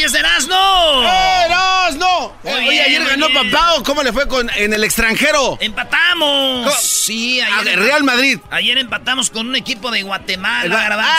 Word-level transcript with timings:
Vámonos 0.00 0.12
con 0.12 0.12
las 0.12 0.12
10 0.12 0.12
de 0.12 0.18
Erasmo. 0.18 1.02
¡Erasmo! 1.44 2.38
Muy 2.42 2.52
Oye, 2.52 2.70
bien, 2.70 2.84
ayer 2.84 3.04
ganó. 3.04 3.28
Papá. 3.32 3.82
¿Cómo 3.84 4.02
le 4.02 4.12
fue 4.12 4.26
con, 4.28 4.48
en 4.50 4.72
el 4.72 4.84
extranjero? 4.84 5.58
Empatamos. 5.60 6.66
¿Cómo? 6.66 6.76
Sí, 6.80 7.40
ayer. 7.40 7.78
Real 7.78 8.04
Madrid. 8.04 8.38
Ayer 8.50 8.78
empatamos 8.78 9.30
con 9.30 9.48
un 9.48 9.56
equipo 9.56 9.90
de 9.90 10.02
Guatemala, 10.02 10.74
garbanzo. 10.74 11.12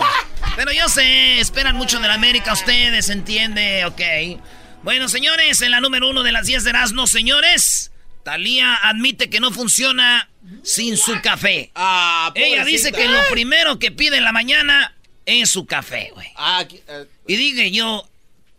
¡Ah! 0.00 0.26
Pero 0.56 0.72
yo 0.72 0.88
sé, 0.88 1.40
esperan 1.40 1.76
mucho 1.76 2.00
de 2.00 2.08
la 2.08 2.14
América 2.14 2.52
ustedes, 2.52 3.08
entiende, 3.10 3.84
ok. 3.86 4.40
Bueno, 4.82 5.08
señores, 5.08 5.60
en 5.62 5.70
la 5.70 5.80
número 5.80 6.08
uno 6.08 6.22
de 6.22 6.32
las 6.32 6.46
10 6.46 6.64
de 6.64 6.70
Erasmo, 6.70 7.06
señores, 7.06 7.92
Talía 8.24 8.74
admite 8.82 9.30
que 9.30 9.40
no 9.40 9.52
funciona 9.52 10.28
sin 10.64 10.96
su 10.96 11.20
café. 11.22 11.70
Ah, 11.74 12.32
Ella 12.34 12.64
dice 12.64 12.92
que 12.92 13.08
lo 13.08 13.20
primero 13.30 13.78
que 13.78 13.90
pide 13.92 14.18
en 14.18 14.24
la 14.24 14.32
mañana 14.32 14.94
es 15.24 15.50
su 15.50 15.64
café, 15.66 16.10
güey. 16.14 16.28
Ah, 16.36 16.58
aquí, 16.58 16.80
eh, 16.88 17.06
Y 17.26 17.36
dije 17.36 17.70
yo, 17.70 18.08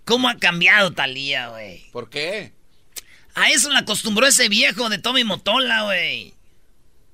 ¿cómo 0.09 0.27
ha 0.27 0.38
cambiado 0.38 0.91
Talía, 0.91 1.49
güey? 1.49 1.85
¿Por 1.91 2.09
qué? 2.09 2.52
A 3.35 3.52
eso 3.52 3.69
la 3.69 3.81
acostumbró 3.81 4.25
ese 4.25 4.49
viejo 4.49 4.89
de 4.89 4.97
Tommy 4.97 5.23
Motola, 5.23 5.83
güey. 5.83 6.33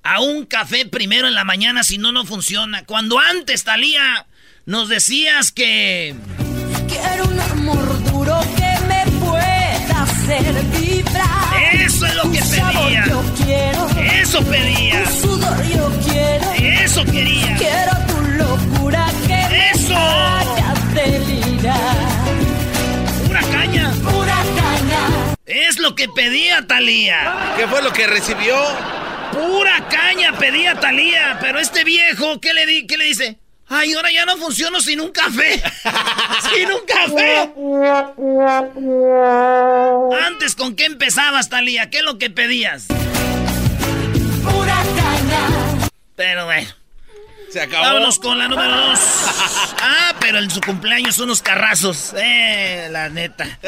A 0.02 0.21
un 0.21 0.45
café 0.45 0.85
primero 0.85 1.27
en 1.27 1.35
la 1.35 1.43
mañana, 1.43 1.83
si 1.83 1.97
no, 1.97 2.13
no 2.13 2.25
funciona. 2.25 2.85
Cuando 2.85 3.19
antes, 3.19 3.65
Talía, 3.65 4.25
nos 4.65 4.87
decías 4.87 5.52
que... 5.52 6.15
Quiero 6.87 7.25
un 7.25 7.39
amor 7.39 8.11
duro 8.11 8.39
que 8.55 8.85
me 8.87 9.11
pueda 9.19 10.03
hacer 10.03 10.63
vibrar. 10.80 11.73
Eso 11.73 12.05
es 12.05 12.15
lo 12.15 12.31
que 12.31 12.39
pedía. 12.39 13.05
Yo 13.09 13.23
quiero. 13.43 13.89
Eso 14.21 14.41
pedía. 14.45 15.03
Tu 15.03 15.27
sudor 15.27 15.63
yo 15.65 15.91
quiero. 16.05 16.52
Eso 16.53 17.03
quería. 17.03 17.57
Quiero 17.57 17.91
tu 18.07 18.21
locura 18.21 19.11
que 19.27 19.71
Eso. 19.73 19.89
me 19.89 20.44
lo 25.86 25.94
que 25.94 26.09
pedía 26.09 26.66
Talía. 26.66 27.53
¿Qué 27.55 27.67
fue 27.67 27.83
lo 27.83 27.94
que 27.94 28.08
recibió? 28.08 28.58
Pura 29.31 29.88
caña 29.88 30.33
pedía 30.33 30.80
Talía. 30.80 31.38
Pero 31.39 31.59
este 31.59 31.83
viejo, 31.83 32.42
¿qué 32.42 32.55
le, 32.55 32.66
di, 32.66 32.88
qué 32.88 32.97
le 32.97 33.05
dice? 33.05 33.38
Ay, 33.67 33.94
ahora 33.94 34.11
ya 34.11 34.25
no 34.25 34.36
funciono 34.38 34.81
sin 34.81 35.00
un 35.00 35.11
café. 35.11 35.61
sin 36.55 36.71
un 36.71 36.82
café. 36.87 37.52
Antes, 40.26 40.55
¿con 40.55 40.76
qué 40.76 40.86
empezabas, 40.86 41.49
Talía? 41.49 41.92
¿Qué 41.92 41.99
es 41.99 42.04
lo 42.04 42.17
que 42.17 42.32
pedías? 42.32 42.88
Pura 44.43 44.83
caña. 44.95 45.88
Pero 46.15 46.45
bueno. 46.45 46.67
Se 47.52 47.61
acabó. 47.61 47.83
Vámonos 47.83 48.17
con 48.17 48.39
la 48.39 48.48
número 48.48 48.76
dos. 48.76 48.99
Ah, 49.88 50.15
pero 50.20 50.39
en 50.39 50.49
su 50.49 50.61
cumpleaños 50.61 51.20
unos 51.20 51.43
carrazos. 51.43 52.14
Eh, 52.17 52.88
la 52.89 53.08
neta. 53.09 53.59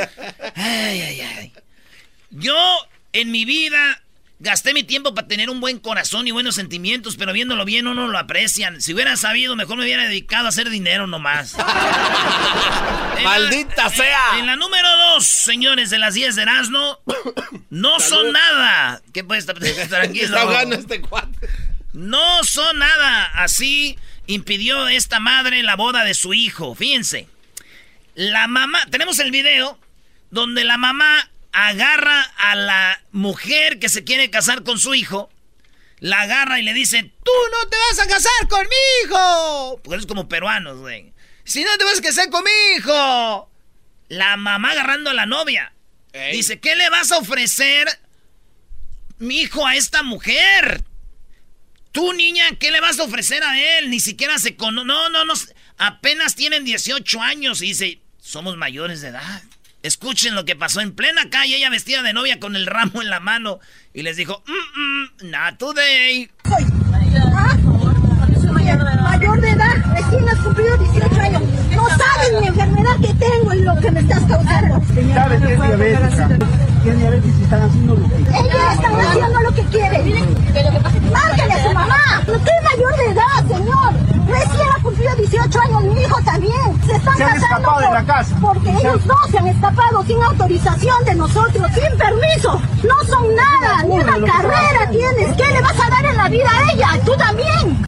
Ay, 0.56 1.02
ay, 1.02 1.22
ay. 1.22 1.54
Yo, 2.40 2.56
en 3.14 3.32
mi 3.32 3.46
vida, 3.46 4.02
gasté 4.40 4.74
mi 4.74 4.84
tiempo 4.84 5.16
para 5.16 5.28
tener 5.28 5.50
un 5.50 5.60
buen 5.60 5.80
corazón 5.80 6.28
y 6.28 6.32
buenos 6.32 6.54
sentimientos, 6.56 7.16
pero 7.18 7.34
viéndolo 7.34 7.66
bien 7.66 7.88
uno 7.88 8.08
lo 8.08 8.18
aprecian. 8.20 8.80
Si 8.82 8.94
hubiera 8.94 9.18
sabido, 9.18 9.56
mejor 9.56 9.78
me 9.78 9.84
hubiera 9.84 10.04
dedicado 10.06 10.46
a 10.46 10.50
hacer 10.50 10.70
dinero 10.70 11.08
nomás. 11.08 11.56
En 13.18 13.24
la- 13.24 13.30
¡Maldita 13.32 13.90
sea! 13.90 14.38
En 14.38 14.46
la 14.46 14.56
número 14.56 14.88
dos, 15.10 15.26
señores 15.26 15.90
de 15.90 15.98
las 15.98 16.14
10 16.14 16.36
de 16.36 16.42
Erasmo, 16.44 17.00
no 17.72 18.00
son 18.00 18.32
nada. 18.32 19.02
¿Qué 19.12 19.24
puedes 19.24 19.44
estar 19.48 19.58
tranquilo? 19.90 20.38
está 20.38 20.62
este 20.76 21.02
cuate. 21.02 21.50
No 21.94 22.44
son 22.44 22.78
nada. 22.78 23.26
Así 23.34 23.98
impidió 24.28 24.88
esta 24.88 25.20
madre 25.20 25.64
la 25.64 25.76
boda 25.76 26.04
de 26.04 26.14
su 26.14 26.36
hijo. 26.36 26.76
Fíjense. 26.76 27.28
La 28.14 28.48
mamá, 28.48 28.86
tenemos 28.92 29.18
el 29.18 29.32
video 29.32 29.80
donde 30.30 30.64
la 30.64 30.78
mamá 30.78 31.28
agarra 31.58 32.22
a 32.38 32.56
la 32.56 33.02
mujer 33.12 33.80
que 33.80 33.90
se 33.90 34.04
quiere 34.04 34.30
casar 34.30 34.64
con 34.64 34.78
su 34.78 34.94
hijo. 34.94 35.32
La 36.00 36.22
agarra 36.22 36.60
y 36.60 36.64
le 36.64 36.74
dice, 36.74 37.02
tú 37.02 37.32
no 37.52 37.68
te 37.68 37.78
vas 37.90 38.00
a 38.00 38.08
casar 38.08 38.48
con 38.48 38.62
mi 38.62 38.76
hijo. 39.04 39.82
Porque 39.84 40.00
es 40.00 40.06
como 40.06 40.30
peruanos, 40.30 40.78
güey. 40.78 41.14
Si 41.46 41.64
no 41.64 41.76
te 41.80 41.84
vas 41.84 41.98
a 41.98 42.04
casar 42.04 42.30
con 42.30 42.44
mi 42.44 42.52
hijo. 42.78 43.50
La 44.08 44.38
mamá 44.38 44.72
agarrando 44.72 45.10
a 45.10 45.16
la 45.16 45.26
novia. 45.26 45.74
Ey. 46.14 46.38
Dice, 46.38 46.60
¿qué 46.60 46.76
le 46.76 46.92
vas 46.92 47.12
a 47.12 47.18
ofrecer, 47.18 47.88
mi 49.18 49.42
hijo, 49.42 49.66
a 49.66 49.76
esta 49.76 50.04
mujer? 50.04 50.84
Tú, 51.92 52.14
niña, 52.14 52.56
¿qué 52.60 52.70
le 52.70 52.82
vas 52.82 53.00
a 53.00 53.04
ofrecer 53.04 53.44
a 53.44 53.60
él? 53.80 53.90
Ni 53.90 54.00
siquiera 54.00 54.38
se 54.38 54.56
cono... 54.56 54.86
No, 54.86 55.10
no, 55.10 55.26
no. 55.26 55.34
Apenas 55.80 56.36
tienen 56.36 56.64
18 56.66 57.20
años. 57.20 57.64
Y 57.64 57.70
dice, 57.70 58.00
somos 58.20 58.58
mayores 58.58 59.02
de 59.02 59.08
edad. 59.08 59.42
Escuchen 59.88 60.36
lo 60.36 60.44
que 60.44 60.58
pasó 60.58 60.82
en 60.82 60.92
plena 60.92 61.30
calle. 61.30 61.56
Ella 61.56 61.70
vestida 61.70 62.02
de 62.02 62.12
novia 62.12 62.42
con 62.42 62.58
el 62.58 62.66
ramo 62.66 63.02
en 63.02 63.10
la 63.10 63.22
mano. 63.22 63.60
Y 63.94 64.02
les 64.02 64.18
dijo, 64.18 64.44
mm, 64.46 65.24
mm, 65.24 65.32
not 65.32 65.58
today. 65.58 66.30
Mayor 69.02 69.40
de 69.40 69.50
edad, 69.50 69.76
recién 69.96 70.28
has 70.28 70.40
cumplido 70.40 70.78
18 70.78 71.22
años. 71.22 71.42
No 71.74 71.88
sabes 71.88 72.42
mi 72.42 72.48
enfermedad 72.48 72.98
que 73.00 73.14
tengo 73.14 73.54
y 73.54 73.62
lo 73.62 73.76
que 73.78 73.92
me 73.92 74.02
estás 74.02 74.24
causando. 74.26 74.82
¿Sabes 75.14 75.42
que 75.42 75.54
es 75.54 75.62
diabética? 75.62 76.28
Tiene 76.84 76.98
diabetes 76.98 77.34
y 77.40 77.44
están 77.44 77.62
haciendo 77.62 77.96
lo 77.96 78.10
que 78.10 78.16
Ella 78.16 78.74
está 78.74 79.10
haciendo 79.10 79.42
lo 79.42 79.56
que 79.56 79.64
quiere. 79.64 80.04
Márcale 81.12 81.54
a 81.54 81.64
su 81.64 81.74
mamá. 81.74 82.24
Usted 82.28 82.52
es 82.52 82.64
mayor 82.64 82.98
de 82.98 83.06
edad, 83.12 83.48
señor. 83.48 83.94
Recién 84.28 84.68
18 85.30 85.60
años, 85.62 85.84
mi 85.84 86.02
hijo 86.02 86.22
también. 86.24 86.82
Se 86.86 86.96
están 86.96 87.18
Se 87.18 87.24
han 87.24 87.30
casando 87.40 87.58
escapado 87.58 87.80
de 87.82 87.94
la 87.94 88.06
casa. 88.06 88.38
Porque 88.42 88.64
Se 88.66 88.70
han- 88.72 88.78
ellos 88.80 89.06
dos 89.06 89.18
se 89.32 89.38
han 89.38 89.48
escapado 89.48 90.04
sin 90.06 90.24
autorización 90.24 91.06
de 91.06 91.16
nosotros, 91.16 91.72
sin 91.74 91.98
permiso. 91.98 92.62
No 92.84 93.04
son 93.06 93.36
nada, 93.36 93.84
ni 93.84 93.92
una 94.00 94.14
carrera 94.34 94.90
tienes. 94.92 95.36
¿Qué 95.36 95.48
le 95.54 95.62
vas 95.62 95.80
a 95.80 95.90
dar 95.90 96.06
en 96.06 96.18
la 96.18 96.30
vida 96.30 96.50
a 96.52 96.72
ella? 96.74 96.90
Tú 97.06 97.16
también. 97.18 97.86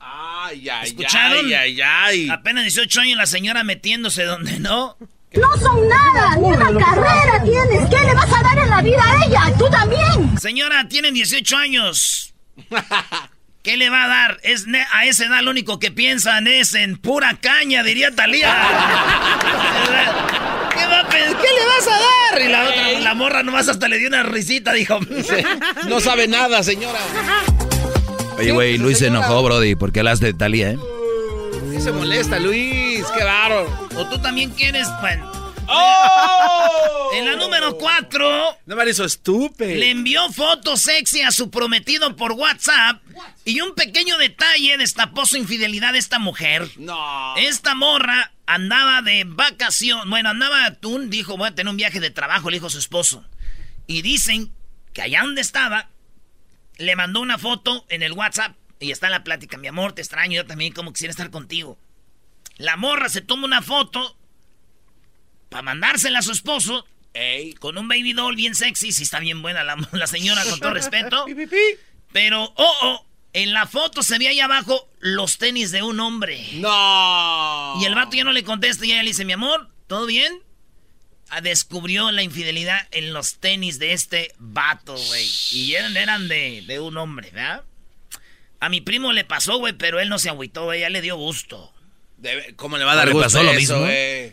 Ay, 0.00 0.68
ay, 0.68 0.86
¿Escucharon? 0.88 1.44
ay, 1.46 1.54
ay, 1.54 1.80
ay. 1.82 2.28
Apenas 2.30 2.62
18 2.64 3.00
años 3.00 3.18
la 3.18 3.26
señora 3.26 3.64
metiéndose 3.64 4.24
donde 4.24 4.58
no. 4.60 4.96
No 5.34 5.56
son 5.58 5.88
nada, 5.88 6.36
ni 6.36 6.44
una 6.44 6.72
carrera 6.86 7.42
tienes. 7.44 7.88
¿Qué 7.90 8.00
le 8.00 8.14
vas 8.14 8.32
a 8.32 8.42
dar 8.42 8.58
en 8.58 8.70
la 8.70 8.80
vida 8.80 9.02
a 9.04 9.24
ella? 9.26 9.40
Tú 9.58 9.68
también. 9.68 10.38
Señora, 10.38 10.86
tienen 10.88 11.12
18 11.14 11.56
años. 11.56 12.32
¿Qué 13.66 13.76
le 13.76 13.90
va 13.90 14.04
a 14.04 14.06
dar? 14.06 14.38
Es 14.44 14.64
a 14.92 15.06
esa 15.06 15.24
edad 15.24 15.42
lo 15.42 15.50
único 15.50 15.80
que 15.80 15.90
piensan 15.90 16.46
es 16.46 16.72
en 16.76 16.96
pura 16.96 17.36
caña, 17.40 17.82
diría 17.82 18.14
Talía. 18.14 18.54
¿Qué, 20.72 20.86
va 20.86 21.00
a 21.00 21.08
pe- 21.08 21.18
¿Qué 21.18 21.48
le 21.52 21.66
vas 21.66 21.88
a 21.88 21.98
dar? 22.30 22.42
Y 22.42 22.48
la 22.48 22.62
otra, 22.62 23.00
la 23.00 23.14
morra 23.14 23.42
nomás 23.42 23.68
hasta 23.68 23.88
le 23.88 23.98
dio 23.98 24.06
una 24.06 24.22
risita, 24.22 24.72
dijo. 24.72 25.00
No 25.88 25.98
sabe 25.98 26.28
nada, 26.28 26.62
señora. 26.62 27.00
Oye, 28.38 28.52
güey, 28.52 28.78
Luis 28.78 28.98
se 28.98 29.08
enojó, 29.08 29.42
Brody, 29.42 29.74
porque 29.74 29.98
hablas 29.98 30.20
de 30.20 30.32
Talía, 30.32 30.70
¿eh? 30.70 30.78
¿Qué 31.72 31.80
se 31.80 31.90
molesta, 31.90 32.38
Luis? 32.38 33.04
¡Qué 33.18 33.24
bárbaro! 33.24 33.88
O 33.96 34.06
tú 34.06 34.20
también 34.22 34.50
quieres, 34.50 34.86
bueno. 35.00 35.28
¡Oh! 35.68 37.10
En 37.14 37.24
la 37.24 37.36
número 37.36 37.76
4, 37.78 38.58
No 38.66 38.76
me 38.76 38.88
hizo 38.90 39.04
estúpido. 39.04 39.74
le 39.74 39.90
envió 39.90 40.30
fotos 40.32 40.82
sexy 40.82 41.22
a 41.22 41.30
su 41.30 41.50
prometido 41.50 42.14
por 42.16 42.32
WhatsApp. 42.32 43.02
Y 43.44 43.60
un 43.60 43.74
pequeño 43.74 44.18
detalle 44.18 44.76
destapó 44.76 45.24
su 45.26 45.36
infidelidad 45.36 45.94
a 45.94 45.98
esta 45.98 46.18
mujer. 46.18 46.68
No. 46.76 47.36
Esta 47.36 47.74
morra 47.74 48.32
andaba 48.46 49.02
de 49.02 49.24
vacación. 49.26 50.08
Bueno, 50.10 50.30
andaba 50.30 50.66
a 50.66 50.74
Tun, 50.74 51.10
dijo, 51.10 51.36
voy 51.36 51.48
a 51.48 51.54
tener 51.54 51.70
un 51.70 51.76
viaje 51.76 52.00
de 52.00 52.10
trabajo, 52.10 52.50
le 52.50 52.56
dijo 52.56 52.70
su 52.70 52.78
esposo. 52.78 53.24
Y 53.86 54.02
dicen 54.02 54.52
que 54.92 55.02
allá 55.02 55.22
donde 55.22 55.40
estaba, 55.40 55.88
le 56.78 56.96
mandó 56.96 57.20
una 57.20 57.38
foto 57.38 57.86
en 57.88 58.02
el 58.02 58.12
WhatsApp 58.12 58.54
y 58.80 58.90
está 58.90 59.06
en 59.06 59.12
la 59.12 59.24
plática. 59.24 59.56
Mi 59.56 59.68
amor, 59.68 59.92
te 59.92 60.02
extraño, 60.02 60.34
yo 60.36 60.46
también 60.46 60.72
como 60.72 60.92
quisiera 60.92 61.10
estar 61.10 61.30
contigo. 61.30 61.78
La 62.56 62.76
morra 62.76 63.08
se 63.08 63.20
toma 63.20 63.44
una 63.46 63.62
foto 63.62 64.16
para 65.48 65.62
mandársela 65.62 66.18
a 66.18 66.22
su 66.22 66.32
esposo 66.32 66.86
con 67.58 67.78
un 67.78 67.88
baby 67.88 68.12
doll 68.12 68.36
bien 68.36 68.54
sexy. 68.54 68.92
Si 68.92 69.04
está 69.04 69.20
bien 69.20 69.42
buena 69.42 69.64
la, 69.64 69.76
la 69.92 70.06
señora, 70.06 70.44
con 70.44 70.60
todo 70.60 70.74
respeto. 70.74 71.26
Pero, 72.12 72.44
oh, 72.56 72.74
oh, 72.82 73.06
en 73.32 73.52
la 73.52 73.66
foto 73.66 74.02
se 74.02 74.18
ve 74.18 74.28
ahí 74.28 74.40
abajo 74.40 74.88
los 75.00 75.38
tenis 75.38 75.70
de 75.70 75.82
un 75.82 76.00
hombre. 76.00 76.46
No. 76.54 77.74
Y 77.80 77.84
el 77.84 77.94
vato 77.94 78.16
ya 78.16 78.24
no 78.24 78.32
le 78.32 78.44
contesta 78.44 78.86
y 78.86 78.92
ella 78.92 79.02
le 79.02 79.10
dice, 79.10 79.24
mi 79.24 79.32
amor, 79.32 79.70
¿todo 79.86 80.06
bien? 80.06 80.42
Ah, 81.28 81.40
Descubrió 81.40 82.10
la 82.12 82.22
infidelidad 82.22 82.86
en 82.92 83.12
los 83.12 83.38
tenis 83.38 83.78
de 83.78 83.92
este 83.92 84.32
vato, 84.38 84.96
güey. 84.96 85.28
Y 85.50 85.74
eran, 85.74 85.96
eran 85.96 86.28
de, 86.28 86.62
de 86.66 86.80
un 86.80 86.96
hombre, 86.96 87.30
¿verdad? 87.32 87.64
A 88.60 88.68
mi 88.68 88.80
primo 88.80 89.12
le 89.12 89.24
pasó, 89.24 89.58
güey, 89.58 89.74
pero 89.74 90.00
él 90.00 90.08
no 90.08 90.18
se 90.18 90.30
agüitó, 90.30 90.64
güey. 90.64 90.80
Ya 90.80 90.88
le 90.88 91.02
dio 91.02 91.16
gusto. 91.16 91.74
Debe- 92.18 92.54
¿Cómo 92.56 92.78
le 92.78 92.84
va 92.84 92.92
a 92.92 92.96
dar 92.96 93.06
¿Le 93.08 93.12
gusto 93.12 93.26
pasó 93.26 93.42
lo 93.42 93.52
mismo? 93.52 93.86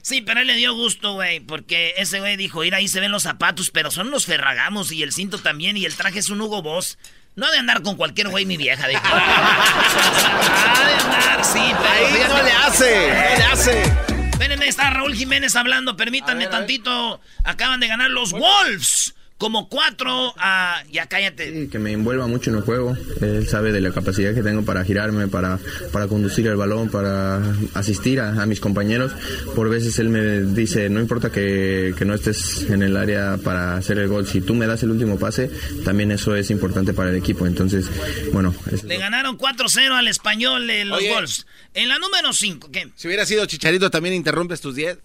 Sí, 0.03 0.21
pero 0.21 0.39
él 0.39 0.47
le 0.47 0.56
dio 0.56 0.74
gusto, 0.74 1.13
güey, 1.13 1.41
porque 1.41 1.94
ese 1.97 2.19
güey 2.19 2.38
dijo, 2.38 2.62
mira, 2.62 2.77
ahí 2.77 2.88
se 2.88 3.00
ven 3.01 3.12
los 3.12 3.24
zapatos, 3.24 3.71
pero 3.71 3.91
son 3.91 4.09
los 4.09 4.25
ferragamos 4.25 4.91
y 4.91 5.03
el 5.03 5.12
cinto 5.12 5.38
también 5.39 5.75
y 5.75 5.85
el 5.85 5.95
traje 5.95 6.19
es 6.19 6.30
un 6.30 6.39
Hugo 6.41 6.62
Boss. 6.62 6.97
No 7.35 7.47
ha 7.47 7.51
de 7.51 7.57
andar 7.57 7.81
con 7.81 7.95
cualquier 7.97 8.30
güey, 8.30 8.45
mi 8.45 8.57
vieja, 8.57 8.88
dijo. 8.88 9.01
ha 9.03 10.88
de 10.88 10.94
andar, 10.94 11.44
sí, 11.45 11.59
pero... 11.59 11.89
Ahí 11.89 12.06
fíjate- 12.13 12.33
no 12.33 12.44
le 12.44 12.51
hace, 12.51 13.07
no 13.07 13.38
le 13.38 13.44
hace. 13.51 13.83
Espérenme, 14.31 14.68
está 14.68 14.89
Raúl 14.89 15.15
Jiménez 15.15 15.56
hablando, 15.56 15.95
permítanme 15.95 16.47
tantito. 16.47 17.21
Acaban 17.44 17.80
de 17.80 17.88
ganar 17.88 18.09
los 18.09 18.31
Wolves. 18.31 19.13
Como 19.44 19.68
cuatro 19.68 20.34
a... 20.38 20.81
Ya 20.90 21.07
cállate. 21.07 21.51
Sí, 21.51 21.68
que 21.68 21.78
me 21.78 21.92
envuelva 21.92 22.28
mucho 22.28 22.50
en 22.50 22.56
el 22.56 22.62
juego. 22.62 22.95
Él 23.19 23.45
sabe 23.45 23.74
de 23.74 23.81
la 23.81 23.92
capacidad 23.92 24.34
que 24.34 24.42
tengo 24.42 24.63
para 24.63 24.86
girarme, 24.86 25.28
para, 25.28 25.60
para 25.92 26.07
conducir 26.07 26.48
el 26.48 26.56
balón, 26.56 26.88
para 26.88 27.42
asistir 27.74 28.22
a, 28.22 28.42
a 28.42 28.45
mis 28.45 28.62
compañeros. 28.62 29.12
Por 29.54 29.69
veces 29.69 30.00
él 30.00 30.07
me 30.07 30.44
dice, 30.54 30.90
no 30.90 31.01
importa 31.01 31.30
que, 31.30 31.94
que 31.98 32.06
no 32.06 32.13
estés 32.13 32.69
en 32.69 32.84
el 32.84 32.95
área 32.95 33.38
para 33.44 33.75
hacer 33.75 33.98
el 33.98 34.07
gol, 34.07 34.25
si 34.25 34.40
tú 34.40 34.56
me 34.56 34.66
das 34.66 34.81
el 34.84 34.92
último 34.92 35.19
pase, 35.19 35.51
también 35.84 36.12
eso 36.12 36.38
es 36.38 36.50
importante 36.50 36.94
para 36.94 37.10
el 37.10 37.18
equipo. 37.18 37.45
Entonces, 37.45 37.90
bueno, 38.31 38.56
Le 38.86 38.98
ganaron 38.98 39.38
4-0 39.38 39.92
al 39.92 40.07
español 40.07 40.68
de 40.68 40.86
los 40.86 41.00
Oye. 41.00 41.12
Wolves. 41.13 41.45
En 41.74 41.90
la 41.90 42.00
número 42.00 42.31
5, 42.31 42.72
¿qué? 42.72 42.88
Si 42.95 43.07
hubiera 43.07 43.25
sido 43.25 43.45
Chicharito, 43.45 43.92
¿también 43.92 44.16
interrumpes 44.16 44.62
tus 44.62 44.75
10? 44.75 45.00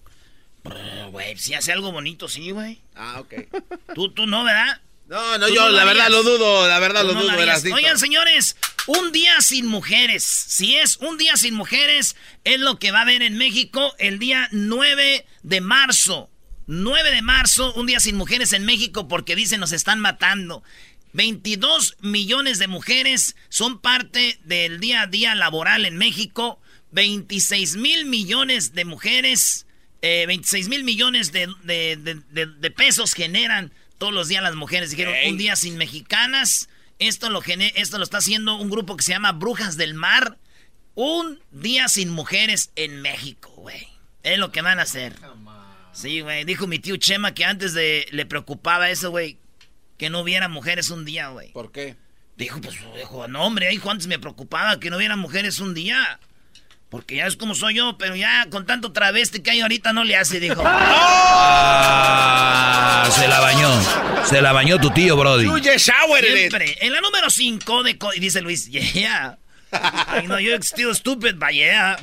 Güey, 1.11 1.37
si 1.37 1.53
hace 1.53 1.71
algo 1.71 1.91
bonito, 1.91 2.27
sí, 2.27 2.51
güey. 2.51 2.81
Ah, 2.95 3.19
ok. 3.19 3.33
Tú, 3.95 4.11
tú 4.11 4.27
no, 4.27 4.43
¿verdad? 4.43 4.81
No, 5.07 5.39
no, 5.39 5.49
yo 5.49 5.65
no 5.65 5.69
la 5.71 5.85
verdad 5.85 6.09
lo 6.09 6.21
dudo, 6.21 6.67
la 6.67 6.77
verdad 6.77 7.03
lo 7.03 7.13
no 7.13 7.23
dudo. 7.23 7.33
Oigan, 7.73 7.97
señores, 7.97 8.55
un 8.85 9.11
día 9.11 9.41
sin 9.41 9.65
mujeres. 9.65 10.23
Si 10.23 10.75
es 10.75 10.97
un 10.97 11.17
día 11.17 11.35
sin 11.35 11.55
mujeres, 11.55 12.15
es 12.43 12.59
lo 12.59 12.77
que 12.77 12.91
va 12.91 12.99
a 12.99 13.01
haber 13.01 13.23
en 13.23 13.35
México 13.35 13.95
el 13.97 14.19
día 14.19 14.47
9 14.51 15.25
de 15.41 15.61
marzo. 15.61 16.29
9 16.67 17.09
de 17.09 17.23
marzo, 17.23 17.73
un 17.73 17.87
día 17.87 17.99
sin 17.99 18.17
mujeres 18.17 18.53
en 18.53 18.65
México 18.65 19.07
porque 19.07 19.35
dicen 19.35 19.59
nos 19.59 19.71
están 19.71 19.99
matando. 19.99 20.61
22 21.13 21.97
millones 22.01 22.59
de 22.59 22.67
mujeres 22.67 23.35
son 23.49 23.79
parte 23.81 24.39
del 24.43 24.79
día 24.79 25.01
a 25.01 25.07
día 25.07 25.33
laboral 25.33 25.87
en 25.87 25.97
México. 25.97 26.61
26 26.91 27.77
mil 27.77 28.05
millones 28.05 28.73
de 28.73 28.85
mujeres, 28.85 29.65
eh, 30.01 30.25
26 30.27 30.69
mil 30.69 30.83
millones 30.83 31.31
de, 31.31 31.47
de- 31.63 31.95
de- 31.95 32.71
pesos 32.71 33.13
generan 33.13 33.71
todos 33.97 34.13
los 34.13 34.27
días 34.27 34.41
las 34.43 34.55
mujeres. 34.55 34.91
Dijeron, 34.91 35.13
Ey. 35.15 35.31
un 35.31 35.37
día 35.37 35.55
sin 35.55 35.77
mexicanas. 35.77 36.69
Esto 36.99 37.29
lo, 37.29 37.41
esto 37.75 37.97
lo 37.97 38.03
está 38.03 38.17
haciendo 38.17 38.55
un 38.57 38.69
grupo 38.69 38.95
que 38.97 39.03
se 39.03 39.11
llama 39.11 39.31
Brujas 39.31 39.77
del 39.77 39.93
Mar. 39.93 40.37
Un 40.95 41.39
día 41.51 41.87
sin 41.87 42.09
mujeres 42.09 42.71
en 42.75 43.01
México, 43.01 43.49
güey. 43.55 43.87
Es 44.23 44.37
lo 44.37 44.51
que 44.51 44.61
van 44.61 44.79
a 44.79 44.83
hacer. 44.83 45.15
Sí, 45.93 46.21
güey. 46.21 46.43
Dijo 46.43 46.67
mi 46.67 46.79
tío 46.79 46.97
Chema 46.97 47.33
que 47.33 47.45
antes 47.45 47.73
de 47.73 48.05
le 48.11 48.25
preocupaba 48.25 48.89
eso, 48.89 49.09
güey. 49.11 49.37
Que 49.97 50.09
no 50.09 50.19
hubiera 50.21 50.47
mujeres 50.47 50.89
un 50.89 51.05
día, 51.05 51.27
güey. 51.29 51.51
¿Por 51.51 51.71
qué? 51.71 51.95
Dijo, 52.37 52.61
pues, 52.61 52.75
dijo, 52.95 53.27
no, 53.27 53.43
hombre, 53.43 53.73
hijo, 53.73 53.91
antes 53.91 54.07
me 54.07 54.17
preocupaba 54.19 54.79
que 54.79 54.89
no 54.89 54.95
hubiera 54.97 55.17
mujeres 55.17 55.59
un 55.59 55.73
día. 55.73 56.19
Porque 56.89 57.17
ya 57.17 57.27
es 57.27 57.35
como 57.35 57.53
soy 57.53 57.75
yo, 57.75 57.97
pero 57.99 58.15
ya 58.15 58.47
con 58.49 58.65
tanto 58.65 58.91
travesti 58.91 59.41
que 59.41 59.51
hay 59.51 59.61
ahorita 59.61 59.93
no 59.93 60.03
le 60.03 60.15
hace, 60.15 60.39
dijo. 60.39 60.63
Ah, 61.81 63.09
se 63.11 63.27
la 63.27 63.39
bañó. 63.39 63.69
Se 64.25 64.41
la 64.41 64.51
bañó 64.53 64.79
tu 64.79 64.89
tío, 64.91 65.15
Brody. 65.15 65.45
Siempre. 66.49 66.77
En 66.81 66.93
la 66.93 67.01
número 67.01 67.29
5 67.29 67.83
de... 67.83 67.97
co- 67.97 68.13
y 68.13 68.19
dice 68.19 68.41
Luis, 68.41 68.69
yeah. 68.71 69.37
Ay, 69.71 70.25
no, 70.27 70.39
you're 70.39 70.57
still 70.63 70.95
stupid, 70.95 71.35
but 71.35 71.51
yeah. 71.51 71.95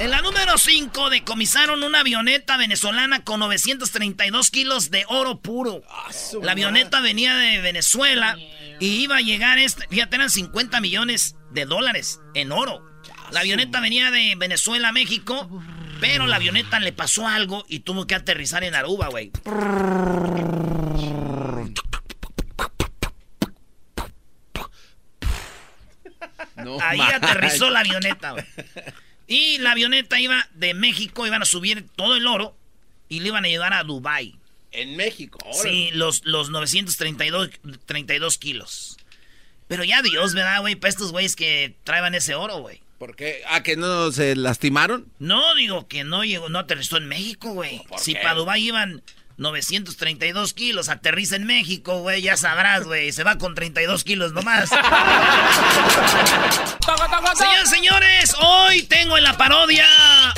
En 0.00 0.10
la 0.10 0.20
número 0.22 0.58
5 0.58 1.08
decomisaron 1.10 1.82
una 1.84 2.00
avioneta 2.00 2.56
venezolana 2.56 3.22
con 3.22 3.38
932 3.40 4.50
kilos 4.50 4.90
de 4.90 5.04
oro 5.08 5.40
puro. 5.40 5.82
La 6.42 6.52
avioneta 6.52 7.00
venía 7.00 7.36
de 7.36 7.60
Venezuela 7.60 8.36
y 8.80 8.86
iba 9.02 9.16
a 9.18 9.20
llegar, 9.20 9.58
este, 9.58 9.86
fíjate, 9.88 10.16
eran 10.16 10.30
50 10.30 10.80
millones 10.80 11.36
de 11.52 11.64
dólares 11.64 12.20
en 12.34 12.50
oro. 12.52 12.82
La 13.32 13.40
avioneta 13.40 13.80
venía 13.80 14.10
de 14.10 14.34
Venezuela 14.36 14.88
a 14.88 14.92
México, 14.92 15.48
pero 16.00 16.26
la 16.26 16.36
avioneta 16.36 16.80
le 16.80 16.92
pasó 16.92 17.26
algo 17.26 17.64
y 17.68 17.80
tuvo 17.80 18.06
que 18.06 18.14
aterrizar 18.14 18.64
en 18.64 18.74
Aruba, 18.74 19.08
güey. 19.08 19.30
No 26.56 26.78
Ahí 26.80 27.00
aterrizó 27.00 27.70
la 27.70 27.80
avioneta, 27.80 28.32
güey. 28.32 28.44
Y 29.26 29.58
la 29.58 29.72
avioneta 29.72 30.18
iba 30.18 30.48
de 30.54 30.74
México, 30.74 31.26
iban 31.26 31.42
a 31.42 31.44
subir 31.44 31.86
todo 31.94 32.16
el 32.16 32.26
oro 32.26 32.56
y 33.08 33.20
le 33.20 33.28
iban 33.28 33.44
a 33.44 33.48
llevar 33.48 33.74
a 33.74 33.84
Dubai. 33.84 34.36
En 34.72 34.96
México. 34.96 35.38
órale. 35.44 35.62
Sí, 35.62 35.90
los, 35.92 36.24
los 36.24 36.50
932 36.50 37.50
32 37.86 38.38
kilos. 38.38 38.96
Pero 39.66 39.84
ya 39.84 40.02
Dios, 40.02 40.34
¿verdad, 40.34 40.60
güey? 40.60 40.76
Para 40.76 40.90
estos 40.90 41.12
güeyes 41.12 41.36
que 41.36 41.76
traían 41.84 42.14
ese 42.14 42.34
oro, 42.34 42.58
güey. 42.58 42.80
¿Por 42.98 43.14
qué? 43.14 43.42
¿Ah, 43.48 43.62
que 43.62 43.76
no 43.76 44.10
se 44.10 44.34
lastimaron? 44.34 45.06
No, 45.20 45.54
digo 45.54 45.86
que 45.86 46.02
no 46.02 46.24
llegó, 46.24 46.48
no 46.48 46.58
aterrizó 46.58 46.96
en 46.96 47.06
México, 47.06 47.52
güey. 47.52 47.80
¿Por 47.88 48.00
Si 48.00 48.14
para 48.14 48.34
Dubái 48.34 48.66
iban 48.66 49.02
932 49.36 50.52
kilos, 50.52 50.88
aterriza 50.88 51.36
en 51.36 51.44
México, 51.46 52.00
güey, 52.00 52.22
ya 52.22 52.36
sabrás, 52.36 52.84
güey. 52.84 53.12
Se 53.12 53.22
va 53.22 53.38
con 53.38 53.54
32 53.54 54.02
kilos 54.02 54.32
nomás. 54.32 54.68
Señores, 57.38 57.70
señores, 57.70 58.34
hoy 58.40 58.82
tengo 58.82 59.16
en 59.16 59.22
la 59.22 59.36
parodia 59.36 59.86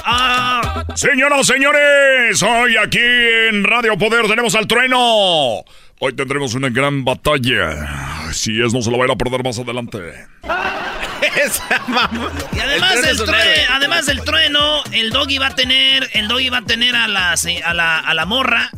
a... 0.04 0.84
Señoras, 0.96 1.46
señores, 1.46 2.42
hoy 2.42 2.76
aquí 2.76 2.98
en 2.98 3.64
Radio 3.64 3.96
Poder 3.96 4.26
tenemos 4.26 4.54
al 4.54 4.66
trueno. 4.66 5.64
Hoy 5.98 6.12
tendremos 6.14 6.52
una 6.52 6.68
gran 6.68 7.06
batalla. 7.06 8.19
Si 8.32 8.60
es, 8.62 8.72
no 8.72 8.82
se 8.82 8.90
lo 8.90 8.98
va 8.98 9.04
a 9.04 9.06
ir 9.08 9.12
a 9.12 9.16
perder 9.16 9.42
más 9.44 9.58
adelante. 9.58 9.98
Esa 11.36 11.82
mamá. 11.88 12.30
Y 12.52 12.58
además 12.58 12.94
El 12.96 13.02
del, 13.02 13.16
trueno 13.16 13.32
true- 13.38 13.52
héroe. 13.62 13.66
además 13.74 14.06
del 14.06 14.20
trueno, 14.22 14.84
el 14.92 15.10
doggy 15.10 15.38
va 15.38 15.48
a 15.48 15.54
tener, 15.54 16.08
el 16.14 16.28
doggy 16.28 16.48
va 16.48 16.58
a 16.58 16.64
tener 16.64 16.96
a 16.96 17.08
la, 17.08 17.32
a 17.64 17.74
la, 17.74 17.98
a 17.98 18.14
la 18.14 18.26
morra, 18.26 18.70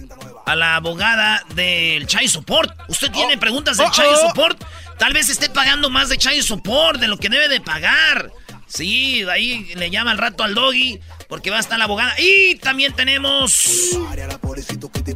a 0.46 0.56
la 0.56 0.76
abogada 0.76 1.44
del 1.54 2.06
Child 2.06 2.28
Support. 2.28 2.72
¿Usted 2.88 3.10
tiene 3.12 3.38
preguntas 3.38 3.76
del 3.76 3.86
Oh, 3.86 3.90
oh. 3.90 4.28
Support? 4.28 4.62
Tal 4.98 5.12
vez 5.12 5.28
esté 5.30 5.50
pagando 5.50 5.88
más 5.88 6.08
de 6.08 6.18
Child 6.18 6.42
Support 6.42 7.00
de 7.00 7.08
lo 7.08 7.16
que 7.16 7.28
debe 7.28 7.48
de 7.48 7.60
pagar. 7.60 8.30
Sí, 8.66 9.22
ahí 9.30 9.70
le 9.76 9.90
llama 9.90 10.12
al 10.12 10.18
rato 10.18 10.42
al 10.44 10.54
doggy 10.54 10.98
porque 11.28 11.50
va 11.50 11.58
a 11.58 11.60
estar 11.60 11.78
la 11.78 11.84
abogada. 11.84 12.14
Y 12.18 12.56
también 12.56 12.92
tenemos... 12.94 13.90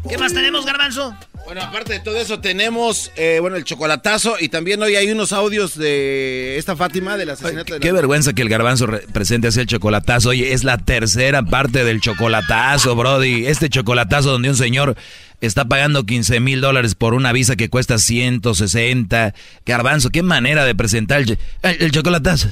¿Qué 0.09 0.19
más 0.19 0.33
tenemos, 0.33 0.65
Garbanzo? 0.67 1.17
Bueno, 1.47 1.63
aparte 1.63 1.93
de 1.93 2.01
todo 2.01 2.21
eso, 2.21 2.41
tenemos, 2.41 3.13
eh, 3.15 3.39
bueno, 3.41 3.57
el 3.57 3.63
chocolatazo 3.63 4.35
y 4.41 4.49
también 4.49 4.83
hoy 4.83 4.97
hay 4.97 5.11
unos 5.13 5.33
audios 5.33 5.79
de 5.79 6.59
esta 6.59 6.75
Fátima 6.75 7.17
del 7.17 7.31
asesinato 7.31 7.75
de 7.75 7.81
Qué 7.81 7.89
la... 7.89 7.95
vergüenza 7.95 8.33
que 8.33 8.43
el 8.43 8.49
garbanzo 8.49 8.87
re- 8.87 8.99
presente 9.13 9.47
así 9.49 9.61
el 9.61 9.67
chocolatazo. 9.69 10.31
Oye, 10.31 10.53
es 10.53 10.65
la 10.65 10.77
tercera 10.79 11.45
parte 11.45 11.85
del 11.85 12.01
chocolatazo, 12.01 12.97
Brody. 12.97 13.47
Este 13.47 13.69
chocolatazo 13.71 14.33
donde 14.33 14.51
un 14.51 14.57
señor 14.57 14.97
está 15.41 15.65
pagando 15.67 16.05
15 16.05 16.41
mil 16.41 16.61
dólares 16.61 16.97
por 16.97 17.15
una 17.15 17.31
visa 17.33 17.55
que 17.55 17.71
cuesta 17.71 17.99
160. 17.99 19.33
Garbanzo, 19.65 20.11
qué 20.11 20.25
manera 20.25 20.65
de 20.65 20.75
presentar 20.75 21.21
el, 21.21 21.39
el- 21.63 21.83
el 21.83 21.91
chocolatazo. 21.93 22.49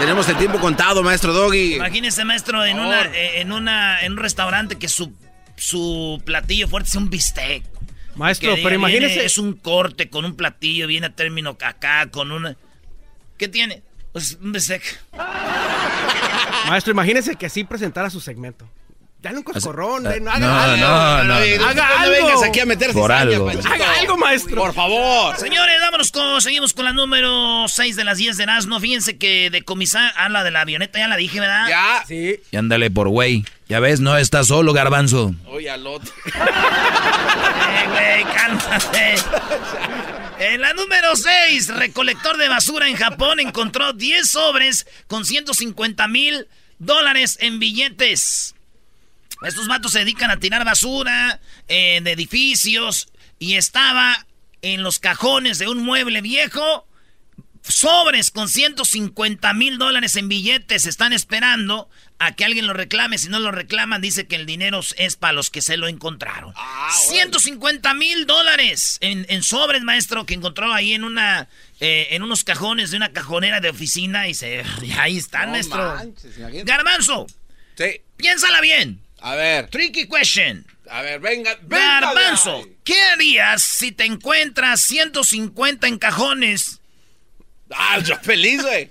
Tenemos 0.00 0.26
el 0.30 0.36
tiempo 0.38 0.58
contado, 0.60 1.02
maestro 1.02 1.34
Doggy. 1.34 1.74
Imagínese, 1.74 2.24
maestro, 2.24 2.64
en 2.64 2.78
una, 2.80 3.02
eh, 3.02 3.40
en 3.42 3.52
una, 3.52 4.02
en 4.02 4.12
un 4.12 4.18
restaurante 4.18 4.76
que 4.76 4.88
su, 4.88 5.12
su 5.56 6.22
platillo 6.24 6.68
fuerte 6.68 6.88
sea 6.88 7.02
un 7.02 7.10
bistec. 7.10 7.64
Maestro, 8.16 8.50
Que 8.50 8.56
diga, 8.56 8.68
pero 8.68 8.80
imagínese- 8.80 9.06
viene- 9.14 9.24
es 9.24 9.38
un 9.38 9.54
corte 9.54 10.08
con 10.08 10.24
un 10.24 10.36
platillo, 10.36 10.86
viene 10.86 11.06
a 11.08 11.10
término 11.14 11.56
acá, 11.60 12.06
con 12.10 12.30
una... 12.32 12.56
¿Qué 13.38 13.48
tiene? 13.48 13.82
Pues 14.12 14.38
un 14.40 14.52
bistec. 14.52 14.82
Maestro, 16.68 16.92
imagínese 16.92 17.34
que 17.36 17.46
así 17.46 17.64
presentara 17.64 18.08
su 18.10 18.20
segmento. 18.20 18.68
Dale 19.20 19.38
un 19.38 19.42
coscorrón, 19.42 20.06
Ah, 20.06 20.12
no, 20.20 20.30
haga 20.30 20.38
no, 20.38 20.60
algo. 20.60 20.76
no, 20.76 21.24
no. 21.24 21.36
Oye, 21.38 21.56
Haga 21.56 21.74
no 21.74 21.98
algo. 22.02 22.12
vengas 22.26 22.42
aquí 22.42 22.60
a 22.60 22.66
meter 22.66 22.92
Por 22.92 23.10
algo. 23.10 23.46
Panchito. 23.46 23.72
Haga 23.72 23.98
algo, 24.00 24.16
maestro. 24.18 24.56
Por 24.56 24.74
favor. 24.74 25.34
Señores, 25.38 25.80
vámonos 25.80 26.12
con, 26.12 26.42
seguimos 26.42 26.74
con 26.74 26.84
la 26.84 26.92
número 26.92 27.64
6 27.66 27.96
de 27.96 28.04
las 28.04 28.18
10 28.18 28.36
de 28.36 28.42
Erasmo. 28.42 28.78
Fíjense 28.80 29.16
que 29.16 29.48
decomisar, 29.50 30.12
ah, 30.16 30.28
la 30.28 30.44
de 30.44 30.50
la 30.50 30.60
avioneta 30.60 30.98
ya 30.98 31.08
la 31.08 31.16
dije, 31.16 31.40
¿verdad? 31.40 31.66
Ya. 31.70 32.04
Sí. 32.06 32.36
Y 32.50 32.56
ándale 32.56 32.90
por 32.90 33.08
güey. 33.08 33.44
Ya 33.74 33.80
ves, 33.80 33.98
no 33.98 34.16
estás 34.16 34.46
solo, 34.46 34.72
garbanzo. 34.72 35.34
Oye, 35.46 35.68
al 35.68 35.84
otro. 35.84 36.14
Eh, 37.76 38.22
güey, 38.22 38.34
cálmate. 38.36 39.14
En 40.38 40.60
la 40.60 40.74
número 40.74 41.16
6, 41.16 41.74
recolector 41.74 42.36
de 42.36 42.48
basura 42.48 42.88
en 42.88 42.94
Japón 42.94 43.40
encontró 43.40 43.92
10 43.92 44.30
sobres 44.30 44.86
con 45.08 45.24
150 45.24 46.06
mil 46.06 46.46
dólares 46.78 47.36
en 47.40 47.58
billetes. 47.58 48.54
Estos 49.42 49.66
vatos 49.66 49.90
se 49.90 50.00
dedican 50.00 50.30
a 50.30 50.38
tirar 50.38 50.64
basura 50.64 51.40
eh, 51.66 52.00
de 52.00 52.12
edificios 52.12 53.08
y 53.40 53.56
estaba 53.56 54.24
en 54.62 54.84
los 54.84 55.00
cajones 55.00 55.58
de 55.58 55.66
un 55.66 55.82
mueble 55.82 56.20
viejo 56.20 56.86
sobres 57.66 58.30
con 58.30 58.48
150 58.48 59.52
mil 59.54 59.78
dólares 59.78 60.16
en 60.16 60.28
billetes. 60.28 60.86
Están 60.86 61.12
esperando 61.12 61.88
a 62.18 62.32
que 62.34 62.44
alguien 62.44 62.66
lo 62.66 62.72
reclame. 62.74 63.18
Si 63.18 63.28
no 63.28 63.40
lo 63.40 63.50
reclaman, 63.50 64.00
dice 64.00 64.26
que 64.26 64.36
el 64.36 64.46
dinero 64.46 64.80
es 64.96 65.16
para 65.16 65.32
los 65.32 65.50
que 65.50 65.62
se 65.62 65.76
lo 65.76 65.88
encontraron. 65.88 66.54
150 67.08 67.94
mil 67.94 68.26
dólares 68.26 68.98
en, 69.00 69.26
en 69.28 69.42
sobres, 69.42 69.82
maestro, 69.82 70.26
que 70.26 70.34
encontró 70.34 70.72
ahí 70.72 70.92
en 70.92 71.04
una 71.04 71.48
eh, 71.80 72.08
en 72.10 72.22
unos 72.22 72.44
cajones 72.44 72.90
de 72.90 72.96
una 72.96 73.12
cajonera 73.12 73.60
de 73.60 73.70
oficina 73.70 74.28
y 74.28 74.34
se 74.34 74.62
y 74.82 74.92
ahí 74.92 75.16
están, 75.18 75.46
No 75.46 75.52
maestro. 75.52 75.94
manches. 75.94 76.36
Garbanzo, 76.64 77.26
Sí. 77.76 78.00
piénsala 78.16 78.60
bien. 78.60 79.00
A 79.20 79.34
ver. 79.34 79.68
Tricky 79.70 80.06
question. 80.06 80.66
A 80.90 81.00
ver, 81.02 81.18
venga. 81.18 81.56
venga 81.62 82.00
Garbanzo. 82.00 82.68
¿qué 82.84 83.00
harías 83.00 83.62
si 83.62 83.90
te 83.90 84.04
encuentras 84.04 84.82
150 84.82 85.88
en 85.88 85.98
cajones? 85.98 86.80
Ah, 87.70 87.98
yo 88.00 88.16
feliz, 88.20 88.62
güey. 88.62 88.90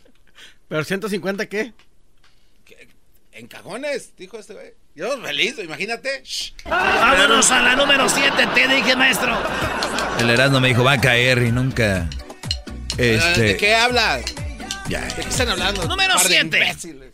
¿Pero 0.68 0.84
150 0.84 1.46
qué? 1.48 1.74
En 3.34 3.48
cajones, 3.48 4.16
dijo 4.16 4.38
este 4.38 4.54
güey. 4.54 4.74
Yo 4.96 5.20
feliz, 5.22 5.56
imagínate. 5.58 6.22
Shh. 6.24 6.54
Vámonos 6.66 7.50
a 7.50 7.62
la 7.64 7.76
número 7.76 8.08
7, 8.08 8.48
te 8.54 8.68
dije, 8.68 8.96
maestro. 8.96 9.36
El 10.20 10.30
Erasmo 10.30 10.60
me 10.60 10.68
dijo, 10.68 10.84
va 10.84 10.94
a 10.94 11.02
caer 11.02 11.40
y 11.40 11.52
nunca. 11.52 12.08
¿De 12.96 13.16
Este. 13.16 13.58
qué 13.58 13.74
hablas? 13.74 14.24
Ya. 14.88 15.02
¿De 15.02 15.24
qué 15.24 15.30
están 15.30 15.50
hablando? 15.50 15.84
Número 15.88 16.14
Par 16.14 16.24
de 16.28 16.30
siete. 16.30 16.58
imbéciles. 16.60 17.14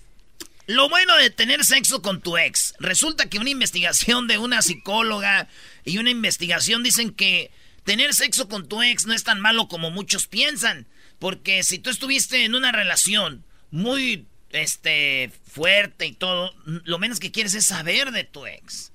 Lo 0.67 0.89
bueno 0.89 1.15
de 1.15 1.29
tener 1.29 1.63
sexo 1.63 2.01
con 2.01 2.21
tu 2.21 2.37
ex. 2.37 2.73
Resulta 2.79 3.27
que 3.29 3.39
una 3.39 3.49
investigación 3.49 4.27
de 4.27 4.37
una 4.37 4.61
psicóloga 4.61 5.47
y 5.85 5.97
una 5.99 6.09
investigación 6.09 6.83
dicen 6.83 7.11
que 7.11 7.49
tener 7.85 8.13
sexo 8.13 8.49
con 8.49 8.67
tu 8.67 8.81
ex 8.83 9.05
no 9.05 9.13
es 9.13 9.23
tan 9.23 9.39
malo 9.39 9.67
como 9.69 9.89
muchos 9.89 10.27
piensan. 10.27 10.85
Porque 11.19 11.63
si 11.63 11.79
tú 11.79 11.89
estuviste 11.89 12.45
en 12.45 12.55
una 12.55 12.71
relación 12.71 13.43
muy 13.71 14.25
este 14.51 15.31
fuerte 15.45 16.05
y 16.07 16.13
todo, 16.13 16.53
lo 16.65 16.97
menos 16.97 17.19
que 17.19 17.31
quieres 17.31 17.53
es 17.53 17.65
saber 17.65 18.11
de 18.11 18.23
tu 18.23 18.45
ex. 18.45 18.91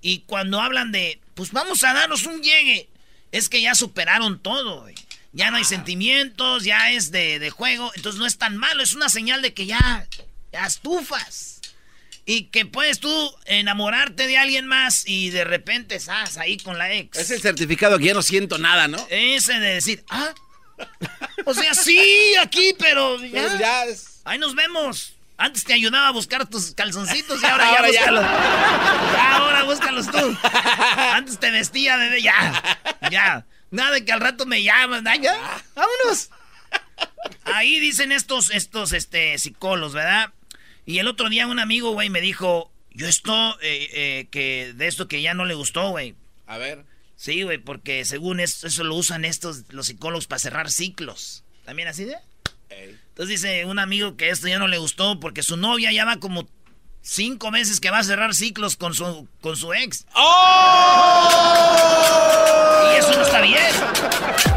Y 0.00 0.20
cuando 0.20 0.60
hablan 0.60 0.90
de, 0.90 1.20
pues 1.34 1.52
vamos 1.52 1.84
a 1.84 1.94
darnos 1.94 2.26
un 2.26 2.42
llegue, 2.42 2.88
es 3.30 3.48
que 3.48 3.62
ya 3.62 3.74
superaron 3.74 4.40
todo, 4.40 4.82
güey. 4.82 4.94
Ya 5.32 5.50
no 5.50 5.56
hay 5.56 5.64
sentimientos, 5.64 6.64
ya 6.64 6.90
es 6.90 7.10
de, 7.10 7.38
de 7.38 7.50
juego, 7.50 7.90
entonces 7.94 8.18
no 8.18 8.26
es 8.26 8.36
tan 8.36 8.56
malo, 8.56 8.82
es 8.82 8.94
una 8.94 9.08
señal 9.08 9.40
de 9.40 9.54
que 9.54 9.64
ya, 9.64 10.06
ya 10.52 10.66
estufas. 10.66 11.60
Y 12.24 12.44
que 12.44 12.66
puedes 12.66 13.00
tú 13.00 13.34
enamorarte 13.46 14.26
de 14.26 14.36
alguien 14.36 14.66
más 14.66 15.08
y 15.08 15.30
de 15.30 15.44
repente 15.44 15.96
estás 15.96 16.36
ahí 16.36 16.56
con 16.58 16.78
la 16.78 16.92
ex. 16.92 17.18
Es 17.18 17.30
el 17.30 17.40
certificado 17.40 17.98
que 17.98 18.06
ya 18.06 18.14
no 18.14 18.22
siento 18.22 18.58
nada, 18.58 18.86
¿no? 18.88 19.04
Ese 19.10 19.58
de 19.58 19.74
decir, 19.74 20.04
ah, 20.08 20.32
o 21.46 21.54
sea, 21.54 21.74
sí, 21.74 22.34
aquí, 22.40 22.74
pero 22.78 23.18
ya, 23.22 23.30
Pero 23.32 23.58
ya 23.58 23.84
es- 23.84 24.20
ahí 24.24 24.38
nos 24.38 24.54
vemos. 24.54 25.14
Antes 25.38 25.64
te 25.64 25.72
ayudaba 25.72 26.08
a 26.08 26.12
buscar 26.12 26.46
tus 26.48 26.72
calzoncitos 26.72 27.42
y 27.42 27.46
ahora, 27.46 27.68
Ahora 27.70 27.88
ya 27.90 27.92
ya. 27.92 28.00
búscalos. 28.12 28.24
Ya, 29.12 29.36
ahora 29.36 29.62
búscalos 29.64 30.10
tú. 30.10 30.38
Antes 30.96 31.38
te 31.40 31.50
vestía, 31.50 31.96
bebé, 31.96 32.22
ya. 32.22 32.62
Ya. 33.10 33.44
Nada 33.70 33.90
de 33.92 34.04
que 34.04 34.12
al 34.12 34.20
rato 34.20 34.46
me 34.46 34.62
llaman, 34.62 35.02
¿no? 35.02 35.14
ya. 35.16 35.34
Vámonos. 35.74 36.30
Ahí 37.44 37.80
dicen 37.80 38.12
estos, 38.12 38.50
estos, 38.50 38.92
este, 38.92 39.36
psicólogos, 39.38 39.94
¿verdad? 39.94 40.32
Y 40.86 40.98
el 40.98 41.08
otro 41.08 41.28
día 41.28 41.46
un 41.46 41.58
amigo, 41.58 41.90
güey, 41.92 42.08
me 42.08 42.20
dijo, 42.20 42.70
yo 42.90 43.08
esto, 43.08 43.58
eh, 43.62 43.88
eh, 43.92 44.28
que 44.30 44.72
de 44.74 44.86
esto 44.86 45.08
que 45.08 45.22
ya 45.22 45.34
no 45.34 45.44
le 45.44 45.54
gustó, 45.54 45.90
güey. 45.90 46.14
A 46.46 46.58
ver. 46.58 46.84
Sí, 47.16 47.42
güey, 47.42 47.58
porque 47.58 48.04
según 48.04 48.40
eso, 48.40 48.66
eso 48.66 48.84
lo 48.84 48.94
usan 48.96 49.24
estos, 49.24 49.64
los 49.70 49.86
psicólogos 49.86 50.26
para 50.26 50.38
cerrar 50.40 50.70
ciclos. 50.70 51.44
¿También 51.64 51.88
así 51.88 52.04
de? 52.04 52.16
Ey. 52.70 52.98
Entonces 53.08 53.40
dice 53.40 53.64
un 53.66 53.78
amigo 53.78 54.16
que 54.16 54.30
esto 54.30 54.48
ya 54.48 54.58
no 54.58 54.66
le 54.66 54.78
gustó 54.78 55.20
porque 55.20 55.42
su 55.42 55.56
novia 55.56 55.92
ya 55.92 56.04
va 56.04 56.16
como 56.18 56.48
cinco 57.02 57.50
meses 57.50 57.80
que 57.80 57.90
va 57.90 57.98
a 57.98 58.04
cerrar 58.04 58.34
ciclos 58.34 58.76
con 58.76 58.94
su, 58.94 59.28
con 59.40 59.56
su 59.56 59.72
ex. 59.74 60.06
Y 62.92 62.96
eso 62.96 63.12
no 63.14 63.22
está 63.22 63.40
bien. 63.42 64.51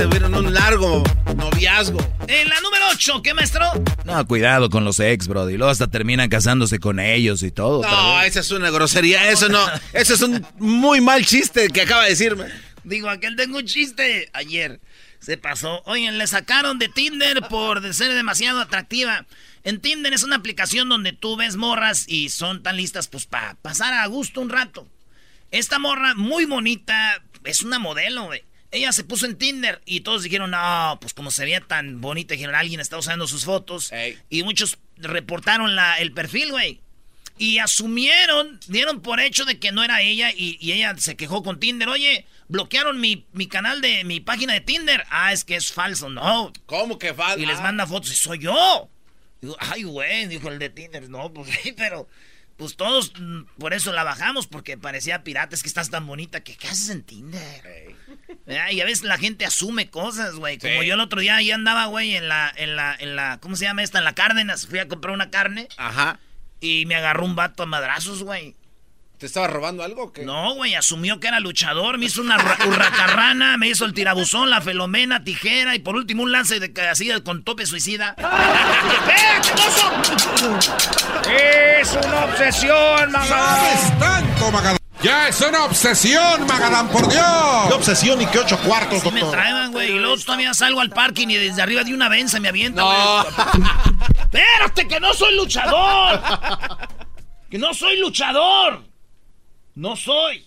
A 0.00 0.04
lo 0.04 0.08
mejor 0.08 0.22
te 0.22 0.28
vieron 0.30 0.46
un 0.46 0.54
largo 0.54 1.02
noviazgo. 1.36 1.98
En 2.26 2.48
la 2.48 2.58
número 2.62 2.86
8, 2.90 3.20
¿qué 3.22 3.34
maestro? 3.34 3.66
No, 4.06 4.26
cuidado 4.26 4.70
con 4.70 4.82
los 4.82 4.98
ex, 4.98 5.28
bro. 5.28 5.50
Y 5.50 5.58
luego 5.58 5.70
hasta 5.70 5.88
terminan 5.88 6.30
casándose 6.30 6.78
con 6.78 6.98
ellos 6.98 7.42
y 7.42 7.50
todo. 7.50 7.82
No, 7.82 8.22
esa 8.22 8.40
es 8.40 8.50
una 8.50 8.70
grosería. 8.70 9.30
Eso 9.30 9.50
no. 9.50 9.62
Eso 9.92 10.14
es 10.14 10.22
un 10.22 10.46
muy 10.58 11.02
mal 11.02 11.26
chiste 11.26 11.68
que 11.68 11.82
acaba 11.82 12.04
de 12.04 12.10
decirme. 12.10 12.46
Digo, 12.82 13.10
aquel 13.10 13.36
tengo 13.36 13.58
un 13.58 13.66
chiste. 13.66 14.30
Ayer 14.32 14.80
se 15.18 15.36
pasó. 15.36 15.82
Oye, 15.84 16.10
le 16.10 16.26
sacaron 16.26 16.78
de 16.78 16.88
Tinder 16.88 17.42
por 17.50 17.82
de 17.82 17.92
ser 17.92 18.14
demasiado 18.14 18.60
atractiva. 18.60 19.26
En 19.64 19.80
Tinder 19.80 20.14
es 20.14 20.22
una 20.22 20.36
aplicación 20.36 20.88
donde 20.88 21.12
tú 21.12 21.36
ves 21.36 21.56
morras 21.56 22.06
y 22.08 22.30
son 22.30 22.62
tan 22.62 22.78
listas 22.78 23.06
pues 23.08 23.26
para 23.26 23.54
pasar 23.56 23.92
a 23.92 24.06
gusto 24.06 24.40
un 24.40 24.48
rato. 24.48 24.88
Esta 25.50 25.78
morra 25.78 26.14
muy 26.14 26.46
bonita, 26.46 27.22
es 27.44 27.60
una 27.60 27.78
modelo, 27.78 28.24
güey. 28.24 28.42
Ella 28.72 28.92
se 28.92 29.04
puso 29.04 29.26
en 29.26 29.36
Tinder 29.36 29.80
y 29.84 30.00
todos 30.00 30.22
dijeron, 30.22 30.52
no, 30.52 30.98
pues 31.00 31.12
como 31.12 31.30
se 31.30 31.44
veía 31.44 31.60
tan 31.60 32.00
bonita, 32.00 32.34
dijeron, 32.34 32.54
alguien 32.54 32.80
está 32.80 32.98
usando 32.98 33.26
sus 33.26 33.44
fotos. 33.44 33.90
Ey. 33.90 34.18
Y 34.28 34.42
muchos 34.44 34.78
reportaron 34.96 35.74
la, 35.74 35.98
el 35.98 36.12
perfil, 36.12 36.50
güey. 36.52 36.80
Y 37.36 37.58
asumieron, 37.58 38.60
dieron 38.68 39.00
por 39.00 39.18
hecho 39.18 39.44
de 39.44 39.58
que 39.58 39.72
no 39.72 39.82
era 39.82 40.02
ella 40.02 40.30
y, 40.30 40.58
y 40.60 40.72
ella 40.72 40.94
se 40.98 41.16
quejó 41.16 41.42
con 41.42 41.58
Tinder. 41.58 41.88
Oye, 41.88 42.26
bloquearon 42.48 43.00
mi, 43.00 43.26
mi 43.32 43.46
canal 43.46 43.80
de 43.80 44.04
mi 44.04 44.20
página 44.20 44.52
de 44.52 44.60
Tinder. 44.60 45.04
Ah, 45.08 45.32
es 45.32 45.44
que 45.44 45.56
es 45.56 45.72
falso, 45.72 46.10
no. 46.10 46.52
¿Cómo 46.66 46.98
que 46.98 47.14
falta? 47.14 47.40
Y 47.40 47.46
les 47.46 47.60
manda 47.60 47.86
fotos 47.86 48.12
y 48.12 48.16
soy 48.16 48.40
yo. 48.40 48.90
Digo, 49.40 49.56
ay, 49.58 49.84
güey, 49.84 50.26
dijo 50.26 50.48
el 50.48 50.58
de 50.58 50.68
Tinder. 50.68 51.08
No, 51.08 51.32
pues 51.32 51.50
sí, 51.62 51.72
pero 51.72 52.08
pues 52.56 52.76
todos 52.76 53.12
mm, 53.18 53.44
por 53.58 53.72
eso 53.72 53.92
la 53.92 54.04
bajamos 54.04 54.46
porque 54.46 54.76
parecía 54.76 55.24
pirata. 55.24 55.54
Es 55.56 55.62
que 55.62 55.68
estás 55.68 55.90
tan 55.90 56.06
bonita 56.06 56.44
que 56.44 56.56
¿qué 56.56 56.68
haces 56.68 56.90
en 56.90 57.02
Tinder? 57.02 57.62
Ah, 57.64 57.94
y 58.70 58.80
a 58.80 58.84
veces 58.84 59.02
la 59.04 59.18
gente 59.18 59.44
asume 59.44 59.90
cosas, 59.90 60.34
güey. 60.34 60.58
Como 60.58 60.80
Sí. 60.80 60.86
yo 60.86 60.94
el 60.94 61.00
otro 61.00 61.20
día 61.20 61.40
ya 61.42 61.54
andaba, 61.54 61.86
güey, 61.86 62.16
en 62.16 62.28
la, 62.28 62.52
en 62.56 62.76
la, 62.76 62.94
en 62.98 63.16
la, 63.16 63.38
¿cómo 63.40 63.56
se 63.56 63.64
llama 63.64 63.82
esta? 63.82 63.98
En 63.98 64.04
la 64.04 64.14
Cárdenas. 64.14 64.66
Fui 64.66 64.78
a 64.78 64.88
comprar 64.88 65.14
una 65.14 65.30
carne 65.30 65.68
Ajá. 65.76 66.18
y 66.60 66.84
me 66.86 66.94
agarró 66.96 67.24
un 67.24 67.36
vato 67.36 67.62
a 67.62 67.66
madrazos, 67.66 68.22
güey. 68.22 68.56
¿Te 69.18 69.26
estaba 69.26 69.48
robando 69.48 69.82
algo 69.84 70.04
o 70.04 70.12
qué? 70.14 70.24
No, 70.24 70.54
güey, 70.54 70.74
asumió 70.74 71.20
que 71.20 71.28
era 71.28 71.40
luchador, 71.40 71.98
me 71.98 72.06
hizo 72.06 72.22
una 72.22 72.38
ra- 72.38 72.56
hurracarrana, 72.66 73.58
me 73.58 73.68
hizo 73.68 73.84
el 73.84 73.92
tirabuzón, 73.92 74.48
la 74.48 74.62
felomena, 74.62 75.24
tijera 75.24 75.74
y 75.74 75.78
por 75.80 75.94
último 75.94 76.22
un 76.22 76.32
lance 76.32 76.58
de 76.58 76.72
así 76.88 77.10
con 77.22 77.44
tope 77.44 77.66
suicida. 77.66 78.16
Es 81.30 81.92
una 81.92 82.24
obsesión, 82.24 83.12
mamá. 83.12 83.58
tanto, 83.98 84.50
Magadán! 84.50 84.78
¡Ya 85.02 85.28
es 85.28 85.40
una 85.40 85.64
obsesión, 85.64 86.46
Magadán, 86.46 86.88
por 86.88 87.08
Dios! 87.10 87.24
¡Qué 87.68 87.72
obsesión 87.74 88.20
y 88.20 88.26
qué 88.26 88.38
ocho 88.40 88.58
cuartos, 88.58 89.02
Sí 89.02 89.10
me 89.10 89.22
traen, 89.24 89.72
güey, 89.72 89.92
y 89.92 89.98
luego 89.98 90.16
todavía 90.18 90.52
salgo 90.52 90.80
al 90.80 90.90
parking 90.90 91.28
y 91.28 91.36
desde 91.36 91.62
arriba 91.62 91.82
de 91.84 91.94
una 91.94 92.08
vez 92.10 92.38
me 92.38 92.48
avienta, 92.48 92.82
No. 92.82 92.88
güey. 93.22 93.34
¡Espérate, 94.20 94.86
que 94.86 95.00
no 95.00 95.14
soy 95.14 95.34
luchador! 95.36 96.20
¡Que 97.50 97.58
no 97.58 97.72
soy 97.72 97.98
luchador! 97.98 98.84
¡No 99.74 99.96
soy! 99.96 100.46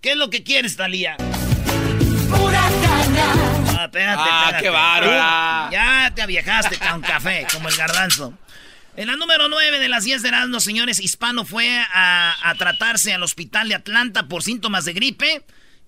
¿Qué 0.00 0.12
es 0.12 0.16
lo 0.16 0.30
que 0.30 0.42
quieres, 0.42 0.76
Talía? 0.76 1.16
Ah, 3.74 3.84
espérate, 3.84 4.22
Ah, 4.22 4.40
espérate. 4.46 4.62
qué 4.62 4.70
bárbara. 4.70 5.68
Ya 5.70 6.12
te 6.14 6.22
aviejaste 6.22 6.78
con 6.78 7.00
café, 7.02 7.46
como 7.52 7.68
el 7.68 7.76
garbanzo. 7.76 8.32
En 8.94 9.06
la 9.06 9.16
número 9.16 9.48
9 9.48 9.78
de 9.78 9.88
las 9.88 10.04
10 10.04 10.22
de 10.22 10.28
Erasmo, 10.28 10.60
señores, 10.60 11.00
Hispano 11.00 11.46
fue 11.46 11.78
a, 11.78 12.36
a 12.42 12.54
tratarse 12.56 13.14
al 13.14 13.22
hospital 13.22 13.68
de 13.70 13.74
Atlanta 13.74 14.28
por 14.28 14.42
síntomas 14.42 14.84
de 14.84 14.92
gripe 14.92 15.44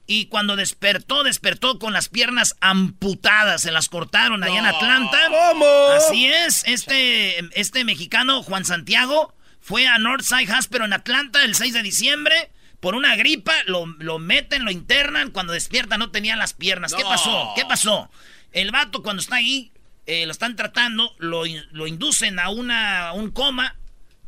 Y 0.06 0.26
cuando 0.26 0.56
despertó, 0.56 1.22
despertó 1.22 1.78
con 1.78 1.92
las 1.92 2.08
piernas 2.08 2.56
amputadas. 2.60 3.62
Se 3.62 3.72
las 3.72 3.90
cortaron 3.90 4.42
allá 4.42 4.58
en 4.58 4.66
Atlanta. 4.66 5.18
¿Cómo? 5.28 5.66
Así 5.96 6.26
es. 6.26 6.64
Este, 6.66 7.38
este 7.60 7.84
mexicano, 7.84 8.42
Juan 8.42 8.64
Santiago, 8.64 9.34
fue 9.60 9.86
a 9.86 9.98
Northside 9.98 10.50
Hospital 10.50 10.86
en 10.86 10.92
Atlanta 10.94 11.44
el 11.44 11.54
6 11.54 11.74
de 11.74 11.82
diciembre. 11.82 12.50
Por 12.80 12.94
una 12.94 13.16
gripa, 13.16 13.54
lo, 13.66 13.86
lo 13.98 14.18
meten, 14.18 14.64
lo 14.64 14.70
internan. 14.70 15.30
Cuando 15.30 15.52
despierta 15.52 15.98
no 15.98 16.10
tenía 16.10 16.36
las 16.36 16.54
piernas. 16.54 16.94
¿Qué 16.94 17.02
pasó? 17.02 17.52
¿Qué 17.54 17.64
pasó? 17.66 18.10
El 18.52 18.70
vato 18.70 19.02
cuando 19.02 19.20
está 19.20 19.36
ahí, 19.36 19.72
eh, 20.06 20.26
lo 20.26 20.32
están 20.32 20.56
tratando, 20.56 21.14
lo, 21.18 21.44
lo 21.72 21.86
inducen 21.86 22.38
a 22.38 22.50
una, 22.50 23.08
a 23.08 23.12
un 23.12 23.30
coma 23.30 23.76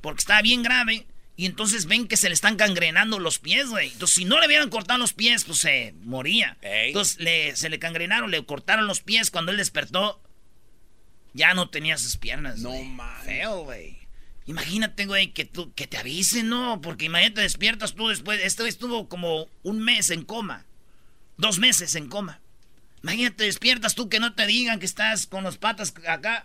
porque 0.01 0.21
está 0.21 0.41
bien 0.43 0.63
grave. 0.63 1.07
Y 1.39 1.45
entonces 1.45 1.85
ven 1.85 2.09
que 2.09 2.17
se 2.17 2.29
le 2.31 2.35
están 2.35 2.57
gangrenando 2.57 3.19
los 3.19 3.39
pies, 3.39 3.69
güey. 3.69 3.91
Entonces, 3.93 4.15
si 4.15 4.25
no 4.25 4.41
le 4.41 4.47
hubieran 4.47 4.71
cortado 4.71 4.99
los 4.99 5.13
pies, 5.13 5.45
pues 5.45 5.59
se 5.59 5.95
moría. 6.03 6.57
Entonces, 6.89 7.19
le- 7.21 7.55
se 7.57 7.69
le 7.69 7.77
gangrenaron, 7.77 8.31
le 8.31 8.43
cortaron 8.47 8.87
los 8.87 9.03
pies. 9.03 9.31
Cuando 9.31 9.53
él 9.53 9.59
despertó, 9.59 10.23
ya 11.35 11.53
no 11.53 11.69
tenía 11.69 11.99
sus 11.99 12.17
piernas. 12.17 12.61
No 12.61 12.73
mames. 12.83 13.25
Feo, 13.27 13.65
güey. 13.65 13.99
Imagínate, 14.47 15.05
güey, 15.05 15.33
que, 15.33 15.45
tú, 15.45 15.75
que 15.75 15.87
te 15.87 15.99
avisen, 15.99 16.49
¿no? 16.49 16.81
Porque 16.81 17.05
imagínate, 17.07 17.43
despiertas 17.43 17.95
tú 17.95 18.09
después. 18.09 18.41
Este 18.43 18.67
estuvo 18.67 19.09
como 19.09 19.49
un 19.63 19.81
mes 19.81 20.09
en 20.11 20.25
coma. 20.25 20.65
Dos 21.37 21.59
meses 21.59 21.97
en 21.97 22.09
coma. 22.09 22.41
Imagínate, 23.07 23.45
despiertas 23.45 23.95
tú 23.95 24.09
que 24.09 24.19
no 24.19 24.35
te 24.35 24.49
digan 24.49 24.81
que 24.81 24.87
estás 24.87 25.29
con 25.29 25.45
las 25.45 25.59
patas 25.59 25.95
acá. 26.09 26.45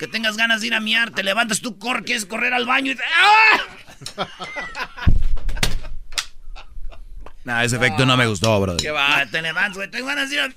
Que 0.00 0.08
tengas 0.08 0.36
ganas 0.36 0.60
de 0.60 0.66
ir 0.66 0.74
a 0.74 0.80
miar, 0.80 1.12
te 1.12 1.22
levantas 1.22 1.60
tú, 1.60 1.78
corres, 1.78 2.04
quieres 2.04 2.26
correr 2.26 2.52
al 2.52 2.66
baño 2.66 2.90
y 2.90 2.96
te... 2.96 3.02
¡Ah! 3.16 4.26
No, 7.44 7.60
ese 7.60 7.76
efecto 7.76 8.06
no 8.06 8.16
me 8.16 8.26
gustó, 8.26 8.58
bro. 8.60 8.76
¿Qué 8.78 8.90
va? 8.90 9.24
Te 9.30 9.40
levantas, 9.40 9.76
güey, 9.76 9.88
tengo 9.88 10.06
ganas 10.06 10.30
de 10.30 10.34
ir 10.34 10.40
a... 10.40 10.52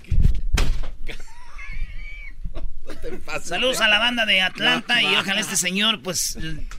Saludos 3.43 3.81
a 3.81 3.89
la 3.89 3.99
banda 3.99 4.25
de 4.25 4.41
Atlanta 4.41 5.03
y 5.03 5.15
ojalá 5.17 5.39
este 5.39 5.55
señor, 5.55 6.01
pues, 6.01 6.35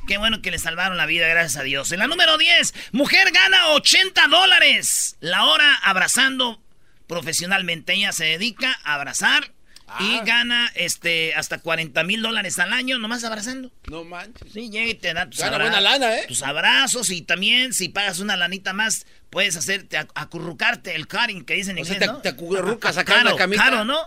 qué 0.09 0.19
bueno 0.19 0.43
que 0.43 0.51
le 0.51 0.59
salvaron 0.59 0.97
la 0.97 1.07
vida, 1.07 1.29
gracias 1.29 1.61
a 1.61 1.63
Dios. 1.63 1.93
En 1.93 2.01
la 2.01 2.09
número 2.09 2.39
10, 2.39 2.75
mujer 2.91 3.31
gana 3.31 3.69
80 3.69 4.27
dólares 4.27 5.17
la 5.21 5.45
hora 5.45 5.77
abrazando 5.85 6.61
profesionalmente. 7.09 7.95
Ella 7.95 8.13
se 8.13 8.25
dedica 8.27 8.79
a 8.85 8.95
abrazar 8.95 9.53
y 10.01 10.19
gana 10.27 10.71
este 10.75 11.35
hasta 11.35 11.59
40 11.59 12.05
mil 12.05 12.21
dólares 12.21 12.59
al 12.59 12.75
año 12.75 12.99
nomás 12.99 13.25
abrazando. 13.25 13.73
No 13.91 14.05
manches. 14.05 14.53
Sí, 14.53 14.69
llega 14.71 14.91
y 14.91 14.95
te 14.95 15.15
da 15.15 15.29
tus, 15.31 15.41
abra- 15.41 15.65
buena 15.65 15.81
lana, 15.81 16.15
¿eh? 16.19 16.25
tus 16.29 16.43
abrazos 16.43 17.09
y 17.11 17.23
también 17.23 17.73
si 17.73 17.89
pagas 17.89 18.19
una 18.21 18.37
lanita 18.37 18.75
más, 18.75 19.07
puedes 19.31 19.57
hacerte 19.57 19.99
ac- 19.99 20.11
acurrucarte 20.15 20.95
el 20.95 21.09
cutting 21.09 21.45
que 21.45 21.55
dicen 21.55 21.79
en 21.79 21.85
O 21.85 21.87
sea, 21.87 21.99
te- 21.99 22.07
¿no? 22.07 22.19
te 22.19 22.29
acurrucas 22.29 22.99
acá 22.99 23.15
en 23.15 23.19
Caro, 23.21 23.31
la 23.31 23.37
camita. 23.37 23.65
Caro, 23.65 23.85
¿no? 23.87 23.99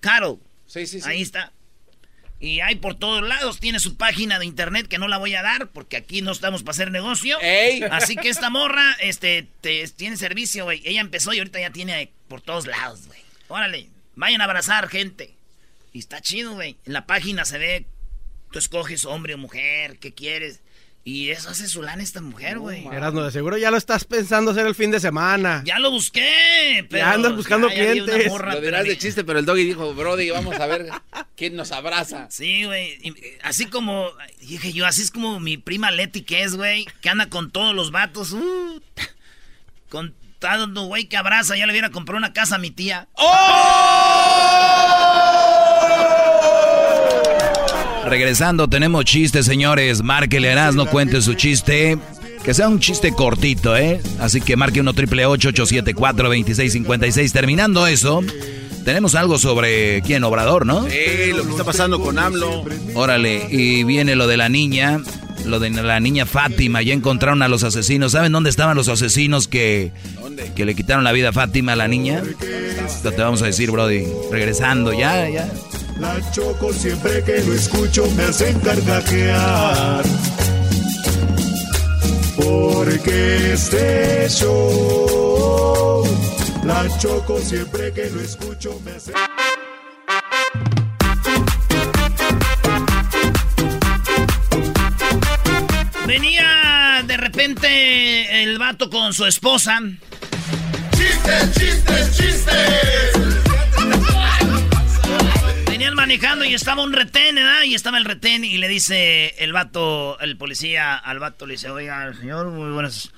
Caro. 0.00 0.40
Sí, 0.66 0.86
sí, 0.88 1.00
sí. 1.00 1.08
Ahí 1.08 1.22
está. 1.22 1.52
Y 2.42 2.60
hay 2.60 2.76
por 2.76 2.94
todos 2.94 3.22
lados, 3.22 3.60
tiene 3.60 3.80
su 3.80 3.96
página 3.96 4.38
de 4.38 4.46
internet 4.46 4.88
que 4.88 4.96
no 4.98 5.08
la 5.08 5.18
voy 5.18 5.34
a 5.34 5.42
dar 5.42 5.68
porque 5.68 5.98
aquí 5.98 6.22
no 6.22 6.32
estamos 6.32 6.62
para 6.62 6.70
hacer 6.72 6.90
negocio. 6.90 7.38
¡Ey! 7.42 7.82
Así 7.90 8.16
que 8.16 8.30
esta 8.30 8.48
morra 8.48 8.96
este, 9.00 9.46
te- 9.60 9.86
tiene 9.88 10.16
servicio, 10.16 10.64
güey. 10.64 10.80
Ella 10.86 11.02
empezó 11.02 11.34
y 11.34 11.38
ahorita 11.38 11.60
ya 11.60 11.70
tiene 11.70 12.10
por 12.28 12.40
todos 12.40 12.66
lados, 12.66 13.06
güey. 13.08 13.20
Órale, 13.48 13.88
vayan 14.16 14.40
a 14.40 14.44
abrazar 14.44 14.88
gente. 14.88 15.34
Y 15.92 15.98
está 15.98 16.22
chido, 16.22 16.54
güey. 16.54 16.76
En 16.86 16.94
la 16.94 17.04
página 17.04 17.44
se 17.44 17.58
ve, 17.58 17.84
tú 18.52 18.58
escoges 18.58 19.04
hombre 19.04 19.34
o 19.34 19.38
mujer, 19.38 19.98
qué 19.98 20.12
quieres. 20.14 20.60
Y 21.02 21.30
eso 21.30 21.48
hace 21.48 21.66
su 21.66 21.82
lana 21.82 22.02
esta 22.02 22.20
mujer, 22.20 22.58
güey. 22.58 22.86
Erasno, 22.86 23.22
de 23.24 23.30
seguro 23.30 23.56
ya 23.56 23.70
lo 23.70 23.78
estás 23.78 24.04
pensando 24.04 24.50
hacer 24.50 24.66
el 24.66 24.74
fin 24.74 24.90
de 24.90 25.00
semana. 25.00 25.62
Ya 25.64 25.78
lo 25.78 25.90
busqué, 25.90 26.86
pero... 26.90 27.04
Ya 27.04 27.12
andas 27.12 27.34
buscando 27.34 27.68
ya- 27.70 27.74
ya 27.74 27.80
clientes. 27.92 28.28
morra, 28.28 28.48
Lo 28.54 28.60
pero 28.60 28.66
dirás 28.66 28.84
de 28.84 28.98
chiste, 28.98 29.24
pero 29.24 29.38
el 29.38 29.46
doggy 29.46 29.64
dijo, 29.64 29.94
Brody, 29.94 30.28
vamos 30.30 30.56
a 30.60 30.66
ver 30.66 30.88
quién 31.36 31.56
nos 31.56 31.72
abraza. 31.72 32.26
Sí, 32.30 32.64
güey. 32.64 32.98
Así 33.42 33.64
como, 33.66 34.08
dije 34.42 34.72
yo, 34.74 34.86
así 34.86 35.00
es 35.00 35.10
como 35.10 35.40
mi 35.40 35.56
prima 35.56 35.90
Leti 35.90 36.20
que 36.22 36.42
es, 36.42 36.54
güey, 36.54 36.86
que 37.00 37.08
anda 37.08 37.30
con 37.30 37.50
todos 37.50 37.74
los 37.74 37.90
vatos. 37.92 38.32
uh, 38.32 38.80
con 39.88 40.14
tanto 40.38 40.82
güey 40.84 41.06
que 41.06 41.16
abraza, 41.16 41.56
ya 41.56 41.66
le 41.66 41.72
hubiera 41.72 41.90
comprado 41.90 42.18
una 42.18 42.32
casa 42.34 42.56
a 42.56 42.58
mi 42.58 42.70
tía. 42.70 43.08
Regresando, 48.10 48.66
tenemos 48.66 49.04
chistes, 49.04 49.46
señores. 49.46 50.02
Márquele 50.02 50.52
no 50.72 50.86
cuente 50.86 51.22
su 51.22 51.34
chiste. 51.34 51.96
Que 52.42 52.54
sea 52.54 52.68
un 52.68 52.80
chiste 52.80 53.12
cortito, 53.12 53.76
¿eh? 53.76 54.00
Así 54.18 54.40
que 54.40 54.56
marque 54.56 54.80
1 54.80 54.92
triple 54.94 55.26
874 55.26 56.24
2656 56.24 57.32
Terminando 57.32 57.86
eso, 57.86 58.22
tenemos 58.84 59.14
algo 59.14 59.38
sobre 59.38 60.02
quién, 60.02 60.24
Obrador, 60.24 60.66
¿no? 60.66 60.88
Sí, 60.88 61.32
lo 61.36 61.44
que 61.44 61.50
está 61.50 61.62
pasando 61.62 62.00
con 62.00 62.18
AMLO. 62.18 62.64
Órale, 62.94 63.46
y 63.48 63.84
viene 63.84 64.16
lo 64.16 64.26
de 64.26 64.38
la 64.38 64.48
niña, 64.48 65.00
lo 65.44 65.60
de 65.60 65.70
la 65.70 66.00
niña 66.00 66.26
Fátima. 66.26 66.82
Ya 66.82 66.94
encontraron 66.94 67.42
a 67.42 67.48
los 67.48 67.62
asesinos. 67.62 68.12
¿Saben 68.12 68.32
dónde 68.32 68.50
estaban 68.50 68.76
los 68.76 68.88
asesinos 68.88 69.46
que, 69.46 69.92
que 70.56 70.64
le 70.64 70.74
quitaron 70.74 71.04
la 71.04 71.12
vida 71.12 71.28
a 71.28 71.32
Fátima, 71.32 71.74
a 71.74 71.76
la 71.76 71.86
niña? 71.86 72.24
Esto 72.84 73.12
te 73.12 73.22
vamos 73.22 73.42
a 73.42 73.46
decir, 73.46 73.70
Brody. 73.70 74.04
Regresando, 74.32 74.92
ya, 74.92 75.28
ya. 75.28 75.48
La 76.00 76.18
choco 76.30 76.72
siempre 76.72 77.22
que 77.24 77.44
lo 77.44 77.52
escucho 77.52 78.10
me 78.16 78.22
hacen 78.22 78.58
carcajear. 78.60 80.02
Porque 82.36 83.52
este 83.52 84.26
show, 84.30 86.02
la 86.64 86.88
choco 86.98 87.38
siempre 87.40 87.92
que 87.92 88.08
lo 88.08 88.20
escucho 88.22 88.80
me 88.82 88.92
hace... 88.92 89.12
Venía 96.06 97.04
de 97.06 97.16
repente 97.18 98.42
el 98.42 98.58
vato 98.58 98.88
con 98.88 99.12
su 99.12 99.26
esposa. 99.26 99.80
¡Chistes, 100.96 101.52
chistes, 101.52 102.16
chistes! 102.16 103.19
Manejando 105.94 106.44
y 106.44 106.54
estaba 106.54 106.82
un 106.82 106.92
retén, 106.92 107.34
¿verdad? 107.34 107.62
Y 107.64 107.74
estaba 107.74 107.98
el 107.98 108.04
retén 108.04 108.44
y 108.44 108.58
le 108.58 108.68
dice 108.68 109.34
el 109.38 109.52
vato, 109.52 110.18
el 110.20 110.36
policía 110.36 110.96
al 110.96 111.18
vato, 111.18 111.46
le 111.46 111.52
dice, 111.54 111.70
oiga, 111.70 112.12
señor, 112.14 112.48
muy 112.48 112.70
buenas, 112.72 113.12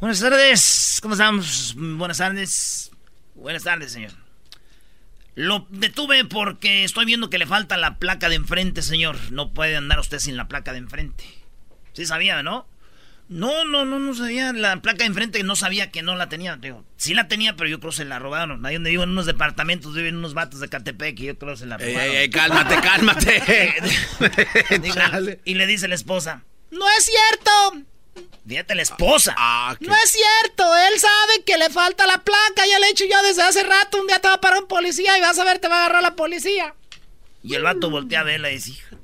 buenas 0.00 0.20
tardes. 0.20 0.98
¿Cómo 1.02 1.14
estamos? 1.14 1.74
Buenas 1.76 2.18
tardes. 2.18 2.90
Buenas 3.34 3.62
tardes, 3.62 3.92
señor. 3.92 4.12
Lo 5.34 5.66
detuve 5.70 6.24
porque 6.24 6.84
estoy 6.84 7.04
viendo 7.04 7.30
que 7.30 7.38
le 7.38 7.46
falta 7.46 7.76
la 7.76 7.98
placa 7.98 8.28
de 8.28 8.36
enfrente, 8.36 8.82
señor. 8.82 9.16
No 9.30 9.52
puede 9.52 9.76
andar 9.76 9.98
usted 10.00 10.18
sin 10.18 10.36
la 10.36 10.48
placa 10.48 10.72
de 10.72 10.78
enfrente. 10.78 11.24
Sí 11.92 12.06
sabía, 12.06 12.42
¿no? 12.42 12.66
No, 13.28 13.64
no, 13.64 13.84
no, 13.86 13.98
no 13.98 14.14
sabía. 14.14 14.52
La 14.52 14.76
placa 14.82 14.98
de 14.98 15.06
enfrente 15.06 15.42
no 15.42 15.56
sabía 15.56 15.90
que 15.90 16.02
no 16.02 16.14
la 16.14 16.28
tenía. 16.28 16.56
Digo, 16.56 16.84
sí 16.96 17.14
la 17.14 17.26
tenía, 17.26 17.56
pero 17.56 17.68
yo 17.70 17.80
creo 17.80 17.90
que 17.90 17.96
se 17.96 18.04
la 18.04 18.18
robaron. 18.18 18.64
Ahí 18.66 18.74
donde 18.74 18.90
vivo 18.90 19.02
en 19.02 19.10
unos 19.10 19.26
departamentos 19.26 19.94
viven 19.94 20.16
unos 20.16 20.34
vatos 20.34 20.60
de 20.60 20.68
Catepec 20.68 21.18
y 21.20 21.24
yo 21.24 21.38
creo 21.38 21.52
que 21.54 21.60
se 21.60 21.66
la 21.66 21.78
robaron. 21.78 22.00
ey, 22.00 22.16
ey, 22.16 22.30
cálmate, 22.30 22.76
cálmate. 22.80 23.74
Digo, 24.82 24.94
y 25.44 25.54
le 25.54 25.66
dice 25.66 25.88
la 25.88 25.94
esposa, 25.94 26.42
no 26.70 26.86
es 26.98 27.04
cierto. 27.04 27.86
Fíjate 28.46 28.74
la 28.74 28.82
esposa. 28.82 29.34
Ah, 29.38 29.74
No 29.80 29.94
es 29.94 30.10
cierto, 30.10 30.64
él 30.92 31.00
sabe 31.00 31.44
que 31.46 31.56
le 31.56 31.70
falta 31.70 32.06
la 32.06 32.22
placa, 32.22 32.66
ya 32.68 32.78
le 32.78 32.88
he 32.88 32.90
hecho 32.90 33.06
yo 33.10 33.20
desde 33.22 33.42
hace 33.42 33.62
rato, 33.62 33.98
un 34.00 34.06
día 34.06 34.18
te 34.20 34.28
va 34.28 34.34
a 34.34 34.40
parar 34.40 34.60
un 34.60 34.68
policía 34.68 35.16
y 35.16 35.22
vas 35.22 35.38
a 35.38 35.44
ver, 35.44 35.58
te 35.60 35.68
va 35.68 35.76
a 35.76 35.86
agarrar 35.86 36.02
la 36.02 36.14
policía. 36.14 36.74
Y 37.42 37.54
el 37.54 37.62
vato 37.62 37.88
voltea 37.90 38.20
a 38.20 38.24
verla 38.24 38.50
y 38.50 38.54
dice, 38.56 38.70
"Hija". 38.72 38.96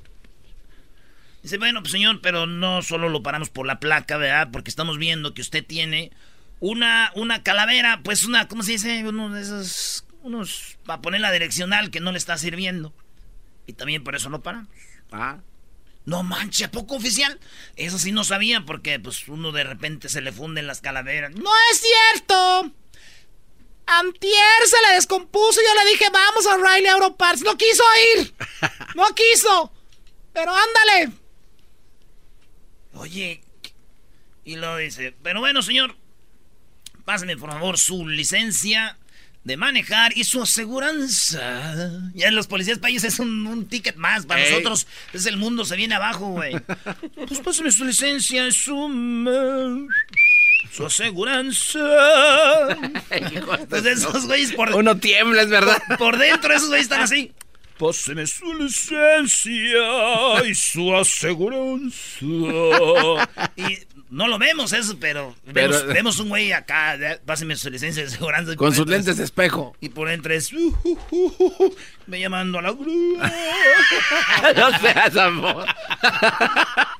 Dice, 1.43 1.57
bueno, 1.57 1.81
pues 1.81 1.91
señor, 1.91 2.21
pero 2.21 2.45
no 2.45 2.81
solo 2.81 3.09
lo 3.09 3.23
paramos 3.23 3.49
por 3.49 3.65
la 3.65 3.79
placa, 3.79 4.17
¿verdad? 4.17 4.49
Porque 4.51 4.69
estamos 4.69 4.97
viendo 4.97 5.33
que 5.33 5.41
usted 5.41 5.65
tiene 5.65 6.11
una, 6.59 7.11
una 7.15 7.41
calavera, 7.41 8.01
pues 8.03 8.23
una, 8.23 8.47
¿cómo 8.47 8.61
se 8.63 8.73
dice? 8.73 9.07
Uno 9.07 9.29
de 9.29 9.41
esos, 9.41 10.05
unos, 10.21 10.77
para 10.85 11.01
poner 11.01 11.21
la 11.21 11.31
direccional 11.31 11.89
que 11.89 11.99
no 11.99 12.11
le 12.11 12.19
está 12.19 12.37
sirviendo. 12.37 12.93
Y 13.65 13.73
también 13.73 14.03
por 14.03 14.15
eso 14.15 14.29
lo 14.29 14.41
paramos. 14.41 14.69
Ah. 15.11 15.39
No 16.05 16.23
manches, 16.23 16.67
¿a 16.67 16.71
poco 16.71 16.95
oficial? 16.95 17.39
Eso 17.75 17.99
sí 17.99 18.11
no 18.11 18.23
sabía 18.23 18.61
porque 18.65 18.99
pues 18.99 19.27
uno 19.27 19.51
de 19.51 19.63
repente 19.63 20.09
se 20.09 20.21
le 20.21 20.31
funden 20.31 20.67
las 20.67 20.81
calaveras. 20.81 21.31
¡No 21.35 21.51
es 21.71 21.81
cierto! 21.81 22.71
Antier 23.85 24.67
se 24.67 24.81
le 24.87 24.95
descompuso 24.95 25.59
y 25.59 25.67
yo 25.67 25.83
le 25.83 25.91
dije, 25.91 26.05
vamos 26.11 26.47
a 26.47 26.57
Riley 26.57 26.87
Auto 26.87 27.15
Parts. 27.17 27.41
No 27.41 27.57
quiso 27.57 27.83
ir. 28.17 28.33
No 28.95 29.05
quiso. 29.15 29.71
Pero 30.33 30.53
ándale. 30.53 31.20
Oye. 32.93 33.41
Y 34.43 34.55
lo 34.55 34.77
dice, 34.77 35.13
pero 35.23 35.39
bueno, 35.39 35.61
señor. 35.61 35.95
Pásame, 37.05 37.35
por 37.37 37.51
favor, 37.51 37.77
su 37.77 38.07
licencia 38.07 38.97
de 39.43 39.57
manejar 39.57 40.15
y 40.15 40.23
su 40.23 40.41
aseguranza. 40.41 41.99
Ya 42.13 42.27
en 42.27 42.35
los 42.35 42.45
policías 42.47 42.77
países 42.77 43.13
es 43.13 43.19
un, 43.19 43.47
un 43.47 43.67
ticket 43.67 43.95
más. 43.95 44.25
Para 44.25 44.43
Ey. 44.43 44.51
nosotros 44.51 44.87
es 45.13 45.25
el 45.25 45.37
mundo 45.37 45.65
se 45.65 45.75
viene 45.75 45.95
abajo, 45.95 46.27
güey. 46.31 46.55
Pues 47.27 47.39
pásame 47.39 47.71
su 47.71 47.85
licencia, 47.85 48.51
su... 48.51 49.87
Su 50.71 50.85
aseguranza. 50.85 51.79
Pues 53.69 53.85
esos 53.85 54.25
güeyes 54.27 54.53
por, 54.53 54.73
Uno 54.75 54.97
tiembla, 54.97 55.41
es 55.41 55.49
verdad. 55.49 55.81
por, 55.87 55.97
por 55.97 56.17
dentro, 56.17 56.53
esos 56.53 56.67
güeyes 56.69 56.85
están 56.85 57.01
así. 57.01 57.31
Páseme 57.81 58.27
su 58.27 58.53
licencia 58.53 60.45
y 60.45 60.53
su 60.53 60.95
aseguranza. 60.95 61.97
Y 63.57 63.79
no 64.11 64.27
lo 64.27 64.37
vemos 64.37 64.71
eso, 64.71 64.97
pero, 64.99 65.35
Pero- 65.51 65.69
vemos, 65.71 65.87
vemos 65.87 66.19
un 66.19 66.29
güey 66.29 66.51
acá, 66.51 66.95
páseme 67.25 67.55
su 67.55 67.71
licencia 67.71 68.03
de 68.03 68.09
seguridad. 68.09 68.53
Con 68.55 68.75
sus 68.75 68.85
lentes 68.85 69.17
de 69.17 69.23
espejo. 69.23 69.75
Y 69.81 69.89
por 69.89 70.09
dentro 70.09 70.31
es... 70.31 70.53
uh, 70.53 70.77
uh, 70.83 70.97
uh, 71.39 71.75
me 72.05 72.19
llamando 72.19 72.59
a 72.59 72.61
la 72.61 72.71
grúa. 72.71 73.31
no 74.55 74.79
seas 74.79 75.17
amor. 75.17 75.65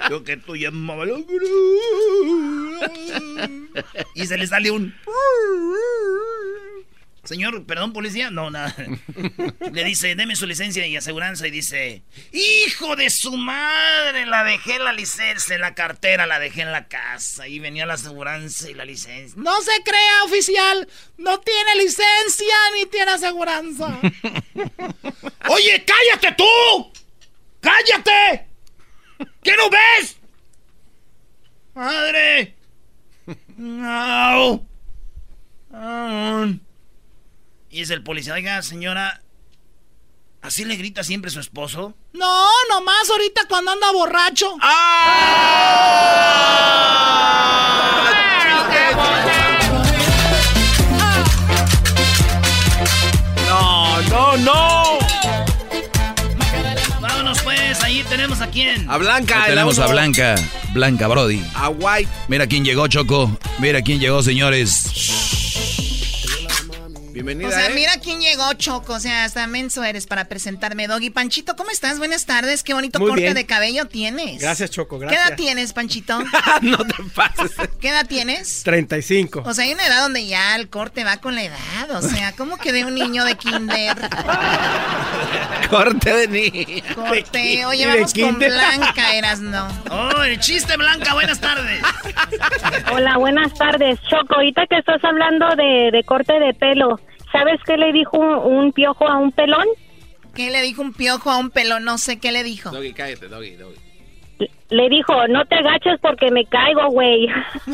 Yo 0.09 0.23
que 0.23 0.37
tú 0.37 0.55
llamaba 0.55 1.03
a 1.03 1.05
la 1.05 1.19
grúa. 1.19 2.91
Y 4.15 4.25
se 4.25 4.35
le 4.35 4.47
sale 4.47 4.71
un... 4.71 4.95
Señor, 7.23 7.65
perdón, 7.65 7.93
policía. 7.93 8.31
No, 8.31 8.49
nada. 8.49 8.75
Le 9.71 9.83
dice, 9.83 10.15
deme 10.15 10.35
su 10.35 10.47
licencia 10.47 10.85
y 10.87 10.97
aseguranza. 10.97 11.47
Y 11.47 11.51
dice, 11.51 12.03
hijo 12.31 12.95
de 12.95 13.09
su 13.09 13.37
madre, 13.37 14.25
la 14.25 14.43
dejé 14.43 14.79
la 14.79 14.91
licencia, 14.91 15.55
en 15.55 15.61
la 15.61 15.75
cartera, 15.75 16.25
la 16.25 16.39
dejé 16.39 16.61
en 16.61 16.71
la 16.71 16.87
casa. 16.87 17.47
Y 17.47 17.59
venía 17.59 17.85
la 17.85 17.93
aseguranza 17.93 18.69
y 18.69 18.73
la 18.73 18.85
licencia. 18.85 19.39
No 19.41 19.61
se 19.61 19.83
crea, 19.83 20.23
oficial. 20.25 20.87
No 21.17 21.39
tiene 21.39 21.75
licencia 21.75 22.55
ni 22.75 22.85
tiene 22.87 23.11
aseguranza. 23.11 23.99
Oye, 25.49 25.85
cállate 25.85 26.35
tú. 26.35 26.91
¡Cállate! 27.61 28.47
¿Qué 29.43 29.55
no 29.55 29.69
ves? 29.69 30.17
¡Madre! 31.75 32.55
¡No! 33.57 34.65
Y 37.73 37.81
es 37.81 37.89
el 37.89 38.03
policía, 38.03 38.33
oiga, 38.33 38.61
señora, 38.63 39.21
¿así 40.41 40.65
le 40.65 40.75
grita 40.75 41.05
siempre 41.05 41.31
su 41.31 41.39
esposo? 41.39 41.95
No, 42.11 42.47
nomás 42.69 43.09
ahorita 43.09 43.45
cuando 43.47 43.71
anda 43.71 43.93
borracho. 43.93 44.57
No, 53.47 54.01
no, 54.09 54.37
no. 54.37 54.99
Vámonos 56.99 57.41
pues, 57.43 57.81
ahí 57.83 58.03
tenemos 58.09 58.41
a 58.41 58.47
quién. 58.47 58.89
A 58.91 58.97
Blanca. 58.97 59.43
Ahí 59.43 59.51
tenemos 59.51 59.79
a. 59.79 59.87
Blanca, 59.87 60.35
Blanca 60.73 61.07
Brody. 61.07 61.41
A 61.55 61.69
White. 61.69 62.11
Mira 62.27 62.47
quién 62.47 62.65
llegó, 62.65 62.89
Choco. 62.89 63.39
Mira 63.59 63.81
quién 63.81 64.01
llegó, 64.01 64.21
señores. 64.21 65.10
Bienvenida, 67.13 67.49
O 67.49 67.51
sea, 67.51 67.67
¿eh? 67.67 67.73
mira 67.75 67.91
quién 68.01 68.21
llegó, 68.21 68.53
Choco. 68.53 68.93
O 68.93 68.99
sea, 68.99 69.25
hasta 69.25 69.45
menso 69.47 69.83
eres 69.83 70.07
para 70.07 70.25
presentarme, 70.25 70.87
Doggy. 70.87 71.09
Panchito, 71.09 71.55
¿cómo 71.55 71.69
estás? 71.69 71.97
Buenas 71.97 72.25
tardes. 72.25 72.63
Qué 72.63 72.73
bonito 72.73 72.99
Muy 72.99 73.09
corte 73.09 73.23
bien. 73.23 73.33
de 73.33 73.45
cabello 73.45 73.85
tienes. 73.85 74.41
Gracias, 74.41 74.71
Choco, 74.71 74.99
¿Qué 74.99 75.13
edad 75.15 75.35
tienes, 75.35 75.73
Panchito? 75.73 76.19
no 76.61 76.77
te 76.77 76.95
pases. 77.13 77.51
¿Qué 77.81 77.89
edad 77.89 78.07
tienes? 78.07 78.63
35. 78.63 79.43
O 79.45 79.53
sea, 79.53 79.65
hay 79.65 79.73
una 79.73 79.85
edad 79.85 80.01
donde 80.03 80.25
ya 80.25 80.55
el 80.55 80.69
corte 80.69 81.03
va 81.03 81.17
con 81.17 81.35
la 81.35 81.43
edad. 81.43 81.91
O 81.91 82.01
sea, 82.01 82.33
¿cómo 82.35 82.57
que 82.57 82.71
de 82.71 82.85
un 82.85 82.95
niño 82.95 83.25
de 83.25 83.35
kinder? 83.35 83.97
Corte 85.69 86.13
de 86.13 86.27
niña. 86.27 86.83
Corte. 86.95 87.65
Oye, 87.65 87.83
¿Y 87.83 87.85
de 87.85 87.93
vamos 87.93 88.13
con? 88.13 88.39
Blanca, 88.39 89.13
eras 89.15 89.39
no. 89.39 89.67
Oh, 89.91 90.23
el 90.23 90.39
chiste, 90.39 90.75
Blanca, 90.77 91.13
buenas 91.13 91.39
tardes. 91.39 91.81
Hola, 92.91 93.17
buenas 93.17 93.53
tardes. 93.53 93.99
Choco, 94.09 94.35
ahorita 94.35 94.65
que 94.67 94.77
estás 94.77 95.03
hablando 95.03 95.47
de, 95.55 95.89
de 95.91 96.03
corte 96.03 96.33
de 96.39 96.53
pelo, 96.53 96.99
¿sabes 97.31 97.59
qué 97.65 97.77
le 97.77 97.91
dijo 97.93 98.17
un, 98.17 98.57
un 98.65 98.71
piojo 98.73 99.07
a 99.07 99.17
un 99.17 99.31
pelón? 99.31 99.65
¿Qué 100.35 100.49
le 100.49 100.61
dijo 100.61 100.81
un 100.81 100.93
piojo 100.93 101.29
a 101.29 101.37
un 101.37 101.49
pelo? 101.49 101.79
No 101.79 101.97
sé 101.97 102.19
qué 102.19 102.31
le 102.31 102.43
dijo. 102.43 102.71
Doggy, 102.71 102.93
cállate, 102.93 103.27
Doggy, 103.27 103.55
Doggy. 103.57 103.75
Le 104.69 104.89
dijo, 104.89 105.27
no 105.27 105.45
te 105.45 105.55
agaches 105.55 105.99
porque 106.01 106.31
me 106.31 106.45
caigo, 106.45 106.87
güey. 106.89 107.27
Me 107.67 107.73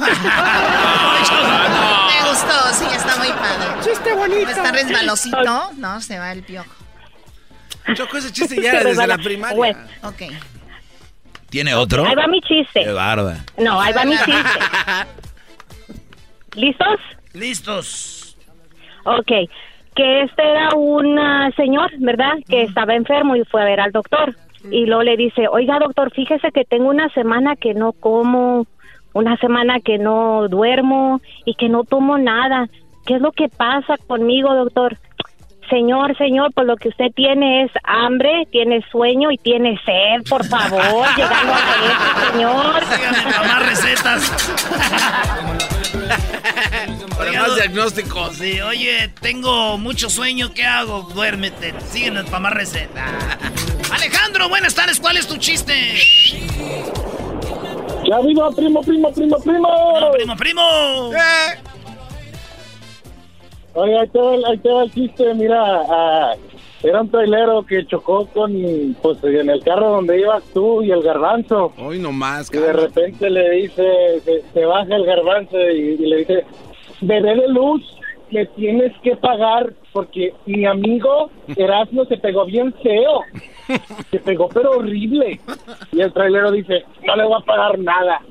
gustó, 2.30 2.74
sí, 2.74 2.86
está 2.94 3.16
muy 3.18 3.28
padre. 3.30 3.68
Chiste 3.84 4.14
bonito. 4.14 4.50
Está 4.50 4.72
resbalosito. 4.72 5.72
No, 5.78 6.02
se 6.02 6.20
va 6.20 6.32
el 6.32 6.44
piojo. 6.44 6.70
Choco, 7.94 8.18
ese 8.18 8.32
chiste 8.34 8.62
ya 8.62 8.72
era 8.74 8.84
desde 8.90 9.08
la 9.08 9.18
primaria. 9.18 9.56
Güey, 9.56 9.74
Ok. 10.04 10.24
¿Tiene 11.50 11.74
otro? 11.76 12.06
Ahí 12.06 12.16
va 12.16 12.28
mi 12.28 12.42
Qué 12.42 12.66
chiste. 12.66 12.92
barba. 12.92 13.38
No, 13.58 13.80
ahí 13.80 13.94
va 13.94 14.04
mi 14.04 14.18
chiste. 14.18 14.34
¿Listos? 16.56 17.00
Listos. 17.34 18.17
Ok. 19.08 19.32
Que 19.96 20.24
este 20.24 20.44
era 20.44 20.76
un 20.76 21.18
ah, 21.18 21.50
señor, 21.56 21.90
¿verdad? 22.00 22.34
Que 22.48 22.64
estaba 22.64 22.94
enfermo 22.94 23.36
y 23.36 23.44
fue 23.46 23.62
a 23.62 23.66
ver 23.66 23.80
al 23.80 23.92
doctor. 23.92 24.36
Y 24.70 24.86
luego 24.86 25.04
le 25.04 25.18
dice, 25.18 25.48
oiga 25.48 25.80
doctor, 25.80 26.12
fíjese 26.12 26.52
que 26.52 26.66
tengo 26.66 26.90
una 26.90 27.10
semana 27.10 27.56
que 27.56 27.74
no 27.74 27.94
como, 27.94 28.68
una 29.14 29.38
semana 29.38 29.80
que 29.80 29.98
no 29.98 30.48
duermo 30.50 31.22
y 31.46 31.56
que 31.56 31.70
no 31.70 31.84
tomo 31.84 32.18
nada. 32.18 32.68
¿Qué 33.06 33.16
es 33.16 33.22
lo 33.22 33.32
que 33.32 33.48
pasa 33.48 33.96
conmigo, 34.08 34.54
doctor? 34.54 34.98
Señor, 35.70 36.18
señor, 36.18 36.52
pues 36.54 36.68
lo 36.68 36.76
que 36.76 36.90
usted 36.90 37.12
tiene 37.14 37.64
es 37.64 37.72
hambre, 37.84 38.48
tiene 38.52 38.82
sueño 38.90 39.32
y 39.32 39.38
tiene 39.38 39.80
sed, 39.86 40.24
por 40.30 40.46
favor, 40.46 41.06
llegando 41.18 41.54
a 41.54 41.60
eso, 41.60 42.32
señor. 42.32 42.82
Dígame 42.90 43.48
más 43.48 43.70
recetas. 43.70 45.77
Para 47.18 47.32
más 47.34 47.56
diagnósticos. 47.56 48.36
Sí, 48.38 48.60
oye, 48.62 49.10
tengo 49.22 49.78
mucho 49.78 50.10
sueño, 50.10 50.54
¿qué 50.54 50.66
hago? 50.66 51.02
Duérmete, 51.14 51.74
síguenos 51.92 52.26
para 52.26 52.40
más 52.40 52.54
recetas. 52.54 53.04
Alejandro, 53.92 54.50
buenas 54.50 54.76
tardes, 54.76 55.00
¿cuál 55.00 55.18
es 55.18 55.28
tu 55.28 55.38
chiste? 55.38 55.74
¡Ya 58.10 58.20
viva, 58.22 58.50
primo, 58.52 58.82
primo, 58.82 59.12
primo, 59.12 59.38
primo! 59.40 60.00
No, 60.00 60.12
primo, 60.12 60.36
primo. 60.38 60.62
Oye, 63.74 64.00
ahí 64.00 64.08
te 64.08 64.20
va, 64.20 64.34
el- 64.36 64.46
ahí 64.46 64.58
te 64.58 64.70
va 64.70 64.84
el 64.84 64.94
chiste, 64.94 65.34
mira, 65.36 65.62
ah, 65.90 66.34
era 66.84 67.02
un 67.02 67.10
trailero 67.10 67.66
que 67.66 67.86
chocó 67.86 68.28
con, 68.28 68.54
pues, 69.02 69.24
en 69.24 69.50
el 69.50 69.64
carro 69.64 69.90
donde 69.90 70.20
ibas 70.20 70.44
tú 70.54 70.84
y 70.84 70.92
el 70.92 71.02
garbanzo. 71.02 71.74
Hoy 71.78 72.00
nomás, 72.00 72.54
Y 72.54 72.58
de 72.58 72.74
repente 72.74 73.30
le 73.30 73.50
dice, 73.52 74.20
se, 74.24 74.42
se 74.54 74.66
baja 74.66 74.96
el 74.96 75.06
garbanzo 75.06 75.58
y, 75.58 75.96
y 76.00 76.06
le 76.06 76.18
dice, 76.18 76.46
bebé 77.02 77.36
de 77.36 77.48
luz, 77.48 77.82
me 78.32 78.46
tienes 78.46 78.94
que 79.02 79.16
pagar 79.16 79.74
porque 79.94 80.34
mi 80.46 80.66
amigo 80.66 81.30
Erasmo 81.56 82.06
se 82.06 82.18
pegó 82.18 82.46
bien 82.46 82.74
feo. 82.84 83.22
Se 84.12 84.20
pegó 84.20 84.48
pero 84.48 84.78
horrible. 84.78 85.40
Y 85.92 86.02
el 86.02 86.14
trailero 86.14 86.52
dice, 86.52 86.86
no 87.06 87.16
le 87.16 87.24
voy 87.24 87.42
a 87.42 87.46
pagar 87.46 87.80
nada. 87.80 88.22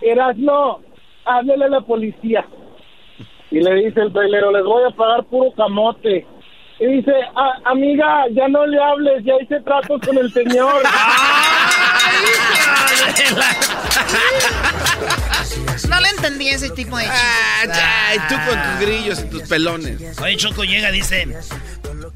Erasmo, 0.00 0.80
háblele 1.24 1.66
a 1.66 1.68
la 1.68 1.80
policía. 1.82 2.46
Y 3.50 3.60
le 3.60 3.74
dice 3.74 4.00
el 4.00 4.12
trailero, 4.12 4.50
les 4.50 4.64
voy 4.64 4.82
a 4.84 4.90
pagar 4.90 5.24
puro 5.24 5.52
camote. 5.52 6.26
Y 6.78 6.86
dice, 6.86 7.12
"Ah, 7.34 7.52
amiga, 7.64 8.24
ya 8.32 8.48
no 8.48 8.66
le 8.66 8.78
hables, 8.82 9.24
ya 9.24 9.32
hice 9.42 9.60
tratos 9.60 10.00
con 10.04 10.18
el 10.18 10.32
señor. 10.32 10.82
No 15.88 16.00
le 16.00 16.08
entendí 16.08 16.48
ese 16.48 16.70
tipo 16.70 16.96
de 16.96 17.04
chiste. 17.04 17.18
Ah, 17.20 18.14
y 18.14 18.18
tú 18.28 18.34
con 18.48 18.62
tus 18.62 18.80
grillos 18.86 19.20
y 19.20 19.30
tus 19.30 19.42
pelones. 19.42 20.18
Oye, 20.20 20.36
Choco 20.36 20.64
llega, 20.64 20.90
dice... 20.90 21.22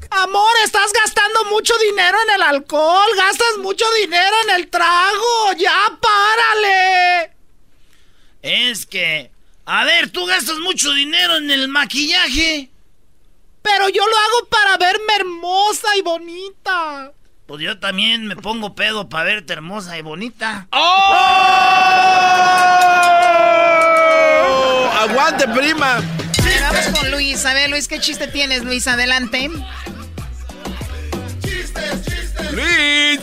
Amor, 0.09 0.51
estás 0.65 0.91
gastando 0.93 1.45
mucho 1.45 1.73
dinero 1.89 2.17
en 2.27 2.35
el 2.35 2.41
alcohol, 2.41 3.07
gastas 3.15 3.57
mucho 3.59 3.85
dinero 4.01 4.35
en 4.43 4.55
el 4.55 4.67
trago, 4.69 5.53
ya 5.57 5.75
párale. 6.01 7.31
Es 8.41 8.85
que... 8.85 9.31
A 9.65 9.85
ver, 9.85 10.09
tú 10.09 10.25
gastas 10.25 10.57
mucho 10.57 10.91
dinero 10.91 11.37
en 11.37 11.49
el 11.51 11.67
maquillaje. 11.69 12.70
Pero 13.61 13.89
yo 13.89 14.05
lo 14.05 14.15
hago 14.17 14.47
para 14.49 14.77
verme 14.77 15.15
hermosa 15.17 15.95
y 15.97 16.01
bonita. 16.01 17.11
Pues 17.45 17.61
yo 17.61 17.79
también 17.79 18.27
me 18.27 18.35
pongo 18.35 18.75
pedo 18.75 19.09
para 19.09 19.25
verte 19.25 19.53
hermosa 19.53 19.97
y 19.97 20.01
bonita. 20.01 20.67
¡Oh! 20.71 20.77
¡Aguante, 24.99 25.47
prima! 25.49 26.01
Vamos 26.61 26.99
con 26.99 27.11
Luis. 27.11 27.45
A 27.45 27.53
ver, 27.53 27.69
Luis, 27.69 27.87
¿qué 27.87 27.99
chiste 27.99 28.27
tienes, 28.27 28.63
Luis? 28.63 28.87
Adelante. 28.87 29.49
¡Luis! 32.51 33.19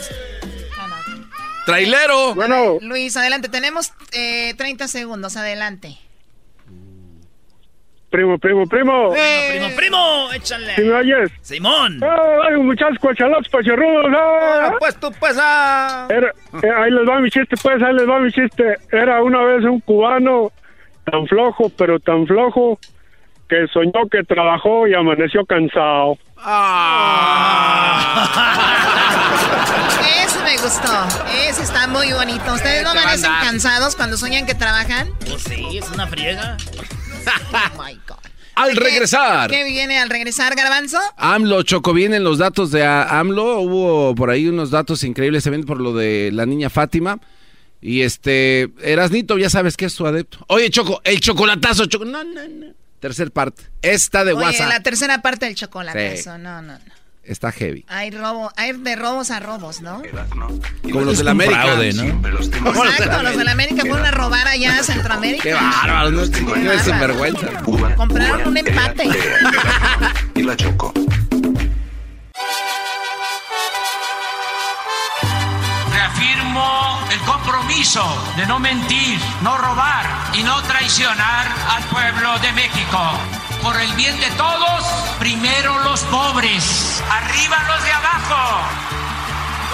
¡Trailero! 1.65 2.35
Bueno, 2.35 2.79
Luis, 2.81 3.17
adelante. 3.17 3.49
Tenemos 3.49 3.93
eh, 4.13 4.55
30 4.57 4.89
segundos. 4.89 5.37
Adelante. 5.37 5.99
Primo, 8.19 8.37
primo, 8.39 8.67
primo. 8.67 9.11
Primo, 9.13 9.69
primo, 9.77 10.33
échale. 10.33 10.75
¿Sí 10.75 10.83
me 10.83 10.93
oyes? 10.95 11.31
Simón. 11.41 12.01
¡Ay, 12.03 12.57
muchachos 12.57 12.99
cuachalotes, 13.01 13.49
pachorrudos! 13.49 14.07
¡ah! 14.13 14.73
Pues 14.81 14.99
tú, 14.99 15.13
pues, 15.21 15.39
ah. 15.41 16.09
Era- 16.11 16.33
eh, 16.63 16.71
ahí 16.83 16.91
les 16.91 17.09
va 17.09 17.21
mi 17.21 17.31
chiste, 17.31 17.55
pues, 17.63 17.81
ahí 17.81 17.95
les 17.95 18.09
va 18.09 18.19
mi 18.19 18.33
chiste. 18.33 18.77
Era 18.91 19.23
una 19.23 19.43
vez 19.45 19.63
un 19.65 19.79
cubano 19.81 20.51
tan 21.05 21.27
flojo, 21.29 21.71
pero 21.79 22.01
tan 22.01 22.27
flojo, 22.27 22.79
que 23.49 23.67
soñó 23.73 24.09
que 24.11 24.25
trabajó 24.25 24.89
y 24.89 24.95
amaneció 24.95 25.47
cansado. 25.47 26.19
Eso 30.25 30.41
me 30.43 30.57
gustó. 30.59 30.93
Eso 31.49 31.63
está 31.63 31.87
muy 31.87 32.13
bonito. 32.13 32.53
¿Ustedes 32.53 32.83
no 32.83 32.91
amanecen 32.91 33.31
cansados 33.43 33.95
cuando 33.97 34.17
sueñan 34.17 34.45
que 34.45 34.55
trabajan? 34.55 35.09
Pues 35.21 35.43
sí, 35.45 35.79
es 35.79 35.89
una 35.91 36.07
friega. 36.09 36.57
Oh 37.27 37.83
my 37.83 37.95
God. 38.07 38.19
Al 38.55 38.77
regresar. 38.77 39.49
¿Qué 39.51 39.63
viene 39.65 39.99
al 39.99 40.11
regresar, 40.11 40.55
Garbanzo? 40.57 40.99
AMLO, 41.17 41.63
Choco, 41.63 41.93
vienen 41.93 42.25
los 42.25 42.39
datos 42.39 42.73
de 42.73 42.85
AMLO. 42.85 43.61
Hubo 43.61 44.15
por 44.17 44.31
ahí 44.31 44.49
unos 44.49 44.71
datos 44.71 45.05
increíbles 45.05 45.45
también 45.45 45.65
por 45.65 45.81
lo 45.81 45.95
de 45.95 46.31
la 46.33 46.45
niña 46.45 46.69
Fátima. 46.69 47.21
Y 47.81 48.01
este, 48.03 48.71
Erasnito, 48.83 49.39
ya 49.39 49.49
sabes 49.49 49.77
que 49.77 49.85
es 49.85 49.93
su 49.93 50.07
adepto. 50.07 50.45
Oye, 50.49 50.71
Choco, 50.71 51.01
el 51.05 51.21
chocolatazo, 51.21 51.87
Choco. 51.87 52.05
No, 52.05 52.25
no, 52.25 52.49
no. 52.49 52.67
Tercer 52.99 53.31
parte. 53.31 53.63
Esta 53.81 54.25
de 54.25 54.33
Oye, 54.33 54.45
WhatsApp. 54.45 54.69
la 54.69 54.83
tercera 54.83 55.23
parte 55.23 55.47
del. 55.47 55.57
Sí. 55.57 55.67
Eso, 56.21 56.37
no, 56.37 56.61
no, 56.61 56.73
no. 56.73 56.98
Está 57.29 57.53
heavy. 57.53 57.85
Hay 57.89 58.11
robo, 58.11 58.51
hay 58.57 58.73
de 58.73 58.97
robos 58.97 59.31
a 59.31 59.39
robos, 59.39 59.83
¿no? 59.83 60.03
Como 60.83 61.03
los 61.03 61.19
de 61.19 61.25
la 61.25 61.33
América. 61.33 61.63
fraude, 61.63 61.93
¿no? 61.93 62.05
Exacto, 62.05 63.23
los 63.23 63.37
de 63.37 63.45
la 63.45 63.53
América 63.53 63.83
fueron 63.83 64.07
a 64.07 64.11
robar 64.11 64.49
allá 64.49 64.79
a 64.79 64.83
Centroamérica. 64.83 65.43
Qué 65.43 65.53
bárbaro, 65.53 66.11
no 66.11 66.23
qué 66.23 66.79
sinvergüenza. 66.79 67.49
Compraron 67.97 68.49
un 68.49 68.57
empate. 68.57 69.11
Y 70.35 70.43
la 70.43 70.57
Choco. 70.57 70.95
Reafirmo 75.93 76.99
el 77.13 77.19
compromiso 77.21 78.05
de 78.37 78.47
no 78.47 78.59
mentir, 78.59 79.19
no 79.43 79.59
robar 79.59 80.07
y 80.33 80.43
no 80.43 80.63
traicionar 80.63 81.47
al 81.77 81.83
pueblo 81.85 82.39
de 82.39 82.53
México. 82.53 82.99
Por 83.63 83.81
el 83.81 83.93
bien 83.95 84.19
de 84.21 84.31
todos, 84.33 84.85
primero 85.19 85.79
los 85.81 86.01
pobres, 86.05 87.03
arriba 87.11 87.57
los 87.69 87.85
de 87.85 87.93
abajo. 87.93 88.63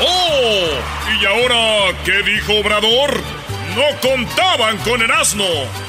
¡Oh! 0.00 0.68
¿Y 1.20 1.26
ahora 1.26 1.96
qué 2.04 2.22
dijo 2.22 2.54
Obrador? 2.60 3.22
No 3.76 4.00
contaban 4.00 4.78
con 4.78 5.02
el 5.02 5.10
asno. 5.10 5.44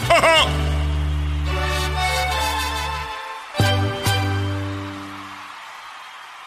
¡Ja, 0.08 0.45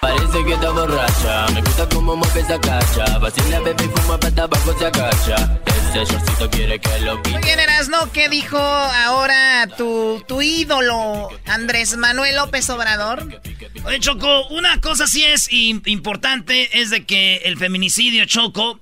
Parece 0.09 0.45
que 0.45 0.55
está 0.55 0.71
borracha, 0.71 1.47
me 1.53 1.61
gusta 1.61 1.89
cómo 1.91 2.17
mueve 2.17 2.41
esa 2.41 2.59
cacha. 2.61 3.19
Vacila, 3.19 3.61
bebé 3.61 3.85
y 3.85 4.01
fuma 4.01 4.19
para 4.19 4.43
abajo 4.45 4.79
se 4.79 4.87
agacha. 4.87 5.61
Ese 5.67 6.05
shortcito 6.13 6.51
quiere 6.51 6.79
que 6.81 7.01
lo 7.01 7.19
Muy 7.19 7.43
bien, 7.43 7.61
Erasno, 7.61 8.11
¿qué 8.13 8.29
dijo 8.31 8.57
ahora 8.59 9.67
tu, 9.77 10.23
tu 10.27 10.41
ídolo, 10.41 11.29
Andrés 11.47 11.97
Manuel 11.99 12.37
López 12.37 12.71
Obrador? 12.71 13.29
Oye, 13.85 14.01
Choco, 14.01 14.47
una 14.49 14.81
cosa 14.81 15.07
sí 15.07 15.25
es 15.25 15.51
im- 15.51 15.83
importante, 15.87 16.81
es 16.81 16.89
de 16.89 17.05
que 17.05 17.37
el 17.45 17.59
feminicidio, 17.59 18.25
Choco, 18.25 18.81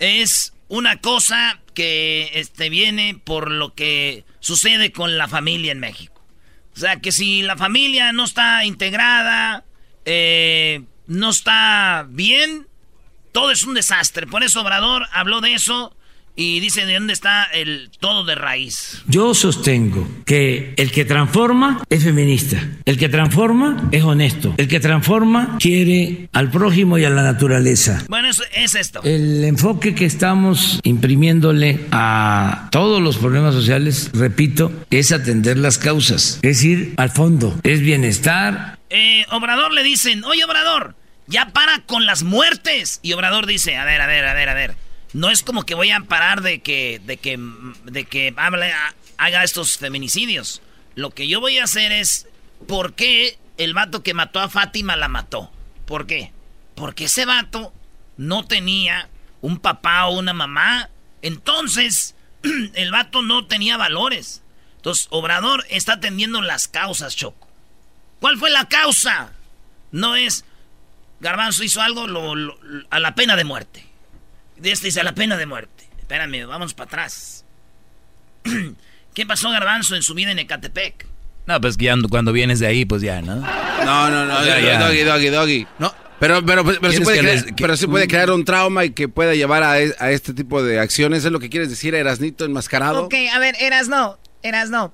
es 0.00 0.52
una 0.68 1.00
cosa 1.00 1.60
que 1.74 2.32
este, 2.34 2.70
viene 2.70 3.20
por 3.22 3.52
lo 3.52 3.72
que 3.74 4.24
sucede 4.40 4.90
con 4.90 5.16
la 5.16 5.28
familia 5.28 5.70
en 5.70 5.78
México. 5.78 6.20
O 6.74 6.78
sea, 6.78 6.96
que 6.96 7.12
si 7.12 7.42
la 7.42 7.56
familia 7.56 8.12
no 8.12 8.24
está 8.24 8.64
integrada, 8.64 9.64
eh, 10.06 10.82
no 11.06 11.30
está 11.30 12.06
bien, 12.08 12.66
todo 13.32 13.50
es 13.50 13.64
un 13.64 13.74
desastre. 13.74 14.26
Por 14.26 14.42
eso 14.42 14.62
Obrador 14.62 15.06
habló 15.12 15.40
de 15.40 15.54
eso 15.54 15.92
y 16.36 16.60
dice 16.60 16.84
de 16.84 16.94
dónde 16.94 17.14
está 17.14 17.44
el 17.44 17.90
todo 17.98 18.24
de 18.24 18.34
raíz. 18.34 19.02
Yo 19.08 19.34
sostengo 19.34 20.06
que 20.26 20.74
el 20.76 20.92
que 20.92 21.06
transforma 21.06 21.82
es 21.88 22.04
feminista, 22.04 22.62
el 22.84 22.98
que 22.98 23.08
transforma 23.08 23.88
es 23.90 24.04
honesto, 24.04 24.54
el 24.58 24.68
que 24.68 24.78
transforma 24.78 25.56
quiere 25.58 26.28
al 26.32 26.50
prójimo 26.50 26.98
y 26.98 27.04
a 27.04 27.10
la 27.10 27.22
naturaleza. 27.22 28.04
Bueno, 28.08 28.28
es, 28.28 28.42
es 28.54 28.74
esto. 28.74 29.00
El 29.02 29.42
enfoque 29.44 29.94
que 29.94 30.04
estamos 30.04 30.80
imprimiéndole 30.84 31.80
a 31.90 32.68
todos 32.70 33.00
los 33.00 33.16
problemas 33.16 33.54
sociales, 33.54 34.10
repito, 34.12 34.70
es 34.90 35.12
atender 35.12 35.56
las 35.56 35.78
causas, 35.78 36.38
es 36.42 36.62
ir 36.62 36.92
al 36.98 37.10
fondo, 37.10 37.58
es 37.62 37.80
bienestar. 37.80 38.75
Eh, 38.90 39.26
Obrador 39.30 39.72
le 39.72 39.82
dicen, 39.82 40.24
oye 40.24 40.44
Obrador, 40.44 40.94
ya 41.26 41.50
para 41.50 41.80
con 41.80 42.06
las 42.06 42.22
muertes. 42.22 43.00
Y 43.02 43.12
Obrador 43.12 43.46
dice, 43.46 43.76
a 43.76 43.84
ver, 43.84 44.00
a 44.00 44.06
ver, 44.06 44.24
a 44.24 44.34
ver, 44.34 44.48
a 44.48 44.54
ver. 44.54 44.76
No 45.12 45.30
es 45.30 45.42
como 45.42 45.64
que 45.64 45.74
voy 45.74 45.90
a 45.90 46.00
parar 46.00 46.42
de 46.42 46.60
que, 46.60 47.00
de 47.04 47.16
que, 47.16 47.38
de 47.84 48.04
que 48.04 48.34
haga 49.16 49.44
estos 49.44 49.78
feminicidios. 49.78 50.62
Lo 50.94 51.10
que 51.10 51.28
yo 51.28 51.40
voy 51.40 51.58
a 51.58 51.64
hacer 51.64 51.92
es, 51.92 52.26
¿por 52.66 52.94
qué 52.94 53.38
el 53.56 53.74
vato 53.74 54.02
que 54.02 54.14
mató 54.14 54.40
a 54.40 54.48
Fátima 54.48 54.96
la 54.96 55.08
mató? 55.08 55.50
¿Por 55.86 56.06
qué? 56.06 56.32
Porque 56.74 57.04
ese 57.04 57.24
vato 57.24 57.72
no 58.16 58.44
tenía 58.44 59.08
un 59.40 59.58
papá 59.58 60.06
o 60.06 60.18
una 60.18 60.32
mamá. 60.32 60.90
Entonces, 61.22 62.14
el 62.74 62.90
vato 62.90 63.22
no 63.22 63.46
tenía 63.46 63.76
valores. 63.76 64.42
Entonces, 64.76 65.06
Obrador 65.10 65.64
está 65.70 65.94
atendiendo 65.94 66.42
las 66.42 66.68
causas, 66.68 67.16
Choco. 67.16 67.45
¿Cuál 68.26 68.38
fue 68.38 68.50
la 68.50 68.64
causa? 68.64 69.30
No 69.92 70.16
es 70.16 70.44
Garbanzo 71.20 71.62
hizo 71.62 71.80
algo 71.80 72.08
lo- 72.08 72.34
lo- 72.34 72.58
a 72.90 72.98
la 72.98 73.14
pena 73.14 73.36
de 73.36 73.44
muerte. 73.44 73.86
De 74.56 74.72
este 74.72 74.88
dice 74.88 74.98
a 75.00 75.04
la 75.04 75.14
pena 75.14 75.36
de 75.36 75.46
muerte. 75.46 75.88
Espérame, 75.96 76.44
vamos 76.44 76.74
para 76.74 76.88
atrás. 76.88 77.44
¿Qué 79.14 79.26
pasó 79.26 79.48
Garbanzo 79.50 79.94
en 79.94 80.02
su 80.02 80.12
vida 80.14 80.32
en 80.32 80.40
Ecatepec? 80.40 81.06
No, 81.46 81.60
pues 81.60 81.76
que 81.76 81.84
ya 81.84 81.94
cuando 82.10 82.32
vienes 82.32 82.58
de 82.58 82.66
ahí, 82.66 82.84
pues 82.84 83.00
ya, 83.00 83.22
¿no? 83.22 83.36
No, 83.36 84.10
no, 84.10 84.26
no, 84.26 84.44
Ya, 84.44 84.58
ya. 84.58 84.80
doggy, 84.84 85.04
doggy, 85.04 85.28
doggy. 85.28 85.66
No. 85.78 85.94
Pero, 86.18 86.44
pero, 86.44 86.64
pero, 86.64 86.74
sí 86.74 86.80
¿Quieres 86.80 87.00
puede 87.04 87.18
crear, 87.20 87.34
les- 87.36 87.44
que- 87.44 87.54
pero 87.62 87.76
sí 87.76 87.86
puede 87.86 88.08
crear 88.08 88.32
un 88.32 88.44
trauma 88.44 88.84
y 88.84 88.90
que 88.90 89.06
pueda 89.08 89.36
llevar 89.36 89.62
a, 89.62 89.78
e- 89.80 89.94
a 90.00 90.10
este 90.10 90.34
tipo 90.34 90.64
de 90.64 90.80
acciones. 90.80 91.24
¿Es 91.24 91.30
lo 91.30 91.38
que 91.38 91.48
quieres 91.48 91.70
decir, 91.70 91.94
Erasnito 91.94 92.44
enmascarado? 92.44 93.04
Ok, 93.04 93.14
a 93.32 93.38
ver, 93.38 93.54
Erasno, 93.60 94.18
Erasno. 94.42 94.92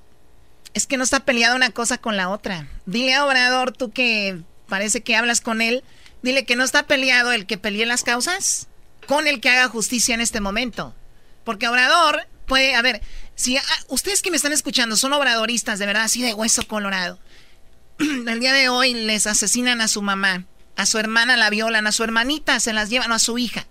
Es 0.73 0.87
que 0.87 0.97
no 0.97 1.03
está 1.03 1.21
peleada 1.21 1.55
una 1.55 1.71
cosa 1.71 1.97
con 1.97 2.17
la 2.17 2.29
otra. 2.29 2.67
Dile 2.85 3.13
a 3.13 3.25
Obrador, 3.25 3.71
tú 3.71 3.91
que 3.91 4.41
parece 4.67 5.01
que 5.01 5.15
hablas 5.15 5.41
con 5.41 5.61
él, 5.61 5.83
dile 6.21 6.45
que 6.45 6.55
no 6.55 6.63
está 6.63 6.83
peleado 6.83 7.31
el 7.31 7.45
que 7.45 7.57
pelee 7.57 7.85
las 7.85 8.03
causas 8.03 8.67
con 9.07 9.27
el 9.27 9.39
que 9.41 9.49
haga 9.49 9.67
justicia 9.67 10.15
en 10.15 10.21
este 10.21 10.39
momento. 10.39 10.95
Porque 11.43 11.67
Obrador 11.67 12.27
puede, 12.47 12.75
a 12.75 12.81
ver, 12.81 13.01
si 13.35 13.57
ustedes 13.87 14.21
que 14.21 14.31
me 14.31 14.37
están 14.37 14.53
escuchando 14.53 14.95
son 14.95 15.13
obradoristas, 15.13 15.79
de 15.79 15.85
verdad, 15.85 16.03
así 16.03 16.21
de 16.21 16.33
hueso 16.33 16.67
colorado. 16.67 17.19
el 17.99 18.39
día 18.39 18.53
de 18.53 18.69
hoy 18.69 18.93
les 18.93 19.27
asesinan 19.27 19.81
a 19.81 19.87
su 19.87 20.01
mamá, 20.01 20.45
a 20.75 20.85
su 20.85 20.97
hermana 20.97 21.37
la 21.37 21.49
violan, 21.49 21.87
a 21.87 21.91
su 21.91 22.03
hermanita 22.03 22.59
se 22.59 22.73
las 22.73 22.89
llevan, 22.89 23.11
o 23.11 23.15
a 23.15 23.19
su 23.19 23.37
hija. 23.37 23.67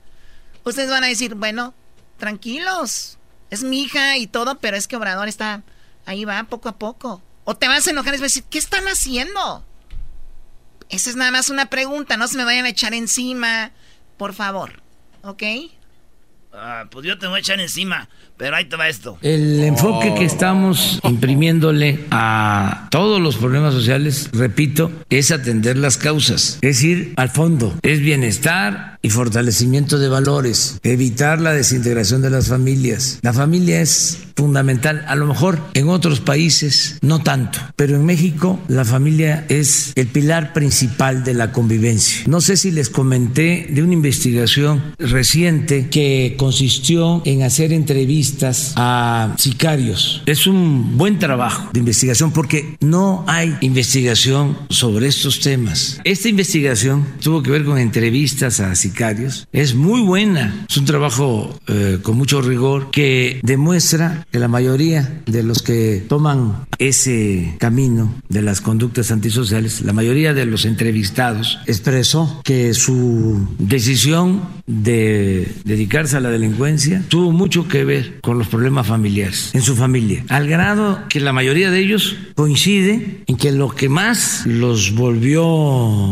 Ustedes 0.64 0.90
van 0.90 1.04
a 1.04 1.08
decir, 1.08 1.34
bueno, 1.34 1.74
tranquilos, 2.18 3.18
es 3.50 3.64
mi 3.64 3.82
hija 3.82 4.16
y 4.16 4.26
todo, 4.26 4.58
pero 4.58 4.76
es 4.76 4.86
que 4.86 4.96
Obrador 4.96 5.28
está, 5.28 5.62
ahí 6.06 6.24
va, 6.24 6.44
poco 6.44 6.68
a 6.68 6.78
poco. 6.78 7.22
O 7.44 7.54
te 7.56 7.68
vas 7.68 7.86
a 7.86 7.90
enojar 7.90 8.14
y 8.14 8.16
vas 8.18 8.22
a 8.22 8.24
decir, 8.24 8.44
¿qué 8.50 8.58
están 8.58 8.84
haciendo? 8.84 9.64
Esa 10.88 11.10
es 11.10 11.16
nada 11.16 11.30
más 11.30 11.50
una 11.50 11.66
pregunta, 11.66 12.16
no 12.16 12.28
se 12.28 12.36
me 12.36 12.44
vayan 12.44 12.66
a 12.66 12.68
echar 12.68 12.92
encima, 12.92 13.72
por 14.18 14.34
favor, 14.34 14.82
¿ok? 15.22 15.42
Ah, 16.52 16.84
pues 16.90 17.06
yo 17.06 17.18
te 17.18 17.26
voy 17.26 17.38
a 17.38 17.40
echar 17.40 17.58
encima, 17.60 18.10
pero 18.36 18.56
ahí 18.56 18.66
te 18.66 18.76
va 18.76 18.86
esto. 18.86 19.16
El 19.22 19.64
enfoque 19.64 20.12
que 20.14 20.26
estamos 20.26 21.00
imprimiéndole 21.02 22.04
a 22.10 22.88
todos 22.90 23.22
los 23.22 23.36
problemas 23.36 23.72
sociales, 23.72 24.28
repito, 24.34 24.92
es 25.08 25.30
atender 25.30 25.78
las 25.78 25.96
causas, 25.96 26.58
es 26.60 26.82
ir 26.82 27.14
al 27.16 27.30
fondo, 27.30 27.74
es 27.80 28.00
bienestar 28.00 28.91
y 29.02 29.10
fortalecimiento 29.10 29.98
de 29.98 30.08
valores, 30.08 30.78
evitar 30.84 31.40
la 31.40 31.52
desintegración 31.52 32.22
de 32.22 32.30
las 32.30 32.48
familias. 32.48 33.18
La 33.22 33.32
familia 33.32 33.80
es 33.80 34.18
fundamental, 34.36 35.04
a 35.08 35.16
lo 35.16 35.26
mejor 35.26 35.60
en 35.74 35.88
otros 35.88 36.20
países 36.20 36.98
no 37.02 37.22
tanto, 37.22 37.58
pero 37.76 37.96
en 37.96 38.06
México 38.06 38.58
la 38.68 38.84
familia 38.84 39.44
es 39.48 39.92
el 39.96 40.06
pilar 40.06 40.52
principal 40.52 41.24
de 41.24 41.34
la 41.34 41.52
convivencia. 41.52 42.22
No 42.26 42.40
sé 42.40 42.56
si 42.56 42.70
les 42.70 42.88
comenté 42.88 43.66
de 43.70 43.82
una 43.82 43.92
investigación 43.92 44.94
reciente 44.98 45.88
que 45.90 46.36
consistió 46.38 47.22
en 47.24 47.42
hacer 47.42 47.72
entrevistas 47.72 48.72
a 48.76 49.34
sicarios. 49.38 50.22
Es 50.26 50.46
un 50.46 50.96
buen 50.96 51.18
trabajo 51.18 51.70
de 51.72 51.80
investigación 51.80 52.32
porque 52.32 52.76
no 52.80 53.24
hay 53.26 53.56
investigación 53.60 54.56
sobre 54.70 55.08
estos 55.08 55.40
temas. 55.40 56.00
Esta 56.04 56.28
investigación 56.28 57.06
tuvo 57.20 57.42
que 57.42 57.50
ver 57.50 57.64
con 57.64 57.78
entrevistas 57.78 58.60
a 58.60 58.74
sicarios 58.74 58.91
sicarios 58.92 59.48
es 59.52 59.74
muy 59.74 60.02
buena. 60.02 60.66
Es 60.68 60.76
un 60.76 60.84
trabajo 60.84 61.58
eh, 61.66 61.98
con 62.02 62.16
mucho 62.16 62.42
rigor 62.42 62.90
que 62.90 63.40
demuestra 63.42 64.26
que 64.30 64.38
la 64.38 64.48
mayoría 64.48 65.22
de 65.26 65.42
los 65.42 65.62
que 65.62 66.04
toman 66.08 66.66
ese 66.78 67.56
camino 67.58 68.14
de 68.28 68.42
las 68.42 68.60
conductas 68.60 69.10
antisociales, 69.10 69.82
la 69.82 69.92
mayoría 69.92 70.34
de 70.34 70.44
los 70.44 70.64
entrevistados 70.64 71.58
expresó 71.66 72.40
que 72.44 72.74
su 72.74 73.48
decisión 73.58 74.42
de 74.66 75.52
dedicarse 75.64 76.16
a 76.16 76.20
la 76.20 76.30
delincuencia 76.30 77.02
tuvo 77.08 77.32
mucho 77.32 77.68
que 77.68 77.84
ver 77.84 78.20
con 78.20 78.38
los 78.38 78.48
problemas 78.48 78.86
familiares 78.86 79.50
en 79.54 79.62
su 79.62 79.74
familia, 79.74 80.24
al 80.28 80.48
grado 80.48 81.00
que 81.08 81.20
la 81.20 81.32
mayoría 81.32 81.70
de 81.70 81.80
ellos 81.80 82.16
coincide 82.34 83.22
en 83.26 83.36
que 83.36 83.52
lo 83.52 83.70
que 83.70 83.88
más 83.88 84.46
los 84.46 84.94
volvió 84.94 85.42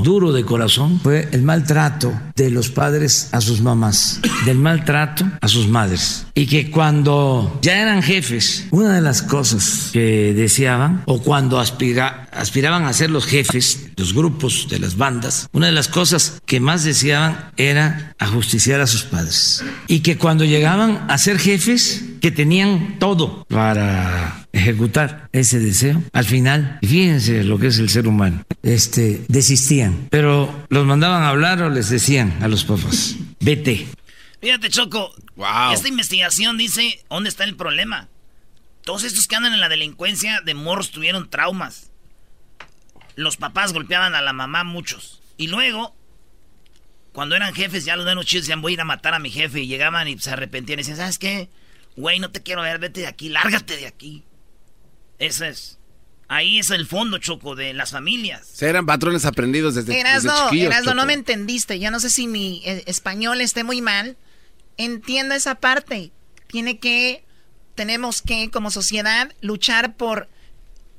duro 0.03 0.33
de 0.33 0.45
corazón 0.45 1.01
fue 1.03 1.29
el 1.33 1.43
maltrato 1.43 2.13
de 2.45 2.51
los 2.51 2.71
padres 2.71 3.29
a 3.33 3.41
sus 3.43 3.61
mamás, 3.61 4.19
del 4.47 4.57
maltrato 4.57 5.27
a 5.43 5.49
sus 5.49 5.69
madres. 5.69 6.25
Y 6.35 6.47
que 6.47 6.71
cuando 6.71 7.59
ya 7.61 7.83
eran 7.83 8.03
jefes, 8.03 8.67
una 8.71 8.95
de 8.95 9.03
las 9.03 9.21
cosas 9.21 9.91
que 9.93 10.33
deseaban, 10.33 11.03
o 11.05 11.21
cuando 11.21 11.61
aspira, 11.61 12.29
aspiraban 12.41 12.85
a 12.85 12.93
ser 12.93 13.11
los 13.11 13.27
jefes, 13.27 13.91
los 13.97 14.15
grupos 14.15 14.67
de 14.69 14.79
las 14.79 14.97
bandas, 14.97 15.49
una 15.53 15.67
de 15.67 15.73
las 15.73 15.89
cosas 15.89 16.41
que 16.47 16.59
más 16.59 16.85
deseaban 16.85 17.53
era 17.57 18.15
ajusticiar 18.19 18.81
a 18.81 18.87
sus 18.87 19.03
padres. 19.03 19.63
Y 19.89 20.01
que 20.01 20.17
cuando 20.17 20.45
llegaban 20.45 21.05
a 21.11 21.19
ser 21.19 21.39
jefes, 21.39 22.05
que 22.21 22.31
tenían 22.31 22.99
todo 22.99 23.45
para 23.49 24.47
ejecutar 24.53 25.29
ese 25.33 25.59
deseo, 25.59 26.03
al 26.13 26.25
final, 26.25 26.79
fíjense 26.81 27.45
lo 27.45 27.59
que 27.59 27.69
es 27.69 27.79
el 27.79 27.91
ser 27.91 28.09
humano, 28.09 28.43
este, 28.63 29.23
desistían, 29.29 30.09
pero 30.11 30.67
los 30.71 30.87
mandaban 30.87 31.23
a 31.23 31.29
hablar 31.29 31.61
o 31.63 31.69
les 31.69 31.91
decían 31.91 32.39
a 32.41 32.49
los 32.49 32.65
papás, 32.65 33.17
vete. 33.41 33.87
Fíjate, 34.41 34.71
Choco, 34.71 35.15
esta 35.73 35.89
investigación 35.89 36.57
dice 36.57 37.05
dónde 37.11 37.29
está 37.29 37.45
el 37.45 37.57
problema. 37.57 38.09
Todos 38.83 39.05
estos 39.05 39.29
que 39.29 39.37
andan 39.37 39.53
en 39.53 39.61
la 39.61 39.69
delincuencia 39.69 40.41
de 40.41 40.55
morros 40.55 40.91
tuvieron 40.91 41.29
traumas. 41.29 41.90
Los 43.21 43.37
papás 43.37 43.75
golpeaban 43.75 44.15
a 44.15 44.23
la 44.23 44.33
mamá 44.33 44.65
muchos. 44.65 45.21
Y 45.37 45.49
luego, 45.49 45.95
cuando 47.13 47.37
eran 47.37 47.55
jefes, 47.55 47.85
ya 47.85 47.95
los 47.97 48.07
buenos 48.07 48.25
chidos 48.25 48.47
decían, 48.47 48.63
voy 48.63 48.73
a 48.73 48.75
ir 48.75 48.81
a 48.81 48.87
matar 48.87 49.13
a 49.13 49.19
mi 49.19 49.29
jefe. 49.29 49.61
Y 49.61 49.67
llegaban 49.67 50.09
y 50.09 50.19
se 50.19 50.31
arrepentían 50.31 50.79
y 50.79 50.83
decían, 50.83 50.97
¿sabes 50.97 51.19
qué? 51.19 51.51
Güey, 51.97 52.19
no 52.19 52.31
te 52.31 52.43
quiero 52.43 52.63
ver, 52.63 52.79
vete 52.79 53.01
de 53.01 53.07
aquí, 53.09 53.29
lárgate 53.29 53.77
de 53.77 53.87
aquí. 53.87 54.25
Ese 55.19 55.49
es. 55.49 55.79
Ahí 56.29 56.61
es 56.61 56.71
el 56.71 56.87
fondo, 56.87 57.19
Choco, 57.19 57.57
de 57.57 57.75
las 57.75 57.91
familias. 57.91 58.63
eran 58.63 58.87
patrones 58.87 59.27
aprendidos 59.27 59.75
desde, 59.75 60.01
Erasno, 60.01 60.33
desde 60.33 60.45
chiquillos, 60.45 60.67
Erasno, 60.73 60.95
no 60.95 61.05
me 61.05 61.13
entendiste. 61.13 61.79
Yo 61.79 61.91
no 61.91 62.01
sé 62.01 62.09
si 62.09 62.27
mi 62.27 62.63
eh, 62.65 62.85
español 62.87 63.43
esté 63.43 63.65
muy 63.65 63.83
mal. 63.83 64.17
Entiendo 64.79 65.35
esa 65.35 65.57
parte. 65.57 66.11
Tiene 66.47 66.79
que, 66.79 67.23
tenemos 67.75 68.23
que, 68.23 68.51
como 68.51 68.71
sociedad, 68.71 69.31
luchar 69.43 69.97
por 69.97 70.31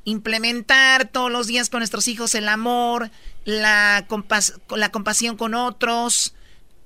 implementar 0.06 1.08
todos 1.08 1.32
los 1.32 1.48
días 1.48 1.70
con 1.70 1.80
nuestros 1.80 2.08
hijos 2.08 2.36
el 2.36 2.48
amor, 2.50 3.12
la, 3.46 4.06
compas- 4.08 4.60
la 4.76 4.90
compasión 4.90 5.38
con 5.38 5.54
otros. 5.54 6.34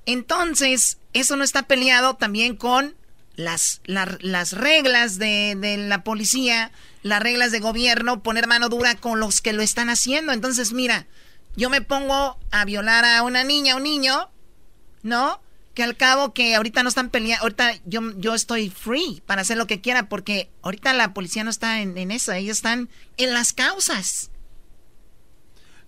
Entonces, 0.05 0.97
eso 1.13 1.35
no 1.35 1.43
está 1.43 1.63
peleado 1.63 2.15
también 2.15 2.55
con 2.55 2.95
las, 3.35 3.81
la- 3.85 4.17
las 4.21 4.51
reglas 4.53 5.17
de, 5.17 5.55
de 5.57 5.77
la 5.77 6.03
policía, 6.03 6.71
las 7.03 7.21
reglas 7.21 7.51
de 7.51 7.59
gobierno, 7.59 8.21
poner 8.23 8.47
mano 8.47 8.69
dura 8.69 8.95
con 8.95 9.19
los 9.19 9.41
que 9.41 9.53
lo 9.53 9.61
están 9.61 9.89
haciendo. 9.89 10.31
Entonces, 10.31 10.73
mira, 10.73 11.05
yo 11.55 11.69
me 11.69 11.81
pongo 11.81 12.37
a 12.51 12.65
violar 12.65 13.05
a 13.05 13.23
una 13.23 13.43
niña, 13.43 13.75
un 13.75 13.83
niño, 13.83 14.29
¿no? 15.03 15.39
Que 15.75 15.83
al 15.83 15.95
cabo 15.95 16.33
que 16.33 16.55
ahorita 16.55 16.81
no 16.83 16.89
están 16.89 17.09
peleando, 17.09 17.43
ahorita 17.43 17.73
yo, 17.85 18.01
yo 18.17 18.33
estoy 18.33 18.69
free 18.69 19.21
para 19.25 19.41
hacer 19.41 19.57
lo 19.57 19.67
que 19.67 19.81
quiera 19.81 20.09
porque 20.09 20.49
ahorita 20.63 20.93
la 20.93 21.13
policía 21.13 21.43
no 21.43 21.49
está 21.51 21.81
en, 21.81 21.97
en 21.97 22.09
eso, 22.11 22.31
ellos 22.31 22.57
están 22.57 22.89
en 23.17 23.33
las 23.33 23.53
causas. 23.53 24.31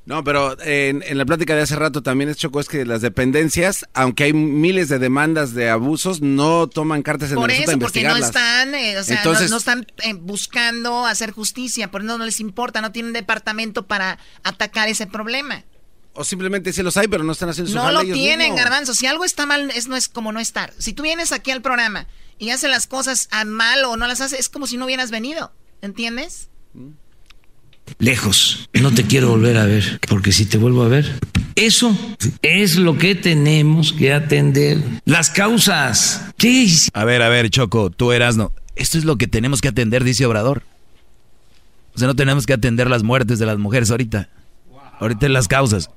No, 0.08 0.24
pero 0.24 0.58
en, 0.62 1.04
en 1.06 1.18
la 1.18 1.26
plática 1.26 1.54
de 1.54 1.64
hace 1.64 1.76
rato 1.76 2.02
también 2.02 2.30
es 2.30 2.38
choco 2.38 2.62
es 2.62 2.70
que 2.70 2.86
las 2.86 3.02
dependencias, 3.02 3.86
aunque 3.94 4.24
hay 4.24 4.32
miles 4.34 4.88
de 4.88 5.00
demandas 5.00 5.54
de 5.54 5.70
abusos, 5.70 6.22
no 6.22 6.68
toman 6.68 7.04
cartas 7.04 7.30
en 7.32 7.36
Por 7.36 7.52
el 7.52 7.58
asunto 7.58 7.72
eso, 7.72 7.80
porque 7.80 8.04
no 8.04 8.16
están, 8.16 8.74
eh, 8.74 8.98
o 8.98 9.04
sea, 9.04 9.18
Entonces- 9.18 9.50
no, 9.50 9.56
no 9.56 9.58
están 9.58 9.86
eh, 10.04 10.14
buscando 10.14 11.06
hacer 11.06 11.32
justicia, 11.32 11.92
por 11.92 12.04
eso 12.04 12.18
no 12.18 12.24
les 12.24 12.40
importa, 12.40 12.80
no 12.80 12.94
tienen 12.94 13.12
departamento 13.12 13.86
para 13.86 14.18
atacar 14.44 14.88
ese 14.88 15.08
problema. 15.08 15.66
O 16.20 16.24
simplemente 16.24 16.74
sí 16.74 16.82
los 16.82 16.98
hay, 16.98 17.08
pero 17.08 17.24
no 17.24 17.32
están 17.32 17.50
haciendo 17.50 17.72
su 17.72 17.78
No 17.78 17.92
lo 17.92 18.02
ellos 18.02 18.16
tienen, 18.18 18.50
mismos. 18.52 18.60
garbanzo. 18.60 18.94
Si 18.96 19.06
algo 19.06 19.24
está 19.24 19.46
mal, 19.46 19.70
es, 19.76 19.88
no 19.88 19.96
es 19.96 20.10
como 20.10 20.32
no 20.32 20.40
estar. 20.40 20.74
Si 20.80 20.94
tú 20.94 21.04
vienes 21.04 21.32
aquí 21.32 21.52
al 21.52 21.62
programa 21.62 22.08
y 22.40 22.50
haces 22.50 22.70
las 22.72 22.88
cosas 22.88 23.28
a 23.32 23.46
mal 23.46 23.86
o 23.86 23.98
no 23.98 24.08
las 24.08 24.20
haces, 24.22 24.40
es 24.40 24.50
como 24.50 24.66
si 24.66 24.78
no 24.78 24.86
hubieras 24.86 25.12
venido. 25.12 25.52
¿Entiendes? 25.82 26.50
lejos. 28.00 28.70
No 28.74 28.94
te 28.94 29.04
quiero 29.06 29.30
volver 29.30 29.58
a 29.58 29.66
ver, 29.66 30.00
porque 30.10 30.32
si 30.32 30.46
te 30.46 30.58
vuelvo 30.58 30.84
a 30.84 30.88
ver, 30.88 31.20
eso 31.56 31.96
es 32.42 32.76
lo 32.76 32.98
que 32.98 33.16
tenemos 33.16 33.94
que 33.94 34.14
atender. 34.14 34.80
Las 35.06 35.30
causas. 35.30 36.26
¿Qué? 36.38 36.70
A 36.94 37.06
ver, 37.06 37.22
a 37.22 37.30
ver, 37.30 37.50
Choco, 37.50 37.90
tú 37.90 38.12
eras 38.12 38.36
no. 38.38 38.52
Esto 38.76 38.98
es 38.98 39.06
lo 39.06 39.18
que 39.18 39.28
tenemos 39.28 39.62
que 39.62 39.70
atender, 39.70 40.04
dice 40.04 40.26
Obrador. 40.26 40.64
O 41.96 42.00
sea, 42.00 42.08
no 42.08 42.16
tenemos 42.16 42.46
que 42.46 42.54
atender 42.54 42.90
las 42.90 43.04
muertes 43.04 43.40
de 43.40 43.46
las 43.46 43.58
mujeres 43.58 43.90
ahorita. 43.90 44.30
Ahorita 45.00 45.26
en 45.26 45.34
las 45.34 45.48
causas. 45.48 45.90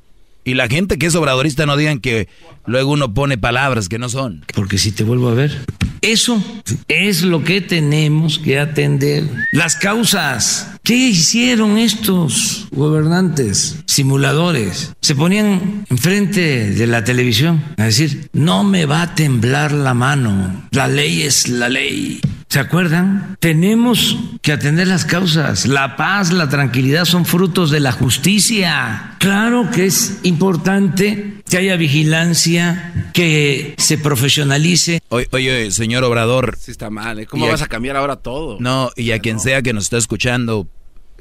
Y 0.45 0.55
la 0.55 0.69
gente 0.69 0.99
que 0.99 1.07
es 1.07 1.15
obradorista 1.15 1.67
no 1.67 1.77
digan 1.77 2.01
que 2.01 2.29
luego 2.67 2.93
uno 2.93 3.13
pone 3.13 3.39
palabras 3.39 3.89
que 3.89 3.99
no 3.99 4.09
son. 4.09 4.45
Porque 4.55 4.79
si 4.79 4.93
te 4.93 5.05
vuelvo 5.05 5.29
a 5.29 5.35
ver, 5.35 5.65
eso 6.01 6.43
es 6.89 7.23
lo 7.23 7.45
que 7.45 7.61
tenemos 7.61 8.39
que 8.39 8.59
atender. 8.59 9.25
Las 9.53 9.77
causas. 9.77 10.69
¿Qué 10.83 10.97
hicieron 10.97 11.77
estos 11.77 12.67
gobernantes, 12.71 13.77
simuladores? 13.91 14.93
Se 15.01 15.15
ponían 15.15 15.85
enfrente 15.91 16.71
de 16.71 16.87
la 16.87 17.05
televisión 17.05 17.63
a 17.77 17.85
decir, 17.85 18.29
no 18.33 18.65
me 18.65 18.87
va 18.87 19.03
a 19.03 19.15
temblar 19.15 19.73
la 19.73 19.95
mano, 19.95 20.69
la 20.71 20.89
ley 20.89 21.23
es 21.23 21.49
la 21.49 21.69
ley. 21.69 22.21
¿Se 22.49 22.59
acuerdan? 22.59 23.37
Tenemos 23.39 24.17
que 24.43 24.51
atender 24.53 24.89
las 24.89 25.05
causas. 25.05 25.67
La 25.69 25.97
paz, 25.97 26.33
la 26.33 26.49
tranquilidad 26.49 27.05
son 27.05 27.25
frutos 27.25 27.71
de 27.71 27.79
la 27.79 27.93
justicia. 27.93 29.15
Claro 29.21 29.71
que 29.71 29.87
es 29.87 30.19
importante 30.25 31.35
que 31.49 31.59
haya 31.59 31.77
vigilancia, 31.77 33.11
que 33.15 33.75
se 33.79 33.99
profesionalice. 33.99 35.01
Oye, 35.11 35.29
oye, 35.31 35.71
señor 35.71 36.03
Obrador. 36.03 36.57
Sí 36.61 36.73
está 36.73 36.91
mal, 36.91 37.21
¿eh? 37.21 37.27
¿Cómo 37.27 37.47
vas 37.47 37.63
a- 37.63 37.67
a 37.67 37.69
cambiar 37.69 37.97
ahora 37.97 38.17
todo? 38.17 38.57
No, 38.61 38.91
y 38.97 39.13
a 39.13 39.21
quien 39.21 39.39
sea 39.39 39.63
que 39.63 39.73
nos 39.73 39.85
está 39.85 39.99
escuchando, 39.99 40.67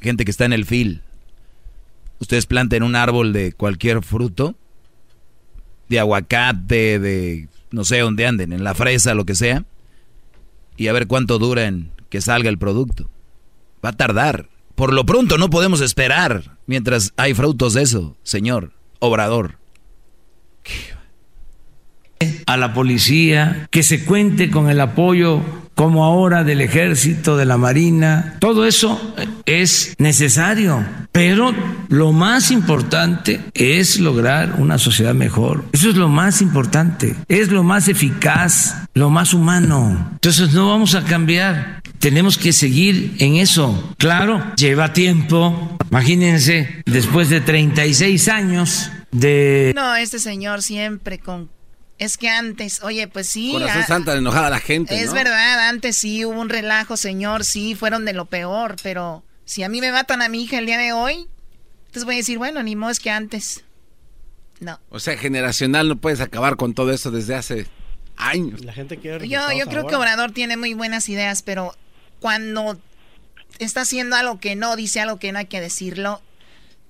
gente 0.00 0.24
que 0.24 0.32
está 0.32 0.46
en 0.46 0.52
el 0.52 0.64
fil, 0.66 1.02
ustedes 2.20 2.46
planten 2.46 2.84
un 2.84 2.94
árbol 2.94 3.32
de 3.32 3.52
cualquier 3.52 4.02
fruto, 4.02 4.54
de 5.88 5.98
aguacate, 5.98 7.00
de 7.00 7.48
no 7.72 7.84
sé 7.84 7.98
dónde 7.98 8.26
anden, 8.26 8.52
en 8.52 8.62
la 8.62 8.74
fresa, 8.74 9.14
lo 9.14 9.24
que 9.24 9.34
sea, 9.34 9.64
y 10.76 10.86
a 10.86 10.92
ver 10.92 11.08
cuánto 11.08 11.38
dura 11.38 11.66
en 11.66 11.90
que 12.08 12.20
salga 12.20 12.48
el 12.48 12.58
producto. 12.58 13.10
Va 13.84 13.90
a 13.90 13.96
tardar. 13.96 14.48
Por 14.74 14.92
lo 14.92 15.04
pronto 15.04 15.38
no 15.38 15.50
podemos 15.50 15.80
esperar 15.80 16.56
mientras 16.66 17.12
hay 17.16 17.34
frutos 17.34 17.74
de 17.74 17.82
eso, 17.82 18.16
señor 18.22 18.72
Obrador. 18.98 19.58
a 22.46 22.56
la 22.56 22.74
policía, 22.74 23.66
que 23.70 23.82
se 23.82 24.04
cuente 24.04 24.50
con 24.50 24.68
el 24.68 24.80
apoyo 24.80 25.42
como 25.80 26.04
ahora 26.04 26.44
del 26.44 26.60
ejército, 26.60 27.38
de 27.38 27.46
la 27.46 27.56
marina, 27.56 28.36
todo 28.38 28.66
eso 28.66 29.00
es 29.46 29.94
necesario, 29.96 30.84
pero 31.10 31.54
lo 31.88 32.12
más 32.12 32.50
importante 32.50 33.40
es 33.54 33.98
lograr 33.98 34.56
una 34.58 34.76
sociedad 34.76 35.14
mejor. 35.14 35.64
Eso 35.72 35.88
es 35.88 35.96
lo 35.96 36.10
más 36.10 36.42
importante, 36.42 37.16
es 37.28 37.48
lo 37.48 37.62
más 37.62 37.88
eficaz, 37.88 38.76
lo 38.92 39.08
más 39.08 39.32
humano. 39.32 40.10
Entonces 40.12 40.52
no 40.52 40.68
vamos 40.68 40.94
a 40.94 41.02
cambiar. 41.04 41.80
Tenemos 41.98 42.36
que 42.36 42.52
seguir 42.52 43.14
en 43.18 43.36
eso. 43.36 43.94
Claro, 43.96 44.44
lleva 44.56 44.92
tiempo. 44.92 45.78
Imagínense, 45.90 46.82
después 46.84 47.30
de 47.30 47.40
36 47.40 48.28
años 48.28 48.90
de 49.12 49.72
No, 49.74 49.96
este 49.96 50.18
señor 50.18 50.60
siempre 50.60 51.18
con... 51.18 51.48
Es 52.00 52.16
que 52.16 52.30
antes, 52.30 52.82
oye, 52.82 53.08
pues 53.08 53.28
sí. 53.28 53.52
Corazón 53.52 53.82
ah, 53.82 53.86
santa, 53.86 54.16
enojada 54.16 54.48
la 54.48 54.58
gente, 54.58 54.98
Es 54.98 55.08
¿no? 55.08 55.12
verdad, 55.12 55.68
antes 55.68 55.98
sí 55.98 56.24
hubo 56.24 56.40
un 56.40 56.48
relajo, 56.48 56.96
señor, 56.96 57.44
sí, 57.44 57.74
fueron 57.74 58.06
de 58.06 58.14
lo 58.14 58.24
peor, 58.24 58.76
pero 58.82 59.22
si 59.44 59.64
a 59.64 59.68
mí 59.68 59.82
me 59.82 59.92
matan 59.92 60.22
a 60.22 60.30
mi 60.30 60.42
hija 60.42 60.58
el 60.58 60.64
día 60.64 60.78
de 60.78 60.94
hoy, 60.94 61.28
entonces 61.80 62.06
voy 62.06 62.14
a 62.14 62.16
decir, 62.16 62.38
bueno, 62.38 62.62
ni 62.62 62.74
modo 62.74 62.90
es 62.90 63.00
que 63.00 63.10
antes. 63.10 63.64
No. 64.60 64.80
O 64.88 64.98
sea, 64.98 65.18
generacional, 65.18 65.88
no 65.88 65.96
puedes 65.96 66.22
acabar 66.22 66.56
con 66.56 66.72
todo 66.72 66.90
eso 66.90 67.10
desde 67.10 67.34
hace 67.34 67.66
años. 68.16 68.64
La 68.64 68.72
gente 68.72 68.96
quiere 68.96 69.28
Yo, 69.28 69.52
yo 69.52 69.66
creo 69.66 69.86
que 69.86 69.94
Obrador 69.94 70.32
tiene 70.32 70.56
muy 70.56 70.72
buenas 70.72 71.06
ideas, 71.10 71.42
pero 71.42 71.76
cuando 72.18 72.80
está 73.58 73.82
haciendo 73.82 74.16
algo 74.16 74.40
que 74.40 74.56
no, 74.56 74.74
dice 74.74 75.00
algo 75.00 75.18
que 75.18 75.32
no 75.32 75.38
hay 75.38 75.46
que 75.46 75.60
decirlo, 75.60 76.22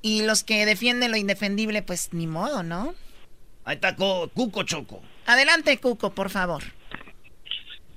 y 0.03 0.23
los 0.23 0.45
que 0.45 0.65
defienden 0.67 1.11
lo 1.11 1.17
indefendible, 1.17 1.83
pues 1.83 2.11
ni 2.13 2.29
modo, 2.29 2.63
¿no? 2.63 2.95
Ahí 3.71 3.77
está 3.77 3.95
Cuco 3.95 4.65
Choco. 4.65 5.01
Adelante, 5.27 5.79
Cuco, 5.79 6.13
por 6.13 6.29
favor. 6.29 6.61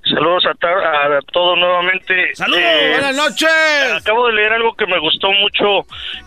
Saludos 0.04 0.44
a, 0.46 0.50
a, 0.50 1.20
todos 1.32 1.58
nuevamente. 1.58 2.32
¡Saludos! 2.36 2.62
Eh, 2.62 2.90
¡Buenas 2.92 3.16
noches! 3.16 3.50
Acabo 3.96 4.28
de 4.28 4.34
leer 4.34 4.52
algo 4.52 4.76
que 4.76 4.86
me 4.86 5.00
gustó 5.00 5.32
mucho 5.32 5.84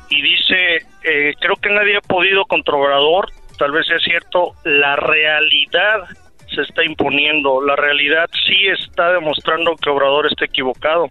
y 0.10 0.22
dice, 0.22 0.86
eh, 1.02 1.34
creo 1.40 1.56
que 1.62 1.70
nadie 1.70 1.96
ha 1.96 2.02
podido 2.02 2.44
contra 2.44 2.76
Obrador, 2.76 3.32
tal 3.58 3.72
vez 3.72 3.90
es 3.90 4.04
cierto, 4.04 4.52
la 4.66 4.98
realidad 4.98 6.04
se 6.54 6.64
está 6.64 6.84
imponiendo, 6.84 7.62
la 7.62 7.78
realidad 7.78 8.30
sí 8.46 8.68
está 8.68 9.14
demostrando 9.14 9.78
que 9.78 9.90
Obrador 9.90 10.28
está 10.28 10.44
equivocado. 10.44 11.08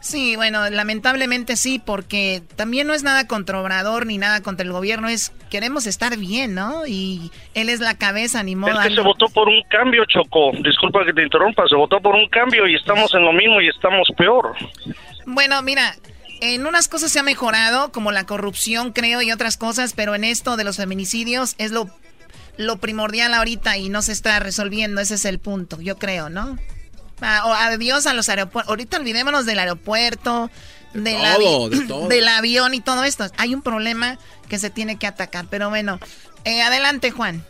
Sí, 0.00 0.34
bueno, 0.36 0.68
lamentablemente 0.70 1.56
sí, 1.56 1.78
porque 1.78 2.42
también 2.56 2.86
no 2.86 2.94
es 2.94 3.02
nada 3.02 3.26
contra 3.26 3.60
Obrador 3.60 4.06
ni 4.06 4.18
nada 4.18 4.42
contra 4.42 4.64
el 4.64 4.72
gobierno, 4.72 5.08
es 5.08 5.32
queremos 5.50 5.86
estar 5.86 6.16
bien, 6.16 6.54
¿no? 6.54 6.86
Y 6.86 7.30
él 7.54 7.68
es 7.68 7.80
la 7.80 7.96
cabeza, 7.96 8.42
ni 8.42 8.56
modo. 8.56 8.80
Es 8.80 8.88
que 8.88 8.94
se 8.94 9.00
votó 9.02 9.26
por 9.28 9.48
un 9.48 9.62
cambio, 9.68 10.04
Choco. 10.06 10.52
Disculpa 10.62 11.04
que 11.04 11.12
te 11.12 11.22
interrumpa, 11.22 11.64
se 11.68 11.76
votó 11.76 12.00
por 12.00 12.14
un 12.14 12.28
cambio 12.28 12.66
y 12.66 12.74
estamos 12.74 13.14
en 13.14 13.24
lo 13.24 13.32
mismo 13.32 13.60
y 13.60 13.68
estamos 13.68 14.08
peor. 14.16 14.54
Bueno, 15.26 15.60
mira, 15.62 15.94
en 16.40 16.66
unas 16.66 16.88
cosas 16.88 17.12
se 17.12 17.18
ha 17.18 17.22
mejorado, 17.22 17.92
como 17.92 18.12
la 18.12 18.24
corrupción, 18.24 18.92
creo, 18.92 19.20
y 19.20 19.32
otras 19.32 19.58
cosas, 19.58 19.92
pero 19.94 20.14
en 20.14 20.24
esto 20.24 20.56
de 20.56 20.64
los 20.64 20.78
feminicidios 20.78 21.54
es 21.58 21.72
lo, 21.72 21.90
lo 22.56 22.78
primordial 22.78 23.34
ahorita 23.34 23.76
y 23.76 23.90
no 23.90 24.00
se 24.00 24.12
está 24.12 24.38
resolviendo, 24.40 25.00
ese 25.02 25.16
es 25.16 25.26
el 25.26 25.38
punto, 25.38 25.80
yo 25.80 25.98
creo, 25.98 26.30
¿no? 26.30 26.56
Ah, 27.20 27.66
adiós 27.66 28.06
a 28.06 28.14
los 28.14 28.28
aeropuertos. 28.28 28.70
Ahorita 28.70 28.98
olvidémonos 28.98 29.46
del 29.46 29.58
aeropuerto, 29.58 30.50
del, 30.94 31.18
del 32.08 32.28
avión 32.28 32.74
y 32.74 32.80
todo 32.80 33.04
esto. 33.04 33.26
Hay 33.36 33.54
un 33.54 33.62
problema 33.62 34.18
que 34.48 34.58
se 34.58 34.70
tiene 34.70 34.98
que 34.98 35.06
atacar. 35.06 35.46
Pero 35.50 35.68
bueno, 35.70 35.98
eh, 36.44 36.62
adelante, 36.62 37.10
Juan. 37.10 37.44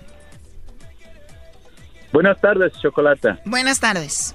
Buenas 2.12 2.40
tardes, 2.40 2.72
Chocolata. 2.80 3.38
Buenas 3.44 3.78
tardes. 3.78 4.34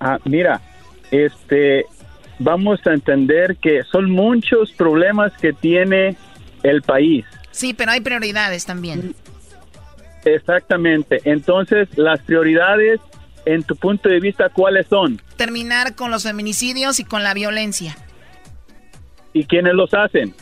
Ah, 0.00 0.18
mira, 0.24 0.60
este, 1.10 1.86
vamos 2.38 2.80
a 2.86 2.92
entender 2.92 3.56
que 3.56 3.82
son 3.84 4.10
muchos 4.10 4.72
problemas 4.72 5.32
que 5.40 5.52
tiene 5.52 6.16
el 6.62 6.82
país. 6.82 7.24
Sí, 7.50 7.74
pero 7.74 7.92
hay 7.92 8.00
prioridades 8.00 8.66
también. 8.66 9.14
Exactamente. 10.24 11.20
Entonces, 11.24 11.88
las 11.96 12.20
prioridades 12.20 13.00
en 13.44 13.62
tu 13.62 13.76
punto 13.76 14.08
de 14.08 14.20
vista, 14.20 14.48
¿cuáles 14.48 14.86
son? 14.86 15.20
Terminar 15.36 15.94
con 15.94 16.10
los 16.10 16.22
feminicidios 16.24 17.00
y 17.00 17.04
con 17.04 17.22
la 17.22 17.34
violencia. 17.34 17.96
¿Y 19.32 19.44
quiénes 19.44 19.74
los 19.74 19.92
hacen? 19.94 20.34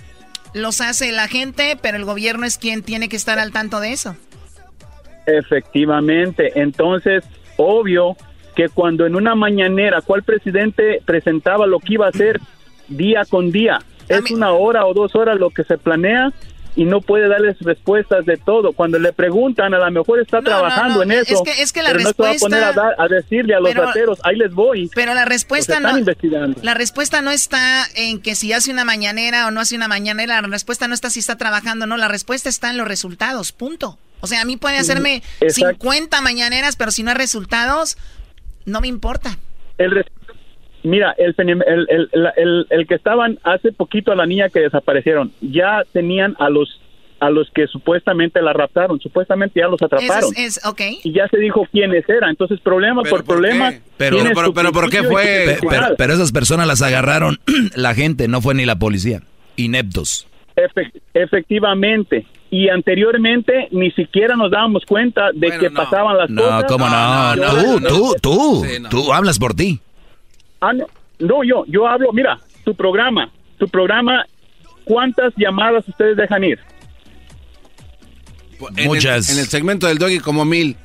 Los 0.53 0.81
hace 0.81 1.13
la 1.13 1.29
gente, 1.29 1.79
pero 1.81 1.97
el 1.97 2.05
gobierno 2.05 2.45
es 2.45 2.59
quien 2.59 2.83
tiene 2.83 3.09
que 3.09 3.17
estar 3.17 3.39
al 3.39 3.53
tanto 3.53 3.81
de 3.81 3.93
eso. 3.93 4.17
Efectivamente. 5.27 6.53
Entonces, 6.61 7.25
obvio 7.57 8.17
que 8.57 8.69
cuando 8.69 9.07
en 9.07 9.15
una 9.15 9.35
mañanera, 9.35 10.01
¿cuál 10.01 10.23
presidente 10.23 11.01
presentaba 11.05 11.67
lo 11.67 11.79
que 11.79 11.95
iba 11.95 12.07
a 12.07 12.11
hacer 12.11 12.41
día 12.89 13.23
con 13.29 13.53
día? 13.53 13.79
Es 14.09 14.29
una 14.33 14.51
hora 14.51 14.87
o 14.87 14.93
dos 14.93 15.15
horas 15.15 15.39
lo 15.39 15.51
que 15.51 15.63
se 15.63 15.79
planea 15.79 16.33
y 16.77 16.85
no 16.85 17.01
puede 17.01 17.29
darles 17.29 17.59
respuestas 17.61 18.25
de 18.27 18.37
todo. 18.37 18.73
Cuando 18.73 18.99
le 18.99 19.13
preguntan, 19.13 19.75
a 19.75 19.79
lo 19.79 19.91
mejor 19.91 20.21
está 20.21 20.41
trabajando 20.41 21.03
en 21.03 21.13
eso. 21.13 21.43
Es 21.59 21.73
que, 21.73 21.83
la 21.83 21.91
pero 21.91 22.05
respuesta, 22.05 22.49
no 22.49 22.57
se 22.57 22.61
va 22.61 22.69
a 22.69 22.75
poner 22.75 22.95
a, 22.99 23.09
decirle 23.09 23.55
a 23.55 23.61
los 23.61 23.75
rateros, 23.75 24.19
ahí 24.23 24.37
les 24.37 24.53
voy. 24.53 24.91
Pero 24.95 25.15
la 25.15 25.25
respuesta 25.25 25.81
no. 25.81 25.91
La 26.63 26.75
respuesta 26.75 27.23
no 27.23 27.31
está 27.31 27.85
en 27.95 28.21
que 28.21 28.35
si 28.35 28.53
hace 28.53 28.71
una 28.71 28.85
mañanera 28.85 29.47
o 29.47 29.51
no 29.51 29.61
hace 29.61 29.77
una 29.77 29.89
mañanera. 29.89 30.41
La 30.41 30.49
respuesta 30.49 30.89
no 30.89 30.95
está 30.95 31.11
si 31.11 31.21
está 31.21 31.37
trabajando, 31.37 31.87
no. 31.87 31.97
La 31.97 32.09
respuesta 32.09 32.49
está 32.49 32.71
en 32.71 32.77
los 32.77 32.87
resultados. 32.89 33.53
Punto. 33.53 33.99
O 34.21 34.27
sea, 34.27 34.43
a 34.43 34.45
mí 34.45 34.57
puede 34.57 34.79
hacerme 34.79 35.23
50 35.47 36.21
mañaneras, 36.21 36.77
pero 36.77 36.91
si 36.91 37.03
no 37.03 37.11
hay 37.11 37.17
resultados, 37.17 37.97
no 38.67 38.81
me 38.81 38.89
importa. 38.89 39.39
El 39.79 40.05
Mira, 40.83 41.15
el, 41.19 41.35
el, 41.37 42.09
el, 42.37 42.67
el, 42.71 42.87
que 42.87 42.95
estaban 42.95 43.39
hace 43.43 43.73
poquito 43.73 44.13
a 44.13 44.17
la 44.17 44.27
niña 44.27 44.49
que 44.49 44.61
desaparecieron, 44.61 45.31
ya 45.41 45.83
tenían 45.93 46.37
a 46.39 46.49
los 46.49 46.81
a 47.21 47.29
los 47.29 47.51
que 47.51 47.67
supuestamente 47.67 48.41
la 48.41 48.53
raptaron, 48.53 48.99
supuestamente 48.99 49.61
ya 49.61 49.69
los 49.69 49.81
atraparon. 49.83 50.31
Es, 50.37 50.59
Y 51.05 51.13
ya 51.13 51.29
se 51.29 51.37
dijo 51.37 51.67
quiénes 51.71 52.09
eran. 52.09 52.31
Entonces, 52.31 52.59
problema 52.61 53.03
por, 53.03 53.25
problema. 53.25 53.75
Pero, 53.99 54.17
pero, 54.55 54.73
¿por 54.73 54.91
qué 54.91 55.03
fue? 55.03 55.59
Pero, 55.99 56.15
esas 56.15 56.33
personas 56.33 56.67
las 56.67 56.81
agarraron 56.81 57.39
la 57.77 57.95
gente, 57.95 58.27
no 58.27 58.41
fue 58.41 58.55
ni 58.55 58.65
la 58.65 58.77
policía. 58.77 59.21
Ineptos. 59.57 60.27
efectivamente. 61.13 62.27
Y 62.51 62.69
anteriormente 62.69 63.69
ni 63.71 63.93
siquiera 63.93 64.35
nos 64.35 64.51
dábamos 64.51 64.85
cuenta 64.85 65.31
de 65.33 65.57
que 65.59 65.71
pasaban 65.71 66.17
las 66.17 66.31
cosas. 66.31 66.63
No, 66.63 66.67
¿cómo 66.67 66.89
no? 66.89 67.35
tú, 67.37 67.81
tú, 67.81 68.15
tú, 68.21 68.65
tú 68.89 69.13
hablas 69.13 69.39
por 69.39 69.55
ti. 69.55 69.79
Ah, 70.61 70.73
no, 71.19 71.45
yo, 71.45 71.65
yo 71.67 71.87
hablo, 71.87 72.13
mira, 72.13 72.39
tu 72.65 72.75
programa, 72.75 73.31
tu 73.59 73.69
programa, 73.69 74.27
¿cuántas 74.85 75.33
llamadas 75.37 75.87
ustedes 75.89 76.17
dejan 76.17 76.45
ir? 76.45 76.59
Muchas. 78.85 79.31
en 79.31 79.39
el 79.39 79.47
segmento 79.47 79.87
del 79.87 79.99
doggy 79.99 80.19
como 80.19 80.45
mil. 80.45 80.77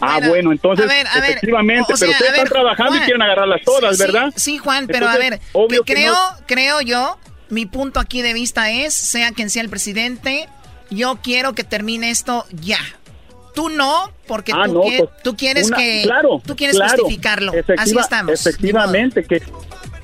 Ah, 0.00 0.20
bueno, 0.26 0.52
entonces, 0.52 0.86
efectivamente, 1.16 1.94
pero 1.98 2.12
ustedes 2.12 2.32
están 2.32 2.48
trabajando 2.48 2.96
y 2.96 3.00
quieren 3.00 3.22
agarrarlas 3.22 3.62
todas, 3.64 3.98
¿verdad? 3.98 4.32
Sí, 4.36 4.58
Juan, 4.58 4.86
pero 4.86 5.08
a 5.08 5.16
ver, 5.16 5.40
creo, 5.86 6.14
creo 6.46 6.80
yo, 6.82 7.18
mi 7.48 7.66
punto 7.66 7.98
aquí 7.98 8.22
de 8.22 8.34
vista 8.34 8.70
es, 8.70 8.92
sea 8.92 9.32
quien 9.32 9.48
sea 9.48 9.62
el 9.62 9.70
presidente, 9.70 10.48
yo 10.90 11.18
quiero 11.22 11.54
que 11.54 11.64
termine 11.64 12.10
esto 12.10 12.44
ya. 12.50 12.78
Tú 13.56 13.70
no, 13.70 14.12
porque 14.26 14.52
ah, 14.54 14.66
tú, 14.66 14.82
pues, 14.82 15.02
tú, 15.24 15.34
quieres 15.34 15.70
que 15.70 16.02
claro, 16.04 16.42
tú 16.44 16.54
quieres 16.54 16.78
justificarlo. 16.78 17.54
Así 17.78 17.96
estamos. 17.98 18.38
Efectivamente 18.38 19.24
que 19.24 19.42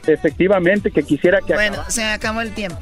efectivamente 0.07 0.91
que 0.91 1.03
quisiera 1.03 1.41
que 1.47 1.53
Bueno, 1.53 1.85
se 1.89 2.03
acabó 2.03 2.41
el 2.41 2.55
tiempo. 2.55 2.79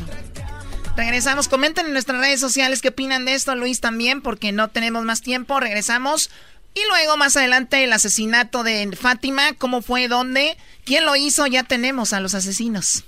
Regresamos, 0.96 1.48
comenten 1.48 1.86
en 1.86 1.92
nuestras 1.92 2.20
redes 2.20 2.38
sociales 2.38 2.82
qué 2.82 2.90
opinan 2.90 3.24
de 3.24 3.34
esto, 3.34 3.56
Luis 3.56 3.80
también, 3.80 4.22
porque 4.22 4.52
no 4.52 4.68
tenemos 4.68 5.04
más 5.04 5.22
tiempo. 5.22 5.58
Regresamos. 5.58 6.30
Y 6.72 6.80
luego 6.88 7.16
más 7.16 7.36
adelante 7.36 7.82
el 7.82 7.92
asesinato 7.92 8.62
de 8.62 8.96
Fátima, 8.96 9.54
cómo 9.58 9.82
fue, 9.82 10.06
dónde, 10.06 10.56
quién 10.84 11.04
lo 11.04 11.16
hizo, 11.16 11.48
ya 11.48 11.64
tenemos 11.64 12.12
a 12.12 12.20
los 12.20 12.36
asesinos. 12.36 13.02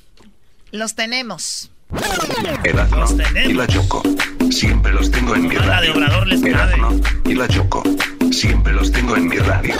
Los 0.72 0.96
tenemos. 0.96 1.71
Erasmo 2.64 3.04
y 3.44 3.52
la 3.52 3.66
Choco. 3.66 4.02
Siempre 4.50 4.92
los 4.92 5.10
tengo 5.10 5.34
en 5.34 5.48
mi 5.48 5.56
radio. 5.56 5.94
Erasmo 6.44 7.00
y 7.24 7.34
la 7.34 7.48
Choco. 7.48 7.82
Siempre 8.30 8.72
los 8.72 8.90
tengo 8.92 9.16
en 9.16 9.28
mi 9.28 9.36
radio. 9.38 9.74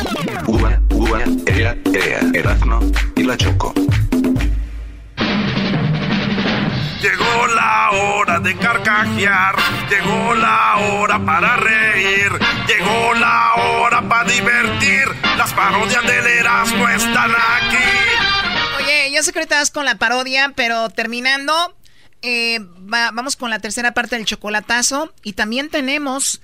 Uva, 0.46 0.80
uva, 0.90 1.20
ea, 1.46 1.76
ea. 1.92 2.20
Erasmo 2.34 2.80
y 3.16 3.22
la 3.22 3.36
Choco. 3.36 3.72
Llegó 7.00 7.46
la 7.54 7.90
hora 7.90 8.38
de 8.40 8.56
carcajear, 8.56 9.56
llegó 9.90 10.34
la 10.34 10.76
hora 10.76 11.18
para 11.24 11.56
reír, 11.56 12.30
llegó 12.68 13.14
la 13.14 13.54
hora 13.54 14.02
para 14.08 14.30
divertir. 14.30 15.08
Las 15.36 15.52
parodias 15.52 16.02
del 16.04 16.26
Erasmo 16.26 16.88
están 16.88 17.30
aquí. 17.30 17.84
Oye, 18.78 19.12
yo 19.12 19.22
sé 19.22 19.32
que 19.32 19.40
ahorita 19.40 19.56
vas 19.56 19.70
con 19.70 19.84
la 19.84 19.96
parodia, 19.96 20.52
pero 20.54 20.90
terminando, 20.90 21.74
eh, 22.22 22.60
vamos 22.78 23.36
con 23.36 23.50
la 23.50 23.58
tercera 23.58 23.92
parte 23.92 24.16
del 24.16 24.24
chocolatazo. 24.24 25.12
Y 25.22 25.34
también 25.34 25.68
tenemos 25.68 26.40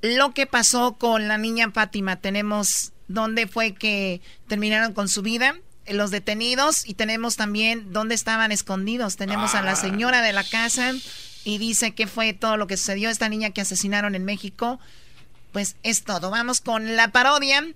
lo 0.00 0.32
que 0.32 0.46
pasó 0.46 0.94
con 0.94 1.28
la 1.28 1.36
niña 1.36 1.70
Fátima. 1.72 2.16
Tenemos 2.16 2.92
dónde 3.08 3.46
fue 3.46 3.74
que 3.74 4.20
terminaron 4.48 4.92
con 4.92 5.08
su 5.08 5.22
vida, 5.22 5.56
los 5.86 6.10
detenidos. 6.10 6.86
Y 6.86 6.94
tenemos 6.94 7.36
también 7.36 7.92
dónde 7.92 8.14
estaban 8.14 8.52
escondidos. 8.52 9.16
Tenemos 9.16 9.54
a 9.54 9.62
la 9.62 9.76
señora 9.76 10.22
de 10.22 10.32
la 10.32 10.44
casa 10.44 10.92
y 11.44 11.58
dice 11.58 11.92
que 11.92 12.06
fue 12.06 12.32
todo 12.32 12.56
lo 12.56 12.66
que 12.66 12.76
sucedió. 12.76 13.10
Esta 13.10 13.28
niña 13.28 13.50
que 13.50 13.60
asesinaron 13.60 14.14
en 14.14 14.24
México. 14.24 14.78
Pues 15.52 15.74
es 15.82 16.04
todo. 16.04 16.30
Vamos 16.30 16.60
con 16.60 16.96
la 16.96 17.08
parodia. 17.08 17.66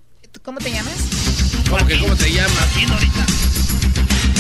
¿Cómo 0.42 0.58
te 0.58 0.70
llamas? 0.70 0.94
¿Cómo 1.68 1.86
que 1.86 1.98
cómo 1.98 2.16
te 2.16 2.30
llamas? 2.30 2.52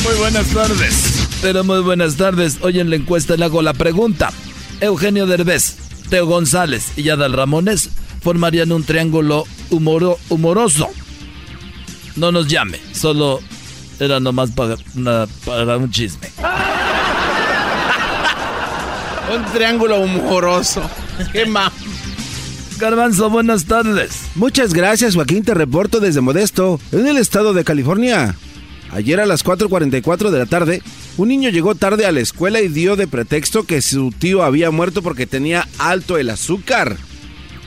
Muy 0.04 0.14
buenas 0.16 0.46
tardes. 0.48 1.23
Pero 1.44 1.62
muy 1.62 1.80
buenas 1.80 2.16
tardes. 2.16 2.56
Hoy 2.62 2.80
en 2.80 2.88
la 2.88 2.96
encuesta 2.96 3.36
le 3.36 3.44
hago 3.44 3.60
la 3.60 3.74
pregunta. 3.74 4.32
Eugenio 4.80 5.26
Derbez, 5.26 5.76
Teo 6.08 6.24
González 6.24 6.96
y 6.96 7.10
Adal 7.10 7.34
Ramones 7.34 7.90
formarían 8.22 8.72
un 8.72 8.82
triángulo 8.82 9.44
humoroso. 9.68 10.88
No 12.16 12.32
nos 12.32 12.48
llame, 12.48 12.80
solo 12.92 13.40
era 14.00 14.20
nomás 14.20 14.52
para, 14.52 14.76
para 15.44 15.76
un 15.76 15.90
chisme. 15.90 16.32
un 19.36 19.44
triángulo 19.52 20.00
humoroso. 20.00 20.80
Qué 21.30 21.44
más. 21.44 21.74
Garbanzo, 22.78 23.28
buenas 23.28 23.66
tardes. 23.66 24.18
Muchas 24.34 24.72
gracias, 24.72 25.14
Joaquín. 25.14 25.44
Te 25.44 25.52
reporto 25.52 26.00
desde 26.00 26.22
Modesto, 26.22 26.80
en 26.90 27.06
el 27.06 27.18
estado 27.18 27.52
de 27.52 27.64
California. 27.64 28.34
Ayer 28.92 29.20
a 29.20 29.26
las 29.26 29.44
4.44 29.44 30.30
de 30.30 30.38
la 30.38 30.46
tarde 30.46 30.82
Un 31.16 31.28
niño 31.28 31.50
llegó 31.50 31.76
tarde 31.76 32.06
a 32.06 32.12
la 32.12 32.20
escuela 32.20 32.60
y 32.60 32.68
dio 32.68 32.96
de 32.96 33.06
pretexto 33.06 33.62
que 33.62 33.80
su 33.82 34.10
tío 34.10 34.42
había 34.42 34.72
muerto 34.72 35.00
porque 35.00 35.26
tenía 35.26 35.68
alto 35.78 36.18
el 36.18 36.28
azúcar. 36.28 36.96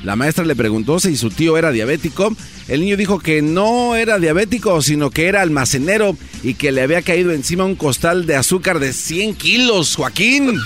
La 0.04 0.18
maestra 0.18 0.44
le 0.44 0.56
preguntó 0.56 1.00
si 1.00 1.16
su 1.16 1.30
tío 1.30 1.58
era 1.58 1.72
diabético. 1.72 2.36
El 2.68 2.82
niño 2.82 2.98
dijo 2.98 3.20
que 3.20 3.42
no 3.42 3.96
era 3.96 4.20
diabético, 4.20 4.82
sino 4.82 5.12
que 5.12 5.28
era 5.28 5.42
almacenero 5.42 6.18
y 6.44 6.56
que 6.56 6.74
le 6.74 6.82
había 6.82 7.02
caído 7.02 7.32
encima 7.32 7.64
un 7.64 7.76
costal 7.76 8.26
de 8.26 8.36
azúcar 8.36 8.80
de 8.80 8.92
100 8.92 9.36
kilos, 9.36 9.96
Joaquín. 9.96 10.60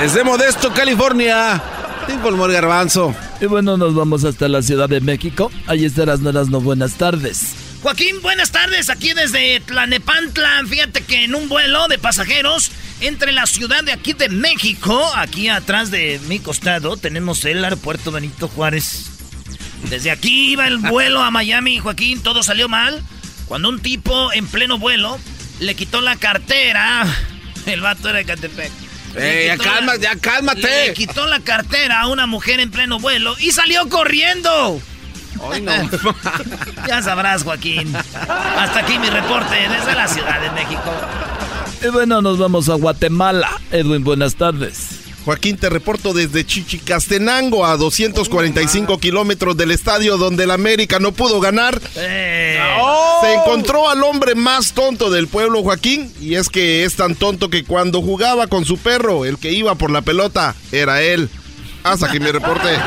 Desde 0.00 0.24
Modesto, 0.24 0.72
California. 0.72 1.62
Te 2.06 2.14
informó 2.14 2.46
el 2.46 2.52
garbanzo. 2.52 3.14
Y 3.42 3.46
bueno, 3.46 3.76
nos 3.76 3.94
vamos 3.94 4.24
hasta 4.24 4.48
la 4.48 4.62
Ciudad 4.62 4.88
de 4.88 5.02
México. 5.02 5.50
Allí 5.66 5.84
estarás, 5.84 6.20
no 6.20 6.60
buenas 6.62 6.94
tardes. 6.94 7.67
Joaquín, 7.82 8.20
buenas 8.22 8.50
tardes, 8.50 8.90
aquí 8.90 9.12
desde 9.14 9.60
Tlanepantla. 9.60 10.62
Fíjate 10.68 11.02
que 11.02 11.24
en 11.24 11.34
un 11.34 11.48
vuelo 11.48 11.86
de 11.86 11.98
pasajeros 11.98 12.72
entre 13.00 13.30
la 13.30 13.46
ciudad 13.46 13.84
de 13.84 13.92
aquí 13.92 14.14
de 14.14 14.28
México, 14.28 15.12
aquí 15.14 15.48
atrás 15.48 15.90
de 15.92 16.20
mi 16.26 16.40
costado, 16.40 16.96
tenemos 16.96 17.44
el 17.44 17.62
aeropuerto 17.62 18.10
Benito 18.10 18.48
Juárez. 18.48 19.10
Desde 19.88 20.10
aquí 20.10 20.52
iba 20.52 20.66
el 20.66 20.78
vuelo 20.78 21.22
a 21.22 21.30
Miami, 21.30 21.78
Joaquín, 21.78 22.20
todo 22.20 22.42
salió 22.42 22.68
mal. 22.68 23.00
Cuando 23.46 23.68
un 23.68 23.80
tipo 23.80 24.32
en 24.32 24.48
pleno 24.48 24.78
vuelo 24.78 25.18
le 25.60 25.76
quitó 25.76 26.00
la 26.00 26.16
cartera, 26.16 27.06
el 27.66 27.80
vato 27.80 28.08
era 28.08 28.18
de 28.18 28.24
Catepec. 28.24 28.72
Eh, 29.16 29.44
ya, 29.46 29.56
calma, 29.56 29.96
ya 29.96 30.16
cálmate. 30.16 30.88
Le 30.88 30.94
quitó 30.94 31.26
la 31.26 31.40
cartera 31.40 32.00
a 32.00 32.08
una 32.08 32.26
mujer 32.26 32.58
en 32.58 32.70
pleno 32.72 32.98
vuelo 32.98 33.36
y 33.38 33.52
salió 33.52 33.88
corriendo. 33.88 34.82
Ay, 35.50 35.60
no. 35.60 35.72
ya 36.86 37.02
sabrás, 37.02 37.44
Joaquín. 37.44 37.94
Hasta 37.94 38.80
aquí 38.80 38.98
mi 38.98 39.10
reporte 39.10 39.54
desde 39.68 39.94
la 39.94 40.08
Ciudad 40.08 40.40
de 40.40 40.50
México. 40.50 40.90
Y 41.82 41.88
bueno, 41.88 42.20
nos 42.22 42.38
vamos 42.38 42.68
a 42.68 42.74
Guatemala. 42.74 43.48
Edwin, 43.70 44.02
buenas 44.02 44.34
tardes. 44.34 44.98
Joaquín, 45.24 45.58
te 45.58 45.68
reporto 45.68 46.14
desde 46.14 46.46
Chichicastenango 46.46 47.66
a 47.66 47.76
245 47.76 48.98
kilómetros 48.98 49.58
del 49.58 49.72
estadio 49.72 50.16
donde 50.16 50.44
el 50.44 50.50
América 50.50 51.00
no 51.00 51.12
pudo 51.12 51.38
ganar. 51.38 51.78
Eh. 51.96 52.58
Se 53.20 53.34
encontró 53.34 53.90
al 53.90 54.02
hombre 54.04 54.34
más 54.34 54.72
tonto 54.72 55.10
del 55.10 55.28
pueblo, 55.28 55.62
Joaquín, 55.62 56.10
y 56.18 56.36
es 56.36 56.48
que 56.48 56.84
es 56.84 56.96
tan 56.96 57.14
tonto 57.14 57.50
que 57.50 57.64
cuando 57.64 58.00
jugaba 58.00 58.46
con 58.46 58.64
su 58.64 58.78
perro, 58.78 59.26
el 59.26 59.36
que 59.36 59.52
iba 59.52 59.74
por 59.74 59.90
la 59.90 60.00
pelota, 60.00 60.54
era 60.72 61.02
él. 61.02 61.28
Hasta 61.84 62.06
aquí 62.06 62.20
mi 62.20 62.30
reporte. 62.30 62.68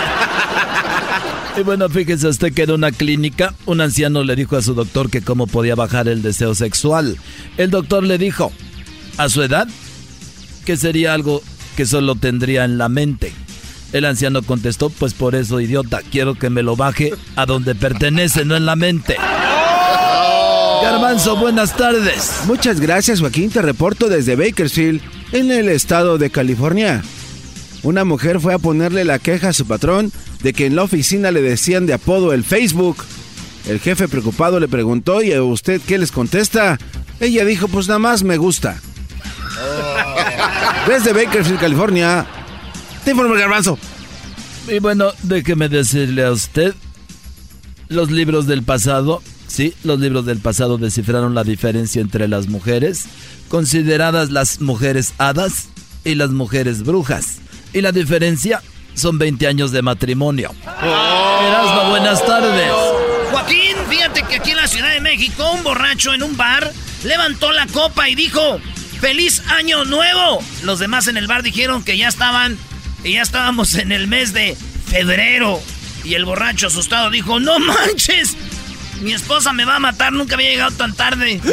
Y 1.58 1.64
bueno, 1.64 1.90
fíjese 1.90 2.30
usted 2.30 2.54
que 2.54 2.64
en 2.64 2.72
una 2.72 2.92
clínica 2.92 3.54
un 3.66 3.82
anciano 3.82 4.24
le 4.24 4.38
dijo 4.38 4.56
a 4.56 4.62
su 4.62 4.74
doctor 4.74 5.10
que 5.10 5.22
cómo 5.22 5.48
podía 5.48 5.76
bajar 5.76 6.08
el 6.08 6.22
deseo 6.22 6.56
sexual. 6.56 7.18
El 7.58 7.72
doctor 7.72 8.04
le 8.04 8.18
dijo, 8.18 8.54
a 9.18 9.28
su 9.28 9.44
edad, 9.44 9.68
que 10.66 10.78
sería 10.78 11.14
algo 11.14 11.42
que 11.76 11.86
solo 11.86 12.16
tendría 12.16 12.64
en 12.64 12.78
la 12.78 12.88
mente. 12.88 13.34
El 13.92 14.06
anciano 14.06 14.42
contestó, 14.44 14.90
pues 14.90 15.14
por 15.14 15.36
eso, 15.36 15.60
idiota, 15.60 16.02
quiero 16.10 16.36
que 16.36 16.50
me 16.50 16.64
lo 16.64 16.78
baje 16.78 17.14
a 17.36 17.46
donde 17.46 17.76
pertenece, 17.76 18.46
no 18.46 18.56
en 18.56 18.66
la 18.66 18.78
mente. 18.78 19.18
Garbanzo, 20.82 21.36
buenas 21.36 21.76
tardes. 21.76 22.44
Muchas 22.48 22.80
gracias, 22.80 23.20
Joaquín. 23.20 23.50
Te 23.50 23.62
reporto 23.62 24.08
desde 24.08 24.38
Bakersfield, 24.38 25.02
en 25.34 25.52
el 25.52 25.68
estado 25.68 26.18
de 26.18 26.30
California. 26.30 27.02
Una 27.84 28.06
mujer 28.06 28.40
fue 28.40 28.54
a 28.54 28.60
ponerle 28.60 29.06
la 29.06 29.20
queja 29.20 29.50
a 29.50 29.54
su 29.54 29.66
patrón 29.66 30.12
de 30.44 30.54
que 30.54 30.68
en 30.68 30.76
la 30.76 30.84
oficina 30.84 31.32
le 31.32 31.42
decían 31.42 31.86
de 31.86 31.94
apodo 31.94 32.34
el 32.34 32.44
Facebook. 32.44 32.98
El 33.68 33.80
jefe 33.80 34.08
preocupado 34.08 34.60
le 34.60 34.68
preguntó, 34.68 35.22
¿y 35.24 35.34
a 35.34 35.42
usted 35.44 35.82
qué 35.86 35.98
les 35.98 36.12
contesta? 36.12 36.78
Ella 37.20 37.46
dijo, 37.46 37.68
pues 37.68 37.88
nada 37.88 38.00
más 38.00 38.24
me 38.24 38.38
gusta. 38.38 38.80
Desde 40.88 41.14
Bakersfield, 41.14 41.60
California, 41.60 42.26
te 43.04 43.12
informo 43.12 43.34
el 43.34 43.40
garbanzo. 43.40 43.78
Y 44.68 44.80
bueno, 44.80 45.12
déjeme 45.24 45.70
decirle 45.70 46.24
a 46.24 46.32
usted, 46.32 46.74
los 47.90 48.12
libros 48.12 48.48
del 48.48 48.64
pasado, 48.64 49.22
sí, 49.48 49.74
los 49.84 50.00
libros 50.00 50.26
del 50.26 50.40
pasado 50.40 50.78
descifraron 50.78 51.34
la 51.36 51.44
diferencia 51.44 52.02
entre 52.02 52.28
las 52.28 52.48
mujeres, 52.48 53.06
consideradas 53.50 54.32
las 54.32 54.62
mujeres 54.62 55.14
hadas 55.18 55.68
y 56.04 56.16
las 56.16 56.30
mujeres 56.30 56.84
brujas. 56.84 57.38
Y 57.74 57.82
la 57.82 57.92
diferencia 57.92 58.62
son 58.94 59.18
20 59.18 59.48
años 59.48 59.72
de 59.72 59.82
matrimonio. 59.82 60.54
Erasmo, 60.82 61.90
buenas 61.90 62.26
tardes. 62.26 62.72
Joaquín, 63.32 63.78
fíjate 63.90 64.24
que 64.24 64.36
aquí 64.36 64.52
en 64.52 64.58
la 64.58 64.68
Ciudad 64.68 64.92
de 64.92 65.00
México, 65.02 65.52
un 65.54 65.64
borracho 65.64 66.14
en 66.14 66.24
un 66.24 66.36
bar 66.36 66.72
levantó 67.04 67.52
la 67.52 67.66
copa 67.68 68.10
y 68.10 68.16
dijo, 68.16 68.60
¡Feliz 69.00 69.42
Año 69.48 69.86
Nuevo! 69.86 70.44
Los 70.64 70.80
demás 70.80 71.08
en 71.08 71.18
el 71.18 71.28
bar 71.28 71.44
dijeron 71.44 71.84
que 71.84 71.98
ya 71.98 72.10
estaban, 72.10 72.58
que 73.02 73.14
ya 73.14 73.22
estábamos 73.22 73.76
en 73.76 73.92
el 73.92 74.08
mes 74.08 74.34
de 74.34 74.58
febrero. 74.88 75.60
Y 76.04 76.16
el 76.16 76.26
borracho 76.26 76.68
asustado 76.68 77.10
dijo, 77.10 77.40
¡No 77.40 77.58
manches! 77.60 78.36
Mi 79.02 79.14
esposa 79.14 79.54
me 79.54 79.66
va 79.66 79.78
a 79.78 79.80
matar, 79.80 80.12
nunca 80.14 80.36
había 80.36 80.50
llegado 80.50 80.72
tan 80.72 80.94
tarde. 80.94 81.42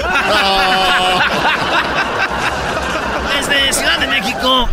Desde 3.36 3.72
Ciudad 3.72 3.98
de 4.00 4.06
México. 4.08 4.68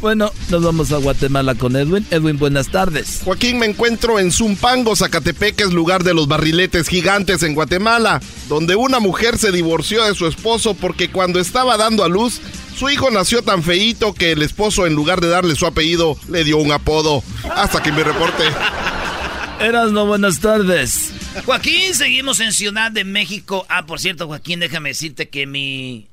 Bueno, 0.00 0.32
nos 0.48 0.62
vamos 0.62 0.92
a 0.92 0.98
Guatemala 0.98 1.56
con 1.56 1.74
Edwin. 1.74 2.06
Edwin, 2.10 2.38
buenas 2.38 2.68
tardes. 2.68 3.22
Joaquín, 3.24 3.58
me 3.58 3.66
encuentro 3.66 4.20
en 4.20 4.30
Zumpango, 4.30 4.94
Zacatepec, 4.94 5.60
es 5.60 5.72
lugar 5.72 6.04
de 6.04 6.14
los 6.14 6.28
barriletes 6.28 6.88
gigantes 6.88 7.42
en 7.42 7.54
Guatemala, 7.54 8.20
donde 8.48 8.76
una 8.76 9.00
mujer 9.00 9.38
se 9.38 9.50
divorció 9.50 10.04
de 10.04 10.14
su 10.14 10.28
esposo 10.28 10.74
porque 10.74 11.10
cuando 11.10 11.40
estaba 11.40 11.76
dando 11.76 12.04
a 12.04 12.08
luz, 12.08 12.40
su 12.76 12.88
hijo 12.88 13.10
nació 13.10 13.42
tan 13.42 13.64
feíto 13.64 14.14
que 14.14 14.30
el 14.30 14.42
esposo, 14.42 14.86
en 14.86 14.94
lugar 14.94 15.20
de 15.20 15.28
darle 15.28 15.56
su 15.56 15.66
apellido, 15.66 16.16
le 16.28 16.44
dio 16.44 16.58
un 16.58 16.70
apodo. 16.70 17.24
Hasta 17.56 17.82
que 17.82 17.90
me 17.90 18.04
reporte. 18.04 18.44
Eras 19.60 19.90
no 19.90 20.06
buenas 20.06 20.38
tardes. 20.38 21.12
Joaquín, 21.44 21.92
seguimos 21.92 22.38
en 22.38 22.52
Ciudad 22.52 22.92
de 22.92 23.04
México. 23.04 23.66
Ah, 23.68 23.84
por 23.84 23.98
cierto, 23.98 24.28
Joaquín, 24.28 24.60
déjame 24.60 24.90
decirte 24.90 25.28
que 25.28 25.46
mi 25.46 26.07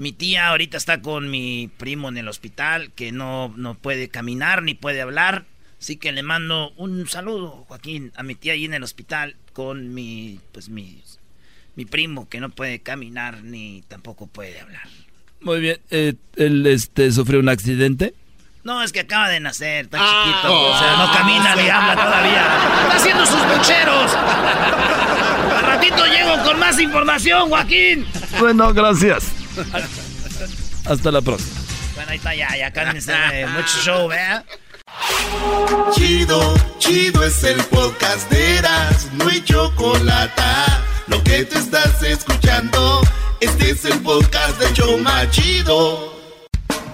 mi 0.00 0.12
tía 0.12 0.48
ahorita 0.48 0.78
está 0.78 1.02
con 1.02 1.30
mi 1.30 1.68
primo 1.76 2.08
en 2.08 2.16
el 2.16 2.26
hospital, 2.26 2.90
que 2.96 3.12
no, 3.12 3.52
no 3.58 3.74
puede 3.74 4.08
caminar 4.08 4.62
ni 4.62 4.72
puede 4.72 5.02
hablar. 5.02 5.44
Así 5.78 5.96
que 5.96 6.10
le 6.10 6.22
mando 6.22 6.72
un 6.78 7.06
saludo, 7.06 7.66
Joaquín, 7.68 8.10
a 8.16 8.22
mi 8.22 8.34
tía 8.34 8.54
ahí 8.54 8.64
en 8.64 8.72
el 8.72 8.82
hospital 8.82 9.36
con 9.52 9.92
mi, 9.92 10.40
pues 10.52 10.70
mi, 10.70 11.02
mi 11.76 11.84
primo 11.84 12.30
que 12.30 12.40
no 12.40 12.48
puede 12.48 12.80
caminar 12.80 13.44
ni 13.44 13.84
tampoco 13.88 14.26
puede 14.26 14.58
hablar. 14.58 14.88
Muy 15.42 15.60
bien, 15.60 15.78
eh, 15.90 16.14
¿él 16.36 16.66
este, 16.66 17.12
sufrió 17.12 17.38
un 17.38 17.50
accidente? 17.50 18.14
No, 18.64 18.82
es 18.82 18.92
que 18.92 19.00
acaba 19.00 19.28
de 19.28 19.40
nacer, 19.40 19.84
está 19.84 19.98
chiquito, 19.98 20.62
o 20.62 20.78
sea, 20.78 20.96
no 20.96 21.12
camina 21.12 21.54
ni 21.56 21.68
habla 21.68 21.94
todavía. 21.94 22.46
Está 22.84 22.96
haciendo 22.96 23.26
sus 23.26 23.42
bucheros. 23.42 24.14
Al 24.14 25.62
ratito 25.62 26.06
llego 26.06 26.42
con 26.42 26.58
más 26.58 26.80
información, 26.80 27.50
Joaquín. 27.50 28.06
Bueno, 28.38 28.72
gracias. 28.72 29.39
Hasta 30.86 31.10
la 31.10 31.20
próxima. 31.20 31.60
Bueno, 31.94 32.10
ahí 32.12 32.16
está 32.18 32.34
ya, 32.34 32.56
ya 32.56 32.72
cálmense, 32.72 33.12
mucho 33.48 33.78
show, 33.82 34.08
¿verdad? 34.08 34.44
Chido, 35.92 36.54
chido 36.78 37.22
es 37.24 37.42
el 37.44 37.62
podcast 37.64 38.30
de 38.30 38.58
Eras, 38.58 39.08
no 39.12 39.28
hay 39.28 39.42
chocolate. 39.42 40.42
Lo 41.08 41.22
que 41.22 41.44
te 41.44 41.58
estás 41.58 42.02
escuchando, 42.02 43.00
este 43.40 43.70
es 43.70 43.84
el 43.84 44.00
podcast 44.00 44.58
de 44.58 44.72
Choma 44.72 45.28
Chido. 45.30 46.14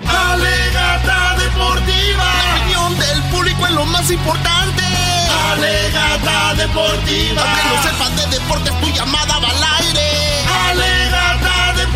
Alegata 0.06 1.36
deportiva, 1.38 2.24
la 2.24 2.56
opinión 2.56 2.98
del 2.98 3.22
público 3.30 3.66
es 3.66 3.72
lo 3.72 3.84
más 3.86 4.10
importante. 4.10 4.82
Alegata 5.52 6.54
deportiva, 6.54 7.42
aunque 7.42 7.68
no 7.68 7.82
sepas 7.82 8.16
de 8.16 8.38
deportes, 8.38 8.80
tu 8.80 8.86
llamada 8.88 9.38
va 9.38 9.50
al 9.50 9.84
aire. 9.84 9.95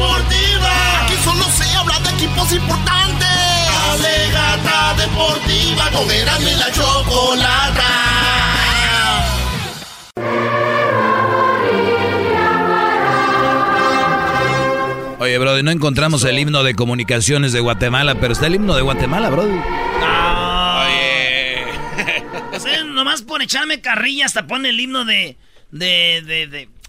Deportiva, 0.00 1.04
aquí 1.04 1.14
solo 1.22 1.44
se 1.44 1.76
habla 1.76 2.00
de 2.00 2.08
equipos 2.08 2.50
importantes. 2.52 3.28
Alegata 3.92 4.94
deportiva, 4.96 5.90
con 5.90 6.10
Erasmo 6.10 6.48
la 6.58 6.72
chocolata. 6.72 7.84
Oye, 15.18 15.36
Brody, 15.36 15.62
no 15.62 15.70
encontramos 15.70 16.24
el 16.24 16.38
himno 16.38 16.62
de 16.62 16.74
comunicaciones 16.74 17.52
de 17.52 17.60
Guatemala, 17.60 18.14
pero 18.14 18.32
está 18.32 18.46
el 18.46 18.54
himno 18.54 18.74
de 18.74 18.80
Guatemala, 18.80 19.28
Brody. 19.28 19.52
Oye. 20.80 21.64
O 22.56 22.58
sea, 22.58 22.84
nomás 22.84 23.20
por 23.20 23.42
echarme 23.42 23.82
carrilla 23.82 24.24
hasta 24.24 24.46
pone 24.46 24.70
el 24.70 24.80
himno 24.80 25.04
de. 25.04 25.36
de. 25.70 26.22
de. 26.24 26.46
de... 26.46 26.79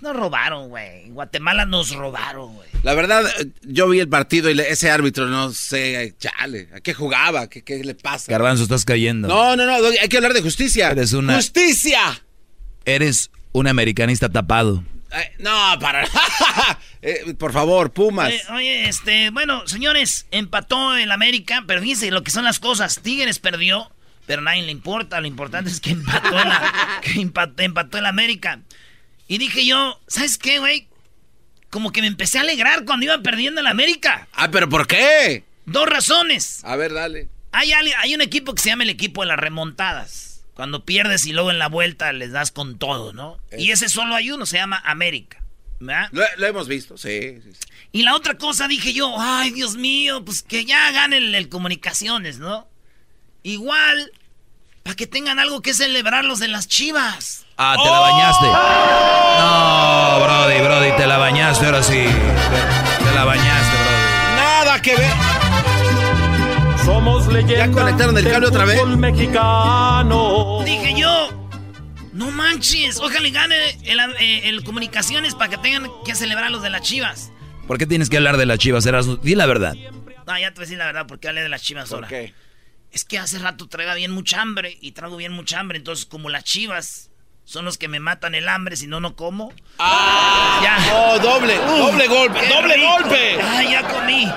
Nos 0.00 0.14
robaron, 0.16 0.68
güey. 0.68 1.04
En 1.06 1.14
Guatemala 1.14 1.64
nos 1.64 1.90
robaron, 1.94 2.54
güey. 2.54 2.68
La 2.82 2.94
verdad, 2.94 3.24
yo 3.62 3.88
vi 3.88 3.98
el 4.00 4.08
partido 4.08 4.48
y 4.48 4.54
le- 4.54 4.70
ese 4.70 4.90
árbitro, 4.90 5.26
no 5.26 5.50
sé, 5.52 6.14
chale, 6.18 6.68
¿a 6.74 6.80
qué 6.80 6.94
jugaba? 6.94 7.48
¿Qué, 7.48 7.62
qué 7.62 7.82
le 7.82 7.94
pasa? 7.94 8.30
Garbanzo, 8.30 8.62
estás 8.62 8.84
cayendo. 8.84 9.26
No, 9.28 9.56
no, 9.56 9.66
no, 9.66 9.72
hay 10.00 10.08
que 10.08 10.16
hablar 10.16 10.32
de 10.34 10.42
justicia. 10.42 10.90
Eres 10.90 11.12
una- 11.12 11.34
¡Justicia! 11.36 12.22
Eres 12.84 13.30
un 13.52 13.66
americanista 13.66 14.28
tapado. 14.28 14.84
no, 15.38 15.78
para. 15.80 16.06
Eh, 17.00 17.34
por 17.38 17.52
favor, 17.52 17.92
Pumas. 17.92 18.26
Oye, 18.28 18.42
oye, 18.52 18.88
este, 18.88 19.30
bueno, 19.30 19.66
señores, 19.68 20.26
empató 20.32 20.96
el 20.96 21.12
América, 21.12 21.62
pero 21.64 21.80
fíjense 21.80 22.10
lo 22.10 22.24
que 22.24 22.32
son 22.32 22.42
las 22.42 22.58
cosas. 22.58 22.98
Tigres 23.00 23.38
perdió, 23.38 23.88
pero 24.26 24.40
a 24.40 24.44
nadie 24.44 24.62
le 24.62 24.72
importa. 24.72 25.20
Lo 25.20 25.28
importante 25.28 25.70
es 25.70 25.78
que 25.80 25.90
empató, 25.90 26.32
la, 26.32 26.98
que 27.02 27.20
empató, 27.20 27.62
empató 27.62 27.98
el 27.98 28.06
América. 28.06 28.62
Y 29.28 29.38
dije 29.38 29.64
yo, 29.66 30.00
¿sabes 30.08 30.38
qué, 30.38 30.58
güey? 30.58 30.88
Como 31.70 31.92
que 31.92 32.00
me 32.00 32.06
empecé 32.06 32.38
a 32.38 32.40
alegrar 32.40 32.84
cuando 32.84 33.04
iba 33.04 33.22
perdiendo 33.22 33.60
el 33.60 33.66
América. 33.66 34.26
Ah, 34.32 34.50
pero 34.50 34.68
¿por 34.68 34.86
qué? 34.86 35.44
Dos 35.66 35.86
razones. 35.86 36.64
A 36.64 36.76
ver, 36.76 36.94
dale. 36.94 37.28
Hay, 37.52 37.72
hay 37.72 38.14
un 38.14 38.22
equipo 38.22 38.54
que 38.54 38.62
se 38.62 38.70
llama 38.70 38.84
el 38.84 38.90
equipo 38.90 39.20
de 39.20 39.28
las 39.28 39.38
remontadas. 39.38 40.44
Cuando 40.54 40.84
pierdes 40.84 41.26
y 41.26 41.32
luego 41.32 41.50
en 41.50 41.58
la 41.58 41.68
vuelta 41.68 42.12
les 42.12 42.32
das 42.32 42.50
con 42.50 42.78
todo, 42.78 43.12
¿no? 43.12 43.38
Y 43.56 43.70
ese 43.70 43.88
solo 43.88 44.14
hay 44.14 44.30
uno, 44.30 44.46
se 44.46 44.56
llama 44.56 44.82
América. 44.84 45.42
¿verdad? 45.78 46.08
Lo, 46.10 46.24
lo 46.38 46.46
hemos 46.46 46.66
visto, 46.66 46.98
sí, 46.98 47.40
sí, 47.44 47.52
sí. 47.52 47.68
Y 47.92 48.02
la 48.02 48.16
otra 48.16 48.36
cosa 48.36 48.66
dije 48.66 48.92
yo, 48.92 49.14
ay 49.18 49.50
Dios 49.52 49.76
mío, 49.76 50.24
pues 50.24 50.42
que 50.42 50.64
ya 50.64 50.90
gane 50.90 51.18
el, 51.18 51.34
el 51.34 51.48
comunicaciones, 51.48 52.38
¿no? 52.38 52.68
Igual, 53.44 54.12
para 54.82 54.96
que 54.96 55.06
tengan 55.06 55.38
algo 55.38 55.62
que 55.62 55.74
celebrar 55.74 56.24
los 56.24 56.40
de 56.40 56.48
las 56.48 56.66
chivas. 56.66 57.46
Ah, 57.60 57.74
te 57.76 57.90
la 57.90 57.98
bañaste. 57.98 58.46
No, 59.40 60.20
Brody, 60.24 60.60
Brody, 60.62 60.96
te 60.96 61.06
la 61.08 61.18
bañaste 61.18 61.66
ahora 61.66 61.82
sí. 61.82 62.04
Te 62.04 63.14
la 63.14 63.24
bañaste, 63.24 63.76
Brody. 63.76 64.36
Nada 64.36 64.80
que 64.80 64.94
ver. 64.94 65.10
Somos 66.84 67.26
leyendas. 67.26 67.66
¿Ya 67.66 67.72
conectaron 67.72 68.16
el 68.16 68.30
cable 68.30 68.46
otra 68.46 68.64
vez? 68.64 68.86
mexicano. 68.86 70.62
Dije 70.64 71.00
yo, 71.00 71.48
no 72.12 72.30
manches, 72.30 73.00
ojalá 73.00 73.26
y 73.26 73.32
gane 73.32 73.56
el, 73.84 73.98
eh, 74.20 74.48
el 74.48 74.62
comunicaciones 74.62 75.34
para 75.34 75.50
que 75.50 75.58
tengan 75.58 75.90
que 76.04 76.14
celebrar 76.14 76.52
los 76.52 76.62
de 76.62 76.70
las 76.70 76.82
chivas. 76.82 77.32
¿Por 77.66 77.76
qué 77.76 77.86
tienes 77.86 78.08
que 78.08 78.18
hablar 78.18 78.36
de 78.36 78.46
las 78.46 78.60
chivas? 78.60 78.86
Erasmo? 78.86 79.16
Di 79.16 79.34
la 79.34 79.46
verdad. 79.46 79.74
No, 79.74 80.38
ya 80.38 80.50
te 80.50 80.54
voy 80.54 80.58
a 80.58 80.60
decir 80.60 80.78
la 80.78 80.86
verdad, 80.86 81.06
porque 81.08 81.26
hablé 81.26 81.42
de 81.42 81.48
las 81.48 81.62
chivas 81.62 81.90
ahora. 81.90 82.08
Es 82.92 83.04
que 83.04 83.18
hace 83.18 83.40
rato 83.40 83.68
traiga 83.68 83.94
bien 83.94 84.12
mucha 84.12 84.40
hambre 84.40 84.78
y 84.80 84.92
trago 84.92 85.16
bien 85.16 85.32
mucha 85.32 85.58
hambre, 85.58 85.78
entonces 85.78 86.06
como 86.06 86.30
las 86.30 86.44
chivas 86.44 87.10
son 87.48 87.64
los 87.64 87.78
que 87.78 87.88
me 87.88 87.98
matan 87.98 88.34
el 88.34 88.46
hambre, 88.46 88.76
si 88.76 88.86
no, 88.86 89.00
no 89.00 89.16
como. 89.16 89.54
¡Ah! 89.78 90.60
Ya. 90.62 90.94
¡Oh, 90.94 91.18
doble! 91.18 91.56
¡Doble 91.56 92.06
golpe! 92.06 92.46
¡Doble 92.46 92.74
rico. 92.74 92.92
golpe! 92.92 93.38
¡Ay, 93.42 93.70
ya 93.70 93.88
comí! 93.88 94.30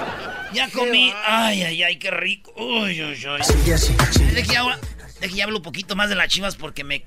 Ya 0.53 0.69
comí. 0.69 1.13
Ay, 1.25 1.61
ay, 1.63 1.83
ay, 1.83 1.99
qué 1.99 2.09
rico. 2.09 2.53
Uy, 2.55 3.03
uy, 3.03 3.27
uy. 3.27 4.33
Deje 4.33 4.55
hablo, 4.55 4.77
deje 5.19 5.35
y 5.35 5.41
hablo 5.41 5.57
un 5.57 5.61
poquito 5.61 5.97
más 5.97 6.07
de 6.07 6.15
las 6.15 6.29
chivas 6.29 6.55
porque 6.55 6.85
me, 6.85 7.03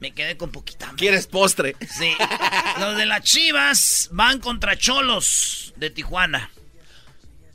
me 0.00 0.12
quedé 0.12 0.38
con 0.38 0.50
poquita 0.50 0.86
hambre. 0.86 1.00
¿Quieres 1.00 1.26
postre? 1.26 1.76
Sí. 1.86 2.14
Los 2.80 2.96
de 2.96 3.04
las 3.04 3.20
chivas 3.20 4.08
van 4.10 4.40
contra 4.40 4.78
Cholos 4.78 5.74
de 5.76 5.90
Tijuana. 5.90 6.50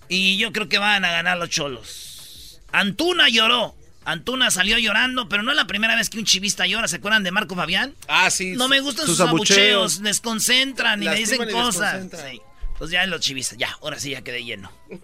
Y 0.07 0.37
yo 0.37 0.51
creo 0.51 0.69
que 0.69 0.77
van 0.77 1.03
a 1.03 1.11
ganar 1.11 1.39
los 1.39 1.49
Cholos. 1.49 2.61
Antuna 2.71 3.27
lloró. 3.29 3.75
Antuna 4.07 4.49
salió 4.51 4.77
llorando, 4.77 5.27
pero 5.27 5.43
no 5.43 5.51
es 5.51 5.57
la 5.57 5.67
primera 5.67 5.97
vez 5.97 6.09
que 6.09 6.17
un 6.17 6.23
chivista 6.23 6.65
llora. 6.65 6.87
¿Se 6.87 6.95
acuerdan 6.95 7.23
de 7.23 7.31
Marco 7.31 7.55
Fabián? 7.55 7.93
Ah, 8.07 8.29
sí. 8.29 8.53
No 8.53 8.69
me 8.69 8.79
gustan 8.79 9.05
sus, 9.05 9.19
abucheos, 9.19 10.01
desconcentran 10.01 11.03
y 11.03 11.09
me 11.09 11.15
dicen 11.15 11.41
y 11.45 11.51
cosas. 11.51 12.05
Sí. 12.09 12.41
Pues 12.77 12.89
ya 12.89 13.05
los 13.05 13.19
chivistas, 13.19 13.57
ya, 13.57 13.67
ahora 13.81 13.99
sí 13.99 14.11
ya 14.11 14.21
quedé 14.21 14.45
lleno. 14.45 14.71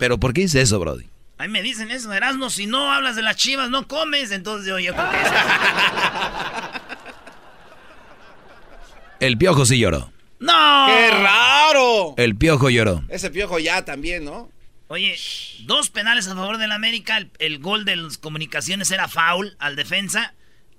¿Pero 0.00 0.18
por 0.18 0.34
qué 0.34 0.40
dice 0.40 0.60
eso, 0.60 0.80
Brody? 0.80 1.06
A 1.38 1.44
mí 1.44 1.50
me 1.50 1.62
dicen 1.62 1.92
eso, 1.92 2.12
Erasmo, 2.12 2.50
si 2.50 2.66
no 2.66 2.90
hablas 2.90 3.14
de 3.14 3.22
las 3.22 3.36
chivas, 3.36 3.70
no 3.70 3.86
comes, 3.86 4.32
entonces 4.32 4.66
yo, 4.66 4.80
yo 4.80 4.92
creo 4.92 5.08
que 5.08 5.18
El 9.24 9.38
piojo 9.38 9.64
sí 9.66 9.78
lloró. 9.78 10.10
¡No! 10.40 10.86
¡Qué 10.88 11.10
raro! 11.12 12.14
El 12.16 12.34
piojo 12.34 12.70
lloró. 12.70 13.04
Ese 13.08 13.30
piojo 13.30 13.60
ya 13.60 13.84
también, 13.84 14.24
¿no? 14.24 14.50
Oye, 14.92 15.16
dos 15.64 15.88
penales 15.88 16.28
a 16.28 16.34
favor 16.34 16.58
del 16.58 16.70
América. 16.70 17.16
El, 17.16 17.30
el 17.38 17.60
gol 17.60 17.86
de 17.86 17.96
las 17.96 18.18
comunicaciones 18.18 18.90
era 18.90 19.08
foul 19.08 19.56
al 19.58 19.74
defensa. 19.74 20.34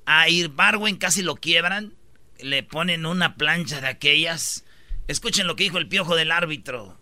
A 0.06 0.30
Irbarwen 0.30 0.98
casi 0.98 1.24
lo 1.24 1.38
quiebran. 1.38 1.94
Le 2.40 2.62
ponen 2.62 3.08
una 3.08 3.38
plancha 3.38 3.82
de 3.82 3.88
aquellas. 3.88 4.66
Escuchen 5.08 5.48
lo 5.48 5.56
que 5.56 5.64
dijo 5.64 5.80
el 5.80 5.88
piojo 5.88 6.16
del 6.16 6.32
árbitro. 6.32 6.96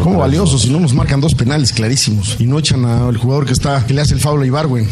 ¿Cómo 0.00 0.20
valioso 0.20 0.60
si 0.60 0.70
no 0.70 0.78
nos 0.78 0.94
marcan 0.94 1.20
dos 1.20 1.34
penales 1.34 1.72
clarísimos 1.72 2.36
y 2.38 2.46
no 2.46 2.60
echan 2.60 2.84
al 2.84 3.16
jugador 3.16 3.44
que 3.44 3.52
está 3.52 3.84
que 3.84 3.92
le 3.92 4.02
hace 4.02 4.14
el 4.14 4.20
foul 4.20 4.40
a 4.40 4.46
Ibarwen? 4.46 4.88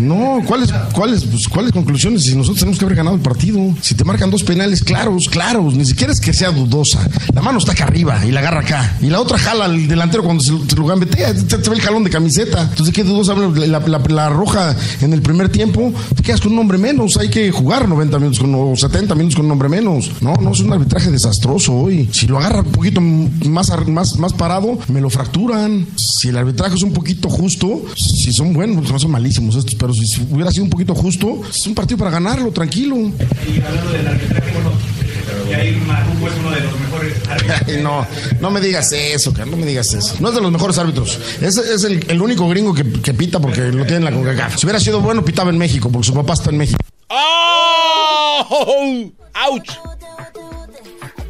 No, 0.00 0.42
¿cuáles, 0.46 0.72
cuáles, 0.92 1.24
pues, 1.24 1.48
¿cuáles 1.48 1.72
conclusiones? 1.72 2.24
Si 2.24 2.34
nosotros 2.34 2.58
tenemos 2.60 2.78
que 2.78 2.84
haber 2.84 2.96
ganado 2.96 3.16
el 3.16 3.22
partido. 3.22 3.58
Si 3.80 3.94
te 3.94 4.04
marcan 4.04 4.30
dos 4.30 4.42
penales 4.42 4.82
claros, 4.82 5.28
claros, 5.28 5.74
ni 5.74 5.84
siquiera 5.84 6.12
es 6.12 6.20
que 6.20 6.32
sea 6.32 6.50
dudosa. 6.50 7.06
La 7.34 7.42
mano 7.42 7.58
está 7.58 7.72
acá 7.72 7.84
arriba 7.84 8.24
y 8.26 8.30
la 8.32 8.40
agarra 8.40 8.60
acá. 8.60 8.96
Y 9.00 9.06
la 9.06 9.20
otra 9.20 9.38
jala 9.38 9.66
al 9.66 9.86
delantero 9.88 10.22
cuando 10.24 10.42
se, 10.42 10.52
se 10.68 10.76
lo 10.76 10.86
gambetea. 10.86 11.34
Te, 11.34 11.58
te 11.58 11.70
ve 11.70 11.76
el 11.76 11.82
jalón 11.82 12.04
de 12.04 12.10
camiseta. 12.10 12.62
Entonces, 12.62 12.94
¿qué 12.94 13.04
dudosa? 13.04 13.34
La, 13.34 13.78
la- 13.80 14.00
la 14.10 14.28
roja 14.28 14.74
en 15.02 15.12
el 15.12 15.22
primer 15.22 15.50
tiempo, 15.50 15.92
te 16.16 16.22
quedas 16.22 16.40
con 16.40 16.52
un 16.52 16.58
hombre 16.58 16.78
menos. 16.78 17.16
Hay 17.16 17.28
que 17.28 17.50
jugar 17.52 17.88
90 17.88 18.18
minutos 18.18 18.40
con, 18.40 18.54
o 18.54 18.74
70 18.76 19.14
minutos 19.14 19.36
con 19.36 19.46
un 19.46 19.52
hombre 19.52 19.68
menos. 19.68 20.10
No, 20.20 20.34
no, 20.34 20.52
es 20.52 20.60
un 20.60 20.72
arbitraje 20.72 21.10
desastroso 21.10 21.74
hoy. 21.74 22.08
Si 22.12 22.26
lo 22.26 22.38
agarra 22.38 22.60
un 22.60 22.72
poquito 22.72 23.00
más, 23.00 23.70
más, 23.88 24.16
más 24.16 24.32
parado, 24.32 24.78
me 24.88 25.00
lo 25.00 25.10
fracturan. 25.10 25.86
Si 25.96 26.28
el 26.28 26.36
arbitraje 26.36 26.74
es 26.76 26.82
un 26.82 26.92
poquito 26.92 27.28
justo, 27.28 27.82
si 27.96 28.32
son 28.32 28.52
buenos, 28.52 28.90
no 28.90 28.98
son 28.98 29.10
malísimos 29.10 29.56
estos, 29.56 29.74
pero 29.74 29.89
si 29.92 30.22
hubiera 30.30 30.50
sido 30.50 30.64
un 30.64 30.70
poquito 30.70 30.94
justo, 30.94 31.40
es 31.48 31.66
un 31.66 31.74
partido 31.74 31.98
para 31.98 32.10
ganarlo, 32.10 32.50
tranquilo. 32.52 32.96
Y 32.96 33.60
hablando 33.60 33.90
del 33.92 34.06
arbitraje, 34.06 34.50
bueno, 34.52 34.72
Jair 35.50 35.76
Marruco 35.82 36.28
es 36.28 36.34
uno 36.38 36.50
de 36.50 36.60
los 36.60 36.80
mejores 36.80 37.14
árbitros. 37.28 37.62
Ay, 37.68 37.82
no, 37.82 38.06
no 38.40 38.50
me 38.50 38.60
digas 38.60 38.92
eso, 38.92 39.32
cara, 39.32 39.46
no 39.46 39.56
me 39.56 39.66
digas 39.66 39.92
eso. 39.94 40.16
No 40.20 40.28
es 40.28 40.34
de 40.34 40.40
los 40.40 40.52
mejores 40.52 40.78
árbitros. 40.78 41.18
Es, 41.40 41.56
es 41.56 41.84
el, 41.84 42.04
el 42.08 42.22
único 42.22 42.48
gringo 42.48 42.74
que, 42.74 42.84
que 43.00 43.14
pita 43.14 43.40
porque 43.40 43.62
lo 43.72 43.84
tiene 43.84 43.96
en 43.96 44.04
la 44.04 44.12
CONCACAF. 44.12 44.58
Si 44.58 44.66
hubiera 44.66 44.80
sido 44.80 45.00
bueno, 45.00 45.24
pitaba 45.24 45.50
en 45.50 45.58
México, 45.58 45.90
porque 45.90 46.06
su 46.06 46.14
papá 46.14 46.34
está 46.34 46.50
en 46.50 46.58
México. 46.58 46.78
¡Oh! 47.08 49.10
¡Auch! 49.34 49.64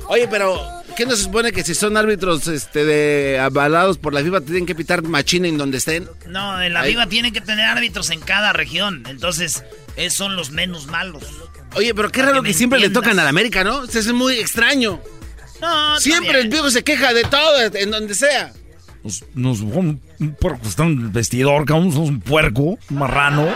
Oye, 0.08 0.26
pero 0.28 0.58
¿qué 1.00 1.06
no 1.06 1.16
se 1.16 1.22
supone 1.22 1.50
que 1.50 1.64
si 1.64 1.74
son 1.74 1.96
árbitros 1.96 2.46
este, 2.46 2.84
de 2.84 3.38
avalados 3.38 3.96
por 3.96 4.12
la 4.12 4.20
FIFA 4.22 4.42
tienen 4.42 4.66
que 4.66 4.74
pitar 4.74 5.02
machina 5.02 5.48
en 5.48 5.56
donde 5.56 5.78
estén? 5.78 6.06
No, 6.28 6.60
en 6.60 6.74
la 6.74 6.80
Ahí- 6.82 6.90
Viva 6.90 7.06
tiene 7.06 7.32
que 7.32 7.40
tener 7.40 7.64
árbitros 7.64 8.10
en 8.10 8.20
cada 8.20 8.52
región. 8.52 9.04
Entonces, 9.08 9.64
esos 9.96 10.12
son 10.18 10.36
los 10.36 10.50
menos 10.50 10.88
malos. 10.88 11.24
Oye, 11.74 11.94
pero 11.94 12.10
qué 12.10 12.20
Para 12.20 12.32
raro 12.32 12.42
que 12.42 12.52
siempre 12.52 12.78
le 12.78 12.90
tocan 12.90 13.18
al 13.18 13.26
América, 13.26 13.64
¿no? 13.64 13.84
Eso 13.84 13.98
es 13.98 14.12
muy 14.12 14.34
extraño. 14.34 15.00
No, 15.62 15.98
Siempre 15.98 16.38
el 16.38 16.48
viejo 16.50 16.70
se 16.70 16.84
queja 16.84 17.14
de 17.14 17.22
todo, 17.24 17.62
en 17.72 17.90
donde 17.90 18.14
sea. 18.14 18.52
Nos, 19.02 19.24
nos 19.32 19.60
un, 19.60 20.02
un 20.18 20.34
puerco 20.34 20.68
está 20.68 20.84
en 20.84 21.00
el 21.00 21.08
vestidor, 21.08 21.64
cabrón, 21.64 21.92
somos 21.92 22.10
un 22.10 22.20
puerco, 22.20 22.62
un 22.90 22.98
marrano. 22.98 23.48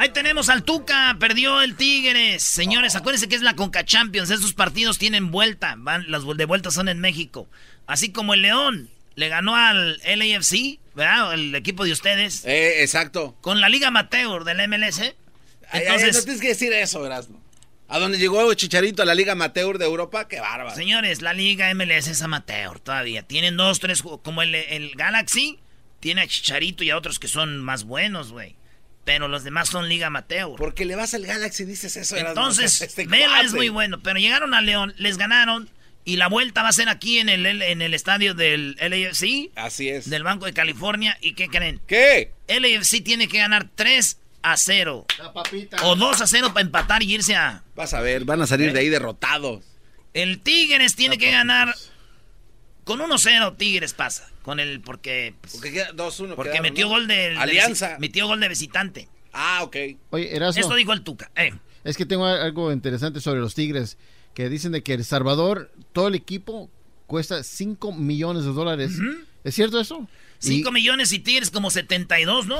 Ahí 0.00 0.10
tenemos 0.10 0.48
al 0.48 0.62
Tuca, 0.62 1.16
perdió 1.18 1.60
el 1.60 1.74
Tigres. 1.74 2.44
Señores, 2.44 2.94
acuérdense 2.94 3.28
que 3.28 3.34
es 3.34 3.42
la 3.42 3.56
Conca 3.56 3.84
Champions. 3.84 4.30
Esos 4.30 4.52
partidos 4.54 4.96
tienen 4.96 5.32
vuelta. 5.32 5.74
Van, 5.76 6.08
las 6.08 6.22
de 6.36 6.44
vuelta 6.44 6.70
son 6.70 6.88
en 6.88 7.00
México. 7.00 7.48
Así 7.88 8.12
como 8.12 8.32
el 8.32 8.42
León 8.42 8.90
le 9.16 9.28
ganó 9.28 9.56
al 9.56 9.98
LAFC, 10.06 10.78
¿verdad? 10.94 11.34
El 11.34 11.52
equipo 11.56 11.84
de 11.84 11.90
ustedes. 11.90 12.44
Eh, 12.44 12.84
exacto. 12.84 13.36
Con 13.40 13.60
la 13.60 13.68
Liga 13.68 13.88
Amateur 13.88 14.44
del 14.44 14.68
MLS. 14.68 15.00
Ay, 15.00 15.14
ay, 15.72 15.82
Entonces, 15.82 16.14
no 16.14 16.22
tienes 16.22 16.42
que 16.42 16.48
decir 16.50 16.72
eso, 16.72 17.04
Erasmo. 17.04 17.42
A 17.88 17.98
donde 17.98 18.18
llegó 18.18 18.54
Chicharito 18.54 19.02
a 19.02 19.04
la 19.04 19.16
Liga 19.16 19.32
Amateur 19.32 19.78
de 19.78 19.86
Europa, 19.86 20.28
qué 20.28 20.38
bárbaro. 20.38 20.76
señores, 20.76 21.22
la 21.22 21.32
Liga 21.32 21.74
MLS 21.74 22.06
es 22.06 22.22
amateur 22.22 22.78
todavía. 22.78 23.24
Tienen 23.24 23.56
dos, 23.56 23.80
tres, 23.80 24.04
como 24.22 24.42
el, 24.42 24.54
el 24.54 24.92
Galaxy, 24.94 25.58
tiene 25.98 26.20
a 26.20 26.28
Chicharito 26.28 26.84
y 26.84 26.90
a 26.90 26.96
otros 26.96 27.18
que 27.18 27.26
son 27.26 27.58
más 27.58 27.82
buenos, 27.82 28.30
güey. 28.30 28.57
Pero 29.08 29.26
los 29.26 29.42
demás 29.42 29.70
son 29.70 29.88
Liga 29.88 30.08
Amateur. 30.08 30.50
Porque 30.58 30.84
le 30.84 30.94
vas 30.94 31.14
al 31.14 31.24
Galaxy 31.24 31.62
y 31.62 31.66
dices 31.66 31.96
eso. 31.96 32.14
Entonces, 32.14 32.82
Este 32.82 33.06
Vela 33.06 33.40
es 33.40 33.54
muy 33.54 33.70
bueno, 33.70 34.02
pero 34.02 34.18
llegaron 34.20 34.52
a 34.52 34.60
León, 34.60 34.92
les 34.98 35.16
ganaron 35.16 35.70
y 36.04 36.16
la 36.16 36.26
vuelta 36.28 36.62
va 36.62 36.68
a 36.68 36.72
ser 36.72 36.90
aquí 36.90 37.18
en 37.18 37.30
el, 37.30 37.46
en 37.46 37.80
el 37.80 37.94
estadio 37.94 38.34
del 38.34 38.76
LAFC, 38.78 39.50
Así 39.56 39.88
es. 39.88 40.10
del 40.10 40.24
Banco 40.24 40.44
de 40.44 40.52
California. 40.52 41.16
¿Y 41.22 41.32
qué 41.32 41.48
creen? 41.48 41.80
¿Qué? 41.86 42.32
LAFC 42.48 43.02
tiene 43.02 43.28
que 43.28 43.38
ganar 43.38 43.70
3 43.74 44.18
a 44.42 44.58
0 44.58 45.06
o 45.84 45.96
2 45.96 46.20
a 46.20 46.26
0 46.26 46.48
para 46.52 46.60
empatar 46.66 47.02
y 47.02 47.14
irse 47.14 47.34
a... 47.34 47.62
Vas 47.76 47.94
a 47.94 48.02
ver, 48.02 48.26
van 48.26 48.42
a 48.42 48.46
salir 48.46 48.74
de 48.74 48.80
ahí 48.80 48.90
derrotados. 48.90 49.64
El 50.12 50.40
Tigres 50.40 50.96
tiene 50.96 51.16
que 51.16 51.30
ganar 51.30 51.74
con 52.88 53.00
1-0 53.00 53.56
Tigres 53.58 53.92
pasa, 53.92 54.26
con 54.42 54.58
el 54.60 54.80
porque 54.80 55.34
pues, 55.42 55.52
Porque 55.52 55.72
queda 55.72 55.92
2-1. 55.92 56.34
porque 56.34 56.52
quedaron, 56.52 56.62
metió 56.70 56.86
¿no? 56.86 56.90
gol 56.92 57.06
del 57.06 57.36
Alianza. 57.36 57.90
visi- 57.96 57.98
metió 58.00 58.26
gol 58.26 58.40
de 58.40 58.48
visitante. 58.48 59.08
Ah, 59.34 59.60
ok. 59.62 59.76
Oye, 60.08 60.34
Erasmo, 60.34 60.60
Esto 60.62 60.74
dijo 60.74 60.94
el 60.94 61.02
Tuca. 61.02 61.30
Eh. 61.36 61.52
es 61.84 61.98
que 61.98 62.06
tengo 62.06 62.24
algo 62.24 62.72
interesante 62.72 63.20
sobre 63.20 63.40
los 63.40 63.54
Tigres, 63.54 63.98
que 64.34 64.48
dicen 64.48 64.72
de 64.72 64.82
que 64.82 64.94
El 64.94 65.04
Salvador, 65.04 65.70
todo 65.92 66.08
el 66.08 66.14
equipo 66.14 66.70
cuesta 67.06 67.42
5 67.44 67.92
millones 67.92 68.44
de 68.44 68.52
dólares. 68.52 68.92
¿Es 69.44 69.54
cierto 69.54 69.78
eso? 69.78 70.08
5 70.38 70.72
millones 70.72 71.12
y 71.12 71.18
Tigres 71.18 71.50
como 71.50 71.70
72, 71.70 72.46
¿no? 72.46 72.56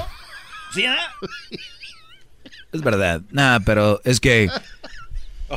¿Sí, 0.75 0.85
ah? 0.85 0.99
Es 2.73 2.83
verdad. 2.83 3.23
Nah, 3.31 3.61
pero 3.65 4.01
es 4.05 4.21
que 4.21 4.51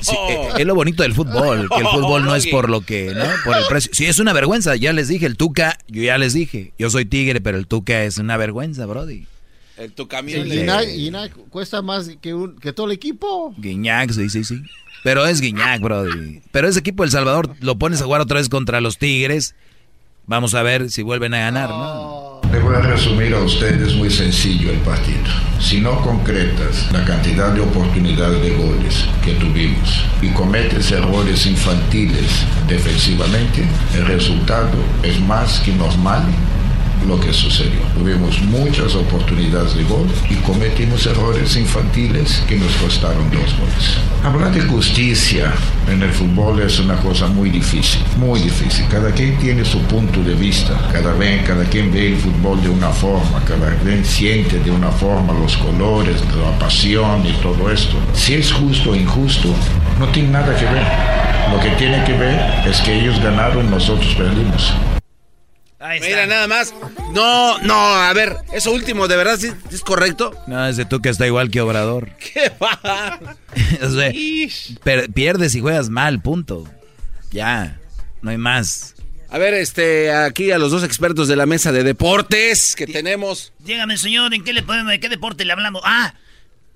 Sí, 0.02 0.16
eh, 0.30 0.50
es 0.60 0.66
lo 0.66 0.74
bonito 0.76 1.04
del 1.04 1.14
fútbol, 1.14 1.68
que 1.70 1.82
el 1.82 1.88
fútbol 1.88 2.24
no 2.24 2.34
es 2.36 2.48
por 2.48 2.70
lo 2.70 2.82
que, 2.82 3.14
¿no? 3.14 3.26
Por 3.44 3.58
el 3.58 3.66
precio. 3.68 3.92
Sí, 3.94 4.06
es 4.06 4.20
una 4.20 4.32
vergüenza, 4.32 4.76
ya 4.78 4.94
les 4.94 5.10
dije, 5.10 5.26
el 5.26 5.36
Tuca, 5.36 5.78
yo 5.88 6.02
ya 6.04 6.18
les 6.18 6.34
dije, 6.34 6.72
yo 6.80 6.90
soy 6.90 7.04
tigre, 7.06 7.42
pero 7.42 7.58
el 7.58 7.68
Tuca 7.68 8.04
es 8.04 8.18
una 8.18 8.38
vergüenza, 8.38 8.86
Brody. 8.86 9.26
El 9.78 9.92
Tuca 9.92 10.22
Sí, 10.22 10.34
Guiñac, 10.44 10.86
Guiñac 10.88 11.34
cuesta 11.50 11.82
más 11.82 12.10
que, 12.22 12.34
un- 12.34 12.56
que 12.58 12.72
todo 12.72 12.86
el 12.86 12.92
equipo. 12.94 13.54
Guiñac, 13.58 14.12
sí, 14.12 14.30
sí, 14.30 14.44
sí. 14.44 14.62
Pero 15.04 15.26
es 15.26 15.42
Guiñac, 15.42 15.82
Brody. 15.82 16.42
Pero 16.52 16.68
ese 16.68 16.80
equipo 16.80 17.04
El 17.04 17.10
Salvador 17.12 17.56
lo 17.60 17.78
pones 17.80 18.00
a 18.02 18.06
jugar 18.06 18.22
otra 18.22 18.38
vez 18.38 18.48
contra 18.48 18.80
los 18.80 18.98
Tigres. 18.98 19.56
Vamos 20.28 20.54
a 20.54 20.62
ver 20.62 20.92
si 20.92 21.02
vuelven 21.02 21.34
a 21.34 21.40
ganar, 21.40 21.70
¿no? 21.70 22.31
Le 22.52 22.60
voy 22.60 22.76
a 22.76 22.82
resumir 22.82 23.34
a 23.34 23.40
ustedes 23.40 23.96
muy 23.96 24.10
sencillo 24.10 24.72
el 24.72 24.80
partido. 24.80 25.24
Si 25.58 25.80
no 25.80 26.02
concretas 26.02 26.92
la 26.92 27.06
cantidad 27.06 27.54
de 27.54 27.62
oportunidades 27.62 28.42
de 28.42 28.50
goles 28.58 29.06
que 29.24 29.36
tuvimos 29.36 30.04
y 30.22 30.28
cometes 30.32 30.92
errores 30.92 31.46
infantiles 31.46 32.46
defensivamente, 32.68 33.64
el 33.96 34.06
resultado 34.06 34.78
es 35.02 35.18
más 35.22 35.62
que 35.62 35.72
normal 35.72 36.24
lo 37.08 37.20
que 37.20 37.34
sucedió. 37.34 37.82
Tuvimos 37.96 38.42
muchas 38.44 38.96
oportunidades 38.96 39.76
de 39.76 39.84
gol 39.84 40.08
y 40.30 40.36
cometimos 40.36 41.06
errores 41.06 41.56
infantiles 41.56 42.44
que 42.48 42.58
nos 42.58 42.72
costaron 42.74 43.30
dos 43.32 43.56
goles. 43.58 43.98
Hablar 44.24 44.52
de 44.54 44.62
justicia 44.62 45.52
en 45.90 46.04
el 46.04 46.12
fútbol 46.12 46.62
es 46.62 46.80
una 46.80 46.96
cosa 46.98 47.28
muy 47.28 47.50
difícil, 47.50 48.02
muy 48.18 48.40
difícil. 48.40 48.86
Cada 48.90 49.12
quien 49.12 49.38
tiene 49.38 49.66
su 49.66 49.80
punto 49.84 50.22
de 50.24 50.36
vista, 50.36 50.78
cada, 50.92 51.14
vez, 51.14 51.44
cada 51.46 51.66
quien 51.66 51.92
ve 51.92 52.08
el 52.08 52.18
fútbol 52.18 52.62
de 52.62 52.70
una 52.70 52.90
forma, 52.90 53.44
cada 53.46 53.76
quien 53.78 54.06
siente 54.06 54.60
de 54.60 54.72
una 54.72 54.92
forma 54.92 55.34
los 55.34 55.58
colores, 55.58 56.22
la 56.44 56.58
pasión 56.60 57.26
y 57.26 57.34
todo 57.42 57.72
esto. 57.72 57.96
Si 58.14 58.36
es 58.36 58.52
justo 58.52 58.92
o 58.92 58.96
injusto, 58.96 59.50
no 60.00 60.08
tiene 60.10 60.30
nada 60.30 60.56
que 60.56 60.66
ver. 60.66 60.86
Lo 61.52 61.60
que 61.60 61.70
tiene 61.72 62.04
que 62.06 62.14
ver 62.14 62.68
es 62.68 62.80
que 62.82 63.00
ellos 63.00 63.20
ganaron, 63.22 63.70
nosotros 63.70 64.14
perdimos. 64.16 64.74
Mira, 66.02 66.28
nada 66.28 66.48
más. 66.48 66.74
No, 67.14 67.58
no, 67.60 67.74
a 67.76 68.14
ver, 68.14 68.38
eso 68.54 68.72
último, 68.72 69.08
¿de 69.08 69.16
verdad 69.18 69.38
sí, 69.40 69.52
es 69.72 69.82
correcto? 69.82 70.32
No, 70.48 70.68
ese 70.68 70.86
Tuca 70.86 71.10
está 71.10 71.26
igual 71.26 71.50
que 71.50 71.62
Obrador. 71.62 72.12
¿Qué 72.34 72.52
va? 72.62 73.20
O 73.82 73.90
sea, 73.90 74.12
per- 74.84 75.12
pierdes 75.12 75.56
y 75.56 75.62
juegas 75.62 75.90
mal, 75.90 76.22
punto. 76.22 76.68
Ya, 77.32 77.80
no 78.22 78.30
hay 78.32 78.38
más. 78.38 78.96
A 79.30 79.38
ver, 79.38 79.54
este, 79.54 80.12
aquí 80.14 80.52
a 80.52 80.58
los 80.58 80.72
dos 80.72 80.84
expertos 80.84 81.28
de 81.28 81.36
la 81.36 81.46
mesa 81.46 81.72
de 81.72 81.84
deportes 81.84 82.76
que 82.76 82.86
tenemos. 82.86 83.54
Dígame, 83.60 83.98
señor, 83.98 84.34
¿en 84.34 84.44
qué 84.44 84.54
le 84.54 84.62
podemos, 84.64 84.92
de 84.92 85.00
qué 85.00 85.10
deporte 85.10 85.46
le 85.46 85.54
hablamos? 85.54 85.82
Ah, 85.86 86.14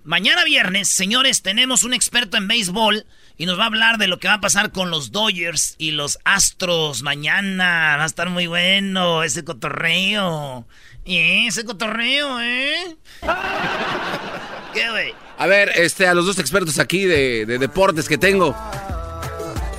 mañana 0.03 0.43
viernes, 0.45 0.87
señores, 0.89 1.41
tenemos 1.41 1.83
un 1.83 1.93
experto 1.93 2.37
en 2.37 2.47
béisbol 2.47 3.05
y 3.37 3.45
nos 3.45 3.57
va 3.59 3.63
a 3.63 3.67
hablar 3.67 3.97
de 3.97 4.07
lo 4.07 4.19
que 4.19 4.27
va 4.27 4.35
a 4.35 4.41
pasar 4.41 4.71
con 4.71 4.89
los 4.91 5.11
Dodgers 5.11 5.75
y 5.77 5.91
los 5.91 6.19
Astros 6.23 7.01
mañana. 7.01 7.95
Va 7.97 8.03
a 8.03 8.07
estar 8.07 8.29
muy 8.29 8.47
bueno 8.47 9.23
ese 9.23 9.43
cotorreo. 9.43 10.65
¿Eh? 11.05 11.45
Ese 11.47 11.63
cotorreo, 11.65 12.39
¿eh? 12.41 12.95
¿Qué, 14.73 14.89
güey? 14.89 15.13
A 15.37 15.47
ver, 15.47 15.71
este, 15.75 16.07
a 16.07 16.13
los 16.13 16.25
dos 16.25 16.39
expertos 16.39 16.79
aquí 16.79 17.03
de, 17.05 17.45
de 17.45 17.57
deportes 17.59 18.07
que 18.07 18.17
tengo. 18.17 18.55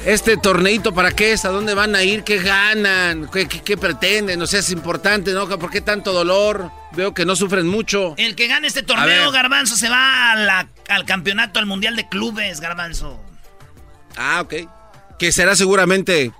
Este 0.05 0.37
torneito, 0.37 0.95
¿para 0.95 1.11
qué 1.11 1.33
es? 1.33 1.45
¿A 1.45 1.49
dónde 1.49 1.75
van 1.75 1.97
a 1.97 2.05
ir? 2.05 2.23
¿Qué 2.23 2.39
ganan? 2.39 3.29
¿Qué, 3.33 3.49
qué- 3.49 3.61
qué 3.63 3.77
pretenden? 3.77 4.41
O 4.41 4.47
sea, 4.47 4.61
es 4.61 4.71
importante, 4.71 5.33
¿no? 5.33 5.49
¿Por 5.49 5.69
qué 5.71 5.81
tanto 5.81 6.13
dolor? 6.13 6.71
Veo 6.93 7.13
que 7.13 7.25
no 7.27 7.35
sufren 7.35 7.67
mucho. 7.67 8.15
El 8.17 8.37
que 8.37 8.47
gane 8.47 8.69
este 8.69 8.85
torneo. 8.85 9.33
Garbanzo, 9.33 9.77
se 9.77 9.89
va 9.89 10.31
a 10.33 10.37
la- 10.37 10.69
al 10.89 11.05
campeonato, 11.07 11.59
al 11.59 11.67
Mundial 11.67 11.97
de 11.97 12.09
Clubes, 12.09 12.61
Garbanzo. 12.61 13.21
Ah, 14.17 14.41
ok. 14.43 14.55
Que 15.19 15.33
será 15.33 15.55
seguramente... 15.57 16.33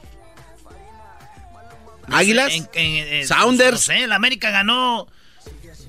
¿Águilas? 2.11 2.53
En- 2.53 2.69
en- 2.75 3.13
en- 3.15 3.27
¿Sounders? 3.29 3.73
No 3.89 3.95
sé, 3.95 4.05
el 4.05 4.13
América 4.13 4.51
ganó 4.51 5.09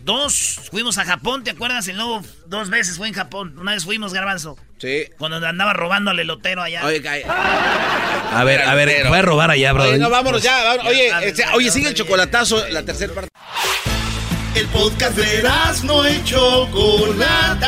dos. 0.03 0.61
Fuimos 0.71 0.97
a 0.97 1.05
Japón, 1.05 1.43
¿te 1.43 1.51
acuerdas? 1.51 1.88
Y 1.88 1.93
luego 1.93 2.23
dos 2.47 2.69
veces 2.71 2.97
fue 2.97 3.07
en 3.07 3.13
Japón. 3.13 3.55
Una 3.59 3.73
vez 3.73 3.83
fuimos, 3.85 4.13
Garbanzo. 4.13 4.57
Sí. 4.79 5.05
Cuando 5.19 5.38
andaba 5.45 5.73
robando 5.73 6.09
al 6.11 6.19
elotero 6.19 6.63
allá. 6.63 6.83
Oye. 6.85 7.01
A 7.27 8.43
ver, 8.43 8.61
a 8.63 8.73
ver, 8.73 9.07
voy 9.07 9.17
a 9.17 9.21
robar 9.21 9.51
allá, 9.51 9.73
Brody. 9.73 9.89
Oye, 9.89 9.97
no, 9.99 10.09
vámonos 10.09 10.41
ya. 10.41 10.63
vámonos. 10.63 10.88
Oye, 10.91 11.07
Ya, 11.09 11.19
este, 11.21 11.45
oye, 11.53 11.69
sigue 11.71 11.89
el 11.89 11.93
chocolatazo, 11.93 12.67
la 12.69 12.83
tercera 12.83 13.13
parte. 13.13 13.29
El 14.55 14.65
podcast 14.69 15.15
de 15.15 15.43
no 15.83 16.09
y 16.09 16.23
Chocolata. 16.23 17.67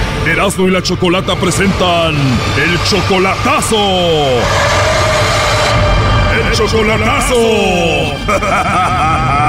Erasmo 0.25 0.67
y 0.67 0.71
la 0.71 0.83
Chocolata 0.83 1.35
presentan 1.35 2.15
el 2.57 2.83
chocolatazo. 2.83 3.77
El 6.37 6.51
chocolatazo. 6.53 7.35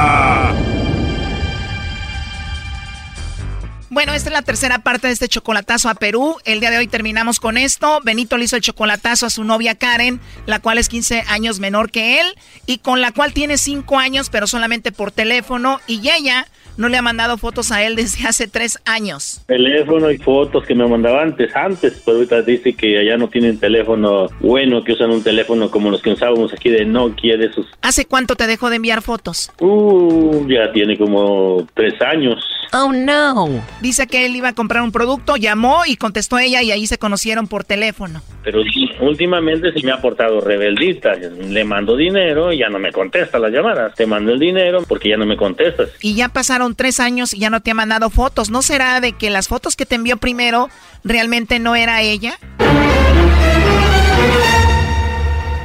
Bueno, 3.92 4.14
esta 4.14 4.30
es 4.30 4.32
la 4.32 4.40
tercera 4.40 4.78
parte 4.78 5.08
de 5.08 5.12
este 5.12 5.28
chocolatazo 5.28 5.90
a 5.90 5.94
Perú. 5.94 6.38
El 6.46 6.60
día 6.60 6.70
de 6.70 6.78
hoy 6.78 6.86
terminamos 6.86 7.38
con 7.40 7.58
esto. 7.58 8.00
Benito 8.02 8.38
le 8.38 8.46
hizo 8.46 8.56
el 8.56 8.62
chocolatazo 8.62 9.26
a 9.26 9.30
su 9.30 9.44
novia 9.44 9.74
Karen, 9.74 10.18
la 10.46 10.60
cual 10.60 10.78
es 10.78 10.88
15 10.88 11.24
años 11.28 11.60
menor 11.60 11.90
que 11.90 12.18
él 12.18 12.26
y 12.64 12.78
con 12.78 13.02
la 13.02 13.12
cual 13.12 13.34
tiene 13.34 13.58
5 13.58 13.98
años, 13.98 14.30
pero 14.30 14.46
solamente 14.46 14.92
por 14.92 15.12
teléfono. 15.12 15.78
Y 15.86 16.08
ella 16.08 16.46
no 16.76 16.88
le 16.88 16.96
ha 16.96 17.02
mandado 17.02 17.38
fotos 17.38 17.72
a 17.72 17.82
él 17.82 17.96
desde 17.96 18.26
hace 18.26 18.48
3 18.48 18.78
años. 18.84 19.42
Teléfono 19.46 20.10
y 20.10 20.18
fotos 20.18 20.64
que 20.64 20.74
me 20.74 20.86
mandaba 20.86 21.22
antes, 21.22 21.54
antes, 21.54 22.02
pero 22.04 22.18
ahorita 22.18 22.42
dice 22.42 22.74
que 22.74 22.98
allá 22.98 23.16
no 23.16 23.28
tienen 23.28 23.58
teléfono 23.58 24.28
bueno, 24.40 24.84
que 24.84 24.92
usan 24.92 25.10
un 25.10 25.22
teléfono 25.22 25.70
como 25.70 25.90
los 25.90 26.02
que 26.02 26.10
usábamos 26.10 26.52
aquí 26.52 26.70
de 26.70 26.84
Nokia, 26.84 27.36
de 27.36 27.46
esos. 27.46 27.66
¿Hace 27.82 28.06
cuánto 28.06 28.36
te 28.36 28.46
dejó 28.46 28.70
de 28.70 28.76
enviar 28.76 29.02
fotos? 29.02 29.50
Uh, 29.60 30.46
ya 30.48 30.72
tiene 30.72 30.96
como 30.96 31.66
tres 31.74 32.00
años. 32.00 32.38
Oh 32.74 32.90
no. 32.90 33.62
Dice 33.82 34.06
que 34.06 34.24
él 34.24 34.34
iba 34.34 34.48
a 34.48 34.54
comprar 34.54 34.82
un 34.82 34.92
producto, 34.92 35.36
llamó 35.36 35.82
y 35.86 35.96
contestó 35.96 36.38
ella 36.38 36.62
y 36.62 36.70
ahí 36.70 36.86
se 36.86 36.96
conocieron 36.96 37.46
por 37.46 37.64
teléfono. 37.64 38.22
Pero 38.42 38.62
últimamente 39.00 39.72
sí 39.74 39.84
me 39.84 39.92
ha 39.92 40.00
portado 40.00 40.40
rebeldista. 40.40 41.12
Le 41.14 41.64
mando 41.64 41.96
dinero 41.96 42.50
y 42.50 42.58
ya 42.58 42.70
no 42.70 42.78
me 42.78 42.90
contesta 42.90 43.38
las 43.38 43.52
llamadas. 43.52 43.94
Te 43.94 44.06
mando 44.06 44.32
el 44.32 44.38
dinero 44.38 44.82
porque 44.88 45.10
ya 45.10 45.18
no 45.18 45.26
me 45.26 45.36
contestas. 45.36 45.90
Y 46.00 46.14
ya 46.14 46.30
pasaron 46.30 46.74
tres 46.74 46.98
años 46.98 47.34
y 47.34 47.40
ya 47.40 47.50
no 47.50 47.60
te 47.60 47.72
ha 47.72 47.74
mandado 47.74 48.08
fotos. 48.08 48.50
¿No 48.50 48.62
será 48.62 49.00
de 49.00 49.12
que 49.12 49.28
las 49.28 49.48
fotos 49.48 49.76
que 49.76 49.84
te 49.84 49.96
envió 49.96 50.16
primero 50.16 50.70
realmente 51.04 51.58
no 51.58 51.76
era 51.76 52.00
ella? 52.00 52.38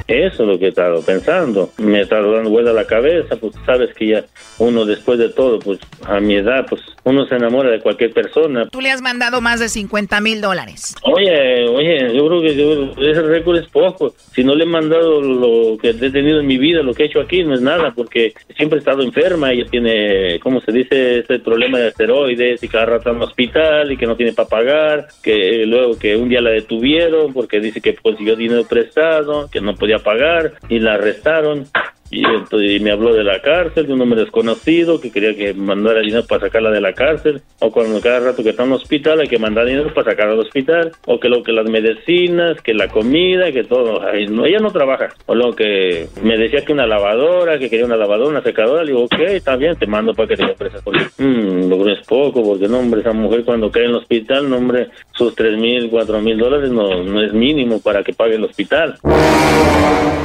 Eso 0.07 0.43
es 0.43 0.49
lo 0.49 0.57
que 0.57 0.67
he 0.67 0.69
estado 0.69 1.01
pensando. 1.01 1.71
Me 1.77 2.01
está 2.01 2.21
dando 2.21 2.49
vuelta 2.49 2.71
la 2.71 2.85
cabeza, 2.85 3.35
pues 3.35 3.53
sabes 3.65 3.93
que 3.93 4.07
ya 4.07 4.25
uno 4.57 4.85
después 4.85 5.19
de 5.19 5.29
todo, 5.29 5.59
pues 5.59 5.79
a 6.05 6.21
mi 6.21 6.35
edad, 6.35 6.65
pues 6.69 6.81
uno 7.07 7.25
se 7.25 7.35
enamora 7.35 7.69
de 7.71 7.79
cualquier 7.79 8.11
persona. 8.13 8.67
Tú 8.69 8.81
le 8.81 8.91
has 8.91 9.01
mandado 9.01 9.41
más 9.41 9.59
de 9.59 9.69
50 9.69 10.19
mil 10.21 10.41
dólares. 10.41 10.95
Oye, 11.03 11.67
oye, 11.67 12.15
yo 12.15 12.27
creo 12.27 12.41
que 12.41 12.55
yo- 12.55 12.91
ese 13.09 13.21
récord 13.21 13.57
es 13.57 13.67
poco. 13.67 14.13
Si 14.33 14.43
no 14.43 14.55
le 14.55 14.63
he 14.63 14.67
mandado 14.67 15.21
lo 15.21 15.77
que 15.77 15.89
he 15.89 15.93
tenido 16.11 16.39
en 16.39 16.47
mi 16.47 16.57
vida, 16.57 16.81
lo 16.83 16.93
que 16.93 17.03
he 17.03 17.05
hecho 17.07 17.21
aquí, 17.21 17.43
no 17.43 17.53
es 17.53 17.61
nada, 17.61 17.93
porque 17.95 18.33
siempre 18.55 18.77
he 18.77 18.79
estado 18.79 19.01
enferma. 19.03 19.51
Ella 19.51 19.65
tiene, 19.69 20.39
¿cómo 20.41 20.61
se 20.61 20.71
dice? 20.71 21.19
Este 21.19 21.39
problema 21.39 21.77
de 21.79 21.89
esteroides 21.89 22.63
y 22.63 22.67
cada 22.67 22.85
rato 22.85 23.09
en 23.09 23.17
el 23.17 23.23
hospital 23.23 23.91
y 23.91 23.97
que 23.97 24.05
no 24.05 24.15
tiene 24.15 24.33
para 24.33 24.49
pagar. 24.49 25.07
Que 25.23 25.65
luego 25.65 25.97
que 25.97 26.15
un 26.15 26.29
día 26.29 26.41
la 26.41 26.51
detuvieron 26.51 27.33
porque 27.33 27.59
dice 27.59 27.81
que 27.81 27.95
consiguió 27.95 28.35
dinero 28.35 28.65
prestado, 28.67 29.49
que 29.51 29.61
no 29.61 29.75
podía 29.75 29.99
pagar 29.99 30.53
y 30.69 30.79
la 30.79 30.95
arrestaron. 30.95 31.65
Y 32.09 32.23
entonces 32.25 32.81
me 32.81 32.91
habló 32.91 33.13
de 33.13 33.25
la 33.25 33.41
cárcel, 33.41 33.85
de 33.85 33.91
un 33.93 33.99
hombre 33.99 34.21
desconocido 34.21 35.01
que 35.01 35.11
quería 35.11 35.35
que 35.35 35.53
mandara 35.53 35.99
dinero 35.99 36.25
para 36.25 36.39
sacarla 36.47 36.71
de 36.71 36.79
la 36.79 36.93
cárcel, 36.97 37.41
o 37.59 37.71
cuando 37.71 38.01
cada 38.01 38.19
rato 38.19 38.43
que 38.43 38.49
está 38.49 38.63
en 38.63 38.69
el 38.69 38.75
hospital 38.75 39.21
hay 39.21 39.27
que 39.27 39.39
mandar 39.39 39.65
dinero 39.65 39.93
para 39.93 40.11
sacarla 40.11 40.31
del 40.31 40.41
hospital, 40.41 40.91
o 41.05 41.19
que 41.19 41.29
lo 41.29 41.43
que 41.43 41.51
las 41.51 41.69
medicinas, 41.69 42.59
que 42.61 42.73
la 42.73 42.89
comida, 42.89 43.51
que 43.51 43.63
todo. 43.63 44.01
Ay, 44.01 44.27
no, 44.27 44.45
ella 44.45 44.59
no 44.59 44.71
trabaja. 44.71 45.09
O 45.27 45.35
lo 45.35 45.55
que 45.55 46.07
me 46.23 46.37
decía 46.37 46.65
que 46.65 46.73
una 46.73 46.87
lavadora, 46.87 47.59
que 47.59 47.69
quería 47.69 47.85
una 47.85 47.95
lavadora, 47.95 48.29
una 48.29 48.41
secadora, 48.41 48.83
le 48.83 48.91
digo, 48.91 49.05
ok, 49.05 49.19
está 49.29 49.55
bien, 49.55 49.77
te 49.77 49.87
mando 49.87 50.13
para 50.13 50.27
que 50.27 50.35
te 50.35 50.43
empresa 50.43 50.79
Mmm, 51.17 51.69
lo 51.69 51.87
es 51.87 52.05
poco, 52.07 52.43
porque 52.43 52.67
no, 52.67 52.79
hombre, 52.79 53.01
esa 53.01 53.13
mujer 53.13 53.43
cuando 53.43 53.71
cae 53.71 53.83
en 53.83 53.91
el 53.91 53.95
hospital, 53.97 54.49
no, 54.49 54.57
hombre, 54.57 54.87
sus 55.11 55.35
tres 55.35 55.57
mil, 55.57 55.89
cuatro 55.89 56.19
mil 56.21 56.37
dólares 56.37 56.71
no, 56.71 57.03
no 57.03 57.21
es 57.21 57.33
mínimo 57.33 57.79
para 57.79 58.03
que 58.03 58.13
pague 58.13 58.35
el 58.35 58.43
hospital. 58.43 58.95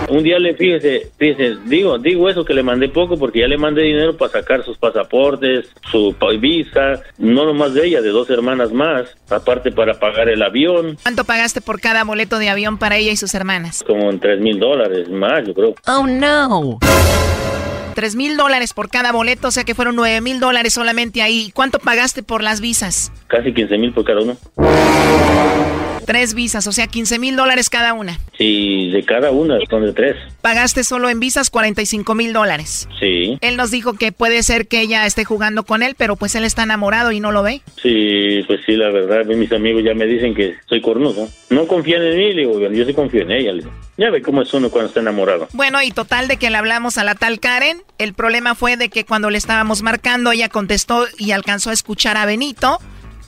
Un 0.09 0.23
día 0.23 0.39
le 0.39 0.55
fíjese, 0.55 1.11
fíjese, 1.17 1.57
digo, 1.67 1.99
digo 1.99 2.29
eso 2.29 2.45
que 2.45 2.55
le 2.55 2.63
mandé 2.63 2.89
poco 2.89 3.17
porque 3.17 3.41
ya 3.41 3.47
le 3.47 3.57
mandé 3.57 3.83
dinero 3.83 4.17
para 4.17 4.33
sacar 4.33 4.63
sus 4.63 4.77
pasaportes, 4.77 5.73
su 5.91 6.15
visa, 6.39 6.52
no 7.19 7.45
nomás 7.45 7.75
de 7.75 7.87
ella, 7.87 8.01
de 8.01 8.11
dos 8.11 8.29
hermanas 8.31 8.73
más, 8.73 9.09
aparte 9.31 9.73
para 9.73 9.95
pagar 9.95 10.29
el 10.29 10.43
avión. 10.43 10.97
¿Cuánto 11.03 11.25
pagaste 11.25 11.61
por 11.61 11.81
cada 11.81 12.05
boleto 12.05 12.39
de 12.39 12.49
avión 12.49 12.79
para 12.79 12.97
ella 12.97 13.13
y 13.13 13.17
sus 13.17 13.35
hermanas? 13.35 13.83
Como 13.87 14.11
en 14.11 14.21
tres 14.21 14.41
mil 14.41 14.59
dólares 14.59 15.09
más, 15.09 15.47
yo 15.47 15.55
creo. 15.55 15.75
Oh 15.87 16.07
no. 16.07 16.79
3 17.95 18.17
mil 18.17 18.37
dólares 18.37 18.73
por 18.73 18.89
cada 18.89 19.13
boleto, 19.13 19.49
o 19.49 19.51
sea 19.51 19.65
que 19.65 19.75
fueron 19.75 19.97
9 19.97 20.21
mil 20.23 20.41
dólares 20.41 20.73
solamente 20.73 21.21
ahí. 21.23 21.51
¿Cuánto 21.55 21.79
pagaste 21.79 22.23
por 22.23 22.43
las 22.43 22.61
visas? 22.61 23.13
Casi 23.27 23.53
15 23.53 23.79
mil 23.79 23.93
por 23.93 24.05
cada 24.05 24.23
uno. 24.23 24.37
Tres 26.07 26.35
visas, 26.35 26.67
o 26.67 26.73
sea, 26.73 26.87
15 26.87 27.19
mil 27.19 27.37
dólares 27.37 27.71
cada 27.71 27.93
una. 27.93 28.19
Sí, 28.37 28.91
de 28.91 29.05
cada 29.05 29.31
una, 29.31 29.59
son 29.69 29.85
de 29.85 29.93
tres. 29.93 30.17
Pagaste 30.41 30.85
solo 30.85 31.09
en 31.09 31.21
visas 31.21 31.51
45 31.51 32.15
mil 32.15 32.33
dólares. 32.33 32.89
Sí. 32.99 33.39
Él 33.41 33.57
nos 33.57 33.71
dijo 33.71 33.95
que 33.95 34.13
puede 34.13 34.43
ser 34.43 34.67
que 34.67 34.81
ella 34.81 35.07
esté 35.07 35.25
jugando 35.25 35.65
con 35.65 35.83
él, 35.83 35.95
pero 35.97 36.17
pues 36.17 36.35
él 36.35 36.45
está 36.45 36.65
enamorado 36.65 37.13
y 37.13 37.21
no 37.21 37.33
lo 37.33 37.43
ve. 37.43 37.63
Sí, 37.83 38.43
pues 38.47 38.61
sí, 38.67 38.73
la 38.73 38.91
verdad, 38.91 39.25
mis 39.27 39.53
amigos 39.53 39.85
ya 39.85 39.95
me 39.95 40.07
dicen 40.07 40.35
que 40.35 40.55
soy 40.67 40.81
cornudo. 40.81 41.29
No 41.51 41.67
confían 41.67 42.03
en 42.03 42.17
mí, 42.17 42.33
le 42.33 42.43
digo, 42.43 42.61
yo 42.71 42.85
sí 42.85 42.95
confío 42.95 43.23
en 43.23 43.31
ella. 43.31 43.53
Le 43.53 43.59
digo. 43.63 43.73
Ya 43.99 44.11
ve 44.11 44.23
cómo 44.23 44.43
es 44.43 44.53
uno 44.55 44.71
cuando 44.71 44.89
está 44.89 45.01
enamorado. 45.01 45.49
Bueno, 45.53 45.83
y 45.83 45.91
total 45.91 46.27
de 46.27 46.37
que 46.37 46.51
le 46.51 46.57
hablamos 46.57 46.99
a 46.99 47.05
la 47.05 47.15
tal 47.15 47.41
Karen, 47.41 47.83
el 47.99 48.15
problema 48.15 48.55
fue 48.55 48.77
de 48.77 48.89
que 48.89 49.05
cuando 49.05 49.31
le 49.31 49.39
estábamos 49.39 49.83
marcando, 49.83 50.33
ella 50.33 50.49
contestó 50.49 51.07
y 51.19 51.33
alcanzó 51.33 51.71
a 51.71 51.75
escuchar 51.75 52.17
a 52.17 52.27
Benito. 52.27 52.79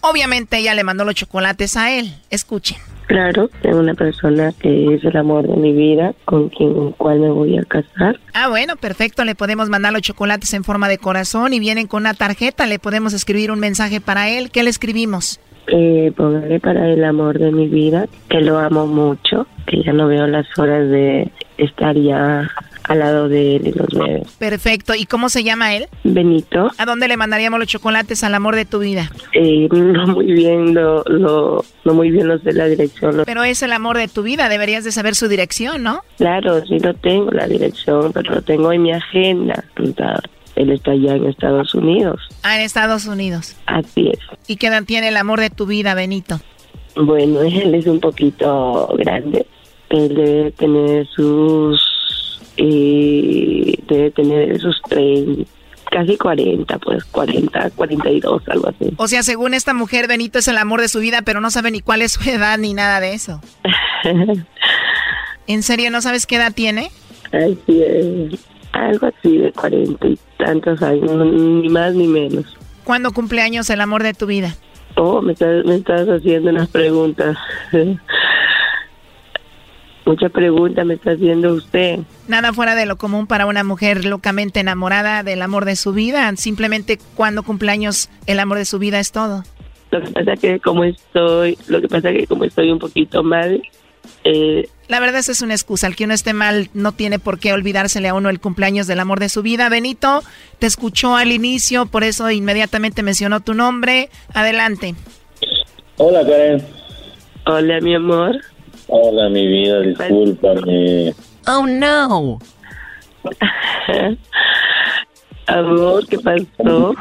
Obviamente 0.07 0.59
ella 0.59 0.75
le 0.75 0.85
mandó 0.85 1.07
los 1.07 1.15
chocolates 1.15 1.79
a 1.79 1.91
él. 1.91 2.13
Escuchen. 2.29 2.77
Claro, 3.07 3.49
tengo 3.63 3.79
una 3.79 3.95
persona 3.95 4.53
que 4.59 4.95
es 4.95 5.05
el 5.05 5.17
amor 5.17 5.49
de 5.49 5.57
mi 5.57 5.73
vida, 5.73 6.15
con 6.27 6.51
quien 6.51 6.93
cual 6.93 7.21
me 7.21 7.31
voy 7.31 7.57
a 7.57 7.65
casar. 7.65 8.21
Ah, 8.35 8.49
bueno, 8.49 8.77
perfecto. 8.77 9.25
Le 9.25 9.35
podemos 9.35 9.71
mandar 9.71 9.95
los 9.95 10.03
chocolates 10.03 10.53
en 10.53 10.63
forma 10.63 10.89
de 10.89 10.99
corazón 10.99 11.55
y 11.55 11.59
vienen 11.59 11.87
con 11.87 12.03
una 12.03 12.13
tarjeta. 12.13 12.67
Le 12.67 12.79
podemos 12.79 13.15
escribir 13.15 13.51
un 13.51 13.61
mensaje 13.61 14.03
para 14.03 14.29
él. 14.29 14.51
¿Qué 14.51 14.63
le 14.63 14.69
escribimos? 14.69 15.41
Eh, 15.69 16.13
póngale 16.15 16.61
para 16.61 16.91
el 16.91 17.03
amor 17.03 17.39
de 17.39 17.51
mi 17.51 17.69
vida, 17.69 18.07
que 18.29 18.43
lo 18.43 18.59
amo 18.59 18.87
mucho, 18.87 19.47
que 19.67 19.83
ya 19.83 19.95
no 19.95 20.07
veo 20.07 20.27
las 20.27 20.47
horas 20.59 20.87
de 20.91 21.31
estar 21.57 21.97
ya 21.97 22.51
al 22.85 22.99
lado 22.99 23.29
de 23.29 23.57
él 23.57 23.67
y 23.69 23.73
los 23.73 23.89
bebés. 23.89 24.31
Perfecto. 24.39 24.95
¿Y 24.95 25.07
cómo 25.07 25.29
se 25.29 25.43
llama 25.43 25.75
él? 25.75 25.89
Benito. 26.05 26.71
¿A 26.79 26.87
dónde 26.87 27.09
le 27.09 27.17
mandaríamos 27.17 27.59
los 27.59 27.69
chocolates 27.69 28.23
al 28.25 28.35
amor 28.35 28.57
de 28.57 28.65
tu 28.65 28.79
vida? 28.79 29.11
Eh, 29.33 29.69
no 29.71 30.07
muy 30.09 30.27
bien, 30.27 30.75
lo, 30.75 31.03
lo, 31.05 31.65
no 31.85 31.95
muy 31.95 32.11
bien 32.11 32.29
lo 32.29 32.39
sé 32.39 32.53
la 32.53 32.67
dirección. 32.67 33.23
Pero 33.25 33.45
es 33.45 33.63
el 33.63 33.73
amor 33.73 33.97
de 33.97 34.09
tu 34.09 34.23
vida, 34.23 34.49
deberías 34.49 34.85
de 34.85 34.93
saber 34.93 35.15
su 35.15 35.29
dirección, 35.29 35.83
¿no? 35.83 36.03
Claro, 36.19 36.65
sí 36.67 36.79
lo 36.79 36.95
tengo, 36.95 37.31
la 37.31 37.47
dirección, 37.47 38.13
pero 38.13 38.35
lo 38.35 38.43
tengo 38.43 38.73
en 38.73 38.83
mi 38.83 38.93
agenda. 38.93 39.65
Él 40.57 40.71
está 40.71 40.93
allá 40.93 41.17
en 41.17 41.27
Estados 41.27 41.75
Unidos. 41.75 42.21
Ah, 42.43 42.57
en 42.57 42.63
Estados 42.63 43.07
Unidos. 43.07 43.57
Así 43.67 44.09
es. 44.09 44.19
¿Y 44.47 44.57
qué 44.57 44.69
edad 44.69 44.85
tiene 44.85 45.09
el 45.09 45.17
amor 45.17 45.41
de 45.41 45.51
tu 45.51 45.67
vida, 45.67 45.95
Benito? 45.95 46.41
Bueno, 46.97 47.41
él 47.43 47.75
es 47.75 47.87
un 47.87 48.01
poquito 48.01 48.95
grande. 48.99 49.47
Él 49.91 50.15
debe 50.15 50.51
tener 50.53 51.07
sus 51.09 51.81
y 52.57 53.79
debe 53.89 54.11
tener 54.11 54.53
esos 54.53 54.81
30, 54.89 55.51
casi 55.91 56.17
40, 56.17 56.79
pues 56.79 57.05
40, 57.05 57.71
42, 57.71 58.43
algo 58.49 58.69
así. 58.69 58.93
O 58.97 59.09
sea, 59.09 59.23
según 59.23 59.55
esta 59.55 59.75
mujer, 59.75 60.09
Benito 60.09 60.39
es 60.39 60.49
el 60.49 60.59
amor 60.59 60.81
de 60.81 60.89
su 60.89 61.01
vida, 61.01 61.23
pero 61.23 61.41
no 61.41 61.51
sabe 61.51 61.71
ni 61.71 61.81
cuál 61.81 62.03
es 62.03 62.13
su 62.13 62.29
edad 62.31 62.59
ni 62.59 62.75
nada 62.75 63.01
de 63.01 63.15
eso. 63.15 63.41
¿En 65.47 65.63
serio 65.63 65.91
no 65.91 66.01
sabes 66.01 66.27
qué 66.27 66.37
edad 66.37 66.53
tiene? 66.55 66.91
Sí, 67.67 68.39
algo 68.73 69.07
así 69.07 69.39
de 69.39 69.53
40 69.53 70.07
y 70.07 70.19
tantos 70.39 70.81
años, 70.83 71.11
ni 71.27 71.69
más 71.69 71.95
ni 71.95 72.07
menos. 72.07 72.45
¿Cuándo 72.85 73.13
cumpleaños 73.13 73.69
el 73.71 73.81
amor 73.81 74.03
de 74.03 74.15
tu 74.15 74.27
vida? 74.27 74.55
Oh, 74.97 75.21
me 75.21 75.33
estás, 75.33 75.65
me 75.65 75.77
estás 75.77 76.07
haciendo 76.09 76.51
unas 76.51 76.69
preguntas. 76.69 77.37
Mucha 80.07 80.29
pregunta 80.29 80.85
me 80.85 80.95
está 80.95 81.13
haciendo 81.13 81.55
usted. 81.55 82.01
Nada 82.29 82.53
fuera 82.53 82.75
de 82.75 82.85
lo 82.85 82.97
común 82.97 83.27
para 83.27 83.47
una 83.47 83.65
mujer 83.65 84.05
locamente 84.05 84.61
enamorada 84.61 85.23
del 85.23 85.41
amor 85.41 85.65
de 85.65 85.77
su 85.77 85.93
vida. 85.93 86.31
Simplemente 86.37 86.99
cuando 87.15 87.43
cumpleaños 87.43 88.11
el 88.27 88.39
amor 88.39 88.59
de 88.59 88.67
su 88.67 88.79
vida 88.79 89.01
es 89.01 89.13
todo. 89.13 89.45
Lo 89.91 90.03
que 90.03 90.11
pasa 90.11 90.37
que 90.37 90.61
como 90.61 90.85
estoy, 90.85 91.57
lo 91.69 91.81
que 91.81 91.89
pasa 91.89 92.13
que 92.13 92.27
como 92.27 92.45
estoy 92.45 92.71
un 92.71 92.79
poquito 92.79 93.23
mal. 93.23 93.63
Eh, 94.25 94.69
la 94.89 95.01
verdad 95.01 95.21
esa 95.21 95.33
es 95.33 95.41
una 95.41 95.55
excusa. 95.55 95.87
El 95.87 95.97
que 95.97 96.05
uno 96.05 96.13
esté 96.13 96.35
mal 96.35 96.69
no 96.75 96.93
tiene 96.93 97.19
por 97.19 97.39
qué 97.39 97.55
olvidársele 97.55 98.09
a 98.09 98.15
uno 98.15 98.29
el 98.29 98.41
cumpleaños 98.41 98.87
del 98.87 99.01
amor 99.01 99.21
de 99.21 99.31
su 99.31 99.43
vida. 99.43 99.71
Benito, 99.71 100.23
te 100.59 100.67
escuchó 100.67 101.17
al 101.17 101.33
inicio, 101.33 101.87
por 101.87 102.05
eso 102.05 102.31
inmediatamente 102.31 103.03
mencionó 103.03 103.41
tu 103.41 103.55
nombre. 103.55 104.11
Adelante. 104.35 104.95
Hola, 105.97 106.27
Karen. 106.27 106.63
Hola, 107.47 107.81
mi 107.81 107.95
amor. 107.95 108.41
Hola, 108.89 109.29
mi 109.29 109.47
vida, 109.47 109.81
discúlpame. 109.81 111.15
Oh, 111.47 111.67
no. 111.67 112.39
Amor, 115.47 116.07
¿qué 116.07 116.19
pasó? 116.19 116.95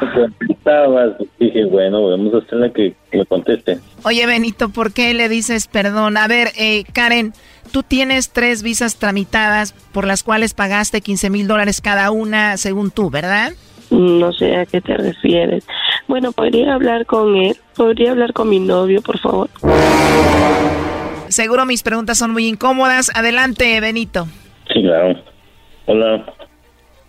Estabas, 0.48 1.12
dije, 1.38 1.64
bueno, 1.64 2.10
vamos 2.10 2.34
a 2.34 2.38
hacerle 2.38 2.72
que 2.72 2.94
me 3.12 3.24
conteste. 3.24 3.78
Oye, 4.04 4.26
Benito, 4.26 4.68
¿por 4.68 4.92
qué 4.92 5.14
le 5.14 5.28
dices 5.28 5.66
perdón? 5.66 6.16
A 6.18 6.28
ver, 6.28 6.48
eh, 6.58 6.84
Karen, 6.92 7.32
tú 7.72 7.82
tienes 7.82 8.30
tres 8.30 8.62
visas 8.62 8.96
tramitadas 8.96 9.72
por 9.92 10.06
las 10.06 10.22
cuales 10.22 10.52
pagaste 10.52 11.00
15 11.00 11.30
mil 11.30 11.46
dólares 11.46 11.80
cada 11.80 12.10
una, 12.10 12.56
según 12.58 12.90
tú, 12.90 13.08
¿verdad? 13.10 13.52
No 13.90 14.32
sé 14.32 14.56
a 14.56 14.66
qué 14.66 14.80
te 14.80 14.96
refieres. 14.96 15.64
Bueno, 16.06 16.32
¿podría 16.32 16.74
hablar 16.74 17.06
con 17.06 17.36
él? 17.36 17.56
¿Podría 17.76 18.10
hablar 18.10 18.32
con 18.32 18.48
mi 18.48 18.58
novio, 18.60 19.00
por 19.00 19.18
favor? 19.18 19.48
Seguro 21.34 21.66
mis 21.66 21.82
preguntas 21.82 22.16
son 22.16 22.30
muy 22.30 22.46
incómodas. 22.46 23.10
Adelante, 23.12 23.80
Benito. 23.80 24.28
Sí, 24.72 24.82
claro. 24.82 25.20
Hola. 25.86 26.32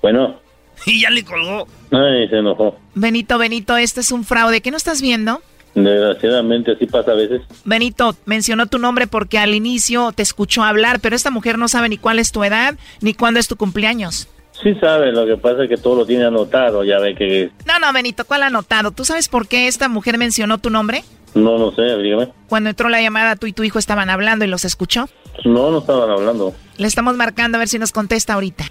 Bueno. 0.02 0.40
Y 0.88 1.02
ya 1.02 1.12
le 1.12 1.24
colgó. 1.24 1.68
Ay, 1.92 2.28
se 2.28 2.40
enojó. 2.40 2.76
Benito, 2.96 3.38
Benito, 3.38 3.78
este 3.78 4.02
es 4.02 4.12
un 4.12 4.24
fraude. 4.24 4.62
¿Qué 4.62 4.72
no 4.72 4.78
estás 4.78 5.00
viendo? 5.00 5.44
Desgraciadamente 5.76 6.72
así 6.72 6.88
pasa 6.88 7.12
a 7.12 7.14
veces. 7.14 7.44
Benito, 7.66 8.16
mencionó 8.26 8.66
tu 8.66 8.80
nombre 8.80 9.06
porque 9.06 9.38
al 9.38 9.54
inicio 9.54 10.12
te 10.12 10.24
escuchó 10.24 10.64
hablar, 10.64 11.02
pero 11.02 11.16
esta 11.16 11.30
mujer 11.30 11.60
no 11.60 11.68
sabe 11.68 11.88
ni 11.90 12.00
cuál 12.00 12.18
es 12.18 12.32
tu 12.32 12.44
edad 12.44 12.74
ni 13.02 13.14
cuándo 13.14 13.40
es 13.40 13.48
tu 13.48 13.58
cumpleaños. 13.58 14.28
Sí 14.64 14.74
sabe, 14.82 15.12
lo 15.12 15.28
que 15.28 15.38
pasa 15.38 15.66
es 15.66 15.70
que 15.70 15.78
todo 15.78 15.98
lo 15.98 16.06
tiene 16.08 16.26
anotado, 16.26 16.84
ya 16.84 16.98
ve 16.98 17.14
que... 17.14 17.52
No, 17.68 17.78
no, 17.78 17.94
Benito, 17.94 18.26
¿cuál 18.26 18.42
anotado? 18.42 18.90
¿Tú 18.90 19.06
sabes 19.06 19.30
por 19.30 19.48
qué 19.48 19.68
esta 19.68 19.88
mujer 19.88 20.18
mencionó 20.18 20.58
tu 20.58 20.72
nombre? 20.72 21.04
No, 21.36 21.58
no 21.58 21.72
sé, 21.74 21.82
dígame. 21.98 22.30
Cuando 22.48 22.70
entró 22.70 22.90
la 22.90 23.02
llamada, 23.02 23.36
tú 23.36 23.46
y 23.46 23.54
tu 23.54 23.64
hijo 23.64 23.78
estaban 23.78 24.10
hablando 24.10 24.46
y 24.46 24.48
los 24.48 24.66
escuchó. 24.66 25.08
No, 25.44 25.70
no 25.70 25.80
estaban 25.80 26.10
hablando. 26.10 26.56
Le 26.78 26.88
estamos 26.88 27.16
marcando 27.18 27.58
a 27.58 27.60
ver 27.60 27.68
si 27.68 27.78
nos 27.78 27.92
contesta 27.92 28.34
ahorita. 28.34 28.66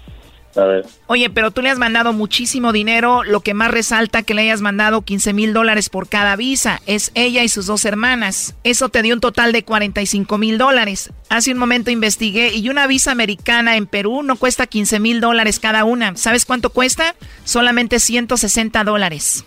A 0.55 0.63
ver. 0.63 0.85
Oye, 1.07 1.29
pero 1.29 1.51
tú 1.51 1.61
le 1.61 1.69
has 1.69 1.77
mandado 1.77 2.13
muchísimo 2.13 2.71
dinero. 2.71 3.23
Lo 3.23 3.41
que 3.41 3.53
más 3.53 3.69
resalta 3.69 4.23
que 4.23 4.33
le 4.33 4.43
hayas 4.43 4.61
mandado 4.61 5.01
15 5.01 5.33
mil 5.33 5.53
dólares 5.53 5.89
por 5.89 6.07
cada 6.07 6.35
visa 6.35 6.81
es 6.85 7.11
ella 7.13 7.43
y 7.43 7.49
sus 7.49 7.67
dos 7.67 7.85
hermanas. 7.85 8.55
Eso 8.63 8.89
te 8.89 9.01
dio 9.01 9.13
un 9.13 9.19
total 9.19 9.51
de 9.51 9.63
45 9.63 10.37
mil 10.37 10.57
dólares. 10.57 11.11
Hace 11.29 11.51
un 11.51 11.57
momento 11.57 11.91
investigué 11.91 12.55
y 12.55 12.69
una 12.69 12.87
visa 12.87 13.11
americana 13.11 13.75
en 13.75 13.85
Perú 13.85 14.23
no 14.23 14.37
cuesta 14.37 14.65
15 14.65 14.99
mil 14.99 15.19
dólares 15.21 15.59
cada 15.59 15.83
una. 15.83 16.15
¿Sabes 16.15 16.45
cuánto 16.45 16.71
cuesta? 16.71 17.15
Solamente 17.43 17.99
160 17.99 18.83
dólares. 18.85 19.45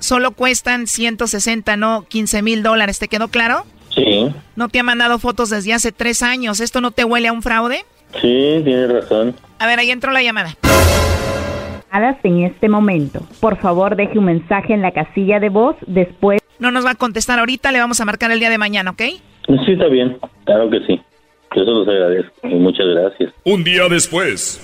Solo 0.00 0.32
cuestan 0.32 0.86
160, 0.86 1.76
no 1.76 2.04
15 2.08 2.42
mil 2.42 2.62
dólares. 2.62 2.98
¿Te 2.98 3.08
quedó 3.08 3.28
claro? 3.28 3.64
Sí. 3.94 4.28
No 4.56 4.68
te 4.68 4.80
ha 4.80 4.82
mandado 4.82 5.18
fotos 5.18 5.50
desde 5.50 5.72
hace 5.72 5.92
tres 5.92 6.22
años. 6.22 6.60
¿Esto 6.60 6.80
no 6.80 6.90
te 6.90 7.04
huele 7.04 7.28
a 7.28 7.32
un 7.32 7.42
fraude? 7.42 7.84
Sí, 8.20 8.60
tienes 8.64 8.92
razón. 8.92 9.36
A 9.58 9.66
ver, 9.66 9.78
ahí 9.78 9.90
entró 9.90 10.10
la 10.10 10.22
llamada. 10.22 10.56
En 12.22 12.44
este 12.44 12.68
momento. 12.68 13.26
Por 13.40 13.58
favor, 13.58 13.96
deje 13.96 14.18
un 14.18 14.26
mensaje 14.26 14.74
en 14.74 14.82
la 14.82 14.92
casilla 14.92 15.40
de 15.40 15.48
voz 15.48 15.76
después. 15.86 16.40
No 16.58 16.70
nos 16.70 16.84
va 16.84 16.90
a 16.90 16.94
contestar 16.94 17.38
ahorita, 17.38 17.72
le 17.72 17.80
vamos 17.80 18.00
a 18.00 18.04
marcar 18.04 18.30
el 18.30 18.38
día 18.38 18.50
de 18.50 18.58
mañana, 18.58 18.90
¿ok? 18.90 19.02
Sí, 19.64 19.72
está 19.72 19.86
bien. 19.86 20.18
Claro 20.44 20.70
que 20.70 20.80
sí. 20.86 21.00
Eso 21.54 21.64
los 21.64 21.88
agradezco. 21.88 22.32
y 22.44 22.54
Muchas 22.54 22.86
gracias. 22.86 23.32
Un 23.44 23.64
día 23.64 23.88
después. 23.88 24.60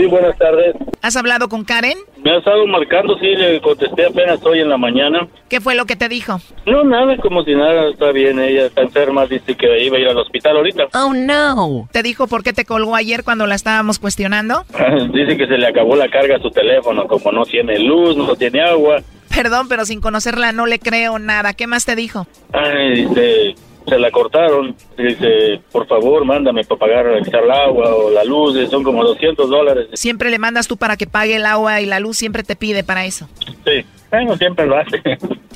Sí, 0.00 0.06
buenas 0.06 0.34
tardes. 0.38 0.74
¿Has 1.02 1.14
hablado 1.16 1.50
con 1.50 1.62
Karen? 1.62 1.98
Me 2.24 2.30
ha 2.30 2.38
estado 2.38 2.66
marcando, 2.66 3.18
sí, 3.18 3.26
le 3.36 3.60
contesté 3.60 4.06
apenas 4.06 4.42
hoy 4.46 4.60
en 4.60 4.70
la 4.70 4.78
mañana. 4.78 5.28
¿Qué 5.50 5.60
fue 5.60 5.74
lo 5.74 5.84
que 5.84 5.94
te 5.94 6.08
dijo? 6.08 6.40
No, 6.64 6.84
nada, 6.84 7.18
como 7.18 7.44
si 7.44 7.54
nada, 7.54 7.90
está 7.90 8.10
bien, 8.10 8.38
ella 8.38 8.66
está 8.66 8.80
enferma, 8.80 9.26
dice 9.26 9.54
que 9.54 9.84
iba 9.84 9.98
a 9.98 10.00
ir 10.00 10.08
al 10.08 10.16
hospital 10.16 10.56
ahorita. 10.56 10.84
Oh, 10.94 11.12
no. 11.12 11.86
¿Te 11.92 12.02
dijo 12.02 12.28
por 12.28 12.42
qué 12.42 12.54
te 12.54 12.64
colgó 12.64 12.96
ayer 12.96 13.24
cuando 13.24 13.46
la 13.46 13.56
estábamos 13.56 13.98
cuestionando? 13.98 14.64
dice 15.12 15.36
que 15.36 15.46
se 15.46 15.58
le 15.58 15.66
acabó 15.66 15.94
la 15.96 16.08
carga 16.08 16.36
a 16.36 16.40
su 16.40 16.50
teléfono, 16.50 17.06
como 17.06 17.30
no 17.32 17.44
tiene 17.44 17.78
luz, 17.78 18.16
no 18.16 18.34
tiene 18.36 18.62
agua. 18.62 19.02
Perdón, 19.34 19.68
pero 19.68 19.84
sin 19.84 20.00
conocerla 20.00 20.52
no 20.52 20.64
le 20.64 20.78
creo 20.78 21.18
nada. 21.18 21.52
¿Qué 21.52 21.66
más 21.66 21.84
te 21.84 21.94
dijo? 21.94 22.26
Ay, 22.54 23.04
dice, 23.04 23.54
se 23.90 23.98
la 23.98 24.10
cortaron. 24.10 24.74
Dice, 24.96 25.60
por 25.70 25.86
favor, 25.86 26.24
mándame 26.24 26.64
para 26.64 26.78
pagar 26.78 27.06
el 27.06 27.50
agua 27.50 27.94
o 27.94 28.10
la 28.10 28.24
luz, 28.24 28.56
son 28.70 28.82
como 28.82 29.04
200 29.04 29.50
dólares. 29.50 29.88
Siempre 29.92 30.30
le 30.30 30.38
mandas 30.38 30.66
tú 30.66 30.76
para 30.76 30.96
que 30.96 31.06
pague 31.06 31.36
el 31.36 31.44
agua 31.44 31.80
y 31.80 31.86
la 31.86 32.00
luz 32.00 32.16
siempre 32.16 32.42
te 32.42 32.56
pide 32.56 32.84
para 32.84 33.04
eso. 33.04 33.28
Sí, 33.66 33.84
bueno, 34.10 34.36
siempre 34.36 34.66
lo 34.66 34.78
hace. 34.78 35.02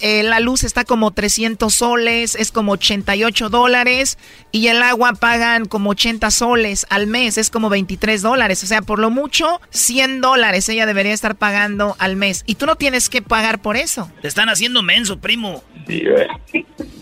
Eh, 0.00 0.24
la 0.24 0.40
luz 0.40 0.64
está 0.64 0.84
como 0.84 1.12
300 1.12 1.72
soles, 1.72 2.34
es 2.34 2.50
como 2.50 2.72
88 2.72 3.48
dólares 3.48 4.18
y 4.50 4.66
el 4.66 4.82
agua 4.82 5.12
pagan 5.12 5.66
como 5.66 5.90
80 5.90 6.32
soles 6.32 6.84
al 6.90 7.06
mes, 7.06 7.38
es 7.38 7.48
como 7.48 7.68
23 7.68 8.20
dólares. 8.20 8.64
O 8.64 8.66
sea, 8.66 8.82
por 8.82 8.98
lo 8.98 9.10
mucho 9.10 9.60
100 9.70 10.20
dólares 10.20 10.68
ella 10.68 10.84
debería 10.84 11.12
estar 11.12 11.36
pagando 11.36 11.94
al 12.00 12.16
mes. 12.16 12.42
Y 12.46 12.56
tú 12.56 12.66
no 12.66 12.74
tienes 12.74 13.08
que 13.08 13.22
pagar 13.22 13.62
por 13.62 13.76
eso. 13.76 14.10
Te 14.20 14.28
están 14.28 14.48
haciendo 14.48 14.82
menso, 14.82 15.20
primo. 15.20 15.62
Sí, 15.86 16.02
güey. 16.04 16.26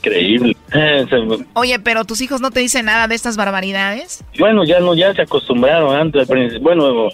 Increíble. 0.04 0.56
Oye, 1.54 1.78
pero 1.78 2.04
tus 2.04 2.20
hijos 2.20 2.40
no 2.40 2.50
te 2.50 2.60
dicen 2.60 2.86
nada 2.86 3.06
de 3.08 3.14
estas 3.14 3.36
barbaridades. 3.36 4.24
Bueno, 4.38 4.64
ya 4.64 4.80
no, 4.80 4.94
ya 4.94 5.14
se 5.14 5.22
acostumbraron 5.22 5.94
antes. 5.94 6.22
al 6.22 6.26
principio. 6.26 6.62
Bueno, 6.62 7.08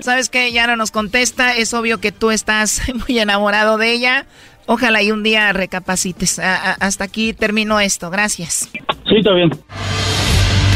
¿Sabes 0.00 0.28
qué? 0.28 0.50
Ya 0.52 0.66
no 0.66 0.76
nos 0.76 0.90
contesta. 0.90 1.56
Es 1.56 1.74
obvio 1.74 1.98
que 2.00 2.12
tú 2.12 2.30
estás 2.30 2.82
muy 3.08 3.18
enamorado 3.18 3.78
de 3.78 3.92
ella. 3.92 4.26
Ojalá 4.66 5.02
y 5.02 5.10
un 5.10 5.22
día 5.22 5.52
recapacites. 5.52 6.38
A- 6.38 6.56
a- 6.72 6.72
hasta 6.80 7.04
aquí 7.04 7.32
termino 7.32 7.80
esto. 7.80 8.10
Gracias. 8.10 8.68
sí, 9.08 9.16
está 9.16 9.32
bien. 9.32 9.50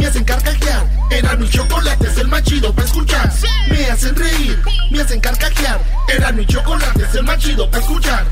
me 0.00 0.06
hacen 0.06 0.24
carcajear. 0.24 0.86
Era 1.10 1.36
mi 1.36 1.48
chocolate, 1.48 2.06
es 2.06 2.18
el 2.18 2.28
más 2.28 2.42
chido 2.42 2.74
para 2.74 2.86
escuchar. 2.86 3.30
Me 3.68 3.84
hacen 3.86 4.16
reír, 4.16 4.58
me 4.90 5.00
hacen 5.00 5.20
carcajear. 5.20 5.80
Era 6.08 6.32
mi 6.32 6.46
chocolate, 6.46 7.02
es 7.02 7.14
el 7.14 7.24
más 7.24 7.38
chido 7.38 7.70
para 7.70 7.82
escuchar. 7.82 8.26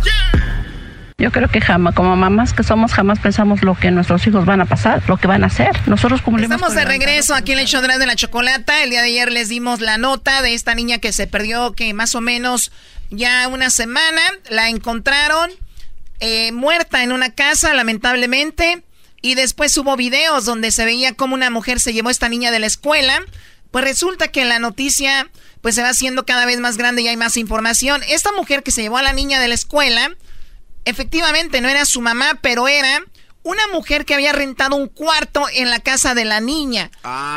Yo 1.19 1.33
creo 1.33 1.49
que 1.49 1.61
jamás, 1.61 1.95
como 1.97 2.15
mamás 2.15 2.53
que 2.53 2.63
somos, 2.63 2.93
jamás 2.93 3.19
pensamos 3.19 3.65
lo 3.65 3.75
que 3.75 3.91
nuestros 3.91 4.25
hijos 4.29 4.47
van 4.47 4.61
a 4.61 4.67
pasar, 4.67 5.03
lo 5.09 5.17
que 5.17 5.27
van 5.27 5.43
a 5.43 5.49
hacer. 5.49 5.77
Nosotros 5.89 6.23
como 6.23 6.39
Estamos 6.39 6.75
de 6.75 6.85
regreso 6.85 7.35
aquí 7.35 7.53
en 7.53 7.59
el 7.59 7.67
show 7.67 7.83
de 7.83 8.07
la 8.07 8.15
chocolata. 8.15 8.85
El 8.85 8.91
día 8.91 9.03
de 9.03 9.09
ayer 9.09 9.33
les 9.33 9.49
dimos 9.49 9.81
la 9.81 9.99
nota 9.99 10.43
de 10.43 10.55
esta 10.55 10.75
niña 10.77 10.99
que 10.99 11.13
se 11.13 11.27
perdió, 11.27 11.73
que 11.73 11.93
más 11.93 12.15
o 12.15 12.21
menos 12.21 12.71
ya 13.11 13.49
una 13.49 13.71
semana 13.71 14.21
la 14.49 14.69
encontraron 14.69 15.51
eh, 16.21 16.53
muerta 16.53 17.03
en 17.03 17.11
una 17.11 17.35
casa, 17.35 17.75
lamentablemente. 17.75 18.85
Y 19.21 19.35
después 19.35 19.77
hubo 19.77 19.97
videos 19.97 20.45
donde 20.45 20.71
se 20.71 20.85
veía 20.85 21.15
cómo 21.15 21.35
una 21.35 21.51
mujer 21.51 21.81
se 21.81 21.93
llevó 21.93 22.09
a 22.09 22.13
esta 22.13 22.29
niña 22.29 22.51
de 22.51 22.59
la 22.59 22.67
escuela. 22.67 23.21
Pues 23.71 23.85
resulta 23.85 24.29
que 24.29 24.45
la 24.45 24.59
noticia 24.59 25.31
pues 25.61 25.75
se 25.75 25.83
va 25.83 25.91
haciendo 25.91 26.25
cada 26.25 26.47
vez 26.47 26.61
más 26.61 26.77
grande 26.77 27.03
y 27.03 27.09
hay 27.09 27.17
más 27.17 27.37
información. 27.37 28.03
Esta 28.09 28.33
mujer 28.33 28.63
que 28.63 28.71
se 28.71 28.83
llevó 28.83 28.99
a 28.99 29.03
la 29.03 29.13
niña 29.13 29.41
de 29.41 29.49
la 29.49 29.55
escuela, 29.55 30.11
efectivamente 30.85 31.61
no 31.61 31.69
era 31.69 31.85
su 31.85 32.01
mamá, 32.01 32.39
pero 32.41 32.69
era 32.69 33.03
una 33.43 33.67
mujer 33.69 34.05
que 34.05 34.15
había 34.15 34.33
rentado 34.33 34.77
un 34.77 34.89
cuarto 34.89 35.47
en 35.53 35.71
la 35.71 35.81
casa 35.81 36.15
de 36.15 36.25
la 36.25 36.41
niña. 36.41 36.91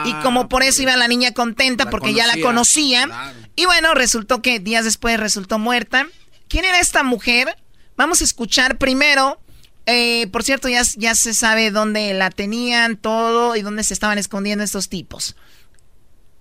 y 0.05 0.13
como 0.21 0.49
por 0.49 0.63
eso 0.63 0.81
iba 0.81 0.95
la 0.97 1.07
niña 1.07 1.33
contenta 1.33 1.89
porque 1.89 2.13
ya 2.13 2.27
la 2.27 2.39
conocía, 2.41 3.07
conocía. 3.07 3.33
Y 3.55 3.65
bueno, 3.65 3.93
resultó 3.93 4.41
que 4.41 4.59
días 4.59 4.85
después 4.85 5.19
resultó 5.19 5.59
muerta. 5.59 6.07
¿Quién 6.47 6.65
era 6.65 6.79
esta 6.79 7.03
mujer? 7.03 7.57
Vamos 7.95 8.21
a 8.21 8.23
escuchar 8.23 8.77
primero. 8.77 9.40
Eh, 9.85 10.27
por 10.31 10.43
cierto, 10.43 10.67
ya, 10.69 10.81
ya 10.97 11.15
se 11.15 11.33
sabe 11.33 11.71
dónde 11.71 12.13
la 12.13 12.29
tenían, 12.29 12.97
todo 12.97 13.55
y 13.55 13.61
dónde 13.61 13.83
se 13.83 13.93
estaban 13.93 14.17
escondiendo 14.17 14.63
estos 14.63 14.89
tipos. 14.89 15.35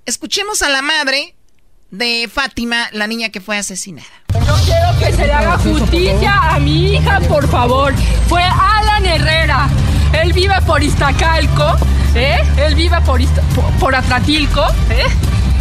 Escuchemos 0.06 0.62
a 0.62 0.68
la 0.68 0.82
madre 0.82 1.34
de 1.90 2.28
Fátima, 2.32 2.88
la 2.92 3.06
niña 3.06 3.30
que 3.30 3.40
fue 3.40 3.56
asesinada. 3.58 4.08
Yo 4.34 4.54
quiero 4.64 4.98
que 4.98 5.12
se 5.16 5.26
le 5.26 5.32
haga 5.32 5.58
justicia 5.58 6.34
a 6.54 6.58
mi 6.58 6.94
hija, 6.94 7.20
por 7.28 7.48
favor. 7.48 7.94
Fue 8.28 8.42
Alan 8.42 9.04
Herrera. 9.06 9.68
Él 10.12 10.32
vive 10.32 10.54
por 10.66 10.82
Iztacalco, 10.82 11.76
¿eh? 12.14 12.38
Él 12.58 12.74
vive 12.74 13.00
por, 13.02 13.20
Izta- 13.20 13.42
por, 13.78 13.94
Atratilco, 13.94 14.64
¿eh? 14.90 15.04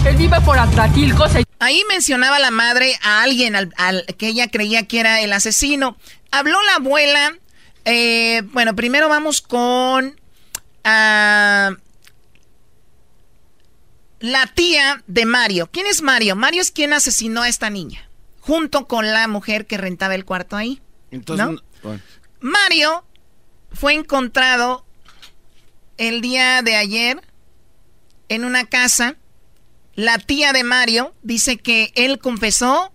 Él 0.06 0.16
vive 0.16 0.40
por 0.42 0.58
Atratilco. 0.58 1.28
Se- 1.30 1.44
Ahí 1.60 1.84
mencionaba 1.90 2.40
la 2.40 2.52
madre 2.52 2.98
a 3.04 3.22
alguien 3.22 3.56
al, 3.56 3.74
al 3.78 4.06
que 4.18 4.28
ella 4.28 4.48
creía 4.50 4.88
que 4.88 5.00
era 5.00 5.22
el 5.22 5.34
asesino. 5.34 5.98
Habló 6.32 6.58
la 6.64 6.76
abuela. 6.76 7.34
Eh, 7.86 8.42
bueno, 8.52 8.76
primero 8.76 9.10
vamos 9.10 9.42
con 9.42 10.20
ah, 10.84 11.72
la 14.20 14.48
tía 14.48 15.04
de 15.08 15.26
Mario. 15.26 15.70
¿Quién 15.72 15.88
es 15.88 16.02
Mario? 16.02 16.36
Mario 16.36 16.62
es 16.62 16.72
quien 16.72 16.94
asesinó 16.94 17.42
a 17.42 17.50
esta 17.50 17.70
niña, 17.70 18.10
junto 18.40 18.88
con 18.88 19.08
la 19.12 19.28
mujer 19.28 19.66
que 19.66 19.78
rentaba 19.78 20.16
el 20.16 20.26
cuarto 20.26 20.56
ahí. 20.56 20.82
Entonces, 21.12 21.48
¿no? 21.48 21.62
bueno. 21.84 22.02
Mario 22.40 23.04
fue 23.72 23.94
encontrado 23.94 24.86
el 25.98 26.22
día 26.22 26.62
de 26.62 26.76
ayer 26.76 27.22
en 28.30 28.46
una 28.46 28.66
casa. 28.66 29.18
La 29.96 30.18
tía 30.18 30.54
de 30.54 30.64
Mario 30.64 31.14
dice 31.24 31.58
que 31.58 31.92
él 31.96 32.20
confesó 32.20 32.94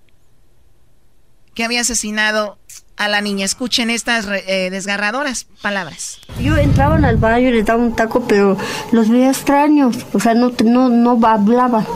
que 1.55 1.65
había 1.65 1.83
asesinado 1.83 2.59
a 2.97 3.09
la 3.09 3.21
niña. 3.21 3.45
Escuchen 3.45 3.91
estas 3.91 4.27
eh, 4.47 4.69
desgarradoras 4.71 5.47
palabras. 5.63 6.21
Yo 6.41 6.57
entraban 6.57 7.05
al 7.05 7.17
baño 7.17 7.49
y 7.49 7.53
les 7.53 7.67
daba 7.67 7.83
un 7.83 7.95
taco, 7.97 8.27
pero 8.27 8.57
los 8.93 9.09
veía 9.09 9.31
extraños, 9.31 9.97
o 10.13 10.21
sea, 10.21 10.35
no, 10.35 10.53
no, 10.65 10.89
no 10.89 11.27
hablaban. 11.27 11.87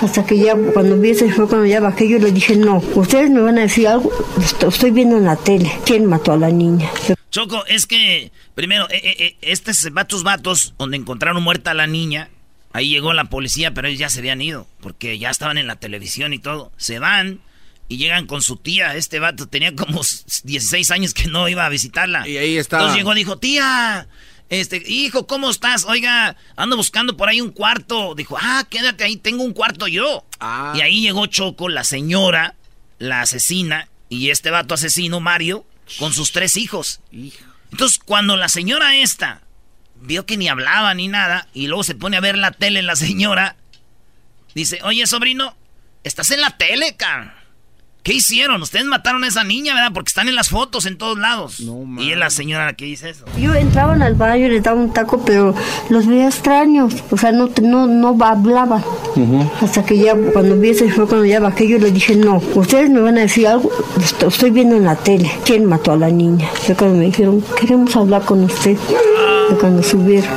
Hasta 0.00 0.24
que 0.24 0.38
ya, 0.38 0.54
cuando 0.72 0.96
vi 0.98 1.10
ese 1.10 1.30
fue 1.32 1.46
cuando 1.48 1.66
ya 1.66 1.80
bajé, 1.80 2.08
yo 2.08 2.18
le 2.18 2.32
dije, 2.32 2.56
no, 2.56 2.82
ustedes 2.94 3.30
me 3.30 3.40
van 3.40 3.58
a 3.58 3.62
decir 3.62 3.88
algo, 3.88 4.10
Esto- 4.42 4.68
estoy 4.68 4.90
viendo 4.90 5.16
en 5.16 5.24
la 5.24 5.36
tele, 5.36 5.70
¿quién 5.84 6.06
mató 6.06 6.32
a 6.32 6.36
la 6.36 6.50
niña? 6.50 6.90
Choco, 7.30 7.64
es 7.66 7.86
que, 7.86 8.30
primero, 8.54 8.88
eh, 8.90 9.00
eh, 9.02 9.16
eh, 9.18 9.36
estos 9.42 9.90
vatos 9.92 10.22
vatos, 10.22 10.74
donde 10.78 10.96
encontraron 10.96 11.42
muerta 11.42 11.70
a 11.70 11.74
la 11.74 11.86
niña, 11.86 12.28
ahí 12.72 12.88
llegó 12.88 13.12
la 13.12 13.24
policía, 13.24 13.72
pero 13.74 13.88
ellos 13.88 14.00
ya 14.00 14.08
se 14.10 14.18
habían 14.20 14.40
ido, 14.42 14.66
porque 14.80 15.18
ya 15.18 15.30
estaban 15.30 15.58
en 15.58 15.66
la 15.66 15.76
televisión 15.76 16.32
y 16.34 16.38
todo. 16.38 16.72
Se 16.76 16.98
van 16.98 17.40
y 17.92 17.98
llegan 17.98 18.26
con 18.26 18.40
su 18.40 18.56
tía. 18.56 18.96
Este 18.96 19.18
vato 19.18 19.46
tenía 19.46 19.76
como 19.76 20.00
16 20.44 20.90
años 20.90 21.12
que 21.12 21.26
no 21.26 21.46
iba 21.48 21.66
a 21.66 21.68
visitarla. 21.68 22.26
Y 22.26 22.38
ahí 22.38 22.56
está. 22.56 22.78
Entonces 22.78 22.96
llegó, 22.96 23.14
dijo, 23.14 23.36
tía, 23.36 24.08
este, 24.48 24.82
hijo, 24.86 25.26
¿cómo 25.26 25.50
estás? 25.50 25.84
Oiga, 25.84 26.36
ando 26.56 26.78
buscando 26.78 27.18
por 27.18 27.28
ahí 27.28 27.42
un 27.42 27.50
cuarto. 27.50 28.14
Dijo, 28.14 28.38
ah, 28.40 28.66
quédate 28.70 29.04
ahí, 29.04 29.16
tengo 29.16 29.44
un 29.44 29.52
cuarto 29.52 29.88
yo. 29.88 30.24
Y 30.74 30.80
ahí 30.80 31.02
llegó 31.02 31.26
Choco, 31.26 31.68
la 31.68 31.84
señora, 31.84 32.54
la 32.98 33.20
asesina, 33.20 33.88
y 34.08 34.30
este 34.30 34.50
vato 34.50 34.72
asesino, 34.72 35.20
Mario, 35.20 35.66
con 35.98 36.14
sus 36.14 36.32
tres 36.32 36.56
hijos. 36.56 37.00
Entonces, 37.70 37.98
cuando 37.98 38.38
la 38.38 38.48
señora 38.48 38.96
esta 38.96 39.42
vio 40.00 40.24
que 40.24 40.38
ni 40.38 40.48
hablaba 40.48 40.94
ni 40.94 41.08
nada, 41.08 41.46
y 41.52 41.66
luego 41.66 41.84
se 41.84 41.94
pone 41.94 42.16
a 42.16 42.20
ver 42.20 42.38
la 42.38 42.52
tele 42.52 42.80
la 42.80 42.96
señora, 42.96 43.56
dice, 44.54 44.80
oye, 44.82 45.06
sobrino, 45.06 45.54
estás 46.04 46.30
en 46.30 46.40
la 46.40 46.56
tele, 46.56 46.96
cabrón. 46.96 47.41
¿Qué 48.02 48.14
hicieron? 48.14 48.60
Ustedes 48.62 48.84
mataron 48.84 49.22
a 49.22 49.28
esa 49.28 49.44
niña, 49.44 49.74
¿verdad? 49.74 49.92
Porque 49.94 50.08
están 50.08 50.28
en 50.28 50.34
las 50.34 50.48
fotos 50.48 50.86
en 50.86 50.98
todos 50.98 51.16
lados. 51.18 51.60
y 52.02 52.10
es 52.10 52.18
la 52.18 52.30
señora 52.30 52.66
la 52.66 52.72
que 52.72 52.84
dice 52.84 53.10
eso. 53.10 53.24
Yo 53.38 53.54
entraban 53.54 54.02
al 54.02 54.14
baño 54.14 54.46
y 54.46 54.50
les 54.50 54.62
daba 54.64 54.80
un 54.80 54.92
taco, 54.92 55.24
pero 55.24 55.54
los 55.88 56.08
veía 56.08 56.26
extraños, 56.26 56.94
o 57.12 57.16
sea, 57.16 57.30
no, 57.30 57.48
no, 57.62 57.86
no 57.86 58.16
hablaban. 58.24 58.82
Hasta 59.60 59.84
que 59.84 59.98
ya, 59.98 60.16
cuando 60.32 60.58
vi 60.58 60.70
ese 60.70 60.90
fue 60.90 61.06
cuando 61.06 61.24
ya 61.26 61.38
bajé, 61.38 61.68
yo 61.68 61.78
le 61.78 61.92
dije, 61.92 62.16
no, 62.16 62.42
ustedes 62.56 62.90
me 62.90 63.00
van 63.00 63.18
a 63.18 63.20
decir 63.20 63.46
algo, 63.46 63.70
Esto- 64.02 64.26
estoy 64.26 64.50
viendo 64.50 64.74
en 64.74 64.84
la 64.84 64.96
tele, 64.96 65.30
¿quién 65.44 65.66
mató 65.66 65.92
a 65.92 65.96
la 65.96 66.08
niña? 66.10 66.48
Fue 66.54 66.74
cuando 66.74 66.98
me 66.98 67.04
dijeron, 67.04 67.40
queremos 67.60 67.94
hablar 67.94 68.22
con 68.24 68.42
usted, 68.42 68.76
de 69.48 69.56
cuando 69.60 69.80
subieron. 69.80 70.28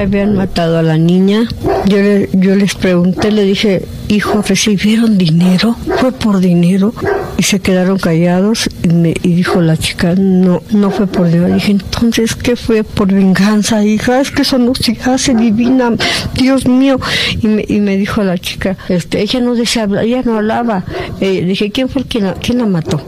Habían 0.00 0.34
matado 0.34 0.78
a 0.78 0.82
la 0.82 0.96
niña. 0.98 1.48
Yo, 1.86 1.96
le- 1.98 2.28
yo 2.32 2.54
les 2.56 2.74
pregunté, 2.74 3.30
le 3.30 3.42
dije, 3.44 3.82
hijo, 4.08 4.42
¿recibieron 4.42 5.18
dinero? 5.18 5.76
¿Fue 5.98 6.12
por 6.12 6.40
dinero? 6.40 6.92
Y 7.38 7.42
se 7.42 7.60
quedaron 7.60 7.98
callados 7.98 8.68
y, 8.82 8.88
me, 8.88 9.10
y 9.22 9.34
dijo 9.34 9.60
la 9.60 9.76
chica, 9.76 10.14
no, 10.16 10.62
no 10.70 10.90
fue 10.90 11.06
por 11.06 11.26
dinero. 11.28 11.52
Dije, 11.54 11.72
entonces, 11.72 12.34
¿qué 12.34 12.56
fue 12.56 12.82
por 12.84 13.12
venganza, 13.12 13.84
hija? 13.84 14.20
Es 14.20 14.30
que 14.30 14.42
eso 14.42 14.58
no 14.58 14.74
se 14.74 14.96
hace, 15.04 15.34
divina, 15.34 15.92
Dios 16.34 16.66
mío. 16.66 16.98
Y 17.42 17.46
me, 17.46 17.64
y 17.68 17.80
me 17.80 17.96
dijo 17.96 18.22
la 18.24 18.38
chica, 18.38 18.76
este, 18.88 19.20
ella 19.22 19.40
no 19.40 19.54
desea 19.54 19.84
hablar, 19.84 20.04
ella 20.04 20.22
no 20.24 20.36
hablaba. 20.38 20.84
Eh, 21.20 21.44
dije, 21.44 21.70
¿quién 21.70 21.88
fue 21.88 22.04
la, 22.20 22.34
quién 22.34 22.58
la 22.58 22.66
mató? 22.66 23.02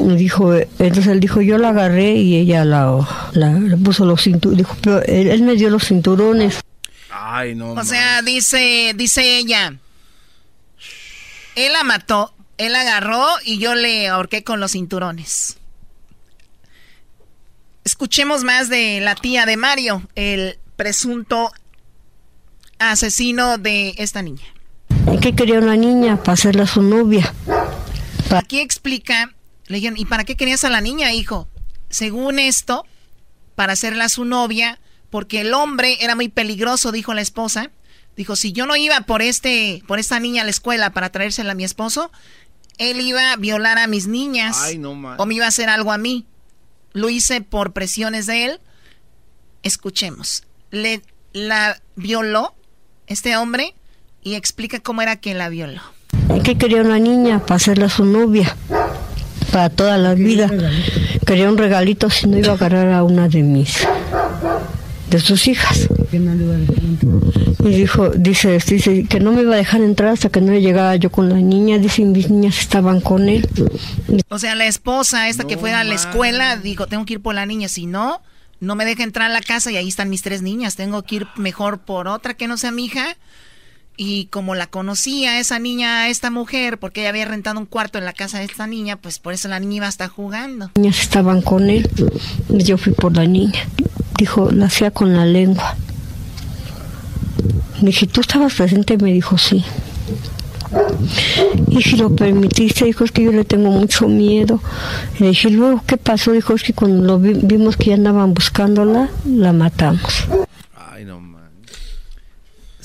Y 0.00 0.14
dijo, 0.16 0.54
entonces 0.54 1.06
él 1.08 1.20
dijo, 1.20 1.40
yo 1.40 1.58
la 1.58 1.70
agarré 1.70 2.12
y 2.14 2.36
ella 2.36 2.64
la, 2.64 3.06
la- 3.32 3.52
le 3.58 3.76
puso 3.76 4.04
los 4.04 4.22
cinturones. 4.22 4.58
Dijo, 4.58 4.76
pero 4.82 5.02
él, 5.02 5.28
él 5.28 5.42
me 5.42 5.54
dio 5.54 5.70
los 5.70 5.84
cinturones. 5.86 6.60
Ay, 7.10 7.54
no. 7.54 7.72
O 7.72 7.84
sea, 7.84 8.22
dice, 8.22 8.92
dice 8.96 9.38
ella, 9.38 9.74
él 11.56 11.72
la 11.72 11.82
mató, 11.82 12.32
él 12.58 12.72
la 12.72 12.82
agarró 12.82 13.24
y 13.44 13.58
yo 13.58 13.74
le 13.74 14.08
ahorqué 14.08 14.44
con 14.44 14.60
los 14.60 14.72
cinturones. 14.72 15.56
Escuchemos 17.84 18.44
más 18.44 18.68
de 18.68 19.00
la 19.00 19.14
tía 19.14 19.46
de 19.46 19.56
Mario, 19.56 20.02
el 20.14 20.58
presunto 20.76 21.50
asesino 22.78 23.58
de 23.58 23.94
esta 23.98 24.22
niña. 24.22 24.44
¿Y 25.12 25.18
qué 25.18 25.34
quería 25.34 25.58
una 25.58 25.76
niña? 25.76 26.18
Para 26.18 26.34
hacerla 26.34 26.66
su 26.66 26.82
novia. 26.82 27.32
Aquí 28.30 28.60
explica, 28.60 29.32
le 29.68 29.76
dijeron, 29.76 29.98
¿y 29.98 30.04
para 30.04 30.24
qué 30.24 30.36
querías 30.36 30.64
a 30.64 30.70
la 30.70 30.80
niña, 30.80 31.12
hijo? 31.12 31.48
Según 31.90 32.38
esto, 32.38 32.84
para 33.54 33.74
hacerla 33.74 34.08
su 34.08 34.24
novia, 34.24 34.80
porque 35.10 35.42
el 35.42 35.54
hombre 35.54 35.98
era 36.00 36.14
muy 36.14 36.28
peligroso, 36.28 36.92
dijo 36.92 37.14
la 37.14 37.20
esposa. 37.20 37.70
Dijo, 38.16 38.34
si 38.34 38.52
yo 38.52 38.66
no 38.66 38.74
iba 38.76 39.00
por 39.02 39.22
este, 39.22 39.82
por 39.86 39.98
esta 39.98 40.18
niña 40.18 40.42
a 40.42 40.44
la 40.44 40.50
escuela 40.50 40.90
para 40.90 41.10
traérsela 41.10 41.52
a 41.52 41.54
mi 41.54 41.64
esposo, 41.64 42.10
él 42.78 43.00
iba 43.00 43.32
a 43.32 43.36
violar 43.36 43.78
a 43.78 43.86
mis 43.86 44.06
niñas 44.06 44.60
Ay, 44.62 44.78
no 44.78 44.92
o 44.92 45.26
me 45.26 45.34
iba 45.34 45.44
a 45.44 45.48
hacer 45.48 45.68
algo 45.68 45.92
a 45.92 45.98
mí. 45.98 46.24
Lo 46.92 47.10
hice 47.10 47.42
por 47.42 47.72
presiones 47.72 48.26
de 48.26 48.46
él. 48.46 48.60
Escuchemos. 49.62 50.44
Le 50.70 51.02
la 51.32 51.80
violó 51.96 52.54
este 53.06 53.36
hombre 53.36 53.74
y 54.22 54.34
explica 54.34 54.80
cómo 54.80 55.02
era 55.02 55.16
que 55.16 55.34
la 55.34 55.48
violó. 55.48 55.82
¿Y 56.34 56.40
qué 56.42 56.56
quería 56.56 56.82
una 56.82 56.98
niña? 56.98 57.40
Para 57.40 57.56
hacerla 57.56 57.88
su 57.88 58.04
novia. 58.04 58.56
Para 59.52 59.70
toda 59.70 59.98
la 59.98 60.14
vida. 60.14 60.50
Quería 61.26 61.48
un 61.48 61.58
regalito 61.58 62.10
si 62.10 62.26
no 62.26 62.38
iba 62.38 62.50
a 62.50 62.54
agarrar 62.54 62.92
a 62.92 63.02
una 63.02 63.28
de 63.28 63.42
mis 63.42 63.86
de 65.10 65.20
sus 65.20 65.48
hijas. 65.48 65.88
Y 67.60 67.68
dijo, 67.68 68.10
dice, 68.10 68.58
dice 68.66 69.04
que 69.04 69.20
no 69.20 69.32
me 69.32 69.42
iba 69.42 69.54
a 69.54 69.58
dejar 69.58 69.80
entrar 69.80 70.12
hasta 70.12 70.28
que 70.28 70.40
no 70.40 70.52
llegara 70.54 70.96
yo 70.96 71.10
con 71.10 71.28
la 71.28 71.36
niña. 71.36 71.78
Dice, 71.78 72.02
mis 72.04 72.30
niñas 72.30 72.58
estaban 72.58 73.00
con 73.00 73.28
él. 73.28 73.48
O 74.28 74.38
sea, 74.38 74.54
la 74.54 74.66
esposa, 74.66 75.28
esta 75.28 75.44
que 75.44 75.56
fuera 75.56 75.80
a 75.80 75.84
la 75.84 75.94
escuela, 75.94 76.56
dijo, 76.56 76.86
tengo 76.86 77.04
que 77.04 77.14
ir 77.14 77.20
por 77.20 77.34
la 77.34 77.46
niña, 77.46 77.68
si 77.68 77.86
no, 77.86 78.20
no 78.60 78.74
me 78.74 78.84
deja 78.84 79.02
entrar 79.02 79.30
a 79.30 79.32
la 79.32 79.40
casa 79.40 79.70
y 79.70 79.76
ahí 79.76 79.88
están 79.88 80.10
mis 80.10 80.22
tres 80.22 80.42
niñas, 80.42 80.76
tengo 80.76 81.02
que 81.02 81.16
ir 81.16 81.26
mejor 81.36 81.78
por 81.78 82.08
otra 82.08 82.34
que 82.34 82.48
no 82.48 82.56
sea 82.56 82.70
mi 82.70 82.86
hija. 82.86 83.16
Y 84.00 84.26
como 84.26 84.54
la 84.54 84.68
conocía 84.68 85.40
esa 85.40 85.58
niña, 85.58 86.08
esta 86.08 86.30
mujer, 86.30 86.78
porque 86.78 87.00
ella 87.00 87.08
había 87.10 87.24
rentado 87.24 87.58
un 87.58 87.66
cuarto 87.66 87.98
en 87.98 88.04
la 88.04 88.12
casa 88.12 88.38
de 88.38 88.44
esta 88.44 88.68
niña, 88.68 88.94
pues 88.96 89.18
por 89.18 89.32
eso 89.34 89.48
la 89.48 89.58
niña 89.58 89.74
iba 89.78 89.86
a 89.86 89.88
estar 89.88 90.08
jugando. 90.08 90.66
Las 90.66 90.76
niñas 90.76 91.00
estaban 91.00 91.42
con 91.42 91.68
él. 91.68 91.90
Yo 92.48 92.78
fui 92.78 92.92
por 92.92 93.16
la 93.16 93.26
niña. 93.26 93.60
Dijo, 94.16 94.52
la 94.52 94.66
hacía 94.66 94.92
con 94.92 95.16
la 95.16 95.26
lengua. 95.26 95.74
Le 97.80 97.86
dije, 97.88 98.06
¿tú 98.06 98.20
estabas 98.20 98.54
presente? 98.54 98.96
Me 98.98 99.12
dijo, 99.12 99.36
sí. 99.36 99.64
Y 101.68 101.82
si 101.82 101.96
lo 101.96 102.14
permitiste, 102.14 102.84
dijo, 102.84 103.02
es 103.04 103.10
que 103.10 103.24
yo 103.24 103.32
le 103.32 103.44
tengo 103.44 103.70
mucho 103.70 104.06
miedo. 104.06 104.60
Le 105.18 105.28
dije, 105.30 105.50
luego, 105.50 105.82
¿qué 105.86 105.96
pasó? 105.96 106.30
Dijo, 106.32 106.54
es 106.54 106.62
que 106.62 106.72
cuando 106.72 107.02
lo 107.04 107.18
vi- 107.18 107.40
vimos 107.42 107.76
que 107.76 107.86
ya 107.86 107.94
andaban 107.94 108.32
buscándola, 108.34 109.08
la 109.26 109.52
matamos. 109.52 110.26
Ay, 110.92 111.04
no 111.04 111.20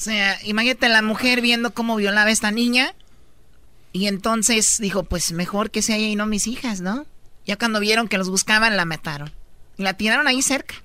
sea, 0.03 0.37
imagínate 0.43 0.89
la 0.89 1.01
mujer 1.01 1.41
viendo 1.41 1.73
cómo 1.73 1.95
violaba 1.95 2.29
a 2.29 2.33
esta 2.33 2.51
niña. 2.51 2.93
Y 3.91 4.07
entonces 4.07 4.77
dijo, 4.79 5.03
pues 5.03 5.31
mejor 5.31 5.71
que 5.71 5.81
sea 5.81 5.97
ella 5.97 6.07
y 6.07 6.15
no 6.15 6.25
mis 6.25 6.47
hijas, 6.47 6.81
¿no? 6.81 7.05
Ya 7.45 7.57
cuando 7.57 7.79
vieron 7.79 8.07
que 8.07 8.17
los 8.17 8.29
buscaban, 8.29 8.75
la 8.77 8.85
mataron. 8.85 9.31
Y 9.77 9.83
la 9.83 9.93
tiraron 9.95 10.27
ahí 10.27 10.41
cerca. 10.41 10.75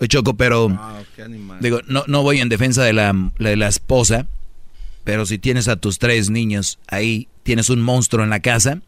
Oye, 0.00 0.08
Choco, 0.08 0.34
pero 0.34 0.68
Wow, 0.68 0.78
qué 1.14 1.22
animal. 1.22 1.58
digo, 1.60 1.80
no, 1.86 2.04
no 2.06 2.22
voy 2.22 2.40
en 2.40 2.48
defensa 2.48 2.82
de 2.82 2.92
la, 2.92 3.14
de 3.38 3.56
la 3.56 3.68
esposa, 3.68 4.26
pero 5.04 5.24
si 5.26 5.38
tienes 5.38 5.68
a 5.68 5.76
tus 5.76 5.98
tres 5.98 6.30
niños 6.30 6.78
ahí, 6.88 7.28
tienes 7.42 7.70
un 7.70 7.80
monstruo 7.80 8.24
en 8.24 8.30
la 8.30 8.40
casa, 8.40 8.80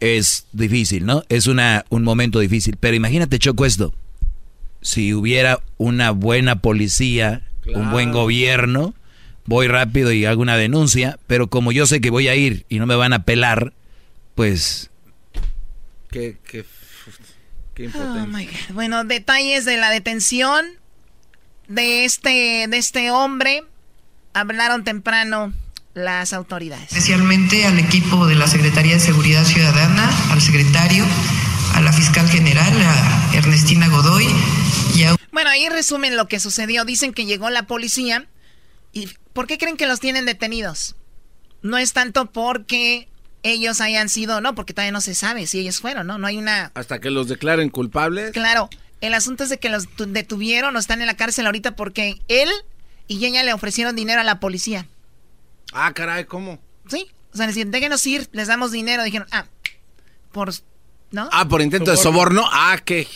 es 0.00 0.46
difícil, 0.52 1.04
¿no? 1.04 1.24
Es 1.28 1.46
una, 1.46 1.84
un 1.90 2.04
momento 2.04 2.38
difícil. 2.38 2.76
Pero 2.78 2.96
imagínate, 2.96 3.38
Choco, 3.38 3.66
esto. 3.66 3.92
Si 4.80 5.12
hubiera 5.12 5.60
una 5.76 6.12
buena 6.12 6.60
policía, 6.60 7.42
un 7.74 7.90
buen 7.90 8.12
gobierno, 8.12 8.94
voy 9.46 9.66
rápido 9.68 10.12
y 10.12 10.24
hago 10.24 10.42
una 10.42 10.56
denuncia, 10.56 11.18
pero 11.26 11.48
como 11.48 11.72
yo 11.72 11.86
sé 11.86 12.00
que 12.00 12.10
voy 12.10 12.28
a 12.28 12.34
ir 12.34 12.64
y 12.68 12.78
no 12.78 12.86
me 12.86 12.94
van 12.96 13.12
a 13.12 13.22
pelar, 13.24 13.72
pues 14.34 14.90
Qué, 16.10 16.36
qué, 16.46 16.64
qué 17.74 17.82
Oh 17.84 17.86
impotencia. 17.86 18.26
my 18.26 18.44
God. 18.46 18.74
Bueno, 18.74 19.04
detalles 19.04 19.64
de 19.64 19.76
la 19.76 19.90
detención 19.90 20.64
de 21.68 22.04
este, 22.04 22.66
de 22.68 22.76
este 22.78 23.10
hombre. 23.10 23.62
Hablaron 24.34 24.84
temprano 24.84 25.52
las 25.94 26.32
autoridades. 26.32 26.84
especialmente 26.92 27.66
al 27.66 27.78
equipo 27.78 28.26
de 28.26 28.36
la 28.36 28.46
Secretaría 28.46 28.94
de 28.94 29.00
Seguridad 29.00 29.44
Ciudadana, 29.44 30.08
al 30.30 30.40
secretario, 30.40 31.04
a 31.74 31.80
la 31.80 31.92
fiscal 31.92 32.28
general, 32.28 32.72
a 32.82 33.30
Ernestina 33.36 33.88
Godoy 33.88 34.26
Bueno, 35.38 35.50
ahí 35.50 35.68
resumen 35.68 36.16
lo 36.16 36.26
que 36.26 36.40
sucedió. 36.40 36.84
Dicen 36.84 37.14
que 37.14 37.24
llegó 37.24 37.48
la 37.48 37.68
policía. 37.68 38.26
¿Y 38.92 39.08
por 39.32 39.46
qué 39.46 39.56
creen 39.56 39.76
que 39.76 39.86
los 39.86 40.00
tienen 40.00 40.26
detenidos? 40.26 40.96
No 41.62 41.78
es 41.78 41.92
tanto 41.92 42.26
porque 42.32 43.06
ellos 43.44 43.80
hayan 43.80 44.08
sido, 44.08 44.40
no, 44.40 44.56
porque 44.56 44.74
todavía 44.74 44.90
no 44.90 45.00
se 45.00 45.14
sabe 45.14 45.46
si 45.46 45.60
ellos 45.60 45.78
fueron, 45.78 46.08
¿no? 46.08 46.18
No 46.18 46.26
hay 46.26 46.38
una... 46.38 46.72
Hasta 46.74 46.98
que 46.98 47.10
los 47.10 47.28
declaren 47.28 47.70
culpables. 47.70 48.32
Claro, 48.32 48.68
el 49.00 49.14
asunto 49.14 49.44
es 49.44 49.50
de 49.50 49.60
que 49.60 49.68
los 49.68 49.86
tu- 49.88 50.06
detuvieron 50.12 50.74
o 50.74 50.78
están 50.80 51.02
en 51.02 51.06
la 51.06 51.16
cárcel 51.16 51.46
ahorita 51.46 51.76
porque 51.76 52.20
él 52.26 52.48
y 53.06 53.24
ella 53.24 53.44
le 53.44 53.52
ofrecieron 53.52 53.94
dinero 53.94 54.20
a 54.20 54.24
la 54.24 54.40
policía. 54.40 54.88
Ah, 55.72 55.92
caray, 55.94 56.24
¿cómo? 56.24 56.58
Sí, 56.88 57.06
o 57.32 57.36
sea, 57.36 57.46
les 57.46 57.54
dijeron, 57.54 57.70
déjenos 57.70 58.04
ir, 58.08 58.28
les 58.32 58.48
damos 58.48 58.72
dinero. 58.72 59.04
Dijeron, 59.04 59.28
ah, 59.30 59.46
por... 60.32 60.52
¿No? 61.12 61.28
Ah, 61.30 61.46
por 61.48 61.62
intento 61.62 61.92
de 61.92 61.96
soborno. 61.96 62.44
Ah, 62.50 62.76
¿qué? 62.84 63.06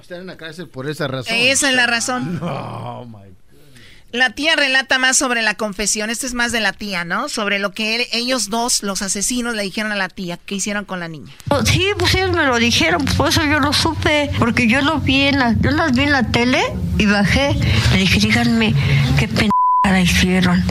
Están 0.00 0.20
en 0.20 0.26
la 0.26 0.36
cárcel 0.36 0.68
por 0.68 0.88
esa 0.88 1.08
razón. 1.08 1.34
Esa 1.36 1.70
es 1.70 1.74
la 1.76 1.86
razón. 1.86 2.38
No, 2.40 3.04
my 3.06 3.32
La 4.12 4.30
tía 4.30 4.54
relata 4.56 4.98
más 4.98 5.16
sobre 5.16 5.42
la 5.42 5.54
confesión. 5.56 6.10
Esto 6.10 6.26
es 6.26 6.32
más 6.34 6.52
de 6.52 6.60
la 6.60 6.72
tía, 6.72 7.04
¿no? 7.04 7.28
Sobre 7.28 7.58
lo 7.58 7.72
que 7.72 7.96
él- 7.96 8.06
ellos 8.12 8.48
dos, 8.50 8.82
los 8.82 9.02
asesinos, 9.02 9.54
le 9.54 9.62
dijeron 9.62 9.90
a 9.92 9.96
la 9.96 10.08
tía 10.08 10.36
que 10.38 10.54
hicieron 10.54 10.84
con 10.84 11.00
la 11.00 11.08
niña. 11.08 11.32
Sí, 11.64 11.86
pues 11.98 12.14
ellos 12.14 12.30
me 12.32 12.44
lo 12.46 12.56
dijeron, 12.58 13.04
por 13.16 13.28
eso 13.28 13.42
yo 13.44 13.58
lo 13.58 13.72
supe, 13.72 14.30
porque 14.38 14.68
yo 14.68 14.80
lo 14.80 15.00
vi 15.00 15.22
en 15.22 15.38
la, 15.40 15.54
yo 15.60 15.70
las 15.72 15.92
vi 15.92 16.02
en 16.04 16.12
la 16.12 16.22
tele 16.30 16.62
y 16.98 17.06
bajé. 17.06 17.54
Le 17.92 17.98
dije, 17.98 18.20
díganme, 18.20 18.74
qué 19.18 19.28
pendejada 19.86 20.00
hicieron. 20.00 20.62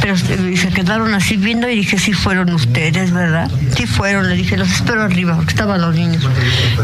Pero 0.00 0.16
se 0.16 0.68
quedaron 0.72 1.12
así 1.14 1.36
viendo 1.36 1.68
y 1.68 1.76
dije, 1.76 1.98
sí 1.98 2.12
fueron 2.12 2.52
ustedes, 2.52 3.12
¿verdad? 3.12 3.50
Sí 3.76 3.86
fueron, 3.86 4.28
le 4.28 4.36
dije, 4.36 4.56
los 4.56 4.70
espero 4.70 5.02
arriba, 5.02 5.34
porque 5.36 5.50
estaban 5.50 5.80
los 5.80 5.94
niños. 5.94 6.26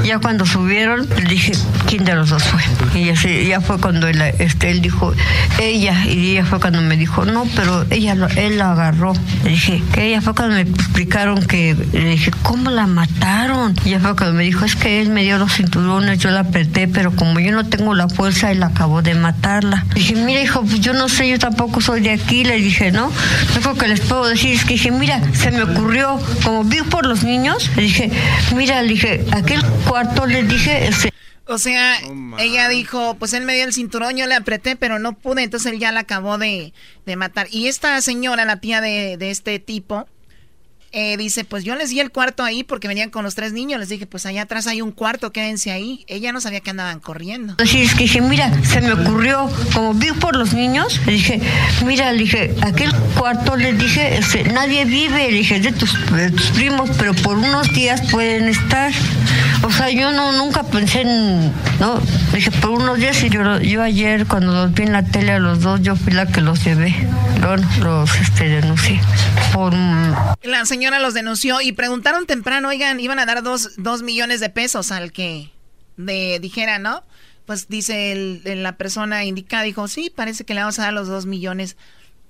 Ya 0.05 0.19
cuando 0.19 0.47
subieron, 0.47 1.09
le 1.09 1.29
dije, 1.29 1.53
¿quién 1.87 2.05
de 2.05 2.15
los 2.15 2.31
dos 2.31 2.43
fue? 2.43 2.61
Y 3.01 3.07
ya, 3.07 3.17
se- 3.17 3.47
ya 3.47 3.61
fue 3.61 3.79
cuando 3.81 4.09
él, 4.09 4.21
este, 4.39 4.71
él 4.71 4.81
dijo, 4.83 5.15
ella, 5.61 6.05
y 6.07 6.33
ella 6.33 6.45
fue 6.45 6.61
cuando 6.61 6.81
me 6.83 6.97
dijo, 6.97 7.25
no, 7.25 7.47
pero 7.55 7.87
ella 7.91 8.17
él 8.37 8.59
la 8.59 8.73
agarró. 8.73 9.15
Le 9.45 9.51
dije, 9.51 9.83
que 9.93 10.09
ella 10.09 10.21
fue 10.21 10.35
cuando 10.35 10.57
me 10.57 10.63
explicaron 10.63 11.43
que, 11.45 11.77
le 11.93 12.05
dije, 12.11 12.31
¿cómo 12.43 12.71
la 12.71 12.87
mataron? 12.87 13.75
Y 13.85 13.91
ella 13.91 14.01
fue 14.01 14.17
cuando 14.17 14.35
me 14.35 14.43
dijo, 14.45 14.65
es 14.65 14.75
que 14.77 15.01
él 15.01 15.11
me 15.11 15.23
dio 15.23 15.39
los 15.39 15.53
cinturones, 15.55 16.19
yo 16.19 16.31
la 16.31 16.41
apreté, 16.41 16.89
pero 16.89 17.13
como 17.15 17.39
yo 17.41 17.53
no 17.53 17.65
tengo 17.65 17.95
la 17.95 18.09
fuerza, 18.09 18.51
él 18.51 18.63
acabó 18.63 19.03
de 19.03 19.15
matarla. 19.15 19.85
Le 19.91 19.95
dije, 19.95 20.17
mira, 20.17 20.43
hijo, 20.43 20.63
pues 20.63 20.81
yo 20.81 20.93
no 20.95 21.09
sé, 21.09 21.29
yo 21.29 21.39
tampoco 21.39 21.74
soy 21.81 22.01
de 22.01 22.11
aquí, 22.11 22.45
le 22.45 22.57
dije, 22.57 22.91
¿no? 22.93 23.11
Lo 23.49 23.55
único 23.55 23.75
que 23.75 23.89
les 23.89 24.01
puedo 24.01 24.27
decir 24.27 24.55
es 24.55 24.65
que 24.65 24.75
dije, 24.75 24.91
mira, 24.91 25.21
se 25.35 25.51
me 25.51 25.63
ocurrió, 25.63 26.21
como 26.45 26.65
vi 26.65 26.83
por 26.83 27.07
los 27.07 27.25
niños, 27.25 27.71
le 27.77 27.83
dije, 27.83 28.11
mira, 28.55 28.83
le 28.83 28.89
dije, 28.89 29.25
aquel 29.33 29.65
cuarto, 29.89 30.27
le 30.27 30.43
dije, 30.43 30.89
este, 30.89 31.13
O 31.47 31.59
sea, 31.59 31.99
ella 32.39 32.69
dijo, 32.69 33.17
pues 33.19 33.35
él 33.35 33.45
me 33.45 33.55
dio 33.55 33.65
el 33.65 33.73
cinturón, 33.73 34.17
yo 34.17 34.27
le 34.27 34.35
apreté, 34.35 34.77
pero 34.77 34.99
no 34.99 35.13
pude, 35.13 35.43
entonces 35.43 35.73
él 35.73 35.79
ya 35.79 35.93
la 35.93 36.01
acabó 36.01 36.39
de, 36.39 36.73
de 37.05 37.17
matar. 37.17 37.49
Y 37.51 37.69
esta 37.69 38.01
señora, 38.01 38.45
la 38.45 38.61
tía 38.61 38.81
de, 38.81 39.17
de 39.19 39.31
este 39.31 39.59
tipo, 39.59 40.07
eh, 40.97 41.17
dice, 41.17 41.45
pues 41.45 41.65
yo 41.65 41.75
les 41.75 41.91
di 41.91 41.99
el 41.99 42.13
cuarto 42.13 42.45
ahí 42.45 42.63
porque 42.63 42.87
venían 42.87 43.11
con 43.11 43.25
los 43.25 43.35
tres 43.35 43.53
niños. 43.53 43.81
Les 43.81 43.89
dije, 43.89 44.07
pues 44.07 44.27
allá 44.27 44.43
atrás 44.43 44.69
hay 44.69 44.81
un 44.81 44.93
cuarto, 44.93 45.33
quédense 45.33 45.73
ahí. 45.73 46.05
Ella 46.07 46.33
no 46.33 46.41
sabía 46.41 46.61
que 46.61 46.71
andaban 46.71 47.01
corriendo. 47.01 47.57
Así 47.59 47.83
es 47.83 47.95
que 47.95 48.05
dije, 48.05 48.21
mira, 48.21 48.53
se 48.63 48.81
me 48.81 48.93
ocurrió, 48.93 49.51
como 49.75 49.93
vi 49.93 50.13
por 50.13 50.37
los 50.37 50.55
niños, 50.55 51.01
le 51.05 51.15
dije, 51.15 51.41
mira, 51.85 52.13
le 52.13 52.19
dije, 52.19 52.55
aquel 52.63 52.95
cuarto, 53.19 53.57
le 53.57 53.73
dije, 53.73 54.21
nadie 54.53 54.85
vive, 54.85 55.33
le 55.33 55.39
dije, 55.39 55.59
de 55.59 55.73
tus, 55.73 55.95
de 56.13 56.31
tus 56.31 56.51
primos, 56.53 56.89
pero 56.97 57.13
por 57.13 57.39
unos 57.39 57.73
días 57.73 58.01
pueden 58.13 58.49
estar. 58.49 58.93
O 59.65 59.73
sea, 59.73 59.91
yo 59.91 60.13
no 60.13 60.31
nunca 60.31 60.63
pensé 60.63 61.01
en, 61.01 61.53
no, 61.81 62.01
dije, 62.33 62.53
por 62.53 62.71
unos 62.71 62.99
días 62.99 63.21
y 63.25 63.31
yo, 63.31 63.59
yo 63.59 63.83
ayer 63.83 64.27
cuando 64.27 64.53
los 64.53 64.73
vi 64.73 64.85
en 64.85 64.93
la 64.93 65.03
tele 65.03 65.33
a 65.33 65.39
los 65.41 65.61
dos, 65.61 65.83
yo 65.83 65.97
fui 65.97 66.13
la 66.13 66.27
que 66.27 66.41
los 66.41 66.63
llevé, 66.65 66.95
bueno, 67.41 67.67
los 67.81 68.15
este, 68.21 68.49
denuncié. 68.49 69.01
Por, 69.53 69.73
La 70.43 70.65
señora 70.67 70.84
los 70.91 71.15
denunció 71.15 71.61
y 71.61 71.73
preguntaron 71.73 72.27
temprano, 72.27 72.69
oigan, 72.69 73.01
iban 73.01 73.19
a 73.19 73.27
dar 73.27 73.43
dos, 73.43 73.71
dos 73.77 74.03
millones 74.03 74.41
de 74.41 74.51
pesos 74.51 74.93
al 74.93 75.13
que 75.13 75.51
de, 75.97 76.39
dijera, 76.41 76.79
¿no? 76.79 77.03
Pues 77.47 77.69
dice 77.69 78.13
el- 78.13 78.63
la 78.63 78.77
persona 78.77 79.25
indicada, 79.25 79.63
dijo, 79.65 79.87
sí, 79.89 80.11
parece 80.15 80.45
que 80.45 80.55
le 80.55 80.61
vamos 80.61 80.79
a 80.79 80.83
dar 80.85 80.93
los 80.93 81.09
dos 81.09 81.27
millones 81.27 81.77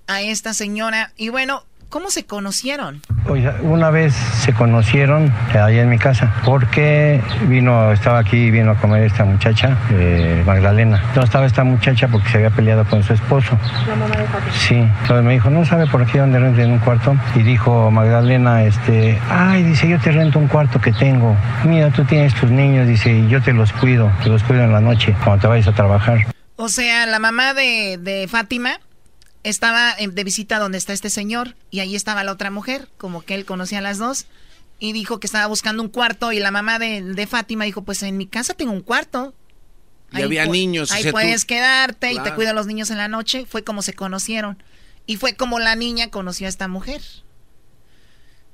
a 0.06 0.20
esta 0.22 0.54
señora. 0.54 1.12
Y 1.16 1.28
bueno, 1.28 1.64
¿cómo 1.94 2.10
se 2.10 2.26
conocieron? 2.26 3.00
Oiga, 3.28 3.54
una 3.62 3.88
vez 3.88 4.14
se 4.14 4.52
conocieron 4.52 5.32
eh, 5.54 5.58
ahí 5.58 5.78
en 5.78 5.88
mi 5.88 5.96
casa, 5.96 6.34
porque 6.44 7.22
vino, 7.46 7.92
estaba 7.92 8.18
aquí, 8.18 8.50
vino 8.50 8.72
a 8.72 8.74
comer 8.74 9.04
esta 9.04 9.24
muchacha, 9.24 9.78
eh, 9.92 10.42
Magdalena. 10.44 11.00
No 11.14 11.22
estaba 11.22 11.46
esta 11.46 11.62
muchacha 11.62 12.08
porque 12.08 12.28
se 12.30 12.38
había 12.38 12.50
peleado 12.50 12.84
con 12.84 13.04
su 13.04 13.12
esposo. 13.12 13.56
La 13.86 13.94
mamá 13.94 14.16
de 14.16 14.24
Fátima. 14.24 14.52
Sí, 14.52 14.74
entonces 14.74 15.24
me 15.24 15.34
dijo, 15.34 15.50
no 15.50 15.64
sabe 15.64 15.86
por 15.86 16.02
aquí 16.02 16.18
dónde 16.18 16.40
renten 16.40 16.72
un 16.72 16.80
cuarto. 16.80 17.16
Y 17.36 17.44
dijo 17.44 17.92
Magdalena, 17.92 18.64
este, 18.64 19.20
ay, 19.30 19.62
dice, 19.62 19.88
yo 19.88 20.00
te 20.00 20.10
rento 20.10 20.40
un 20.40 20.48
cuarto 20.48 20.80
que 20.80 20.90
tengo. 20.90 21.36
Mira, 21.64 21.90
tú 21.90 22.04
tienes 22.04 22.34
tus 22.34 22.50
niños, 22.50 22.88
dice, 22.88 23.12
y 23.12 23.28
yo 23.28 23.40
te 23.40 23.52
los 23.52 23.72
cuido, 23.72 24.10
te 24.20 24.30
los 24.30 24.42
cuido 24.42 24.64
en 24.64 24.72
la 24.72 24.80
noche 24.80 25.14
cuando 25.22 25.42
te 25.42 25.46
vayas 25.46 25.68
a 25.68 25.72
trabajar. 25.72 26.26
O 26.56 26.68
sea, 26.68 27.06
la 27.06 27.20
mamá 27.20 27.54
de, 27.54 27.98
de 28.00 28.26
Fátima 28.26 28.80
estaba 29.44 29.94
en- 29.96 30.14
de 30.14 30.24
visita 30.24 30.58
donde 30.58 30.78
está 30.78 30.92
este 30.92 31.10
señor 31.10 31.54
y 31.70 31.80
ahí 31.80 31.94
estaba 31.94 32.24
la 32.24 32.32
otra 32.32 32.50
mujer, 32.50 32.88
como 32.96 33.22
que 33.22 33.34
él 33.34 33.44
conocía 33.44 33.78
a 33.78 33.82
las 33.82 33.98
dos 33.98 34.26
y 34.80 34.92
dijo 34.92 35.20
que 35.20 35.26
estaba 35.26 35.46
buscando 35.46 35.82
un 35.82 35.88
cuarto 35.88 36.32
y 36.32 36.40
la 36.40 36.50
mamá 36.50 36.78
de, 36.78 37.00
de 37.02 37.26
Fátima 37.26 37.64
dijo, 37.64 37.82
pues 37.82 38.02
en 38.02 38.16
mi 38.16 38.26
casa 38.26 38.54
tengo 38.54 38.72
un 38.72 38.80
cuarto. 38.80 39.32
Y 40.12 40.22
había 40.22 40.46
niños, 40.46 40.90
o 40.90 40.94
Ahí 40.94 41.04
tú- 41.04 41.10
puedes 41.12 41.44
quedarte 41.44 42.12
y 42.12 42.18
te 42.18 42.30
a 42.48 42.52
los 42.52 42.66
niños 42.66 42.90
en 42.90 42.98
la 42.98 43.08
noche. 43.08 43.46
Fue 43.46 43.64
como 43.64 43.82
se 43.82 43.94
conocieron. 43.94 44.62
Y 45.06 45.16
fue 45.16 45.34
como 45.34 45.58
la 45.58 45.74
niña 45.76 46.10
conoció 46.10 46.46
a 46.46 46.50
esta 46.50 46.68
mujer. 46.68 47.02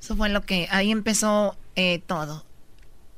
Eso 0.01 0.17
fue 0.17 0.29
lo 0.31 0.43
que, 0.43 0.69
ahí 0.71 0.91
empezó 0.91 1.57
eh, 1.77 2.01
todo. 2.07 2.45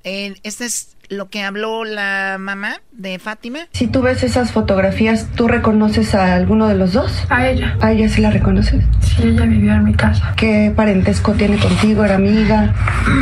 Eh, 0.05 0.35
este 0.43 0.65
es 0.65 0.97
lo 1.12 1.28
que 1.28 1.43
habló 1.43 1.84
la 1.84 2.36
mamá 2.39 2.80
de 2.93 3.18
Fátima. 3.18 3.60
Si 3.72 3.86
tú 3.86 4.02
ves 4.02 4.22
esas 4.22 4.51
fotografías, 4.52 5.28
¿tú 5.34 5.47
reconoces 5.47 6.14
a 6.14 6.34
alguno 6.34 6.66
de 6.68 6.74
los 6.74 6.93
dos? 6.93 7.24
A 7.28 7.47
ella. 7.47 7.76
¿A 7.80 7.93
ella 7.93 8.09
sí 8.09 8.20
la 8.20 8.30
reconoces? 8.30 8.84
Sí, 9.01 9.22
ella 9.24 9.44
vivió 9.44 9.72
en 9.74 9.84
mi 9.84 9.94
casa. 9.94 10.32
¿Qué 10.36 10.72
parentesco 10.74 11.32
tiene 11.32 11.59
contigo? 11.59 12.05
¿Era 12.05 12.16
amiga? 12.16 12.72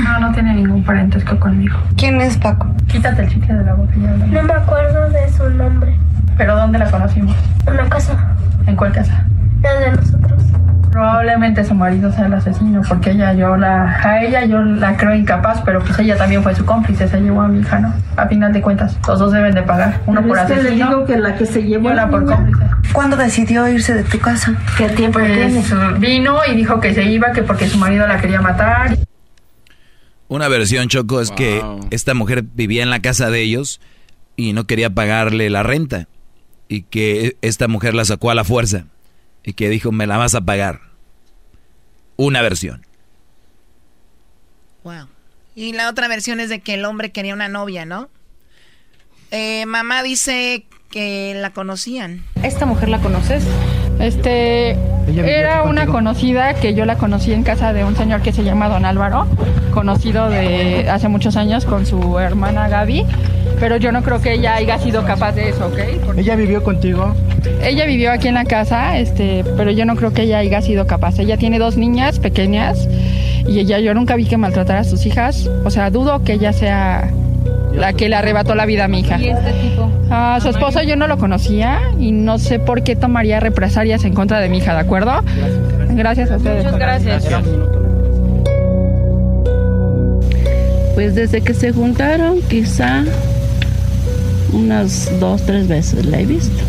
No, 0.04 0.20
no 0.20 0.32
tiene 0.32 0.54
ningún 0.54 0.84
parentesco 0.84 1.38
conmigo. 1.38 1.76
¿Quién 1.96 2.20
es 2.20 2.36
Paco? 2.36 2.68
Quítate 2.88 3.22
el 3.22 3.28
chicle 3.28 3.54
de 3.54 3.64
la 3.64 3.74
boca 3.74 3.92
ya. 4.00 4.10
No 4.10 4.42
me 4.42 4.52
acuerdo 4.52 5.10
de 5.10 5.32
su 5.32 5.50
nombre. 5.50 5.94
¿Pero 6.36 6.56
dónde 6.56 6.78
la 6.78 6.90
conocimos? 6.90 7.36
En 7.66 7.76
la 7.76 7.88
casa. 7.88 8.34
¿En 8.66 8.76
cuál 8.76 8.92
casa? 8.92 9.24
La 9.62 9.74
de 9.74 9.92
nosotros. 9.92 10.42
Probablemente 10.90 11.64
su 11.64 11.74
marido 11.74 12.12
sea 12.12 12.26
el 12.26 12.34
asesino, 12.34 12.82
porque 12.88 13.12
ella 13.12 13.32
yo 13.32 13.56
la, 13.56 13.96
a 14.02 14.22
ella 14.24 14.44
yo 14.44 14.60
la 14.60 14.96
creo 14.96 15.14
incapaz, 15.14 15.62
pero 15.64 15.80
pues 15.80 15.96
ella 16.00 16.16
también 16.16 16.42
fue 16.42 16.54
su 16.54 16.64
cómplice, 16.64 17.06
se 17.06 17.20
llevó 17.20 17.42
a 17.42 17.48
mi 17.48 17.60
hija, 17.60 17.78
¿no? 17.78 17.94
A 18.16 18.26
final 18.26 18.52
de 18.52 18.60
cuentas, 18.60 18.98
los 19.06 19.18
dos 19.18 19.32
deben 19.32 19.54
de 19.54 19.62
pagar, 19.62 20.00
uno 20.06 20.20
por 20.26 20.36
asesino. 20.38 20.62
le 20.64 20.70
digo 20.72 21.04
que 21.06 21.16
la 21.16 21.36
que 21.36 21.46
se 21.46 21.62
llevó 21.62 21.92
la 21.92 22.08
por 22.08 22.24
cómplice. 22.24 22.64
¿Cuándo 22.92 23.16
decidió 23.16 23.68
irse 23.68 23.94
de 23.94 24.02
tu 24.02 24.18
casa? 24.18 24.52
¿Qué 24.76 24.88
tiempo 24.88 25.20
Pues 25.20 25.32
tiene? 25.64 25.98
vino 25.98 26.38
y 26.50 26.56
dijo 26.56 26.80
que 26.80 26.92
se 26.92 27.04
iba, 27.04 27.30
que 27.30 27.42
porque 27.42 27.68
su 27.68 27.78
marido 27.78 28.06
la 28.08 28.20
quería 28.20 28.40
matar. 28.40 28.98
Una 30.26 30.48
versión, 30.48 30.88
Choco, 30.88 31.20
es 31.20 31.30
que 31.30 31.62
esta 31.90 32.14
mujer 32.14 32.42
vivía 32.54 32.82
en 32.82 32.90
la 32.90 33.00
casa 33.00 33.30
de 33.30 33.40
ellos 33.42 33.80
y 34.36 34.52
no 34.52 34.64
quería 34.64 34.90
pagarle 34.90 35.50
la 35.50 35.62
renta. 35.62 36.08
Y 36.68 36.82
que 36.82 37.36
esta 37.42 37.66
mujer 37.68 37.94
la 37.94 38.04
sacó 38.04 38.30
a 38.30 38.34
la 38.34 38.44
fuerza. 38.44 38.84
Y 39.44 39.54
que 39.54 39.68
dijo, 39.68 39.92
me 39.92 40.06
la 40.06 40.16
vas 40.16 40.34
a 40.34 40.40
pagar. 40.42 40.80
Una 42.16 42.42
versión. 42.42 42.86
Wow. 44.84 45.08
Y 45.54 45.72
la 45.72 45.88
otra 45.88 46.08
versión 46.08 46.40
es 46.40 46.48
de 46.48 46.60
que 46.60 46.74
el 46.74 46.84
hombre 46.84 47.10
quería 47.10 47.34
una 47.34 47.48
novia, 47.48 47.84
¿no? 47.84 48.08
Eh, 49.30 49.64
mamá 49.66 50.02
dice 50.02 50.66
que 50.90 51.34
la 51.34 51.50
conocían. 51.50 52.24
¿Esta 52.42 52.66
mujer 52.66 52.88
la 52.88 53.00
conoces? 53.00 53.44
Este 54.00 54.76
era 55.16 55.64
una 55.64 55.86
conocida 55.86 56.54
que 56.54 56.74
yo 56.74 56.84
la 56.84 56.96
conocí 56.96 57.32
en 57.32 57.42
casa 57.42 57.72
de 57.72 57.84
un 57.84 57.96
señor 57.96 58.22
que 58.22 58.32
se 58.32 58.44
llama 58.44 58.68
Don 58.68 58.84
Álvaro, 58.84 59.26
conocido 59.72 60.28
de 60.30 60.88
hace 60.88 61.08
muchos 61.08 61.36
años 61.36 61.64
con 61.64 61.84
su 61.84 62.18
hermana 62.18 62.68
Gaby, 62.68 63.04
pero 63.58 63.76
yo 63.76 63.92
no 63.92 64.02
creo 64.02 64.20
que 64.20 64.34
ella 64.34 64.54
haya 64.54 64.78
sido 64.78 65.04
capaz 65.04 65.32
de 65.32 65.50
eso, 65.50 65.66
¿ok? 65.66 66.16
¿Ella 66.16 66.36
vivió 66.36 66.62
contigo? 66.62 67.14
Ella 67.62 67.84
vivió 67.86 68.12
aquí 68.12 68.28
en 68.28 68.34
la 68.34 68.44
casa, 68.44 68.98
este, 68.98 69.44
pero 69.56 69.70
yo 69.70 69.84
no 69.84 69.96
creo 69.96 70.12
que 70.12 70.22
ella 70.22 70.38
haya 70.38 70.62
sido 70.62 70.86
capaz. 70.86 71.18
Ella 71.18 71.36
tiene 71.36 71.58
dos 71.58 71.76
niñas 71.76 72.18
pequeñas 72.18 72.88
y 73.46 73.58
ella 73.58 73.78
yo 73.80 73.94
nunca 73.94 74.16
vi 74.16 74.26
que 74.26 74.36
maltratara 74.36 74.80
a 74.80 74.84
sus 74.84 75.04
hijas, 75.06 75.50
o 75.64 75.70
sea, 75.70 75.90
dudo 75.90 76.22
que 76.22 76.34
ella 76.34 76.52
sea 76.52 77.10
la 77.72 77.92
que 77.92 78.08
le 78.08 78.16
arrebató 78.16 78.54
la 78.54 78.66
vida 78.66 78.84
a 78.84 78.88
mi 78.88 79.00
hija. 79.00 79.18
¿Y 79.18 79.28
este 79.28 79.52
tipo? 79.52 79.90
A 80.10 80.38
su 80.40 80.48
esposo 80.48 80.82
yo 80.82 80.96
no 80.96 81.06
lo 81.06 81.18
conocía 81.18 81.80
y 81.98 82.12
no 82.12 82.38
sé 82.38 82.58
por 82.58 82.82
qué 82.82 82.96
tomaría 82.96 83.40
represalias 83.40 84.04
en 84.04 84.14
contra 84.14 84.40
de 84.40 84.48
mi 84.48 84.58
hija, 84.58 84.74
¿de 84.74 84.80
acuerdo? 84.80 85.12
Gracias 85.90 86.30
a 86.30 86.36
ustedes. 86.36 86.64
Muchas 86.64 86.78
gracias. 86.78 87.28
Pues 90.94 91.14
desde 91.14 91.40
que 91.40 91.54
se 91.54 91.72
juntaron, 91.72 92.40
quizá 92.42 93.04
unas 94.52 95.10
dos, 95.20 95.42
tres 95.46 95.68
veces 95.68 96.04
la 96.06 96.20
he 96.20 96.26
visto. 96.26 96.62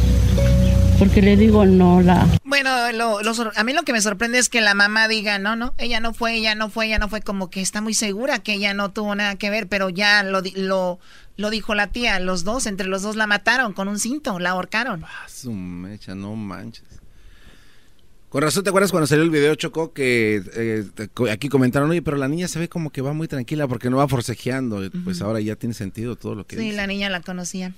Porque 1.02 1.23
le 1.23 1.36
digo, 1.36 1.65
no 1.65 1.99
la... 2.02 2.28
Bueno, 2.44 2.69
lo- 2.91 3.18
a 3.56 3.64
mí 3.64 3.73
lo 3.73 3.82
que 3.82 3.91
me 3.91 4.02
sorprende 4.02 4.38
es 4.38 4.49
que 4.49 4.61
la 4.61 4.76
mamá 4.76 5.07
diga, 5.07 5.40
no, 5.40 5.56
no, 5.56 5.73
ella 5.80 5.99
no 5.99 6.14
fue, 6.14 6.36
ella 6.36 6.53
no 6.53 6.69
fue, 6.69 6.86
ella 6.86 6.99
no 6.99 7.10
fue, 7.10 7.22
como 7.22 7.49
que 7.49 7.60
está 7.60 7.82
muy 7.82 7.95
segura 7.95 8.38
que 8.44 8.53
ella 8.53 8.76
no 8.76 8.91
tuvo 8.91 9.15
nada 9.15 9.36
que 9.36 9.49
ver, 9.49 9.68
pero 9.68 9.90
ya 9.90 10.22
lo, 10.22 10.44
di- 10.44 10.52
lo, 10.56 10.99
lo 11.38 11.49
dijo 11.49 11.73
la 11.73 11.88
tía, 11.88 12.19
los 12.19 12.44
dos, 12.44 12.68
entre 12.68 12.86
los 12.88 13.02
dos 13.02 13.15
la 13.15 13.26
mataron 13.26 13.73
con 13.73 13.88
un 13.88 13.98
cinto, 13.98 14.38
la 14.38 14.52
ahorcaron. 14.52 15.03
Su 15.28 15.52
mecha, 15.53 16.14
no 16.14 16.36
manches. 16.36 16.84
Con 18.30 18.44
razón, 18.44 18.64
¿te 18.64 18.69
acuerdas 18.69 18.91
cuando 18.91 19.07
salió 19.07 19.23
el 19.23 19.32
video, 19.32 19.56
Choco? 19.56 19.94
Que 19.94 20.44
eh, 20.56 20.86
aquí 21.32 21.49
comentaron, 21.49 21.90
oye, 21.90 22.03
pero 22.03 22.15
la 22.15 22.28
niña 22.28 22.48
se 22.48 22.60
ve 22.60 22.69
como 22.69 22.91
que 22.91 23.02
va 23.02 23.11
muy 23.14 23.28
tranquila 23.28 23.68
porque 23.68 23.90
no 23.90 23.98
va 23.98 24.07
forcejeando. 24.07 24.82
Pues 25.03 25.19
ahora 25.23 25.40
ya 25.41 25.56
tiene 25.56 25.73
sentido 25.73 26.15
todo 26.15 26.36
lo 26.36 26.45
que 26.45 26.57
Sí, 26.57 26.61
dice. 26.65 26.78
la 26.78 26.86
niña 26.86 27.10
la 27.10 27.22
conocía. 27.22 27.73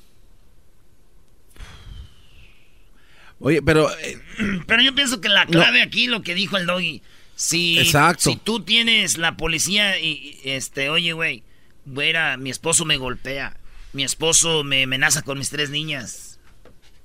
Oye, 3.43 3.61
pero 3.61 3.91
eh, 3.99 4.17
Pero 4.67 4.81
yo 4.81 4.95
pienso 4.95 5.19
que 5.19 5.27
la 5.29 5.45
clave 5.45 5.81
aquí, 5.81 6.07
lo 6.07 6.21
que 6.23 6.33
dijo 6.33 6.57
el 6.57 6.65
doggy, 6.65 7.01
si, 7.35 7.77
Exacto. 7.77 8.29
si 8.31 8.37
tú 8.37 8.61
tienes 8.61 9.17
la 9.17 9.35
policía 9.35 9.99
y, 9.99 10.39
y, 10.43 10.49
este, 10.51 10.89
oye, 10.89 11.11
güey, 11.11 11.43
güera, 11.85 12.37
mi 12.37 12.49
esposo 12.49 12.85
me 12.85 12.95
golpea, 12.97 13.57
mi 13.91 14.03
esposo 14.03 14.63
me 14.63 14.83
amenaza 14.83 15.23
con 15.23 15.37
mis 15.37 15.49
tres 15.49 15.69
niñas. 15.69 16.39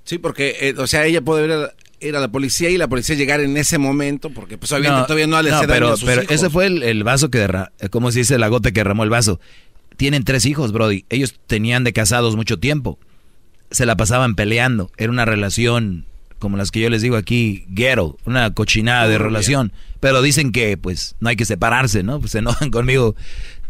sí, 0.05 0.19
porque, 0.19 0.57
eh, 0.61 0.75
o 0.79 0.87
sea, 0.87 1.07
ella 1.07 1.23
puede 1.23 1.53
a, 1.53 1.75
ir 2.01 2.15
a 2.15 2.21
la 2.21 2.31
policía 2.31 2.71
y 2.71 2.79
la 2.79 2.87
policía 2.87 3.17
llegar 3.17 3.41
en 3.41 3.57
ese 3.57 3.79
momento 3.79 4.31
porque 4.31 4.57
pues 4.57 4.71
obviamente 4.71 5.03
todavía 5.09 5.27
no 5.27 5.43
le 5.43 5.51
daño 5.51 5.67
pero, 5.67 5.93
a 5.93 5.97
sus 5.97 6.05
pero 6.05 6.23
hijos. 6.23 6.35
ese 6.37 6.51
fue 6.51 6.67
el, 6.67 6.85
el 6.85 7.03
vaso 7.03 7.31
que 7.31 7.39
derramó, 7.39 7.67
como 7.91 8.13
se 8.13 8.21
dice, 8.21 8.39
la 8.39 8.47
gota 8.47 8.71
que 8.71 8.81
derramó 8.81 9.03
el 9.03 9.11
vaso. 9.11 9.41
Tienen 9.97 10.23
tres 10.23 10.47
hijos, 10.47 10.71
Brody. 10.71 11.05
Ellos 11.09 11.35
tenían 11.49 11.83
de 11.83 11.93
casados 11.93 12.37
mucho 12.37 12.61
tiempo. 12.61 13.01
Se 13.73 13.85
la 13.85 13.97
pasaban 13.97 14.37
peleando. 14.37 14.93
Era 14.97 15.11
una 15.11 15.25
relación 15.25 16.07
como 16.39 16.57
las 16.57 16.71
que 16.71 16.81
yo 16.81 16.91
les 16.91 17.03
digo 17.03 17.17
aquí, 17.17 17.65
ghetto, 17.69 18.17
una 18.25 18.53
cochinada 18.55 19.09
de 19.09 19.19
relación. 19.19 19.73
Pero 20.01 20.23
dicen 20.23 20.53
que 20.53 20.77
pues 20.77 21.17
no 21.21 21.29
hay 21.29 21.37
que 21.37 21.45
separarse, 21.45 22.03
¿no? 22.03 22.21
Pues 22.21 22.33
se 22.33 22.39
enojan 22.39 22.71
conmigo. 22.73 23.15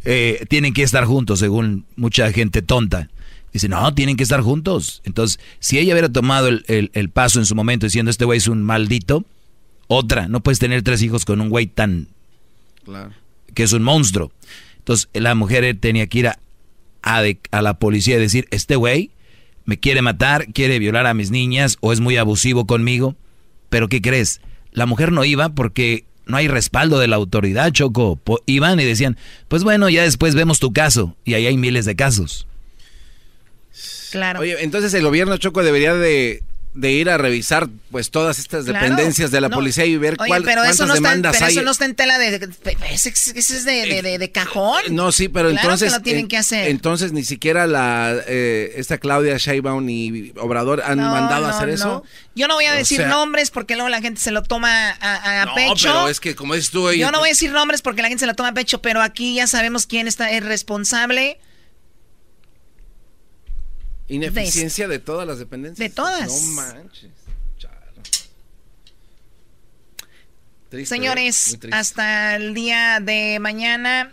Eh, 0.05 0.45
tienen 0.49 0.75
que 0.75 0.83
estar 0.83 1.05
juntos, 1.05 1.39
según 1.41 1.85
mucha 1.97 2.31
gente 2.33 2.63
tonta. 2.63 3.09
Dice, 3.53 3.69
no, 3.69 3.95
tienen 3.95 4.17
que 4.17 4.23
estar 4.23 4.41
juntos. 4.43 5.01
Entonces, 5.05 5.41
si 5.59 5.79
ella 5.79 5.95
hubiera 5.95 6.11
tomado 6.11 6.49
el, 6.49 6.65
el- 6.69 6.91
el 6.93 7.09
paso 7.09 7.39
en 7.39 7.47
su 7.47 7.55
momento 7.55 7.87
diciendo, 7.87 8.11
este 8.11 8.25
güey 8.27 8.37
es 8.39 8.47
un 8.49 8.63
maldito, 8.63 9.25
otra, 9.87 10.29
no 10.29 10.41
puedes 10.41 10.59
tener 10.59 10.83
tres 10.83 11.01
hijos 11.03 11.25
con 11.25 11.41
un 11.41 11.49
güey 11.49 11.67
tan 11.67 12.09
Claro. 12.85 13.11
que 13.55 13.63
es 13.63 13.73
un 13.73 13.83
monstruo. 13.83 14.31
Entonces 14.79 15.09
la 15.15 15.35
mujer 15.35 15.77
tenía 15.81 16.07
que 16.07 16.19
ir 16.19 16.27
a, 16.29 16.39
a 17.03 17.23
de- 17.23 17.41
a 17.51 17.63
la 17.63 17.79
policía 17.79 18.17
y 18.17 18.21
decir, 18.21 18.47
este 18.51 18.77
güey 18.77 19.11
me 19.69 19.79
quiere 19.79 20.01
matar, 20.01 20.47
quiere 20.55 20.79
violar 20.79 21.07
a 21.07 21.13
mis 21.13 21.31
niñas 21.31 21.77
o 21.81 21.93
es 21.93 22.01
muy 22.01 22.17
abusivo 22.17 22.67
conmigo. 22.67 23.17
Pero 23.69 23.89
¿qué 23.89 24.01
crees? 24.01 24.41
La 24.73 24.87
mujer 24.87 25.13
no 25.13 25.27
iba 25.27 25.51
porque 25.51 26.07
no 26.25 26.39
hay 26.39 26.49
respaldo 26.49 26.99
de 26.99 27.07
la 27.07 27.17
autoridad, 27.17 27.71
Choco. 27.71 28.19
iban 28.47 28.81
y 28.81 28.85
decían, 28.87 29.19
pues 29.47 29.65
bueno, 29.65 29.91
ya 29.91 30.05
después 30.05 30.35
vemos 30.35 30.59
tu 30.59 30.73
caso. 30.73 31.17
Y 31.27 31.35
ahí 31.35 31.47
hay 31.47 31.59
miles 31.59 31.85
de 31.85 31.97
casos. 31.97 32.47
Claro. 34.11 34.41
Oye, 34.41 34.57
entonces 34.61 34.95
el 34.95 35.03
gobierno 35.03 35.37
Choco 35.37 35.63
debería 35.63 35.93
de, 35.93 36.43
ir 36.87 37.11
a 37.11 37.19
revisar 37.19 37.69
pues 37.91 38.11
todas 38.11 38.39
estas 38.39 38.65
dependencias 38.65 39.31
de 39.31 39.41
la 39.41 39.49
policía 39.49 39.85
y 39.85 39.97
ver 39.97 40.17
cuál, 40.17 40.45
pero 40.45 40.61
cuántas 40.61 40.75
eso 40.77 40.87
no 40.87 40.95
demandas 40.95 41.35
está, 41.35 41.47
hay. 41.47 41.53
Eso 41.53 41.63
no 41.63 41.71
está 41.71 41.85
en 41.85 41.95
tela 41.95 42.19
de... 42.19 42.49
Ese, 42.91 43.09
es 43.09 43.65
de, 43.65 44.31
cajón. 44.33 44.83
No, 44.91 45.11
sí, 45.11 45.29
pero 45.29 45.51
claro 45.51 45.63
entonces... 45.63 45.93
Que 45.93 45.99
lo 45.99 46.03
tienen 46.03 46.29
que 46.29 46.37
hacer. 46.37 46.69
Entonces 46.69 47.13
ni 47.13 47.25
siquiera 47.25 47.67
la 47.67 48.15
eh, 48.27 48.73
esta 48.77 48.99
Claudia 48.99 49.37
Sheinbaum 49.37 49.89
y 49.89 50.33
Obrador 50.37 50.83
han 50.85 50.99
mandado 50.99 51.47
a 51.47 51.51
hacer 51.51 51.71
eso. 51.71 52.05
Yo 52.35 52.47
no 52.47 52.55
voy 52.55 52.67
a 52.67 52.75
decir 52.75 53.07
nombres 53.07 53.51
porque 53.51 53.75
luego 53.75 53.89
la 53.89 54.01
gente 54.01 54.21
se 54.21 54.31
lo 54.31 54.43
toma 54.43 54.97
a, 55.01 55.47
no, 55.47 55.55
pecho. 55.55 55.89
pero 55.89 56.09
es 56.09 56.21
que 56.21 56.35
como 56.35 56.55
dices 56.55 56.71
tú... 56.71 56.93
Yo 56.93 57.11
no 57.11 57.19
voy 57.19 57.29
a 57.29 57.33
decir 57.33 57.51
nombres 57.51 57.83
porque 57.83 58.03
la 58.03 58.09
gente 58.09 58.21
se 58.21 58.27
lo 58.27 58.35
toma 58.35 58.51
a 58.51 58.55
pecho, 58.55 58.81
pero 58.81 59.03
aquí 59.03 59.35
ya 59.35 59.47
sabemos 59.47 59.87
quién 59.87 60.07
está 60.07 60.31
es 60.31 60.45
responsable 60.45 61.39
Ineficiencia 64.09 64.89
de, 64.89 64.99
todas 64.99 65.27
las 65.27 65.39
dependencias. 65.39 65.89
De 65.89 65.95
todas. 65.95 66.29
No 66.29 66.51
manches. 66.53 67.11
Señores, 70.85 71.59
hasta 71.73 72.37
el 72.37 72.53
día 72.53 73.01
de 73.01 73.39
mañana 73.41 74.11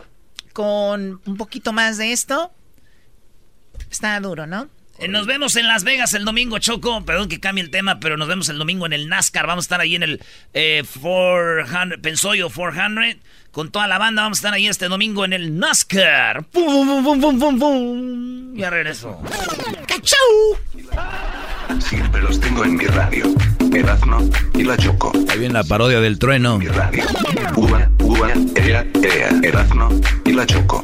con 0.52 1.20
un 1.26 1.36
poquito 1.36 1.72
más 1.72 1.98
de 1.98 2.12
esto. 2.12 2.50
Está 3.90 4.18
duro, 4.20 4.46
¿no? 4.46 4.70
Eh, 4.98 5.08
nos 5.08 5.26
vemos 5.26 5.56
en 5.56 5.68
Las 5.68 5.84
Vegas 5.84 6.14
el 6.14 6.24
domingo, 6.24 6.58
Choco. 6.58 7.04
Perdón 7.04 7.28
que 7.28 7.40
cambie 7.40 7.62
el 7.62 7.70
tema, 7.70 8.00
pero 8.00 8.16
nos 8.16 8.28
vemos 8.28 8.48
el 8.48 8.56
domingo 8.56 8.86
en 8.86 8.94
el 8.94 9.08
NASCAR. 9.08 9.46
Vamos 9.46 9.64
a 9.64 9.66
estar 9.66 9.80
ahí 9.80 9.94
en 9.94 10.02
el 10.02 10.22
eh, 10.54 10.82
400, 11.00 11.98
Pensoyo 12.00 12.48
400. 12.48 13.22
Con 13.56 13.70
toda 13.70 13.88
la 13.88 13.96
banda 13.96 14.20
vamos 14.20 14.36
a 14.36 14.40
estar 14.40 14.52
ahí 14.52 14.66
este 14.66 14.86
domingo 14.86 15.24
en 15.24 15.32
el 15.32 15.58
NASCAR. 15.58 16.44
¡Pum, 16.44 17.02
pum, 17.02 17.18
pum, 17.18 17.40
pum, 17.40 17.58
pum, 17.58 18.54
Ya 18.54 18.68
regreso. 18.68 19.18
¡Cachau! 19.88 21.80
Siempre 21.80 22.20
los 22.20 22.38
tengo 22.38 22.66
en 22.66 22.76
mi 22.76 22.84
radio. 22.84 23.24
Erazno 23.72 24.28
y 24.52 24.62
la 24.62 24.76
Choco. 24.76 25.10
Ahí 25.30 25.38
viene 25.38 25.54
la 25.54 25.64
parodia 25.64 26.00
del 26.00 26.18
trueno. 26.18 26.58
Mi 26.58 26.66
radio. 26.66 27.02
Uva, 27.56 27.88
uva, 28.00 28.28
ea, 28.56 28.86
ea. 29.02 29.30
Erazno 29.42 29.88
y 30.26 30.32
la 30.32 30.44
Choco. 30.44 30.82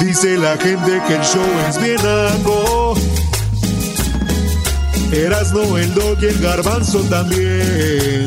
Dice 0.00 0.36
la 0.36 0.58
gente 0.58 1.00
que 1.08 1.14
el 1.14 1.22
show 1.22 1.46
es 1.66 1.80
bien 1.80 1.98
algo. 1.98 2.81
Erasno, 5.12 5.76
el 5.76 5.94
dog 5.94 6.18
y 6.22 6.26
el 6.26 6.38
garbanzo 6.38 7.00
también. 7.04 8.26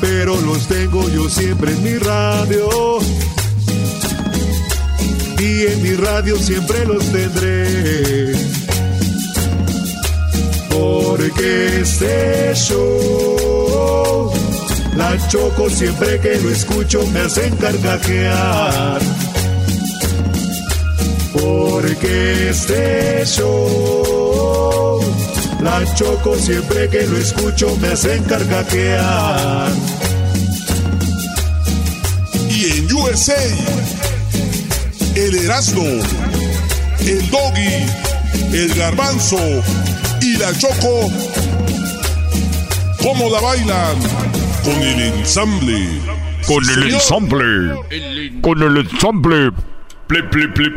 Pero 0.00 0.40
los 0.40 0.66
tengo 0.66 1.08
yo 1.08 1.28
siempre 1.28 1.72
en 1.72 1.82
mi 1.82 1.94
radio. 1.98 2.98
Y 5.38 5.66
en 5.66 5.82
mi 5.82 5.94
radio 5.94 6.36
siempre 6.36 6.84
los 6.84 7.04
tendré. 7.12 8.32
Porque 10.70 11.80
este 11.80 12.52
show, 12.54 14.32
la 14.96 15.16
choco 15.28 15.70
siempre 15.70 16.18
que 16.20 16.40
lo 16.40 16.50
escucho 16.50 17.06
me 17.12 17.20
hacen 17.20 17.54
carcajear 17.56 19.00
porque 21.32 22.50
este 22.50 23.24
show 23.24 24.19
la 25.62 25.84
choco 25.94 26.36
siempre 26.36 26.88
que 26.88 27.06
lo 27.06 27.16
escucho 27.16 27.76
me 27.80 27.88
hacen 27.88 28.22
carcaquear. 28.24 29.70
Y 32.48 32.78
en 32.78 32.92
USA, 32.92 33.34
el 35.14 35.34
Erasmo, 35.36 35.84
el 37.00 37.30
Doggy, 37.30 37.86
el 38.52 38.74
Garbanzo 38.74 39.38
y 40.20 40.36
la 40.36 40.52
Choco, 40.58 41.10
¿cómo 43.02 43.30
la 43.30 43.40
bailan? 43.40 43.96
Con 44.64 44.82
el 44.82 45.00
ensamble. 45.00 45.88
Con 46.46 46.68
el 46.68 46.94
ensamble. 46.94 47.74
Con 48.42 48.62
el 48.62 48.76
ensamble. 48.76 49.52
Plip, 50.06 50.30
plip, 50.30 50.54
plip. 50.54 50.74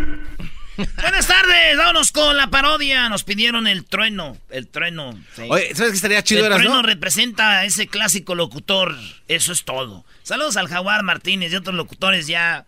Buenas 1.01 1.27
tardes, 1.27 1.77
vámonos 1.77 2.11
con 2.11 2.35
la 2.35 2.47
parodia. 2.47 3.07
Nos 3.09 3.23
pidieron 3.23 3.67
el 3.67 3.85
trueno, 3.85 4.37
el 4.49 4.67
trueno. 4.67 5.17
Oye, 5.49 5.75
¿sabes 5.75 5.91
qué 5.91 5.95
estaría 5.97 6.23
chido? 6.23 6.45
El 6.45 6.53
trueno 6.53 6.81
representa 6.81 7.59
a 7.59 7.65
ese 7.65 7.87
clásico 7.87 8.33
locutor, 8.33 8.95
eso 9.27 9.51
es 9.51 9.65
todo. 9.65 10.03
Saludos 10.23 10.57
al 10.57 10.67
Jaguar 10.67 11.03
Martínez 11.03 11.51
y 11.53 11.55
otros 11.55 11.75
locutores 11.75 12.25
ya 12.27 12.65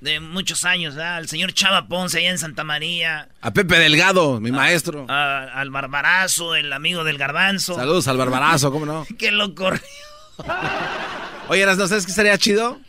de 0.00 0.20
muchos 0.20 0.64
años, 0.64 0.94
¿verdad? 0.96 1.16
Al 1.16 1.28
señor 1.28 1.52
Chava 1.52 1.86
Ponce 1.86 2.18
allá 2.18 2.30
en 2.30 2.38
Santa 2.38 2.64
María. 2.64 3.28
A 3.40 3.52
Pepe 3.52 3.78
Delgado, 3.78 4.40
mi 4.40 4.50
maestro. 4.50 5.06
al 5.08 5.70
Barbarazo, 5.70 6.54
el 6.54 6.72
amigo 6.72 7.04
del 7.04 7.16
Garbanzo. 7.16 7.74
Saludos 7.74 8.06
al 8.08 8.18
Barbarazo, 8.18 8.70
¿cómo 8.70 8.84
no? 8.84 9.06
que 9.18 9.30
lo 9.30 9.54
corrió. 9.54 9.80
Oye, 11.48 11.64
¿no 11.64 11.88
sabes 11.88 12.04
qué 12.04 12.10
estaría 12.10 12.36
chido? 12.38 12.80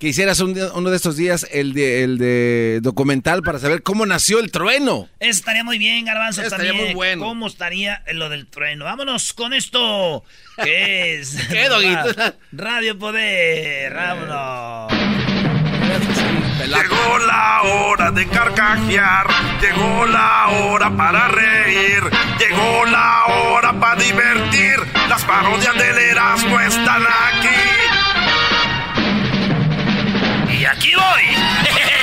Que 0.00 0.08
hicieras 0.08 0.40
uno 0.40 0.90
de 0.90 0.96
estos 0.96 1.18
días 1.18 1.46
el 1.52 1.74
de, 1.74 2.02
el 2.02 2.16
de 2.16 2.80
documental 2.80 3.42
para 3.42 3.58
saber 3.58 3.82
cómo 3.82 4.06
nació 4.06 4.40
el 4.40 4.50
trueno. 4.50 5.10
Eso 5.20 5.40
estaría 5.40 5.62
muy 5.62 5.76
bien, 5.76 6.06
Garbanzo. 6.06 6.40
estaría 6.40 6.72
muy 6.72 6.94
bueno. 6.94 7.22
¿Cómo 7.22 7.46
estaría 7.46 8.02
lo 8.14 8.30
del 8.30 8.46
trueno? 8.46 8.86
Vámonos 8.86 9.34
con 9.34 9.52
esto. 9.52 10.24
¿Qué 10.64 11.16
es? 11.16 11.36
¿Qué, 11.50 11.68
Doguito? 11.68 12.34
Radio 12.50 12.98
Poder. 12.98 13.92
Vámonos. 13.92 14.90
Llegó 16.60 17.18
la 17.26 17.62
hora 17.64 18.10
de 18.10 18.26
carcajear, 18.26 19.26
llegó 19.60 20.06
la 20.06 20.48
hora 20.48 20.96
para 20.96 21.28
reír, 21.28 22.02
llegó 22.38 22.86
la 22.86 23.26
hora 23.26 23.78
para 23.78 24.00
divertir. 24.00 24.76
Las 25.10 25.22
parodias 25.24 25.74
del 25.74 25.98
Erasmo 25.98 26.58
están 26.58 27.02
aquí 27.02 27.89
aquí 30.66 30.92
voy. 30.94 31.99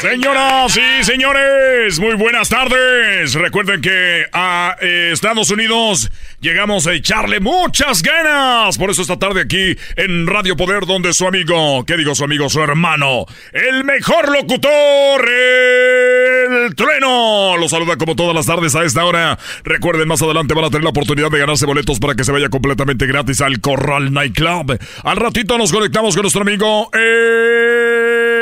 Señoras 0.00 0.78
y 0.78 1.04
señores, 1.04 2.00
muy 2.00 2.14
buenas 2.14 2.48
tardes. 2.48 3.34
Recuerden 3.34 3.82
que 3.82 4.24
a 4.32 4.74
eh, 4.80 5.10
Estados 5.12 5.50
Unidos 5.50 6.10
llegamos 6.40 6.86
a 6.86 6.94
echarle 6.94 7.38
muchas 7.38 8.02
ganas. 8.02 8.78
Por 8.78 8.88
eso 8.88 9.02
esta 9.02 9.18
tarde 9.18 9.42
aquí 9.42 9.76
en 9.96 10.26
Radio 10.26 10.56
Poder, 10.56 10.86
donde 10.86 11.12
su 11.12 11.26
amigo, 11.26 11.84
¿qué 11.84 11.98
digo 11.98 12.14
su 12.14 12.24
amigo, 12.24 12.48
su 12.48 12.62
hermano? 12.62 13.26
El 13.52 13.84
mejor 13.84 14.32
locutor, 14.32 15.28
el 15.28 16.74
trueno. 16.74 17.58
Los 17.58 17.70
saluda 17.70 17.98
como 17.98 18.16
todas 18.16 18.34
las 18.34 18.46
tardes 18.46 18.74
a 18.74 18.84
esta 18.84 19.04
hora. 19.04 19.38
Recuerden, 19.64 20.08
más 20.08 20.22
adelante 20.22 20.54
van 20.54 20.64
a 20.64 20.70
tener 20.70 20.84
la 20.84 20.90
oportunidad 20.90 21.30
de 21.30 21.40
ganarse 21.40 21.66
boletos 21.66 22.00
para 22.00 22.14
que 22.14 22.24
se 22.24 22.32
vaya 22.32 22.48
completamente 22.48 23.06
gratis 23.06 23.42
al 23.42 23.60
Corral 23.60 24.14
Nightclub. 24.14 24.78
Al 25.04 25.16
ratito 25.18 25.58
nos 25.58 25.70
conectamos 25.70 26.14
con 26.14 26.22
nuestro 26.22 26.40
amigo. 26.40 26.88
El 26.94 28.39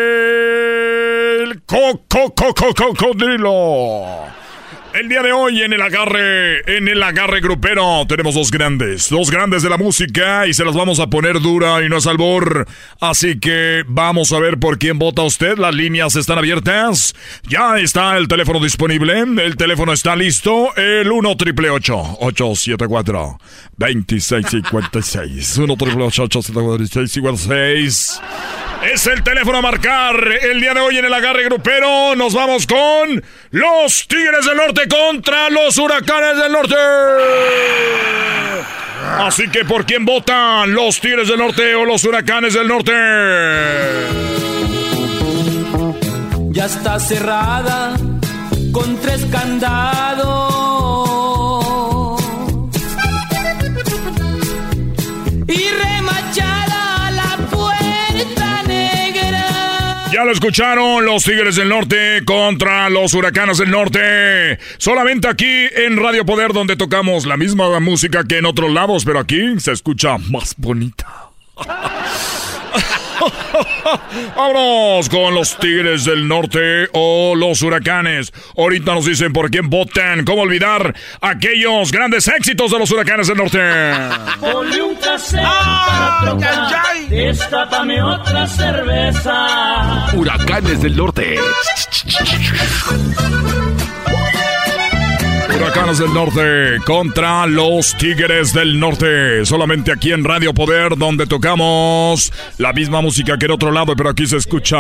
Cocodrilo. 1.69 3.59
El 4.95 5.11
día 5.11 5.23
de 5.23 5.33
hoy 5.33 5.63
en 5.63 5.75
el 5.75 5.83
agarre, 5.83 6.79
en 6.79 6.89
el 6.89 7.03
agarre 7.03 7.41
grupero, 7.41 8.07
tenemos 8.09 8.35
dos 8.35 8.51
grandes, 8.51 9.11
dos 9.11 9.31
grandes 9.31 9.63
de 9.63 9.69
la 9.69 9.77
música 9.77 10.47
y 10.47 10.55
se 10.55 10.65
las 10.65 10.75
vamos 10.75 10.99
a 10.99 11.09
poner 11.09 11.41
dura 11.41 11.85
y 11.85 11.91
no 11.91 11.99
es 11.99 12.07
albor. 12.07 12.67
Así 13.01 13.39
que 13.39 13.85
vamos 13.87 14.33
a 14.33 14.41
ver 14.41 14.59
por 14.59 14.79
quién 14.79 14.99
vota 14.99 15.21
usted. 15.23 15.59
Las 15.59 15.75
líneas 15.75 16.17
están 16.17 16.39
abiertas. 16.39 17.15
Ya 17.47 17.79
está 17.79 18.17
el 18.17 18.29
teléfono 18.29 18.61
disponible. 18.61 19.21
El 19.21 19.57
teléfono 19.57 19.93
está 19.93 20.17
listo. 20.17 20.75
El 20.75 21.13
1 21.13 21.37
triple 21.37 21.69
874 21.69 23.39
2656. 23.77 25.59
1 25.59 25.77
triple 25.77 26.05
874 26.05 26.79
2656. 26.79 28.23
Es 28.83 29.07
el 29.09 29.23
teléfono 29.25 29.59
a 29.59 29.63
marcar 29.63 30.17
el 30.41 30.61
día 30.61 30.73
de 30.73 30.81
hoy 30.81 30.99
en 30.99 31.05
el 31.05 31.13
agarre 31.13 31.45
grupero. 31.45 32.15
Nos 32.15 32.33
vamos 32.33 32.67
con 32.67 33.23
los 33.51 34.07
Tigres 34.07 34.47
del 34.47 34.57
Norte 34.57 34.87
contra 34.87 35.51
los 35.51 35.77
Huracanes 35.79 36.37
del 36.37 36.53
Norte. 36.53 36.75
Así 39.19 39.49
que, 39.49 39.65
¿por 39.65 39.85
quién 39.85 40.05
votan? 40.05 40.73
¿Los 40.73 41.01
Tigres 41.01 41.29
del 41.29 41.39
Norte 41.39 41.75
o 41.75 41.85
los 41.85 42.05
Huracanes 42.05 42.55
del 42.55 42.69
Norte? 42.69 42.93
Ya 46.51 46.67
está 46.67 47.01
cerrada 47.01 47.97
con 48.73 49.01
tres 49.01 49.27
candados. 49.31 50.48
Ya 60.19 60.25
lo 60.25 60.33
escucharon 60.33 61.05
los 61.05 61.23
Tigres 61.23 61.55
del 61.55 61.69
Norte 61.69 62.25
contra 62.25 62.91
los 62.91 63.15
Huracanes 63.15 63.59
del 63.59 63.71
Norte. 63.71 64.59
Solamente 64.77 65.29
aquí 65.29 65.69
en 65.77 65.97
Radio 65.97 66.27
Poder 66.27 66.53
donde 66.53 66.75
tocamos 66.75 67.25
la 67.25 67.37
misma 67.37 67.79
música 67.79 68.25
que 68.25 68.39
en 68.39 68.47
otros 68.47 68.73
lados, 68.73 69.05
pero 69.05 69.21
aquí 69.21 69.61
se 69.61 69.71
escucha 69.71 70.19
más 70.19 70.57
bonita. 70.57 71.07
Vámonos 74.37 75.09
con 75.09 75.35
los 75.35 75.57
Tigres 75.59 76.05
del 76.05 76.29
Norte 76.29 76.89
o 76.93 77.35
los 77.35 77.63
Huracanes. 77.63 78.33
Ahorita 78.57 78.95
nos 78.95 79.07
dicen 79.07 79.33
por 79.33 79.51
quién 79.51 79.71
votan. 79.71 80.25
¿Cómo 80.25 80.43
olvidar 80.43 80.95
aquellos 81.21 81.91
grandes 81.93 82.29
éxitos 82.29 82.71
de 82.71 82.79
los 82.79 82.91
Huracanes 82.91 83.29
del 83.29 83.37
Norte? 83.37 83.59
Ponle 84.41 84.83
un 84.83 84.95
cassette 84.97 85.43
para 85.43 86.21
trocar, 86.23 87.09
destápame 87.09 88.03
otra 88.03 88.47
cerveza. 88.47 90.07
Huracanes 90.15 90.83
del 90.83 90.97
Norte. 90.97 91.39
Huracanes 95.59 95.99
del 95.99 96.15
Norte 96.15 96.79
contra 96.85 97.45
los 97.47 97.97
Tigres 97.97 98.53
del 98.53 98.79
Norte. 98.79 99.45
Solamente 99.45 99.91
aquí 99.91 100.13
en 100.13 100.23
Radio 100.23 100.55
Poder, 100.55 100.97
donde 100.97 101.27
tocamos 101.27 102.33
la 102.59 102.73
misma 102.73 103.01
música 103.01 103.37
que 103.39 103.47
en 103.47 103.51
otro 103.51 103.73
lado, 103.73 103.97
pero 103.97 104.11
aquí 104.11 104.25
se 104.25 104.37
escucha 104.37 104.77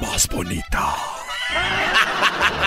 más 0.00 0.28
bonita. 0.32 0.94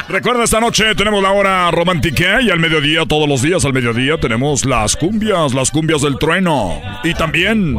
Recuerda, 0.09 0.45
esta 0.45 0.61
noche 0.61 0.95
tenemos 0.95 1.21
la 1.21 1.31
hora 1.31 1.69
romántica 1.69 2.41
y 2.41 2.49
al 2.49 2.59
mediodía, 2.59 3.05
todos 3.05 3.27
los 3.27 3.41
días 3.41 3.65
al 3.65 3.73
mediodía, 3.73 4.17
tenemos 4.17 4.63
las 4.63 4.95
cumbias, 4.95 5.53
las 5.53 5.69
cumbias 5.69 6.01
del 6.01 6.17
trueno. 6.17 6.81
Y 7.03 7.13
también 7.13 7.75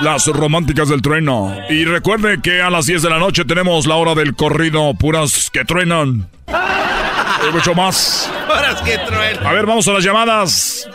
las 0.00 0.26
románticas 0.26 0.88
del 0.88 1.02
trueno. 1.02 1.56
Y 1.70 1.84
recuerde 1.84 2.40
que 2.42 2.60
a 2.60 2.68
las 2.68 2.86
10 2.86 3.02
de 3.02 3.10
la 3.10 3.18
noche 3.18 3.44
tenemos 3.44 3.86
la 3.86 3.94
hora 3.94 4.14
del 4.16 4.34
corrido, 4.34 4.92
puras 4.94 5.50
que 5.50 5.64
truenan. 5.64 6.28
Y 6.48 7.52
mucho 7.52 7.74
más. 7.74 8.28
Horas 8.48 8.82
que 8.82 8.98
trueno. 8.98 9.48
A 9.48 9.52
ver, 9.52 9.66
vamos 9.66 9.86
a 9.86 9.92
las 9.92 10.02
llamadas. 10.02 10.88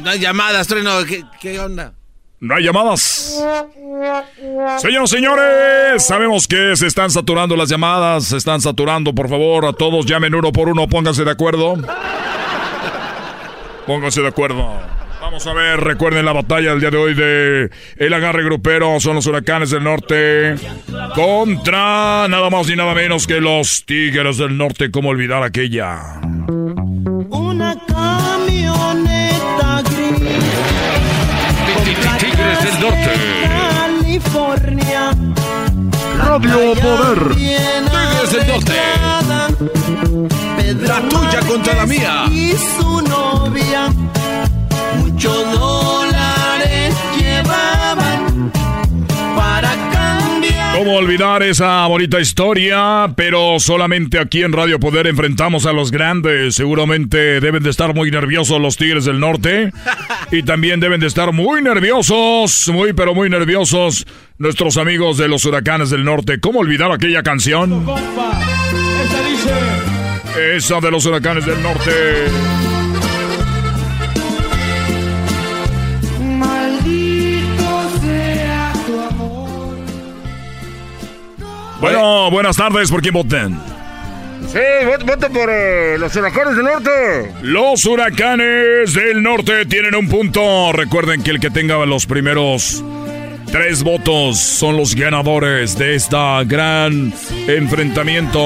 No 0.00 0.10
hay 0.10 0.18
llamadas, 0.18 0.66
trueno. 0.66 1.04
¿Qué, 1.04 1.22
qué 1.40 1.60
onda? 1.60 1.92
No 2.42 2.56
hay 2.56 2.64
llamadas. 2.64 3.40
Señoras 4.78 5.10
señores, 5.10 6.04
sabemos 6.04 6.48
que 6.48 6.74
se 6.74 6.88
están 6.88 7.08
saturando 7.08 7.54
las 7.54 7.68
llamadas, 7.68 8.24
se 8.24 8.36
están 8.36 8.60
saturando, 8.60 9.14
por 9.14 9.28
favor, 9.28 9.64
a 9.64 9.72
todos 9.72 10.06
llamen 10.06 10.34
uno 10.34 10.50
por 10.50 10.68
uno, 10.68 10.88
pónganse 10.88 11.24
de 11.24 11.30
acuerdo. 11.30 11.76
Pónganse 13.86 14.22
de 14.22 14.26
acuerdo. 14.26 14.76
Vamos 15.20 15.46
a 15.46 15.52
ver, 15.52 15.78
recuerden 15.78 16.24
la 16.24 16.32
batalla 16.32 16.70
del 16.70 16.80
día 16.80 16.90
de 16.90 16.96
hoy 16.96 17.14
de 17.14 17.70
el 17.96 18.12
agarre 18.12 18.42
grupero, 18.42 18.98
son 18.98 19.14
los 19.14 19.26
huracanes 19.28 19.70
del 19.70 19.84
norte 19.84 20.56
contra 21.14 22.26
nada 22.28 22.50
más 22.50 22.66
ni 22.66 22.74
nada 22.74 22.92
menos 22.92 23.28
que 23.28 23.40
los 23.40 23.84
tigres 23.86 24.38
del 24.38 24.58
norte, 24.58 24.90
¿cómo 24.90 25.10
olvidar 25.10 25.44
aquella? 25.44 26.20
Una 27.30 27.76
California. 34.22 35.10
Radio 36.16 36.74
Poder. 36.74 37.34
Tigres 37.34 38.32
del 38.32 38.46
norte. 38.46 38.72
La 40.86 41.00
tuya 41.08 41.40
contra 41.46 41.74
la 41.74 41.86
mía. 41.86 42.24
Y 42.30 42.52
su 42.52 43.02
novia. 43.02 43.88
Muchos 44.98 45.58
dólares 45.58 46.11
¿Cómo 50.84 50.96
olvidar 50.96 51.44
esa 51.44 51.86
bonita 51.86 52.18
historia? 52.18 53.12
Pero 53.14 53.60
solamente 53.60 54.18
aquí 54.18 54.42
en 54.42 54.52
Radio 54.52 54.80
Poder 54.80 55.06
enfrentamos 55.06 55.64
a 55.64 55.72
los 55.72 55.92
grandes. 55.92 56.56
Seguramente 56.56 57.38
deben 57.38 57.62
de 57.62 57.70
estar 57.70 57.94
muy 57.94 58.10
nerviosos 58.10 58.60
los 58.60 58.76
Tigres 58.76 59.04
del 59.04 59.20
Norte. 59.20 59.70
Y 60.32 60.42
también 60.42 60.80
deben 60.80 60.98
de 60.98 61.06
estar 61.06 61.32
muy 61.32 61.62
nerviosos, 61.62 62.68
muy 62.72 62.94
pero 62.94 63.14
muy 63.14 63.30
nerviosos 63.30 64.04
nuestros 64.38 64.76
amigos 64.76 65.18
de 65.18 65.28
los 65.28 65.44
Huracanes 65.44 65.90
del 65.90 66.02
Norte. 66.02 66.40
¿Cómo 66.40 66.58
olvidar 66.58 66.90
aquella 66.90 67.22
canción? 67.22 67.86
Esa 70.36 70.80
de 70.80 70.90
los 70.90 71.06
Huracanes 71.06 71.46
del 71.46 71.62
Norte. 71.62 71.92
Bueno, 81.82 82.30
buenas 82.30 82.56
tardes. 82.56 82.92
¿Por 82.92 83.02
quién 83.02 83.12
voten? 83.12 83.58
Sí, 84.46 84.58
voto, 85.04 85.28
por 85.30 85.50
eh, 85.50 85.98
los 85.98 86.14
huracanes 86.14 86.54
del 86.54 86.64
norte. 86.64 87.32
Los 87.42 87.84
huracanes 87.84 88.94
del 88.94 89.20
norte 89.20 89.66
tienen 89.66 89.96
un 89.96 90.08
punto. 90.08 90.72
Recuerden 90.72 91.24
que 91.24 91.32
el 91.32 91.40
que 91.40 91.50
tenga 91.50 91.84
los 91.84 92.06
primeros 92.06 92.84
tres 93.50 93.82
votos 93.82 94.38
son 94.38 94.76
los 94.76 94.94
ganadores 94.94 95.76
de 95.76 95.96
esta 95.96 96.44
gran 96.44 97.12
enfrentamiento. 97.48 98.40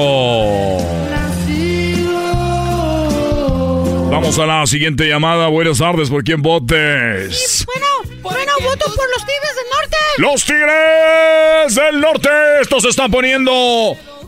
Vamos 4.09 4.39
a 4.39 4.45
la 4.45 4.65
siguiente 4.65 5.07
llamada. 5.07 5.47
Buenas 5.47 5.79
tardes, 5.79 6.09
¿por 6.09 6.23
quién 6.23 6.41
votes? 6.41 7.65
Bueno, 7.65 8.21
bueno, 8.21 8.51
voto 8.61 8.85
por 8.85 9.09
los 9.09 9.25
Tigres 9.25 9.55
del 9.55 9.65
Norte. 9.75 9.97
Los 10.17 10.45
Tigres 10.45 11.75
del 11.75 12.01
Norte. 12.01 12.29
Estos 12.61 12.83
se 12.83 12.89
están 12.89 13.11
poniendo 13.11 13.51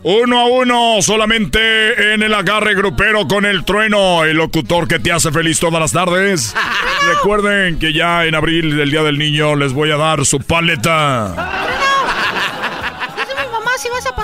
uno 0.03 0.39
a 0.39 0.45
uno 0.45 1.01
solamente 1.01 2.13
en 2.13 2.23
el 2.23 2.33
agarre 2.33 2.75
grupero 2.75 3.27
con 3.27 3.45
el 3.45 3.65
trueno, 3.65 4.23
el 4.23 4.37
locutor 4.37 4.87
que 4.87 4.99
te 4.99 5.11
hace 5.11 5.31
feliz 5.31 5.59
todas 5.59 5.79
las 5.79 5.91
tardes. 5.91 6.53
Recuerden 7.15 7.79
que 7.79 7.93
ya 7.93 8.25
en 8.25 8.35
abril 8.35 8.77
del 8.77 8.91
Día 8.91 9.03
del 9.03 9.17
Niño 9.17 9.55
les 9.55 9.73
voy 9.73 9.91
a 9.91 9.97
dar 9.97 10.25
su 10.25 10.39
paleta. 10.39 11.88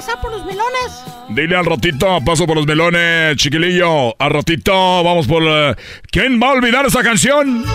Pasar 0.06 0.22
por 0.22 0.32
los 0.32 0.45
melones. 0.45 1.03
Dile 1.30 1.56
al 1.56 1.65
ratito, 1.65 2.19
paso 2.26 2.45
por 2.45 2.57
los 2.57 2.65
melones, 2.68 3.36
chiquilillo. 3.38 4.15
Al 4.19 4.30
ratito, 4.32 4.72
vamos 5.03 5.27
por... 5.27 5.44
eh, 5.44 5.76
¿Quién 6.11 6.40
va 6.41 6.49
a 6.49 6.52
olvidar 6.53 6.86
esa 6.86 7.02
canción? 7.02 7.65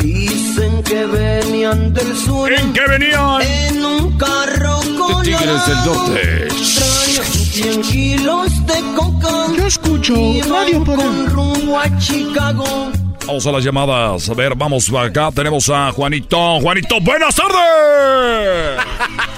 Dicen 0.00 0.82
que 0.82 1.04
venían 1.04 1.92
del 1.92 2.16
sur. 2.16 2.52
¿En 2.52 2.72
qué 2.72 2.80
venían? 2.88 3.42
En 3.42 3.84
un 3.84 4.16
carro 4.16 4.80
con 4.98 5.22
Tigres 5.22 5.66
del 5.66 5.84
Norte. 5.84 6.50
100 6.50 7.82
kilos 7.82 8.66
de 8.66 8.80
coca. 8.96 9.28
Yo 9.56 9.66
escucho 9.66 10.14
Radio 10.48 10.84
Con 10.84 11.26
rumbo 11.30 11.78
a 11.78 11.98
Chicago. 11.98 12.90
Vamos 13.28 13.46
a 13.46 13.52
las 13.52 13.62
llamadas. 13.62 14.30
A 14.30 14.32
ver, 14.34 14.54
vamos 14.56 14.90
acá. 14.90 15.30
Tenemos 15.30 15.68
a 15.68 15.92
Juanito. 15.92 16.60
Juanito, 16.62 16.98
buenas 17.02 17.34
tardes. 17.36 18.80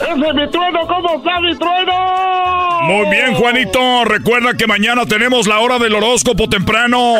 ¡Ese 0.00 0.12
es 0.12 0.16
mi 0.16 0.48
trueno! 0.48 0.86
¿Cómo 0.86 1.16
está 1.16 1.40
mi 1.40 1.58
trueno? 1.58 2.80
Muy 2.82 3.10
bien, 3.10 3.34
Juanito. 3.34 4.04
Recuerda 4.04 4.54
que 4.56 4.68
mañana 4.68 5.06
tenemos 5.06 5.48
la 5.48 5.58
hora 5.58 5.80
del 5.80 5.92
horóscopo 5.96 6.48
temprano. 6.48 7.16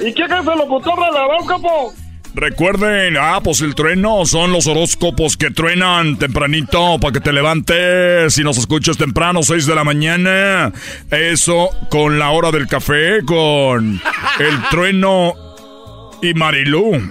¿Y 0.00 0.12
quién 0.14 0.32
es 0.32 0.40
el 0.40 0.58
locutor 0.58 0.98
del 0.98 1.14
horóscopo? 1.14 1.94
Recuerden, 2.34 3.16
ah, 3.18 3.40
pues 3.42 3.60
el 3.60 3.74
trueno 3.74 4.24
son 4.24 4.52
los 4.52 4.66
horóscopos 4.66 5.36
que 5.36 5.50
truenan 5.50 6.16
tempranito 6.16 6.98
para 7.00 7.12
que 7.12 7.20
te 7.20 7.32
levantes 7.32 8.38
y 8.38 8.44
nos 8.44 8.56
escuches 8.56 8.96
temprano, 8.96 9.42
6 9.42 9.66
de 9.66 9.74
la 9.74 9.84
mañana. 9.84 10.72
Eso 11.10 11.70
con 11.90 12.18
la 12.18 12.30
hora 12.30 12.50
del 12.50 12.68
café, 12.68 13.22
con 13.24 14.00
el 14.38 14.62
trueno 14.70 15.34
y 16.22 16.34
Marilú. 16.34 16.92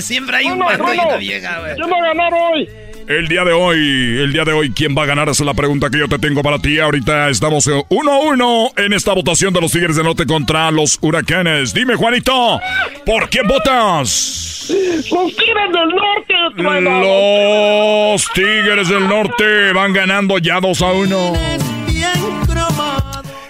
Siempre 0.00 0.38
hay 0.38 0.46
un 0.46 0.58
Trueno, 0.58 0.94
y 0.94 0.98
una 0.98 1.16
vieja, 1.16 1.60
güey. 1.60 1.76
¿Quién 1.76 1.90
va 1.90 1.96
a 1.96 2.02
ganar 2.02 2.32
hoy? 2.34 2.68
El 3.10 3.26
día 3.26 3.42
de 3.42 3.52
hoy, 3.52 3.76
el 4.20 4.32
día 4.32 4.44
de 4.44 4.52
hoy, 4.52 4.70
¿quién 4.70 4.94
va 4.96 5.02
a 5.02 5.06
ganar? 5.06 5.28
Esa 5.28 5.42
es 5.42 5.46
la 5.46 5.54
pregunta 5.54 5.90
que 5.90 5.98
yo 5.98 6.06
te 6.06 6.20
tengo 6.20 6.44
para 6.44 6.60
ti. 6.60 6.78
Ahorita 6.78 7.28
estamos 7.28 7.66
eh, 7.66 7.72
uno 7.88 8.12
a 8.12 8.18
uno 8.20 8.70
en 8.76 8.92
esta 8.92 9.12
votación 9.12 9.52
de 9.52 9.60
los 9.60 9.72
Tigres 9.72 9.96
del 9.96 10.04
Norte 10.04 10.26
contra 10.26 10.70
los 10.70 10.96
Huracanes. 11.00 11.74
Dime, 11.74 11.96
Juanito, 11.96 12.60
¿por 13.04 13.28
quién 13.28 13.48
votas? 13.48 14.72
¡Los 15.10 15.34
Tigres 15.34 15.72
del 15.72 15.88
Norte, 15.88 16.34
trueno! 16.56 18.12
Los 18.12 18.28
Tigres 18.32 18.88
del 18.88 19.08
Norte 19.08 19.72
van 19.72 19.92
ganando 19.92 20.38
ya 20.38 20.60
2 20.60 20.80
a 20.80 20.92
1. 20.92 21.32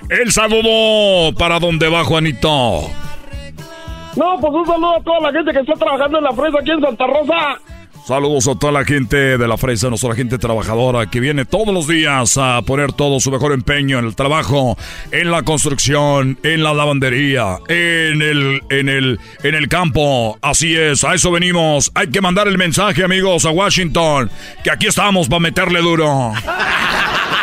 El 0.08 0.32
saludo 0.32 1.34
para 1.34 1.60
dónde 1.60 1.86
va 1.90 2.02
Juanito. 2.04 2.90
No, 4.16 4.38
pues 4.40 4.54
un 4.54 4.66
saludo 4.66 4.96
a 4.96 5.02
toda 5.02 5.20
la 5.20 5.32
gente 5.32 5.52
que 5.52 5.60
está 5.60 5.74
trabajando 5.74 6.16
en 6.16 6.24
la 6.24 6.32
fresa 6.32 6.58
aquí 6.60 6.70
en 6.70 6.80
Santa 6.80 7.06
Rosa. 7.06 7.60
Saludos 8.06 8.48
a 8.48 8.54
toda 8.56 8.72
la 8.72 8.84
gente 8.84 9.38
de 9.38 9.48
la 9.48 9.56
fresa, 9.56 9.86
a 9.86 9.90
nuestra 9.90 10.14
gente 10.14 10.38
trabajadora 10.38 11.08
que 11.10 11.20
viene 11.20 11.44
todos 11.44 11.72
los 11.72 11.86
días 11.86 12.36
a 12.38 12.60
poner 12.62 12.92
todo 12.92 13.20
su 13.20 13.30
mejor 13.30 13.52
empeño 13.52 13.98
en 13.98 14.06
el 14.06 14.16
trabajo, 14.16 14.76
en 15.12 15.30
la 15.30 15.42
construcción, 15.42 16.38
en 16.42 16.62
la 16.62 16.74
lavandería, 16.74 17.58
en 17.68 18.22
el, 18.22 18.62
en 18.70 18.88
el, 18.88 19.20
en 19.42 19.54
el 19.54 19.68
campo. 19.68 20.38
Así 20.42 20.74
es, 20.74 21.04
a 21.04 21.14
eso 21.14 21.30
venimos. 21.30 21.92
Hay 21.94 22.08
que 22.08 22.20
mandar 22.20 22.48
el 22.48 22.58
mensaje, 22.58 23.04
amigos, 23.04 23.44
a 23.44 23.50
Washington, 23.50 24.30
que 24.64 24.70
aquí 24.70 24.86
estamos 24.86 25.28
para 25.28 25.40
meterle 25.40 25.80
duro. 25.80 26.32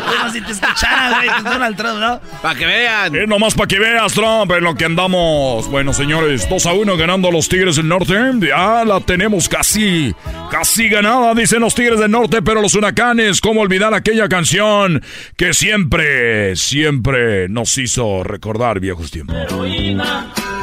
Como 0.07 0.31
si 0.31 0.41
te 0.41 0.51
escuchara, 0.51 1.09
güey, 1.17 1.29
pues 1.29 1.43
Donald 1.43 1.75
Trump, 1.77 1.99
¿no? 1.99 2.19
Para 2.41 2.57
que 2.57 2.65
vean. 2.65 3.15
Eh, 3.15 3.27
nomás 3.27 3.53
para 3.53 3.67
que 3.67 3.79
veas, 3.79 4.13
Trump, 4.13 4.51
en 4.51 4.63
lo 4.63 4.75
que 4.75 4.85
andamos. 4.85 5.69
Bueno, 5.69 5.93
señores, 5.93 6.47
2 6.49 6.65
a 6.65 6.73
1 6.73 6.97
ganando 6.97 7.29
a 7.29 7.31
los 7.31 7.49
Tigres 7.49 7.75
del 7.75 7.87
Norte. 7.87 8.13
Ya 8.41 8.83
la 8.85 8.99
tenemos 8.99 9.49
casi, 9.49 10.13
casi 10.49 10.89
ganada, 10.89 11.33
dicen 11.33 11.59
los 11.59 11.75
Tigres 11.75 11.99
del 11.99 12.11
Norte, 12.11 12.41
pero 12.41 12.61
los 12.61 12.73
huracanes, 12.75 13.41
¿cómo 13.41 13.61
olvidar 13.61 13.93
aquella 13.93 14.29
canción 14.29 15.01
que 15.35 15.53
siempre, 15.53 16.55
siempre 16.55 17.49
nos 17.49 17.77
hizo 17.77 18.23
recordar 18.23 18.79
viejos 18.79 19.11
tiempos? 19.11 19.35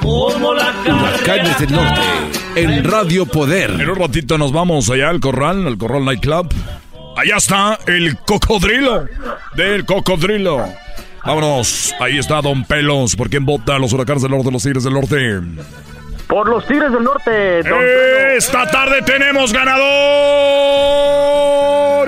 Huracanes 0.03 1.59
del 1.61 1.73
Norte, 1.73 2.01
en 2.57 2.85
Radio 2.85 3.27
Poder. 3.27 3.71
En 3.71 3.89
un 3.89 3.97
ratito 3.97 4.39
nos 4.39 4.53
vamos 4.53 4.91
allá 4.91 5.09
al 5.11 5.21
corral, 5.21 5.66
al 5.66 5.79
corral 5.79 6.05
nightclub. 6.05 6.53
Allá 7.16 7.36
está 7.36 7.78
el 7.86 8.16
cocodrilo 8.19 9.07
del 9.55 9.85
cocodrilo. 9.85 10.65
Vámonos, 11.24 11.95
ahí 12.01 12.19
está 12.19 12.41
Don 12.43 12.65
Pelos. 12.65 13.16
¿Por 13.16 13.31
quién 13.31 13.47
vota 13.47 13.78
los 13.78 13.93
huracanes 13.93 14.23
del 14.23 14.32
norte, 14.32 14.51
los 14.51 14.62
tigres 14.62 14.85
del 14.85 14.95
norte? 14.95 15.41
Por 16.27 16.49
los 16.49 16.66
Tigres 16.66 16.91
del 16.91 17.05
Norte, 17.05 17.62
don 17.62 17.78
Esta 18.36 18.66
tarde 18.66 19.03
tenemos 19.03 19.53
ganador 19.53 19.85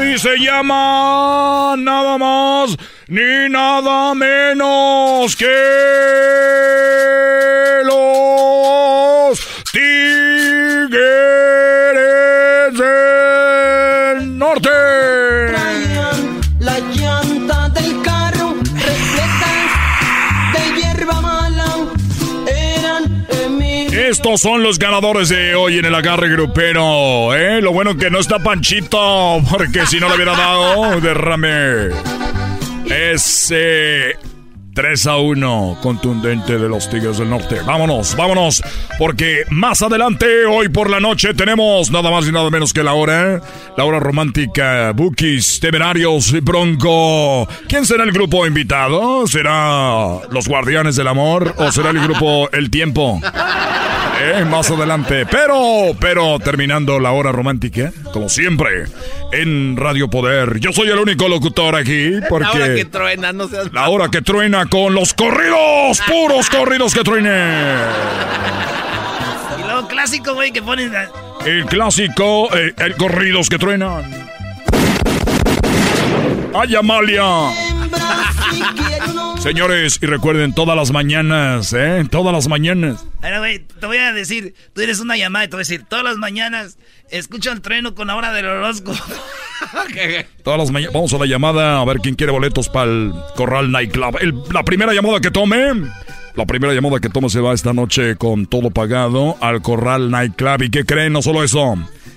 y 0.05 0.19
se 0.19 0.39
llama 0.39 1.75
nada 1.77 2.17
más 2.19 2.77
ni 3.09 3.49
nada 3.51 4.15
menos 4.15 5.37
que 5.37 5.45
los 7.85 9.39
Tigres 9.71 10.99
del 12.73 13.46
Norte. 14.57 15.53
Traían 15.53 16.41
la 16.61 16.79
llanta 16.79 17.69
del 17.69 18.03
carro 18.03 18.55
repletas 18.75 19.73
de 20.53 20.81
hierba 20.81 21.21
mala. 21.21 21.67
Eran 22.47 23.27
Emil. 23.45 23.95
Estos 23.95 24.41
son 24.41 24.63
los 24.63 24.79
ganadores 24.79 25.29
de 25.29 25.55
hoy 25.55 25.79
en 25.79 25.85
el 25.85 25.95
agarre 25.95 26.31
grupero, 26.31 27.35
¿eh? 27.35 27.61
Lo 27.61 27.73
bueno 27.73 27.97
que 27.97 28.11
no 28.11 28.19
está 28.19 28.39
Panchito, 28.39 29.43
porque 29.51 29.87
si 29.87 30.01
no 30.01 30.09
le 30.09 30.15
hubiera 30.15 30.33
dado, 30.33 31.01
derrame. 31.01 31.91
Ese 32.87 34.17
3 34.77 35.07
a 35.07 35.17
1 35.17 35.79
contundente 35.81 36.59
de 36.59 36.69
los 36.69 36.91
Tigres 36.91 37.17
del 37.17 37.31
Norte. 37.31 37.61
Vámonos, 37.65 38.15
vámonos, 38.15 38.63
porque 38.99 39.45
más 39.49 39.81
adelante, 39.81 40.45
hoy 40.45 40.69
por 40.69 40.91
la 40.91 41.01
noche, 41.01 41.33
tenemos 41.33 41.91
nada 41.91 42.11
más 42.11 42.29
y 42.29 42.33
nada 42.33 42.51
menos 42.51 42.75
que 42.75 42.83
la 42.83 42.93
hora, 42.93 43.41
la 43.75 43.85
hora 43.85 44.01
romántica, 44.01 44.93
Bookies, 44.93 45.61
Temerarios 45.61 46.31
y 46.35 46.41
Bronco. 46.41 47.49
¿Quién 47.67 47.87
será 47.87 48.05
el 48.05 48.13
grupo 48.13 48.47
invitado? 48.47 49.27
¿Será 49.27 50.21
los 50.31 50.47
Guardianes 50.47 50.95
del 50.97 51.09
Amor 51.09 51.55
o 51.57 51.73
será 51.73 51.89
el 51.89 52.01
grupo 52.01 52.51
El 52.53 52.71
Tiempo? 52.71 53.19
Eh, 54.19 54.45
más 54.45 54.71
adelante. 54.71 55.27
Pero, 55.27 55.95
pero 56.01 56.39
terminando 56.39 56.99
la 57.01 57.13
hora 57.13 57.33
romántica, 57.33 57.93
como 58.13 58.29
siempre, 58.29 58.85
en 59.33 59.77
Radio 59.77 60.09
Poder. 60.09 60.59
Yo 60.59 60.73
soy 60.73 60.89
el 60.89 60.99
único 60.99 61.29
locutor 61.29 61.77
aquí 61.77 62.13
porque... 62.29 62.47
Ahora 62.47 62.75
que 62.75 62.85
truena, 62.87 63.33
no 63.33 63.49
seas... 63.49 63.73
La 63.73 63.89
hora 63.89 64.09
que 64.09 64.23
truena 64.23 64.66
con 64.71 64.95
los 64.95 65.13
corridos, 65.15 66.01
puros 66.07 66.49
corridos 66.51 66.95
que 66.95 67.03
truenen. 67.03 67.79
Y 69.59 69.63
luego 69.63 69.89
clásico, 69.89 70.35
güey, 70.35 70.53
que 70.53 70.63
ponen... 70.63 70.95
a- 70.95 71.09
El 71.45 71.65
clásico, 71.67 72.55
eh, 72.57 72.75
el 72.79 72.97
corridos 72.97 73.49
que 73.49 73.59
truenan. 73.59 74.05
¡Ay, 76.55 76.75
Amalia! 76.75 77.23
Señores, 79.39 79.99
y 80.03 80.07
recuerden 80.07 80.53
todas 80.55 80.77
las 80.77 80.91
mañanas, 80.91 81.73
¿eh? 81.73 82.05
Todas 82.11 82.33
las 82.33 82.49
mañanas. 82.49 83.05
Ahora, 83.23 83.39
güey, 83.39 83.61
te 83.61 83.87
voy 83.87 83.99
a 83.99 84.13
decir, 84.13 84.55
tú 84.75 84.81
eres 84.81 84.99
una 84.99 85.17
llamada 85.17 85.45
y 85.45 85.49
te 85.49 85.53
voy 85.57 85.61
a 85.61 85.65
decir, 85.67 85.85
todas 85.89 86.05
las 86.05 86.17
mañanas 86.17 86.79
escucho 87.11 87.53
el 87.53 87.61
trueno 87.61 87.95
con 87.95 88.09
la 88.09 88.17
hora 88.17 88.33
del 88.33 88.47
horóscopo. 88.47 88.99
Todas 90.43 90.59
las 90.59 90.71
mañanas. 90.71 90.93
Vamos 90.95 91.13
a 91.15 91.19
la 91.19 91.27
llamada 91.27 91.81
a 91.81 91.85
ver 91.85 91.99
quién 91.99 92.15
quiere 92.17 92.33
boletos 92.33 92.69
para 92.69 92.91
el 92.91 93.13
Corral 93.37 93.71
Nightclub. 93.71 94.19
El- 94.21 94.35
la 94.53 94.65
primera 94.65 94.93
llamada 94.93 95.21
que 95.21 95.31
tome. 95.31 95.73
La 96.35 96.45
primera 96.45 96.75
llamada 96.75 96.99
que 97.01 97.09
tome 97.09 97.31
se 97.31 97.41
va 97.41 97.55
esta 97.55 97.73
noche 97.73 98.17
con 98.17 98.47
todo 98.47 98.71
pagado 98.71 99.37
al 99.41 99.63
Corral 99.63 100.11
Nightclub. 100.11 100.63
¿Y 100.63 100.71
qué 100.71 100.85
creen? 100.85 101.13
No 101.13 101.23
solo 101.23 101.43
eso. 101.45 101.75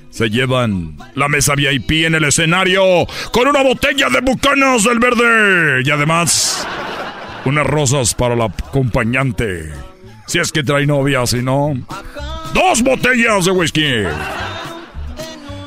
Se 0.09 0.29
llevan 0.29 0.97
la 1.15 1.29
mesa 1.29 1.53
VIP 1.55 1.91
en 2.05 2.15
el 2.15 2.23
escenario 2.23 2.83
con 3.31 3.47
una 3.47 3.61
botella 3.61 4.09
de 4.09 4.19
bucanas 4.21 4.83
del 4.83 4.99
verde. 4.99 5.83
Y 5.85 5.91
además, 5.91 6.67
unas 7.45 7.65
rosas 7.65 8.13
para 8.13 8.35
la 8.35 8.45
acompañante. 8.45 9.71
Si 10.27 10.39
es 10.39 10.51
que 10.51 10.63
trae 10.63 10.85
novia, 10.85 11.25
si 11.25 11.41
no. 11.41 11.73
Dos 12.53 12.81
botellas 12.83 13.45
de 13.45 13.51
whisky. 13.51 14.03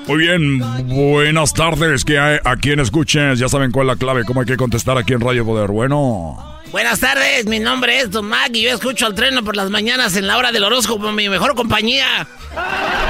Muy 0.07 0.19
bien, 0.19 0.59
buenas 0.89 1.53
tardes. 1.55 2.05
Que 2.05 2.19
hay 2.19 2.39
a 2.45 2.57
quien 2.57 2.81
escuches, 2.81 3.39
ya 3.39 3.49
saben 3.49 3.71
cuál 3.73 3.89
es 3.89 3.95
la 3.95 3.99
clave, 3.99 4.25
cómo 4.25 4.41
hay 4.41 4.47
que 4.47 4.57
contestar 4.57 4.99
aquí 4.99 5.13
en 5.13 5.21
Radio 5.21 5.45
Poder. 5.45 5.69
Bueno, 5.71 6.61
Buenas 6.71 7.01
tardes, 7.01 7.47
mi 7.47 7.59
nombre 7.59 7.99
es 8.01 8.11
Don 8.11 8.27
Mac 8.27 8.51
y 8.55 8.63
yo 8.63 8.71
escucho 8.71 9.05
al 9.07 9.15
treno 9.15 9.45
por 9.45 9.57
las 9.57 9.69
mañanas 9.69 10.17
en 10.17 10.27
la 10.27 10.39
hora 10.39 10.53
del 10.53 10.65
horóscopo, 10.65 11.13
mi 11.13 11.29
mejor 11.29 11.55
compañía. 11.55 12.27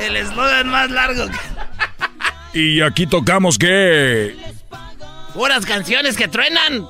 el 0.00 0.16
eslogan 0.16 0.68
más 0.68 0.90
largo. 0.90 1.26
que- 1.26 2.58
y 2.60 2.80
aquí 2.82 3.06
tocamos 3.06 3.58
que. 3.58 4.36
Puras 5.34 5.64
canciones 5.64 6.16
que 6.16 6.28
truenan. 6.28 6.86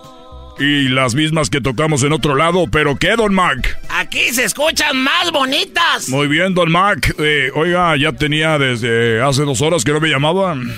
Y 0.58 0.88
las 0.88 1.14
mismas 1.14 1.48
que 1.48 1.60
tocamos 1.60 2.02
en 2.02 2.12
otro 2.12 2.34
lado, 2.34 2.66
pero 2.70 2.96
¿qué, 2.96 3.16
Don 3.16 3.34
Mac? 3.34 3.78
Aquí 3.88 4.32
se 4.32 4.44
escuchan 4.44 4.96
más 4.96 5.32
bonitas. 5.32 6.08
Muy 6.08 6.28
bien, 6.28 6.54
Don 6.54 6.70
Mac. 6.70 7.14
Eh, 7.18 7.50
oiga, 7.54 7.96
ya 7.96 8.12
tenía 8.12 8.58
desde 8.58 9.22
hace 9.22 9.42
dos 9.42 9.62
horas 9.62 9.82
que 9.84 9.92
no 9.92 10.00
me 10.00 10.08
llamaban. 10.08 10.72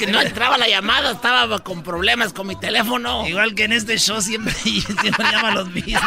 Que 0.00 0.06
no 0.06 0.18
entraba 0.22 0.56
la 0.56 0.66
llamada, 0.66 1.10
estaba 1.10 1.58
con 1.58 1.82
problemas 1.82 2.32
con 2.32 2.46
mi 2.46 2.56
teléfono. 2.56 3.28
Igual 3.28 3.54
que 3.54 3.64
en 3.64 3.72
este 3.72 3.98
show 3.98 4.22
siempre, 4.22 4.50
siempre 4.62 5.26
llaman 5.30 5.56
los 5.56 5.70
mismos. 5.70 6.02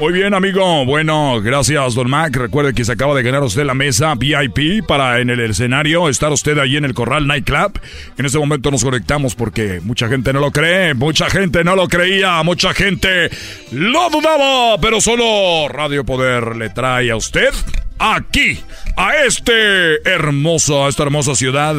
Muy 0.00 0.12
bien, 0.12 0.34
amigo. 0.34 0.84
Bueno, 0.84 1.40
gracias, 1.40 1.94
Don 1.94 2.10
Mac. 2.10 2.36
Recuerde 2.36 2.74
que 2.74 2.84
se 2.84 2.92
acaba 2.92 3.14
de 3.14 3.22
ganar 3.22 3.42
usted 3.42 3.64
la 3.64 3.72
mesa 3.72 4.14
VIP 4.16 4.84
para 4.86 5.20
en 5.20 5.30
el 5.30 5.40
escenario 5.40 6.10
estar 6.10 6.30
usted 6.30 6.58
ahí 6.58 6.76
en 6.76 6.84
el 6.84 6.92
Corral 6.92 7.26
Nightclub. 7.26 7.80
En 8.18 8.26
este 8.26 8.38
momento 8.38 8.70
nos 8.70 8.84
conectamos 8.84 9.34
porque 9.34 9.80
mucha 9.82 10.08
gente 10.08 10.34
no 10.34 10.40
lo 10.40 10.50
cree, 10.50 10.92
mucha 10.92 11.30
gente 11.30 11.64
no 11.64 11.76
lo 11.76 11.88
creía, 11.88 12.42
mucha 12.42 12.74
gente 12.74 13.30
lo 13.72 14.10
dudaba, 14.10 14.78
pero 14.78 15.00
solo 15.00 15.68
Radio 15.70 16.04
Poder 16.04 16.54
le 16.56 16.68
trae 16.68 17.10
a 17.10 17.16
usted 17.16 17.54
aquí, 17.98 18.60
a 18.96 19.16
este 19.24 20.06
hermoso, 20.06 20.84
a 20.84 20.90
esta 20.90 21.04
hermosa 21.04 21.34
ciudad. 21.34 21.74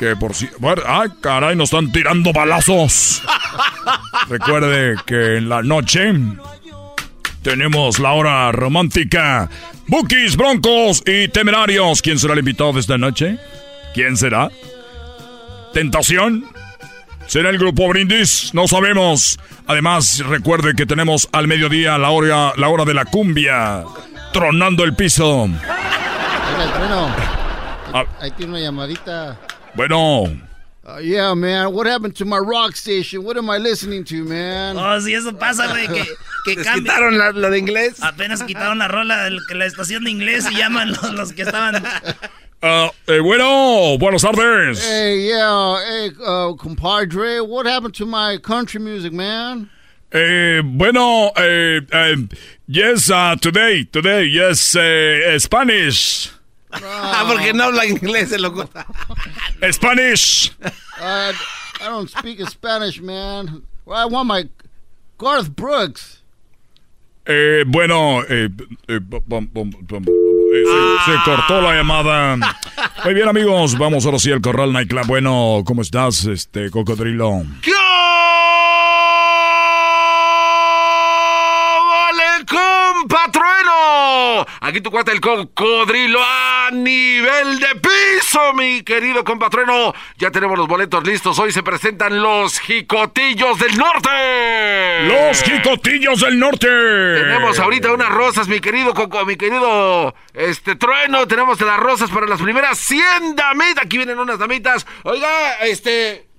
Que 0.00 0.16
por 0.16 0.34
si... 0.34 0.48
Bueno, 0.56 0.80
ay, 0.86 1.10
caray, 1.20 1.54
nos 1.54 1.70
están 1.74 1.92
tirando 1.92 2.32
balazos. 2.32 3.22
Recuerde 4.30 4.96
que 5.04 5.36
en 5.36 5.50
la 5.50 5.62
noche 5.62 6.14
tenemos 7.42 7.98
la 7.98 8.12
hora 8.12 8.50
romántica. 8.50 9.50
Bookies, 9.88 10.36
Broncos 10.36 11.02
y 11.04 11.28
Temerarios. 11.28 12.00
¿Quién 12.00 12.18
será 12.18 12.32
el 12.32 12.38
invitado 12.38 12.72
de 12.72 12.80
esta 12.80 12.96
noche? 12.96 13.36
¿Quién 13.92 14.16
será? 14.16 14.48
¿Tentación? 15.74 16.46
¿Será 17.26 17.50
el 17.50 17.58
grupo 17.58 17.86
Brindis? 17.86 18.54
No 18.54 18.68
sabemos. 18.68 19.38
Además, 19.66 20.22
recuerde 20.26 20.74
que 20.74 20.86
tenemos 20.86 21.28
al 21.32 21.46
mediodía 21.46 21.98
la 21.98 22.08
hora, 22.08 22.54
la 22.56 22.68
hora 22.70 22.86
de 22.86 22.94
la 22.94 23.04
cumbia. 23.04 23.84
Tronando 24.32 24.82
el 24.82 24.94
piso. 24.94 25.42
Oiga, 25.42 26.64
el 26.64 26.72
trueno. 26.72 27.06
Ah. 27.92 28.04
Ahí 28.18 28.30
tiene 28.30 28.52
una 28.52 28.60
llamadita. 28.60 29.38
Bueno, 29.74 30.28
Uh, 30.82 30.98
yeah, 30.98 31.34
man. 31.34 31.72
What 31.72 31.86
happened 31.86 32.16
to 32.16 32.24
my 32.24 32.38
rock 32.38 32.74
station? 32.74 33.22
What 33.22 33.36
am 33.36 33.48
I 33.48 33.58
listening 33.58 34.02
to, 34.04 34.24
man? 34.24 34.76
Oh, 34.76 34.98
si 34.98 35.14
eso 35.14 35.30
pasa, 35.32 35.68
güey, 35.68 35.86
que, 35.86 36.04
que 36.46 36.56
Les 36.56 36.66
quitaron 36.66 37.16
la- 37.16 37.30
lo 37.30 37.50
de 37.50 37.58
inglés. 37.58 38.00
Apenas 38.02 38.42
quitaron 38.42 38.78
la 38.78 38.88
rola 38.88 39.28
de 39.30 39.54
la 39.54 39.66
estación 39.66 40.02
de 40.04 40.10
inglés 40.10 40.48
y 40.50 40.56
llaman 40.56 40.88
los, 40.90 41.12
los 41.12 41.32
que 41.32 41.42
estaban... 41.42 41.76
ah, 42.62 42.90
eh, 43.06 43.20
bueno, 43.20 43.98
buenas 43.98 44.22
tardes. 44.22 44.82
Hey, 44.84 45.28
yeah. 45.28 45.76
Hey, 45.86 46.10
uh, 46.26 46.54
compadre. 46.56 47.40
What 47.46 47.66
happened 47.66 47.94
to 47.96 48.06
my 48.06 48.38
country 48.38 48.80
music, 48.80 49.12
man? 49.12 49.70
Eh, 50.12 50.60
bueno, 50.64 51.30
eh, 51.36 51.82
eh, 51.92 52.16
yes, 52.66 53.10
uh, 53.10 53.36
today, 53.36 53.84
today, 53.84 54.24
yes, 54.24 54.74
eh, 54.74 55.38
Spanish. 55.38 56.32
Ah, 56.72 57.24
porque 57.28 57.52
no 57.52 57.64
habla 57.64 57.84
inglés 57.86 58.32
el 58.32 58.42
loco. 58.42 58.68
Spanish. 59.72 60.52
Uh, 61.00 61.32
I 61.80 61.84
don't 61.88 62.08
speak 62.08 62.40
Spanish, 62.48 63.00
man. 63.00 63.62
Well, 63.84 63.98
I 63.98 64.04
want 64.06 64.28
my 64.28 64.48
Garth 65.18 65.50
Brooks. 65.54 66.22
Eh, 67.26 67.64
bueno, 67.66 68.22
eh, 68.28 68.48
eh, 68.88 68.98
bom- 69.00 69.22
bom- 69.26 69.48
bom- 69.52 70.04
eh, 70.52 70.64
se, 71.04 71.12
se 71.12 71.18
cortó 71.24 71.60
la 71.60 71.74
llamada. 71.76 72.36
Muy 73.04 73.14
bien, 73.14 73.28
amigos, 73.28 73.76
vamos 73.78 74.04
ahora 74.06 74.18
sí 74.18 74.32
al 74.32 74.40
Corral 74.40 74.72
Nightclub. 74.72 75.06
Bueno, 75.06 75.62
¿cómo 75.64 75.82
estás, 75.82 76.24
este 76.24 76.70
cocodrilo? 76.70 77.30
¡Vale, 77.30 77.48
Aquí 84.60 84.80
tu 84.80 84.90
cuate 84.90 85.12
el 85.12 85.20
cocodrilo 85.20 86.20
a 86.22 86.70
nivel 86.72 87.58
de 87.58 87.68
piso, 87.76 88.52
mi 88.54 88.82
querido 88.82 89.24
compatrueno. 89.24 89.94
Ya 90.16 90.30
tenemos 90.30 90.56
los 90.58 90.68
boletos 90.68 91.04
listos. 91.04 91.38
Hoy 91.38 91.52
se 91.52 91.62
presentan 91.62 92.22
los 92.22 92.58
jicotillos 92.60 93.58
del 93.58 93.76
norte. 93.76 94.08
Los 95.06 95.42
jicotillos 95.42 96.20
del 96.20 96.38
norte. 96.38 96.68
Tenemos 96.68 97.58
ahorita 97.58 97.92
unas 97.92 98.10
rosas, 98.10 98.48
mi 98.48 98.60
querido 98.60 98.94
Coco, 98.94 99.24
mi 99.24 99.36
querido 99.36 100.14
este 100.34 100.76
trueno. 100.76 101.26
Tenemos 101.26 101.60
las 101.60 101.78
rosas 101.78 102.10
para 102.10 102.26
las 102.26 102.40
primeras 102.40 102.78
100 102.78 103.36
damitas. 103.36 103.84
Aquí 103.84 103.96
vienen 103.96 104.18
unas 104.18 104.38
damitas. 104.38 104.86
Oiga, 105.04 105.54
este. 105.62 106.29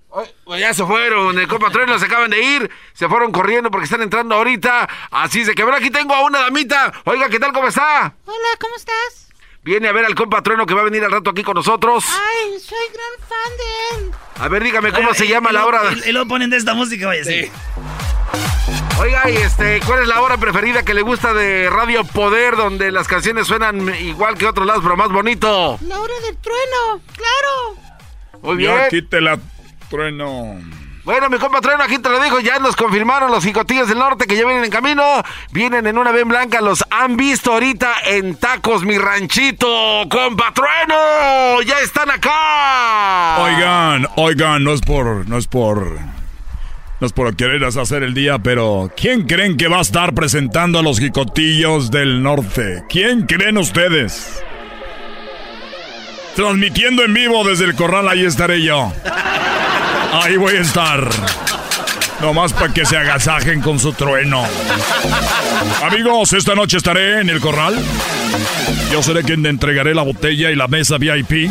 Ya 0.57 0.73
se 0.73 0.85
fueron, 0.85 1.39
el 1.39 1.47
compa 1.47 1.69
Trueno 1.71 1.97
se 1.97 2.05
acaban 2.05 2.29
de 2.31 2.41
ir, 2.41 2.69
se 2.93 3.07
fueron 3.07 3.31
corriendo 3.31 3.71
porque 3.71 3.85
están 3.85 4.01
entrando 4.01 4.35
ahorita. 4.35 4.87
Así 5.11 5.45
se 5.45 5.55
que 5.55 5.63
ver, 5.63 5.73
aquí 5.75 5.89
tengo 5.89 6.13
a 6.13 6.25
una 6.25 6.39
damita. 6.41 6.91
Oiga, 7.05 7.29
¿qué 7.29 7.39
tal? 7.39 7.53
¿Cómo 7.53 7.67
está? 7.67 8.13
Hola, 8.25 8.47
¿cómo 8.59 8.75
estás? 8.75 9.29
Viene 9.63 9.87
a 9.87 9.91
ver 9.91 10.05
al 10.05 10.15
compa 10.15 10.41
Trueno 10.41 10.65
que 10.65 10.73
va 10.73 10.81
a 10.81 10.85
venir 10.85 11.03
al 11.03 11.11
rato 11.11 11.29
aquí 11.29 11.43
con 11.43 11.53
nosotros. 11.55 12.03
Ay, 12.09 12.59
soy 12.59 12.77
gran 12.93 13.29
fan 13.29 13.57
de 13.57 14.05
él. 14.05 14.11
A 14.39 14.47
ver, 14.47 14.63
dígame 14.63 14.89
cómo 14.91 15.09
Oiga, 15.09 15.13
se 15.13 15.25
y- 15.25 15.29
llama 15.29 15.51
y 15.51 15.53
la 15.53 15.61
lo- 15.61 15.67
hora. 15.67 15.81
Y, 16.05 16.09
y 16.09 16.11
luego 16.11 16.27
ponen 16.27 16.49
de 16.49 16.57
esta 16.57 16.73
música, 16.73 17.07
vaya, 17.07 17.23
sí. 17.23 17.49
Oiga, 18.99 19.29
y 19.29 19.37
este, 19.37 19.79
¿cuál 19.85 20.01
es 20.03 20.07
la 20.07 20.21
hora 20.21 20.37
preferida 20.37 20.83
que 20.83 20.93
le 20.93 21.01
gusta 21.01 21.33
de 21.33 21.69
Radio 21.69 22.03
Poder, 22.03 22.55
donde 22.55 22.91
las 22.91 23.07
canciones 23.07 23.47
suenan 23.47 23.93
igual 23.95 24.37
que 24.37 24.45
otros 24.45 24.65
lados, 24.67 24.81
pero 24.83 24.95
más 24.97 25.09
bonito? 25.09 25.79
La 25.87 25.99
hora 25.99 26.13
del 26.25 26.37
trueno, 26.37 27.01
claro. 27.15 28.41
Muy 28.41 28.55
bien. 28.57 28.75
Ya 28.75 28.89
quítela, 28.89 29.39
trueno. 29.91 30.57
Bueno, 31.03 31.29
mi 31.29 31.37
compa 31.37 31.61
Trueno, 31.61 31.83
aquí 31.83 31.97
te 31.97 32.09
lo 32.09 32.21
dijo, 32.21 32.39
ya 32.39 32.59
nos 32.59 32.75
confirmaron 32.75 33.31
los 33.31 33.43
jicotillos 33.43 33.87
del 33.87 33.97
norte 33.97 34.27
que 34.27 34.35
ya 34.35 34.45
vienen 34.45 34.63
en 34.63 34.69
camino. 34.69 35.03
Vienen 35.51 35.87
en 35.87 35.97
una 35.97 36.11
ven 36.11 36.29
blanca, 36.29 36.61
los 36.61 36.83
han 36.91 37.17
visto 37.17 37.53
ahorita 37.53 37.91
en 38.05 38.35
tacos, 38.35 38.85
mi 38.85 38.97
ranchito. 38.97 39.67
¡Compa 40.09 40.53
Trueno! 40.53 41.61
¡Ya 41.63 41.79
están 41.79 42.09
acá! 42.11 43.43
Oigan, 43.43 44.07
oigan, 44.15 44.63
no 44.63 44.73
es 44.73 44.81
por, 44.81 45.27
no 45.27 45.37
es 45.37 45.47
por, 45.47 45.97
no 46.99 47.07
es 47.07 47.13
por 47.13 47.35
querer 47.35 47.63
hacer 47.65 48.03
el 48.03 48.13
día, 48.13 48.37
pero 48.37 48.91
¿quién 48.95 49.23
creen 49.23 49.57
que 49.57 49.67
va 49.67 49.79
a 49.79 49.81
estar 49.81 50.13
presentando 50.13 50.77
a 50.77 50.83
los 50.83 50.99
jicotillos 50.99 51.89
del 51.89 52.21
norte? 52.21 52.83
¿Quién 52.89 53.25
creen 53.25 53.57
ustedes? 53.57 54.43
Transmitiendo 56.35 57.03
en 57.03 57.13
vivo 57.13 57.43
desde 57.43 57.65
el 57.65 57.75
corral, 57.75 58.07
ahí 58.07 58.25
estaré 58.25 58.61
yo. 58.63 58.91
Ahí 60.13 60.37
voy 60.37 60.55
a 60.55 60.61
estar. 60.61 61.09
Nomás 62.21 62.53
para 62.53 62.73
que 62.73 62.85
se 62.85 62.97
agasajen 62.97 63.61
con 63.61 63.79
su 63.79 63.93
trueno. 63.93 64.43
Amigos, 65.83 66.33
esta 66.33 66.53
noche 66.55 66.77
estaré 66.77 67.21
en 67.21 67.29
el 67.29 67.39
corral. 67.39 67.77
Yo 68.91 69.01
seré 69.01 69.23
quien 69.23 69.41
le 69.41 69.49
entregaré 69.49 69.95
la 69.95 70.03
botella 70.03 70.51
y 70.51 70.55
la 70.55 70.67
mesa 70.67 70.97
VIP. 70.97 71.49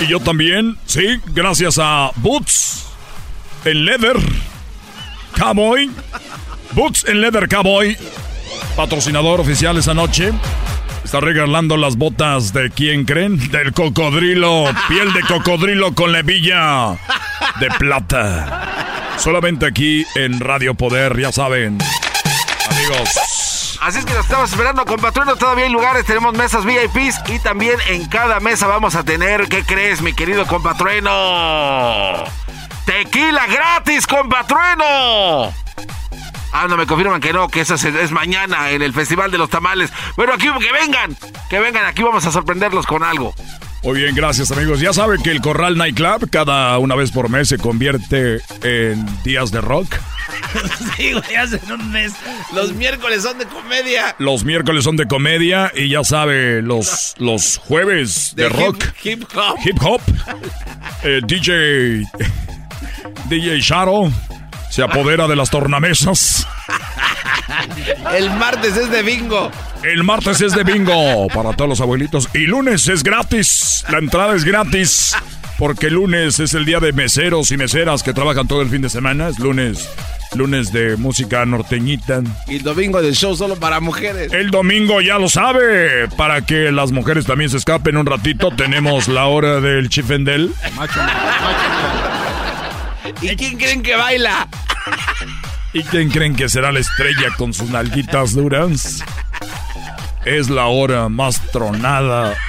Y 0.00 0.06
yo 0.08 0.20
también, 0.20 0.76
sí, 0.86 1.20
gracias 1.26 1.78
a 1.80 2.10
Boots 2.16 2.86
en 3.64 3.84
Leather 3.84 4.16
Cowboy. 5.38 5.90
Boots 6.72 7.04
en 7.06 7.20
Leather 7.20 7.48
Cowboy, 7.48 7.96
patrocinador 8.76 9.40
oficial 9.40 9.76
esa 9.78 9.94
noche. 9.94 10.32
Está 11.04 11.20
regalando 11.20 11.76
las 11.76 11.96
botas 11.96 12.52
de 12.52 12.70
quién 12.70 13.04
creen? 13.04 13.38
Del 13.50 13.72
cocodrilo. 13.72 14.64
Piel 14.88 15.12
de 15.12 15.20
cocodrilo 15.20 15.94
con 15.94 16.12
levilla 16.12 16.96
de 17.60 17.68
plata. 17.78 19.14
Solamente 19.18 19.66
aquí 19.66 20.04
en 20.14 20.40
Radio 20.40 20.74
Poder, 20.74 21.18
ya 21.20 21.30
saben. 21.30 21.78
Amigos. 22.70 23.78
Así 23.82 23.98
es 23.98 24.06
que 24.06 24.14
nos 24.14 24.24
estamos 24.24 24.50
esperando, 24.50 24.86
compatrueno. 24.86 25.36
Todavía 25.36 25.66
hay 25.66 25.70
lugares, 25.70 26.06
tenemos 26.06 26.32
mesas 26.34 26.64
VIPs 26.64 27.20
y 27.28 27.38
también 27.38 27.76
en 27.88 28.08
cada 28.08 28.40
mesa 28.40 28.66
vamos 28.66 28.94
a 28.94 29.04
tener, 29.04 29.46
¿qué 29.48 29.62
crees, 29.62 30.00
mi 30.00 30.14
querido 30.14 30.46
compatrueno? 30.46 32.24
¡Tequila 32.86 33.46
gratis, 33.46 34.06
compatrueno! 34.06 35.63
Ah, 36.56 36.66
no, 36.68 36.76
me 36.76 36.86
confirman 36.86 37.20
que 37.20 37.32
no, 37.32 37.48
que 37.48 37.62
eso 37.62 37.74
es, 37.74 37.84
es 37.84 38.12
mañana 38.12 38.70
en 38.70 38.80
el 38.80 38.92
Festival 38.92 39.30
de 39.32 39.38
los 39.38 39.50
Tamales. 39.50 39.92
Bueno, 40.16 40.34
aquí 40.34 40.46
que 40.60 40.72
vengan, 40.72 41.16
que 41.50 41.58
vengan, 41.58 41.84
aquí 41.84 42.02
vamos 42.04 42.24
a 42.26 42.30
sorprenderlos 42.30 42.86
con 42.86 43.02
algo. 43.02 43.34
Muy 43.82 44.00
bien, 44.00 44.14
gracias 44.14 44.50
amigos. 44.52 44.78
Ya 44.80 44.92
saben 44.92 45.20
que 45.20 45.30
el 45.32 45.40
Corral 45.42 45.76
Nightclub 45.76 46.30
cada 46.30 46.78
una 46.78 46.94
vez 46.94 47.10
por 47.10 47.28
mes 47.28 47.48
se 47.48 47.58
convierte 47.58 48.38
en 48.62 49.04
días 49.24 49.50
de 49.50 49.60
rock. 49.60 49.96
sí, 50.96 51.12
güey, 51.12 51.34
hace 51.34 51.60
un 51.72 51.90
mes. 51.90 52.12
Los 52.54 52.72
miércoles 52.72 53.24
son 53.24 53.36
de 53.38 53.46
comedia. 53.46 54.14
Los 54.20 54.44
miércoles 54.44 54.84
son 54.84 54.96
de 54.96 55.06
comedia 55.08 55.72
y 55.74 55.88
ya 55.90 56.04
sabe, 56.04 56.62
los, 56.62 57.14
los 57.18 57.58
jueves 57.58 58.32
de, 58.36 58.44
De 58.44 58.48
rock. 58.48 58.84
hip- 59.02 59.22
hip 59.22 59.24
hop. 59.34 59.58
Hip 59.66 59.78
hop. 59.82 60.00
Eh, 61.02 61.20
DJ. 61.26 62.06
DJ 63.28 63.60
Sharo 63.60 64.10
se 64.74 64.82
apodera 64.82 65.28
de 65.28 65.36
las 65.36 65.50
tornamesas. 65.50 66.48
El 68.12 68.28
martes 68.30 68.76
es 68.76 68.90
de 68.90 69.04
bingo. 69.04 69.48
El 69.84 70.02
martes 70.02 70.40
es 70.40 70.52
de 70.52 70.64
bingo 70.64 71.28
para 71.28 71.52
todos 71.52 71.68
los 71.68 71.80
abuelitos. 71.80 72.28
Y 72.34 72.40
lunes 72.40 72.88
es 72.88 73.04
gratis. 73.04 73.84
La 73.88 73.98
entrada 73.98 74.34
es 74.34 74.42
gratis. 74.42 75.14
Porque 75.60 75.90
lunes 75.90 76.40
es 76.40 76.54
el 76.54 76.64
día 76.64 76.80
de 76.80 76.92
meseros 76.92 77.52
y 77.52 77.56
meseras 77.56 78.02
que 78.02 78.12
trabajan 78.12 78.48
todo 78.48 78.62
el 78.62 78.68
fin 78.68 78.82
de 78.82 78.88
semana. 78.88 79.28
Es 79.28 79.38
lunes. 79.38 79.88
Lunes 80.34 80.72
de 80.72 80.96
música 80.96 81.46
norteñita. 81.46 82.22
Y 82.48 82.56
el 82.56 82.62
domingo 82.64 83.00
del 83.00 83.14
show 83.14 83.36
solo 83.36 83.54
para 83.54 83.78
mujeres. 83.78 84.32
El 84.32 84.50
domingo 84.50 85.00
ya 85.00 85.20
lo 85.20 85.28
sabe. 85.28 86.08
Para 86.16 86.40
que 86.44 86.72
las 86.72 86.90
mujeres 86.90 87.26
también 87.26 87.48
se 87.48 87.58
escapen 87.58 87.96
un 87.96 88.06
ratito, 88.06 88.50
tenemos 88.50 89.06
la 89.06 89.26
hora 89.26 89.60
del 89.60 89.88
chifendel. 89.88 90.52
¿Y 93.20 93.36
quién 93.36 93.58
creen 93.58 93.82
que 93.82 93.96
baila? 93.96 94.48
¿Y 95.72 95.82
quién 95.82 96.10
creen 96.10 96.36
que 96.36 96.48
será 96.48 96.72
la 96.72 96.80
estrella 96.80 97.30
con 97.36 97.52
sus 97.52 97.68
nalguitas 97.70 98.34
duras? 98.34 99.02
Es 100.24 100.48
la 100.48 100.66
hora 100.66 101.08
más 101.08 101.40
tronada. 101.52 102.36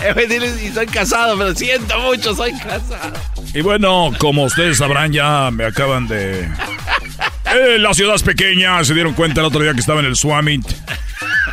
Eh, 0.00 0.60
y 0.64 0.72
soy 0.72 0.86
casado, 0.86 1.36
pero 1.36 1.52
siento 1.56 1.98
mucho, 1.98 2.32
soy 2.32 2.52
casado. 2.52 3.14
Y 3.52 3.62
bueno, 3.62 4.12
como 4.18 4.44
ustedes 4.44 4.78
sabrán, 4.78 5.12
ya 5.12 5.50
me 5.50 5.64
acaban 5.64 6.06
de... 6.06 6.44
Eh, 6.44 7.78
la 7.80 7.92
ciudad 7.94 8.14
es 8.14 8.22
pequeña, 8.22 8.84
se 8.84 8.94
dieron 8.94 9.14
cuenta 9.14 9.40
el 9.40 9.46
otro 9.46 9.60
día 9.60 9.74
que 9.74 9.80
estaba 9.80 9.98
en 9.98 10.06
el 10.06 10.14
Swamit. 10.14 10.64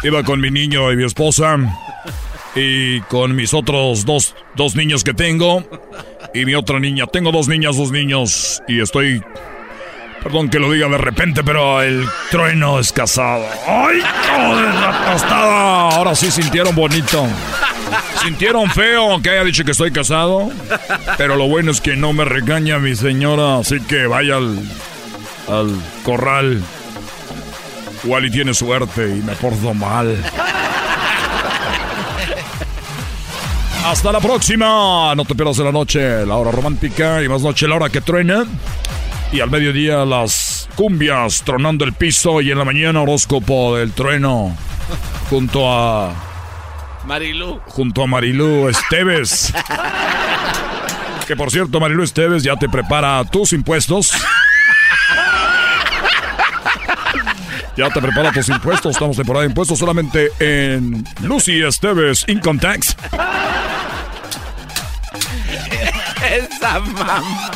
Iba 0.04 0.22
con 0.24 0.40
mi 0.40 0.52
niño 0.52 0.92
y 0.92 0.96
mi 0.96 1.06
esposa. 1.06 1.58
Y 2.56 3.02
con 3.02 3.36
mis 3.36 3.54
otros 3.54 4.06
dos, 4.06 4.34
dos 4.56 4.76
niños 4.76 5.04
que 5.04 5.14
tengo. 5.14 5.68
Y 6.34 6.46
mi 6.46 6.56
otra 6.56 6.80
niña. 6.80 7.06
Tengo 7.08 7.32
dos 7.32 7.48
niñas, 7.48 7.78
dos 7.78 7.92
niños. 7.92 8.62
Y 8.68 8.82
estoy... 8.82 9.22
Perdón 10.24 10.50
que 10.50 10.58
lo 10.58 10.72
diga 10.72 10.88
de 10.88 10.98
repente, 10.98 11.44
pero 11.44 11.82
el 11.84 12.08
trueno 12.32 12.80
es 12.80 12.92
casado. 12.92 13.46
¡Ay, 13.68 14.00
hijo 14.00 14.56
de 14.56 14.64
la! 14.64 15.90
Ahora 15.92 16.16
sí 16.16 16.32
sintieron 16.32 16.74
bonito. 16.74 17.28
Sintieron 18.24 18.70
feo 18.72 19.22
que 19.22 19.30
haya 19.30 19.44
dicho 19.44 19.64
que 19.64 19.72
estoy 19.72 19.92
casado. 19.92 20.50
Pero 21.18 21.36
lo 21.36 21.48
bueno 21.48 21.72
es 21.72 21.80
que 21.80 21.96
no 21.96 22.12
me 22.12 22.26
regaña 22.26 22.80
mi 22.80 22.96
señora. 22.96 23.58
Así 23.60 23.80
que 23.82 24.08
vaya 24.08 24.38
al, 24.38 24.60
al 25.48 25.70
corral. 26.04 26.64
Wally 28.04 28.32
tiene 28.32 28.54
suerte 28.54 29.16
y 29.16 29.22
me 29.22 29.34
porto 29.34 29.74
mal. 29.76 30.18
Hasta 33.86 34.12
la 34.12 34.20
próxima. 34.20 35.14
No 35.16 35.26
te 35.26 35.36
pierdas 35.36 35.58
de 35.58 35.64
la 35.64 35.72
noche, 35.72 36.26
la 36.26 36.38
hora 36.38 36.50
romántica 36.50 37.22
y 37.22 37.30
más 37.30 37.44
noche 37.44 37.68
la 37.68 37.76
hora 37.76 37.90
que 37.90 38.02
truena. 38.02 38.44
Y 39.32 39.42
al 39.42 39.52
mediodía 39.52 40.04
las 40.06 40.68
cumbias 40.74 41.44
tronando 41.44 41.86
el 41.86 41.94
piso 41.94 42.42
y 42.42 42.50
en 42.50 42.58
la 42.58 42.66
mañana 42.66 43.02
horóscopo 43.02 43.78
del 43.78 43.92
trueno 43.92 44.58
junto 45.30 45.72
a 45.72 46.14
Marilu. 47.06 47.60
junto 47.68 48.02
a 48.02 48.08
Marilú 48.08 48.68
Esteves. 48.70 49.54
Que 51.28 51.36
por 51.36 51.50
cierto, 51.50 51.80
Marilu 51.80 52.04
Esteves 52.04 52.44
ya 52.44 52.56
te 52.56 52.70
prepara 52.70 53.24
tus 53.24 53.52
impuestos. 53.52 54.12
Ya 57.78 57.90
te 57.90 58.02
prepara 58.02 58.32
tus 58.32 58.48
impuestos. 58.50 58.92
Estamos 58.92 59.18
temporada 59.18 59.44
de 59.44 59.50
impuestos 59.50 59.78
solamente 59.78 60.32
en 60.40 61.04
Lucy 61.22 61.62
Esteves 61.62 62.24
Income 62.28 62.60
Tax. 62.60 62.96
Esa 66.26 66.80
mamá. 66.80 67.52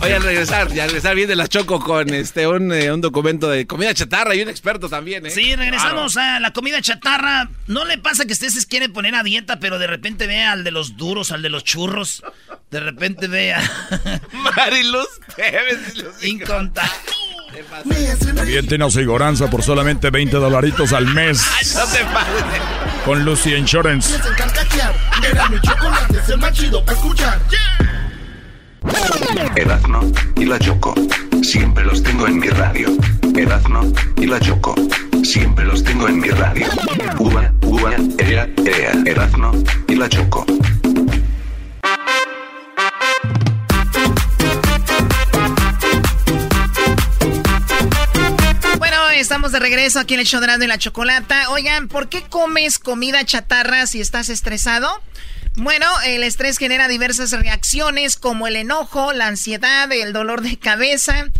Oye, 0.00 0.14
al 0.14 0.22
regresar, 0.22 0.72
ya 0.72 0.84
al 0.84 0.90
regresar 0.90 1.16
viene 1.16 1.34
la 1.34 1.48
Choco 1.48 1.80
con 1.80 2.12
este 2.12 2.46
un, 2.46 2.72
eh, 2.72 2.92
un 2.92 3.00
documento 3.00 3.48
de 3.48 3.66
comida 3.66 3.92
chatarra 3.92 4.34
y 4.34 4.42
un 4.42 4.48
experto 4.48 4.88
también, 4.88 5.26
¿eh? 5.26 5.30
Sí, 5.30 5.56
regresamos 5.56 6.16
a 6.16 6.40
la 6.40 6.52
comida 6.52 6.80
chatarra. 6.80 7.48
¿No 7.66 7.84
le 7.84 7.98
pasa 7.98 8.24
que 8.26 8.34
usted 8.34 8.48
se 8.48 8.66
quiere 8.66 8.88
poner 8.88 9.14
a 9.14 9.22
dieta, 9.22 9.58
pero 9.58 9.78
de 9.78 9.86
repente 9.86 10.26
ve 10.26 10.42
al 10.42 10.62
de 10.62 10.70
los 10.70 10.96
duros, 10.96 11.32
al 11.32 11.42
de 11.42 11.50
los 11.50 11.64
churros? 11.64 12.22
De 12.70 12.80
repente 12.80 13.28
ve 13.28 13.54
a... 13.54 13.62
Mariluz 14.32 15.08
Teves. 15.36 16.04
Incontable. 16.22 16.90
También 18.34 18.66
tiene 18.66 18.84
aseguranza 18.84 19.48
por 19.48 19.62
solamente 19.62 20.10
20 20.10 20.36
dolaritos 20.36 20.92
al 20.92 21.06
mes. 21.06 21.44
No 21.74 21.84
te 21.84 22.04
pases. 22.04 22.44
Con 23.04 23.24
Lucy 23.24 23.54
Insurance. 23.54 24.14
Erazno 29.56 30.00
y 30.36 30.44
la 30.44 30.58
Choco. 30.58 30.94
Siempre 31.42 31.84
los 31.84 32.02
tengo 32.02 32.26
en 32.26 32.38
mi 32.38 32.48
radio. 32.48 32.88
Erazno 33.36 33.92
y 34.16 34.26
la 34.26 34.40
Choco. 34.40 34.74
Siempre 35.22 35.64
los 35.64 35.82
tengo 35.84 36.08
en 36.08 36.20
mi 36.20 36.28
radio. 36.30 36.66
Uva, 37.18 37.52
uva, 37.62 37.92
ea, 38.18 38.48
ea. 38.64 38.92
Erazno 39.06 39.52
y 39.88 39.94
la 39.94 40.08
Choco. 40.08 40.44
Estamos 49.34 49.50
de 49.50 49.58
regreso 49.58 49.98
aquí 49.98 50.14
en 50.14 50.20
el 50.20 50.28
Erasmo 50.32 50.62
y 50.62 50.68
la 50.68 50.78
Chocolata. 50.78 51.50
Oigan, 51.50 51.88
¿por 51.88 52.08
qué 52.08 52.22
comes 52.22 52.78
comida 52.78 53.24
chatarra 53.24 53.84
si 53.88 54.00
estás 54.00 54.28
estresado? 54.28 54.88
Bueno, 55.56 55.88
el 56.06 56.22
estrés 56.22 56.56
genera 56.56 56.86
diversas 56.86 57.32
reacciones 57.32 58.14
como 58.14 58.46
el 58.46 58.54
enojo, 58.54 59.12
la 59.12 59.26
ansiedad, 59.26 59.90
el 59.90 60.12
dolor 60.12 60.42
de 60.42 60.56
cabeza, 60.56 61.32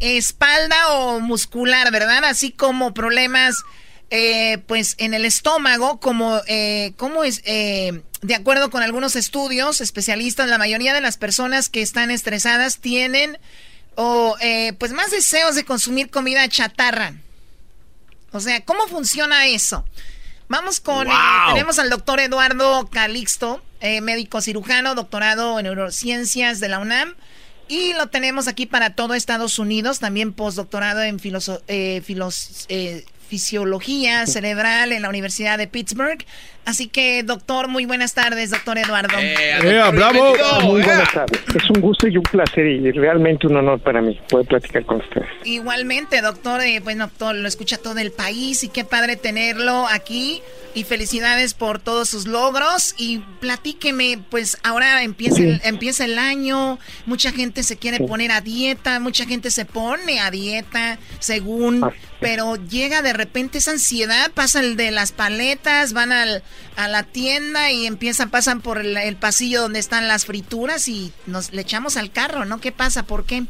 espalda 0.00 0.92
o 0.92 1.20
muscular, 1.20 1.92
¿verdad? 1.92 2.24
Así 2.24 2.52
como 2.52 2.94
problemas, 2.94 3.54
eh, 4.08 4.56
pues, 4.66 4.94
en 4.96 5.12
el 5.12 5.26
estómago, 5.26 6.00
como, 6.00 6.40
eh, 6.46 6.94
¿cómo 6.96 7.22
es? 7.22 7.42
Eh, 7.44 8.00
de 8.22 8.34
acuerdo 8.34 8.70
con 8.70 8.82
algunos 8.82 9.14
estudios, 9.14 9.82
especialistas, 9.82 10.48
la 10.48 10.56
mayoría 10.56 10.94
de 10.94 11.02
las 11.02 11.18
personas 11.18 11.68
que 11.68 11.82
están 11.82 12.10
estresadas 12.10 12.78
tienen, 12.78 13.36
o, 13.94 14.38
eh, 14.40 14.72
pues, 14.78 14.92
más 14.92 15.10
deseos 15.10 15.54
de 15.54 15.66
consumir 15.66 16.08
comida 16.08 16.48
chatarra. 16.48 17.12
O 18.32 18.40
sea, 18.40 18.64
¿cómo 18.64 18.86
funciona 18.88 19.46
eso? 19.46 19.84
Vamos 20.48 20.80
con, 20.80 21.06
eh, 21.06 21.10
tenemos 21.54 21.78
al 21.78 21.88
doctor 21.90 22.20
Eduardo 22.20 22.88
Calixto, 22.90 23.62
eh, 23.80 24.00
médico 24.00 24.40
cirujano, 24.40 24.94
doctorado 24.94 25.58
en 25.58 25.64
neurociencias 25.64 26.60
de 26.60 26.68
la 26.68 26.78
UNAM. 26.78 27.14
Y 27.68 27.94
lo 27.94 28.08
tenemos 28.08 28.48
aquí 28.48 28.66
para 28.66 28.94
todo 28.94 29.14
Estados 29.14 29.58
Unidos, 29.58 29.98
también 29.98 30.32
postdoctorado 30.34 31.02
en 31.02 31.18
filoso- 31.18 31.62
eh, 31.68 32.02
filos- 32.04 32.66
eh, 32.68 33.04
fisiología 33.28 34.26
cerebral 34.26 34.92
en 34.92 35.02
la 35.02 35.08
Universidad 35.08 35.56
de 35.56 35.66
Pittsburgh. 35.68 36.22
Así 36.64 36.86
que, 36.86 37.22
doctor, 37.24 37.68
muy 37.68 37.86
buenas 37.86 38.14
tardes, 38.14 38.50
doctor 38.50 38.78
Eduardo. 38.78 39.16
bravo! 39.92 40.34
Muy 40.62 40.82
buenas 40.82 41.12
tardes. 41.12 41.40
Es 41.54 41.68
un 41.70 41.80
gusto 41.80 42.06
y 42.06 42.16
un 42.16 42.22
placer 42.22 42.66
y 42.66 42.92
realmente 42.92 43.46
un 43.46 43.56
honor 43.56 43.80
para 43.80 44.00
mí 44.00 44.18
poder 44.28 44.46
platicar 44.46 44.84
con 44.86 44.98
ustedes. 45.00 45.26
Igualmente, 45.44 46.20
doctor, 46.20 46.60
eh, 46.62 46.80
bueno, 46.80 47.10
todo, 47.18 47.32
lo 47.32 47.48
escucha 47.48 47.76
todo 47.78 47.98
el 47.98 48.12
país 48.12 48.62
y 48.64 48.68
qué 48.68 48.84
padre 48.84 49.16
tenerlo 49.16 49.86
aquí. 49.88 50.40
Y 50.74 50.84
felicidades 50.84 51.52
por 51.52 51.80
todos 51.80 52.08
sus 52.08 52.26
logros. 52.26 52.94
Y 52.96 53.18
platíqueme, 53.40 54.18
pues 54.30 54.56
ahora 54.62 55.02
empieza, 55.02 55.36
Sí. 55.36 55.42
el, 55.42 55.60
empieza 55.64 56.04
el 56.06 56.18
año, 56.18 56.78
mucha 57.04 57.30
gente 57.32 57.62
se 57.62 57.76
quiere 57.76 57.98
poner 57.98 58.30
a 58.32 58.40
dieta, 58.40 58.98
mucha 58.98 59.26
gente 59.26 59.50
se 59.50 59.66
pone 59.66 60.20
a 60.20 60.30
dieta 60.30 60.98
según, 61.18 61.84
pero 62.20 62.56
llega 62.56 63.02
de 63.02 63.12
repente 63.12 63.58
esa 63.58 63.72
ansiedad, 63.72 64.30
pasa 64.32 64.60
el 64.60 64.76
de 64.76 64.90
las 64.92 65.12
paletas, 65.12 65.92
van 65.92 66.10
al, 66.12 66.42
a 66.76 66.88
la 66.88 67.02
tienda 67.02 67.70
y 67.70 67.86
empiezan, 67.86 68.30
pasan 68.30 68.60
por 68.60 68.78
el, 68.78 69.16
pasillo 69.16 69.60
donde 69.62 69.78
están 69.78 70.08
las 70.08 70.24
frituras 70.26 70.88
y 70.88 71.12
nos 71.26 71.52
le 71.52 71.62
echamos 71.62 71.96
al 71.96 72.10
carro, 72.10 72.44
¿no? 72.44 72.60
¿Qué 72.60 72.72
pasa? 72.72 73.06
¿Por 73.06 73.24
qué? 73.24 73.42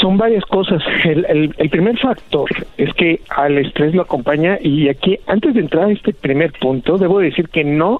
Son 0.00 0.16
varias 0.18 0.44
cosas. 0.46 0.82
El, 1.04 1.24
el- 1.26 1.54
el 1.58 1.70
primer 1.70 1.96
factor 1.98 2.50
es 2.76 2.92
que 2.94 3.20
al 3.28 3.56
estrés 3.58 3.94
lo 3.94 4.02
acompaña 4.02 4.58
y 4.60 4.88
aquí, 4.88 5.18
antes 5.26 5.54
de 5.54 5.60
entrar 5.60 5.84
a 5.88 5.92
este 5.92 6.12
primer 6.12 6.52
punto, 6.52 6.98
debo 6.98 7.20
decir 7.20 7.48
que 7.48 7.62
no 7.64 7.98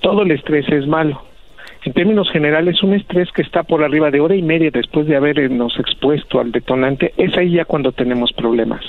todo 0.00 0.22
el 0.22 0.30
estrés 0.32 0.68
es 0.68 0.86
malo. 0.86 1.22
En 1.84 1.92
términos 1.92 2.30
generales, 2.30 2.82
un 2.82 2.94
estrés 2.94 3.30
que 3.32 3.42
está 3.42 3.62
por 3.62 3.82
arriba 3.84 4.10
de 4.10 4.20
hora 4.20 4.34
y 4.34 4.42
media 4.42 4.70
después 4.70 5.06
de 5.06 5.16
habernos 5.16 5.78
expuesto 5.78 6.40
al 6.40 6.50
detonante, 6.52 7.12
es 7.18 7.36
ahí 7.36 7.52
ya 7.52 7.64
cuando 7.66 7.92
tenemos 7.92 8.32
problemas. 8.32 8.84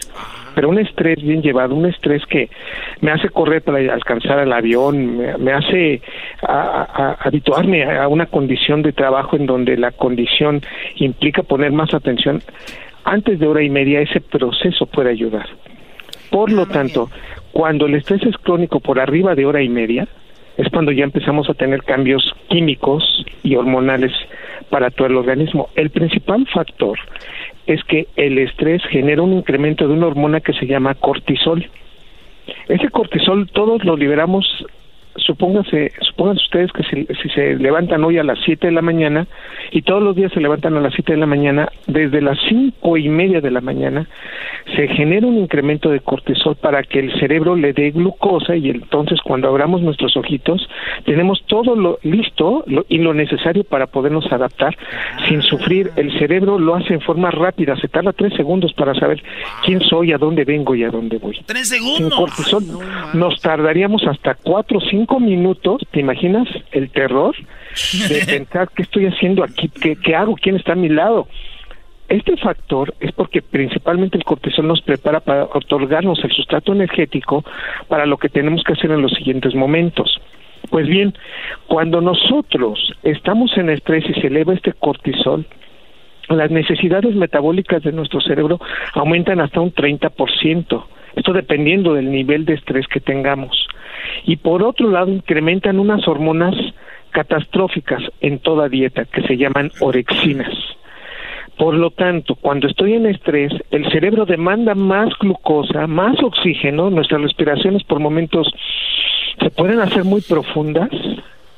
Pero 0.55 0.69
un 0.69 0.79
estrés 0.79 1.21
bien 1.21 1.41
llevado, 1.41 1.75
un 1.75 1.85
estrés 1.85 2.25
que 2.25 2.49
me 3.01 3.11
hace 3.11 3.29
correr 3.29 3.61
para 3.61 3.77
alcanzar 3.93 4.39
el 4.39 4.51
avión, 4.53 5.17
me, 5.17 5.37
me 5.37 5.51
hace 5.51 6.01
a- 6.41 6.87
a- 7.21 7.27
habituarme 7.27 7.83
a 7.83 8.07
una 8.07 8.25
condición 8.25 8.81
de 8.81 8.93
trabajo 8.93 9.35
en 9.35 9.45
donde 9.45 9.75
la 9.77 9.91
condición 9.91 10.61
implica 10.95 11.43
poner 11.43 11.71
más 11.73 11.93
atención, 11.93 12.41
antes 13.03 13.37
de 13.39 13.45
hora 13.47 13.61
y 13.61 13.69
media 13.69 13.99
ese 13.99 14.21
proceso 14.21 14.85
puede 14.87 15.09
ayudar. 15.11 15.45
Por 16.31 16.51
lo 16.51 16.65
tanto, 16.65 17.09
cuando 17.51 17.85
el 17.85 17.95
estrés 17.95 18.23
es 18.23 18.37
crónico 18.37 18.79
por 18.79 18.99
arriba 18.99 19.35
de 19.35 19.45
hora 19.45 19.61
y 19.61 19.69
media, 19.69 20.07
es 20.57 20.69
cuando 20.69 20.91
ya 20.91 21.03
empezamos 21.03 21.49
a 21.49 21.53
tener 21.53 21.83
cambios 21.83 22.33
químicos 22.47 23.25
y 23.43 23.55
hormonales 23.55 24.11
para 24.69 24.89
todo 24.89 25.07
el 25.07 25.17
organismo. 25.17 25.69
El 25.75 25.89
principal 25.89 26.47
factor 26.53 26.97
es 27.67 27.83
que 27.85 28.07
el 28.15 28.37
estrés 28.37 28.83
genera 28.89 29.21
un 29.21 29.33
incremento 29.33 29.87
de 29.87 29.93
una 29.93 30.07
hormona 30.07 30.41
que 30.41 30.53
se 30.53 30.67
llama 30.67 30.95
cortisol. 30.95 31.67
Ese 32.67 32.89
cortisol 32.89 33.49
todos 33.51 33.83
lo 33.83 33.95
liberamos, 33.95 34.45
supóngase, 35.17 35.91
supónganse 36.01 36.43
ustedes 36.43 36.71
que 36.71 36.83
si, 36.83 37.05
si 37.21 37.29
se 37.29 37.55
levantan 37.55 38.03
hoy 38.03 38.17
a 38.17 38.23
las 38.23 38.39
7 38.45 38.67
de 38.67 38.73
la 38.73 38.81
mañana 38.81 39.27
y 39.71 39.81
todos 39.81 40.01
los 40.01 40.15
días 40.15 40.31
se 40.33 40.39
levantan 40.41 40.75
a 40.75 40.81
las 40.81 40.93
7 40.93 41.13
de 41.13 41.19
la 41.19 41.25
mañana, 41.25 41.69
desde 41.87 42.21
las 42.21 42.37
cinco 42.49 42.97
y 42.97 43.09
media 43.09 43.41
de 43.41 43.51
la 43.51 43.61
mañana 43.61 44.07
se 44.75 44.87
genera 44.89 45.27
un 45.27 45.37
incremento 45.37 45.89
de 45.89 45.99
cortisol 45.99 46.55
para 46.55 46.83
que 46.83 46.99
el 46.99 47.19
cerebro 47.19 47.55
le 47.55 47.73
dé 47.73 47.91
glucosa 47.91 48.55
y 48.55 48.69
entonces 48.69 49.19
cuando 49.21 49.47
abramos 49.47 49.81
nuestros 49.81 50.15
ojitos 50.17 50.67
tenemos 51.05 51.43
todo 51.47 51.75
lo 51.75 51.99
listo 52.03 52.63
lo- 52.67 52.85
y 52.89 52.97
lo 52.97 53.13
necesario 53.13 53.63
para 53.63 53.87
podernos 53.87 54.31
adaptar 54.31 54.75
sin 55.27 55.41
sufrir. 55.41 55.91
El 55.95 56.17
cerebro 56.19 56.57
lo 56.59 56.75
hace 56.75 56.93
en 56.95 57.01
forma 57.01 57.31
rápida, 57.31 57.75
se 57.77 57.87
tarda 57.87 58.11
tres 58.13 58.33
segundos 58.33 58.73
para 58.73 58.93
saber 58.95 59.21
quién 59.65 59.81
soy, 59.81 60.11
a 60.13 60.17
dónde 60.17 60.43
vengo 60.45 60.75
y 60.75 60.83
a 60.83 60.89
dónde 60.89 61.17
voy. 61.17 61.37
Tres 61.45 61.69
Sin 61.69 61.79
segundos. 61.79 62.19
cortisol 62.19 62.63
nos 63.13 63.39
tardaríamos 63.41 64.05
hasta 64.07 64.35
cuatro 64.35 64.79
o 64.79 64.81
cinco 65.05 65.19
minutos, 65.19 65.83
¿te 65.91 65.99
imaginas 65.99 66.47
el 66.71 66.89
terror 66.89 67.35
de 68.09 68.25
pensar 68.25 68.69
qué 68.75 68.81
estoy 68.81 69.05
haciendo 69.05 69.43
aquí, 69.43 69.69
qué, 69.69 69.95
qué 69.95 70.15
hago, 70.15 70.35
quién 70.35 70.55
está 70.55 70.71
a 70.71 70.75
mi 70.75 70.89
lado? 70.89 71.27
Este 72.09 72.35
factor 72.37 72.93
es 72.99 73.11
porque 73.11 73.43
principalmente 73.43 74.17
el 74.17 74.23
cortisol 74.23 74.67
nos 74.67 74.81
prepara 74.81 75.19
para 75.19 75.43
otorgarnos 75.43 76.23
el 76.23 76.31
sustrato 76.31 76.73
energético 76.73 77.43
para 77.87 78.07
lo 78.07 78.17
que 78.17 78.29
tenemos 78.29 78.63
que 78.63 78.73
hacer 78.73 78.89
en 78.91 79.01
los 79.03 79.11
siguientes 79.11 79.53
momentos. 79.53 80.19
Pues 80.71 80.87
bien, 80.87 81.13
cuando 81.67 82.01
nosotros 82.01 82.93
estamos 83.03 83.55
en 83.57 83.69
estrés 83.69 84.03
y 84.09 84.19
se 84.19 84.27
eleva 84.27 84.53
este 84.53 84.73
cortisol, 84.73 85.45
las 86.29 86.49
necesidades 86.49 87.13
metabólicas 87.15 87.83
de 87.83 87.91
nuestro 87.91 88.21
cerebro 88.21 88.59
aumentan 88.95 89.39
hasta 89.39 89.61
un 89.61 89.71
30%. 89.71 90.83
Esto 91.15 91.33
dependiendo 91.33 91.93
del 91.93 92.11
nivel 92.11 92.45
de 92.45 92.53
estrés 92.53 92.87
que 92.87 92.99
tengamos. 92.99 93.67
Y 94.25 94.37
por 94.37 94.63
otro 94.63 94.89
lado, 94.89 95.11
incrementan 95.11 95.79
unas 95.79 96.07
hormonas 96.07 96.55
catastróficas 97.11 98.03
en 98.21 98.39
toda 98.39 98.69
dieta 98.69 99.05
que 99.05 99.21
se 99.21 99.37
llaman 99.37 99.71
orexinas. 99.79 100.53
Por 101.57 101.75
lo 101.75 101.89
tanto, 101.91 102.35
cuando 102.35 102.67
estoy 102.67 102.93
en 102.93 103.05
estrés, 103.05 103.53
el 103.71 103.89
cerebro 103.89 104.25
demanda 104.25 104.75
más 104.75 105.09
glucosa, 105.19 105.87
más 105.87 106.21
oxígeno, 106.21 106.89
nuestras 106.89 107.21
respiraciones 107.21 107.83
por 107.83 107.99
momentos 107.99 108.51
se 109.39 109.49
pueden 109.51 109.79
hacer 109.79 110.03
muy 110.03 110.21
profundas, 110.21 110.89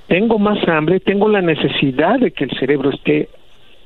tengo 0.07 0.37
más 0.37 0.59
hambre, 0.67 0.99
tengo 0.99 1.27
la 1.27 1.41
necesidad 1.41 2.19
de 2.19 2.31
que 2.31 2.43
el 2.43 2.51
cerebro 2.59 2.91
esté, 2.91 3.29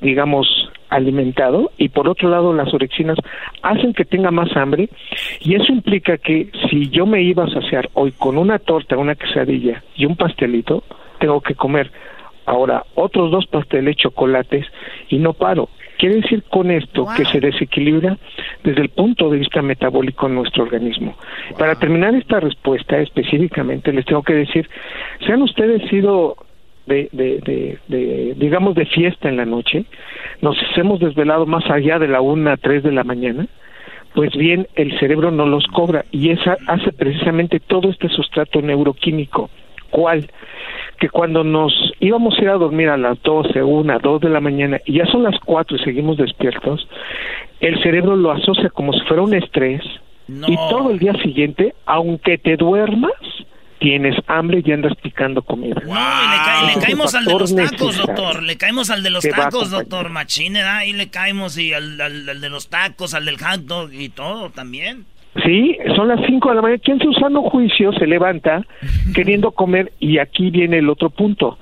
digamos, 0.02 0.48
alimentado 0.92 1.72
y 1.78 1.90
por 1.90 2.08
otro 2.08 2.30
lado 2.30 2.54
las 2.54 2.72
orexinas 2.74 3.18
hacen 3.64 3.94
que 3.94 4.06
tenga 4.06 4.30
más 4.30 4.56
hambre 4.56 4.90
y 5.40 5.56
eso 5.56 5.72
implica 5.72 6.18
que 6.18 6.52
si 6.70 6.90
yo 6.90 7.06
me 7.08 7.24
iba 7.24 7.46
a 7.46 7.50
saciar 7.50 7.90
hoy 7.94 8.12
con 8.12 8.38
una 8.38 8.60
torta, 8.60 8.98
una 8.98 9.16
quesadilla 9.16 9.84
y 9.96 10.06
un 10.06 10.16
pastelito, 10.16 10.84
tengo 11.20 11.42
que 11.42 11.56
comer 11.56 11.92
ahora 12.46 12.84
otros 12.96 13.32
dos 13.32 13.48
pasteles 13.48 13.96
chocolates 13.96 14.66
y 15.10 15.18
no 15.18 15.34
paro. 15.34 15.70
Quiere 15.98 16.16
decir 16.16 16.44
con 16.50 16.72
esto 16.72 17.08
que 17.16 17.26
se 17.26 17.40
desequilibra 17.40 18.18
desde 18.64 18.82
el 18.82 18.90
punto 18.90 19.30
de 19.30 19.38
vista 19.38 19.62
metabólico 19.62 20.28
en 20.28 20.36
nuestro 20.36 20.64
organismo. 20.64 21.16
Para 21.58 21.76
terminar 21.76 22.16
esta 22.16 22.40
respuesta 22.40 22.98
específicamente, 22.98 23.94
les 23.94 24.06
tengo 24.06 24.24
que 24.24 24.34
decir, 24.34 24.68
se 25.26 25.32
han 25.32 25.44
ustedes 25.44 25.88
sido 25.90 26.36
de, 26.86 27.10
de, 27.12 27.40
de, 27.40 27.80
de, 27.88 28.34
digamos, 28.38 28.76
de 28.76 28.86
fiesta 28.86 29.30
en 29.30 29.38
la 29.38 29.46
noche, 29.46 29.86
nos 30.42 30.58
hemos 30.76 31.00
desvelado 31.00 31.46
más 31.46 31.70
allá 31.70 32.00
de 32.00 32.08
la 32.08 32.22
una 32.22 32.54
a 32.54 32.58
tres 32.58 32.84
de 32.84 32.92
la 32.92 33.04
mañana, 33.04 33.48
pues 34.14 34.32
bien, 34.34 34.68
el 34.76 34.98
cerebro 35.00 35.32
no 35.32 35.46
los 35.46 35.66
cobra 35.68 36.06
y 36.12 36.32
esa 36.32 36.58
hace 36.68 36.92
precisamente 36.92 37.60
todo 37.60 37.90
este 37.90 38.10
sustrato 38.10 38.62
neuroquímico. 38.62 39.50
¿Cuál? 39.90 40.30
Que 41.00 41.10
cuando 41.10 41.44
nos 41.44 41.74
íbamos 42.00 42.38
a 42.38 42.42
ir 42.42 42.50
a 42.50 42.58
dormir 42.58 42.90
a 42.90 42.98
las 42.98 43.22
12, 43.24 43.62
1, 43.62 44.00
2 44.00 44.22
de 44.22 44.30
la 44.30 44.40
mañana 44.40 44.80
y 44.86 44.94
ya 44.94 45.06
son 45.06 45.24
las 45.24 45.38
4 45.40 45.78
y 45.78 45.84
seguimos 45.84 46.18
despiertos, 46.18 46.88
el 47.60 47.82
cerebro 47.84 48.16
lo 48.16 48.32
asocia 48.32 48.70
como 48.70 48.94
si 48.94 49.02
fuera 49.02 49.22
un 49.22 49.34
estrés 49.34 49.82
y 50.28 50.56
todo 50.70 50.92
el 50.92 51.00
día 51.00 51.14
siguiente, 51.22 51.74
aunque 51.86 52.38
te 52.38 52.56
duermas, 52.56 53.12
tienes 53.82 54.16
hambre 54.28 54.62
y 54.64 54.72
andas 54.72 54.94
picando 55.02 55.42
comida. 55.42 55.82
No, 55.84 55.90
y 55.90 55.92
le, 55.92 55.96
ca- 55.98 56.64
le 56.76 56.86
caemos 56.86 57.14
al 57.16 57.26
de 57.26 57.34
los 57.34 57.54
tacos, 57.56 57.98
doctor. 57.98 58.44
Le 58.44 58.56
caemos 58.56 58.90
al 58.92 59.04
de 59.04 59.10
los 59.10 59.24
tacos, 59.28 59.72
doctor 59.72 60.10
Machine. 60.10 60.62
Ahí 60.62 60.94
le 60.94 61.10
caemos 61.10 61.58
y 61.58 61.74
al, 61.74 62.00
al- 62.00 62.30
al 62.30 62.40
de 62.40 62.50
los 62.50 62.70
tacos, 62.70 63.14
al 63.16 63.26
del 63.26 63.38
hot 63.38 63.62
dog 63.62 63.92
y 63.92 64.10
todo 64.10 64.52
también. 64.52 65.06
Sí, 65.46 65.78
son 65.96 66.10
las 66.10 66.20
5 66.28 66.50
de 66.50 66.56
la 66.56 66.62
mañana. 66.62 66.82
¿Quién 66.84 67.00
su 67.00 67.12
sano 67.14 67.42
juicio 67.50 67.92
se 67.94 68.06
levanta 68.06 68.66
queriendo 69.16 69.52
comer? 69.52 69.92
Y 70.00 70.20
aquí 70.20 70.52
viene 70.52 70.78
el 70.78 70.90
otro 70.90 71.10
punto. 71.10 71.58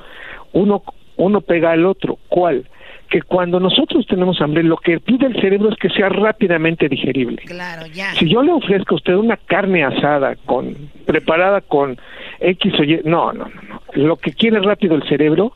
Uno, 0.52 0.84
uno 1.18 1.42
pega 1.42 1.72
al 1.72 1.86
otro. 1.86 2.18
¿Cuál? 2.28 2.66
Que 3.10 3.22
cuando 3.24 3.60
nosotros 3.60 4.06
tenemos 4.08 4.40
hambre, 4.40 4.64
lo 4.64 4.78
que 4.78 5.00
pide 5.00 5.26
el 5.28 5.42
cerebro 5.42 5.70
es 5.70 5.78
que 5.78 5.90
sea 5.90 6.10
rápidamente 6.10 6.88
digerible. 6.88 7.42
Claro, 7.46 7.88
ya. 7.88 8.14
Si 8.14 8.30
yo 8.30 8.44
le 8.44 8.52
ofrezco 8.52 8.96
a 8.96 8.98
usted 8.98 9.16
una 9.16 9.38
carne 9.38 9.84
asada 9.84 10.36
con 10.46 10.76
preparada 11.06 11.62
con 11.62 11.98
X 12.40 12.74
o 12.80 12.84
Y, 12.84 13.02
no, 13.06 13.34
no, 13.34 13.46
no. 13.46 13.82
Lo 13.94 14.18
que 14.18 14.32
quiere 14.34 14.60
rápido 14.60 14.96
el 14.96 15.04
cerebro 15.10 15.54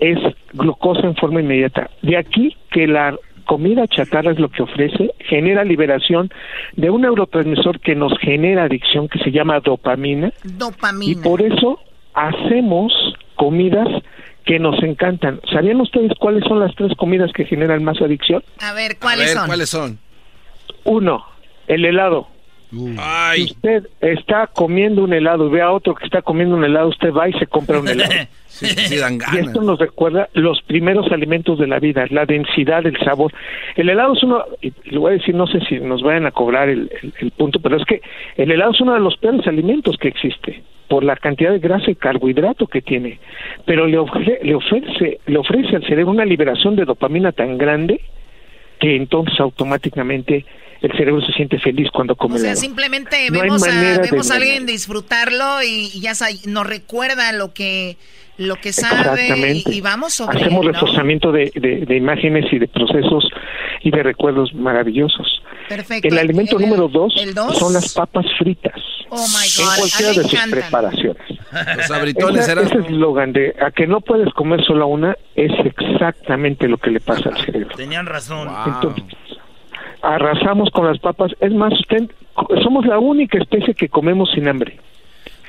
es 0.00 0.18
glucosa 0.52 1.06
en 1.06 1.14
forma 1.14 1.40
inmediata. 1.40 1.90
De 2.02 2.16
aquí 2.16 2.56
que 2.70 2.86
la 2.86 3.16
comida 3.44 3.86
chatarra 3.88 4.30
es 4.30 4.38
lo 4.38 4.48
que 4.48 4.62
ofrece, 4.62 5.12
genera 5.18 5.64
liberación 5.64 6.30
de 6.76 6.88
un 6.90 7.02
neurotransmisor 7.02 7.80
que 7.80 7.94
nos 7.94 8.16
genera 8.20 8.64
adicción 8.64 9.08
que 9.08 9.18
se 9.18 9.32
llama 9.32 9.58
dopamina 9.60 10.32
y 10.44 10.52
Dopamina. 10.52 11.22
por 11.22 11.42
eso 11.42 11.80
hacemos 12.14 12.92
comidas 13.34 13.88
que 14.44 14.58
nos 14.58 14.82
encantan. 14.82 15.40
¿Sabían 15.52 15.80
ustedes 15.80 16.12
cuáles 16.18 16.44
son 16.44 16.60
las 16.60 16.74
tres 16.74 16.92
comidas 16.96 17.30
que 17.32 17.44
generan 17.44 17.84
más 17.84 18.00
adicción? 18.00 18.42
A 18.60 18.72
ver, 18.72 18.98
¿cuáles 18.98 19.32
son? 19.32 19.48
son? 19.66 19.98
Uno, 20.84 21.24
el 21.66 21.84
helado. 21.84 22.28
Si 23.36 23.42
usted 23.44 23.86
está 24.00 24.46
comiendo 24.46 25.02
un 25.04 25.12
helado 25.12 25.46
y 25.48 25.50
ve 25.50 25.60
a 25.62 25.70
otro 25.72 25.94
que 25.94 26.04
está 26.04 26.22
comiendo 26.22 26.54
un 26.56 26.64
helado, 26.64 26.88
usted 26.88 27.12
va 27.12 27.28
y 27.28 27.32
se 27.34 27.46
compra 27.46 27.80
un 27.80 27.88
helado. 27.88 28.12
Sí, 28.50 28.66
sí, 28.66 28.96
dan 28.96 29.14
Y 29.32 29.38
esto 29.38 29.62
nos 29.62 29.78
recuerda 29.78 30.28
los 30.34 30.60
primeros 30.62 31.10
alimentos 31.12 31.58
de 31.58 31.66
la 31.68 31.78
vida, 31.78 32.04
la 32.10 32.26
densidad, 32.26 32.84
el 32.84 32.98
sabor. 32.98 33.32
El 33.76 33.88
helado 33.88 34.12
es 34.12 34.22
uno, 34.24 34.44
y 34.60 34.72
le 34.84 34.98
voy 34.98 35.10
a 35.12 35.14
decir, 35.14 35.34
no 35.36 35.46
sé 35.46 35.60
si 35.66 35.78
nos 35.78 36.02
vayan 36.02 36.26
a 36.26 36.32
cobrar 36.32 36.68
el, 36.68 36.90
el- 37.00 37.14
el 37.20 37.30
punto, 37.30 37.60
pero 37.60 37.76
es 37.76 37.84
que 37.86 38.02
el 38.36 38.50
helado 38.50 38.72
es 38.72 38.80
uno 38.80 38.92
de 38.94 39.00
los 39.00 39.16
peores 39.16 39.46
alimentos 39.46 39.96
que 39.96 40.08
existe 40.08 40.62
por 40.88 41.04
la 41.04 41.14
cantidad 41.16 41.52
de 41.52 41.60
grasa 41.60 41.90
y 41.90 41.94
carbohidrato 41.94 42.66
que 42.66 42.82
tiene. 42.82 43.18
Pero 43.64 43.86
le, 43.86 43.98
ofre- 43.98 44.40
le, 44.42 44.54
ofrece, 44.56 45.20
le 45.26 45.38
ofrece 45.38 45.76
al 45.76 45.84
cerebro 45.86 46.10
una 46.10 46.24
liberación 46.26 46.74
de 46.76 46.84
dopamina 46.84 47.30
tan 47.32 47.56
grande 47.56 48.00
que 48.80 48.96
entonces 48.96 49.38
automáticamente 49.38 50.44
el 50.80 50.90
cerebro 50.92 51.20
se 51.20 51.32
siente 51.32 51.58
feliz 51.58 51.88
cuando 51.92 52.16
come 52.16 52.36
O 52.36 52.38
sea, 52.38 52.50
helado. 52.50 52.60
simplemente 52.60 53.30
No 53.30 53.40
vemos, 53.40 53.62
a, 53.62 54.00
vemos 54.00 54.30
a 54.30 54.36
alguien 54.36 54.64
disfrutarlo 54.66 55.62
y, 55.62 55.90
y 55.92 56.00
ya 56.00 56.12
nos 56.46 56.66
recuerda 56.66 57.30
lo 57.32 57.52
que 57.52 57.98
lo 58.40 58.56
que 58.56 58.72
sabe 58.72 59.22
Exactamente. 59.22 59.70
y, 59.74 59.80
vamos 59.80 60.14
sobre 60.14 60.40
Hacemos 60.40 60.64
¿no? 60.64 60.72
reforzamiento 60.72 61.30
de, 61.32 61.50
de- 61.54 61.84
de 61.86 61.96
imágenes 61.96 62.46
y 62.52 62.58
de 62.58 62.68
procesos 62.68 63.28
y 63.82 63.90
de 63.90 64.02
recuerdos 64.02 64.52
maravillosos. 64.54 65.42
Perfecto. 65.68 66.08
El 66.08 66.18
alimento 66.18 66.56
El- 66.58 66.62
número 66.64 66.88
dos, 66.88 67.14
el 67.20 67.34
dos. 67.34 67.58
son 67.58 67.72
las 67.72 67.92
papas 67.94 68.24
fritas. 68.38 68.74
Oh 69.10 69.16
my 69.16 69.46
En 69.62 69.78
cualquiera 69.78 70.12
de 70.12 70.22
sus 70.28 70.50
preparaciones. 70.50 71.22
Los 71.76 71.90
abritones 71.90 72.42
Esa- 72.42 72.52
eran. 72.52 72.64
ese 72.66 72.78
eslogan 72.78 73.32
de 73.32 73.54
a 73.60 73.70
que 73.72 73.86
no 73.86 74.00
puedes 74.00 74.32
comer 74.34 74.64
solo 74.64 74.86
una 74.86 75.16
es 75.34 75.50
exactamente 75.64 76.68
lo 76.68 76.78
que 76.78 76.90
le 76.90 77.00
pasa 77.00 77.28
al 77.30 77.44
cerebro. 77.44 77.76
Tenían 77.76 78.06
razón. 78.06 78.48
Entonces, 78.66 79.04
arrasamos 80.02 80.70
con 80.70 80.86
las 80.86 80.98
papas. 80.98 81.32
Es 81.40 81.52
más, 81.52 81.72
usted, 81.72 82.10
somos 82.62 82.86
la 82.86 82.98
única 82.98 83.38
especie 83.38 83.74
que 83.74 83.88
comemos 83.88 84.30
sin 84.34 84.48
hambre. 84.48 84.78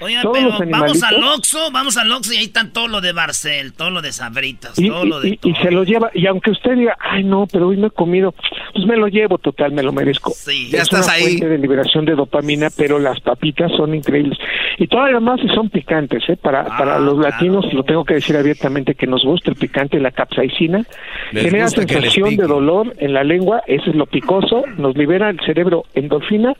Oigan, 0.01 0.23
Todos 0.23 0.37
pero 0.37 0.49
los 0.49 0.69
vamos 0.69 1.03
al 1.03 1.23
Oxxo, 1.23 1.71
vamos 1.71 1.97
al 1.97 2.11
Oxxo 2.11 2.33
y 2.33 2.37
ahí 2.37 2.43
están 2.45 2.73
todo 2.73 2.87
lo 2.87 3.01
de 3.01 3.13
Barcel, 3.13 3.73
todo 3.73 3.89
lo 3.91 4.01
de 4.01 4.11
Sabritas, 4.11 4.77
Y, 4.79 4.87
todo 4.89 5.05
lo 5.05 5.19
de 5.19 5.29
y- 5.29 5.39
y 5.43 5.53
se 5.55 5.71
lo 5.71 5.83
lleva, 5.83 6.09
y 6.13 6.25
aunque 6.27 6.51
usted 6.51 6.75
diga, 6.75 6.97
ay 6.99 7.23
no, 7.23 7.45
pero 7.51 7.67
hoy 7.67 7.77
no 7.77 7.87
he 7.87 7.91
comido, 7.91 8.33
pues 8.73 8.85
me 8.85 8.97
lo 8.97 9.07
llevo 9.07 9.37
total, 9.37 9.71
me 9.73 9.83
lo 9.83 9.91
merezco. 9.93 10.31
Sí. 10.31 10.69
Ya 10.71 10.77
es 10.79 10.83
estás 10.83 11.05
una 11.05 11.13
ahí. 11.13 11.23
fuente 11.23 11.47
de 11.49 11.57
liberación 11.57 12.05
de 12.05 12.15
dopamina, 12.15 12.69
pero 12.75 12.99
las 12.99 13.19
papitas 13.21 13.71
son 13.77 13.93
increíbles. 13.95 14.37
Y 14.77 14.87
todavía 14.87 15.19
más 15.19 15.39
si 15.39 15.47
son 15.49 15.69
picantes, 15.69 16.23
¿eh? 16.29 16.37
Para, 16.37 16.61
Ah, 16.61 16.77
para 16.77 16.99
los 16.99 17.17
latinos, 17.19 17.71
lo 17.73 17.83
tengo 17.83 18.03
que 18.03 18.15
decir 18.15 18.35
abiertamente, 18.35 18.95
que 18.95 19.05
nos 19.07 19.23
gusta 19.23 19.51
el 19.51 19.55
picante, 19.55 19.99
la 19.99 20.11
capsaicina, 20.11 20.83
Les 21.31 21.43
genera 21.45 21.67
sensación 21.69 22.35
de 22.35 22.43
dolor 22.47 22.93
en 22.97 23.13
la 23.13 23.23
lengua, 23.23 23.61
eso 23.67 23.89
es 23.89 23.95
lo 23.95 24.05
picoso, 24.07 24.63
nos 24.77 24.95
libera 24.97 25.29
el 25.29 25.39
cerebro 25.45 25.83
endorfina, 25.93 26.53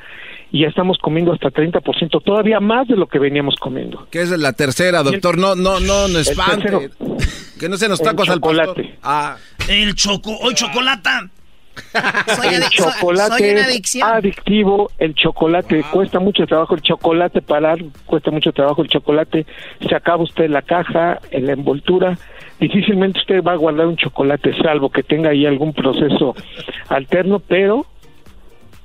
y 0.52 0.62
ya 0.62 0.68
estamos 0.68 0.98
comiendo 0.98 1.32
hasta 1.32 1.50
30%, 1.50 2.22
todavía 2.24 2.60
más 2.60 2.88
de 2.88 2.98
lo 2.98 3.08
que 3.08 3.20
veníamos 3.20 3.56
comiendo. 3.56 4.08
¿Qué 4.12 4.22
es 4.22 4.30
la 4.32 4.54
tercera, 4.54 5.02
doctor? 5.02 5.38
No, 5.38 5.56
no, 5.56 5.80
no, 5.80 6.08
no 6.10 6.20
espante. 6.20 6.70
tercero. 6.70 6.82
Que 7.60 7.70
no 7.70 7.78
se 7.78 7.88
nos 7.88 8.02
El 8.02 8.08
tacos 8.08 8.30
al 8.30 8.36
chocolate. 8.36 8.98
Ah, 9.02 9.38
El 9.70 9.96
choco, 9.96 10.36
hoy 10.42 10.54
chocolata. 10.54 11.30
Soy, 12.36 12.54
el 12.54 12.64
chocolate 12.70 13.38
soy 13.38 13.50
una 13.52 13.64
adicción. 13.64 14.10
adictivo, 14.10 14.92
el 15.00 15.16
chocolate 15.16 15.84
cuesta 15.90 16.20
mucho 16.20 16.46
trabajo, 16.46 16.76
el 16.76 16.82
chocolate 16.82 17.42
parar 17.42 17.80
cuesta 18.06 18.30
mucho 18.30 18.52
trabajo, 18.52 18.82
el 18.82 18.90
chocolate 18.90 19.46
se 19.88 19.96
acaba 19.96 20.22
usted 20.22 20.50
la 20.50 20.62
caja, 20.64 21.20
en 21.32 21.46
la 21.48 21.54
envoltura, 21.54 22.18
difícilmente 22.60 23.20
usted 23.20 23.42
va 23.42 23.54
a 23.54 23.56
guardar 23.56 23.88
un 23.88 23.96
chocolate 23.96 24.54
salvo 24.62 24.90
que 24.90 25.02
tenga 25.02 25.30
ahí 25.30 25.46
algún 25.46 25.74
proceso 25.74 26.36
alterno, 26.90 27.40
pero 27.40 27.86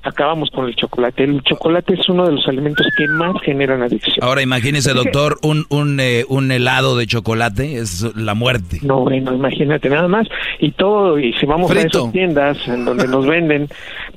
acabamos 0.06 0.50
con 0.50 0.66
el 0.66 0.76
chocolate. 0.76 1.24
El 1.24 1.42
chocolate 1.42 1.94
es 1.94 2.08
uno 2.08 2.26
de 2.26 2.32
los 2.32 2.46
alimentos 2.46 2.86
que 2.96 3.06
más 3.08 3.40
generan 3.42 3.82
adicción. 3.82 4.16
Ahora 4.22 4.42
imagínese, 4.42 4.92
doctor, 4.92 5.38
un, 5.42 5.66
un, 5.68 5.98
eh, 6.00 6.24
un 6.28 6.50
helado 6.52 6.96
de 6.96 7.06
chocolate 7.06 7.78
es 7.78 8.02
la 8.16 8.34
muerte. 8.34 8.78
No, 8.82 9.00
bueno, 9.00 9.34
imagínate 9.34 9.88
nada 9.88 10.08
más. 10.08 10.28
Y 10.60 10.72
todo, 10.72 11.18
y 11.18 11.32
si 11.34 11.46
vamos 11.46 11.70
a 11.70 11.74
Frito. 11.74 11.98
esas 11.98 12.12
tiendas 12.12 12.68
en 12.68 12.84
donde 12.84 13.08
nos 13.08 13.26
venden 13.26 13.68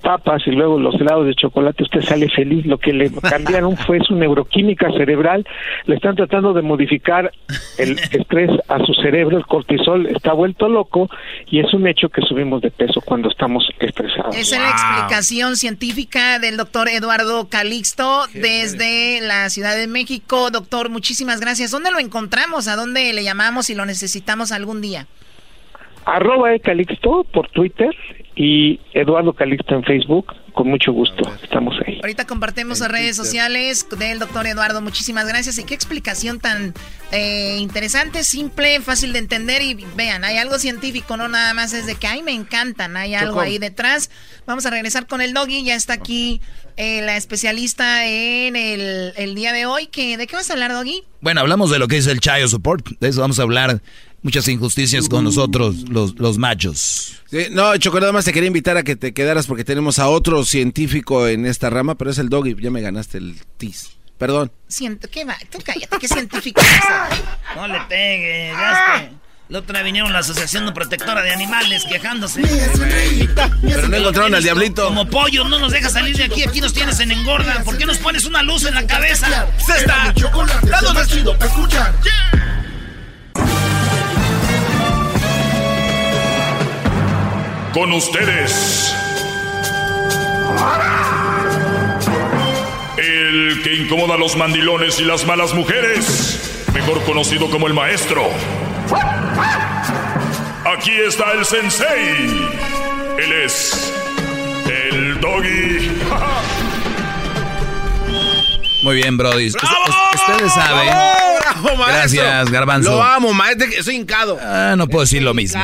papas 0.02 0.44
y 0.46 0.52
luego 0.52 0.80
los 0.80 0.96
helados 0.96 1.26
de 1.26 1.36
chocolate, 1.36 1.84
usted 1.84 2.02
sale 2.02 2.30
feliz. 2.30 2.66
Lo 2.66 2.78
que 2.78 2.94
le 2.94 3.12
cambiaron 3.30 3.76
fue 3.78 4.00
su 4.02 4.16
neuroquímica 4.16 4.92
cerebral. 4.92 5.46
Le 5.86 5.96
están 5.96 6.16
tratando 6.16 6.54
de 6.54 6.62
modificar 6.62 7.32
el 7.78 7.98
estrés 8.12 8.52
a 8.68 8.80
su 8.86 8.94
cerebro. 8.94 9.38
El 9.38 9.46
cortisol 9.46 10.06
está 10.08 10.34
vuelto 10.34 10.70
loco 10.70 11.10
y 11.48 11.60
es 11.60 11.74
un 11.74 11.88
hecho 11.88 12.10
que 12.10 12.22
subimos 12.22 12.62
de 12.62 12.72
peso 12.72 13.02
cuando 13.02 13.30
estamos 13.30 13.68
estresados. 13.80 14.36
Esa 14.36 14.56
es 14.56 14.62
la 14.62 14.70
explicación 14.70 15.56
científica 15.56 15.79
del 15.80 16.58
doctor 16.58 16.90
Eduardo 16.90 17.48
Calixto 17.48 18.28
desde 18.34 19.22
la 19.22 19.50
Ciudad 19.50 19.78
de 19.78 19.88
México. 19.88 20.52
Doctor, 20.52 20.90
muchísimas 20.90 21.40
gracias. 21.40 21.72
¿Dónde 21.72 21.90
lo 21.90 22.00
encontramos? 22.00 22.68
¿A 22.68 22.76
dónde 22.76 23.14
le 23.14 23.24
llamamos 23.24 23.68
si 23.68 23.76
lo 23.76 23.86
necesitamos 23.86 24.52
algún 24.52 24.82
día? 24.82 25.08
Arroba 26.06 26.50
de 26.50 26.60
Calixto 26.60 27.24
por 27.32 27.50
Twitter 27.52 27.96
y 28.36 28.80
Eduardo 28.94 29.32
Calixto 29.32 29.74
en 29.76 29.84
Facebook. 29.84 30.34
Con 30.54 30.70
mucho 30.70 30.92
gusto, 30.92 31.24
estamos 31.44 31.76
ahí. 31.86 32.00
Ahorita 32.02 32.26
compartimos 32.26 32.80
las 32.80 32.92
redes 32.92 33.16
sociales 33.16 33.88
del 33.98 34.20
doctor 34.20 34.48
Eduardo. 34.48 34.82
Muchísimas 34.82 35.28
gracias. 35.28 35.58
Y 35.58 35.64
qué 35.64 35.74
explicación 35.74 36.40
tan 36.40 36.74
eh, 37.12 37.58
interesante, 37.60 38.24
simple, 38.24 38.80
fácil 38.82 39.14
de 39.14 39.20
entender. 39.20 39.62
Y 39.62 39.76
vean, 39.96 40.24
hay 40.24 40.38
algo 40.38 40.60
científico, 40.60 41.18
no 41.18 41.28
nada 41.28 41.54
más 41.54 41.74
es 41.74 41.86
de 41.86 41.96
que, 41.96 42.08
ay, 42.08 42.24
me 42.24 42.34
encantan. 42.34 42.98
Hay 42.98 43.16
algo 43.16 43.42
ahí 43.42 43.58
detrás. 43.58 44.10
Vamos 44.46 44.66
a 44.66 44.70
regresar 44.70 45.08
con 45.08 45.22
el 45.22 45.34
doggy. 45.34 45.64
Ya 45.64 45.76
está 45.76 45.94
aquí 45.94 46.42
eh, 46.78 47.02
la 47.02 47.18
especialista 47.18 48.06
en 48.06 48.56
el, 48.56 49.14
el 49.18 49.36
día 49.36 49.54
de 49.54 49.66
hoy. 49.66 49.88
Que, 49.88 50.18
¿De 50.18 50.28
qué 50.28 50.36
vas 50.36 50.50
a 50.50 50.54
hablar, 50.54 50.72
doggy? 50.72 51.04
Bueno, 51.22 51.42
hablamos 51.42 51.70
de 51.70 51.80
lo 51.80 51.88
que 51.88 51.98
es 51.98 52.08
el 52.08 52.20
child 52.20 52.48
support. 52.48 52.88
De 53.00 53.10
eso 53.10 53.22
vamos 53.22 53.40
a 53.40 53.44
hablar. 53.44 53.82
Muchas 54.22 54.48
injusticias 54.50 55.08
con 55.08 55.24
nosotros, 55.24 55.90
los, 55.90 56.20
los 56.20 56.38
machos. 56.38 57.22
sí, 57.30 57.48
no, 57.52 57.78
Choco, 57.78 58.00
nada 58.00 58.12
más 58.12 58.26
te 58.26 58.34
quería 58.34 58.48
invitar 58.48 58.76
a 58.76 58.84
que 58.84 58.96
te 58.96 59.14
quedaras 59.14 59.48
porque 59.48 59.64
tenemos 59.64 59.98
a 60.00 60.10
otro 60.10 60.44
científico 60.44 61.28
en 61.28 61.46
esta 61.46 61.70
rama, 61.70 61.96
pero 61.96 62.12
es 62.12 62.18
el 62.18 62.30
doggy. 62.30 62.56
Ya 62.62 62.70
me 62.70 62.82
ganaste 62.82 63.18
el 63.18 63.36
tis. 63.58 63.92
Perdón. 64.18 64.52
Siento, 64.68 65.08
¿qué 65.10 65.24
va? 65.24 65.38
Tú 65.50 65.60
cállate, 65.64 65.98
qué 65.98 66.08
científico 66.08 66.60
es? 66.60 67.56
No 67.56 67.68
le 67.68 67.80
pegue, 67.88 68.52
ya 68.52 68.98
está. 68.98 69.12
La 69.48 69.60
otra 69.60 69.82
vinieron 69.82 70.14
la 70.14 70.20
Asociación 70.20 70.72
Protectora 70.76 71.24
de 71.24 71.32
Animales 71.32 71.84
quejándose. 71.86 72.42
Pero 73.64 73.88
no 73.88 73.98
encontraron 73.98 74.36
al 74.36 74.44
diablito. 74.44 74.86
Como 74.86 75.10
pollo, 75.10 75.44
no 75.46 75.58
nos 75.58 75.72
deja 75.72 75.90
salir 75.90 76.16
de 76.16 76.26
aquí. 76.26 76.44
Aquí 76.44 76.62
nos 76.62 76.72
tienes 76.72 77.00
en 77.00 77.12
engorda. 77.12 77.64
¿Por 77.64 77.76
qué 77.76 77.88
nos 77.88 77.98
pones 77.98 78.26
una 78.26 78.44
luz 78.44 78.66
en 78.66 78.76
la 78.76 78.86
cabeza? 78.86 79.48
¡Cesta! 79.58 80.14
chocolate 80.14 80.68
es 80.68 80.84
el 80.84 80.94
más 80.94 81.08
chido 81.08 81.36
para 81.36 81.50
escuchar. 81.52 81.96
Con 87.80 87.94
ustedes. 87.94 88.94
El 92.98 93.62
que 93.64 93.74
incomoda 93.74 94.16
a 94.16 94.18
los 94.18 94.36
mandilones 94.36 95.00
y 95.00 95.06
las 95.06 95.26
malas 95.26 95.54
mujeres. 95.54 96.66
Mejor 96.74 97.02
conocido 97.06 97.50
como 97.50 97.68
el 97.68 97.74
maestro. 97.74 98.28
Aquí 100.78 100.92
está 101.08 101.32
el 101.32 101.46
sensei. 101.46 102.50
Él 103.18 103.32
es 103.46 103.94
el 104.68 105.22
doggy. 105.22 105.90
Muy 108.84 108.96
bien, 108.98 109.16
Brody. 109.16 109.48
Us- 109.48 109.56
us- 109.56 110.20
Ustedes 110.28 110.54
saben. 110.54 110.86
¡Bravo, 110.90 111.78
maestro! 111.78 111.86
Gracias, 111.96 112.52
Garbanzo. 112.52 112.92
Lo 112.92 113.02
amo, 113.02 113.32
maestro. 113.34 113.70
que 113.70 113.82
Soy 113.82 113.96
hincado. 113.96 114.38
Ah, 114.42 114.76
no 114.78 114.86
puedo 114.90 115.06
decir 115.06 115.24
lo 115.24 115.34
mismo. 115.34 115.64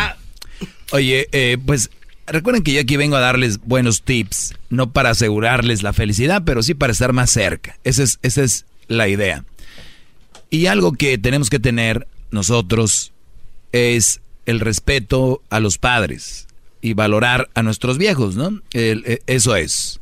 Oye, 0.92 1.28
eh, 1.34 1.58
pues 1.66 1.90
recuerden 2.28 2.64
que 2.64 2.74
yo 2.74 2.82
aquí 2.82 2.98
vengo 2.98 3.16
a 3.16 3.20
darles 3.22 3.60
buenos 3.60 4.02
tips, 4.04 4.56
no 4.70 4.92
para 4.92 5.12
asegurarles 5.12 5.84
la 5.84 5.94
felicidad, 5.94 6.44
pero 6.46 6.64
sí 6.64 6.74
para 6.74 6.92
estar 6.94 7.14
más 7.14 7.30
cerca. 7.32 7.78
Esa 7.84 8.04
es, 8.04 8.20
esa 8.22 8.44
es 8.44 8.66
la 8.88 9.08
idea. 9.08 9.44
Y 10.50 10.68
algo 10.68 10.94
que 10.94 11.18
tenemos 11.18 11.50
que 11.50 11.60
tener 11.60 12.08
nosotros 12.32 13.12
es 13.72 14.22
el 14.46 14.60
respeto 14.60 15.42
a 15.50 15.60
los 15.60 15.78
padres 15.78 16.48
y 16.82 16.94
valorar 16.94 17.50
a 17.56 17.64
nuestros 17.64 17.98
viejos, 17.98 18.36
¿no? 18.36 18.62
El- 18.74 19.04
eh, 19.06 19.20
eso 19.28 19.56
es. 19.56 20.00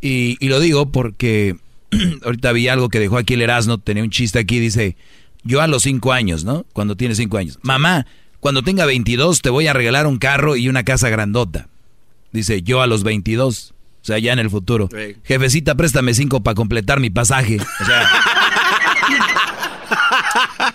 Y, 0.00 0.36
y 0.40 0.48
lo 0.48 0.60
digo 0.60 0.90
porque 0.90 1.56
ahorita 2.24 2.52
vi 2.52 2.68
algo 2.68 2.88
que 2.88 2.98
dejó 3.00 3.18
aquí 3.18 3.34
el 3.34 3.42
Erasmo, 3.42 3.78
tenía 3.78 4.02
un 4.02 4.10
chiste 4.10 4.38
aquí, 4.38 4.58
dice, 4.58 4.96
yo 5.44 5.60
a 5.60 5.68
los 5.68 5.82
cinco 5.84 6.12
años, 6.12 6.44
¿no? 6.44 6.66
Cuando 6.72 6.96
tiene 6.96 7.14
cinco 7.14 7.38
años. 7.38 7.58
Mamá, 7.62 8.06
cuando 8.40 8.62
tenga 8.62 8.86
22 8.86 9.42
te 9.42 9.50
voy 9.50 9.66
a 9.66 9.72
regalar 9.72 10.06
un 10.06 10.18
carro 10.18 10.56
y 10.56 10.68
una 10.68 10.84
casa 10.84 11.08
grandota. 11.08 11.68
Dice, 12.32 12.62
yo 12.62 12.82
a 12.82 12.86
los 12.86 13.04
22, 13.04 13.74
o 14.02 14.04
sea, 14.04 14.18
ya 14.18 14.32
en 14.32 14.38
el 14.38 14.50
futuro. 14.50 14.88
Jefecita, 15.24 15.74
préstame 15.74 16.14
cinco 16.14 16.42
para 16.42 16.54
completar 16.54 17.00
mi 17.00 17.10
pasaje. 17.10 17.58
O 17.58 17.84
sea, 17.84 18.10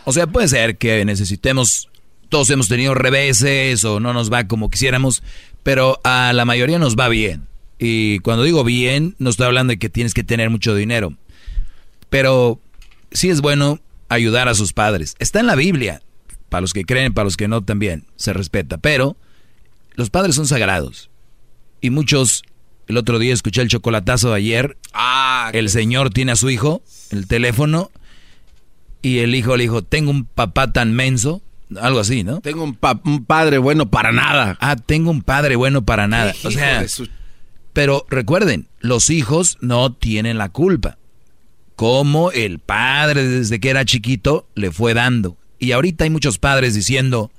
o 0.06 0.14
sea, 0.14 0.28
puede 0.28 0.48
ser 0.48 0.78
que 0.78 1.06
necesitemos, 1.06 1.90
todos 2.30 2.50
hemos 2.50 2.68
tenido 2.68 2.96
reveses 2.96 3.84
o 3.86 4.00
no 4.00 4.14
nos 4.14 4.32
va 4.32 4.48
como 4.48 4.70
quisiéramos, 4.70 5.24
pero 5.62 6.00
a 6.04 6.34
la 6.34 6.46
mayoría 6.46 6.80
nos 6.80 6.96
va 6.96 7.08
bien. 7.08 7.48
Y 7.80 8.20
cuando 8.20 8.44
digo 8.44 8.64
bien, 8.64 9.16
no 9.20 9.30
estoy 9.30 9.46
hablando 9.48 9.72
de 9.72 9.80
que 9.80 9.90
tienes 9.90 10.14
que 10.14 10.24
tener 10.24 10.50
mucho 10.50 10.76
dinero, 10.76 11.14
pero 12.10 12.60
sí 13.12 13.30
es 13.30 13.42
bueno 13.42 13.80
ayudar 14.10 14.48
a 14.48 14.54
sus 14.54 14.74
padres. 14.74 15.16
Está 15.20 15.40
en 15.40 15.48
la 15.48 15.56
Biblia, 15.56 16.02
para 16.54 16.62
los 16.62 16.72
que 16.74 16.86
creen, 16.86 17.16
para 17.16 17.26
los 17.26 17.36
que 17.36 17.48
no 17.48 17.64
también, 17.64 18.06
se 18.16 18.32
respeta, 18.32 18.78
pero 18.78 19.18
los 19.96 20.12
padres 20.12 20.36
son 20.36 20.46
sagrados. 20.48 21.10
Y 21.82 21.90
muchos, 21.90 22.44
el 22.88 22.96
otro 22.98 23.18
día 23.18 23.34
escuché 23.34 23.64
el 23.64 23.70
chocolatazo 23.70 24.30
de 24.30 24.36
ayer, 24.36 24.78
Ah, 24.94 25.50
el 25.54 25.70
señor 25.70 26.12
tiene 26.12 26.32
a 26.32 26.36
su 26.36 26.52
hijo, 26.52 26.84
el 27.10 27.26
teléfono, 27.28 27.90
y 29.02 29.18
el 29.20 29.34
hijo 29.34 29.58
le 29.58 29.64
dijo, 29.64 29.82
tengo 29.82 30.12
un 30.12 30.26
papá 30.26 30.72
tan 30.72 30.94
menso, 30.94 31.42
algo 31.82 32.00
así, 32.00 32.24
¿no? 32.24 32.40
Tengo 32.42 32.64
un, 32.64 32.76
pa- 32.76 33.02
un 33.04 33.26
padre 33.26 33.58
bueno 33.58 33.90
para 33.90 34.12
nada. 34.12 34.56
Ah, 34.62 34.76
tengo 34.76 35.10
un 35.10 35.24
padre 35.24 35.56
bueno 35.56 35.84
para 35.84 36.08
nada. 36.08 36.34
O 36.44 36.52
sea, 36.52 36.88
su- 36.88 37.10
pero 37.74 38.06
recuerden, 38.10 38.68
los 38.80 39.10
hijos 39.10 39.58
no 39.60 39.92
tienen 39.92 40.38
la 40.38 40.50
culpa. 40.50 41.00
Como 41.76 42.30
el 42.32 42.60
padre 42.60 43.28
desde 43.28 43.60
que 43.60 43.72
era 43.72 43.84
chiquito 43.86 44.48
le 44.54 44.72
fue 44.72 44.94
dando. 44.94 45.36
Y 45.64 45.72
ahorita 45.72 46.04
hay 46.04 46.10
muchos 46.10 46.38
padres 46.38 46.74
diciendo, 46.74 47.32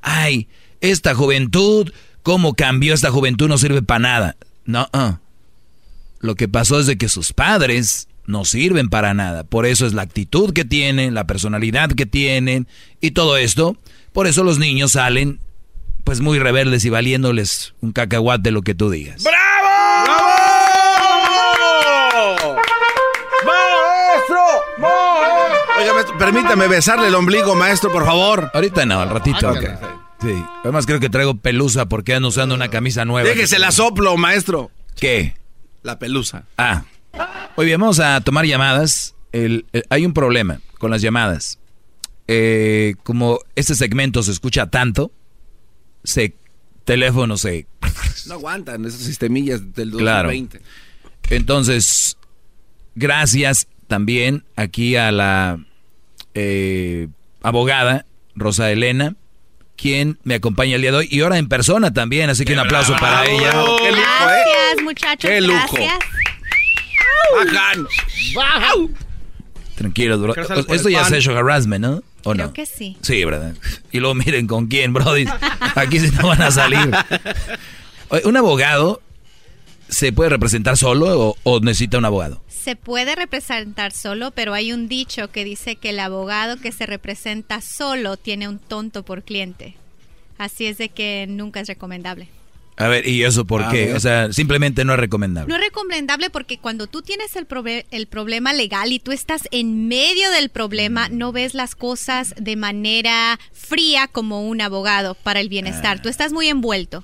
ay, 0.00 0.48
esta 0.80 1.14
juventud, 1.14 1.92
cómo 2.22 2.54
cambió 2.54 2.94
esta 2.94 3.10
juventud, 3.10 3.48
no 3.48 3.58
sirve 3.58 3.82
para 3.82 3.98
nada. 4.00 4.36
No, 4.64 4.88
ah. 4.92 5.20
lo 6.20 6.34
que 6.34 6.48
pasó 6.48 6.80
es 6.80 6.86
de 6.86 6.98
que 6.98 7.08
sus 7.08 7.32
padres 7.32 8.08
no 8.26 8.44
sirven 8.44 8.88
para 8.88 9.14
nada. 9.14 9.44
Por 9.44 9.66
eso 9.66 9.86
es 9.86 9.94
la 9.94 10.02
actitud 10.02 10.52
que 10.52 10.64
tienen, 10.64 11.14
la 11.14 11.26
personalidad 11.26 11.90
que 11.90 12.06
tienen 12.06 12.66
y 13.00 13.12
todo 13.12 13.36
esto. 13.36 13.76
Por 14.12 14.26
eso 14.26 14.44
los 14.44 14.58
niños 14.58 14.92
salen 14.92 15.40
pues 16.04 16.20
muy 16.20 16.38
rebeldes 16.38 16.86
y 16.86 16.90
valiéndoles 16.90 17.74
un 17.80 17.92
cacahuate 17.92 18.50
lo 18.50 18.62
que 18.62 18.74
tú 18.74 18.88
digas. 18.88 19.24
Oiga, 25.78 25.92
maestro, 25.94 26.18
permítame 26.18 26.68
besarle 26.68 27.08
el 27.08 27.14
ombligo, 27.14 27.54
maestro, 27.54 27.90
por 27.92 28.04
favor. 28.04 28.50
Ahorita 28.54 28.84
no, 28.86 29.00
al 29.00 29.10
ratito. 29.10 29.48
Ah. 29.48 30.14
Sí. 30.20 30.34
Además 30.64 30.84
creo 30.86 30.98
que 30.98 31.08
traigo 31.08 31.36
pelusa 31.36 31.86
porque 31.86 32.14
ando 32.14 32.28
usando 32.28 32.54
una 32.54 32.68
camisa 32.68 33.04
nueva. 33.04 33.28
Déjese 33.28 33.58
la 33.58 33.70
soplo, 33.70 34.16
maestro. 34.16 34.70
¿Qué? 34.98 35.36
La 35.82 35.98
pelusa. 35.98 36.44
Ah. 36.56 36.82
Muy 37.56 37.66
bien, 37.66 37.80
vamos 37.80 38.00
a 38.00 38.20
tomar 38.20 38.44
llamadas. 38.44 39.14
El- 39.32 39.66
el- 39.72 39.84
hay 39.90 40.04
un 40.06 40.12
problema 40.14 40.60
con 40.78 40.90
las 40.90 41.02
llamadas. 41.02 41.58
Eh, 42.26 42.94
como 43.04 43.38
este 43.54 43.74
segmento 43.74 44.22
se 44.22 44.32
escucha 44.32 44.66
tanto, 44.68 45.12
se 46.04 46.34
teléfono 46.84 47.36
se... 47.36 47.66
No 48.26 48.34
aguantan 48.34 48.84
esos 48.84 49.00
sistemillas 49.00 49.74
del 49.74 49.92
Claro. 49.92 50.28
2020. 50.28 50.60
Entonces, 51.30 52.16
gracias 52.94 53.68
también 53.86 54.44
aquí 54.56 54.96
a 54.96 55.10
la 55.12 55.58
eh, 56.40 57.08
abogada 57.42 58.06
Rosa 58.36 58.70
Elena, 58.70 59.16
quien 59.76 60.18
me 60.22 60.34
acompaña 60.36 60.76
el 60.76 60.82
día 60.82 60.92
de 60.92 60.98
hoy 60.98 61.08
y 61.10 61.20
ahora 61.20 61.38
en 61.38 61.48
persona 61.48 61.92
también, 61.92 62.30
así 62.30 62.44
que 62.44 62.52
un 62.52 62.60
aplauso 62.60 62.94
para 62.96 63.26
ella. 63.26 63.50
¡Qué 63.50 63.56
lujo, 63.56 63.84
eh! 63.84 63.90
Gracias, 63.92 64.82
muchachos. 64.84 65.30
¡Qué 65.30 65.40
lujo! 65.40 65.76
Gracias. 65.76 65.98
¡Bajan! 68.34 68.96
Tranquilos, 69.74 70.20
bro. 70.20 70.34
Esto 70.68 70.88
ya 70.88 71.02
es 71.02 71.08
sexual 71.08 71.36
harassment, 71.38 71.84
¿no? 71.84 72.02
¿O 72.24 72.32
Creo 72.32 72.46
no? 72.46 72.52
que 72.52 72.66
sí. 72.66 72.96
Sí, 73.02 73.24
¿verdad? 73.24 73.54
Y 73.92 73.98
luego 73.98 74.14
miren 74.14 74.46
con 74.46 74.66
quién, 74.66 74.92
Brody. 74.92 75.26
Aquí 75.74 76.00
sí 76.00 76.10
no 76.20 76.28
van 76.28 76.42
a 76.42 76.50
salir. 76.50 76.90
¿Un 78.24 78.36
abogado 78.36 79.02
se 79.88 80.12
puede 80.12 80.30
representar 80.30 80.76
solo 80.76 81.28
o, 81.30 81.36
o 81.44 81.60
necesita 81.60 81.98
un 81.98 82.04
abogado? 82.04 82.42
Se 82.48 82.76
puede 82.76 83.14
representar 83.14 83.92
solo, 83.92 84.30
pero 84.32 84.52
hay 84.54 84.72
un 84.72 84.88
dicho 84.88 85.30
que 85.30 85.44
dice 85.44 85.76
que 85.76 85.90
el 85.90 86.00
abogado 86.00 86.58
que 86.58 86.72
se 86.72 86.84
representa 86.86 87.60
solo 87.62 88.16
tiene 88.16 88.48
un 88.48 88.58
tonto 88.58 89.02
por 89.04 89.22
cliente. 89.22 89.74
Así 90.36 90.66
es 90.66 90.76
de 90.78 90.88
que 90.90 91.26
nunca 91.28 91.60
es 91.60 91.68
recomendable. 91.68 92.28
A 92.76 92.86
ver, 92.86 93.08
¿y 93.08 93.24
eso 93.24 93.44
por 93.44 93.64
A 93.64 93.70
qué? 93.70 93.92
O 93.94 93.98
sea, 93.98 94.32
simplemente 94.32 94.84
no 94.84 94.92
es 94.92 95.00
recomendable. 95.00 95.48
No 95.52 95.58
es 95.58 95.64
recomendable 95.64 96.30
porque 96.30 96.58
cuando 96.58 96.86
tú 96.86 97.02
tienes 97.02 97.34
el, 97.34 97.48
probe- 97.48 97.86
el 97.90 98.06
problema 98.06 98.52
legal 98.52 98.92
y 98.92 99.00
tú 99.00 99.10
estás 99.10 99.48
en 99.50 99.88
medio 99.88 100.30
del 100.30 100.48
problema, 100.50 101.08
no 101.08 101.32
ves 101.32 101.54
las 101.54 101.74
cosas 101.74 102.34
de 102.38 102.54
manera 102.54 103.40
fría 103.52 104.06
como 104.06 104.46
un 104.46 104.60
abogado 104.60 105.14
para 105.16 105.40
el 105.40 105.48
bienestar. 105.48 106.00
Tú 106.02 106.08
estás 106.08 106.32
muy 106.32 106.46
envuelto. 106.48 107.02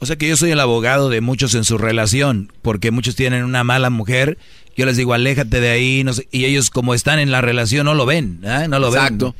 O 0.00 0.06
sea 0.06 0.16
que 0.16 0.28
yo 0.28 0.36
soy 0.36 0.50
el 0.50 0.60
abogado 0.60 1.08
de 1.08 1.20
muchos 1.20 1.54
en 1.54 1.64
su 1.64 1.78
relación, 1.78 2.52
porque 2.62 2.90
muchos 2.90 3.14
tienen 3.16 3.44
una 3.44 3.64
mala 3.64 3.90
mujer. 3.90 4.38
Yo 4.76 4.86
les 4.86 4.96
digo, 4.96 5.14
aléjate 5.14 5.60
de 5.60 5.70
ahí, 5.70 6.04
no 6.04 6.12
sé, 6.12 6.28
y 6.30 6.44
ellos 6.44 6.68
como 6.70 6.94
están 6.94 7.18
en 7.20 7.30
la 7.30 7.40
relación 7.40 7.86
no 7.86 7.94
lo 7.94 8.04
ven, 8.06 8.40
¿ah? 8.44 8.66
no 8.68 8.78
lo 8.80 8.88
Exacto. 8.88 9.34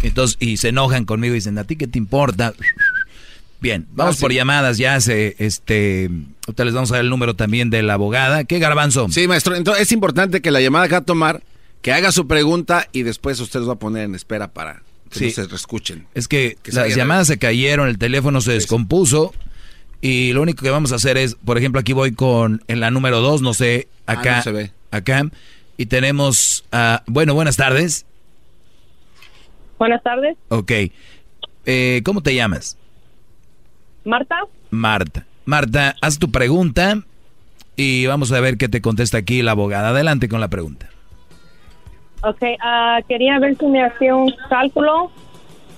ven. 0.00 0.06
Entonces, 0.08 0.36
y 0.40 0.58
se 0.58 0.68
enojan 0.68 1.04
conmigo 1.04 1.34
y 1.34 1.38
dicen, 1.38 1.58
¿a 1.58 1.64
ti 1.64 1.76
qué 1.76 1.86
te 1.86 1.98
importa? 1.98 2.52
Bien, 3.60 3.86
vamos 3.92 4.14
Ah, 4.14 4.16
sí. 4.16 4.20
por 4.22 4.32
llamadas 4.32 4.76
ya, 4.78 5.00
se, 5.00 5.34
este, 5.38 6.10
ahorita 6.46 6.64
les 6.64 6.74
vamos 6.74 6.90
a 6.92 6.96
dar 6.96 7.04
el 7.04 7.10
número 7.10 7.34
también 7.34 7.70
de 7.70 7.82
la 7.82 7.94
abogada. 7.94 8.44
¿Qué 8.44 8.58
garbanzo? 8.58 9.08
Sí, 9.10 9.26
maestro. 9.26 9.56
Entonces 9.56 9.82
es 9.84 9.92
importante 9.92 10.42
que 10.42 10.50
la 10.50 10.60
llamada 10.60 10.86
que 10.86 10.92
va 10.92 10.98
a 10.98 11.04
tomar, 11.04 11.42
que 11.82 11.92
haga 11.92 12.12
su 12.12 12.26
pregunta 12.28 12.86
y 12.92 13.02
después 13.02 13.40
usted 13.40 13.60
los 13.60 13.68
va 13.68 13.72
a 13.74 13.78
poner 13.78 14.04
en 14.04 14.14
espera 14.14 14.48
para 14.52 14.82
que 15.10 15.18
Sí. 15.18 15.24
no 15.26 15.30
se 15.30 15.44
reescuchen. 15.46 16.06
Es 16.14 16.28
que, 16.28 16.58
las 16.66 16.94
llamadas 16.94 17.28
se 17.28 17.38
cayeron, 17.38 17.88
el 17.88 17.96
teléfono 17.98 18.40
se 18.42 18.52
descompuso 18.52 19.34
y 20.00 20.32
lo 20.32 20.42
único 20.42 20.62
que 20.62 20.70
vamos 20.70 20.92
a 20.92 20.96
hacer 20.96 21.16
es, 21.16 21.34
por 21.34 21.58
ejemplo, 21.58 21.80
aquí 21.80 21.92
voy 21.92 22.12
con 22.12 22.62
en 22.68 22.80
la 22.80 22.90
número 22.90 23.20
dos, 23.20 23.42
no 23.42 23.54
sé, 23.54 23.88
acá, 24.06 24.34
Ah, 24.34 24.36
no 24.38 24.42
se 24.42 24.52
ve. 24.52 24.70
acá, 24.90 25.28
y 25.76 25.86
tenemos, 25.86 26.64
a 26.72 27.02
bueno, 27.06 27.34
buenas 27.34 27.56
tardes, 27.56 28.06
Buenas 29.78 30.02
tardes, 30.02 30.36
ok, 30.48 30.72
Eh, 31.66 32.00
¿cómo 32.04 32.22
te 32.22 32.34
llamas? 32.34 32.78
Marta. 34.04 34.36
Marta. 34.70 35.26
Marta, 35.44 35.96
haz 36.00 36.18
tu 36.18 36.30
pregunta 36.30 37.02
y 37.76 38.06
vamos 38.06 38.30
a 38.32 38.40
ver 38.40 38.56
qué 38.56 38.68
te 38.68 38.80
contesta 38.80 39.18
aquí 39.18 39.42
la 39.42 39.50
abogada. 39.50 39.88
Adelante 39.90 40.28
con 40.28 40.40
la 40.40 40.48
pregunta. 40.48 40.88
Ok, 42.22 42.42
ah, 42.62 43.00
quería 43.08 43.38
ver 43.38 43.56
si 43.58 43.66
me 43.66 43.84
hacía 43.84 44.14
un 44.16 44.32
cálculo 44.48 45.10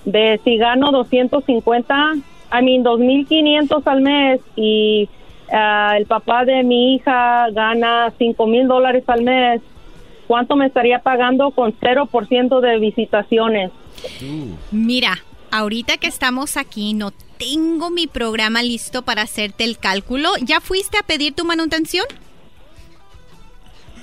de 0.05 0.39
si 0.43 0.57
gano 0.57 0.91
250, 0.91 2.13
I 2.51 2.63
mean 2.63 2.83
2.500 2.83 3.81
al 3.85 4.01
mes 4.01 4.41
y 4.55 5.09
ah, 5.51 5.95
el 5.97 6.05
papá 6.05 6.45
de 6.45 6.63
mi 6.63 6.95
hija 6.95 7.49
gana 7.51 8.11
5 8.17 8.47
mil 8.47 8.67
dólares 8.67 9.03
al 9.07 9.23
mes, 9.23 9.61
¿cuánto 10.27 10.55
me 10.55 10.65
estaría 10.65 10.99
pagando 10.99 11.51
con 11.51 11.73
0% 11.73 12.59
de 12.59 12.79
visitaciones? 12.79 13.71
Mira, 14.71 15.17
ahorita 15.51 15.97
que 15.97 16.07
estamos 16.07 16.57
aquí, 16.57 16.93
no 16.93 17.11
tengo 17.37 17.89
mi 17.89 18.07
programa 18.07 18.63
listo 18.63 19.01
para 19.03 19.23
hacerte 19.23 19.63
el 19.63 19.77
cálculo. 19.77 20.29
¿Ya 20.41 20.59
fuiste 20.59 20.97
a 20.97 21.03
pedir 21.03 21.33
tu 21.33 21.45
manutención? 21.45 22.05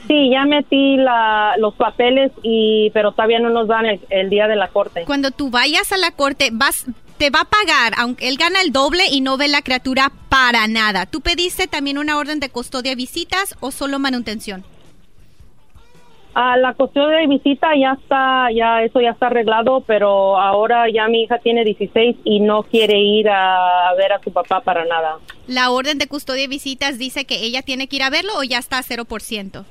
Sí, 0.08 0.30
ya 0.30 0.44
metí 0.44 0.96
la, 0.96 1.54
los 1.58 1.74
papeles 1.74 2.30
y 2.42 2.90
pero 2.94 3.10
todavía 3.10 3.40
no 3.40 3.50
nos 3.50 3.66
dan 3.66 3.86
el, 3.86 4.00
el 4.08 4.30
día 4.30 4.46
de 4.46 4.54
la 4.54 4.68
corte. 4.68 5.04
Cuando 5.04 5.32
tú 5.32 5.50
vayas 5.50 5.90
a 5.90 5.96
la 5.96 6.12
corte, 6.12 6.50
vas 6.52 6.86
te 7.18 7.30
va 7.30 7.40
a 7.40 7.44
pagar, 7.44 7.94
aunque 7.98 8.28
él 8.28 8.36
gana 8.36 8.60
el 8.60 8.72
doble 8.72 9.04
y 9.10 9.20
no 9.20 9.36
ve 9.36 9.48
la 9.48 9.62
criatura 9.62 10.12
para 10.28 10.66
nada. 10.66 11.06
¿Tú 11.06 11.20
pediste 11.20 11.66
también 11.66 11.98
una 11.98 12.18
orden 12.18 12.40
de 12.40 12.50
custodia 12.50 12.92
de 12.92 12.96
visitas 12.96 13.56
o 13.60 13.70
solo 13.70 13.98
manutención? 13.98 14.64
Ah, 16.38 16.58
la 16.58 16.74
custodia 16.74 17.16
de 17.16 17.28
visita 17.28 17.68
ya 17.80 17.92
está, 17.98 18.48
ya 18.54 18.82
eso 18.82 19.00
ya 19.00 19.12
está 19.12 19.28
arreglado, 19.28 19.80
pero 19.80 20.38
ahora 20.38 20.84
ya 20.92 21.08
mi 21.08 21.22
hija 21.22 21.38
tiene 21.38 21.64
16 21.64 22.16
y 22.24 22.40
no 22.40 22.62
quiere 22.62 22.98
ir 22.98 23.26
a, 23.30 23.94
ver 23.96 24.12
a 24.12 24.20
su 24.22 24.30
papá 24.30 24.60
para 24.60 24.84
nada. 24.84 25.16
¿La 25.46 25.70
orden 25.70 25.96
de 25.96 26.08
custodia 26.08 26.42
de 26.42 26.48
visitas 26.48 26.98
dice 26.98 27.24
que 27.24 27.42
ella 27.42 27.62
tiene 27.62 27.88
que 27.88 27.96
ir 27.96 28.02
a 28.02 28.10
verlo 28.10 28.32
o 28.36 28.42
ya 28.42 28.58
está 28.58 28.76
a 28.76 28.82
0%? 28.82 29.64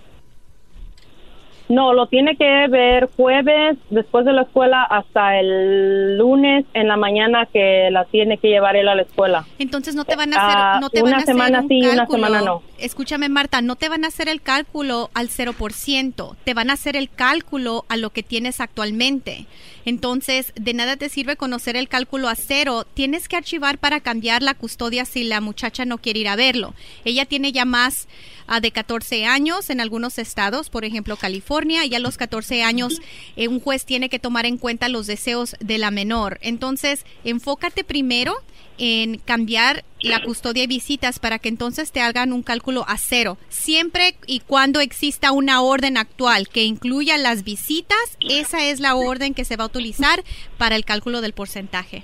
No, 1.67 1.93
lo 1.93 2.05
tiene 2.07 2.35
que 2.37 2.67
ver 2.69 3.09
jueves 3.17 3.77
después 3.89 4.23
de 4.25 4.33
la 4.33 4.43
escuela 4.43 4.83
hasta 4.83 5.39
el 5.39 6.17
lunes 6.17 6.65
en 6.73 6.87
la 6.87 6.95
mañana 6.95 7.47
que 7.51 7.89
la 7.91 8.05
tiene 8.05 8.37
que 8.37 8.49
llevar 8.49 8.75
él 8.75 8.87
a 8.87 8.93
la 8.95 9.01
escuela. 9.01 9.45
Entonces 9.57 9.95
no 9.95 10.05
te 10.05 10.15
van 10.15 10.33
a 10.33 10.37
hacer, 10.37 10.57
Ah, 10.57 10.77
no 10.79 10.89
te 10.91 11.01
una 11.01 11.11
van 11.11 11.13
a 11.13 11.23
hacer 11.23 11.33
semana 11.33 11.61
un 11.61 11.67
sí 11.67 11.79
y 11.79 11.85
una 11.87 11.95
cálculo. 12.05 12.23
semana 12.27 12.41
no. 12.45 12.61
Escúchame 12.77 13.29
Marta, 13.29 13.61
no 13.61 13.75
te 13.75 13.89
van 13.89 14.03
a 14.03 14.09
hacer 14.09 14.29
el 14.29 14.41
cálculo 14.41 15.09
al 15.13 15.29
0%, 15.29 16.35
te 16.43 16.53
van 16.53 16.69
a 16.69 16.73
hacer 16.73 16.95
el 16.95 17.09
cálculo 17.09 17.85
a 17.89 17.97
lo 17.97 18.11
que 18.11 18.21
tienes 18.21 18.59
actualmente. 18.61 19.45
Entonces, 19.85 20.51
de 20.55 20.73
nada 20.73 20.97
te 20.97 21.09
sirve 21.09 21.35
conocer 21.35 21.75
el 21.75 21.87
cálculo 21.87 22.27
a 22.27 22.35
cero, 22.35 22.85
tienes 22.93 23.27
que 23.27 23.37
archivar 23.37 23.77
para 23.77 23.99
cambiar 24.01 24.41
la 24.41 24.53
custodia 24.55 25.05
si 25.05 25.23
la 25.23 25.41
muchacha 25.41 25.85
no 25.85 25.99
quiere 25.99 26.19
ir 26.19 26.27
a 26.27 26.35
verlo. 26.35 26.73
Ella 27.05 27.25
tiene 27.25 27.51
ya 27.51 27.65
más 27.65 28.07
ah, 28.47 28.59
de 28.59 28.71
14 28.71 29.25
años 29.25 29.69
en 29.69 29.81
algunos 29.81 30.17
estados, 30.17 30.69
por 30.69 30.85
ejemplo 30.85 31.17
California, 31.17 31.85
y 31.85 31.95
a 31.95 31.99
los 31.99 32.17
14 32.17 32.63
años 32.63 33.01
eh, 33.35 33.47
un 33.47 33.59
juez 33.59 33.85
tiene 33.85 34.09
que 34.09 34.19
tomar 34.19 34.45
en 34.45 34.57
cuenta 34.57 34.89
los 34.89 35.07
deseos 35.07 35.55
de 35.59 35.77
la 35.77 35.91
menor. 35.91 36.39
Entonces, 36.41 37.05
enfócate 37.23 37.83
primero 37.83 38.35
en 38.77 39.19
cambiar 39.19 39.85
la 40.01 40.21
custodia 40.23 40.63
y 40.63 40.67
visitas 40.67 41.19
para 41.19 41.39
que 41.39 41.49
entonces 41.49 41.91
te 41.91 42.01
hagan 42.01 42.33
un 42.33 42.43
cálculo 42.43 42.85
a 42.87 42.97
cero. 42.97 43.37
Siempre 43.49 44.15
y 44.27 44.41
cuando 44.41 44.81
exista 44.81 45.31
una 45.31 45.61
orden 45.61 45.97
actual 45.97 46.47
que 46.49 46.63
incluya 46.63 47.17
las 47.17 47.43
visitas, 47.43 47.97
esa 48.19 48.65
es 48.65 48.79
la 48.79 48.95
orden 48.95 49.33
que 49.33 49.45
se 49.45 49.55
va 49.55 49.63
a 49.63 49.67
utilizar 49.67 50.23
para 50.57 50.75
el 50.75 50.85
cálculo 50.85 51.21
del 51.21 51.33
porcentaje. 51.33 52.03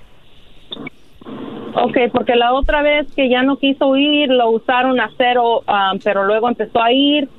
Ok, 1.73 1.97
porque 2.11 2.35
la 2.35 2.53
otra 2.53 2.81
vez 2.81 3.07
que 3.15 3.29
ya 3.29 3.43
no 3.43 3.57
quiso 3.57 3.95
ir, 3.95 4.29
lo 4.29 4.49
usaron 4.49 4.99
a 4.99 5.09
cero, 5.17 5.63
ah, 5.67 5.93
pero 6.03 6.25
luego 6.25 6.49
empezó 6.49 6.81
a 6.81 6.91
ir, 6.91 7.29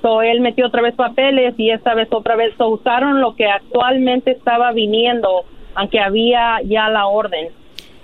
so 0.00 0.22
él 0.22 0.40
metió 0.40 0.66
otra 0.66 0.82
vez 0.82 0.94
papeles 0.94 1.54
y 1.58 1.70
esta 1.70 1.94
vez 1.94 2.08
otra 2.10 2.36
vez 2.36 2.54
so 2.56 2.68
usaron 2.68 3.20
lo 3.20 3.34
que 3.34 3.46
actualmente 3.46 4.32
estaba 4.32 4.72
viniendo, 4.72 5.44
aunque 5.74 6.00
había 6.00 6.60
ya 6.64 6.88
la 6.88 7.06
orden. 7.06 7.48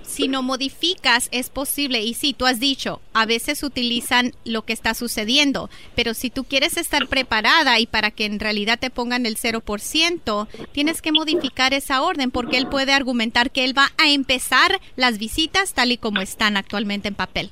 Si 0.09 0.27
no 0.27 0.43
modificas, 0.43 1.29
es 1.33 1.51
posible. 1.51 2.01
Y 2.01 2.15
sí, 2.15 2.33
tú 2.33 2.47
has 2.47 2.59
dicho, 2.59 3.03
a 3.13 3.27
veces 3.27 3.63
utilizan 3.63 4.33
lo 4.47 4.63
que 4.63 4.73
está 4.73 4.95
sucediendo, 4.95 5.69
pero 5.95 6.15
si 6.15 6.31
tú 6.31 6.45
quieres 6.45 6.79
estar 6.79 7.07
preparada 7.09 7.79
y 7.79 7.87
para 7.87 8.11
que 8.11 8.25
en 8.25 8.41
realidad 8.41 8.79
te 8.81 8.89
pongan 8.89 9.27
el 9.27 9.37
0%, 9.37 10.49
tienes 10.73 11.03
que 11.03 11.13
modificar 11.13 11.75
esa 11.75 12.03
orden 12.03 12.31
porque 12.31 12.57
él 12.57 12.69
puede 12.69 12.93
argumentar 12.93 13.51
que 13.51 13.65
él 13.65 13.77
va 13.77 13.89
a 14.03 14.11
empezar 14.11 14.81
las 14.97 15.19
visitas 15.19 15.75
tal 15.75 15.93
y 15.93 15.99
como 15.99 16.23
están 16.23 16.57
actualmente 16.57 17.09
en 17.09 17.15
papel. 17.15 17.51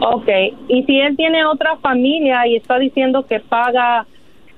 Ok, 0.00 0.28
y 0.68 0.82
si 0.82 0.98
él 0.98 1.16
tiene 1.16 1.46
otra 1.46 1.76
familia 1.76 2.48
y 2.48 2.56
está 2.56 2.80
diciendo 2.80 3.26
que 3.28 3.38
paga 3.38 4.08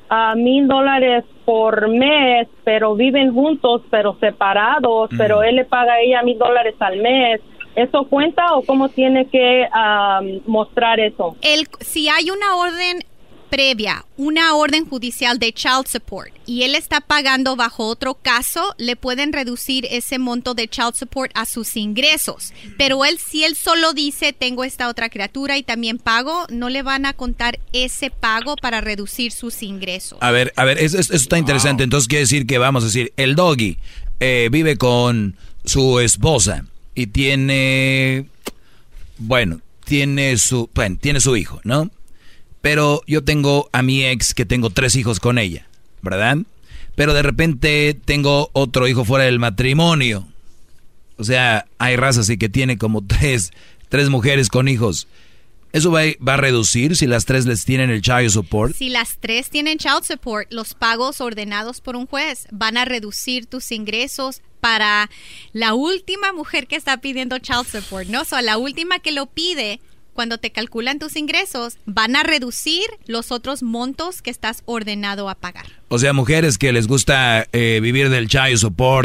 a 0.08 0.34
mil 0.34 0.66
dólares 0.66 1.24
por 1.44 1.88
mes, 1.88 2.48
pero 2.64 2.94
viven 2.94 3.32
juntos, 3.32 3.82
pero 3.90 4.16
separados, 4.20 5.10
pero 5.16 5.42
él 5.42 5.56
le 5.56 5.64
paga 5.64 5.94
a 5.94 6.00
ella 6.00 6.22
mil 6.22 6.38
dólares 6.38 6.74
al 6.80 6.98
mes, 6.98 7.40
¿eso 7.74 8.04
cuenta 8.04 8.54
o 8.54 8.62
cómo 8.62 8.88
tiene 8.88 9.26
que 9.26 9.66
am, 9.72 10.40
mostrar 10.46 11.00
eso? 11.00 11.36
El, 11.42 11.66
si 11.80 12.08
hay 12.08 12.30
una 12.30 12.56
orden 12.56 12.98
previa, 13.52 14.06
una 14.16 14.54
orden 14.54 14.88
judicial 14.88 15.38
de 15.38 15.52
child 15.52 15.86
support 15.86 16.32
y 16.46 16.62
él 16.62 16.74
está 16.74 17.02
pagando 17.02 17.54
bajo 17.54 17.86
otro 17.86 18.14
caso, 18.14 18.74
le 18.78 18.96
pueden 18.96 19.30
reducir 19.30 19.86
ese 19.90 20.18
monto 20.18 20.54
de 20.54 20.68
child 20.68 20.94
support 20.94 21.30
a 21.34 21.44
sus 21.44 21.76
ingresos. 21.76 22.54
Pero 22.78 23.04
él, 23.04 23.18
si 23.18 23.44
él 23.44 23.54
solo 23.54 23.92
dice 23.92 24.32
tengo 24.32 24.64
esta 24.64 24.88
otra 24.88 25.10
criatura 25.10 25.58
y 25.58 25.62
también 25.62 25.98
pago, 25.98 26.46
no 26.48 26.70
le 26.70 26.82
van 26.82 27.04
a 27.04 27.12
contar 27.12 27.58
ese 27.74 28.10
pago 28.10 28.56
para 28.56 28.80
reducir 28.80 29.32
sus 29.32 29.62
ingresos. 29.62 30.16
A 30.22 30.30
ver, 30.30 30.54
a 30.56 30.64
ver, 30.64 30.78
eso, 30.78 30.98
eso 30.98 31.14
está 31.14 31.36
interesante. 31.36 31.84
Entonces 31.84 32.08
quiere 32.08 32.22
decir 32.22 32.46
que 32.46 32.56
vamos 32.56 32.84
a 32.84 32.86
decir, 32.86 33.12
el 33.18 33.36
doggy 33.36 33.76
eh, 34.20 34.48
vive 34.50 34.78
con 34.78 35.36
su 35.66 36.00
esposa 36.00 36.64
y 36.94 37.08
tiene, 37.08 38.28
bueno, 39.18 39.60
tiene 39.84 40.38
su, 40.38 40.70
bueno, 40.72 40.96
tiene 40.98 41.20
su 41.20 41.36
hijo, 41.36 41.60
¿no? 41.64 41.90
Pero 42.62 43.02
yo 43.06 43.22
tengo 43.24 43.68
a 43.72 43.82
mi 43.82 44.04
ex 44.04 44.32
que 44.34 44.46
tengo 44.46 44.70
tres 44.70 44.96
hijos 44.96 45.20
con 45.20 45.38
ella, 45.38 45.66
¿verdad? 46.00 46.38
Pero 46.94 47.12
de 47.12 47.22
repente 47.22 47.98
tengo 48.04 48.50
otro 48.54 48.88
hijo 48.88 49.04
fuera 49.04 49.24
del 49.24 49.38
matrimonio. 49.38 50.26
O 51.18 51.24
sea, 51.24 51.66
hay 51.78 51.96
razas 51.96 52.28
y 52.30 52.38
que 52.38 52.48
tiene 52.48 52.78
como 52.78 53.02
tres, 53.06 53.50
tres 53.88 54.08
mujeres 54.08 54.48
con 54.48 54.68
hijos. 54.68 55.06
¿Eso 55.72 55.90
va, 55.90 56.02
a- 56.02 56.24
va 56.26 56.34
a 56.34 56.36
reducir 56.36 56.96
si 56.96 57.06
las 57.06 57.24
tres 57.24 57.46
les 57.46 57.64
tienen 57.64 57.88
el 57.90 58.02
child 58.02 58.28
support? 58.30 58.74
Si 58.76 58.90
las 58.90 59.16
tres 59.18 59.48
tienen 59.48 59.78
child 59.78 60.04
support, 60.04 60.52
los 60.52 60.74
pagos 60.74 61.20
ordenados 61.22 61.80
por 61.80 61.96
un 61.96 62.06
juez 62.06 62.46
van 62.50 62.76
a 62.76 62.84
reducir 62.84 63.46
tus 63.46 63.72
ingresos 63.72 64.42
para 64.60 65.10
la 65.52 65.72
última 65.74 66.32
mujer 66.34 66.66
que 66.66 66.76
está 66.76 66.98
pidiendo 66.98 67.38
child 67.38 67.66
support, 67.66 68.06
¿no? 68.08 68.20
O 68.20 68.24
sea, 68.24 68.42
la 68.42 68.58
última 68.58 68.98
que 68.98 69.12
lo 69.12 69.26
pide, 69.26 69.80
cuando 70.12 70.38
te 70.38 70.50
calculan 70.50 70.98
tus 70.98 71.16
ingresos, 71.16 71.78
van 71.86 72.16
a 72.16 72.22
reducir 72.22 72.84
los 73.06 73.32
otros 73.32 73.62
montos 73.62 74.22
que 74.22 74.30
estás 74.30 74.62
ordenado 74.66 75.28
a 75.28 75.34
pagar. 75.34 75.66
O 75.88 75.98
sea, 75.98 76.12
mujeres 76.12 76.58
que 76.58 76.72
les 76.72 76.86
gusta 76.86 77.46
eh, 77.52 77.80
vivir 77.82 78.08
del 78.08 78.26
y 78.26 78.56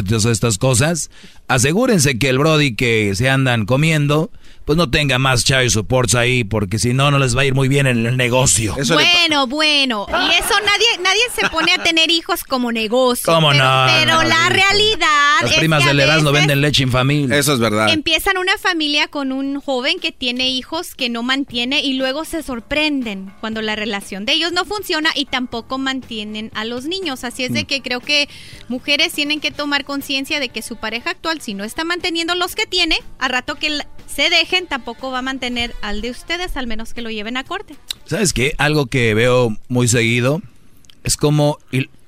todas 0.03 0.25
estas 0.25 0.57
cosas, 0.57 1.09
asegúrense 1.47 2.17
que 2.17 2.29
el 2.29 2.38
Brody 2.38 2.75
que 2.75 3.13
se 3.15 3.29
andan 3.29 3.65
comiendo, 3.65 4.31
pues 4.68 4.76
no 4.76 4.89
tenga 4.89 5.18
más 5.18 5.45
child 5.45 5.69
supports 5.69 6.14
ahí, 6.14 6.44
porque 6.44 6.77
si 6.77 6.94
no, 6.94 7.10
no 7.10 7.19
les 7.19 7.38
va 7.38 7.44
a 7.44 7.45
ir 7.45 7.56
muy 7.56 7.69
bien 7.69 7.88
en 7.88 8.06
el 8.06 8.18
negocio. 8.18 8.76
bueno, 8.76 9.48
bueno, 9.48 10.06
y 10.10 10.34
eso 10.34 10.53
nadie 10.65 10.88
nadie 11.02 11.22
se 11.34 11.48
pone 11.48 11.72
a 11.72 11.81
tener 11.81 12.11
hijos 12.11 12.44
como 12.44 12.73
negocio. 12.73 13.34
¿Cómo 13.34 13.52
pero, 13.52 13.64
no? 13.64 13.85
Pero 13.88 14.15
No, 14.15 14.23
la 14.23 14.48
sí. 14.48 14.53
realidad 14.56 15.41
Las 15.41 15.52
es 15.52 15.57
primas 15.60 15.85
del 15.85 16.02
Erasmo 16.02 16.34
venden 16.34 16.60
leche 16.60 16.84
infamil. 16.84 17.31
Eso 17.31 17.53
es 17.53 17.60
verdad. 17.60 17.88
Empiezan 17.88 18.38
una 18.38 18.57
familia 18.57 19.07
con 19.07 19.31
un 19.31 19.61
joven 19.61 20.02
que 20.02 20.11
tiene 20.11 20.49
hijos 20.49 20.95
que 20.95 21.07
no 21.07 21.23
mantiene 21.23 21.80
y 21.81 21.94
luego 21.94 22.26
se 22.26 22.44
sorprenden 22.44 23.31
cuando 23.39 23.61
la 23.61 23.77
relación 23.77 24.26
de 24.26 24.34
ellos 24.34 24.52
no 24.52 24.65
funciona 24.65 25.11
y 25.15 25.27
tampoco 25.27 25.77
mantienen 25.77 26.52
a 26.53 26.65
los 26.65 26.84
niños. 26.84 27.23
Así 27.23 27.45
es 27.45 27.53
de 27.53 27.64
que 27.64 27.81
creo 27.81 28.02
que 28.02 28.27
mujeres 28.68 29.14
tienen 29.14 29.39
que 29.39 29.52
tomar 29.52 29.85
conciencia 29.85 30.41
de 30.41 30.49
que 30.49 30.61
su 30.61 30.76
pareja 30.76 31.11
actual, 31.11 31.39
si 31.39 31.53
no 31.53 31.64
está 31.64 31.85
manteniendo 31.85 32.35
los 32.35 32.53
que 32.53 32.65
tiene, 32.65 32.99
a 33.18 33.30
rato 33.30 33.56
que 33.56 33.80
se 34.07 34.30
tampoco 34.65 35.11
va 35.11 35.19
a 35.19 35.21
mantener 35.21 35.75
al 35.84 36.01
de 36.01 36.09
ustedes, 36.09 36.57
al 36.57 36.65
menos 36.65 36.95
que 36.95 37.03
lo 37.03 37.11
lleven 37.11 37.38
a 37.38 37.43
corte. 37.43 37.75
¿Sabes 38.05 38.34
qué? 38.34 38.55
Algo 38.57 38.88
que 38.88 39.13
veo 39.13 39.55
muy 39.67 39.88
seguido 39.88 40.41
es 41.03 41.15
como, 41.17 41.59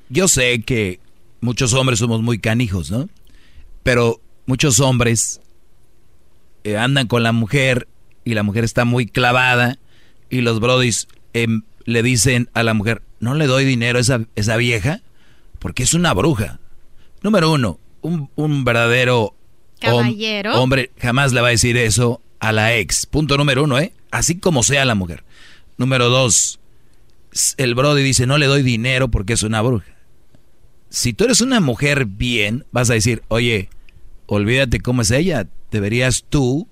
yo 0.09 0.27
sé 0.27 0.61
que 0.63 0.99
muchos 1.41 1.73
hombres 1.73 1.99
somos 1.99 2.21
muy 2.23 2.39
canijos, 2.39 2.89
¿no? 2.89 3.07
Pero 3.83 4.19
muchos 4.47 4.79
hombres 4.79 5.39
eh, 6.63 6.77
andan 6.77 7.07
con 7.07 7.21
la 7.23 7.31
mujer 7.31 7.87
y 8.25 8.33
la 8.33 8.43
mujer 8.43 8.63
está 8.63 8.85
muy 8.85 9.05
clavada 9.05 9.77
y 10.29 10.41
los 10.41 10.59
brodis 10.59 11.07
em, 11.33 11.61
le 11.85 12.03
dicen 12.03 12.49
a 12.53 12.63
la 12.63 12.73
mujer, 12.73 13.01
no 13.19 13.33
le 13.35 13.47
doy 13.47 13.65
dinero 13.65 13.97
a 13.97 14.01
esa, 14.01 14.21
esa 14.35 14.57
vieja 14.57 15.01
porque 15.59 15.83
es 15.83 15.93
una 15.93 16.13
bruja. 16.13 16.59
Número 17.21 17.51
uno, 17.51 17.79
un, 18.01 18.29
un 18.35 18.63
verdadero 18.63 19.33
hom- 19.81 19.97
Caballero. 20.01 20.61
hombre 20.61 20.91
jamás 20.97 21.31
le 21.33 21.41
va 21.41 21.47
a 21.47 21.51
decir 21.51 21.77
eso 21.77 22.21
a 22.39 22.51
la 22.51 22.75
ex. 22.75 23.05
Punto 23.05 23.37
número 23.37 23.63
uno, 23.63 23.79
¿eh? 23.79 23.93
Así 24.11 24.39
como 24.39 24.63
sea 24.63 24.85
la 24.85 24.95
mujer. 24.95 25.23
Número 25.77 26.09
dos, 26.09 26.59
el 27.57 27.75
Brody 27.75 28.03
dice, 28.03 28.25
no 28.25 28.37
le 28.37 28.47
doy 28.47 28.63
dinero 28.63 29.09
porque 29.09 29.33
es 29.33 29.43
una 29.43 29.61
bruja. 29.61 29.85
si 30.89 31.13
tú 31.13 31.25
eres 31.25 31.41
una 31.41 31.59
mujer 31.59 32.05
bien, 32.05 32.65
vas 32.71 32.89
a 32.89 32.93
decir, 32.93 33.23
oye, 33.27 33.69
olvídate 34.25 34.79
cómo 34.79 35.03
es 35.03 35.11
ella, 35.11 35.47
deberías 35.71 36.25
tú 36.27 36.67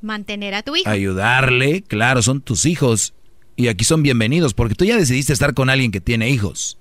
Mantener 0.00 0.54
a 0.54 0.62
tu 0.62 0.74
hijo. 0.74 0.88
ayudarle, 0.88 1.82
claro, 1.82 2.22
son 2.22 2.40
tus 2.40 2.64
hijos 2.66 3.14
y 3.54 3.68
aquí 3.68 3.84
son 3.84 4.02
bienvenidos 4.02 4.54
porque 4.54 4.74
tú 4.74 4.84
ya 4.84 4.96
decidiste 4.96 5.32
estar 5.32 5.54
con 5.54 5.70
alguien 5.70 5.92
que 5.92 6.00
tiene 6.00 6.30
hijos, 6.30 6.78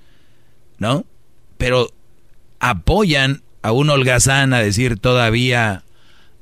¿no? 0.80 1.06
Pero 1.58 1.92
apoyan 2.60 3.44
a 3.62 3.72
un 3.72 3.90
holgazán 3.90 4.54
a 4.54 4.60
decir 4.60 4.98
todavía, 4.98 5.84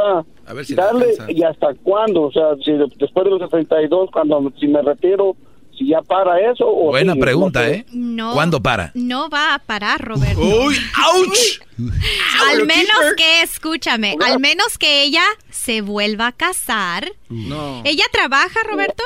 si 0.64 0.74
le 0.74 0.82
darle 0.82 1.10
alcanza. 1.10 1.32
y 1.32 1.42
hasta 1.42 1.74
cuándo. 1.82 2.22
O 2.22 2.32
sea, 2.32 2.56
si 2.64 2.72
de- 2.72 2.90
después 2.96 3.24
de 3.24 3.30
los 3.30 3.40
62, 3.40 4.10
cuando 4.10 4.52
si 4.58 4.66
me 4.66 4.82
retiro, 4.82 5.36
si 5.78 5.88
ya 5.88 6.02
para 6.02 6.38
eso 6.50 6.66
o 6.66 6.86
Buena 6.90 7.14
pregunta, 7.14 7.60
no. 7.62 7.66
¿eh? 7.68 7.86
No. 7.92 8.32
¿Cuándo 8.34 8.60
para? 8.60 8.90
No 8.94 9.28
va 9.30 9.54
a 9.54 9.58
parar, 9.60 10.00
Roberto. 10.04 10.40
¡Uy! 10.40 10.76
¡Auch! 10.96 11.60
Al 12.50 12.66
menos 12.66 13.14
que, 13.16 13.42
escúchame, 13.42 14.16
al 14.20 14.40
menos 14.40 14.76
que 14.78 15.04
ella 15.04 15.22
se 15.50 15.80
vuelva 15.80 16.26
a 16.28 16.32
casar. 16.32 17.12
No. 17.28 17.82
¿Ella 17.84 18.04
trabaja, 18.12 18.58
Roberto? 18.68 19.02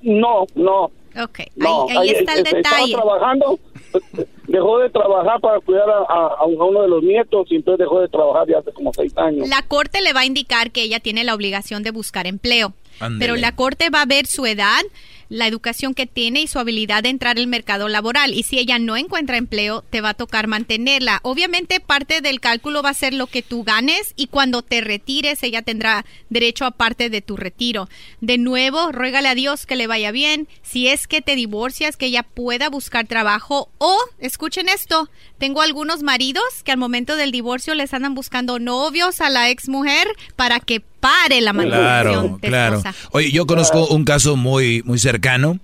No, 0.00 0.46
no. 0.54 0.84
Ok, 1.22 1.40
ahí, 1.40 1.48
No, 1.56 1.86
ahí 1.88 2.10
está 2.10 2.34
el 2.34 2.40
este, 2.40 2.56
detalle. 2.56 2.92
Estaba 2.92 3.02
trabajando, 3.18 3.58
dejó 4.48 4.78
de 4.78 4.90
trabajar 4.90 5.40
para 5.40 5.60
cuidar 5.60 5.88
a, 5.88 5.98
a- 6.12 6.34
a 6.40 6.44
uno 6.44 6.82
de 6.82 6.88
los 6.88 7.02
nietos 7.02 7.46
y 7.50 7.56
entonces 7.56 7.80
dejó 7.80 8.00
de 8.00 8.08
trabajar 8.08 8.46
ya 8.48 8.58
hace 8.58 8.72
como 8.72 8.92
seis 8.92 9.12
años. 9.16 9.48
La 9.48 9.62
corte 9.62 10.00
le 10.02 10.12
va 10.12 10.20
a 10.20 10.24
indicar 10.26 10.70
que 10.70 10.82
ella 10.82 11.00
tiene 11.00 11.24
la 11.24 11.34
obligación 11.34 11.82
de 11.82 11.90
buscar 11.90 12.26
empleo. 12.26 12.74
Pero 13.18 13.36
la 13.36 13.54
corte 13.54 13.90
va 13.90 14.00
a 14.02 14.06
ver 14.06 14.26
su 14.26 14.46
edad, 14.46 14.80
la 15.28 15.46
educación 15.46 15.94
que 15.94 16.06
tiene 16.06 16.42
y 16.42 16.46
su 16.46 16.58
habilidad 16.58 17.02
de 17.02 17.08
entrar 17.08 17.38
al 17.38 17.46
mercado 17.46 17.88
laboral. 17.88 18.34
Y 18.34 18.42
si 18.42 18.58
ella 18.58 18.78
no 18.78 18.96
encuentra 18.96 19.36
empleo, 19.36 19.82
te 19.82 20.00
va 20.00 20.10
a 20.10 20.14
tocar 20.14 20.46
mantenerla. 20.46 21.20
Obviamente 21.22 21.80
parte 21.80 22.20
del 22.20 22.40
cálculo 22.40 22.82
va 22.82 22.90
a 22.90 22.94
ser 22.94 23.14
lo 23.14 23.26
que 23.26 23.42
tú 23.42 23.64
ganes 23.64 24.12
y 24.16 24.28
cuando 24.28 24.62
te 24.62 24.80
retires 24.80 25.42
ella 25.42 25.62
tendrá 25.62 26.04
derecho 26.28 26.64
a 26.64 26.70
parte 26.70 27.10
de 27.10 27.22
tu 27.22 27.36
retiro. 27.36 27.88
De 28.20 28.38
nuevo, 28.38 28.92
ruégale 28.92 29.28
a 29.28 29.34
Dios 29.34 29.66
que 29.66 29.76
le 29.76 29.86
vaya 29.86 30.10
bien. 30.10 30.48
Si 30.62 30.88
es 30.88 31.06
que 31.06 31.22
te 31.22 31.36
divorcias, 31.36 31.96
que 31.96 32.06
ella 32.06 32.22
pueda 32.22 32.68
buscar 32.68 33.06
trabajo 33.06 33.70
o, 33.78 33.98
escuchen 34.18 34.68
esto, 34.68 35.08
tengo 35.38 35.62
algunos 35.62 36.02
maridos 36.02 36.44
que 36.64 36.72
al 36.72 36.78
momento 36.78 37.16
del 37.16 37.32
divorcio 37.32 37.74
les 37.74 37.92
andan 37.94 38.14
buscando 38.14 38.58
novios 38.58 39.20
a 39.20 39.30
la 39.30 39.50
ex 39.50 39.68
mujer 39.68 40.08
para 40.36 40.60
que 40.60 40.80
pare 41.08 41.40
la 41.40 41.52
manutención 41.52 41.82
Claro, 41.84 42.38
de 42.40 42.48
claro. 42.48 42.76
esposa. 42.78 42.94
Oye, 43.12 43.30
yo 43.30 43.46
conozco 43.46 43.86
un 43.88 44.04
caso 44.04 44.36
muy, 44.36 44.82
muy 44.84 44.98
cercano 44.98 45.58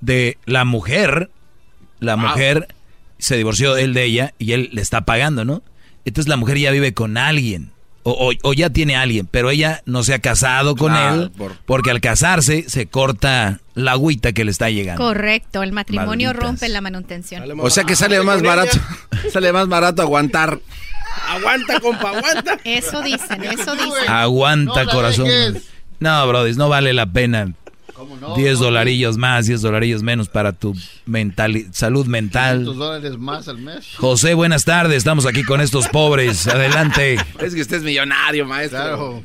de 0.00 0.38
la 0.44 0.64
mujer, 0.64 1.30
la 2.00 2.16
mujer 2.16 2.68
se 3.18 3.36
divorció 3.36 3.76
él 3.76 3.94
de 3.94 4.04
ella 4.04 4.34
y 4.38 4.52
él 4.52 4.70
le 4.72 4.80
está 4.80 5.00
pagando, 5.02 5.44
¿no? 5.44 5.62
Entonces 6.04 6.28
la 6.28 6.36
mujer 6.36 6.58
ya 6.58 6.70
vive 6.70 6.94
con 6.94 7.16
alguien 7.18 7.72
o, 8.04 8.12
o- 8.12 8.48
o 8.48 8.52
ya 8.54 8.70
tiene 8.70 8.96
alguien, 8.96 9.26
pero 9.30 9.50
ella 9.50 9.82
no 9.84 10.02
se 10.04 10.14
ha 10.14 10.20
casado 10.20 10.76
con 10.76 10.94
él 10.96 11.30
por- 11.36 11.56
porque 11.66 11.90
al 11.90 12.00
casarse 12.00 12.64
se 12.68 12.86
corta 12.86 13.60
la 13.74 13.92
agüita 13.92 14.32
que 14.32 14.44
le 14.44 14.50
está 14.52 14.70
llegando. 14.70 15.02
Correcto, 15.04 15.62
el 15.62 15.72
matrimonio 15.72 16.28
Malditas. 16.28 16.48
rompe 16.48 16.68
la 16.68 16.80
manutención. 16.80 17.44
O 17.60 17.68
sea 17.70 17.84
que 17.84 17.96
sale 17.96 18.22
más 18.22 18.40
barato. 18.42 18.78
Sale 19.32 19.52
más 19.52 19.68
barato 19.68 20.00
aguantar. 20.00 20.60
Aguanta, 21.28 21.80
compa, 21.80 22.10
aguanta. 22.10 22.58
Eso 22.64 23.02
dicen, 23.02 23.42
eso 23.44 23.74
dicen. 23.74 24.08
Aguanta, 24.08 24.84
No 24.84 24.90
corazón. 24.90 25.26
dejes. 25.26 25.68
No, 26.00 26.26
brody, 26.28 26.54
no 26.54 26.68
vale 26.68 26.92
la 26.92 27.06
pena. 27.06 27.46
no? 28.20 28.36
10 28.36 28.60
dolarillos 28.60 29.16
más, 29.18 29.46
10 29.46 29.60
dolarillos 29.62 30.02
menos 30.04 30.28
para 30.28 30.52
tu 30.52 30.74
mental, 31.06 31.64
salud 31.72 32.02
Tus 32.02 32.08
mental. 32.08 32.64
dólares 32.64 33.18
más 33.18 33.48
al 33.48 33.58
mes. 33.58 33.94
José, 33.96 34.34
buenas 34.34 34.64
tardes. 34.64 34.98
Estamos 34.98 35.26
aquí 35.26 35.42
con 35.42 35.60
estos 35.60 35.88
pobres. 35.88 36.46
Adelante. 36.46 37.14
Es 37.40 37.54
que 37.54 37.60
usted 37.62 37.78
es 37.78 37.82
millonario, 37.82 38.46
maestro. 38.46 39.20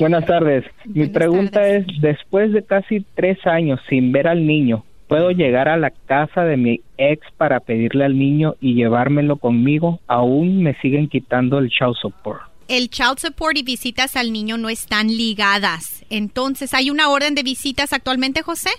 Buenas 0.00 0.26
tardes. 0.26 0.64
Mi 0.86 1.06
pregunta 1.06 1.66
es, 1.68 1.86
después 2.00 2.52
de 2.52 2.64
casi 2.64 3.04
tres 3.14 3.38
años 3.46 3.80
sin 3.88 4.10
ver 4.12 4.26
al 4.28 4.46
niño, 4.46 4.84
¿puedo 5.08 5.30
llegar 5.30 5.68
a 5.68 5.76
la 5.76 5.90
casa 5.90 6.44
de 6.44 6.56
mi 6.56 6.80
ex 6.98 7.26
para 7.36 7.60
pedirle 7.60 8.04
al 8.04 8.18
niño 8.18 8.54
y 8.60 8.74
llevármelo 8.74 9.36
conmigo? 9.36 10.00
Aún 10.06 10.62
me 10.62 10.74
siguen 10.80 11.08
quitando 11.08 11.58
el 11.58 11.70
child 11.70 11.96
support. 12.00 12.42
El 12.68 12.90
child 12.90 13.18
support 13.18 13.56
y 13.56 13.62
visitas 13.62 14.14
al 14.14 14.32
niño 14.32 14.58
no 14.58 14.68
están 14.68 15.08
ligadas. 15.08 16.04
Entonces, 16.10 16.74
¿hay 16.74 16.90
una 16.90 17.08
orden 17.08 17.34
de 17.34 17.42
visitas 17.42 17.94
actualmente, 17.94 18.42
José? 18.42 18.70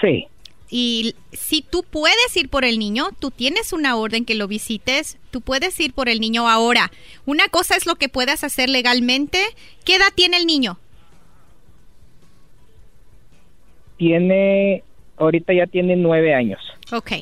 Sí. 0.00 0.26
Y 0.68 1.14
si 1.32 1.62
tú 1.62 1.82
puedes 1.82 2.36
ir 2.36 2.50
por 2.50 2.64
el 2.64 2.78
niño, 2.78 3.08
tú 3.18 3.30
tienes 3.30 3.72
una 3.72 3.96
orden 3.96 4.24
que 4.24 4.34
lo 4.34 4.48
visites, 4.48 5.18
tú 5.30 5.40
puedes 5.40 5.78
ir 5.80 5.94
por 5.94 6.08
el 6.08 6.20
niño 6.20 6.48
ahora. 6.48 6.90
Una 7.24 7.48
cosa 7.48 7.76
es 7.76 7.86
lo 7.86 7.94
que 7.94 8.08
puedas 8.08 8.44
hacer 8.44 8.68
legalmente. 8.68 9.42
¿Qué 9.84 9.96
edad 9.96 10.12
tiene 10.14 10.36
el 10.36 10.46
niño? 10.46 10.78
Tiene, 14.04 14.84
ahorita 15.16 15.54
ya 15.54 15.66
tiene 15.66 15.96
nueve 15.96 16.34
años. 16.34 16.60
Ok. 16.92 17.12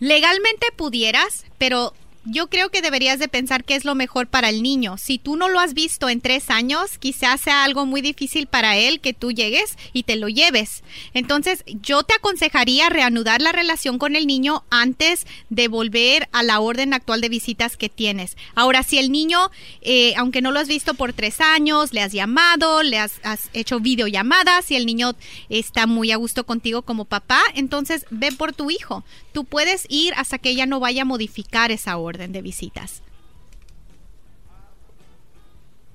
Legalmente 0.00 0.66
pudieras, 0.76 1.46
pero 1.56 1.92
yo 2.24 2.48
creo 2.48 2.68
que 2.68 2.82
deberías 2.82 3.18
de 3.18 3.28
pensar 3.28 3.64
qué 3.64 3.74
es 3.74 3.84
lo 3.84 3.94
mejor 3.94 4.26
para 4.26 4.50
el 4.50 4.62
niño. 4.62 4.98
Si 4.98 5.18
tú 5.18 5.36
no 5.36 5.48
lo 5.48 5.58
has 5.58 5.74
visto 5.74 6.08
en 6.08 6.20
tres 6.20 6.50
años, 6.50 6.98
quizás 6.98 7.40
sea 7.40 7.64
algo 7.64 7.86
muy 7.86 8.02
difícil 8.02 8.46
para 8.46 8.76
él 8.76 9.00
que 9.00 9.14
tú 9.14 9.32
llegues 9.32 9.76
y 9.92 10.02
te 10.02 10.16
lo 10.16 10.28
lleves. 10.28 10.82
Entonces, 11.14 11.64
yo 11.66 12.02
te 12.02 12.14
aconsejaría 12.14 12.90
reanudar 12.90 13.40
la 13.40 13.52
relación 13.52 13.98
con 13.98 14.16
el 14.16 14.26
niño 14.26 14.64
antes 14.70 15.26
de 15.48 15.68
volver 15.68 16.28
a 16.32 16.42
la 16.42 16.60
orden 16.60 16.92
actual 16.92 17.20
de 17.20 17.30
visitas 17.30 17.76
que 17.76 17.88
tienes. 17.88 18.36
Ahora, 18.54 18.82
si 18.82 18.98
el 18.98 19.10
niño, 19.10 19.50
eh, 19.80 20.14
aunque 20.16 20.42
no 20.42 20.52
lo 20.52 20.60
has 20.60 20.68
visto 20.68 20.94
por 20.94 21.12
tres 21.14 21.40
años, 21.40 21.92
le 21.92 22.02
has 22.02 22.12
llamado, 22.12 22.82
le 22.82 22.98
has, 22.98 23.20
has 23.22 23.48
hecho 23.54 23.80
videollamadas 23.80 24.70
y 24.70 24.76
el 24.76 24.84
niño 24.84 25.14
está 25.48 25.86
muy 25.86 26.12
a 26.12 26.16
gusto 26.16 26.44
contigo 26.44 26.82
como 26.82 27.06
papá, 27.06 27.40
entonces 27.54 28.04
ve 28.10 28.30
por 28.32 28.52
tu 28.52 28.70
hijo. 28.70 29.04
Tú 29.32 29.44
puedes 29.44 29.86
ir 29.88 30.12
hasta 30.16 30.38
que 30.38 30.50
ella 30.50 30.66
no 30.66 30.80
vaya 30.80 31.02
a 31.02 31.04
modificar 31.04 31.70
esa 31.70 31.96
orden 31.96 32.32
de 32.32 32.42
visitas. 32.42 33.02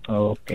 Ok. 0.08 0.52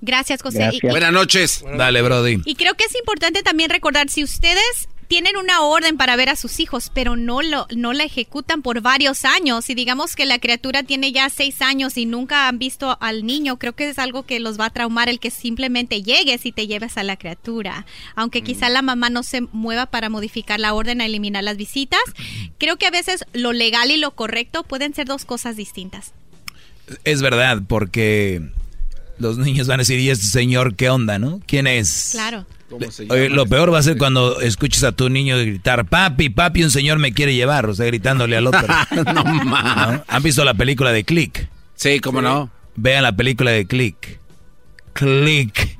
Gracias, 0.00 0.42
José. 0.42 0.70
Y- 0.72 0.86
Buenas 0.88 1.12
noches. 1.12 1.64
Dale, 1.76 2.02
Brody. 2.02 2.42
Y 2.44 2.54
creo 2.56 2.74
que 2.74 2.84
es 2.84 2.94
importante 2.94 3.42
también 3.42 3.70
recordar, 3.70 4.08
si 4.10 4.22
ustedes 4.24 4.88
tienen 5.14 5.36
una 5.36 5.60
orden 5.60 5.96
para 5.96 6.16
ver 6.16 6.28
a 6.28 6.34
sus 6.34 6.58
hijos, 6.58 6.90
pero 6.92 7.14
no 7.14 7.40
lo 7.40 7.68
no 7.76 7.92
la 7.92 8.02
ejecutan 8.02 8.62
por 8.62 8.80
varios 8.80 9.24
años. 9.24 9.70
Y 9.70 9.76
digamos 9.76 10.16
que 10.16 10.26
la 10.26 10.40
criatura 10.40 10.82
tiene 10.82 11.12
ya 11.12 11.30
seis 11.30 11.62
años 11.62 11.96
y 11.96 12.04
nunca 12.04 12.48
han 12.48 12.58
visto 12.58 12.98
al 13.00 13.24
niño, 13.24 13.56
creo 13.56 13.76
que 13.76 13.88
es 13.88 14.00
algo 14.00 14.24
que 14.24 14.40
los 14.40 14.58
va 14.58 14.66
a 14.66 14.70
traumar 14.70 15.08
el 15.08 15.20
que 15.20 15.30
simplemente 15.30 16.02
llegues 16.02 16.44
y 16.46 16.50
te 16.50 16.66
lleves 16.66 16.98
a 16.98 17.04
la 17.04 17.16
criatura. 17.16 17.86
Aunque 18.16 18.42
quizá 18.42 18.68
la 18.70 18.82
mamá 18.82 19.08
no 19.08 19.22
se 19.22 19.42
mueva 19.52 19.86
para 19.86 20.08
modificar 20.08 20.58
la 20.58 20.74
orden 20.74 21.00
a 21.00 21.06
eliminar 21.06 21.44
las 21.44 21.58
visitas, 21.58 22.02
creo 22.58 22.76
que 22.76 22.86
a 22.86 22.90
veces 22.90 23.24
lo 23.32 23.52
legal 23.52 23.92
y 23.92 23.98
lo 23.98 24.16
correcto 24.16 24.64
pueden 24.64 24.94
ser 24.94 25.06
dos 25.06 25.24
cosas 25.24 25.54
distintas. 25.54 26.12
Es 27.04 27.22
verdad, 27.22 27.62
porque 27.68 28.42
los 29.18 29.38
niños 29.38 29.68
van 29.68 29.78
a 29.78 29.82
decir, 29.82 30.00
¿y 30.00 30.10
este 30.10 30.26
señor 30.26 30.74
qué 30.74 30.90
onda, 30.90 31.20
no? 31.20 31.40
¿Quién 31.46 31.68
es? 31.68 32.08
Claro. 32.10 32.46
Oye, 33.10 33.28
lo 33.28 33.46
peor 33.46 33.72
va 33.72 33.78
a 33.78 33.82
ser 33.82 33.96
cuando 33.98 34.40
escuches 34.40 34.82
a 34.84 34.92
tu 34.92 35.08
niño 35.08 35.38
gritar, 35.38 35.84
papi, 35.86 36.30
papi, 36.30 36.64
un 36.64 36.70
señor 36.70 36.98
me 36.98 37.12
quiere 37.12 37.34
llevar, 37.34 37.66
o 37.66 37.74
sea, 37.74 37.86
gritándole 37.86 38.36
al 38.36 38.46
otro. 38.46 38.66
no 39.14 39.24
mames. 39.24 40.00
¿Han 40.08 40.22
visto 40.22 40.44
la 40.44 40.54
película 40.54 40.90
de 40.92 41.04
Click? 41.04 41.48
Sí, 41.76 42.00
cómo 42.00 42.20
no. 42.22 42.50
Vean 42.76 43.02
la 43.02 43.14
película 43.14 43.50
de 43.50 43.66
Click. 43.66 44.18
Click. 44.92 45.78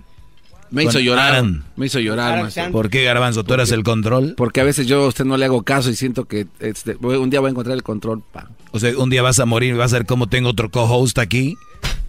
Me 0.71 0.85
hizo 0.85 0.99
llorar. 0.99 1.35
Aaron. 1.35 1.65
Me 1.77 1.87
hizo 1.87 2.01
llorar, 2.01 2.43
maestro. 2.43 2.73
¿Por 2.73 2.91
qué, 2.91 3.05
Garbanzo? 3.05 3.45
¿Tú 3.45 3.55
eras 3.55 3.71
el 3.71 3.85
control? 3.85 4.35
Porque 4.37 4.61
a 4.61 4.65
veces 4.65 4.87
yo 4.89 5.05
a 5.05 5.09
usted 5.09 5.25
no 5.25 5.37
le 5.37 5.45
hago 5.45 5.63
caso 5.63 5.89
y 5.91 5.95
siento 5.95 6.25
que 6.25 6.47
este, 6.59 6.95
voy- 6.95 7.17
un 7.17 7.31
día 7.31 7.39
voy 7.41 7.49
a 7.49 7.51
encontrar 7.53 7.77
el 7.77 7.85
control. 7.85 8.23
pa. 8.33 8.49
O 8.73 8.81
sea, 8.81 8.97
un 8.99 9.09
día 9.09 9.23
vas 9.23 9.39
a 9.39 9.47
morir 9.47 9.75
y 9.75 9.77
vas 9.79 9.93
a 9.93 9.99
ser 9.99 10.07
como 10.07 10.29
tengo 10.29 10.49
otro 10.51 10.71
co-host 10.71 11.19
aquí, 11.19 11.57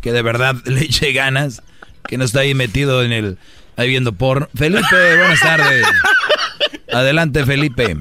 que 0.02 0.12
de 0.12 0.24
verdad 0.24 0.56
le 0.66 0.82
eche 0.82 1.14
ganas, 1.14 1.62
que 2.08 2.18
no 2.18 2.24
está 2.24 2.40
ahí 2.40 2.56
metido 2.56 3.04
en 3.04 3.12
el... 3.12 3.38
ahí 3.76 3.90
viendo 3.90 4.14
porno. 4.14 4.48
Felipe, 4.56 5.18
buenas 5.18 5.40
tardes. 5.40 5.86
Adelante, 6.94 7.44
Felipe. 7.46 7.96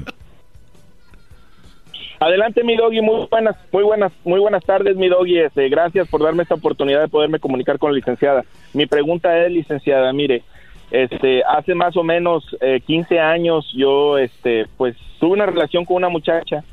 Adelante, 2.19 2.63
mi 2.63 2.75
doggy. 2.75 3.01
Muy 3.01 3.27
buenas, 3.29 3.55
muy 3.71 3.83
buenas, 3.83 4.11
muy 4.23 4.39
buenas 4.39 4.63
tardes, 4.63 4.95
mi 4.95 5.09
doggy. 5.09 5.39
Este, 5.39 5.67
gracias 5.69 6.07
por 6.07 6.23
darme 6.23 6.43
esta 6.43 6.55
oportunidad 6.55 7.01
de 7.01 7.07
poderme 7.07 7.39
comunicar 7.39 7.77
con 7.77 7.91
la 7.91 7.97
licenciada. 7.97 8.43
Mi 8.73 8.85
pregunta 8.85 9.45
es, 9.45 9.51
licenciada, 9.51 10.11
mire, 10.13 10.43
este, 10.91 11.43
hace 11.43 11.75
más 11.75 11.97
o 11.97 12.03
menos 12.03 12.55
eh, 12.61 12.81
15 12.85 13.19
años 13.19 13.71
yo, 13.75 14.17
este, 14.17 14.65
pues, 14.77 14.95
tuve 15.19 15.33
una 15.33 15.45
relación 15.45 15.85
con 15.85 15.97
una 15.97 16.09
muchacha 16.09 16.63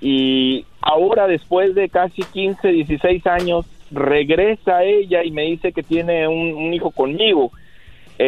y 0.00 0.66
ahora, 0.80 1.26
después 1.26 1.74
de 1.74 1.88
casi 1.88 2.22
15, 2.22 2.68
16 2.68 3.26
años, 3.26 3.66
regresa 3.90 4.82
ella 4.82 5.22
y 5.24 5.30
me 5.30 5.42
dice 5.42 5.72
que 5.72 5.82
tiene 5.82 6.26
un 6.26 6.72
hijo 6.74 6.90
conmigo 6.90 7.52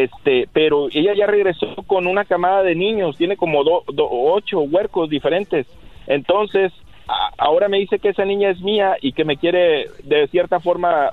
este 0.03 0.49
pero 0.53 0.89
ella 0.91 1.12
ya 1.15 1.27
regresó 1.27 1.75
con 1.87 2.07
una 2.07 2.25
camada 2.25 2.62
de 2.62 2.75
niños 2.75 3.16
tiene 3.16 3.37
como 3.37 3.62
do- 3.65 3.85
do- 3.93 4.09
ocho 4.11 4.61
huercos 4.61 5.09
diferentes 5.11 5.66
entonces 6.07 6.73
a- 7.07 7.31
ahora 7.39 7.69
me 7.69 7.79
dice 7.79 7.99
que 7.99 8.09
esa 8.09 8.25
niña 8.25 8.51
es 8.51 8.61
mía 8.61 8.97
y 9.01 9.12
que 9.12 9.25
me 9.25 9.37
quiere 9.37 9.87
de 10.03 10.27
cierta 10.29 10.59
forma 10.61 11.11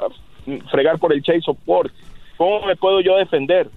fregar 0.72 0.98
por 1.00 1.14
el 1.14 1.22
chase 1.22 1.42
support 1.42 1.92
cómo 2.38 2.66
me 2.66 2.76
puedo 2.76 3.02
yo 3.02 3.18
defender 3.18 3.70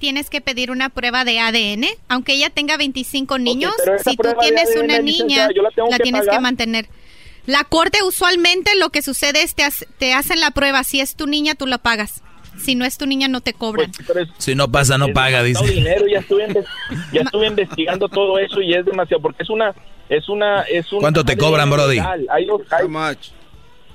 Tienes 0.00 0.30
que 0.30 0.40
pedir 0.40 0.70
una 0.70 0.90
prueba 0.90 1.24
de 1.24 1.40
ADN, 1.40 1.86
aunque 2.08 2.34
ella 2.34 2.50
tenga 2.50 2.76
25 2.76 3.36
niños. 3.40 3.72
si 4.04 4.16
tú 4.16 4.28
tienes 4.40 4.70
ADN, 4.76 4.84
una 4.84 4.98
niña, 5.00 5.48
la 5.48 5.70
que 5.96 6.02
tienes 6.04 6.28
que 6.28 6.38
mantener. 6.38 6.86
La 7.46 7.64
corte 7.64 8.04
usualmente 8.04 8.76
lo 8.78 8.90
que 8.90 9.02
sucede 9.02 9.42
es 9.42 9.56
te, 9.56 9.64
te 9.98 10.12
hacen 10.14 10.38
la 10.38 10.52
prueba. 10.52 10.84
Si 10.84 11.00
es 11.00 11.16
tu 11.16 11.26
niña, 11.26 11.56
tú 11.56 11.66
la 11.66 11.78
pagas. 11.78 12.22
Si 12.58 12.74
no 12.74 12.84
es 12.84 12.98
tu 12.98 13.06
niña, 13.06 13.28
no 13.28 13.40
te 13.40 13.52
cobran. 13.54 13.90
Si 14.38 14.54
no 14.54 14.70
pasa, 14.70 14.98
no 14.98 15.08
paga, 15.08 15.42
dice. 15.42 15.64
dinero 15.66 16.06
ya 16.06 16.18
estuve 16.18 16.46
ya 17.12 17.20
estuve 17.22 17.46
investigando 17.46 18.08
todo 18.08 18.38
eso 18.38 18.60
y 18.60 18.74
es 18.74 18.84
demasiado 18.84 19.22
porque 19.22 19.42
es 19.42 19.50
una 19.50 19.74
es 20.08 20.28
una 20.28 20.62
es 20.62 20.90
una 20.92 21.00
¿Cuánto 21.02 21.24
te 21.24 21.36
cobran, 21.36 21.70
Brody? 21.70 21.98
Hay 22.30 22.44
dos- 22.46 22.62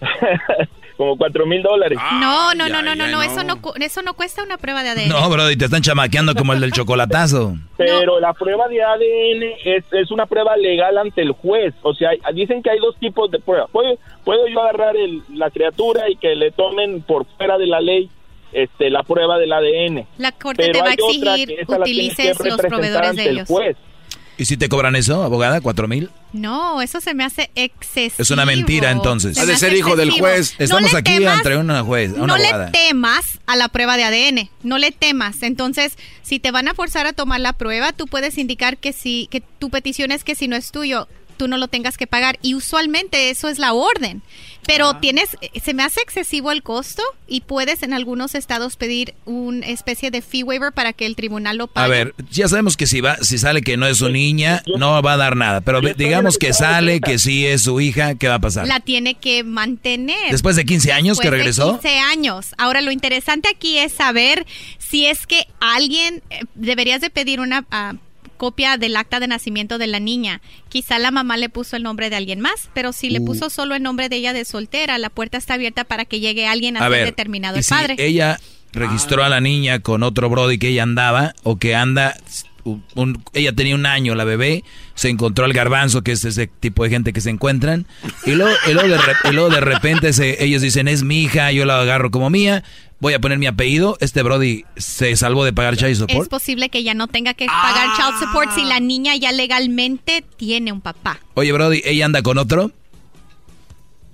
como 0.98 1.18
cuatro 1.18 1.45
mil 1.45 1.61
dólares 1.64 1.98
No, 2.19 2.53
no, 2.53 2.68
no, 2.69 2.81
no, 2.81 2.94
no, 2.95 3.07
no, 3.07 3.22
eso 3.23 3.44
no 3.44 3.61
cu- 3.61 3.73
eso 3.80 4.02
no 4.03 4.14
cuesta 4.14 4.44
una 4.44 4.57
prueba 4.57 4.84
de 4.84 4.90
ADN. 4.91 5.10
No, 5.10 5.30
Brody, 5.30 5.56
te 5.57 5.65
están 5.65 5.81
chamaqueando 5.81 6.35
como 6.35 6.53
el 6.53 6.60
del 6.61 6.72
chocolatazo. 6.72 7.56
pero 7.77 8.19
la 8.19 8.34
prueba 8.34 8.68
de 8.68 8.84
ADN 8.84 9.44
es, 9.65 9.85
es 9.91 10.11
una 10.11 10.26
prueba 10.26 10.56
legal 10.57 10.98
ante 10.98 11.22
el 11.22 11.31
juez. 11.31 11.73
O 11.81 11.94
sea, 11.95 12.10
hay- 12.10 12.19
dicen 12.35 12.61
que 12.61 12.69
hay 12.69 12.80
dos 12.80 12.95
tipos 12.99 13.31
de 13.31 13.40
pruebas. 13.40 13.69
¿Puedo, 13.72 13.98
puedo 14.23 14.48
yo 14.48 14.61
agarrar 14.61 14.95
el- 14.95 15.23
la 15.34 15.49
criatura 15.49 16.10
y 16.10 16.15
que 16.18 16.35
le 16.35 16.52
tomen 16.52 17.02
por 17.02 17.26
fuera 17.38 17.57
de 17.57 17.68
la 17.68 17.81
ley 17.81 18.10
este, 18.54 18.90
la 18.90 19.04
prueba 19.04 19.38
del 19.38 19.52
ADN. 19.54 20.08
La 20.18 20.32
corte 20.32 20.64
Pero 20.64 20.74
te 20.74 20.82
va 20.82 20.90
a 20.90 20.94
exigir 20.94 21.58
utilices 21.68 22.38
los 22.40 22.58
proveedores 22.58 23.16
de 23.16 23.24
el 23.26 23.36
ellos. 23.38 23.48
juez. 23.48 23.78
¿Y 24.36 24.46
si 24.46 24.58
te 24.58 24.68
cobran 24.68 24.96
eso, 24.96 25.22
abogada? 25.24 25.62
¿Cuatro 25.62 25.88
mil? 25.88 26.10
No, 26.34 26.82
eso 26.82 27.00
se 27.00 27.14
me 27.14 27.24
hace 27.24 27.52
excesivo. 27.54 28.16
Es 28.24 28.32
una 28.32 28.46
mentira, 28.46 28.90
entonces. 28.90 29.38
Se 29.38 29.46
me 29.46 29.54
hace 29.54 29.68
excesivo. 29.68 29.94
Estamos 30.58 30.70
No 30.70 30.80
le 30.92 30.98
aquí 30.98 31.14
temas- 31.20 31.38
entre 31.38 31.58
una 31.58 31.84
juez, 31.84 32.14
una 32.14 32.26
no 32.28 32.34
abogada. 32.34 32.66
le 32.66 32.72
temas 32.72 33.40
a 33.46 33.56
la 33.56 33.68
prueba 33.68 33.96
de 33.96 34.06
ADN, 34.06 34.50
no 34.64 34.80
le 34.80 34.92
temas. 34.92 35.44
Entonces, 35.44 35.98
si 36.24 36.40
te 36.40 36.50
van 36.50 36.68
a 36.68 36.74
forzar 36.74 37.06
a 37.06 37.14
tomar 37.14 37.42
la 37.42 37.54
prueba, 37.54 37.94
tú 37.94 38.08
puedes 38.08 38.40
indicar 38.40 38.78
que 38.78 38.92
si 38.92 39.28
que 39.30 39.42
tu 39.60 39.70
petición 39.70 40.12
es 40.12 40.24
que 40.24 40.34
si 40.34 40.48
no 40.48 40.56
es 40.56 40.72
tuyo, 40.72 41.08
tú 41.34 41.48
no 41.48 41.58
lo 41.58 41.68
tengas 41.68 41.98
que 41.98 42.08
pagar 42.08 42.40
y 42.42 42.56
usualmente 42.56 43.30
eso 43.30 43.50
es 43.50 43.60
la 43.60 43.74
orden. 43.74 44.22
Pero 44.66 44.96
tienes 44.96 45.30
se 45.62 45.74
me 45.74 45.84
hace 45.84 46.00
excesivo 46.00 46.52
el 46.52 46.64
costo 46.64 47.04
y 47.28 47.42
puedes 47.42 47.84
en 47.84 47.92
algunos 47.92 48.34
estados 48.34 48.78
pedir 48.78 49.14
una 49.26 49.68
especie 49.68 50.10
de 50.10 50.22
fee 50.22 50.44
waiver 50.44 50.72
para 50.72 50.94
que 50.94 51.06
el 51.06 51.18
tribunal 51.18 51.58
lo 51.58 51.68
pague. 51.68 51.86
A 51.86 51.90
ver, 51.90 52.16
ya 52.32 52.48
sabemos 52.48 52.78
que 52.78 52.88
si 52.88 53.02
va, 53.02 53.18
si 53.18 53.38
sale 53.38 53.62
que 53.62 53.76
no 53.76 53.88
es 53.88 53.98
su 53.98 54.10
niña, 54.10 54.64
no 54.78 55.02
va 55.02 55.14
a 55.14 55.18
dar 55.18 55.36
nada. 55.36 55.62
Pero 55.62 55.82
digamos 55.82 56.38
que 56.38 56.54
sale 56.54 57.02
que 57.02 57.20
sí 57.20 57.46
es 57.46 57.64
su 57.64 57.82
hija, 57.82 58.16
¿qué 58.16 58.28
va 58.30 58.36
a 58.36 58.40
pasar? 58.40 58.68
La 58.68 58.80
tiene 58.80 59.16
que 59.16 59.44
mantener. 59.44 60.32
Después 60.32 60.56
de 60.56 60.66
15 60.66 60.94
años 60.94 61.20
que 61.20 61.30
Después 61.30 61.32
de 61.32 61.38
regresó. 61.38 61.80
15 61.82 62.00
años. 62.00 62.48
Ahora, 62.58 62.82
lo 62.82 62.92
interesante 62.92 63.50
aquí 63.50 63.78
es 63.78 63.92
saber 63.92 64.46
si 64.78 65.08
es 65.08 65.28
que 65.28 65.48
alguien, 65.60 66.22
eh, 66.30 66.42
deberías 66.56 67.02
de 67.02 67.10
pedir 67.10 67.40
una 67.40 67.66
ah, 67.72 67.96
copia 68.44 68.76
del 68.78 68.98
acta 68.98 69.22
de 69.22 69.28
nacimiento 69.30 69.78
de 69.78 69.88
la 69.88 70.02
niña. 70.02 70.41
Quizá 70.68 70.99
la 70.99 71.11
mamá 71.11 71.38
le 71.38 71.48
puso 71.48 71.78
el 71.78 71.84
nombre 71.84 72.10
de 72.10 72.18
alguien 72.18 72.41
más, 72.41 72.70
pero 72.74 72.91
si 72.91 73.10
le 73.10 73.20
Uh. 73.22 73.26
puso 73.26 73.49
solo 73.49 73.74
el 73.74 73.82
nombre 73.82 74.10
de 74.10 74.18
ella 74.18 74.34
de 74.34 74.44
soltera, 74.44 74.98
la 74.98 75.10
puerta 75.10 75.38
está 75.38 75.53
abierta 75.53 75.86
para 75.86 76.03
que 76.03 76.20
llegue 76.20 76.45
alguien 76.45 76.76
a, 76.76 76.82
A 76.82 76.84
ser 76.84 76.91
ver, 76.91 77.06
determinado 77.06 77.56
el 77.56 77.64
si 77.64 77.70
padre. 77.70 77.95
ella 77.99 78.38
registró 78.74 79.24
a 79.24 79.30
la 79.30 79.40
niña 79.40 79.80
con 79.80 80.03
otro 80.03 80.30
brody 80.30 80.57
que 80.57 80.68
ella 80.68 80.84
andaba 80.84 81.34
o 81.44 81.56
que 81.57 81.74
anda, 81.74 82.18
un- 82.65 82.84
un- 82.95 83.24
ella 83.32 83.53
tenía 83.53 83.76
un 83.76 83.86
año, 83.86 84.14
la 84.14 84.26
bebé, 84.26 84.65
se 84.94 85.07
encontró 85.07 85.45
al 85.45 85.53
garbanzo, 85.53 86.02
que 86.02 86.11
es 86.11 86.26
ese 86.26 86.48
tipo 86.48 86.84
de 86.84 86.90
gente 86.90 87.14
que 87.14 87.22
se 87.22 87.30
encuentran, 87.30 87.86
y 88.26 88.32
luego, 88.32 88.53
y 88.70 88.74
luego 88.74 88.90
de, 88.90 88.98
re- 88.98 89.30
y 89.30 89.32
luego 89.32 89.49
de 89.52 89.61
repente 89.61 90.11
se- 90.11 90.44
ellos 90.44 90.61
dicen, 90.61 90.90
es 90.90 91.03
mi 91.03 91.22
hija, 91.24 91.49
yo 91.53 91.64
la 91.64 91.80
agarro 91.80 92.11
como 92.11 92.30
mía, 92.30 92.61
voy 93.04 93.14
a 93.14 93.20
poner 93.20 93.38
mi 93.38 93.46
apellido, 93.48 93.98
este 94.00 94.24
brody 94.24 94.64
se 94.78 95.16
salvó 95.18 95.44
de 95.44 95.52
pagar 95.54 95.76
child 95.76 95.92
Es 95.92 95.98
support. 96.00 96.30
posible 96.30 96.70
que 96.70 96.84
ya 96.84 96.94
no 96.94 97.08
tenga 97.08 97.34
que 97.34 97.46
pagar 97.46 97.90
child 97.98 98.18
support 98.18 98.50
si 98.52 98.64
la 98.64 98.80
niña 98.80 99.16
ya 99.18 99.32
legalmente 99.34 100.24
tiene 100.38 100.72
un 100.72 100.80
papá. 100.82 101.20
Oye, 101.36 101.52
brody, 101.52 101.82
¿ella 101.84 102.06
anda 102.06 102.22
con 102.24 102.38
otro? 102.38 102.72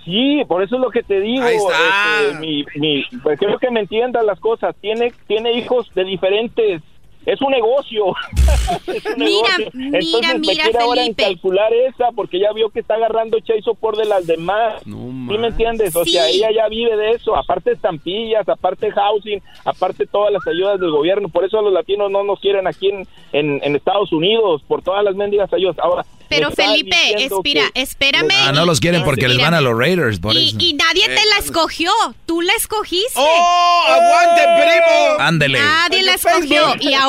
Sí, 0.05 0.41
por 0.47 0.63
eso 0.63 0.75
es 0.75 0.81
lo 0.81 0.89
que 0.89 1.03
te 1.03 1.19
digo. 1.19 1.43
Ahí 1.43 1.55
está. 1.55 2.23
este, 2.31 2.39
mi, 2.39 2.65
mi- 2.77 3.05
pues 3.21 3.37
quiero 3.37 3.59
que 3.59 3.69
me 3.69 3.81
entiendas 3.81 4.25
las 4.25 4.39
cosas. 4.39 4.75
Tiene, 4.81 5.13
tiene 5.27 5.51
hijos 5.53 5.87
de 5.93 6.03
diferentes. 6.03 6.81
Es 7.25 7.41
un 7.41 7.51
negocio. 7.51 8.05
Es 8.87 9.05
un 9.05 9.13
Mira, 9.17 9.57
negocio. 9.57 9.71
mira, 9.73 9.99
Entonces 9.99 10.33
me 10.33 10.39
mira, 10.39 10.63
quiere 10.63 10.79
ahora 10.79 11.01
calcular 11.17 11.73
esa 11.73 12.11
porque 12.15 12.39
ya 12.39 12.51
vio 12.53 12.69
que 12.69 12.79
está 12.79 12.95
agarrando 12.95 13.39
Chase 13.39 13.61
por 13.79 13.97
de 13.97 14.05
las 14.05 14.25
demás. 14.27 14.81
¿Sí 14.83 14.89
me 15.37 15.47
entiendes? 15.47 15.95
O 15.95 16.03
Sí. 16.03 16.11
sea, 16.11 16.27
ella 16.27 16.49
ya 16.55 16.67
vive 16.69 16.95
de 16.95 17.11
eso. 17.11 17.35
Aparte 17.35 17.71
estampillas, 17.71 18.47
aparte 18.47 18.91
housing, 18.91 19.41
aparte 19.65 20.05
todas 20.07 20.31
las 20.31 20.45
ayudas 20.47 20.79
del 20.79 20.91
gobierno. 20.91 21.29
Por 21.29 21.45
eso 21.45 21.61
los 21.61 21.73
latinos 21.73 22.09
no 22.11 22.23
nos 22.23 22.39
quieren 22.39 22.67
aquí 22.67 22.89
en, 22.89 23.07
en, 23.33 23.59
en 23.63 23.75
Estados 23.75 24.11
Unidos, 24.11 24.61
por 24.67 24.81
todas 24.81 25.03
las 25.03 25.15
mendigas 25.15 25.51
ayudas. 25.53 25.77
Ahora, 25.79 26.05
Pero 26.29 26.51
Felipe, 26.51 26.95
espera, 27.17 27.63
que- 27.73 27.81
espérame. 27.81 28.29
Ah, 28.47 28.51
no 28.53 28.65
los 28.65 28.79
quieren 28.79 29.03
porque 29.03 29.27
les 29.27 29.37
van 29.39 29.53
a 29.53 29.61
los 29.61 29.77
Raiders, 29.77 30.19
por 30.19 30.35
Y, 30.35 30.49
eso. 30.49 30.57
y 30.59 30.73
nadie 30.73 31.05
te 31.07 31.25
la 31.33 31.37
escogió, 31.39 31.91
tú 32.25 32.41
la 32.41 32.53
escogiste. 32.53 33.13
¡Oh, 33.19 33.83
aguante, 33.87 34.41
primo! 34.61 35.19
Ándele. 35.19 35.59
Nadie 35.59 36.03
la 36.03 36.13
escogió. 36.13 36.63
Y 36.79 36.93
ahora, 36.93 37.08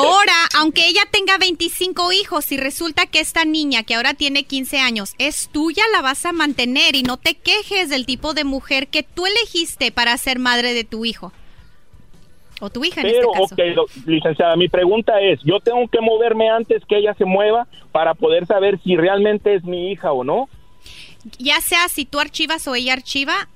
aunque 0.57 0.87
ella 0.87 1.01
tenga 1.11 1.37
25 1.37 2.11
hijos 2.11 2.51
y 2.51 2.57
resulta 2.57 3.05
que 3.05 3.19
esta 3.19 3.45
niña 3.45 3.83
que 3.83 3.95
ahora 3.95 4.13
tiene 4.13 4.43
15 4.43 4.79
años 4.79 5.15
es 5.17 5.49
tuya, 5.49 5.83
la 5.93 6.01
vas 6.01 6.25
a 6.25 6.31
mantener 6.31 6.95
y 6.95 7.03
no 7.03 7.17
te 7.17 7.35
quejes 7.35 7.89
del 7.89 8.05
tipo 8.05 8.33
de 8.33 8.43
mujer 8.43 8.87
que 8.87 9.03
tú 9.03 9.25
elegiste 9.25 9.91
para 9.91 10.17
ser 10.17 10.39
madre 10.39 10.73
de 10.73 10.83
tu 10.83 11.05
hijo. 11.05 11.31
O 12.59 12.69
tu 12.69 12.85
hija 12.85 13.01
en 13.01 13.07
este 13.07 13.25
caso. 13.33 13.55
ok, 13.55 14.05
licenciada, 14.05 14.55
mi 14.55 14.69
pregunta 14.69 15.19
es, 15.19 15.39
yo 15.43 15.59
tengo 15.59 15.87
que 15.87 15.99
moverme 15.99 16.49
antes 16.49 16.83
que 16.85 16.97
ella 16.97 17.15
se 17.15 17.25
mueva 17.25 17.67
para 17.91 18.13
poder 18.13 18.45
saber 18.45 18.79
si 18.83 18.95
realmente 18.95 19.55
es 19.55 19.63
mi 19.63 19.91
hija 19.91 20.11
o 20.11 20.23
no. 20.23 20.47
Ya 21.39 21.59
sea 21.61 21.87
si 21.87 22.05
tú 22.05 22.19
archivas 22.19 22.67
o 22.67 22.75
ella 22.75 22.93
archiva, 22.93 23.47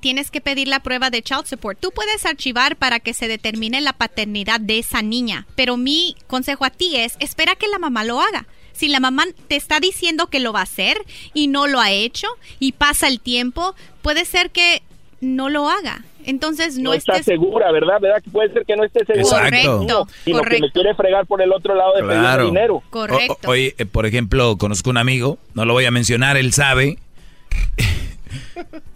tienes 0.00 0.30
que 0.30 0.40
pedir 0.40 0.68
la 0.68 0.80
prueba 0.80 1.10
de 1.10 1.22
child 1.22 1.46
support. 1.46 1.78
Tú 1.78 1.90
puedes 1.92 2.24
archivar 2.26 2.76
para 2.76 3.00
que 3.00 3.14
se 3.14 3.28
determine 3.28 3.80
la 3.80 3.92
paternidad 3.92 4.60
de 4.60 4.78
esa 4.78 5.02
niña, 5.02 5.46
pero 5.54 5.76
mi 5.76 6.16
consejo 6.26 6.64
a 6.64 6.70
ti 6.70 6.96
es, 6.96 7.16
espera 7.20 7.54
que 7.54 7.68
la 7.68 7.78
mamá 7.78 8.04
lo 8.04 8.20
haga. 8.20 8.46
Si 8.72 8.88
la 8.88 8.98
mamá 9.00 9.24
te 9.48 9.56
está 9.56 9.78
diciendo 9.78 10.28
que 10.28 10.40
lo 10.40 10.52
va 10.54 10.60
a 10.60 10.64
hacer 10.64 10.96
y 11.34 11.48
no 11.48 11.66
lo 11.66 11.80
ha 11.80 11.90
hecho 11.90 12.28
y 12.58 12.72
pasa 12.72 13.08
el 13.08 13.20
tiempo, 13.20 13.74
puede 14.00 14.24
ser 14.24 14.50
que 14.50 14.82
no 15.20 15.50
lo 15.50 15.68
haga. 15.68 16.02
Entonces 16.24 16.76
no, 16.78 16.90
no 16.90 16.94
está 16.94 17.12
estés 17.12 17.26
segura, 17.26 17.70
¿verdad? 17.72 17.98
¿Verdad 18.00 18.22
que 18.22 18.30
puede 18.30 18.52
ser 18.52 18.64
que 18.64 18.76
no 18.76 18.84
esté 18.84 19.04
segura? 19.04 19.48
Exacto. 19.48 19.76
Correcto, 19.78 20.08
Sino 20.24 20.38
que 20.38 20.44
me 20.44 20.56
correcto. 20.56 20.68
quiere 20.72 20.94
fregar 20.94 21.26
por 21.26 21.42
el 21.42 21.52
otro 21.52 21.74
lado 21.74 21.94
de 21.94 22.02
pedir 22.02 22.20
Claro. 22.20 22.46
dinero. 22.46 22.82
Correcto. 22.88 23.36
O- 23.44 23.48
o- 23.48 23.50
oye, 23.50 23.74
eh, 23.76 23.84
por 23.86 24.06
ejemplo, 24.06 24.56
conozco 24.56 24.88
un 24.90 24.96
amigo, 24.96 25.38
no 25.54 25.64
lo 25.66 25.74
voy 25.74 25.84
a 25.84 25.90
mencionar, 25.90 26.36
él 26.38 26.52
sabe. 26.54 26.96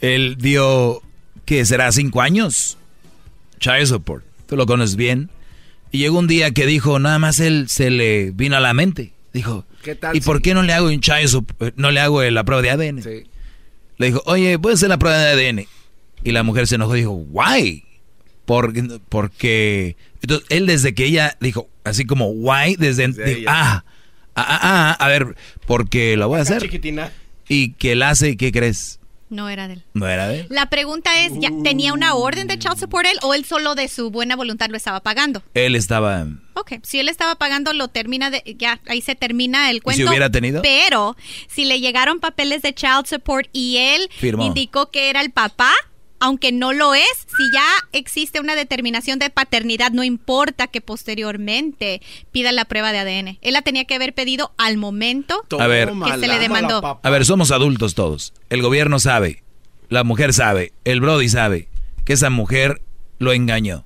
Él 0.01 0.37
dio, 0.39 1.03
¿qué 1.45 1.65
será? 1.65 1.91
¿Cinco 1.93 2.21
años? 2.21 2.79
Child 3.59 3.87
support. 3.87 4.25
Tú 4.47 4.57
lo 4.57 4.67
conoces 4.67 4.97
bien. 4.97 5.31
Y 5.91 5.99
llegó 5.99 6.19
un 6.19 6.27
día 6.27 6.51
que 6.51 6.67
dijo, 6.67 6.99
nada 6.99 7.19
más 7.19 7.41
él 7.41 7.67
se 7.69 7.91
le 7.91 8.33
vino 8.33 8.57
a 8.57 8.61
la 8.61 8.75
mente. 8.75 9.13
Dijo, 9.33 9.65
¿Qué 9.83 9.95
tal 9.95 10.17
¿y 10.17 10.21
por 10.21 10.43
qué 10.43 10.55
no 10.55 10.63
le 10.63 10.73
hago 10.73 10.89
un 10.89 11.01
child 11.01 11.45
no 11.77 11.91
le 11.91 12.01
hago 12.01 12.23
la 12.23 12.45
prueba 12.45 12.63
de 12.63 12.71
ADN? 12.71 12.99
Le 13.97 14.07
dijo, 14.07 14.23
oye, 14.27 14.59
¿puedes 14.59 14.79
hacer 14.79 14.89
la 14.89 14.99
prueba 14.99 15.19
de 15.19 15.49
ADN? 15.49 15.67
Y 16.25 16.33
la 16.33 16.43
mujer 16.43 16.67
se 16.67 16.77
enojó 16.77 16.97
y 16.97 17.01
dijo, 17.01 17.13
why? 17.13 17.85
Porque, 18.45 19.01
porque 19.09 19.97
entonces, 20.21 20.47
él 20.51 20.67
desde 20.67 20.95
que 20.95 21.05
ella 21.05 21.37
dijo, 21.41 21.69
así 21.85 22.07
como, 22.07 22.29
why, 22.31 22.77
desde, 22.77 23.09
dijo, 23.09 23.51
ah, 23.51 23.85
ah, 24.35 24.47
ah, 24.47 24.59
ah, 24.63 25.05
a 25.05 25.09
ver, 25.09 25.37
porque 25.67 26.17
lo 26.17 26.29
voy 26.29 26.39
a 26.39 26.43
hacer. 26.43 26.63
Chiquitina. 26.63 27.13
Y 27.47 27.73
que 27.75 27.93
él 27.93 28.03
hace, 28.03 28.37
¿qué 28.37 28.51
crees? 28.51 29.01
No 29.35 29.49
era 29.49 29.67
de 29.67 29.75
él. 29.75 29.83
No 29.95 30.07
era 30.09 30.29
de 30.29 30.41
él. 30.41 30.47
La 30.49 30.67
pregunta 30.71 31.11
es, 31.25 31.33
¿ya 31.41 31.51
¿tenía 31.65 31.93
una 31.93 32.15
orden 32.15 32.47
de 32.47 32.57
child 32.57 32.79
support 32.79 33.07
él 33.07 33.19
o 33.23 33.35
él 33.35 33.45
solo 33.45 33.75
de 33.75 33.89
su 33.89 34.11
buena 34.11 34.37
voluntad 34.37 34.69
lo 34.71 34.77
estaba 34.77 35.01
pagando? 35.01 35.43
Él 35.55 35.75
estaba... 35.75 36.27
Ok, 36.55 36.75
si 36.85 37.01
él 37.01 37.09
estaba 37.09 37.35
pagando, 37.35 37.73
lo 37.73 37.89
termina 37.89 38.31
de, 38.31 38.57
ya 38.57 38.81
ahí 38.87 39.01
se 39.01 39.17
termina 39.17 39.71
el 39.71 39.83
cuento. 39.83 40.09
hubiera 40.09 40.31
tenido? 40.31 40.63
Pero 40.63 41.17
si 41.49 41.65
le 41.65 41.81
llegaron 41.81 42.21
papeles 42.21 42.63
de 42.63 42.73
child 42.73 43.07
support 43.07 43.49
y 43.53 43.79
él 43.79 44.09
Firmó. 44.17 44.47
indicó 44.47 44.91
que 44.91 45.11
era 45.11 45.21
el 45.21 45.33
papá, 45.33 45.73
aunque 46.25 46.53
no 46.53 46.73
lo 46.73 46.95
es, 46.95 47.05
si 47.37 47.53
ya 47.53 47.67
existe 47.93 48.41
una 48.41 48.55
determinación 48.55 49.19
de 49.19 49.29
paternidad, 49.31 49.93
no 49.93 50.03
importa 50.05 50.67
que 50.69 50.81
posteriormente 50.81 52.01
pida 52.33 52.51
la 52.53 52.65
prueba 52.65 52.93
de 52.93 52.99
ADN. 52.99 53.39
Él 53.43 53.53
la 53.53 53.63
tenía 53.63 53.85
que 53.85 53.95
haber 53.95 54.15
pedido 54.15 54.53
al 54.57 54.77
momento 54.79 55.43
A 55.59 55.67
ver. 55.67 55.91
que 55.93 56.19
se 56.21 56.27
le 56.29 56.39
demandó. 56.39 57.01
A 57.03 57.11
ver, 57.11 57.25
somos 57.25 57.51
adultos 57.51 57.95
todos. 57.95 58.33
El 58.51 58.63
gobierno 58.63 58.99
sabe, 58.99 59.43
la 59.89 60.05
mujer 60.05 60.33
sabe, 60.33 60.73
el 60.85 61.01
Brody 61.01 61.29
sabe 61.29 61.69
que 62.05 62.15
esa 62.15 62.31
mujer 62.31 62.81
lo 63.19 63.33
engañó. 63.33 63.85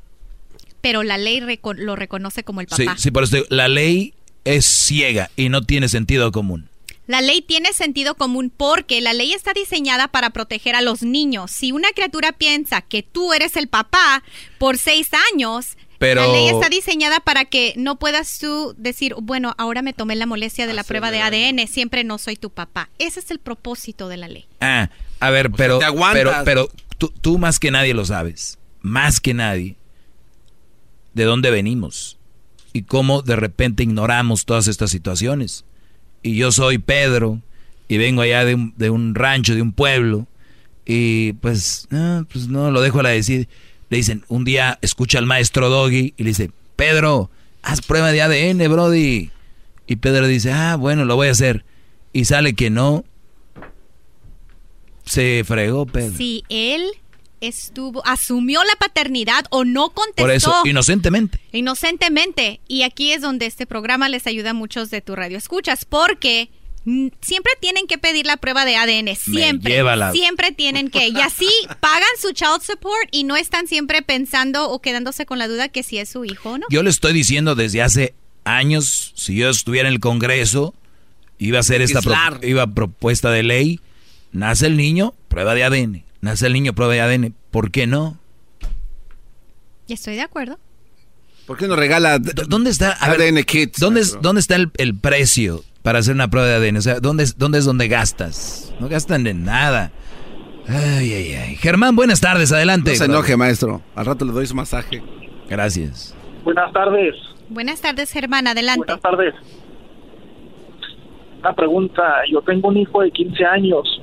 Pero 0.81 1.03
la 1.03 1.19
ley 1.19 1.41
reco- 1.41 1.75
lo 1.77 1.97
reconoce 1.97 2.45
como 2.45 2.61
el 2.61 2.69
Sí, 2.69 2.85
papá. 2.85 2.99
sí, 2.99 3.11
por 3.11 3.25
eso 3.25 3.37
digo, 3.37 3.47
la 3.51 3.67
ley 3.69 4.15
es 4.45 4.65
ciega 4.65 5.31
y 5.37 5.49
no 5.49 5.63
tiene 5.63 5.89
sentido 5.89 6.31
común. 6.33 6.69
La 7.09 7.23
ley 7.23 7.41
tiene 7.41 7.73
sentido 7.73 8.17
común 8.17 8.53
porque 8.55 9.01
la 9.01 9.15
ley 9.15 9.33
está 9.33 9.55
diseñada 9.55 10.09
para 10.09 10.29
proteger 10.29 10.75
a 10.75 10.83
los 10.83 11.03
niños. 11.03 11.51
Si 11.51 11.73
una 11.73 11.89
criatura 11.93 12.33
piensa 12.33 12.83
que 12.83 13.03
tú 13.03 13.33
eres 13.33 13.57
el 13.57 13.67
papá 13.67 14.23
por 14.59 14.77
seis 14.77 15.09
años, 15.33 15.79
Pero- 15.99 16.27
la 16.27 16.33
ley 16.35 16.49
está 16.49 16.69
diseñada 16.69 17.19
para 17.21 17.47
que 17.47 17.73
no 17.79 17.99
puedas 17.99 18.39
tú 18.39 18.75
decir, 18.77 19.15
bueno, 19.23 19.55
ahora 19.57 19.81
me 19.81 19.95
tomé 19.95 20.17
la 20.17 20.27
molestia 20.27 20.67
de 20.67 20.75
la 20.75 20.85
prueba 20.85 21.11
de 21.11 21.23
ADN, 21.23 21.67
siempre 21.67 22.05
no 22.05 22.19
soy 22.19 22.37
tu 22.37 22.51
papá. 22.51 22.91
Ese 22.99 23.21
es 23.21 23.31
el 23.31 23.39
propósito 23.39 24.09
de 24.09 24.19
la 24.19 24.29
ley. 24.29 24.47
Ah, 24.61 24.91
a 25.19 25.31
ver, 25.31 25.51
pero, 25.51 25.79
te 25.79 25.87
pero, 26.13 26.33
pero 26.45 26.69
tú, 26.99 27.11
tú 27.23 27.39
más 27.39 27.59
que 27.59 27.71
nadie 27.71 27.95
lo 27.95 28.05
sabes, 28.05 28.59
más 28.83 29.19
que 29.19 29.33
nadie, 29.33 29.77
de 31.15 31.25
dónde 31.25 31.51
venimos 31.51 32.19
y 32.75 32.83
cómo 32.83 33.23
de 33.23 33.37
repente 33.37 33.83
ignoramos 33.83 34.45
todas 34.45 34.69
estas 34.69 34.91
situaciones. 34.91 35.65
Y 36.23 36.37
yo 36.37 36.53
soy 36.53 36.79
Pedro 36.79 37.41
y 37.89 37.99
vengo 37.99 38.23
allá 38.23 38.45
de 38.45 38.55
un, 38.55 38.75
de 38.77 38.91
un 38.91 39.15
rancho, 39.15 39.55
de 39.55 39.63
un 39.63 39.73
pueblo, 39.73 40.27
y 40.85 41.35
pues, 41.35 41.87
no, 41.91 42.27
pues 42.33 42.49
no, 42.49 42.71
lo 42.71 42.81
dejo 42.81 43.01
a 43.01 43.03
la 43.03 43.11
decir. 43.11 43.47
Le 43.91 43.99
dicen, 43.99 44.25
un 44.29 44.45
día 44.45 44.79
escucha 44.81 45.19
al 45.19 45.27
maestro 45.27 45.69
Doggy 45.69 46.15
y 46.17 46.23
le 46.23 46.31
dice, 46.31 46.51
Pedro, 46.77 47.31
haz 47.63 47.83
prueba 47.83 48.11
de 48.11 48.23
ADN, 48.23 48.71
Brody. 48.71 49.31
Y 49.87 49.97
Pedro 49.97 50.27
dice, 50.27 50.53
ah, 50.53 50.77
bueno, 50.77 51.05
lo 51.05 51.17
voy 51.17 51.29
a 51.29 51.33
hacer. 51.33 51.65
Y 52.15 52.25
sale 52.25 52.55
que 52.55 52.71
no, 52.71 53.05
se 55.05 55.43
fregó 55.47 55.85
Pedro. 55.87 56.17
Si 56.17 56.45
él 56.49 56.87
estuvo, 57.41 58.07
asumió 58.07 58.63
la 58.65 58.75
paternidad 58.77 59.45
o 59.51 59.65
no 59.65 59.91
contestó. 59.91 60.23
Por 60.23 60.31
eso, 60.31 60.55
inocentemente. 60.65 61.39
Inocentemente. 61.53 62.61
Y 62.69 62.83
aquí 62.83 63.13
es 63.13 63.21
donde 63.23 63.47
este 63.47 63.67
programa 63.67 64.09
les 64.09 64.27
ayuda 64.27 64.51
a 64.51 64.55
muchos 64.55 64.91
de 64.91 65.01
tu 65.01 65.15
radio 65.17 65.39
escuchas, 65.39 65.85
porque 65.85 66.51
siempre 67.21 67.53
tienen 67.61 67.87
que 67.87 67.99
pedir 67.99 68.25
la 68.27 68.37
prueba 68.39 68.65
de 68.65 68.77
ADN. 68.77 69.15
Siempre. 69.15 69.73
lleva 69.75 69.95
la- 69.97 70.13
Siempre 70.13 70.53
tienen 70.53 70.91
que. 70.91 71.09
Y 71.09 71.21
así 71.21 71.49
pagan 71.81 72.09
su 72.21 72.33
child 72.33 72.63
support 72.63 73.09
y 73.11 73.25
no 73.25 73.37
están 73.37 73.67
siempre 73.67 74.03
pensando 74.03 74.71
o 74.71 74.81
quedándose 74.81 75.27
con 75.27 75.39
la 75.39 75.49
duda 75.49 75.69
que 75.69 75.83
si 75.83 75.99
es 75.99 76.09
su 76.09 76.25
hijo 76.25 76.53
o 76.53 76.59
no. 76.59 76.67
Yo 76.71 76.83
le 76.83 76.91
estoy 76.91 77.13
diciendo 77.13 77.55
desde 77.55 77.83
hace 77.83 78.15
años, 78.45 79.13
si 79.17 79.37
yo 79.37 79.51
estuviera 79.51 79.89
en 79.89 79.95
el 79.95 80.01
Congreso, 80.01 80.75
iba 81.39 81.59
a 81.59 81.61
hacer 81.61 81.83
esta 81.83 82.01
pro- 82.01 82.15
iba 82.43 82.67
propuesta 82.67 83.31
de 83.31 83.43
ley, 83.43 83.81
nace 84.33 84.67
el 84.67 84.77
niño, 84.77 85.15
prueba 85.29 85.55
de 85.55 85.65
ADN, 85.65 86.05
nace 86.21 86.47
el 86.47 86.53
niño, 86.53 86.73
prueba 86.75 86.95
de 86.95 87.01
ADN, 87.01 87.35
¿por 87.51 87.71
qué 87.71 87.87
no? 87.87 88.19
Y 89.87 89.95
estoy 89.95 90.17
de 90.17 90.23
acuerdo. 90.23 90.59
¿Por 91.47 91.57
qué 91.57 91.67
no 91.67 91.77
regala 91.77 92.19
¿Dónde 92.19 92.69
está, 92.69 92.93
a 92.93 93.11
ver, 93.11 93.23
ADN 93.23 93.43
kits? 93.45 93.81
¿dónde, 93.81 94.01
es-? 94.03 94.21
¿Dónde 94.21 94.41
está 94.41 94.57
el, 94.57 94.71
el 94.77 94.95
precio 94.95 95.63
para 95.83 95.99
hacer 96.01 96.15
una 96.15 96.29
prueba 96.29 96.47
de 96.49 96.55
ADN? 96.57 96.77
O 96.77 96.83
sea, 96.83 97.01
¿dónde 97.01 97.23
es, 97.25 97.39
dónde 97.39 97.59
es 97.59 97.65
donde 97.65 97.89
gastas? 97.89 98.75
No 98.81 98.89
gastan 98.89 99.27
en 99.27 99.45
nada. 99.45 99.91
Ay, 100.69 101.15
ay, 101.15 101.33
ay. 101.33 101.57
Germán, 101.57 101.97
buenas 101.97 102.21
tardes, 102.21 102.53
adelante. 102.53 102.91
No 102.91 102.97
se 102.97 103.05
enoje, 103.07 103.37
maestro. 103.39 103.81
Al 103.95 104.05
rato 104.05 104.27
le 104.27 104.33
doy 104.33 104.47
su 104.47 104.55
masaje. 104.55 105.03
Gracias. 105.49 106.15
Buenas 106.45 106.71
tardes. 106.75 107.15
Buenas 107.49 107.81
tardes, 107.81 108.13
Germán. 108.13 108.47
Adelante. 108.47 108.85
Buenas 108.85 109.01
tardes. 109.01 109.35
Una 111.41 111.55
pregunta. 111.55 112.03
Yo 112.31 112.43
tengo 112.43 112.69
un 112.69 112.77
hijo 112.77 113.01
de 113.01 113.11
15 113.11 113.45
años. 113.47 114.03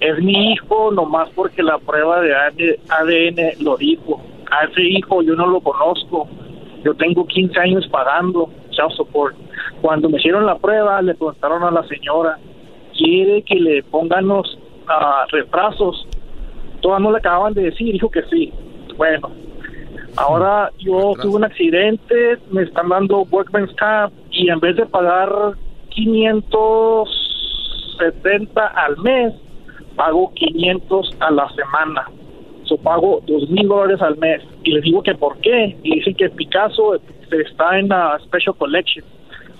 Es 0.00 0.18
mi 0.18 0.52
hijo 0.52 0.90
nomás 0.92 1.28
porque 1.34 1.62
la 1.62 1.78
prueba 1.78 2.20
de 2.20 2.34
ADN 2.34 3.64
lo 3.64 3.76
dijo. 3.76 4.20
A 4.50 4.64
ese 4.64 4.82
hijo 4.82 5.22
yo 5.22 5.34
no 5.34 5.46
lo 5.46 5.60
conozco. 5.60 6.28
Yo 6.84 6.94
tengo 6.94 7.26
15 7.26 7.58
años 7.58 7.86
pagando 7.88 8.50
child 8.70 8.92
support. 8.92 9.34
Cuando 9.80 10.08
me 10.08 10.18
hicieron 10.18 10.46
la 10.46 10.58
prueba, 10.58 11.02
le 11.02 11.14
preguntaron 11.14 11.64
a 11.64 11.70
la 11.70 11.82
señora, 11.84 12.38
¿quiere 12.96 13.42
que 13.42 13.56
le 13.56 13.82
pongan 13.84 14.28
los 14.28 14.58
ah, 14.86 15.26
retrasos? 15.30 16.06
Todas 16.80 17.00
no 17.00 17.10
le 17.10 17.18
acababan 17.18 17.54
de 17.54 17.62
decir, 17.62 17.92
dijo 17.92 18.10
que 18.10 18.22
sí. 18.24 18.52
Bueno, 18.96 19.30
ahora 20.16 20.70
yo 20.78 21.14
tuve 21.20 21.36
un 21.36 21.44
accidente, 21.44 22.38
me 22.50 22.62
están 22.62 22.88
dando 22.88 23.26
workman's 23.30 23.70
comp 23.78 24.12
y 24.30 24.48
en 24.48 24.58
vez 24.60 24.76
de 24.76 24.86
pagar 24.86 25.28
570 25.90 28.66
al 28.66 28.96
mes, 28.98 29.34
pago 29.96 30.32
500 30.34 31.16
a 31.20 31.30
la 31.30 31.48
semana. 31.50 32.06
So 32.64 32.76
pago 32.76 33.20
dos 33.26 33.48
mil 33.50 33.68
dólares 33.68 34.00
al 34.02 34.16
mes. 34.18 34.42
Y 34.64 34.72
les 34.72 34.82
digo 34.82 35.02
que 35.02 35.14
por 35.14 35.38
qué. 35.38 35.76
Y 35.82 35.96
dicen 35.96 36.14
que 36.14 36.30
Picasso 36.30 36.96
está 37.30 37.78
en 37.78 37.88
la 37.88 38.18
Special 38.24 38.54
Collection. 38.56 39.04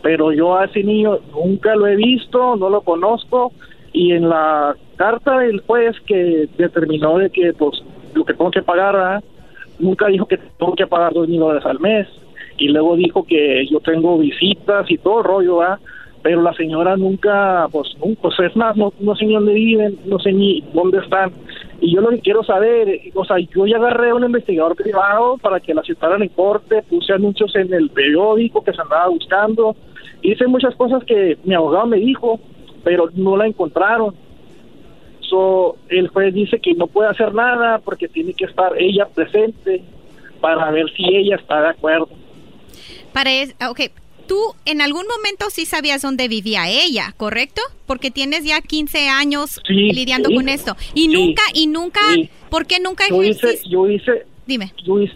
Pero 0.03 0.33
yo 0.33 0.57
a 0.57 0.67
ese 0.67 0.83
niño 0.83 1.19
nunca 1.33 1.75
lo 1.75 1.87
he 1.87 1.97
visto, 1.97 2.57
no 2.57 2.69
lo 2.69 2.83
conozco. 2.83 3.53
Y 3.93 4.13
en 4.13 4.29
la 4.29 4.77
carta 4.97 5.39
del 5.39 5.61
juez 5.61 5.97
que 6.07 6.49
determinó 6.59 7.19
de 7.19 7.31
que 7.31 7.53
pues 7.53 7.83
lo 8.15 8.25
que 8.25 8.35
tengo 8.35 8.51
que 8.51 8.63
pagar, 8.63 8.95
¿verdad? 8.95 9.25
nunca 9.79 10.07
dijo 10.07 10.27
que 10.27 10.39
tengo 10.59 10.75
que 10.75 10.87
pagar 10.87 11.13
dos 11.13 11.29
mil 11.29 11.41
dólares 11.41 11.67
al 11.67 11.81
mes. 11.81 12.07
Y 12.59 12.69
luego 12.69 12.97
dijo 12.97 13.25
que 13.25 13.67
yo 13.71 13.81
tengo 13.81 14.19
visitas 14.19 14.91
y 14.91 14.97
todo 14.99 15.23
rollo, 15.23 15.59
¿verdad? 15.59 15.79
Pero 16.27 16.43
la 16.43 16.53
señora 16.55 16.97
nunca, 16.97 17.69
pues, 17.71 17.97
pues 18.21 18.41
es 18.41 18.57
más, 18.57 18.77
no, 18.77 18.93
no 18.99 19.15
sé 19.15 19.27
ni 19.27 19.35
dónde 19.35 19.53
viven, 19.53 19.97
no 20.07 20.19
sé 20.19 20.33
ni 20.33 20.61
dónde 20.75 20.99
están. 20.99 21.31
Y 21.81 21.95
yo 21.95 22.01
lo 22.01 22.11
que 22.11 22.19
quiero 22.19 22.43
saber, 22.43 23.01
o 23.15 23.25
sea, 23.25 23.37
yo 23.39 23.65
ya 23.65 23.77
agarré 23.77 24.11
a 24.11 24.15
un 24.17 24.25
investigador 24.25 24.75
privado 24.75 25.39
para 25.39 25.61
que 25.61 25.73
la 25.73 25.85
citaran 25.85 26.23
en 26.23 26.31
corte, 26.31 26.83
puse 26.83 27.13
anuncios 27.13 27.55
en 27.55 27.73
el 27.73 27.91
periódico 27.91 28.65
que 28.65 28.73
se 28.73 28.83
andaba 28.83 29.07
buscando, 29.07 29.77
hice 30.21 30.49
muchas 30.49 30.75
cosas 30.75 31.05
que 31.05 31.39
mi 31.45 31.55
abogado 31.55 31.87
me 31.87 31.99
dijo, 31.99 32.41
pero 32.83 33.09
no 33.15 33.37
la 33.37 33.47
encontraron. 33.47 34.13
So, 35.21 35.77
el 35.89 36.09
juez 36.09 36.35
dice 36.35 36.59
que 36.59 36.75
no 36.75 36.89
puede 36.89 37.09
hacer 37.09 37.35
nada 37.35 37.79
porque 37.79 38.09
tiene 38.09 38.35
que 38.35 38.47
estar 38.47 38.73
ella 38.77 39.07
presente 39.07 39.81
para 40.41 40.73
ver 40.73 40.91
si 40.91 41.05
ella 41.05 41.37
está 41.37 41.63
de 41.63 41.69
acuerdo. 41.69 42.09
Para 43.13 43.31
es, 43.31 43.55
ok, 43.71 43.83
tú 44.27 44.39
en 44.65 44.81
algún 44.81 45.05
momento 45.09 45.47
sí 45.51 45.67
sabías 45.67 46.03
dónde 46.03 46.29
vivía 46.29 46.69
ella, 46.69 47.15
¿correcto? 47.17 47.63
Porque 47.87 48.11
tienes 48.11 48.45
ya 48.45 48.61
15 48.61 49.09
años 49.09 49.61
Sí, 49.67 49.75
lidiando 49.93 50.29
sí. 50.31 50.35
con 50.35 50.49
esto. 50.49 50.77
Y 50.95 51.03
Sí, 51.03 51.09
nunca, 51.09 51.43
y 51.55 51.67
nunca. 51.67 52.01
¿por 52.51 52.67
qué 52.67 52.79
nunca 52.81 53.05
Yo 53.09 53.23
hice, 53.23 53.61
yo 53.69 53.89
hice, 53.89 54.25
Dime. 54.47 54.73
yo 54.85 55.01
hice, 55.01 55.15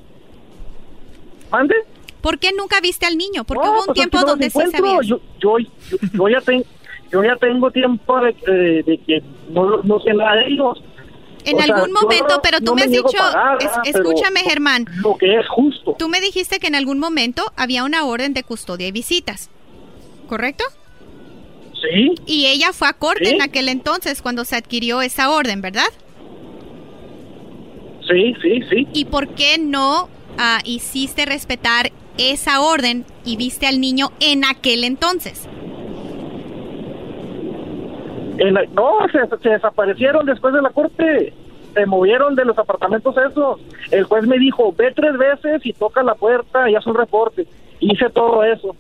¿mande? 1.51 1.75
¿Por 2.21 2.39
qué 2.39 2.51
nunca 2.57 2.81
viste 2.81 3.07
al 3.07 3.17
niño? 3.17 3.45
Porque 3.45 3.65
No, 3.65 3.73
hubo 3.73 3.81
un 3.81 3.87
pues, 3.87 3.95
tiempo 3.97 4.21
donde 4.21 4.51
sí 4.51 4.59
sabías. 4.71 5.07
Yo, 5.07 5.21
yo, 5.41 5.59
yo, 5.59 5.69
yo 6.13 6.29
ya 6.29 6.41
tengo, 6.41 6.65
yo 7.11 7.25
ya 7.25 7.37
tengo 7.37 7.71
tiempo 7.71 8.21
de, 8.21 8.33
de- 8.47 8.83
de 8.83 8.99
que 8.99 9.23
no, 9.51 9.79
no 9.83 10.01
sé 10.01 10.13
nada 10.13 10.37
de 10.37 10.49
ellos. 10.49 10.83
En 11.45 11.57
O 11.57 11.61
algún 11.61 11.93
momento, 11.93 12.37
no- 12.37 12.43
pero 12.43 12.59
tú 12.59 12.67
no 12.67 12.75
me 12.75 12.83
has 12.83 12.91
dicho, 12.91 13.19
escúchame 13.85 14.41
Germán, 14.41 14.87
Lo 15.03 15.17
que 15.17 15.37
es 15.39 15.49
justo. 15.49 15.97
tú 15.99 16.09
me 16.09 16.21
dijiste 16.21 16.59
que 16.59 16.67
en 16.67 16.75
algún 16.75 16.99
momento 16.99 17.53
había 17.57 17.85
una 17.85 18.05
orden 18.05 18.35
de 18.35 18.43
custodia 18.43 18.87
y 18.89 18.93
visitas, 18.93 19.49
¿correcto? 20.29 20.65
Sí. 21.81 22.15
Y 22.27 22.47
ella 22.47 22.73
fue 22.75 22.89
a 22.89 22.93
corte 22.93 23.25
Sí. 23.25 23.35
en 23.37 23.43
aquel 23.43 23.69
entonces 23.71 24.21
cuando 24.21 24.45
se 24.45 24.57
adquirió 24.57 25.01
esa 25.01 25.31
orden, 25.31 25.63
¿verdad? 25.63 25.89
Sí, 28.09 28.35
sí, 28.43 28.61
sí. 28.71 28.89
¿Y 28.93 29.05
por 29.07 29.29
qué 29.35 29.57
no 29.59 30.09
ah, 30.39 30.61
hiciste 30.65 31.27
respetar 31.27 31.93
esa 32.19 32.61
orden 32.61 33.05
y 33.25 33.37
viste 33.37 33.67
al 33.67 33.81
niño 33.81 34.13
en 34.21 34.45
aquel 34.45 34.85
entonces? 34.85 35.49
En 38.41 38.55
la- 38.55 38.65
no, 38.75 38.99
se, 39.13 39.37
se 39.43 39.49
desaparecieron 39.51 40.27
después 40.27 40.53
de 40.55 40.63
la 40.63 40.71
corte. 40.71 41.33
Se 41.75 41.87
movieron 41.87 42.35
de 42.35 42.45
los 42.45 42.59
apartamentos 42.59 43.15
esos. 43.17 43.61
El 43.93 44.05
juez 44.05 44.27
me 44.27 44.39
dijo, 44.39 44.75
ve 44.77 44.93
tres 44.95 45.17
veces 45.17 45.65
y 45.65 45.73
toca 45.73 46.03
la 46.03 46.15
puerta 46.15 46.69
y 46.69 46.75
haz 46.75 46.85
un 46.87 46.97
reporte. 46.97 47.47
Hice 47.79 48.11
todo 48.11 48.43
eso. 48.43 48.75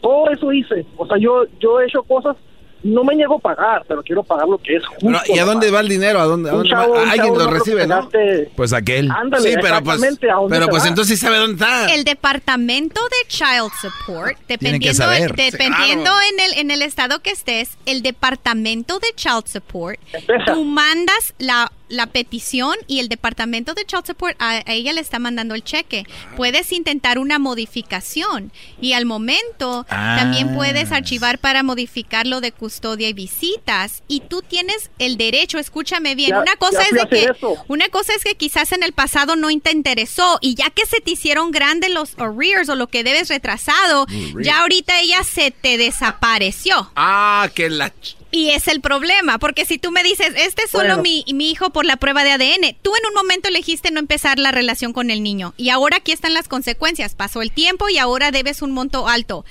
Todo 0.00 0.30
eso 0.30 0.52
hice. 0.52 0.86
O 0.96 1.06
sea, 1.06 1.18
yo, 1.18 1.44
yo 1.60 1.80
he 1.80 1.84
hecho 1.86 2.02
cosas, 2.04 2.36
no 2.82 3.04
me 3.04 3.14
niego 3.14 3.36
a 3.36 3.38
pagar, 3.38 3.84
pero 3.86 4.02
quiero 4.02 4.22
pagar 4.22 4.48
lo 4.48 4.58
que 4.58 4.76
es 4.76 4.86
justo. 4.86 5.06
Pero, 5.06 5.20
¿Y 5.34 5.38
a 5.38 5.44
dónde 5.44 5.70
va 5.70 5.80
el 5.80 5.88
dinero? 5.88 6.20
¿A 6.20 6.24
dónde, 6.24 6.50
a 6.50 6.52
dónde 6.54 6.70
chavo- 6.70 6.94
va? 6.96 7.02
un 7.02 7.08
Alguien 7.10 7.38
lo 7.38 7.46
recibe, 7.50 7.86
¿no? 7.86 8.08
Pues 8.56 8.72
aquel. 8.72 9.10
Ándale, 9.10 9.50
sí, 9.50 9.56
pero 9.60 9.82
pues, 9.82 9.96
exactamente, 9.96 10.30
¿a 10.30 10.34
dónde 10.34 10.56
pero 10.56 10.68
pues 10.68 10.84
entonces 10.86 11.18
sabe 11.20 11.36
dónde 11.38 11.54
está. 11.64 11.94
El 11.94 12.04
departamento 12.04 13.00
de 13.02 13.28
Child 13.28 13.70
Support, 13.80 14.38
dependiendo, 14.48 14.94
saber. 14.96 15.34
dependiendo 15.34 16.04
Claro. 16.04 16.18
en, 16.32 16.40
el, 16.40 16.58
en 16.58 16.70
el 16.70 16.82
estado 16.82 17.20
que 17.20 17.30
estés, 17.30 17.76
el 17.86 18.02
departamento 18.02 18.98
de 18.98 19.08
Child 19.14 19.46
Support, 19.46 19.98
tú 20.46 20.64
mandas 20.64 21.34
la, 21.38 21.70
la 21.92 22.06
petición 22.06 22.74
y 22.86 22.98
el 23.00 23.08
departamento 23.08 23.74
de 23.74 23.84
Child 23.84 24.06
Support 24.06 24.36
a, 24.40 24.62
a 24.66 24.72
ella 24.72 24.92
le 24.92 25.00
está 25.00 25.18
mandando 25.18 25.54
el 25.54 25.62
cheque. 25.62 26.04
Puedes 26.36 26.72
intentar 26.72 27.18
una 27.18 27.38
modificación 27.38 28.52
y 28.80 28.92
al 28.94 29.06
momento 29.06 29.86
Ah. 29.88 30.16
también 30.18 30.54
puedes 30.54 30.90
archivar 30.92 31.38
para 31.38 31.62
modificar 31.62 32.26
lo 32.26 32.40
de 32.40 32.52
custodia 32.52 33.08
y 33.08 33.12
visitas 33.12 34.02
y 34.08 34.20
tú 34.20 34.42
tienes 34.42 34.90
el 34.98 35.16
derecho, 35.16 35.58
escúchame 35.58 36.14
bien, 36.14 36.30
Ya- 36.30 36.40
una 36.40 36.56
cosa 36.56 36.82
es 36.82 36.90
de 36.92 37.08
que 37.08 37.24
eso. 37.24 37.54
una 37.68 37.88
cosa 37.88 38.14
es 38.14 38.24
que 38.24 38.34
quizás 38.34 38.72
en 38.72 38.82
el 38.82 38.92
pasado 38.92 39.36
no 39.36 39.48
te 39.62 39.72
interesó 39.72 40.38
y 40.40 40.54
ya 40.54 40.70
que 40.70 40.86
se 40.86 41.00
te 41.00 41.12
hicieron 41.12 41.50
grandes 41.50 41.90
los 41.90 42.18
arrears 42.18 42.68
o 42.68 42.74
lo 42.74 42.86
que 42.88 43.04
debes 43.04 43.28
retrasado, 43.28 44.06
Arrears. 44.08 44.46
ya 44.46 44.60
ahorita 44.62 44.98
ella 45.00 45.22
se 45.24 45.50
te 45.50 45.76
desapareció. 45.78 46.90
Ah, 46.96 47.48
que 47.54 47.68
la... 47.70 47.92
Y 48.34 48.48
es 48.50 48.66
el 48.66 48.80
problema, 48.80 49.38
porque 49.38 49.66
si 49.66 49.76
tú 49.78 49.90
me 49.90 50.02
dices, 50.02 50.32
este 50.36 50.62
es 50.64 50.70
solo 50.70 50.96
Bueno. 50.96 51.02
mi, 51.02 51.22
mi 51.34 51.50
hijo 51.50 51.68
por 51.70 51.84
la 51.84 51.96
prueba 51.96 52.24
de 52.24 52.32
ADN, 52.32 52.76
tú 52.80 52.90
en 52.98 53.06
un 53.08 53.14
momento 53.14 53.48
elegiste 53.50 53.90
no 53.90 54.00
empezar 54.00 54.38
la 54.38 54.50
relación 54.50 54.94
con 54.94 55.10
el 55.10 55.22
niño 55.22 55.52
y 55.58 55.68
ahora 55.68 55.98
aquí 55.98 56.12
están 56.12 56.32
las 56.32 56.48
consecuencias. 56.48 57.14
Pasó 57.14 57.42
el 57.42 57.52
tiempo 57.52 57.90
y 57.90 57.98
ahora 57.98 58.30
debes 58.30 58.62
un 58.62 58.72
monto 58.72 59.06
alto. 59.06 59.44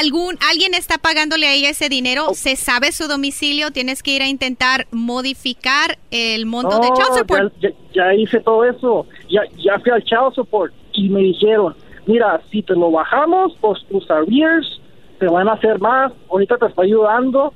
Algún, 0.00 0.38
alguien 0.50 0.72
está 0.72 0.96
pagándole 0.96 1.46
a 1.46 1.52
ella 1.52 1.68
ese 1.68 1.90
dinero, 1.90 2.28
se 2.32 2.56
sabe 2.56 2.90
su 2.90 3.06
domicilio, 3.06 3.70
tienes 3.70 4.02
que 4.02 4.12
ir 4.12 4.22
a 4.22 4.28
intentar 4.28 4.86
modificar 4.90 5.98
el 6.10 6.46
monto 6.46 6.78
de 6.80 6.86
child 6.88 7.18
support. 7.18 7.52
ya, 7.60 7.68
ya- 7.68 7.74
ya 7.92 8.14
hice 8.14 8.40
todo 8.40 8.64
eso. 8.64 9.06
Ya, 9.28 9.42
ya 9.62 9.78
fui 9.80 9.92
al 9.92 10.02
child 10.04 10.32
support 10.34 10.72
y 10.94 11.10
me 11.10 11.20
dijeron, 11.20 11.76
mira, 12.06 12.40
si 12.50 12.62
te 12.62 12.72
lo 12.72 12.90
bajamos, 12.90 13.52
pues 13.60 13.78
tus 13.90 14.10
arrears 14.10 14.80
te 15.20 15.26
van 15.26 15.48
a 15.48 15.52
hacer 15.52 15.78
más. 15.80 16.12
Ahorita 16.30 16.56
te 16.56 16.64
estoy 16.66 16.86
ayudando 16.86 17.52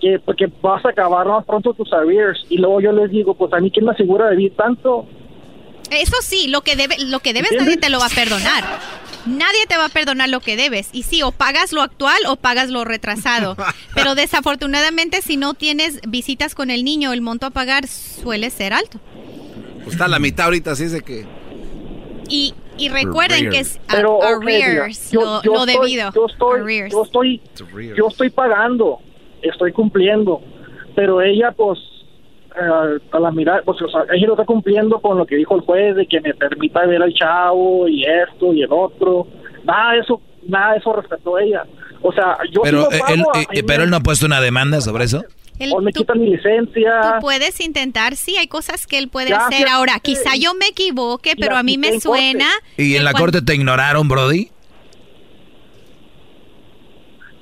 que 0.00 0.18
porque 0.18 0.46
vas 0.62 0.84
a 0.84 0.90
acabar 0.90 1.26
más 1.26 1.44
pronto 1.44 1.72
tus 1.74 1.92
arrears. 1.92 2.44
Y 2.48 2.58
luego 2.58 2.80
yo 2.80 2.92
les 2.92 3.10
digo, 3.10 3.34
pues 3.34 3.52
a 3.52 3.58
mí 3.60 3.70
quién 3.70 3.84
me 3.86 3.92
asegura 3.92 4.28
de 4.28 4.36
vivir 4.36 4.56
tanto. 4.56 5.06
Eso 5.90 6.16
sí, 6.22 6.48
lo 6.48 6.60
que 6.62 6.76
debe, 6.76 6.96
lo 6.98 7.20
que 7.20 7.32
debes 7.32 7.50
nadie 7.58 7.76
te 7.76 7.90
lo 7.90 7.98
va 7.98 8.06
a 8.06 8.10
perdonar. 8.10 8.64
Nadie 9.26 9.66
te 9.68 9.76
va 9.76 9.86
a 9.86 9.88
perdonar 9.90 10.28
lo 10.28 10.40
que 10.40 10.56
debes. 10.56 10.88
Y 10.92 11.02
sí, 11.02 11.22
o 11.22 11.30
pagas 11.32 11.72
lo 11.72 11.82
actual 11.82 12.18
o 12.28 12.36
pagas 12.36 12.70
lo 12.70 12.84
retrasado. 12.84 13.56
Pero 13.94 14.14
desafortunadamente, 14.14 15.20
si 15.20 15.36
no 15.36 15.54
tienes 15.54 16.00
visitas 16.08 16.54
con 16.54 16.70
el 16.70 16.84
niño, 16.84 17.12
el 17.12 17.20
monto 17.20 17.46
a 17.46 17.50
pagar 17.50 17.86
suele 17.86 18.50
ser 18.50 18.72
alto. 18.72 18.98
Pues 19.82 19.92
está 19.94 20.04
a 20.06 20.08
la 20.08 20.18
mitad 20.18 20.46
ahorita, 20.46 20.72
así 20.72 20.84
es 20.84 20.92
de 20.92 21.02
que... 21.02 21.26
Y, 22.28 22.54
y 22.78 22.88
recuerden 22.88 23.50
que 23.50 23.58
es 23.58 23.80
Pero, 23.90 24.22
arrears, 24.22 25.10
mira, 25.12 25.24
lo, 25.24 25.42
yo 25.42 25.52
lo 25.52 25.64
estoy- 25.64 25.74
debido. 25.80 26.12
Yo 26.14 26.26
estoy, 26.26 26.88
yo 26.90 27.02
estoy, 27.04 27.40
yo 27.96 28.06
estoy 28.08 28.30
pagando, 28.30 29.00
estoy 29.42 29.72
cumpliendo, 29.72 30.40
pero 30.94 31.20
ella, 31.22 31.52
pues, 31.52 31.78
eh, 32.56 32.98
a 33.12 33.18
la 33.20 33.30
mirada, 33.30 33.62
pues, 33.64 33.80
o 33.82 33.88
sea, 33.88 34.02
ella 34.12 34.26
no 34.26 34.32
está 34.34 34.44
cumpliendo 34.44 35.00
con 35.00 35.18
lo 35.18 35.26
que 35.26 35.36
dijo 35.36 35.54
el 35.54 35.62
juez 35.62 35.94
de 35.96 36.06
que 36.06 36.20
me 36.20 36.34
permita 36.34 36.84
ver 36.86 37.02
al 37.02 37.14
chavo 37.14 37.86
y 37.88 38.04
esto 38.04 38.52
y 38.52 38.62
el 38.62 38.72
otro. 38.72 39.26
Nada 39.64 39.92
de 39.92 39.98
eso, 40.00 40.20
nada 40.48 40.72
de 40.72 40.78
eso 40.78 40.92
respetó 40.92 41.38
ella. 41.38 41.64
O 42.02 42.12
sea, 42.12 42.38
yo 42.52 42.62
Pero, 42.62 42.86
sí 42.90 42.98
lo 42.98 43.06
eh, 43.06 43.14
él, 43.14 43.20
a- 43.34 43.40
eh, 43.58 43.62
pero 43.66 43.82
él 43.84 43.90
no 43.90 43.96
ha 43.96 44.00
puesto 44.00 44.26
una 44.26 44.40
demanda 44.40 44.80
sobre 44.80 45.04
eso. 45.04 45.22
El- 45.58 45.74
o 45.74 45.80
me 45.82 45.92
tú- 45.92 46.00
quitan 46.00 46.18
mi 46.18 46.30
licencia. 46.30 47.00
Tú 47.02 47.20
puedes 47.20 47.60
intentar, 47.60 48.16
sí, 48.16 48.34
hay 48.38 48.46
cosas 48.46 48.86
que 48.86 48.96
él 48.96 49.08
puede 49.08 49.28
Ya, 49.28 49.46
hacer. 49.46 49.66
ya, 49.66 49.74
Ahora, 49.74 49.94
sí. 49.96 50.00
quizá 50.14 50.30
yo 50.36 50.54
me 50.54 50.66
equivoque, 50.68 51.34
pero 51.38 51.54
a 51.56 51.62
mí 51.62 51.76
me 51.76 51.88
en 51.88 51.92
corte. 52.00 52.08
suena. 52.08 52.46
¿Y 52.78 52.96
en 52.96 53.04
la 53.04 53.12
cuando- 53.12 53.26
corte 53.32 53.42
te 53.42 53.54
ignoraron, 53.54 54.08
Brody? 54.08 54.48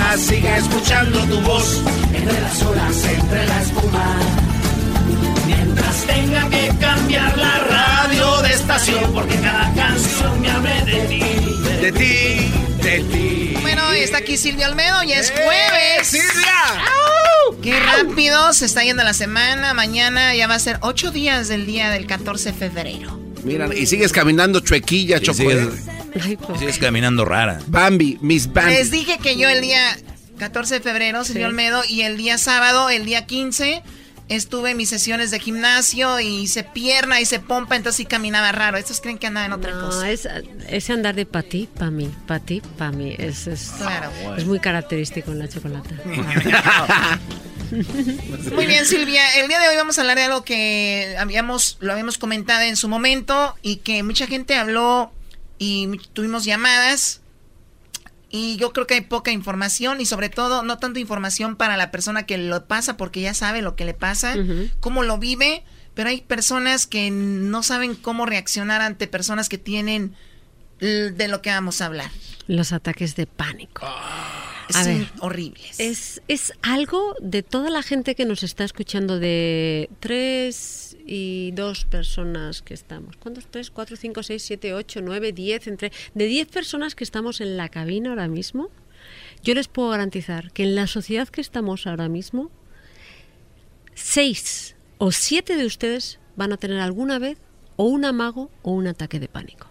madrugada 0.00 0.18
siga 0.18 0.56
escuchando 0.56 1.18
tu 1.26 1.40
voz 1.42 1.82
entre 2.14 2.40
las 2.40 2.62
olas, 2.62 3.04
entre 3.04 3.46
la 3.46 3.62
espuma. 3.62 4.18
Mientras 5.46 6.06
tenga 6.06 6.48
que 6.48 6.68
cambiar 6.80 7.38
la 7.38 7.58
radio 7.58 8.42
de 8.42 8.50
estación, 8.50 9.12
porque 9.12 9.34
cada 9.36 9.72
canción 9.74 10.40
me 10.40 10.50
hable 10.50 10.84
de 10.84 11.06
ti, 11.06 11.22
de 11.80 11.92
ti, 11.92 12.52
de 12.82 13.00
ti. 13.00 13.54
Bueno, 13.62 13.90
está 13.92 14.18
aquí 14.18 14.36
Silvia 14.36 14.66
Almedo 14.66 15.02
y 15.02 15.12
es 15.12 15.30
¡Eh, 15.30 15.34
jueves. 15.34 16.08
¡Silvia! 16.08 16.84
¡Au! 17.48 17.60
¡Qué 17.60 17.78
rápido! 17.78 18.52
Se 18.52 18.66
está 18.66 18.82
yendo 18.82 19.02
la 19.02 19.14
semana. 19.14 19.74
Mañana 19.74 20.34
ya 20.34 20.46
va 20.46 20.54
a 20.54 20.58
ser 20.58 20.78
ocho 20.82 21.10
días 21.10 21.48
del 21.48 21.66
día 21.66 21.90
del 21.90 22.06
14 22.06 22.52
de 22.52 22.58
febrero. 22.58 23.18
Mira, 23.44 23.68
y 23.74 23.86
sigues 23.86 24.12
caminando 24.12 24.60
chuequilla, 24.60 25.20
chocolate 25.20 25.99
sigues- 26.58 26.78
caminando 26.78 27.24
rara. 27.24 27.60
Bambi, 27.66 28.18
Miss 28.20 28.52
Bambi. 28.52 28.72
Les 28.74 28.90
dije 28.90 29.18
que 29.18 29.36
yo 29.36 29.48
el 29.48 29.60
día 29.60 29.80
14 30.38 30.74
de 30.76 30.80
febrero, 30.80 31.24
Silvia 31.24 31.46
Sí. 31.46 31.50
Olmedo, 31.50 31.82
y 31.88 32.02
el 32.02 32.16
día 32.16 32.38
sábado, 32.38 32.88
el 32.90 33.04
día 33.04 33.26
15, 33.26 33.82
estuve 34.28 34.70
en 34.70 34.76
mis 34.76 34.88
sesiones 34.88 35.30
de 35.32 35.40
gimnasio 35.40 36.20
y 36.20 36.42
hice 36.42 36.62
pierna, 36.64 37.20
hice 37.20 37.40
pompa, 37.40 37.74
entonces 37.76 37.96
sí 37.98 38.04
caminaba 38.06 38.52
raro. 38.52 38.78
Estos 38.78 39.00
creen 39.00 39.18
que 39.18 39.26
andaba 39.26 39.46
en 39.46 39.52
otra 39.52 39.72
No, 39.72 39.86
cosa. 39.86 40.08
es, 40.10 40.28
ese 40.68 40.92
andar 40.92 41.14
de 41.16 41.26
pa' 41.26 41.42
ti, 41.42 41.68
pa' 41.78 41.90
mí, 41.90 42.08
pa' 42.26 42.38
ti, 42.38 42.62
pa' 42.78 42.90
mí. 42.92 43.14
Es, 43.18 43.46
es, 43.48 43.72
Claro. 43.76 44.10
es 44.36 44.44
muy 44.46 44.60
característico 44.60 45.32
en 45.32 45.40
la 45.40 45.48
chocolata. 45.48 45.90
Muy 48.54 48.66
bien, 48.66 48.84
Silvia. 48.84 49.22
El 49.40 49.46
día 49.48 49.60
de 49.60 49.68
hoy 49.68 49.76
vamos 49.76 49.96
a 49.98 50.00
hablar 50.00 50.16
de 50.16 50.24
algo 50.24 50.42
que 50.44 51.14
habíamos, 51.18 51.76
lo 51.80 51.92
habíamos 51.92 52.18
comentado 52.18 52.62
en 52.62 52.76
su 52.76 52.88
momento 52.88 53.54
y 53.62 53.76
que 53.76 54.02
mucha 54.02 54.26
gente 54.26 54.56
habló 54.56 55.12
y 55.60 55.98
tuvimos 56.14 56.44
llamadas. 56.44 57.20
Y 58.30 58.56
yo 58.56 58.72
creo 58.72 58.86
que 58.86 58.94
hay 58.94 59.00
poca 59.02 59.30
información 59.30 60.00
y 60.00 60.06
sobre 60.06 60.28
todo 60.28 60.62
no 60.62 60.78
tanto 60.78 60.98
información 60.98 61.56
para 61.56 61.76
la 61.76 61.90
persona 61.90 62.24
que 62.24 62.38
lo 62.38 62.66
pasa 62.66 62.96
porque 62.96 63.20
ya 63.20 63.34
sabe 63.34 63.60
lo 63.60 63.76
que 63.76 63.84
le 63.84 63.92
pasa, 63.92 64.36
cómo 64.78 65.02
lo 65.02 65.18
vive, 65.18 65.64
pero 65.94 66.10
hay 66.10 66.20
personas 66.22 66.86
que 66.86 67.10
no 67.10 67.62
saben 67.62 67.96
cómo 67.96 68.26
reaccionar 68.26 68.82
ante 68.82 69.08
personas 69.08 69.48
que 69.48 69.58
tienen 69.58 70.14
de 70.78 71.28
lo 71.28 71.42
que 71.42 71.50
vamos 71.50 71.80
a 71.80 71.86
hablar. 71.86 72.10
Los 72.50 72.72
ataques 72.72 73.14
de 73.14 73.26
pánico. 73.28 73.86
A 73.86 74.72
Son 74.72 74.98
ver, 74.98 75.08
horribles. 75.20 75.78
Es, 75.78 76.20
es 76.26 76.52
algo 76.62 77.14
de 77.20 77.44
toda 77.44 77.70
la 77.70 77.84
gente 77.84 78.16
que 78.16 78.24
nos 78.24 78.42
está 78.42 78.64
escuchando, 78.64 79.20
de 79.20 79.88
tres 80.00 80.96
y 81.06 81.52
dos 81.52 81.84
personas 81.84 82.60
que 82.62 82.74
estamos. 82.74 83.16
¿Cuántos? 83.18 83.46
Tres, 83.46 83.70
cuatro, 83.70 83.96
cinco, 83.96 84.24
seis, 84.24 84.42
siete, 84.42 84.74
ocho, 84.74 85.00
nueve, 85.00 85.30
diez, 85.30 85.68
entre. 85.68 85.92
De 86.14 86.26
diez 86.26 86.48
personas 86.48 86.96
que 86.96 87.04
estamos 87.04 87.40
en 87.40 87.56
la 87.56 87.68
cabina 87.68 88.10
ahora 88.10 88.26
mismo, 88.26 88.70
yo 89.44 89.54
les 89.54 89.68
puedo 89.68 89.90
garantizar 89.90 90.50
que 90.50 90.64
en 90.64 90.74
la 90.74 90.88
sociedad 90.88 91.28
que 91.28 91.40
estamos 91.40 91.86
ahora 91.86 92.08
mismo, 92.08 92.50
seis 93.94 94.74
o 94.98 95.12
siete 95.12 95.56
de 95.56 95.66
ustedes 95.66 96.18
van 96.34 96.52
a 96.52 96.56
tener 96.56 96.80
alguna 96.80 97.20
vez 97.20 97.38
o 97.76 97.84
un 97.84 98.04
amago 98.04 98.50
o 98.62 98.72
un 98.72 98.88
ataque 98.88 99.20
de 99.20 99.28
pánico. 99.28 99.69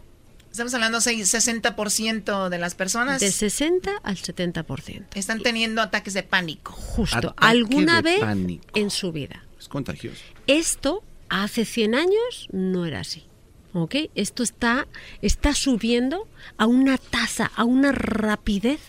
Estamos 0.60 0.73
hablando 0.73 0.99
de 0.99 1.14
60% 1.14 2.49
de 2.49 2.57
las 2.57 2.76
personas 2.76 3.22
De 3.22 3.31
60 3.31 3.91
al 4.03 4.18
70%. 4.18 5.06
están 5.15 5.41
teniendo 5.41 5.81
ataques 5.81 6.14
de 6.14 6.22
pánico. 6.22 6.73
Justo. 6.73 7.18
Ataque 7.18 7.48
alguna 7.48 8.02
vez 8.02 8.19
pánico. 8.19 8.68
en 8.76 8.90
su 8.90 9.14
vida. 9.14 9.45
Es 9.57 9.69
contagioso. 9.69 10.22
Esto 10.48 11.02
hace 11.30 11.64
100 11.64 11.95
años 11.95 12.49
no 12.52 12.86
era 12.86 12.99
así. 12.99 13.23
¿Ok? 13.72 13.95
Esto 14.15 14.44
está, 14.44 14.86
está 15.22 15.53
subiendo 15.53 16.27
a 16.57 16.65
una 16.65 16.98
tasa, 16.98 17.49
a 17.56 17.64
una 17.64 17.94
rapidez 17.94 18.81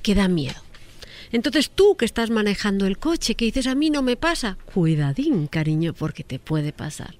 que 0.00 0.14
da 0.14 0.28
miedo. 0.28 0.62
Entonces 1.32 1.70
tú 1.70 1.96
que 1.96 2.04
estás 2.04 2.30
manejando 2.30 2.86
el 2.86 2.98
coche, 2.98 3.34
que 3.34 3.46
dices 3.46 3.66
a 3.66 3.74
mí 3.74 3.90
no 3.90 4.02
me 4.02 4.14
pasa, 4.14 4.58
cuidadín, 4.72 5.48
cariño, 5.48 5.92
porque 5.92 6.22
te 6.22 6.38
puede 6.38 6.72
pasar. 6.72 7.16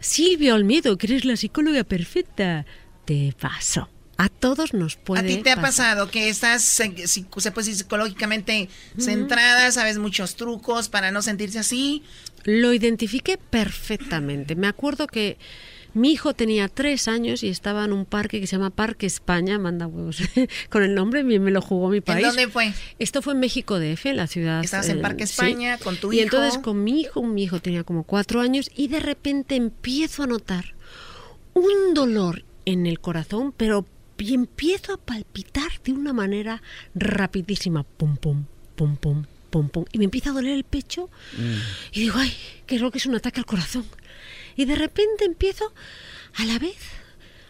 Silvia 0.00 0.54
Olmedo, 0.54 0.98
que 0.98 1.06
eres 1.06 1.24
la 1.24 1.36
psicóloga 1.36 1.84
perfecta, 1.84 2.66
te 3.04 3.34
pasó. 3.38 3.88
A 4.16 4.28
todos 4.28 4.74
nos 4.74 4.96
puede 4.96 5.22
¿A 5.22 5.26
ti 5.36 5.42
te 5.42 5.50
ha 5.50 5.60
pasado 5.62 6.10
que 6.10 6.28
estás, 6.28 6.62
si- 6.62 6.94
se 7.06 7.50
puede 7.52 7.64
decir, 7.66 7.74
psicológicamente 7.74 8.68
centrada, 8.98 9.72
sabes 9.72 9.96
muchos 9.96 10.36
trucos 10.36 10.90
para 10.90 11.10
no 11.10 11.22
sentirse 11.22 11.58
así? 11.58 12.02
Lo 12.44 12.74
identifiqué 12.74 13.38
perfectamente. 13.38 14.56
Me 14.56 14.66
acuerdo 14.66 15.06
que 15.06 15.38
mi 15.94 16.12
hijo 16.12 16.34
tenía 16.34 16.68
tres 16.68 17.08
años 17.08 17.42
y 17.42 17.48
estaba 17.48 17.84
en 17.84 17.92
un 17.94 18.04
parque 18.04 18.40
que 18.40 18.46
se 18.46 18.56
llama 18.56 18.68
Parque 18.70 19.06
España, 19.06 19.58
manda 19.58 19.86
huevos, 19.86 20.18
con 20.68 20.82
el 20.82 20.94
nombre, 20.94 21.24
me 21.24 21.50
lo 21.50 21.62
jugó 21.62 21.88
mi 21.88 22.02
país. 22.02 22.26
dónde 22.26 22.48
fue? 22.48 22.72
Esto 22.98 23.22
fue 23.22 23.32
en 23.32 23.40
México 23.40 23.78
DF, 23.80 24.04
en 24.06 24.16
la 24.18 24.26
ciudad. 24.26 24.62
Estabas 24.62 24.88
en 24.90 24.98
eh, 24.98 25.02
Parque 25.02 25.26
sí. 25.26 25.32
España 25.32 25.78
con 25.78 25.96
tu 25.96 26.12
y 26.12 26.16
hijo. 26.16 26.24
entonces 26.24 26.58
con 26.60 26.84
mi 26.84 27.00
hijo, 27.00 27.22
mi 27.22 27.44
hijo 27.44 27.60
tenía 27.60 27.84
como 27.84 28.04
cuatro 28.04 28.40
años 28.42 28.70
y 28.76 28.88
de 28.88 29.00
repente 29.00 29.56
empiezo 29.56 30.22
a 30.24 30.26
notar 30.26 30.74
un 31.54 31.94
dolor 31.94 32.44
en 32.70 32.86
el 32.86 33.00
corazón, 33.00 33.52
pero 33.56 33.86
y 34.20 34.34
empiezo 34.34 34.92
a 34.92 34.98
palpitar 34.98 35.70
de 35.82 35.92
una 35.92 36.12
manera 36.12 36.62
rapidísima, 36.94 37.84
pum 37.84 38.16
pum, 38.16 38.44
pum 38.76 38.96
pum, 38.96 39.24
pum 39.50 39.68
pum, 39.68 39.84
y 39.92 39.98
me 39.98 40.04
empieza 40.04 40.30
a 40.30 40.34
doler 40.34 40.52
el 40.52 40.64
pecho 40.64 41.08
y 41.92 42.00
digo, 42.00 42.16
ay, 42.18 42.32
creo 42.66 42.90
que 42.90 42.98
es 42.98 43.06
un 43.06 43.14
ataque 43.14 43.40
al 43.40 43.46
corazón. 43.46 43.86
Y 44.56 44.66
de 44.66 44.76
repente 44.76 45.24
empiezo 45.24 45.72
a 46.34 46.44
la 46.44 46.58
vez 46.58 46.76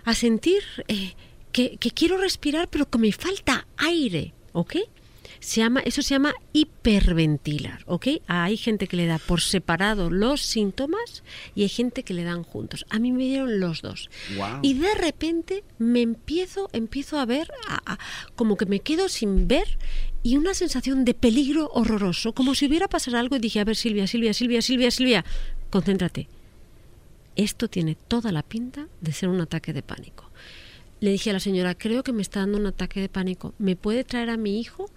a 0.05 0.15
sentir 0.15 0.63
eh, 0.87 1.15
que, 1.53 1.77
que 1.77 1.91
quiero 1.91 2.19
respirar, 2.19 2.69
pero 2.69 2.89
que 2.89 2.99
me 2.99 3.13
falta 3.13 3.67
aire, 3.77 4.33
¿ok? 4.53 4.77
Se 5.41 5.62
llama, 5.62 5.81
eso 5.81 6.03
se 6.03 6.11
llama 6.11 6.35
hiperventilar, 6.53 7.83
¿ok? 7.87 8.09
Hay 8.27 8.57
gente 8.57 8.87
que 8.87 8.97
le 8.97 9.07
da 9.07 9.19
por 9.19 9.41
separado 9.41 10.11
los 10.11 10.43
síntomas 10.43 11.23
y 11.55 11.62
hay 11.62 11.69
gente 11.71 12.03
que 12.03 12.12
le 12.15 12.25
dan 12.25 12.43
juntos. 12.43 12.85
A 12.91 12.99
mí 12.99 13.11
me 13.11 13.25
dieron 13.25 13.59
los 13.59 13.81
dos. 13.81 14.11
Wow. 14.37 14.59
Y 14.62 14.75
de 14.75 14.95
repente 14.95 15.65
me 15.79 16.03
empiezo, 16.03 16.69
empiezo 16.73 17.19
a 17.19 17.25
ver, 17.25 17.51
a- 17.69 17.95
a- 17.95 17.99
como 18.37 18.57
que 18.57 18.67
me 18.67 18.81
quedo 18.81 19.09
sin 19.09 19.49
ver 19.49 19.79
y 20.23 20.37
una 20.37 20.53
sensación 20.53 21.05
de 21.07 21.15
peligro 21.15 21.71
horroroso, 21.73 22.35
como 22.35 22.55
si 22.55 22.67
hubiera 22.67 22.89
pasado 22.89 23.17
algo 23.17 23.37
y 23.37 23.41
dije, 23.41 23.61
a 23.61 23.65
ver 23.65 23.77
Silvia, 23.77 24.07
Silvia, 24.07 24.35
Silvia, 24.35 24.61
Silvia, 24.61 24.91
Silvia, 24.91 25.25
concéntrate. 25.71 26.29
Esto 27.37 27.69
tiene 27.69 27.95
toda 27.95 28.33
la 28.33 28.43
pinta 28.43 28.89
de 29.01 29.12
ser 29.12 29.29
un 29.31 29.41
ataque 29.41 29.73
de 29.73 29.83
pánico. 29.83 30.31
Le 31.01 31.12
dije 31.12 31.31
a 31.31 31.33
la 31.33 31.41
señora, 31.41 31.75
creo 31.75 32.03
que 32.03 32.12
me 32.12 32.21
está 32.21 32.41
dando 32.41 32.59
un 32.59 32.67
ataque 32.67 33.01
de 33.01 33.09
pánico. 33.09 33.55
¿Me 33.59 33.75
puede 33.75 34.05
traer 34.05 34.29
a 34.29 34.37
mi 34.37 34.61
hijo? 34.61 34.91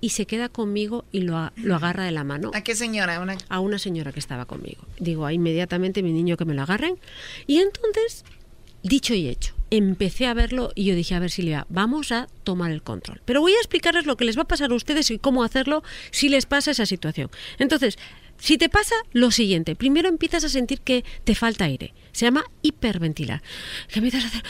Y 0.00 0.10
se 0.10 0.26
queda 0.26 0.48
conmigo 0.48 1.04
y 1.10 1.22
lo, 1.22 1.50
lo 1.56 1.74
agarra 1.74 2.04
de 2.04 2.12
la 2.12 2.22
mano. 2.24 2.50
¿A 2.54 2.62
qué 2.62 2.74
señora? 2.76 3.20
Una... 3.20 3.36
A 3.48 3.60
una 3.60 3.78
señora 3.78 4.12
que 4.12 4.20
estaba 4.20 4.44
conmigo. 4.44 4.84
Digo, 5.00 5.26
"Ah, 5.26 5.32
inmediatamente 5.32 6.02
mi 6.02 6.12
niño 6.12 6.36
que 6.36 6.44
me 6.44 6.54
lo 6.54 6.62
agarren. 6.62 6.98
Y 7.46 7.58
entonces, 7.58 8.24
dicho 8.82 9.14
y 9.14 9.26
hecho, 9.28 9.54
empecé 9.70 10.26
a 10.26 10.34
verlo 10.34 10.70
y 10.74 10.84
yo 10.84 10.94
dije, 10.94 11.14
a 11.14 11.18
ver 11.18 11.30
Silvia, 11.30 11.66
vamos 11.68 12.12
a 12.12 12.28
tomar 12.44 12.70
el 12.70 12.82
control. 12.82 13.20
Pero 13.24 13.40
voy 13.40 13.52
a 13.52 13.56
explicarles 13.58 14.06
lo 14.06 14.16
que 14.16 14.24
les 14.24 14.38
va 14.38 14.42
a 14.42 14.48
pasar 14.48 14.70
a 14.70 14.74
ustedes 14.74 15.10
y 15.10 15.18
cómo 15.18 15.42
hacerlo 15.42 15.82
si 16.10 16.28
les 16.28 16.46
pasa 16.46 16.70
esa 16.70 16.86
situación. 16.86 17.30
Entonces, 17.58 17.98
si 18.38 18.56
te 18.56 18.68
pasa 18.68 18.94
lo 19.12 19.30
siguiente, 19.30 19.74
primero 19.74 20.08
empiezas 20.08 20.44
a 20.44 20.48
sentir 20.48 20.80
que 20.80 21.04
te 21.24 21.34
falta 21.34 21.64
aire. 21.64 21.92
Se 22.12 22.24
llama 22.24 22.44
hiperventilar. 22.62 23.42
Que 23.88 23.98
empiezas 23.98 24.24
a 24.24 24.28
hacer... 24.28 24.42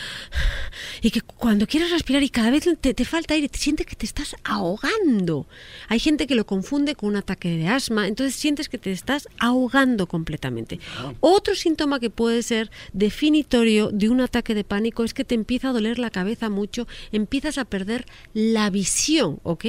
Y 1.03 1.11
que 1.11 1.21
cuando 1.21 1.67
quieres 1.67 1.91
respirar 1.91 2.23
y 2.23 2.31
cada 2.31 2.51
vez 2.51 2.69
te, 2.81 2.95
te 2.95 3.05
falta 3.05 3.35
aire, 3.35 3.49
te 3.49 3.59
sientes 3.59 3.87
que 3.87 3.95
te 3.95 4.07
estás 4.07 4.37
ahogando. 4.45 5.47
Hay 5.89 5.99
gente 5.99 6.27
que 6.27 6.35
lo 6.35 6.47
confunde 6.47 6.95
con 6.95 7.11
un 7.11 7.17
ataque 7.17 7.51
de 7.51 7.69
asma, 7.69 8.07
entonces 8.07 8.35
sientes 8.35 8.69
que 8.69 8.79
te 8.79 8.91
estás 8.91 9.29
ahogando 9.39 10.07
completamente. 10.07 10.81
Otro 11.21 11.55
síntoma 11.55 12.01
que 12.01 12.11
puede 12.11 12.43
ser 12.43 12.71
definitorio 12.93 13.91
de 13.91 14.09
un 14.09 14.21
ataque 14.21 14.55
de 14.55 14.65
pánico 14.65 15.05
es 15.05 15.15
que 15.15 15.25
te 15.25 15.35
empieza 15.35 15.69
a 15.69 15.73
doler 15.73 15.99
la 15.99 16.11
cabeza 16.11 16.49
mucho, 16.49 16.87
empiezas 17.13 17.59
a 17.59 17.65
perder 17.65 18.07
la 18.33 18.71
visión, 18.71 19.41
¿ok? 19.43 19.67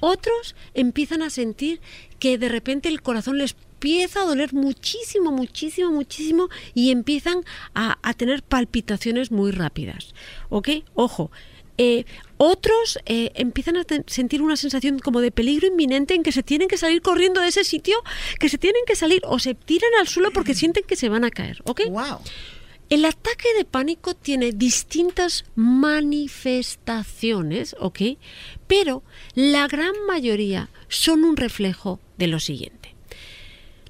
Otros 0.00 0.54
empiezan 0.74 1.22
a 1.22 1.30
sentir 1.30 1.80
que 2.18 2.38
de 2.38 2.48
repente 2.48 2.88
el 2.88 3.02
corazón 3.02 3.38
les 3.38 3.56
empieza 3.76 4.22
a 4.22 4.24
doler 4.24 4.54
muchísimo, 4.54 5.30
muchísimo, 5.30 5.90
muchísimo 5.90 6.48
y 6.74 6.90
empiezan 6.90 7.42
a, 7.74 7.96
tener 8.14 8.42
palpitaciones 8.42 9.30
muy 9.30 9.50
rápidas. 9.50 10.14
¿Ok? 10.48 10.68
Ojo. 10.94 11.30
eh, 11.78 12.04
otros 12.38 12.98
eh, 13.04 13.32
empiezan 13.34 13.76
a 13.76 13.84
sentir 14.06 14.40
una 14.40 14.56
sensación 14.56 14.98
como 14.98 15.20
de 15.20 15.30
peligro 15.30 15.66
inminente 15.66 16.14
en 16.14 16.22
que 16.22 16.32
se 16.32 16.42
tienen 16.42 16.68
que 16.68 16.78
salir 16.78 17.02
corriendo 17.02 17.40
de 17.40 17.48
ese 17.48 17.64
sitio, 17.64 17.96
que 18.40 18.48
se 18.48 18.58
tienen 18.58 18.82
que 18.86 18.96
salir 18.96 19.22
o 19.24 19.38
se 19.38 19.54
tiran 19.54 19.90
al 20.00 20.08
suelo 20.08 20.30
porque 20.32 20.54
sienten 20.54 20.84
que 20.84 20.96
se 20.96 21.08
van 21.08 21.24
a 21.24 21.30
caer. 21.30 21.62
¿Ok? 21.64 21.82
Wow. 21.90 22.20
El 22.88 23.04
ataque 23.04 23.48
de 23.58 23.64
pánico 23.64 24.14
tiene 24.14 24.52
distintas 24.52 25.44
manifestaciones, 25.56 27.74
¿ok? 27.80 28.00
Pero 28.68 29.02
la 29.34 29.66
gran 29.66 29.90
mayoría 30.06 30.70
son 30.88 31.24
un 31.24 31.36
reflejo 31.36 31.98
de 32.16 32.28
lo 32.28 32.38
siguiente. 32.38 32.94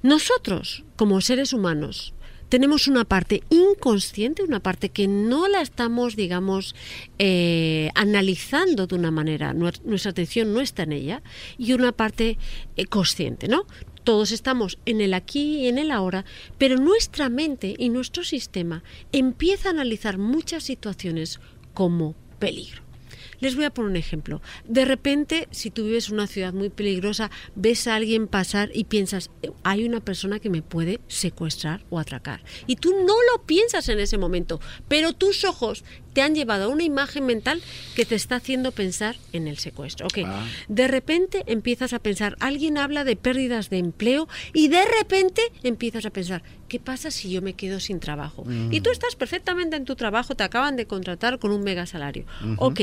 Nosotros, 0.01 0.83
como 0.95 1.21
seres 1.21 1.53
humanos, 1.53 2.15
tenemos 2.49 2.87
una 2.87 3.05
parte 3.05 3.43
inconsciente, 3.49 4.43
una 4.43 4.59
parte 4.59 4.89
que 4.89 5.07
no 5.07 5.47
la 5.47 5.61
estamos, 5.61 6.15
digamos, 6.15 6.75
eh, 7.19 7.89
analizando 7.95 8.87
de 8.87 8.95
una 8.95 9.11
manera, 9.11 9.53
nuestra 9.53 10.11
atención 10.11 10.53
no 10.53 10.61
está 10.61 10.83
en 10.83 10.93
ella, 10.93 11.21
y 11.57 11.73
una 11.73 11.91
parte 11.91 12.37
eh, 12.75 12.85
consciente, 12.85 13.47
¿no? 13.47 13.65
Todos 14.03 14.31
estamos 14.31 14.79
en 14.85 15.01
el 15.01 15.13
aquí 15.13 15.63
y 15.63 15.67
en 15.67 15.77
el 15.77 15.91
ahora, 15.91 16.23
pero 16.57 16.77
nuestra 16.77 17.27
mente 17.27 17.75
y 17.77 17.89
nuestro 17.89 18.23
sistema 18.23 18.83
empieza 19.11 19.67
a 19.67 19.71
analizar 19.71 20.17
muchas 20.17 20.63
situaciones 20.63 21.41
como 21.73 22.15
peligro. 22.39 22.86
Les 23.39 23.55
voy 23.55 23.65
a 23.65 23.73
poner 23.73 23.91
un 23.91 23.97
ejemplo. 23.97 24.41
De 24.65 24.85
repente, 24.85 25.47
si 25.51 25.69
tú 25.69 25.85
vives 25.85 26.09
en 26.09 26.15
una 26.15 26.27
ciudad 26.27 26.53
muy 26.53 26.69
peligrosa, 26.69 27.29
ves 27.55 27.87
a 27.87 27.95
alguien 27.95 28.27
pasar 28.27 28.69
y 28.73 28.85
piensas, 28.85 29.29
hay 29.63 29.85
una 29.85 29.99
persona 29.99 30.39
que 30.39 30.49
me 30.49 30.61
puede 30.61 30.99
secuestrar 31.07 31.85
o 31.89 31.99
atracar. 31.99 32.43
Y 32.65 32.77
tú 32.77 32.91
no 32.91 33.15
lo 33.31 33.43
piensas 33.45 33.89
en 33.89 33.99
ese 33.99 34.17
momento, 34.17 34.59
pero 34.87 35.13
tus 35.13 35.43
ojos 35.43 35.83
te 36.17 36.23
han 36.23 36.33
llevado 36.33 36.63
a 36.63 36.67
una 36.69 36.83
imagen 36.83 37.27
mental 37.27 37.61
que 37.95 38.03
te 38.03 38.15
está 38.15 38.37
haciendo 38.37 38.71
pensar 38.71 39.17
en 39.33 39.47
el 39.47 39.59
secuestro. 39.59 40.07
Ok, 40.07 40.17
de 40.67 40.87
repente 40.87 41.43
empiezas 41.45 41.93
a 41.93 41.99
pensar, 41.99 42.35
alguien 42.39 42.79
habla 42.79 43.03
de 43.03 43.15
pérdidas 43.15 43.69
de 43.69 43.77
empleo 43.77 44.27
y 44.51 44.69
de 44.69 44.83
repente 44.99 45.43
empiezas 45.61 46.07
a 46.07 46.09
pensar, 46.09 46.41
¿qué 46.69 46.79
pasa 46.79 47.11
si 47.11 47.29
yo 47.29 47.43
me 47.43 47.53
quedo 47.53 47.79
sin 47.79 47.99
trabajo? 47.99 48.45
Mm. 48.45 48.73
Y 48.73 48.81
tú 48.81 48.89
estás 48.89 49.15
perfectamente 49.15 49.75
en 49.75 49.85
tu 49.85 49.95
trabajo, 49.95 50.33
te 50.33 50.43
acaban 50.43 50.75
de 50.75 50.87
contratar 50.87 51.37
con 51.37 51.51
un 51.51 51.61
mega 51.61 51.85
salario. 51.85 52.25
Ok, 52.57 52.81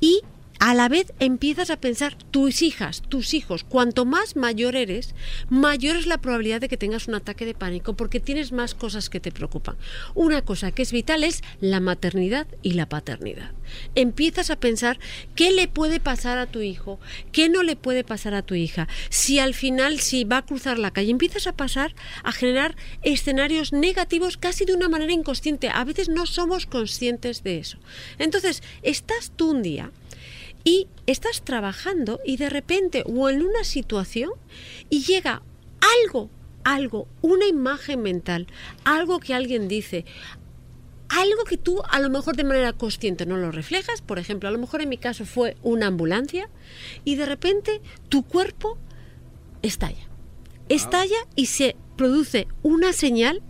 y 0.00 0.20
a 0.58 0.74
la 0.74 0.88
vez 0.88 1.12
empiezas 1.20 1.70
a 1.70 1.80
pensar, 1.80 2.16
tus 2.30 2.62
hijas, 2.62 3.02
tus 3.08 3.32
hijos, 3.32 3.62
cuanto 3.62 4.04
más 4.04 4.34
mayor 4.34 4.74
eres, 4.74 5.14
mayor 5.48 5.96
es 5.96 6.06
la 6.06 6.18
probabilidad 6.18 6.60
de 6.60 6.68
que 6.68 6.76
tengas 6.76 7.06
un 7.06 7.14
ataque 7.14 7.46
de 7.46 7.54
pánico 7.54 7.94
porque 7.94 8.18
tienes 8.18 8.50
más 8.50 8.74
cosas 8.74 9.08
que 9.08 9.20
te 9.20 9.30
preocupan. 9.30 9.76
Una 10.14 10.42
cosa 10.42 10.72
que 10.72 10.82
es 10.82 10.90
vital 10.90 11.22
es 11.22 11.42
la 11.60 11.78
maternidad 11.78 12.48
y 12.62 12.72
la 12.72 12.88
paternidad. 12.88 13.52
Empiezas 13.94 14.50
a 14.50 14.58
pensar 14.58 14.98
qué 15.36 15.52
le 15.52 15.68
puede 15.68 16.00
pasar 16.00 16.38
a 16.38 16.46
tu 16.46 16.60
hijo, 16.60 16.98
qué 17.30 17.48
no 17.48 17.62
le 17.62 17.76
puede 17.76 18.02
pasar 18.02 18.34
a 18.34 18.42
tu 18.42 18.54
hija, 18.54 18.88
si 19.10 19.38
al 19.38 19.54
final, 19.54 20.00
si 20.00 20.24
va 20.24 20.38
a 20.38 20.46
cruzar 20.46 20.78
la 20.78 20.90
calle, 20.90 21.10
empiezas 21.10 21.46
a 21.46 21.56
pasar 21.56 21.94
a 22.24 22.32
generar 22.32 22.74
escenarios 23.02 23.72
negativos 23.72 24.36
casi 24.36 24.64
de 24.64 24.74
una 24.74 24.88
manera 24.88 25.12
inconsciente. 25.12 25.68
A 25.68 25.84
veces 25.84 26.08
no 26.08 26.26
somos 26.26 26.66
conscientes 26.66 27.44
de 27.44 27.58
eso. 27.58 27.78
Entonces, 28.18 28.62
estás 28.82 29.32
tú 29.36 29.50
un 29.50 29.62
día 29.62 29.92
y 30.68 30.86
estás 31.06 31.40
trabajando 31.40 32.20
y 32.26 32.36
de 32.36 32.50
repente 32.50 33.02
o 33.06 33.30
en 33.30 33.40
una 33.40 33.64
situación 33.64 34.32
y 34.90 35.02
llega 35.02 35.40
algo, 36.04 36.28
algo, 36.62 37.08
una 37.22 37.46
imagen 37.46 38.02
mental, 38.02 38.46
algo 38.84 39.18
que 39.18 39.32
alguien 39.32 39.66
dice, 39.66 40.04
algo 41.08 41.44
que 41.44 41.56
tú 41.56 41.80
a 41.88 42.00
lo 42.00 42.10
mejor 42.10 42.36
de 42.36 42.44
manera 42.44 42.74
consciente 42.74 43.24
no 43.24 43.38
lo 43.38 43.50
reflejas, 43.50 44.02
por 44.02 44.18
ejemplo, 44.18 44.46
a 44.46 44.52
lo 44.52 44.58
mejor 44.58 44.82
en 44.82 44.90
mi 44.90 44.98
caso 44.98 45.24
fue 45.24 45.56
una 45.62 45.86
ambulancia 45.86 46.50
y 47.02 47.14
de 47.14 47.24
repente 47.24 47.80
tu 48.10 48.24
cuerpo 48.24 48.76
estalla. 49.62 50.06
Estalla 50.68 51.16
y 51.34 51.46
se 51.46 51.76
produce 51.96 52.46
una 52.62 52.92
señal 52.92 53.40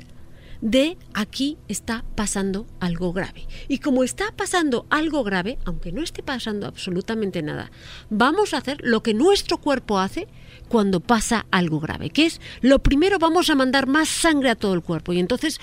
de 0.60 0.96
aquí 1.14 1.56
está 1.68 2.04
pasando 2.16 2.66
algo 2.80 3.12
grave. 3.12 3.46
Y 3.68 3.78
como 3.78 4.02
está 4.04 4.32
pasando 4.36 4.86
algo 4.90 5.22
grave, 5.24 5.58
aunque 5.64 5.92
no 5.92 6.02
esté 6.02 6.22
pasando 6.22 6.66
absolutamente 6.66 7.42
nada, 7.42 7.70
vamos 8.10 8.54
a 8.54 8.58
hacer 8.58 8.78
lo 8.82 9.02
que 9.02 9.14
nuestro 9.14 9.58
cuerpo 9.58 9.98
hace 9.98 10.26
cuando 10.68 11.00
pasa 11.00 11.46
algo 11.50 11.80
grave, 11.80 12.10
que 12.10 12.26
es 12.26 12.40
lo 12.60 12.80
primero 12.80 13.18
vamos 13.18 13.48
a 13.50 13.54
mandar 13.54 13.86
más 13.86 14.08
sangre 14.08 14.50
a 14.50 14.54
todo 14.56 14.74
el 14.74 14.82
cuerpo 14.82 15.12
y 15.12 15.18
entonces 15.20 15.60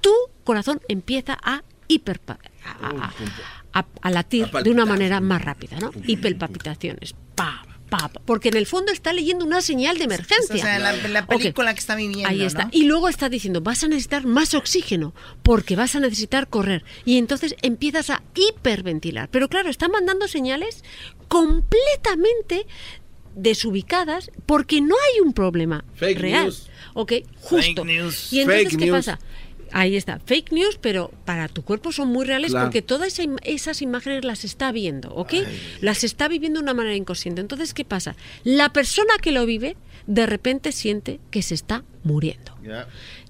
tu 0.00 0.10
corazón 0.44 0.80
empieza 0.88 1.38
a 1.42 1.62
hiper 1.86 2.20
a, 2.28 2.38
a- 2.86 3.12
a- 3.72 3.86
a 4.02 4.10
latir 4.10 4.50
de 4.50 4.70
una 4.70 4.84
manera 4.86 5.20
más 5.20 5.42
rápida, 5.42 5.78
¿no? 5.78 5.90
Hiperpalpitaciones. 6.06 7.14
Pa, 7.34 7.62
porque 8.24 8.48
en 8.48 8.56
el 8.56 8.66
fondo 8.66 8.92
está 8.92 9.12
leyendo 9.12 9.44
una 9.44 9.60
señal 9.60 9.98
de 9.98 10.04
emergencia. 10.04 10.54
O 10.54 10.58
sea, 10.58 10.78
la, 10.78 11.26
película 11.26 11.72
que 11.74 11.80
está 11.80 11.94
viviendo. 11.94 12.28
Ahí 12.28 12.42
está. 12.42 12.64
¿no? 12.64 12.70
Y 12.72 12.84
luego 12.84 13.08
está 13.08 13.28
diciendo, 13.28 13.60
vas 13.60 13.84
a 13.84 13.88
necesitar 13.88 14.26
más 14.26 14.54
oxígeno 14.54 15.14
porque 15.42 15.76
vas 15.76 15.94
a 15.94 16.00
necesitar 16.00 16.48
correr. 16.48 16.84
Y 17.04 17.18
entonces 17.18 17.54
empiezas 17.62 18.10
a 18.10 18.22
hiperventilar. 18.34 19.28
Pero 19.30 19.48
claro, 19.48 19.70
está 19.70 19.88
mandando 19.88 20.28
señales 20.28 20.84
completamente 21.28 22.66
desubicadas 23.34 24.30
porque 24.46 24.80
no 24.80 24.94
hay 24.94 25.20
un 25.20 25.32
problema 25.32 25.84
Fake 25.94 26.18
real. 26.18 26.44
news. 26.44 26.70
Ok, 26.94 27.12
justo. 27.40 27.56
Fake 27.56 27.84
news. 27.84 28.32
Y 28.32 28.40
entonces, 28.40 28.64
Fake 28.64 28.78
¿qué 28.78 28.86
news. 28.86 28.96
pasa? 28.98 29.18
Ahí 29.72 29.96
está, 29.96 30.18
fake 30.20 30.52
news, 30.52 30.78
pero 30.80 31.10
para 31.24 31.48
tu 31.48 31.62
cuerpo 31.62 31.92
son 31.92 32.08
muy 32.08 32.24
reales 32.26 32.50
Claro. 32.52 32.66
porque 32.66 32.82
todas 32.82 33.18
esas 33.44 33.82
imágenes 33.82 34.24
las 34.24 34.44
está 34.44 34.72
viendo, 34.72 35.10
¿ok? 35.14 35.34
Las 35.80 36.04
está 36.04 36.28
viviendo 36.28 36.58
de 36.60 36.64
una 36.64 36.74
manera 36.74 36.96
inconsciente. 36.96 37.40
Entonces, 37.40 37.74
¿qué 37.74 37.84
pasa? 37.84 38.16
La 38.44 38.72
persona 38.72 39.14
que 39.20 39.32
lo 39.32 39.44
vive 39.46 39.76
de 40.06 40.26
repente 40.26 40.72
siente 40.72 41.20
que 41.30 41.42
se 41.42 41.54
está 41.54 41.84
muriendo 42.02 42.52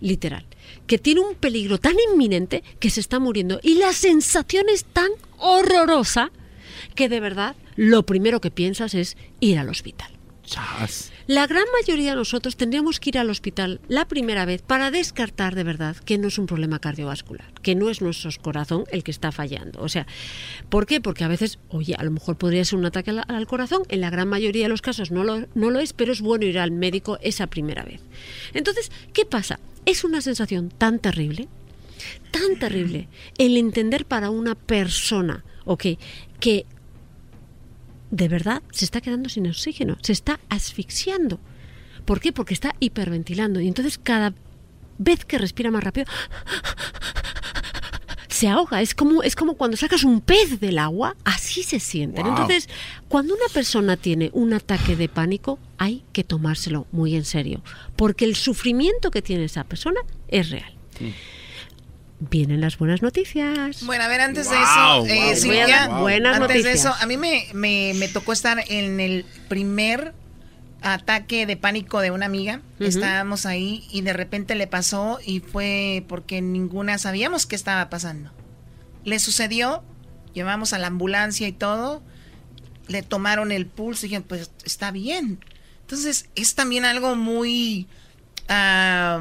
literal, 0.00 0.46
que 0.86 0.98
tiene 0.98 1.20
un 1.20 1.34
peligro 1.34 1.78
tan 1.78 1.94
inminente 2.12 2.62
que 2.78 2.90
se 2.90 3.00
está 3.00 3.18
muriendo 3.18 3.58
y 3.62 3.74
la 3.74 3.92
sensación 3.92 4.66
es 4.72 4.84
tan 4.84 5.08
horrorosa 5.38 6.30
que 6.94 7.08
de 7.08 7.18
verdad 7.20 7.56
lo 7.76 8.04
primero 8.04 8.40
que 8.40 8.50
piensas 8.52 8.94
es 8.94 9.16
ir 9.40 9.58
al 9.58 9.68
hospital. 9.68 10.10
La 11.28 11.46
gran 11.46 11.64
mayoría 11.78 12.12
de 12.12 12.16
nosotros 12.16 12.56
tendríamos 12.56 13.00
que 13.00 13.10
ir 13.10 13.18
al 13.18 13.28
hospital 13.28 13.82
la 13.86 14.08
primera 14.08 14.46
vez 14.46 14.62
para 14.62 14.90
descartar 14.90 15.54
de 15.54 15.62
verdad 15.62 15.94
que 15.94 16.16
no 16.16 16.28
es 16.28 16.38
un 16.38 16.46
problema 16.46 16.78
cardiovascular, 16.78 17.52
que 17.60 17.74
no 17.74 17.90
es 17.90 18.00
nuestro 18.00 18.30
corazón 18.40 18.84
el 18.90 19.04
que 19.04 19.10
está 19.10 19.30
fallando. 19.30 19.82
O 19.82 19.90
sea, 19.90 20.06
¿por 20.70 20.86
qué? 20.86 21.02
Porque 21.02 21.24
a 21.24 21.28
veces, 21.28 21.58
oye, 21.68 21.94
a 21.98 22.02
lo 22.02 22.12
mejor 22.12 22.38
podría 22.38 22.64
ser 22.64 22.78
un 22.78 22.86
ataque 22.86 23.10
al, 23.10 23.46
corazón, 23.46 23.82
en 23.90 24.00
la 24.00 24.08
gran 24.08 24.26
mayoría 24.26 24.62
de 24.62 24.70
los 24.70 24.80
casos 24.80 25.10
no 25.10 25.22
lo, 25.22 25.46
no 25.54 25.68
lo 25.68 25.80
es, 25.80 25.92
pero 25.92 26.12
es 26.12 26.22
bueno 26.22 26.46
ir 26.46 26.58
al 26.58 26.70
médico 26.70 27.18
esa 27.20 27.46
primera 27.46 27.84
vez. 27.84 28.00
Entonces, 28.54 28.90
¿qué 29.12 29.26
pasa? 29.26 29.60
Es 29.84 30.04
una 30.04 30.22
sensación 30.22 30.70
tan 30.70 30.98
terrible, 30.98 31.46
tan 32.30 32.58
terrible, 32.58 33.06
el 33.36 33.58
entender 33.58 34.06
para 34.06 34.30
una 34.30 34.54
persona, 34.54 35.44
ok, 35.66 35.88
que 36.40 36.64
de 38.10 38.28
verdad 38.28 38.62
se 38.70 38.84
está 38.84 39.00
quedando 39.00 39.28
sin 39.28 39.46
oxígeno, 39.46 39.96
se 40.02 40.12
está 40.12 40.40
asfixiando. 40.48 41.40
¿Por 42.04 42.20
qué? 42.20 42.32
Porque 42.32 42.54
está 42.54 42.74
hiperventilando 42.80 43.60
y 43.60 43.68
entonces 43.68 43.98
cada 43.98 44.34
vez 44.98 45.24
que 45.24 45.38
respira 45.38 45.70
más 45.70 45.84
rápido 45.84 46.06
se 48.38 48.46
ahoga, 48.46 48.80
es 48.82 48.94
como 48.94 49.24
es 49.24 49.34
como 49.34 49.54
cuando 49.54 49.76
sacas 49.76 50.04
un 50.04 50.20
pez 50.20 50.60
del 50.60 50.78
agua, 50.78 51.16
así 51.24 51.64
se 51.64 51.80
sienten. 51.80 52.24
Wow. 52.24 52.32
Entonces, 52.32 52.68
cuando 53.08 53.34
una 53.34 53.48
persona 53.52 53.96
tiene 53.96 54.30
un 54.32 54.52
ataque 54.52 54.94
de 54.94 55.08
pánico, 55.08 55.58
hay 55.76 56.04
que 56.12 56.22
tomárselo 56.22 56.86
muy 56.92 57.16
en 57.16 57.24
serio, 57.24 57.62
porque 57.96 58.24
el 58.24 58.36
sufrimiento 58.36 59.10
que 59.10 59.22
tiene 59.22 59.44
esa 59.44 59.64
persona 59.64 60.00
es 60.28 60.50
real. 60.50 60.72
Vienen 62.20 62.60
las 62.60 62.78
buenas 62.78 63.00
noticias. 63.00 63.84
Bueno, 63.84 64.04
a 64.04 64.08
ver, 64.08 64.20
antes 64.20 64.50
de 64.50 64.56
Wow, 64.56 65.06
eso, 65.06 65.14
eh, 65.14 65.24
wow, 65.26 65.36
Silvia, 65.36 65.88
buenas 66.00 66.36
antes 66.36 66.48
de 66.48 66.54
noticias. 66.54 66.80
eso, 66.80 66.94
a 67.00 67.06
mí 67.06 67.16
me, 67.16 67.46
me, 67.54 67.92
me 67.94 68.08
tocó 68.08 68.32
estar 68.32 68.64
en 68.68 68.98
el 68.98 69.24
primer 69.48 70.14
ataque 70.80 71.46
de 71.46 71.56
pánico 71.56 72.00
de 72.00 72.10
una 72.10 72.26
amiga. 72.26 72.60
Estábamos 72.80 73.46
ahí 73.46 73.86
y 73.92 74.02
de 74.02 74.12
repente 74.12 74.56
le 74.56 74.66
pasó 74.66 75.18
y 75.24 75.40
fue 75.40 76.04
porque 76.08 76.40
ninguna 76.40 76.98
sabíamos 76.98 77.46
qué 77.46 77.54
estaba 77.54 77.88
pasando. 77.88 78.32
Le 79.04 79.20
sucedió, 79.20 79.84
llevamos 80.34 80.72
a 80.72 80.78
la 80.78 80.88
ambulancia 80.88 81.46
y 81.46 81.52
todo, 81.52 82.02
le 82.88 83.02
tomaron 83.02 83.52
el 83.52 83.66
pulso 83.66 84.06
y 84.06 84.08
dijeron, 84.08 84.26
pues 84.28 84.50
está 84.64 84.90
bien. 84.90 85.38
Entonces 85.82 86.28
es 86.34 86.54
también 86.56 86.84
algo 86.84 87.14
muy... 87.14 87.86
ah, 88.48 89.20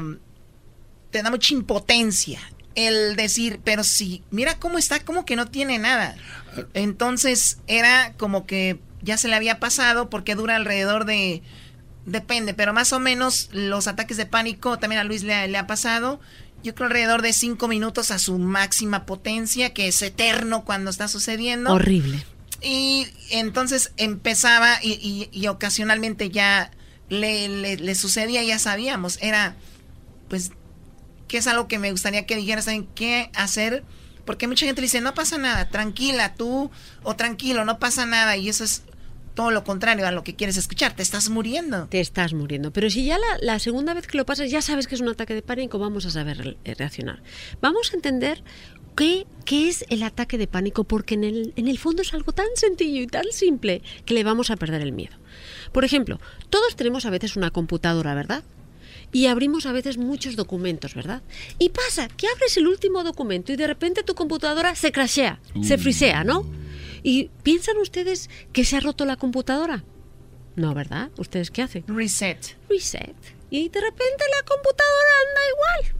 te 1.10 1.22
da 1.22 1.30
mucha 1.30 1.54
impotencia 1.54 2.40
el 2.74 3.16
decir, 3.16 3.60
pero 3.64 3.82
si, 3.84 4.22
mira 4.30 4.58
cómo 4.58 4.78
está, 4.78 5.00
como 5.00 5.24
que 5.24 5.36
no 5.36 5.46
tiene 5.46 5.78
nada. 5.78 6.16
Entonces 6.74 7.58
era 7.66 8.12
como 8.16 8.46
que 8.46 8.80
ya 9.02 9.16
se 9.16 9.28
le 9.28 9.34
había 9.36 9.58
pasado 9.60 10.10
porque 10.10 10.34
dura 10.34 10.56
alrededor 10.56 11.04
de, 11.04 11.42
depende, 12.06 12.54
pero 12.54 12.72
más 12.72 12.92
o 12.92 13.00
menos 13.00 13.48
los 13.52 13.86
ataques 13.88 14.16
de 14.16 14.26
pánico 14.26 14.78
también 14.78 15.00
a 15.00 15.04
Luis 15.04 15.22
le, 15.22 15.48
le 15.48 15.58
ha 15.58 15.66
pasado. 15.66 16.20
Yo 16.62 16.74
creo 16.74 16.86
alrededor 16.88 17.22
de 17.22 17.32
cinco 17.32 17.68
minutos 17.68 18.10
a 18.10 18.18
su 18.18 18.38
máxima 18.38 19.06
potencia, 19.06 19.72
que 19.72 19.88
es 19.88 20.02
eterno 20.02 20.64
cuando 20.64 20.90
está 20.90 21.06
sucediendo. 21.08 21.72
Horrible. 21.72 22.24
Y 22.60 23.06
entonces 23.30 23.92
empezaba 23.96 24.78
y, 24.82 24.92
y- 24.94 25.28
y 25.32 25.46
ocasionalmente 25.46 26.30
ya 26.30 26.72
le, 27.08 27.48
le- 27.48 27.76
le 27.76 27.94
sucedía, 27.94 28.42
ya 28.42 28.58
sabíamos, 28.58 29.18
era 29.22 29.54
pues 30.28 30.50
que 31.28 31.38
es 31.38 31.46
algo 31.46 31.68
que 31.68 31.78
me 31.78 31.90
gustaría 31.90 32.26
que 32.26 32.36
dijeras, 32.36 32.64
¿saben 32.64 32.88
qué 32.94 33.30
hacer? 33.34 33.84
Porque 34.24 34.48
mucha 34.48 34.66
gente 34.66 34.82
dice, 34.82 35.00
no 35.00 35.14
pasa 35.14 35.38
nada, 35.38 35.68
tranquila 35.68 36.34
tú, 36.34 36.70
o 37.02 37.16
tranquilo, 37.16 37.64
no 37.64 37.78
pasa 37.78 38.04
nada, 38.06 38.36
y 38.36 38.48
eso 38.48 38.64
es 38.64 38.82
todo 39.34 39.52
lo 39.52 39.62
contrario 39.62 40.04
a 40.04 40.10
lo 40.10 40.24
que 40.24 40.34
quieres 40.34 40.56
escuchar, 40.56 40.96
te 40.96 41.02
estás 41.02 41.30
muriendo. 41.30 41.86
Te 41.86 42.00
estás 42.00 42.34
muriendo. 42.34 42.72
Pero 42.72 42.90
si 42.90 43.04
ya 43.04 43.18
la, 43.18 43.38
la 43.40 43.58
segunda 43.60 43.94
vez 43.94 44.08
que 44.08 44.16
lo 44.18 44.26
pasas 44.26 44.50
ya 44.50 44.60
sabes 44.60 44.88
que 44.88 44.96
es 44.96 45.00
un 45.00 45.08
ataque 45.08 45.32
de 45.32 45.42
pánico, 45.42 45.78
vamos 45.78 46.06
a 46.06 46.10
saber 46.10 46.56
eh, 46.64 46.74
reaccionar. 46.74 47.22
Vamos 47.60 47.92
a 47.92 47.94
entender 47.94 48.42
qué, 48.96 49.28
qué 49.44 49.68
es 49.68 49.84
el 49.90 50.02
ataque 50.02 50.38
de 50.38 50.48
pánico, 50.48 50.82
porque 50.82 51.14
en 51.14 51.22
el, 51.22 51.52
en 51.54 51.68
el 51.68 51.78
fondo 51.78 52.02
es 52.02 52.12
algo 52.14 52.32
tan 52.32 52.48
sencillo 52.56 53.00
y 53.00 53.06
tan 53.06 53.26
simple 53.30 53.80
que 54.04 54.14
le 54.14 54.24
vamos 54.24 54.50
a 54.50 54.56
perder 54.56 54.82
el 54.82 54.90
miedo. 54.90 55.16
Por 55.70 55.84
ejemplo, 55.84 56.20
todos 56.50 56.74
tenemos 56.74 57.06
a 57.06 57.10
veces 57.10 57.36
una 57.36 57.52
computadora, 57.52 58.14
¿verdad? 58.14 58.42
Y 59.12 59.26
abrimos 59.26 59.64
a 59.66 59.72
veces 59.72 59.96
muchos 59.96 60.36
documentos, 60.36 60.94
¿verdad? 60.94 61.22
Y 61.58 61.70
pasa 61.70 62.08
que 62.08 62.26
abres 62.28 62.56
el 62.58 62.66
último 62.68 63.04
documento 63.04 63.52
y 63.52 63.56
de 63.56 63.66
repente 63.66 64.02
tu 64.02 64.14
computadora 64.14 64.74
se 64.74 64.92
crashea, 64.92 65.40
se 65.62 65.74
Uh. 65.74 65.78
frisea, 65.78 66.24
¿no? 66.24 66.44
¿Y 67.02 67.30
piensan 67.42 67.76
ustedes 67.78 68.28
que 68.52 68.64
se 68.64 68.76
ha 68.76 68.80
roto 68.80 69.04
la 69.06 69.16
computadora? 69.16 69.84
No, 70.56 70.74
¿verdad? 70.74 71.10
¿Ustedes 71.16 71.50
qué 71.50 71.62
hacen? 71.62 71.84
Reset. 71.86 72.56
Reset. 72.68 73.14
Y 73.50 73.68
de 73.70 73.80
repente 73.80 74.24
la 74.36 74.44
computadora 74.46 75.08
anda 75.28 75.40
igual. 75.86 75.94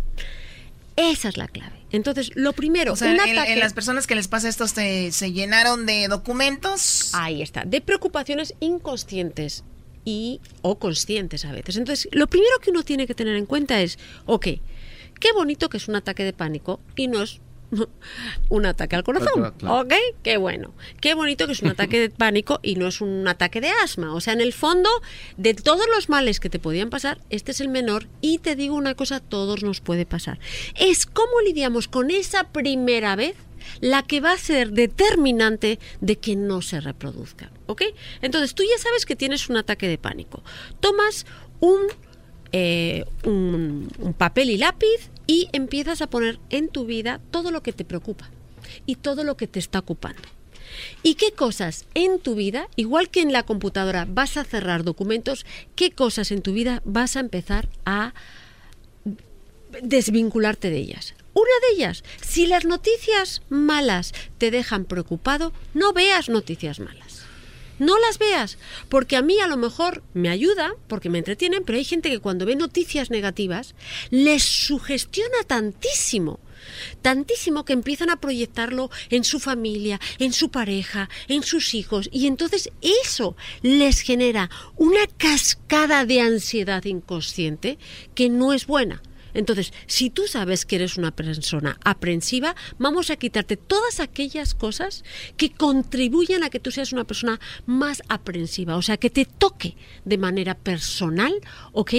Esa 1.13 1.29
es 1.29 1.37
la 1.37 1.47
clave. 1.49 1.77
Entonces, 1.93 2.33
lo 2.35 2.53
primero, 2.53 2.93
O 2.93 2.97
sea, 2.97 3.09
un 3.09 3.15
en, 3.15 3.21
ataque- 3.39 3.53
en 3.53 3.61
las 3.61 3.73
personas 3.73 4.07
que 4.07 4.15
les 4.17 4.29
pasa 4.29 4.49
esto 4.49 4.67
se, 4.67 5.13
se 5.13 5.33
llenaron 5.33 5.87
de 5.87 6.09
documentos. 6.09 7.11
Ahí 7.15 7.41
está, 7.41 7.65
de 7.65 7.81
preocupaciones 7.81 8.53
inconscientes 8.61 9.65
y 10.09 10.41
o 10.63 10.79
conscientes 10.79 11.45
a 11.45 11.53
veces. 11.53 11.77
Entonces, 11.77 12.09
lo 12.13 12.29
primero 12.29 12.59
que 12.63 12.71
uno 12.71 12.83
tiene 12.83 13.07
que 13.07 13.15
tener 13.15 13.37
en 13.37 13.45
cuenta 13.45 13.83
es, 13.83 13.99
ok, 14.25 14.47
qué 15.21 15.33
bonito 15.35 15.69
que 15.69 15.77
es 15.77 15.87
un 15.87 15.97
ataque 15.97 16.25
de 16.25 16.33
pánico 16.33 16.81
y 16.97 17.09
no 17.09 17.23
es 17.23 17.43
un 18.49 18.65
ataque 18.65 18.97
al 18.97 19.05
corazón. 19.05 19.53
¿Ok? 19.69 19.93
Qué 20.23 20.39
bueno. 20.39 20.73
Qué 21.03 21.13
bonito 21.13 21.45
que 21.45 21.53
es 21.53 21.61
un 21.61 21.69
ataque 21.69 22.01
de 22.01 22.09
pánico 22.25 22.59
y 22.63 22.77
no 22.77 22.87
es 22.87 23.03
un 23.03 23.29
ataque 23.29 23.61
de 23.61 23.69
asma. 23.69 24.15
O 24.15 24.23
sea, 24.23 24.33
en 24.33 24.41
el 24.41 24.55
fondo, 24.55 24.89
de 25.37 25.53
todos 25.53 25.85
los 25.95 26.09
males 26.09 26.41
que 26.41 26.49
te 26.49 26.59
podían 26.59 26.89
pasar, 26.89 27.21
este 27.29 27.51
es 27.51 27.61
el 27.61 27.69
menor 27.69 28.07
y 28.23 28.39
te 28.39 28.57
digo 28.57 28.77
una 28.77 28.95
cosa, 28.95 29.21
todos 29.21 29.63
nos 29.63 29.83
puede 29.83 30.07
pasar. 30.07 30.39
Es 30.75 31.05
cómo 31.05 31.43
lidiamos 31.45 31.87
con 31.87 32.11
esa 32.11 32.45
primera 32.45 33.15
vez 33.15 33.37
la 33.81 34.03
que 34.03 34.21
va 34.21 34.33
a 34.33 34.39
ser 34.39 34.73
determinante 34.73 35.79
de 36.01 36.17
que 36.17 36.37
no 36.37 36.63
se 36.63 36.81
reproduzca. 36.81 37.51
¿Ok? 37.67 37.83
Entonces, 38.23 38.55
tú 38.55 38.63
ya 38.63 38.83
sabes 38.83 39.07
que 39.07 39.17
tienes 39.17 39.49
un 39.49 39.57
ataque 39.57 39.89
de 39.89 39.99
pánico. 39.99 40.43
Tomas 40.81 41.27
un 41.61 41.79
eh, 42.53 43.05
un, 43.25 43.91
un 43.99 44.15
papel 44.15 44.49
y 44.49 44.57
lápiz 44.57 45.11
y 45.27 45.51
empiezas 45.53 46.01
a 46.01 46.09
poner 46.09 46.39
en 46.49 46.71
tu 46.71 46.87
vida 46.87 47.21
todo 47.31 47.51
lo 47.51 47.63
que 47.63 47.75
te 47.75 47.85
preocupa 47.85 48.31
y 48.87 48.97
todo 48.97 49.23
lo 49.23 49.37
que 49.37 49.47
te 49.47 49.59
está 49.59 49.81
ocupando. 49.81 50.23
¿Y 51.03 51.15
qué 51.15 51.33
cosas 51.33 51.87
en 51.95 52.19
tu 52.19 52.35
vida, 52.35 52.69
igual 52.77 53.11
que 53.11 53.21
en 53.21 53.33
la 53.33 53.43
computadora 53.43 54.07
vas 54.09 54.37
a 54.37 54.45
cerrar 54.45 54.85
documentos, 54.85 55.45
qué 55.75 55.91
cosas 55.91 56.31
en 56.31 56.43
tu 56.43 56.53
vida 56.53 56.83
vas 56.85 57.17
a 57.17 57.21
empezar 57.21 57.69
a 57.85 58.15
desvincularte 59.83 60.71
de 60.71 60.79
ellas? 60.79 61.15
Una 61.39 61.69
de 61.69 61.77
ellas, 61.77 62.03
si 62.21 62.49
las 62.49 62.65
noticias 62.65 63.43
malas 63.49 64.13
te 64.39 64.51
dejan 64.51 64.85
preocupado, 64.85 65.53
no 65.73 65.93
veas 65.93 66.29
noticias 66.29 66.81
malas. 66.81 67.23
No 67.79 67.97
las 68.01 68.19
veas, 68.19 68.59
porque 68.89 69.15
a 69.15 69.23
mí 69.23 69.39
a 69.39 69.47
lo 69.47 69.57
mejor 69.57 70.03
me 70.15 70.31
ayuda, 70.31 70.75
porque 70.89 71.11
me 71.11 71.19
entretienen, 71.19 71.63
pero 71.65 71.79
hay 71.79 71.85
gente 71.85 72.11
que 72.11 72.19
cuando 72.19 72.45
ve 72.45 72.57
noticias 72.57 73.11
negativas 73.11 73.77
les 74.11 74.43
sugestiona 74.43 75.45
tantísimo, 75.47 76.41
tantísimo 77.03 77.65
que 77.65 77.75
empiezan 77.75 78.11
a 78.11 78.21
proyectarlo 78.21 78.91
en 79.09 79.23
su 79.23 79.39
familia, 79.39 80.01
en 80.19 80.33
su 80.33 80.51
pareja, 80.51 81.09
en 81.29 81.45
sus 81.45 81.73
hijos, 81.75 82.09
y 82.11 82.27
entonces 82.27 82.73
eso 83.07 83.37
les 83.63 84.01
genera 84.01 84.51
una 84.75 85.07
cascada 85.19 86.05
de 86.05 86.21
ansiedad 86.21 86.85
inconsciente 86.85 87.79
que 88.17 88.29
no 88.29 88.53
es 88.53 88.67
buena. 88.67 89.03
Entonces, 89.35 89.73
si 89.87 90.11
tú 90.11 90.27
sabes 90.27 90.65
que 90.65 90.77
eres 90.77 90.97
una 90.97 91.11
persona 91.11 91.79
aprensiva, 91.85 92.55
vamos 92.79 93.11
a 93.11 93.17
quitarte 93.17 93.57
todas 93.57 94.01
aquellas 94.01 94.55
cosas 94.55 95.05
que 95.37 95.51
contribuyan 95.51 96.43
a 96.43 96.51
que 96.51 96.61
tú 96.61 96.71
seas 96.71 96.93
una 96.93 97.05
persona 97.05 97.41
más 97.67 98.03
aprensiva, 98.09 98.77
o 98.77 98.83
sea, 98.83 98.97
que 98.97 99.11
te 99.11 99.25
toque 99.25 99.77
de 100.05 100.19
manera 100.19 100.55
personal, 100.55 101.35
¿ok? 101.73 101.95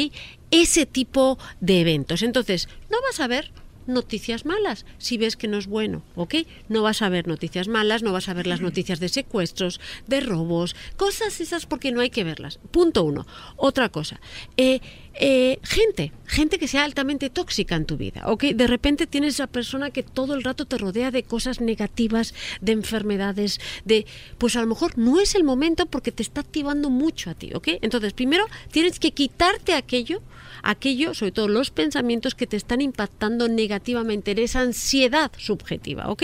Ese 0.51 0.85
tipo 0.85 1.38
de 1.59 1.82
eventos. 1.82 2.24
Entonces, 2.24 2.67
no 2.90 2.98
vas 3.01 3.19
a 3.19 3.27
ver 3.27 3.51
noticias 3.90 4.45
malas 4.45 4.85
si 4.98 5.18
ves 5.18 5.35
que 5.35 5.48
no 5.48 5.58
es 5.58 5.68
bueno, 5.68 6.03
¿ok? 6.16 6.35
No 6.68 6.84
vas 6.84 7.01
a 7.01 7.09
ver 7.09 7.27
noticias 7.27 7.68
malas, 7.68 8.03
no 8.03 8.14
vas 8.14 8.30
a 8.30 8.34
ver 8.34 8.48
las 8.48 8.61
noticias 8.61 9.00
de 9.00 9.09
secuestros, 9.09 9.80
de 10.08 10.22
robos, 10.22 10.76
cosas 10.98 11.42
esas 11.42 11.66
porque 11.66 11.92
no 11.92 12.01
hay 12.01 12.09
que 12.09 12.24
verlas. 12.24 12.59
Punto 12.72 13.03
uno. 13.03 13.26
Otra 13.58 13.90
cosa, 13.90 14.19
eh, 14.58 14.80
eh, 15.16 15.59
gente, 15.64 16.14
gente 16.26 16.59
que 16.59 16.68
sea 16.68 16.85
altamente 16.85 17.30
tóxica 17.30 17.76
en 17.76 17.85
tu 17.85 17.98
vida, 17.98 18.24
¿ok? 18.27 18.43
De 18.56 18.68
repente 18.68 19.08
tienes 19.08 19.34
esa 19.34 19.48
persona 19.48 19.92
que 19.92 20.03
todo 20.03 20.34
el 20.34 20.43
rato 20.43 20.66
te 20.66 20.77
rodea 20.77 21.11
de 21.11 21.24
cosas 21.24 21.59
negativas, 21.59 22.34
de 22.61 22.72
enfermedades, 22.72 23.59
de, 23.85 24.06
pues 24.38 24.56
a 24.56 24.61
lo 24.61 24.68
mejor 24.68 24.98
no 24.98 25.19
es 25.19 25.35
el 25.35 25.43
momento 25.43 25.88
porque 25.88 26.11
te 26.11 26.24
está 26.24 26.42
activando 26.42 26.90
mucho 26.90 27.30
a 27.30 27.34
ti, 27.34 27.51
¿ok? 27.53 27.68
Entonces, 27.82 28.14
primero 28.14 28.45
tienes 28.72 29.00
que 29.00 29.11
quitarte 29.11 29.74
aquello 29.74 30.22
aquello, 30.64 31.14
sobre 31.14 31.32
todo 31.32 31.48
los 31.48 31.72
pensamientos 31.72 32.36
que 32.36 32.48
te 32.48 32.58
están 32.58 32.82
impactando 32.82 33.48
negativamente 33.48 34.32
en 34.32 34.40
esa 34.40 34.61
ansiedad 34.61 35.32
subjetiva, 35.38 36.10
¿ok? 36.10 36.24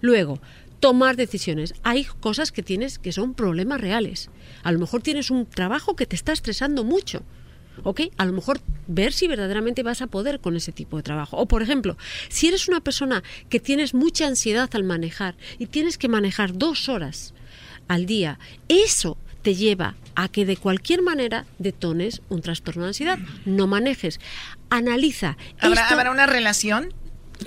Luego, 0.00 0.40
tomar 0.80 1.16
decisiones. 1.16 1.74
Hay 1.82 2.04
cosas 2.04 2.50
que 2.50 2.62
tienes 2.62 2.98
que 2.98 3.12
son 3.12 3.34
problemas 3.34 3.80
reales. 3.80 4.30
A 4.62 4.72
lo 4.72 4.78
mejor 4.78 5.02
tienes 5.02 5.30
un 5.30 5.46
trabajo 5.46 5.94
que 5.94 6.06
te 6.06 6.16
está 6.16 6.32
estresando 6.32 6.82
mucho. 6.82 7.22
¿Ok? 7.82 8.02
A 8.18 8.26
lo 8.26 8.32
mejor 8.32 8.60
ver 8.88 9.12
si 9.12 9.26
verdaderamente 9.26 9.82
vas 9.82 10.02
a 10.02 10.06
poder 10.06 10.40
con 10.40 10.56
ese 10.56 10.72
tipo 10.72 10.96
de 10.96 11.02
trabajo. 11.02 11.36
O, 11.36 11.46
por 11.46 11.62
ejemplo, 11.62 11.96
si 12.28 12.48
eres 12.48 12.68
una 12.68 12.80
persona 12.80 13.22
que 13.48 13.60
tienes 13.60 13.94
mucha 13.94 14.26
ansiedad 14.26 14.68
al 14.74 14.84
manejar 14.84 15.36
y 15.58 15.66
tienes 15.66 15.96
que 15.96 16.08
manejar 16.08 16.58
dos 16.58 16.88
horas 16.88 17.32
al 17.88 18.06
día, 18.06 18.38
eso 18.68 19.16
te 19.42 19.54
lleva 19.54 19.94
a 20.14 20.28
que 20.28 20.44
de 20.44 20.56
cualquier 20.56 21.02
manera 21.02 21.46
detones 21.58 22.22
un 22.28 22.42
trastorno 22.42 22.82
de 22.82 22.88
ansiedad. 22.88 23.18
No 23.44 23.66
manejes. 23.66 24.20
Analiza. 24.68 25.36
¿Habrá, 25.60 25.82
Esto- 25.82 25.94
habrá 25.94 26.10
una 26.10 26.26
relación 26.26 26.92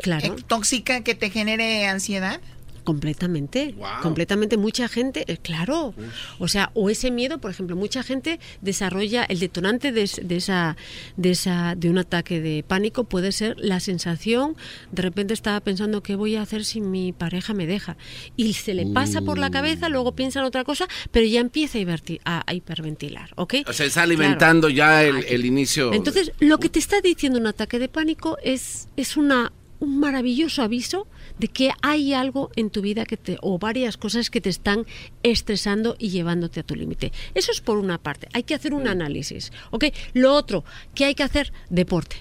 Claro. 0.02 0.36
eh, 0.38 0.44
tóxica 0.48 1.02
que 1.04 1.14
te 1.16 1.30
genere 1.30 1.88
ansiedad? 1.88 2.40
Completamente, 2.84 3.74
completamente. 4.02 4.58
Mucha 4.58 4.88
gente, 4.88 5.24
eh, 5.28 5.38
claro. 5.38 5.94
O 6.40 6.48
sea, 6.48 6.72
o 6.74 6.90
ese 6.90 7.12
miedo, 7.12 7.40
por 7.40 7.52
ejemplo, 7.52 7.76
mucha 7.76 8.04
gente 8.04 8.40
desarrolla 8.62 9.24
el 9.24 9.40
detonante 9.40 9.92
de, 9.92 10.04
es- 10.04 10.22
de 10.24 10.36
esa, 10.36 10.76
de 11.18 11.32
esa, 11.32 11.76
de 11.76 11.90
un 11.90 11.98
ataque 11.98 12.42
de 12.42 12.64
pánico 12.68 13.04
puede 13.06 13.32
ser 13.32 13.56
la 13.58 13.80
sensación. 13.80 14.56
De 14.92 15.02
repente 15.02 15.34
estaba 15.34 15.60
pensando 15.60 16.04
qué 16.04 16.16
voy 16.16 16.36
a 16.36 16.42
hacer 16.42 16.66
si 16.66 16.82
mi 16.82 17.12
pareja 17.14 17.54
me 17.54 17.66
deja 17.68 17.98
y 18.36 18.54
se 18.54 18.74
le 18.74 18.86
pasa 18.88 19.22
por 19.22 19.38
la 19.38 19.50
cabeza, 19.52 19.90
luego 19.90 20.14
piensa 20.16 20.40
en 20.40 20.46
otra 20.46 20.64
cosa, 20.64 20.88
pero 21.12 21.26
ya 21.26 21.40
empieza 21.40 21.80
a, 21.80 21.82
a- 22.26 22.44
a 22.46 22.54
hiperventilar, 22.54 23.32
¿ok? 23.36 23.56
O 23.68 23.74
sea, 23.74 23.86
está 23.86 24.04
alimentando 24.04 24.70
ya 24.70 25.04
el, 25.04 25.24
el 25.26 25.46
inicio. 25.46 25.94
Entonces, 25.94 26.32
lo 26.40 26.58
que 26.60 26.70
te 26.70 26.80
está 26.80 27.02
diciendo 27.02 27.40
un 27.40 27.48
ataque 27.48 27.80
de 27.80 27.88
pánico 27.90 28.38
es, 28.44 28.88
es 28.98 29.18
una, 29.18 29.52
un 29.84 30.00
maravilloso 30.00 30.62
aviso 30.62 31.08
de 31.40 31.48
que 31.48 31.72
hay 31.82 32.14
algo 32.14 32.52
en 32.56 32.70
tu 32.70 32.82
vida 32.82 33.06
que 33.06 33.18
te, 33.18 33.38
o 33.42 33.60
varias 33.60 33.98
cosas 33.98 34.30
que 34.30 34.42
te 34.42 34.50
están 34.50 34.86
estresando 35.24 35.96
y 36.00 36.10
llevándote 36.10 36.60
a 36.60 36.64
tu 36.64 36.76
límite. 36.76 37.12
Eso 37.34 37.52
es 37.52 37.62
por 37.62 37.78
una 37.78 37.98
parte. 37.98 38.28
Hay 38.34 38.44
que 38.44 38.56
hacer 38.56 38.74
un 38.74 38.88
análisis. 38.88 39.52
¿ok? 39.72 39.86
Lo 40.14 40.34
otro, 40.34 40.64
¿qué 40.96 41.06
hay 41.06 41.16
que 41.16 41.24
hacer? 41.24 41.52
Deporte. 41.70 42.18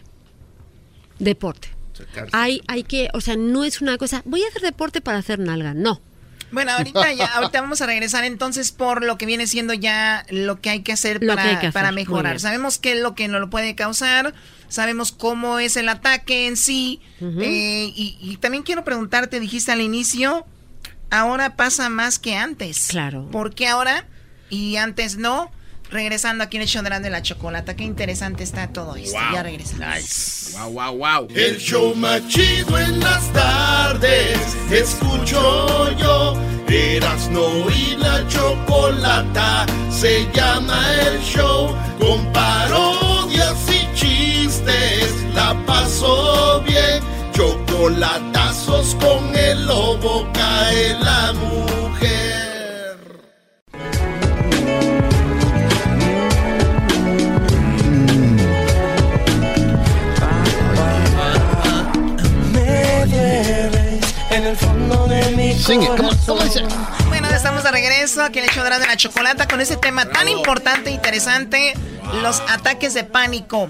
Deporte. 1.19 1.69
Hay, 2.33 2.61
hay 2.67 2.83
que, 2.83 3.09
o 3.15 3.21
sea, 3.21 3.37
no 3.37 3.65
es 3.65 3.81
una 3.81 3.97
cosa, 3.99 4.23
voy 4.25 4.43
a 4.43 4.49
hacer 4.49 4.63
deporte 4.63 5.01
para 5.01 5.19
hacer 5.19 5.39
nalga. 5.39 5.75
No. 5.75 6.01
Bueno, 6.53 6.73
ahorita 6.73 7.13
ya, 7.15 7.27
ahorita 7.27 7.61
vamos 7.61 7.81
a 7.81 7.87
regresar 7.87 8.25
entonces 8.25 8.73
por 8.73 9.03
lo 9.03 9.19
que 9.19 9.27
viene 9.27 9.47
siendo 9.47 9.75
ya 9.75 10.25
lo 10.31 10.61
que 10.61 10.71
hay 10.71 10.83
que 10.83 10.93
hacer 10.93 11.19
para, 11.27 11.43
que 11.43 11.49
hay 11.49 11.55
que 11.57 11.67
hacer, 11.67 11.73
para 11.73 11.93
muy 11.93 12.03
mejorar. 12.03 12.39
Sabemos 12.39 12.79
qué 12.79 12.93
es 12.93 13.01
lo 13.01 13.15
que 13.15 13.27
nos 13.27 13.41
lo 13.41 13.51
puede 13.51 13.75
causar, 13.75 14.35
sabemos 14.69 15.13
cómo 15.13 15.59
es 15.59 15.77
el 15.77 15.89
ataque 15.89 16.47
en 16.47 16.57
sí. 16.57 17.01
Eh, 17.21 17.93
y, 17.97 18.19
y 18.21 18.37
también 18.37 18.63
quiero 18.63 18.85
preguntarte, 18.85 19.41
dijiste 19.41 19.73
al 19.73 19.81
inicio, 19.81 20.47
ahora 21.11 21.57
pasa 21.57 21.89
más 21.89 22.19
que 22.19 22.37
antes. 22.37 22.89
Claro. 22.89 23.29
¿Por 23.31 23.55
qué 23.55 23.69
ahora 23.69 24.07
y 24.51 24.77
antes 24.77 25.17
no? 25.17 25.51
Regresando 25.93 26.43
aquí 26.43 26.57
en 26.57 26.62
el 26.62 26.69
show 26.69 26.83
de 26.83 26.89
Erasmo 26.89 27.09
y 27.09 27.11
la 27.11 27.21
chocolata. 27.21 27.77
Qué 27.77 27.85
interesante 27.85 28.43
está 28.43 28.69
todo 28.69 28.97
esto. 28.97 29.19
Ya 29.31 29.43
regresamos. 29.43 30.55
Wow, 30.55 30.73
wow, 30.73 30.97
wow. 30.97 31.29
El 31.35 31.59
show 31.59 31.95
más 31.95 32.27
chido 32.29 32.79
en 32.79 32.99
las 32.99 33.31
tardes. 33.35 34.39
Escucho 34.71 35.95
yo. 35.99 36.35
Erasno 36.67 37.69
y 37.71 37.97
la 37.97 38.27
chocolata. 38.27 39.67
Se 39.91 40.27
llama 40.33 40.83
el 41.03 41.21
show. 41.21 41.77
Con 42.01 42.25
parodias 42.33 43.59
y 43.69 43.95
chistes. 43.95 45.12
La 45.35 45.55
paso 45.67 46.62
bien. 46.67 47.03
Chocolatazos 47.35 48.95
con 48.95 49.37
el 49.37 49.67
lobo. 49.67 50.27
Cae 50.33 50.95
la 51.01 51.35
mujer. 51.35 52.42
En 64.33 64.47
el 64.47 64.57
fondo 64.57 65.07
de 65.09 65.31
mi 65.33 65.52
Sing 65.52 65.85
corazón. 65.85 66.39
Bueno, 67.09 67.28
estamos 67.28 67.62
de 67.62 67.70
regreso 67.70 68.23
aquí 68.23 68.39
en 68.39 68.47
el 68.47 68.51
show 68.51 68.65
de 68.65 68.70
la 68.70 68.97
chocolata 68.97 69.47
con 69.47 69.61
ese 69.61 69.77
tema 69.77 70.07
tan 70.07 70.28
importante 70.28 70.91
e 70.91 70.93
interesante, 70.94 71.75
los 72.23 72.41
ataques 72.49 72.94
de 72.94 73.05
pánico. 73.05 73.69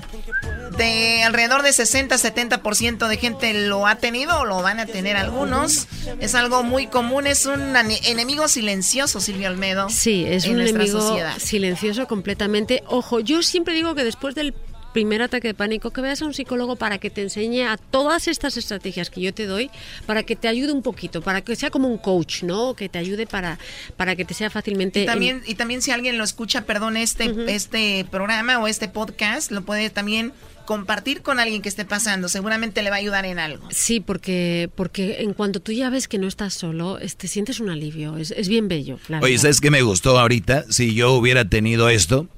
de 0.77 1.23
alrededor 1.23 1.63
de 1.63 1.71
60-70% 1.71 3.07
de 3.09 3.17
gente 3.17 3.53
lo 3.55 3.87
ha 3.87 3.97
tenido 3.97 4.41
o 4.41 4.45
lo 4.45 4.63
van 4.63 4.81
a 4.81 4.87
tener 4.87 5.17
algunos. 5.17 5.87
Es 6.21 6.35
algo 6.35 6.63
muy 6.63 6.87
común, 6.87 7.27
es 7.27 7.47
un 7.47 7.77
enemigo 7.77 8.49
silencioso, 8.49 9.21
Silvio 9.21 9.49
Almedo. 9.49 9.89
Sí, 9.91 10.25
es 10.27 10.47
un 10.47 10.61
enemigo 10.61 11.17
silencioso 11.39 12.07
completamente. 12.07 12.83
Ojo, 12.87 13.21
yo 13.21 13.43
siempre 13.43 13.75
digo 13.75 13.95
que 13.95 14.05
después 14.05 14.35
del 14.35 14.55
primer 14.93 15.23
ataque 15.23 15.49
de 15.49 15.55
pánico, 15.55 15.91
que 15.91 16.01
veas 16.01 16.23
a 16.23 16.27
un 16.27 16.35
psicólogo 16.35 16.77
para 16.77 16.99
que 16.99 17.11
te 17.11 17.23
enseñe 17.23 17.65
a 17.67 17.77
todas 17.77 18.29
estas 18.29 18.57
estrategias 18.57 19.11
que 19.11 19.21
yo 19.21 19.33
te 19.35 19.47
doy, 19.47 19.71
para 20.07 20.23
que 20.23 20.37
te 20.37 20.49
ayude 20.49 20.73
un 20.73 20.83
poquito, 20.83 21.23
para 21.23 21.43
que 21.43 21.57
sea 21.57 21.71
como 21.71 21.89
un 21.89 21.99
coach, 21.99 22.43
¿no? 22.43 22.75
Que 22.75 22.89
te 22.89 22.99
ayude 22.99 23.27
para, 23.27 23.59
para 23.97 24.17
que 24.17 24.25
te 24.25 24.35
sea 24.35 24.51
fácilmente... 24.51 25.03
Y 25.03 25.07
también, 25.07 25.43
y 25.47 25.55
también 25.55 25.83
si 25.83 25.91
alguien 25.91 26.19
lo 26.19 26.25
escucha, 26.25 26.65
perdón, 26.65 26.97
este, 26.97 27.33
este 27.49 28.07
programa 28.11 28.59
o 28.59 28.69
este 28.69 28.89
podcast, 28.89 29.51
lo 29.51 29.63
puede 29.63 29.91
también 29.91 30.33
compartir 30.65 31.23
con 31.23 31.41
alguien 31.41 31.61
que 31.61 31.69
esté 31.69 31.85
pasando, 31.85 32.29
seguramente 32.29 32.83
le 32.83 32.91
va 32.91 32.97
a 32.97 32.99
ayudar 33.01 33.27
en 33.27 33.39
algo. 33.39 33.69
Sí, 33.71 34.01
porque, 34.01 34.71
porque 34.75 35.17
en 35.21 35.35
cuanto 35.35 35.61
tú 35.61 35.73
ya 35.73 35.91
ves 35.91 36.09
que 36.09 36.19
no 36.19 36.29
estás 36.29 36.55
solo, 36.55 36.99
te 37.17 37.29
sientes 37.29 37.61
un 37.61 37.71
alivio, 37.71 38.17
es, 38.17 38.31
es 38.31 38.49
bien 38.49 38.69
bello. 38.69 38.99
Oye, 39.21 39.39
¿sabes 39.39 39.61
qué 39.61 39.71
me 39.71 39.83
gustó 39.83 40.19
ahorita? 40.19 40.65
Si 40.71 40.95
yo 40.95 41.13
hubiera 41.13 41.49
tenido 41.49 41.89
esto, 41.89 42.29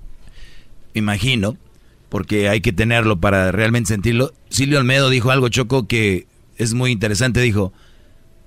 imagino, 0.95 1.59
porque 2.09 2.49
hay 2.49 2.61
que 2.61 2.73
tenerlo 2.73 3.21
para 3.21 3.53
realmente 3.53 3.89
sentirlo. 3.89 4.33
Silvio 4.49 4.79
Almedo 4.79 5.11
dijo 5.11 5.31
algo, 5.31 5.49
Choco, 5.49 5.87
que 5.87 6.27
es 6.57 6.75
muy 6.75 6.91
interesante. 6.91 7.41
Dijo, 7.41 7.73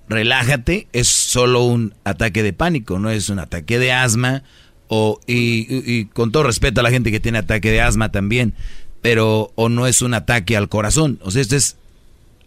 relájate, 0.09 0.87
es 0.93 1.07
solo 1.07 1.63
un 1.63 1.93
ataque 2.03 2.43
de 2.43 2.53
pánico, 2.53 2.99
no 2.99 3.09
es 3.09 3.29
un 3.29 3.39
ataque 3.39 3.79
de 3.79 3.91
asma. 3.91 4.43
O, 4.89 5.19
y, 5.27 6.05
con 6.05 6.31
todo 6.31 6.43
respeto 6.43 6.79
a 6.79 6.83
la 6.83 6.91
gente 6.91 7.11
que 7.11 7.19
tiene 7.19 7.39
ataque 7.39 7.71
de 7.71 7.81
asma 7.81 8.09
también, 8.09 8.53
pero 9.01 9.51
o 9.55 9.67
no 9.67 9.85
es 9.85 10.01
un 10.01 10.13
ataque 10.13 10.55
al 10.55 10.69
corazón. 10.69 11.19
O 11.23 11.31
sea, 11.31 11.41
esto 11.41 11.57
es 11.57 11.75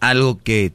algo 0.00 0.42
que 0.42 0.72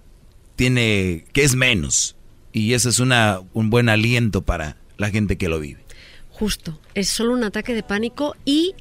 tiene, 0.56 1.26
que 1.34 1.44
es 1.44 1.56
menos. 1.56 2.16
Y 2.54 2.74
eso 2.74 2.90
es 2.90 3.00
una, 3.00 3.40
un 3.54 3.70
buen 3.70 3.90
aliento 3.90 4.44
para 4.44 4.78
la 4.98 5.10
gente 5.10 5.38
que 5.38 5.50
lo 5.50 5.60
vive. 5.60 5.84
Justo, 6.30 6.80
es 6.94 7.10
solo 7.10 7.34
un 7.34 7.44
ataque 7.44 7.74
de 7.74 7.82
pánico 7.82 8.36
y 8.46 8.76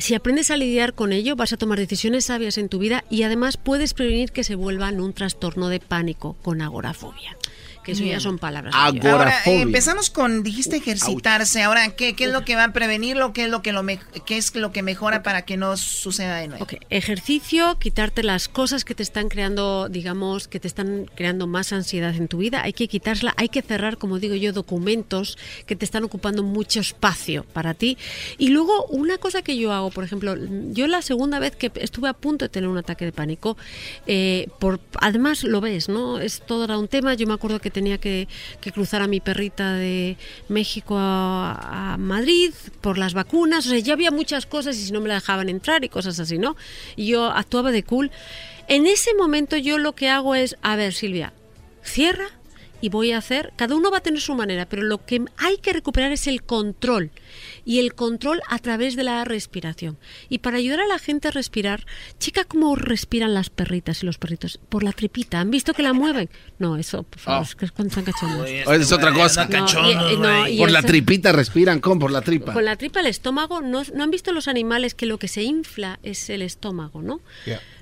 si 0.00 0.14
aprendes 0.14 0.50
a 0.50 0.56
lidiar 0.56 0.94
con 0.94 1.12
ello, 1.12 1.36
vas 1.36 1.52
a 1.52 1.56
tomar 1.56 1.78
decisiones 1.78 2.26
sabias 2.26 2.58
en 2.58 2.68
tu 2.68 2.78
vida 2.78 3.04
y 3.10 3.22
además 3.22 3.56
puedes 3.56 3.94
prevenir 3.94 4.32
que 4.32 4.44
se 4.44 4.54
vuelva 4.54 4.88
en 4.88 5.00
un 5.00 5.12
trastorno 5.12 5.68
de 5.68 5.80
pánico 5.80 6.36
con 6.42 6.62
agorafobia 6.62 7.36
que 7.82 7.92
eso 7.92 8.04
ya 8.04 8.20
son 8.20 8.38
palabras. 8.38 8.74
Ahora, 8.74 9.42
eh, 9.46 9.60
empezamos 9.62 10.10
con, 10.10 10.42
dijiste 10.42 10.76
ejercitarse. 10.76 11.62
Ahora, 11.62 11.90
¿qué, 11.90 12.14
¿qué, 12.14 12.24
es 12.24 12.32
lo 12.32 12.44
que 12.44 12.56
va 12.56 12.64
a 12.64 12.72
prevenirlo? 12.72 13.32
¿Qué 13.32 13.44
es 13.44 13.50
lo 13.50 13.62
que, 13.62 13.72
lo 13.72 13.84
qué 13.84 14.36
es 14.36 14.54
lo 14.54 14.72
que 14.72 14.82
mejora 14.82 15.22
para 15.22 15.42
que 15.42 15.56
no 15.56 15.76
suceda 15.76 16.36
de 16.36 16.48
nuevo? 16.48 16.66
Ejercicio, 16.90 17.78
quitarte 17.78 18.22
las 18.22 18.48
cosas 18.48 18.84
que 18.84 18.94
te 18.94 19.02
están 19.02 19.28
creando, 19.28 19.88
digamos, 19.88 20.48
que 20.48 20.60
te 20.60 20.68
están 20.68 21.10
creando 21.14 21.46
más 21.46 21.72
ansiedad 21.72 22.14
en 22.14 22.28
tu 22.28 22.38
vida. 22.38 22.62
Hay 22.62 22.72
que 22.72 22.88
quitársela, 22.88 23.34
hay 23.36 23.48
que 23.48 23.62
cerrar, 23.62 23.96
como 23.96 24.18
digo 24.18 24.34
yo, 24.34 24.52
documentos 24.52 25.38
que 25.66 25.76
te 25.76 25.84
están 25.84 26.04
ocupando 26.04 26.42
mucho 26.42 26.80
espacio 26.80 27.44
para 27.44 27.74
ti. 27.74 27.96
Y 28.38 28.48
luego, 28.48 28.86
una 28.86 29.18
cosa 29.18 29.42
que 29.42 29.56
yo 29.56 29.72
hago, 29.72 29.90
por 29.90 30.04
ejemplo, 30.04 30.36
yo 30.70 30.86
la 30.86 31.02
segunda 31.02 31.38
vez 31.38 31.56
que 31.56 31.72
estuve 31.76 32.08
a 32.08 32.12
punto 32.12 32.44
de 32.44 32.48
tener 32.48 32.68
un 32.68 32.78
ataque 32.78 33.04
de 33.04 33.12
pánico, 33.12 33.56
eh, 34.06 34.48
por, 34.58 34.80
además 35.00 35.44
lo 35.44 35.60
ves, 35.60 35.88
¿no? 35.88 36.18
Es 36.20 36.40
todo 36.40 36.64
era 36.64 36.78
un 36.78 36.88
tema. 36.88 37.14
Yo 37.14 37.26
me 37.26 37.34
acuerdo 37.34 37.60
que 37.60 37.69
tenía 37.70 37.98
que, 37.98 38.28
cruzar 38.72 39.02
a 39.02 39.06
mi 39.06 39.20
perrita 39.20 39.74
de 39.74 40.16
México 40.48 40.96
a, 40.98 41.96
Madrid 41.98 42.52
por 42.80 42.98
las 42.98 43.14
vacunas. 43.14 43.66
O 43.66 43.70
sea, 43.70 43.78
ya 43.78 43.92
había 43.92 44.10
muchas 44.10 44.46
cosas 44.46 44.76
y 44.76 44.84
si 44.84 44.92
no 44.92 45.00
me 45.00 45.08
la 45.08 45.14
dejaban 45.14 45.48
entrar 45.48 45.84
y 45.84 45.88
cosas 45.88 46.18
así, 46.20 46.38
¿no? 46.38 46.56
Y 46.96 47.06
yo 47.06 47.26
actuaba 47.26 47.70
de 47.70 47.82
cool. 47.82 48.10
En 48.68 48.86
ese 48.86 49.14
momento 49.14 49.56
yo 49.56 49.78
lo 49.78 49.94
que 49.94 50.08
hago 50.08 50.34
es, 50.34 50.56
a 50.62 50.76
ver, 50.76 50.92
Silvia, 50.92 51.32
cierra 51.82 52.28
y 52.80 52.88
voy 52.88 53.12
a 53.12 53.18
hacer, 53.18 53.52
cada 53.56 53.74
uno 53.76 53.90
va 53.90 53.98
a 53.98 54.02
tener 54.02 54.20
su 54.20 54.34
manera, 54.34 54.66
pero 54.66 54.82
lo 54.82 55.04
que 55.04 55.24
hay 55.36 55.58
que 55.58 55.72
recuperar 55.72 56.12
es 56.12 56.26
el 56.26 56.42
control 56.42 57.10
y 57.64 57.78
el 57.78 57.94
control 57.94 58.40
a 58.48 58.58
través 58.58 58.96
de 58.96 59.04
la 59.04 59.24
respiración. 59.24 59.98
Y 60.28 60.38
para 60.38 60.56
ayudar 60.56 60.80
a 60.80 60.86
la 60.86 60.98
gente 60.98 61.28
a 61.28 61.30
respirar, 61.30 61.86
chica, 62.18 62.44
¿cómo 62.44 62.74
respiran 62.76 63.34
las 63.34 63.50
perritas 63.50 64.02
y 64.02 64.06
los 64.06 64.18
perritos? 64.18 64.58
Por 64.68 64.82
la 64.82 64.92
tripita. 64.92 65.40
¿Han 65.40 65.50
visto 65.50 65.74
que 65.74 65.82
la 65.82 65.92
mueven? 65.92 66.28
No, 66.58 66.76
eso, 66.76 67.02
por 67.02 67.18
favor, 67.18 67.46
oh. 67.46 67.64
es 67.64 67.72
cuando 67.72 67.88
están 67.88 68.04
cachondos. 68.04 68.48
es 68.48 68.92
otra 68.92 69.12
cosa. 69.12 69.48
por 69.48 70.70
la 70.70 70.82
tripita 70.82 71.32
respiran, 71.32 71.80
¿cómo? 71.80 72.00
Por 72.00 72.10
la 72.10 72.22
tripa. 72.22 72.52
Con 72.52 72.64
la 72.64 72.76
tripa, 72.76 73.00
el 73.00 73.06
estómago, 73.06 73.60
¿no, 73.60 73.82
¿no 73.94 74.04
han 74.04 74.10
visto 74.10 74.32
los 74.32 74.48
animales 74.48 74.94
que 74.94 75.06
lo 75.06 75.18
que 75.18 75.28
se 75.28 75.42
infla 75.42 75.98
es 76.02 76.30
el 76.30 76.42
estómago, 76.42 77.02
¿no? 77.02 77.20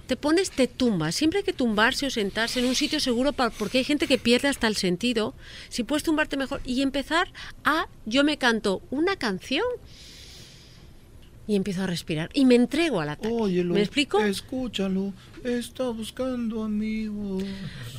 Te 0.09 0.17
pones, 0.17 0.51
te 0.51 0.67
tumbas. 0.67 1.15
Siempre 1.15 1.41
hay 1.41 1.45
que 1.45 1.53
tumbarse 1.53 2.07
o 2.07 2.11
sentarse 2.11 2.61
en 2.61 2.67
un 2.67 2.75
sitio 2.75 2.99
seguro 2.99 3.33
porque 3.33 3.79
hay 3.79 3.85
gente 3.85 4.07
que 4.07 4.19
pierde 4.19 4.49
hasta 4.49 4.67
el 4.67 4.75
sentido. 4.75 5.35
Si 5.69 5.85
puedes 5.85 6.03
tumbarte 6.03 6.37
mejor 6.39 6.63
y 6.65 6.81
empezar 6.81 7.31
a, 7.63 7.89
yo 8.07 8.25
me 8.25 8.39
canto 8.39 8.81
una 8.91 9.17
canción 9.17 9.67
y 11.47 11.57
empiezo 11.57 11.83
a 11.83 11.87
respirar 11.87 12.29
y 12.33 12.45
me 12.47 12.55
entrego 12.55 13.01
al 13.01 13.09
ataque. 13.09 13.65
¿Me 13.65 13.81
explico? 13.81 14.21
Escúchalo, 14.21 15.15
está 15.45 15.89
buscando 15.89 16.63
amigos. 16.63 17.43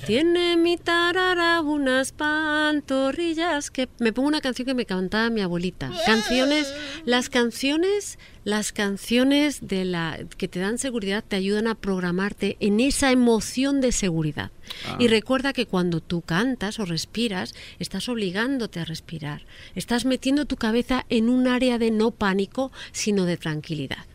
Tiene 0.05 0.55
mi 0.55 0.77
tarara 0.77 1.61
unas 1.61 2.11
pantorrillas 2.11 3.71
que 3.71 3.89
me 3.99 4.13
pongo 4.13 4.27
una 4.27 4.41
canción 4.41 4.67
que 4.67 4.75
me 4.75 4.85
cantaba 4.85 5.31
mi 5.31 5.41
abuelita. 5.41 5.91
Canciones, 6.05 6.71
las 7.05 7.29
canciones 7.29 8.19
las 8.49 8.71
canciones 8.71 9.67
de 9.67 9.85
la, 9.85 10.19
que 10.37 10.47
te 10.47 10.59
dan 10.59 10.77
seguridad 10.77 11.23
te 11.25 11.35
ayudan 11.35 11.67
a 11.67 11.75
programarte 11.75 12.57
en 12.59 12.79
esa 12.79 13.11
emoción 13.11 13.81
de 13.81 13.91
seguridad. 13.91 14.51
Y 14.99 15.05
ah. 15.05 15.09
recuerda 15.09 15.53
que 15.53 15.65
cuando 15.65 16.01
tú 16.01 16.21
cantas 16.21 16.79
o 16.79 16.85
respiras, 16.85 17.53
estás 17.79 18.09
obligándote 18.09 18.79
a 18.79 18.85
respirar. 18.85 19.45
Estás 19.75 20.05
metiendo 20.05 20.45
tu 20.45 20.55
cabeza 20.55 21.05
en 21.09 21.29
un 21.29 21.47
área 21.47 21.77
de 21.77 21.91
no 21.91 22.11
pánico, 22.11 22.71
sino 22.91 23.25
de 23.25 23.37
tranquilidad. 23.37 24.05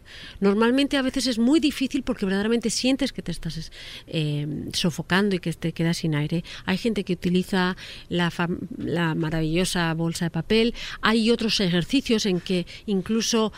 Normalmente 0.41 0.97
a 0.97 1.03
veces 1.03 1.27
es 1.27 1.39
muy 1.39 1.61
difícil 1.61 2.03
porque 2.03 2.25
verdaderamente 2.25 2.71
sientes 2.71 3.13
que 3.13 3.23
te 3.23 3.33
estás 3.33 3.73
eh, 4.07 4.47
sofocando 4.73 5.37
y 5.37 5.39
que 5.39 5.53
te 5.53 5.73
quedas 5.73 5.99
sin 5.99 6.15
aire. 6.15 6.45
Hay 6.67 6.79
gente 6.79 7.05
que 7.05 7.15
utiliza 7.15 7.77
la, 8.09 8.33
la 8.79 9.15
maravillosa 9.15 9.93
bolsa 9.95 10.27
de 10.27 10.31
papel. 10.31 10.75
Hay 11.01 11.31
otros 11.31 11.61
ejercicios 11.61 12.27
en 12.27 12.41
que 12.41 12.67
incluso 12.87 13.53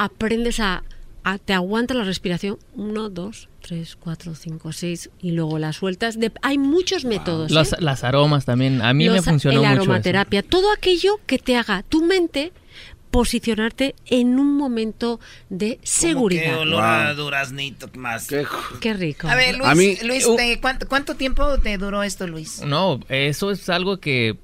aprendes 0.00 0.60
a, 0.60 0.82
te 1.44 1.52
aguanta 1.52 1.92
la 1.92 2.04
respiración, 2.04 2.58
uno, 2.74 3.10
dos, 3.10 3.50
tres, 3.60 3.96
cuatro, 4.00 4.34
cinco, 4.34 4.72
seis, 4.72 5.10
y 5.20 5.32
luego 5.32 5.58
la 5.58 5.74
sueltas. 5.74 6.18
hay 6.40 6.56
muchos 6.56 7.04
métodos. 7.04 7.52
¿eh? 7.52 7.76
las 7.80 8.04
aromas 8.04 8.46
también, 8.46 8.80
a 8.80 8.94
mí 8.94 9.10
me 9.10 9.20
funcionó 9.20 9.60
mucho. 9.60 9.68
La 9.68 9.76
aromaterapia, 9.76 10.42
todo 10.42 10.72
aquello 10.72 11.20
que 11.26 11.38
te 11.38 11.56
haga 11.56 11.82
tu 11.82 12.02
mente 12.02 12.52
posicionarte 13.10 13.94
en 14.06 14.38
un 14.38 14.56
momento 14.56 15.20
de 15.50 15.78
seguridad. 15.82 16.44
Qué 16.44 16.54
olor 16.54 16.82
a 16.82 17.12
duraznito 17.12 17.90
más. 17.94 18.26
Qué, 18.80 18.94
rico. 18.94 19.28
A 19.28 19.34
ver, 19.34 19.56
Luis, 19.56 20.02
Luis 20.02 20.26
uh, 20.26 20.36
¿cuánto, 20.88 21.16
tiempo 21.16 21.58
te 21.58 21.76
duró 21.76 22.02
esto, 22.02 22.26
Luis? 22.26 22.62
No, 22.64 23.00
eso 23.08 23.50
es 23.50 23.68
algo 23.68 23.98
que 23.98 24.38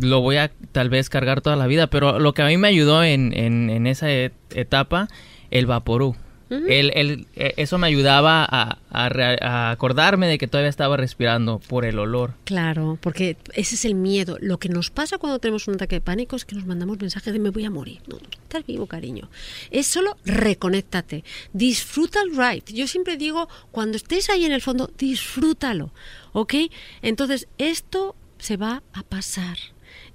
lo 0.00 0.20
voy 0.20 0.36
a 0.36 0.50
tal 0.72 0.90
vez 0.90 1.08
cargar 1.08 1.40
toda 1.40 1.56
la 1.56 1.66
vida, 1.66 1.88
pero 1.88 2.18
lo 2.18 2.34
que 2.34 2.42
a 2.42 2.46
mí 2.46 2.56
me 2.56 2.68
ayudó 2.68 3.04
en, 3.04 3.32
en, 3.34 3.86
esa 3.86 4.10
etapa, 4.10 5.08
el 5.50 5.66
vaporú. 5.66 6.16
el, 6.50 7.26
e, 7.36 7.54
eso 7.56 7.78
me 7.78 7.86
ayudaba 7.86 8.44
a, 8.44 8.78
a, 8.90 9.70
acordarme 9.70 10.26
de 10.26 10.38
que 10.38 10.48
todavía 10.48 10.68
estaba 10.68 10.96
respirando 10.96 11.60
por 11.60 11.84
el 11.84 11.98
olor. 11.98 12.34
Claro, 12.44 12.98
porque 13.00 13.36
ese 13.54 13.76
es 13.76 13.84
el 13.84 13.94
miedo. 13.94 14.36
Lo 14.40 14.58
que 14.58 14.68
nos 14.68 14.90
pasa 14.90 15.18
cuando 15.18 15.38
tenemos 15.38 15.68
un 15.68 15.74
ataque 15.74 15.96
de 15.96 16.00
pánico 16.00 16.36
es 16.36 16.44
que 16.44 16.56
nos 16.56 16.66
mandamos 16.66 16.98
mensajes 16.98 17.32
de 17.32 17.38
me 17.38 17.50
voy 17.50 17.64
a 17.64 17.70
morir. 17.70 18.00
No, 18.08 18.16
estás 18.16 18.66
vivo, 18.66 18.86
cariño. 18.86 19.30
Es 19.70 19.86
solo 19.86 20.16
reconéctate. 20.24 21.24
Disfruta 21.52 22.20
el 22.22 22.30
ride. 22.30 22.64
Yo 22.72 22.88
siempre 22.88 23.16
digo, 23.16 23.48
cuando 23.70 23.96
estés 23.96 24.28
ahí 24.30 24.44
en 24.44 24.52
el 24.52 24.60
fondo, 24.60 24.90
disfrútalo. 24.98 25.92
¿Ok? 26.32 26.54
Entonces, 27.02 27.48
esto 27.58 28.16
se 28.40 28.56
va 28.56 28.82
a 28.92 29.02
pasar 29.02 29.58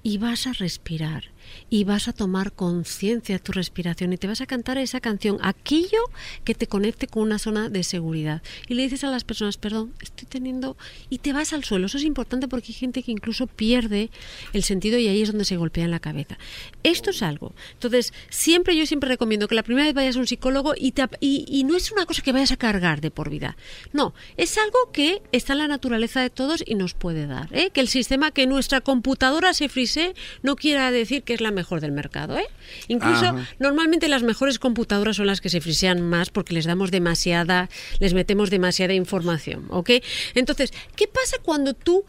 y 0.02 0.18
vas 0.18 0.46
a 0.46 0.52
respirar 0.52 1.30
y 1.70 1.84
vas 1.84 2.08
a 2.08 2.12
tomar 2.12 2.52
conciencia 2.52 3.36
de 3.36 3.38
tu 3.38 3.52
respiración 3.52 4.12
y 4.12 4.16
te 4.16 4.26
vas 4.26 4.40
a 4.40 4.46
cantar 4.46 4.78
esa 4.78 5.00
canción, 5.00 5.38
aquello 5.42 6.02
que 6.44 6.54
te 6.54 6.66
conecte 6.66 7.06
con 7.06 7.22
una 7.22 7.38
zona 7.38 7.68
de 7.68 7.82
seguridad. 7.82 8.42
Y 8.68 8.74
le 8.74 8.82
dices 8.82 9.04
a 9.04 9.10
las 9.10 9.24
personas, 9.24 9.56
perdón, 9.56 9.92
estoy 10.00 10.26
teniendo... 10.28 10.76
y 11.10 11.18
te 11.18 11.32
vas 11.32 11.52
al 11.52 11.64
suelo. 11.64 11.86
Eso 11.86 11.98
es 11.98 12.04
importante 12.04 12.48
porque 12.48 12.68
hay 12.68 12.74
gente 12.74 13.02
que 13.02 13.12
incluso 13.12 13.46
pierde 13.46 14.10
el 14.52 14.62
sentido 14.62 14.98
y 14.98 15.08
ahí 15.08 15.22
es 15.22 15.28
donde 15.28 15.44
se 15.44 15.56
golpea 15.56 15.84
en 15.84 15.90
la 15.90 16.00
cabeza. 16.00 16.38
Esto 16.82 17.10
es 17.10 17.22
algo. 17.22 17.54
Entonces, 17.74 18.12
siempre 18.28 18.76
yo 18.76 18.86
siempre 18.86 19.08
recomiendo 19.08 19.48
que 19.48 19.54
la 19.54 19.62
primera 19.62 19.86
vez 19.86 19.94
vayas 19.94 20.16
a 20.16 20.20
un 20.20 20.26
psicólogo 20.26 20.74
y, 20.76 20.94
y, 21.20 21.64
no 21.64 21.76
es 21.76 21.92
una 21.92 22.06
cosa 22.06 22.22
que 22.22 22.32
vayas 22.32 22.52
a 22.52 22.56
cargar 22.56 23.00
de 23.00 23.10
por 23.10 23.30
vida. 23.30 23.56
No, 23.92 24.14
es 24.36 24.58
algo 24.58 24.78
que 24.92 25.22
está 25.32 25.52
en 25.52 25.60
la 25.60 25.68
naturaleza 25.68 26.20
de 26.20 26.30
todos 26.30 26.62
y 26.66 26.74
nos 26.74 26.94
puede 26.94 27.26
dar. 27.26 27.48
¿eh? 27.52 27.70
Que 27.70 27.80
el 27.80 27.88
sistema, 27.88 28.30
que 28.30 28.46
nuestra 28.46 28.80
computadora 28.80 29.54
se, 29.54 29.68
sé, 29.86 30.14
no 30.42 30.56
quiera 30.56 30.90
decir 30.90 31.22
que 31.22 31.35
es 31.36 31.40
la 31.40 31.52
mejor 31.52 31.80
del 31.80 31.92
mercado, 31.92 32.36
¿eh? 32.36 32.46
Incluso 32.88 33.24
Ajá. 33.26 33.48
normalmente 33.58 34.08
las 34.08 34.22
mejores 34.24 34.58
computadoras 34.58 35.16
son 35.16 35.26
las 35.28 35.40
que 35.40 35.48
se 35.48 35.60
frisean 35.60 36.00
más 36.02 36.30
porque 36.30 36.52
les 36.54 36.64
damos 36.66 36.90
demasiada, 36.90 37.68
les 38.00 38.12
metemos 38.12 38.50
demasiada 38.50 38.92
información, 38.94 39.66
¿ok? 39.70 39.90
Entonces, 40.34 40.72
¿qué 40.96 41.06
pasa 41.06 41.36
cuando 41.42 41.74
tú 41.74 42.04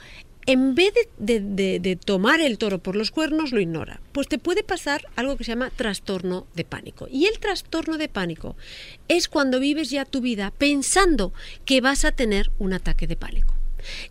en 0.49 0.75
vez 0.75 0.93
de, 0.93 1.09
de- 1.17 1.41
de- 1.41 1.79
de 1.81 1.95
tomar 1.97 2.39
el 2.39 2.57
toro 2.57 2.79
por 2.79 2.95
los 2.95 3.11
cuernos, 3.11 3.51
lo 3.51 3.59
ignora. 3.59 3.99
Pues 4.13 4.29
te 4.29 4.37
puede 4.37 4.63
pasar 4.63 5.05
algo 5.17 5.35
que 5.35 5.43
se 5.43 5.51
llama 5.51 5.71
trastorno 5.75 6.47
de 6.55 6.63
pánico. 6.63 7.05
Y 7.11 7.25
el 7.25 7.37
trastorno 7.39 7.97
de 7.97 8.07
pánico 8.07 8.55
es 9.09 9.27
cuando 9.27 9.59
vives 9.59 9.89
ya 9.89 10.05
tu 10.05 10.21
vida 10.21 10.53
pensando 10.57 11.33
que 11.65 11.81
vas 11.81 12.05
a 12.05 12.13
tener 12.13 12.49
un 12.59 12.71
ataque 12.71 13.07
de 13.07 13.17
pánico. 13.17 13.55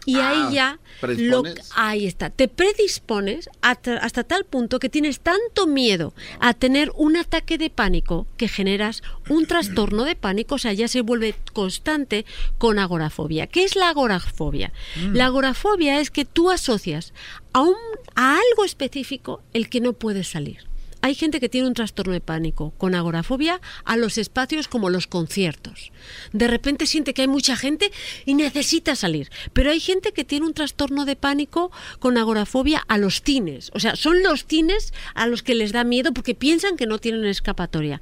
Y 0.04 0.16
Ah, 0.16 0.30
ahí 0.30 0.54
ya 0.54 0.78
lo, 1.02 1.42
ahí 1.74 2.06
está, 2.06 2.30
te 2.30 2.48
predispones 2.48 3.50
hasta, 3.60 3.98
hasta 3.98 4.24
tal 4.24 4.44
punto 4.44 4.78
que 4.78 4.88
tienes 4.88 5.20
tanto 5.20 5.66
miedo 5.66 6.14
a 6.40 6.54
tener 6.54 6.90
un 6.94 7.16
ataque 7.16 7.58
de 7.58 7.70
pánico 7.70 8.26
que 8.36 8.48
generas 8.48 9.02
un 9.28 9.46
trastorno 9.48 10.04
de 10.04 10.16
pánico, 10.16 10.56
o 10.56 10.58
sea, 10.58 10.72
ya 10.72 10.88
se 10.88 11.00
vuelve 11.00 11.34
constante 11.52 12.24
con 12.58 12.78
agorafobia. 12.78 13.46
¿Qué 13.46 13.64
es 13.64 13.76
la 13.76 13.90
agorafobia? 13.90 14.72
La 15.12 15.26
agorafobia 15.26 16.00
es 16.00 16.10
que 16.10 16.24
tú 16.24 16.50
asocias 16.50 17.12
a, 17.52 17.62
un, 17.62 17.76
a 18.14 18.34
algo 18.34 18.64
específico 18.64 19.42
el 19.52 19.68
que 19.68 19.80
no 19.80 19.92
puedes 19.92 20.28
salir. 20.28 20.66
Hay 21.02 21.14
gente 21.14 21.40
que 21.40 21.48
tiene 21.48 21.68
un 21.68 21.74
trastorno 21.74 22.12
de 22.12 22.20
pánico 22.20 22.72
con 22.78 22.94
agorafobia 22.94 23.60
a 23.84 23.96
los 23.96 24.18
espacios 24.18 24.68
como 24.68 24.90
los 24.90 25.06
conciertos. 25.06 25.92
De 26.32 26.48
repente 26.48 26.86
siente 26.86 27.14
que 27.14 27.22
hay 27.22 27.28
mucha 27.28 27.56
gente 27.56 27.92
y 28.24 28.34
necesita 28.34 28.96
salir. 28.96 29.30
Pero 29.52 29.70
hay 29.70 29.80
gente 29.80 30.12
que 30.12 30.24
tiene 30.24 30.46
un 30.46 30.54
trastorno 30.54 31.04
de 31.04 31.16
pánico 31.16 31.70
con 31.98 32.18
agorafobia 32.18 32.82
a 32.88 32.98
los 32.98 33.22
cines. 33.22 33.70
O 33.74 33.80
sea, 33.80 33.96
son 33.96 34.22
los 34.22 34.46
cines 34.46 34.92
a 35.14 35.26
los 35.26 35.42
que 35.42 35.54
les 35.54 35.72
da 35.72 35.84
miedo 35.84 36.12
porque 36.12 36.34
piensan 36.34 36.76
que 36.76 36.86
no 36.86 36.98
tienen 36.98 37.24
escapatoria. 37.24 38.00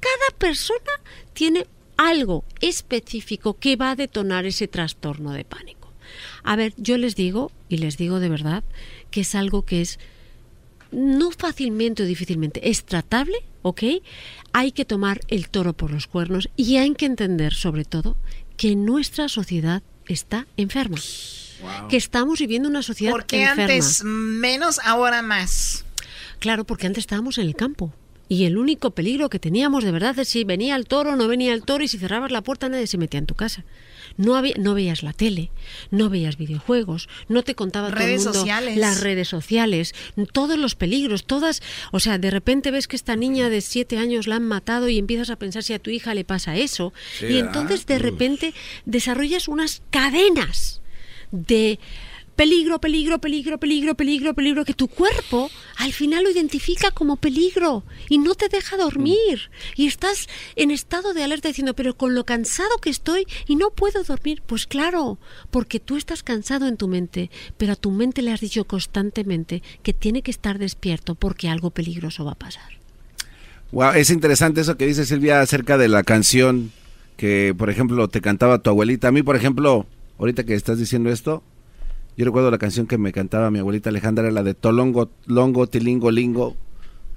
Cada 0.00 0.38
persona 0.38 0.92
tiene 1.32 1.66
algo 1.96 2.44
específico 2.60 3.58
que 3.58 3.76
va 3.76 3.90
a 3.90 3.96
detonar 3.96 4.46
ese 4.46 4.68
trastorno 4.68 5.32
de 5.32 5.44
pánico. 5.44 5.92
A 6.42 6.56
ver, 6.56 6.72
yo 6.76 6.96
les 6.98 7.16
digo, 7.16 7.50
y 7.68 7.78
les 7.78 7.96
digo 7.96 8.20
de 8.20 8.28
verdad, 8.28 8.64
que 9.10 9.22
es 9.22 9.34
algo 9.34 9.64
que 9.64 9.80
es 9.80 9.98
no 10.96 11.30
fácilmente 11.30 12.02
o 12.02 12.06
difícilmente, 12.06 12.70
es 12.70 12.84
tratable, 12.84 13.36
¿ok? 13.60 13.82
Hay 14.54 14.72
que 14.72 14.86
tomar 14.86 15.20
el 15.28 15.50
toro 15.50 15.74
por 15.74 15.90
los 15.90 16.06
cuernos 16.06 16.48
y 16.56 16.78
hay 16.78 16.94
que 16.94 17.04
entender, 17.04 17.52
sobre 17.52 17.84
todo, 17.84 18.16
que 18.56 18.74
nuestra 18.74 19.28
sociedad 19.28 19.82
está 20.08 20.46
enferma. 20.56 20.96
Que 21.90 21.98
estamos 21.98 22.38
viviendo 22.38 22.66
una 22.68 22.82
sociedad 22.82 23.12
Porque 23.12 23.42
enferma. 23.42 23.62
antes 23.64 24.04
menos, 24.04 24.80
ahora 24.84 25.20
más. 25.20 25.84
Claro, 26.38 26.64
porque 26.64 26.86
antes 26.86 27.02
estábamos 27.02 27.36
en 27.36 27.46
el 27.46 27.54
campo. 27.54 27.92
Y 28.28 28.46
el 28.46 28.56
único 28.56 28.92
peligro 28.92 29.28
que 29.28 29.38
teníamos 29.38 29.84
de 29.84 29.92
verdad 29.92 30.18
es 30.18 30.28
si 30.28 30.44
venía 30.44 30.76
el 30.76 30.86
toro 30.86 31.12
o 31.12 31.16
no 31.16 31.28
venía 31.28 31.52
el 31.52 31.62
toro 31.62 31.84
y 31.84 31.88
si 31.88 31.98
cerrabas 31.98 32.32
la 32.32 32.40
puerta 32.40 32.70
nadie 32.70 32.86
se 32.86 32.96
metía 32.98 33.18
en 33.18 33.26
tu 33.26 33.34
casa. 33.34 33.64
No, 34.16 34.36
había, 34.36 34.54
no 34.58 34.74
veías 34.74 35.02
la 35.02 35.12
tele, 35.12 35.50
no 35.90 36.08
veías 36.08 36.36
videojuegos, 36.36 37.08
no 37.28 37.42
te 37.42 37.54
contaba 37.54 37.88
todo 37.88 37.98
el 37.98 38.04
Redes 38.04 38.24
mundo 38.24 38.38
sociales. 38.38 38.76
las 38.78 39.00
redes 39.00 39.28
sociales, 39.28 39.94
todos 40.32 40.58
los 40.58 40.74
peligros, 40.74 41.24
todas, 41.24 41.62
o 41.92 42.00
sea, 42.00 42.18
de 42.18 42.30
repente 42.30 42.70
ves 42.70 42.88
que 42.88 42.96
esta 42.96 43.16
niña 43.16 43.48
de 43.48 43.60
siete 43.60 43.98
años 43.98 44.26
la 44.26 44.36
han 44.36 44.46
matado 44.46 44.88
y 44.88 44.98
empiezas 44.98 45.30
a 45.30 45.36
pensar 45.36 45.62
si 45.62 45.72
a 45.74 45.78
tu 45.78 45.90
hija 45.90 46.14
le 46.14 46.24
pasa 46.24 46.56
eso. 46.56 46.92
Sí, 47.18 47.26
y 47.26 47.34
¿verdad? 47.34 47.46
entonces 47.46 47.86
de 47.86 47.98
repente 47.98 48.54
desarrollas 48.84 49.48
unas 49.48 49.82
cadenas 49.90 50.80
de 51.32 51.78
peligro, 52.36 52.78
peligro, 52.80 53.18
peligro, 53.18 53.58
peligro, 53.58 53.94
peligro, 53.94 54.34
peligro, 54.34 54.64
que 54.64 54.74
tu 54.74 54.88
cuerpo 54.88 55.50
al 55.78 55.92
final 55.92 56.24
lo 56.24 56.30
identifica 56.30 56.90
como 56.90 57.16
peligro 57.16 57.82
y 58.08 58.18
no 58.18 58.34
te 58.34 58.48
deja 58.48 58.76
dormir. 58.76 59.50
Y 59.74 59.86
estás 59.86 60.28
en 60.54 60.70
estado 60.70 61.14
de 61.14 61.24
alerta 61.24 61.48
diciendo, 61.48 61.74
pero 61.74 61.96
con 61.96 62.14
lo 62.14 62.24
cansado 62.24 62.78
que 62.80 62.90
estoy 62.90 63.26
y 63.46 63.56
no 63.56 63.70
puedo 63.70 64.04
dormir. 64.04 64.42
Pues 64.46 64.66
claro, 64.66 65.18
porque 65.50 65.80
tú 65.80 65.96
estás 65.96 66.22
cansado 66.22 66.68
en 66.68 66.76
tu 66.76 66.88
mente, 66.88 67.30
pero 67.56 67.72
a 67.72 67.76
tu 67.76 67.90
mente 67.90 68.22
le 68.22 68.32
has 68.32 68.40
dicho 68.40 68.64
constantemente 68.64 69.62
que 69.82 69.94
tiene 69.94 70.22
que 70.22 70.30
estar 70.30 70.58
despierto 70.58 71.14
porque 71.14 71.48
algo 71.48 71.70
peligroso 71.70 72.24
va 72.24 72.32
a 72.32 72.36
pasar. 72.36 72.76
Wow, 73.72 73.92
es 73.92 74.10
interesante 74.10 74.60
eso 74.60 74.76
que 74.76 74.86
dice 74.86 75.06
Silvia 75.06 75.40
acerca 75.40 75.76
de 75.76 75.88
la 75.88 76.04
canción 76.04 76.70
que, 77.16 77.54
por 77.56 77.70
ejemplo, 77.70 78.08
te 78.08 78.20
cantaba 78.20 78.58
tu 78.58 78.70
abuelita. 78.70 79.08
A 79.08 79.12
mí, 79.12 79.22
por 79.22 79.36
ejemplo, 79.36 79.86
ahorita 80.18 80.44
que 80.44 80.54
estás 80.54 80.78
diciendo 80.78 81.10
esto, 81.10 81.42
yo 82.16 82.24
recuerdo 82.24 82.50
la 82.50 82.58
canción 82.58 82.86
que 82.86 82.98
me 82.98 83.12
cantaba 83.12 83.50
mi 83.50 83.58
abuelita 83.58 83.90
Alejandra, 83.90 84.24
era 84.24 84.32
la 84.32 84.42
de 84.42 84.54
Tolongo, 84.54 85.10
Longo, 85.26 85.66
Tilingo, 85.66 86.10
Lingo. 86.10 86.56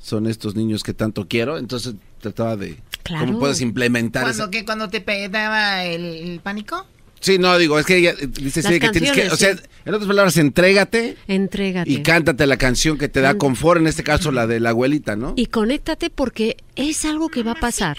Son 0.01 0.27
estos 0.27 0.55
niños 0.55 0.83
que 0.83 0.93
tanto 0.93 1.27
quiero. 1.27 1.57
Entonces 1.57 1.95
trataba 2.21 2.55
de 2.57 2.77
Claro. 3.03 3.25
cómo 3.25 3.39
puedes 3.39 3.59
implementar 3.61 4.23
¿Cuando, 4.23 4.43
esa- 4.43 4.51
que, 4.51 4.65
cuando 4.65 4.87
te 4.89 5.01
pegaba 5.01 5.83
el, 5.85 6.03
el 6.03 6.39
pánico? 6.41 6.85
Sí, 7.21 7.37
no, 7.37 7.57
digo, 7.57 7.77
es 7.79 7.85
que 7.85 7.97
ella 7.97 8.13
dice 8.13 8.61
sí, 8.61 8.79
que 8.79 8.89
tienes 8.89 9.11
que, 9.11 9.29
o 9.29 9.35
sea, 9.35 9.49
en 9.51 9.93
otras 9.93 10.07
palabras, 10.07 10.37
entrégate 10.37 11.17
Entrégate. 11.27 11.89
y 11.91 12.01
cántate 12.01 12.45
la 12.47 12.55
canción 12.57 12.97
que 12.97 13.09
te 13.09 13.19
da 13.19 13.37
confort, 13.37 13.81
en 13.81 13.87
este 13.87 14.03
caso 14.03 14.31
la 14.31 14.47
de 14.47 14.61
la 14.61 14.69
abuelita, 14.69 15.17
¿no? 15.17 15.33
Y 15.35 15.47
conéctate 15.47 16.09
porque 16.09 16.55
es 16.77 17.03
algo 17.03 17.27
que 17.27 17.43
va 17.43 17.51
a 17.53 17.55
pasar. 17.59 17.97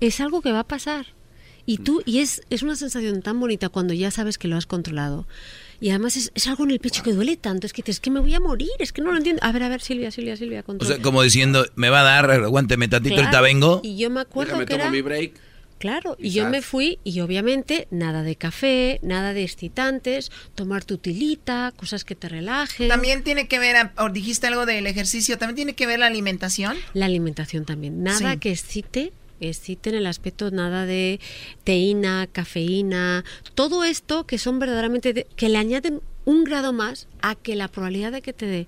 Es 0.00 0.20
algo 0.20 0.42
que 0.42 0.50
va 0.50 0.60
a 0.60 0.66
pasar. 0.66 1.06
Y 1.66 1.78
tú, 1.78 2.02
y 2.04 2.18
es, 2.18 2.42
es 2.50 2.62
una 2.64 2.74
sensación 2.74 3.22
tan 3.22 3.38
bonita 3.38 3.68
cuando 3.68 3.94
ya 3.94 4.10
sabes 4.10 4.38
que 4.38 4.48
lo 4.48 4.56
has 4.56 4.66
controlado. 4.66 5.26
Y 5.82 5.90
además 5.90 6.16
es, 6.16 6.30
es 6.34 6.46
algo 6.46 6.64
en 6.64 6.70
el 6.70 6.78
pecho 6.78 7.02
que 7.02 7.12
duele 7.12 7.36
tanto. 7.36 7.66
Es 7.66 7.72
que 7.72 7.82
dices, 7.82 7.96
es 7.96 8.00
que 8.00 8.10
me 8.10 8.20
voy 8.20 8.32
a 8.34 8.40
morir, 8.40 8.70
es 8.78 8.92
que 8.92 9.02
no 9.02 9.10
lo 9.10 9.16
entiendo. 9.18 9.42
A 9.44 9.50
ver, 9.52 9.64
a 9.64 9.68
ver, 9.68 9.80
Silvia, 9.82 10.10
Silvia, 10.12 10.36
Silvia, 10.36 10.60
O 10.60 10.64
controla. 10.64 10.94
sea, 10.94 11.02
como 11.02 11.22
diciendo, 11.22 11.66
me 11.74 11.90
va 11.90 12.00
a 12.00 12.04
dar, 12.04 12.30
aguánteme 12.30 12.86
tantito, 12.88 13.16
Claro, 13.16 13.26
ahorita 13.28 13.40
vengo. 13.42 13.80
Y 13.82 13.96
yo 13.98 14.08
me 14.08 14.20
acuerdo 14.20 14.50
Déjame 14.52 14.66
que 14.66 14.72
tomo 14.74 14.82
era... 14.84 14.90
mi 14.92 15.00
break. 15.02 15.32
Claro, 15.78 16.16
y 16.20 16.28
Y 16.28 16.30
yo 16.30 16.48
me 16.48 16.62
fui 16.62 17.00
y 17.02 17.18
obviamente 17.18 17.88
nada 17.90 18.22
de 18.22 18.36
café, 18.36 19.00
nada 19.02 19.32
de 19.34 19.42
excitantes, 19.42 20.30
tomar 20.54 20.84
tu 20.84 20.96
tilita, 20.98 21.72
cosas 21.76 22.04
que 22.04 22.14
te 22.14 22.28
relajen. 22.28 22.86
También 22.88 23.24
tiene 23.24 23.48
que 23.48 23.58
ver, 23.58 23.90
o 23.98 24.08
dijiste 24.08 24.46
algo 24.46 24.64
del 24.64 24.86
ejercicio, 24.86 25.38
también 25.38 25.56
tiene 25.56 25.72
que 25.74 25.88
ver 25.88 25.98
la 25.98 26.06
alimentación. 26.06 26.76
La 26.94 27.06
alimentación 27.06 27.64
también. 27.64 28.04
Nada 28.04 28.34
Sí. 28.34 28.38
que 28.38 28.52
excite, 28.52 29.12
excite 29.48 29.90
en 29.90 29.96
el 29.96 30.06
aspecto 30.06 30.50
nada 30.50 30.86
de 30.86 31.20
teína, 31.64 32.26
cafeína, 32.30 33.24
todo 33.54 33.84
esto 33.84 34.26
que 34.26 34.38
son 34.38 34.58
verdaderamente 34.58 35.12
de- 35.12 35.26
que 35.36 35.48
le 35.48 35.58
añaden 35.58 36.00
un 36.24 36.44
grado 36.44 36.72
más 36.72 37.08
a 37.20 37.34
que 37.34 37.56
la 37.56 37.68
probabilidad 37.68 38.12
de 38.12 38.22
que 38.22 38.32
te 38.32 38.46
dé 38.46 38.66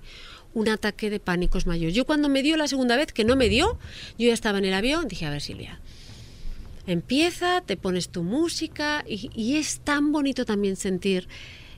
un 0.53 0.69
ataque 0.69 1.09
de 1.09 1.19
pánico 1.19 1.57
es 1.57 1.67
mayor. 1.67 1.91
Yo 1.91 2.05
cuando 2.05 2.29
me 2.29 2.41
dio 2.43 2.55
la 2.57 2.67
segunda 2.67 2.95
vez, 2.95 3.11
que 3.11 3.23
no 3.25 3.35
me 3.35 3.49
dio, 3.49 3.77
yo 4.17 4.27
ya 4.27 4.33
estaba 4.33 4.57
en 4.57 4.65
el 4.65 4.73
avión, 4.73 5.07
dije, 5.07 5.25
a 5.25 5.29
ver 5.29 5.41
Silvia, 5.41 5.79
empieza, 6.87 7.61
te 7.61 7.77
pones 7.77 8.09
tu 8.09 8.23
música 8.23 9.03
y 9.07 9.55
es 9.57 9.79
tan 9.79 10.11
bonito 10.11 10.45
también 10.45 10.75
sentir 10.75 11.27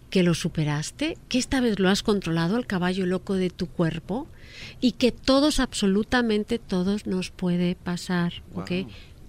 que 0.10 0.24
lo 0.24 0.34
superaste, 0.34 1.18
que 1.30 1.38
esta 1.38 1.60
vez 1.60 1.80
lo 1.80 1.90
has 1.90 2.04
controlado, 2.04 2.58
el 2.58 2.66
caballo 2.66 3.06
loco 3.06 3.34
de 3.34 3.50
tu 3.50 3.68
cuerpo, 3.68 4.28
y 4.80 4.94
que 4.94 5.12
todos, 5.12 5.60
absolutamente 5.60 6.60
todos, 6.60 7.06
nos 7.06 7.32
puede 7.32 7.76
pasar, 7.76 8.34
¿ok? 8.56 8.72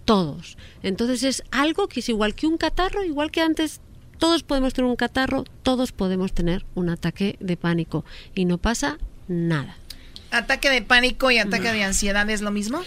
Todos. 0.05 0.57
Entonces 0.83 1.23
es 1.23 1.43
algo 1.51 1.89
que 1.89 2.01
es 2.01 2.09
igual 2.09 2.35
que 2.35 2.47
un 2.47 2.57
catarro, 2.57 3.05
igual 3.05 3.31
que 3.31 3.41
antes 3.41 3.81
todos 4.19 4.43
podemos 4.43 4.75
tener 4.75 4.91
un 4.91 4.97
catarro, 4.97 5.45
todos 5.63 5.93
podemos 5.93 6.33
tener 6.33 6.65
un 6.75 6.89
ataque 6.89 7.37
de 7.41 7.57
pánico 7.57 8.05
y 8.35 8.45
no 8.45 8.59
pasa 8.59 8.99
nada. 9.29 9.77
¿Ataque 10.31 10.69
de 10.71 10.83
pánico 10.83 11.31
y 11.31 11.39
ataque 11.39 11.73
de 11.73 11.83
ansiedad 11.85 12.29
es 12.29 12.43
lo 12.43 12.51
mismo? 12.51 12.83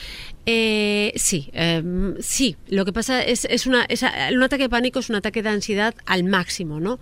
Eh, 0.46 1.12
sí, 1.16 1.50
em, 1.54 2.16
sí. 2.20 2.56
Lo 2.68 2.84
que 2.86 2.94
pasa 2.94 3.24
es, 3.24 3.46
es 3.46 3.66
una, 3.68 3.84
es 3.86 4.02
a- 4.04 4.30
un 4.34 4.42
ataque 4.44 4.64
de 4.64 4.70
pánico 4.70 5.00
es 5.00 5.10
un 5.10 5.16
ataque 5.16 5.42
de 5.44 5.50
ansiedad 5.50 5.94
al 6.06 6.24
máximo, 6.24 6.80
¿no? 6.80 7.00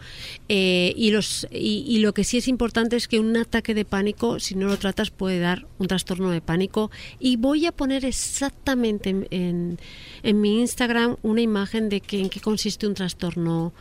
Eh, 0.49 0.93
y, 0.95 1.11
los, 1.11 1.47
y, 1.51 1.85
y 1.87 1.99
lo 1.99 2.13
que 2.13 2.23
sí 2.25 2.37
es 2.37 2.47
importante 2.49 2.95
es 2.97 3.07
que 3.07 3.19
un 3.19 3.35
ataque 3.37 3.73
de 3.73 3.85
pánico, 3.85 4.39
si 4.39 4.55
no 4.55 4.67
lo 4.67 4.77
tratas, 4.77 5.09
puede 5.09 5.39
dar 5.39 5.65
un 5.77 5.87
trastorno 5.87 6.31
de 6.31 6.41
pánico. 6.41 6.91
Y 7.19 7.35
voy 7.37 7.65
a 7.65 7.71
poner 7.71 8.03
exactamente 8.05 9.09
en, 9.09 9.27
en, 9.31 9.79
en 10.23 10.41
mi 10.41 10.59
Instagram 10.59 11.15
una 11.21 11.41
imagen 11.41 11.89
de 11.89 12.01
que, 12.01 12.19
en 12.19 12.29
qué 12.29 12.39
consiste 12.41 12.87
un 12.87 12.93
trastorno, 12.93 13.73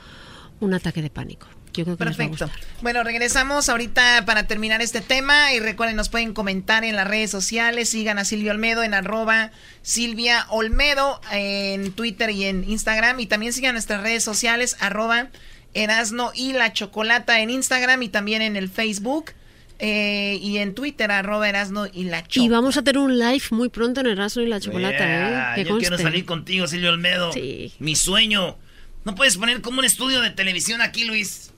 un 0.60 0.74
ataque 0.74 1.02
de 1.02 1.10
pánico. 1.10 1.46
Yo 1.78 1.84
creo 1.84 1.96
que 1.96 2.04
les 2.04 2.18
va 2.18 2.24
a 2.24 2.26
Perfecto. 2.28 2.46
gustar. 2.46 2.82
Bueno, 2.82 3.04
regresamos 3.04 3.68
ahorita 3.68 4.24
para 4.26 4.46
terminar 4.48 4.82
este 4.82 5.00
tema 5.00 5.52
y 5.54 5.60
recuerden, 5.60 5.94
nos 5.96 6.08
pueden 6.08 6.32
comentar 6.34 6.82
en 6.84 6.96
las 6.96 7.06
redes 7.06 7.30
sociales, 7.30 7.88
sigan 7.88 8.18
a 8.18 8.24
Silvia 8.24 8.50
Olmedo 8.50 8.82
en 8.82 8.94
arroba 8.94 9.52
Silvia 9.82 10.46
Olmedo 10.50 11.20
en 11.30 11.92
Twitter 11.92 12.30
y 12.30 12.44
en 12.44 12.68
Instagram 12.68 13.20
y 13.20 13.26
también 13.26 13.52
sigan 13.52 13.74
nuestras 13.74 14.02
redes 14.02 14.24
sociales 14.24 14.76
arroba 14.80 15.28
Erasno 15.74 16.32
y 16.34 16.52
la 16.52 16.72
Chocolata 16.72 17.40
en 17.40 17.50
Instagram 17.50 18.02
y 18.02 18.08
también 18.08 18.42
en 18.42 18.56
el 18.56 18.68
Facebook 18.68 19.32
eh, 19.78 20.40
y 20.42 20.58
en 20.58 20.74
Twitter 20.74 21.10
arroba 21.12 21.48
Erasno 21.48 21.86
y 21.86 22.04
la 22.04 22.22
Chocolata. 22.26 22.40
Y 22.40 22.48
vamos 22.48 22.76
a 22.76 22.82
tener 22.82 22.98
un 22.98 23.16
live 23.16 23.44
muy 23.52 23.68
pronto 23.68 24.00
en 24.00 24.08
Erasmo 24.08 24.42
y 24.42 24.46
la 24.48 24.58
Chocolata, 24.58 24.98
Yeah, 24.98 25.52
¿eh? 25.52 25.62
Que 25.62 25.68
yo 25.68 25.78
quiero 25.78 25.96
salir 25.96 26.24
contigo, 26.24 26.66
Silvio 26.66 26.90
Olmedo. 26.90 27.32
Sí. 27.32 27.72
Mi 27.78 27.94
sueño. 27.94 28.56
¿No 29.04 29.14
puedes 29.14 29.36
poner 29.38 29.60
como 29.62 29.78
un 29.78 29.84
estudio 29.84 30.20
de 30.20 30.30
televisión 30.30 30.82
aquí, 30.82 31.04
Luis? 31.04 31.52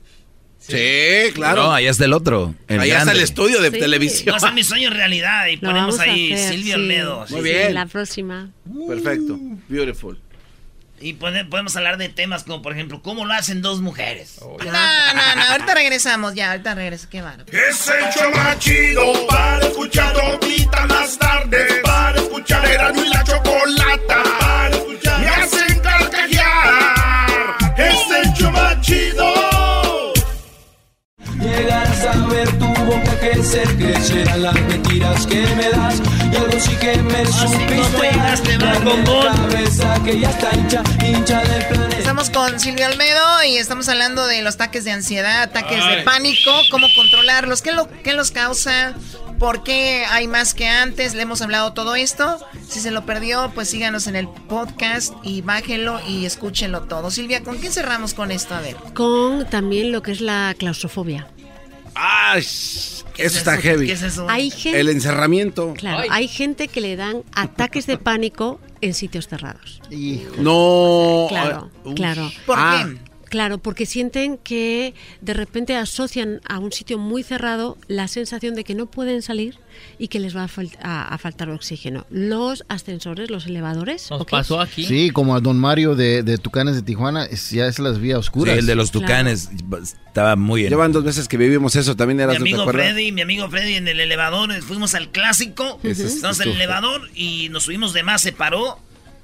Sí, 0.65 1.33
claro. 1.33 1.63
No, 1.63 1.73
allá 1.73 1.89
está 1.89 2.05
el 2.05 2.13
otro. 2.13 2.53
el 2.67 2.79
Allá 2.79 2.93
está 2.93 3.05
grande. 3.05 3.13
el 3.19 3.23
estudio 3.23 3.61
de 3.61 3.71
Sí. 3.71 3.79
televisión. 3.79 4.27
Vamos 4.35 4.43
a 4.43 4.51
mi 4.51 4.63
sueño 4.63 4.89
realidad 4.91 5.47
y 5.47 5.55
Lo 5.57 5.69
ponemos 5.69 5.99
ahí 5.99 6.31
hacer, 6.33 6.53
Silvio 6.53 6.75
sí. 6.75 6.81
Olmedo. 6.81 7.25
Muy 7.29 7.39
Sí, 7.39 7.43
bien. 7.43 7.73
la 7.73 7.85
próxima. 7.87 8.49
Perfecto. 8.87 9.37
Beautiful. 9.67 10.19
Y 11.03 11.13
podemos 11.13 11.75
hablar 11.75 11.97
de 11.97 12.09
temas 12.09 12.43
como, 12.43 12.61
por 12.61 12.73
ejemplo, 12.73 13.01
cómo 13.01 13.25
lo 13.25 13.33
hacen 13.33 13.63
dos 13.63 13.81
mujeres. 13.81 14.37
No, 14.39 14.55
no, 14.63 14.71
no, 15.35 15.41
ahorita 15.51 15.73
regresamos 15.73 16.35
ya, 16.35 16.51
ahorita 16.51 16.75
regreso, 16.75 17.07
qué 17.09 17.23
bárbaro. 17.23 17.51
Es 17.51 17.87
el 17.87 18.03
show 18.13 18.31
más 18.35 18.59
chido 18.59 19.25
para 19.27 19.65
escuchar 19.65 20.13
todita 20.13 20.85
las 20.85 21.17
tardes. 21.17 21.73
Para 21.83 22.19
escuchar 22.21 22.63
era 22.69 22.91
y 22.95 23.09
la 23.09 23.23
chocolata. 23.23 24.23
Para 24.39 24.75
escuchar 24.75 25.19
me 25.21 25.27
hacen 25.27 25.79
carcajear. 25.79 27.55
Es 27.79 28.25
el 28.25 28.33
show 28.33 28.51
más 28.51 28.79
chido. 28.81 29.40
Llegar 31.41 31.87
a 31.87 31.93
saber 31.95 32.47
tu 32.59 32.67
boca 32.67 33.19
que 33.19 33.43
serán 33.43 34.43
las 34.43 34.53
mentiras 34.61 35.25
que 35.25 35.41
me 35.55 35.69
das 35.69 36.01
y 36.31 36.35
algo 36.35 36.59
sí 36.59 36.75
que 36.75 36.97
me 36.97 37.25
supiste 37.25 38.17
dar. 38.17 38.81
Darme 38.83 39.03
la 39.05 39.33
cabeza 39.33 40.01
que 40.03 40.19
ya 40.19 40.29
está 40.29 40.49
hincha, 40.55 40.83
hincha 41.03 41.41
del 41.41 41.65
planeta. 41.67 41.97
Estamos 41.97 42.29
con 42.29 42.59
Silvio 42.59 42.85
Almedo 42.85 43.43
y 43.43 43.57
estamos 43.57 43.89
hablando 43.89 44.27
de 44.27 44.41
los 44.41 44.55
ataques 44.55 44.83
de 44.83 44.91
ansiedad, 44.91 45.43
ataques 45.43 45.77
de 45.77 45.83
Ay. 45.83 46.03
pánico, 46.03 46.51
cómo 46.69 46.87
controlarlos, 46.95 47.61
qué, 47.61 47.71
lo, 47.71 47.89
qué 48.03 48.13
los 48.13 48.31
causa, 48.31 48.93
por 49.41 49.63
qué 49.63 50.05
hay 50.05 50.27
más 50.27 50.53
que 50.53 50.67
antes. 50.67 51.15
Le 51.15 51.23
hemos 51.23 51.41
hablado 51.41 51.73
todo 51.73 51.95
esto. 51.95 52.37
Si 52.69 52.79
se 52.79 52.91
lo 52.91 53.05
perdió, 53.07 53.51
pues 53.55 53.69
síganos 53.69 54.05
en 54.05 54.15
el 54.15 54.27
podcast 54.29 55.13
y 55.23 55.41
bájenlo 55.41 55.99
y 56.07 56.25
escúchenlo 56.25 56.83
todo. 56.83 57.09
Silvia, 57.09 57.41
¿con 57.43 57.59
qué 57.59 57.71
cerramos 57.71 58.13
con 58.13 58.29
esto? 58.29 58.53
A 58.53 58.61
ver. 58.61 58.75
Con 58.93 59.49
también 59.49 59.91
lo 59.91 60.03
que 60.03 60.11
es 60.11 60.21
la 60.21 60.53
claustrofobia. 60.57 61.27
¡Ay! 61.95 62.41
Eso 62.41 63.03
es 63.17 63.35
está 63.35 63.55
eso? 63.55 63.63
heavy. 63.63 63.87
¿Qué 63.87 63.93
es 63.93 64.01
eso? 64.03 64.27
Hay 64.29 64.51
gente, 64.51 64.79
El 64.79 64.89
encerramiento. 64.89 65.73
claro, 65.75 66.03
hay 66.09 66.27
gente 66.27 66.67
que 66.67 66.79
le 66.79 66.95
dan 66.95 67.23
ataques 67.33 67.85
de 67.87 67.97
pánico 67.97 68.59
en 68.79 68.93
sitios 68.93 69.27
cerrados. 69.27 69.81
No. 70.37 71.25
Claro, 71.29 71.69
Uf. 71.83 71.95
claro. 71.95 72.31
¿Por 72.45 72.57
Ah. 72.59 72.85
qué? 72.87 73.10
Claro, 73.31 73.59
porque 73.59 73.85
sienten 73.85 74.37
que 74.37 74.93
de 75.21 75.33
repente 75.33 75.77
asocian 75.77 76.41
a 76.49 76.59
un 76.59 76.73
sitio 76.73 76.97
muy 76.97 77.23
cerrado 77.23 77.77
la 77.87 78.09
sensación 78.09 78.55
de 78.55 78.65
que 78.65 78.75
no 78.75 78.87
pueden 78.91 79.21
salir 79.21 79.55
y 79.97 80.09
que 80.09 80.19
les 80.19 80.35
va 80.35 80.43
a, 80.43 80.47
fal- 80.49 80.77
a- 80.83 81.07
a 81.13 81.17
faltar 81.17 81.49
oxígeno. 81.49 82.05
Los 82.09 82.65
ascensores, 82.67 83.31
los 83.31 83.45
elevadores. 83.45 84.11
Nos 84.11 84.25
pasó 84.25 84.59
aquí. 84.59 84.83
Sí, 84.83 85.11
como 85.11 85.33
a 85.33 85.39
don 85.39 85.57
Mario 85.57 85.95
de, 85.95 86.23
de 86.23 86.37
Tucanes 86.37 86.75
de 86.75 86.81
Tijuana, 86.81 87.23
es- 87.23 87.51
ya 87.51 87.67
es 87.67 87.79
las 87.79 87.99
vías 87.99 88.19
oscuras. 88.19 88.53
Sí, 88.55 88.59
el 88.59 88.65
de 88.65 88.75
los 88.75 88.91
tucanes 88.91 89.49
estaba 90.07 90.35
muy 90.35 90.63
bien. 90.63 90.69
Llevan 90.71 90.91
dos 90.91 91.05
veces 91.05 91.29
que 91.29 91.37
vivimos 91.37 91.77
eso, 91.77 91.95
también 91.95 92.17
Mi 92.17 92.23
eras, 92.23 92.37
¿no 92.37 92.43
te 92.43 92.51
amigo? 92.51 92.69
Freddy, 92.69 93.13
mi 93.13 93.21
amigo 93.21 93.49
Freddy 93.49 93.75
en 93.75 93.87
el 93.87 94.01
elevador, 94.01 94.53
fuimos 94.61 94.93
al 94.93 95.09
clásico, 95.09 95.79
es- 95.83 96.01
estamos 96.01 96.41
en 96.41 96.49
el 96.49 96.55
elevador 96.57 97.09
y 97.15 97.47
nos 97.49 97.63
subimos 97.63 97.93
de 97.93 98.03
más, 98.03 98.21
se 98.21 98.33
paró 98.33 98.77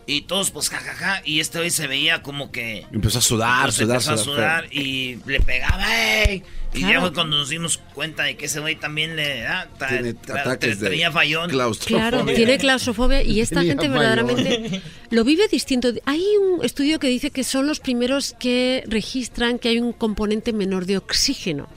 y 0.07 0.21
todos 0.21 0.51
pues 0.51 0.69
jajaja 0.69 1.21
y 1.25 1.41
este 1.41 1.59
hoy 1.59 1.69
se 1.69 1.85
veía 1.85 2.23
como 2.23 2.49
que 2.51 2.85
Empezó 2.91 3.19
a 3.19 3.21
sudar, 3.21 3.63
pues, 3.65 3.75
sudar, 3.75 3.95
empezó 3.97 4.11
a 4.13 4.17
sudar. 4.17 4.63
sudar 4.65 4.73
y 4.73 5.19
le 5.25 5.39
pegaba 5.41 5.85
¡ey! 6.23 6.43
y 6.73 6.81
ya 6.81 6.99
fue 7.01 7.11
cuando 7.13 7.37
nos 7.37 7.49
dimos 7.49 7.77
cuenta 7.93 8.23
de 8.23 8.37
que 8.37 8.45
ese 8.45 8.59
güey 8.59 8.75
también 8.77 9.15
le 9.15 9.45
ah, 9.47 9.67
tra- 9.79 9.89
Tiene 9.89 10.09
ataques 10.39 10.79
de 10.79 10.89
tenía 10.91 11.11
fallón 11.11 11.49
Claro, 11.49 12.23
tiene 12.25 12.57
claustrofobia 12.57 13.21
y 13.21 13.41
esta 13.41 13.55
Tenía 13.61 13.73
gente 13.73 13.87
verdaderamente 13.89 14.81
lo 15.09 15.23
vive 15.23 15.47
distinto. 15.47 15.89
Hay 16.05 16.23
un 16.41 16.63
estudio 16.63 16.99
que 16.99 17.07
dice 17.07 17.31
que 17.31 17.43
son 17.43 17.67
los 17.67 17.79
primeros 17.79 18.35
que 18.39 18.83
registran 18.87 19.59
que 19.59 19.69
hay 19.69 19.79
un 19.79 19.91
componente 19.93 20.53
menor 20.53 20.85
de 20.85 20.97
oxígeno. 20.97 21.67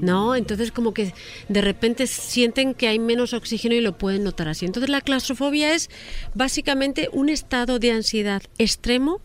¿No? 0.00 0.36
Entonces 0.36 0.72
como 0.72 0.94
que 0.94 1.12
de 1.48 1.60
repente 1.60 2.06
sienten 2.06 2.74
que 2.74 2.88
hay 2.88 2.98
menos 2.98 3.32
oxígeno 3.32 3.74
y 3.74 3.80
lo 3.80 3.98
pueden 3.98 4.24
notar 4.24 4.48
así. 4.48 4.66
Entonces 4.66 4.90
la 4.90 5.00
claustrofobia 5.00 5.74
es 5.74 5.90
básicamente 6.34 7.08
un 7.12 7.28
estado 7.28 7.78
de 7.78 7.92
ansiedad 7.92 8.42
extremo 8.58 9.20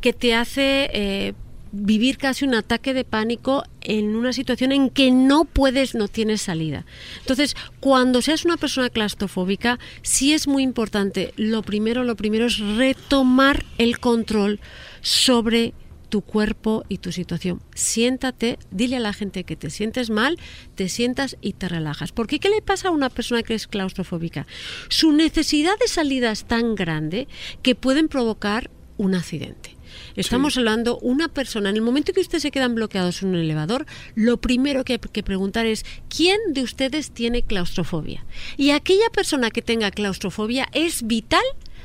que 0.00 0.12
te 0.12 0.34
hace 0.34 0.90
eh, 0.92 1.32
vivir 1.74 2.18
casi 2.18 2.44
un 2.44 2.54
ataque 2.54 2.94
de 2.94 3.04
pánico 3.04 3.64
en 3.80 4.14
una 4.14 4.32
situación 4.32 4.70
en 4.70 4.90
que 4.90 5.10
no 5.10 5.44
puedes, 5.44 5.94
no 5.94 6.08
tienes 6.08 6.42
salida. 6.42 6.86
Entonces, 7.20 7.56
cuando 7.80 8.22
seas 8.22 8.44
una 8.44 8.56
persona 8.56 8.90
claustrofóbica, 8.90 9.78
sí 10.02 10.32
es 10.32 10.46
muy 10.46 10.62
importante, 10.62 11.34
lo 11.36 11.62
primero, 11.62 12.04
lo 12.04 12.14
primero 12.14 12.46
es 12.46 12.58
retomar 12.58 13.64
el 13.78 13.98
control 13.98 14.60
sobre 15.00 15.74
tu 16.14 16.20
cuerpo 16.20 16.84
y 16.88 16.98
tu 16.98 17.10
situación. 17.10 17.60
Siéntate, 17.74 18.60
dile 18.70 18.98
a 18.98 19.00
la 19.00 19.12
gente 19.12 19.42
que 19.42 19.56
te 19.56 19.68
sientes 19.68 20.10
mal, 20.10 20.38
te 20.76 20.88
sientas 20.88 21.36
y 21.40 21.54
te 21.54 21.68
relajas. 21.68 22.12
Porque 22.12 22.38
¿qué 22.38 22.50
le 22.50 22.62
pasa 22.62 22.86
a 22.86 22.92
una 22.92 23.10
persona 23.10 23.42
que 23.42 23.54
es 23.54 23.66
claustrofóbica? 23.66 24.46
Su 24.88 25.10
necesidad 25.10 25.76
de 25.80 25.88
salida 25.88 26.30
es 26.30 26.44
tan 26.44 26.76
grande 26.76 27.26
que 27.62 27.74
pueden 27.74 28.06
provocar 28.06 28.70
un 28.96 29.16
accidente. 29.16 29.76
Estamos 30.14 30.56
hablando 30.56 31.00
una 31.00 31.26
persona, 31.26 31.70
en 31.70 31.74
el 31.74 31.82
momento 31.82 32.12
que 32.12 32.20
ustedes 32.20 32.42
se 32.42 32.52
quedan 32.52 32.76
bloqueados 32.76 33.24
en 33.24 33.30
un 33.30 33.34
elevador, 33.34 33.84
lo 34.14 34.36
primero 34.36 34.84
que 34.84 34.92
hay 34.92 34.98
que 35.00 35.24
preguntar 35.24 35.66
es 35.66 35.84
¿quién 36.08 36.38
de 36.50 36.62
ustedes 36.62 37.10
tiene 37.10 37.42
claustrofobia? 37.42 38.24
Y 38.56 38.70
aquella 38.70 39.10
persona 39.12 39.50
que 39.50 39.62
tenga 39.62 39.90
claustrofobia 39.90 40.68
es 40.74 41.08
vital 41.08 41.42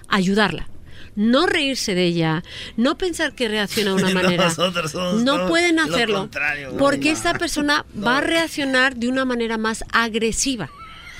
ayudarla. 0.08 0.69
No 1.16 1.48
reírse 1.48 1.96
de 1.96 2.06
ella, 2.06 2.44
no 2.78 2.98
pensar 2.98 3.34
que 3.34 3.48
reacciona 3.48 3.96
de 3.96 4.04
una 4.04 4.14
manera. 4.22 4.46
Nosotros 4.46 4.92
somos 4.92 5.24
No 5.24 5.48
pueden 5.48 5.78
lo 5.78 5.84
hacerlo 5.84 6.30
porque 6.78 7.12
esta 7.12 7.34
persona 7.34 7.86
va 8.06 8.18
a 8.18 8.22
reaccionar 8.22 8.96
de 8.96 9.08
una 9.08 9.26
manera 9.26 9.58
más 9.58 9.84
agresiva. 9.92 10.70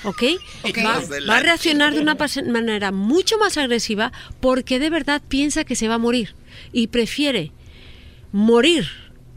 ¿Ok? 0.04 0.24
Va, 0.86 1.36
a 1.36 1.40
reaccionar 1.42 1.94
de 1.94 2.00
una 2.00 2.16
manera 2.48 2.94
mucho 2.94 3.38
más 3.38 3.58
agresiva 3.58 4.14
porque 4.40 4.80
de 4.80 4.90
verdad 4.90 5.22
piensa 5.28 5.66
que 5.66 5.76
se 5.76 5.90
va 5.90 5.96
a 5.96 5.98
morir 5.98 6.36
y 6.72 6.88
prefiere 6.88 7.52
morir 8.32 8.88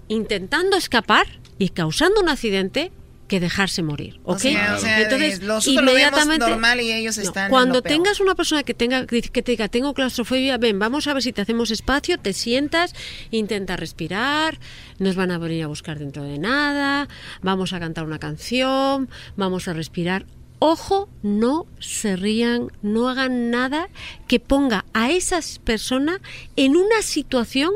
intentando 0.06 0.76
escapar 0.76 1.26
y 1.58 1.70
causando 1.70 2.20
un 2.20 2.28
accidente 2.28 2.92
que 3.32 3.40
dejarse 3.40 3.82
morir. 3.82 4.20
O 4.24 4.34
¿ok? 4.34 4.40
sea, 4.40 4.74
o 4.76 4.78
sea, 4.78 5.00
Entonces, 5.00 5.40
eh, 5.40 5.42
lo 5.42 5.58
inmediatamente 5.64 6.46
normal 6.46 6.82
y 6.82 6.92
ellos 6.92 7.16
no, 7.16 7.22
están 7.22 7.44
en 7.44 7.50
cuando 7.50 7.82
peor. 7.82 7.94
tengas 7.94 8.20
una 8.20 8.34
persona 8.34 8.62
que 8.62 8.74
tenga 8.74 9.06
que 9.06 9.22
te 9.22 9.52
diga 9.52 9.68
tengo 9.68 9.94
claustrofobia, 9.94 10.58
ven, 10.58 10.78
vamos 10.78 11.06
a 11.06 11.14
ver 11.14 11.22
si 11.22 11.32
te 11.32 11.40
hacemos 11.40 11.70
espacio, 11.70 12.18
te 12.18 12.34
sientas, 12.34 12.94
intenta 13.30 13.78
respirar, 13.78 14.58
nos 14.98 15.16
van 15.16 15.30
a 15.30 15.38
venir 15.38 15.64
a 15.64 15.66
buscar 15.66 15.98
dentro 15.98 16.24
de 16.24 16.38
nada, 16.38 17.08
vamos 17.40 17.72
a 17.72 17.80
cantar 17.80 18.04
una 18.04 18.18
canción, 18.18 19.08
vamos 19.34 19.66
a 19.66 19.72
respirar. 19.72 20.26
Ojo, 20.58 21.08
no 21.22 21.66
se 21.80 22.16
rían, 22.16 22.70
no 22.82 23.08
hagan 23.08 23.50
nada 23.50 23.88
que 24.28 24.40
ponga 24.40 24.84
a 24.92 25.10
esas 25.10 25.58
personas 25.58 26.20
en 26.56 26.76
una 26.76 27.00
situación 27.00 27.72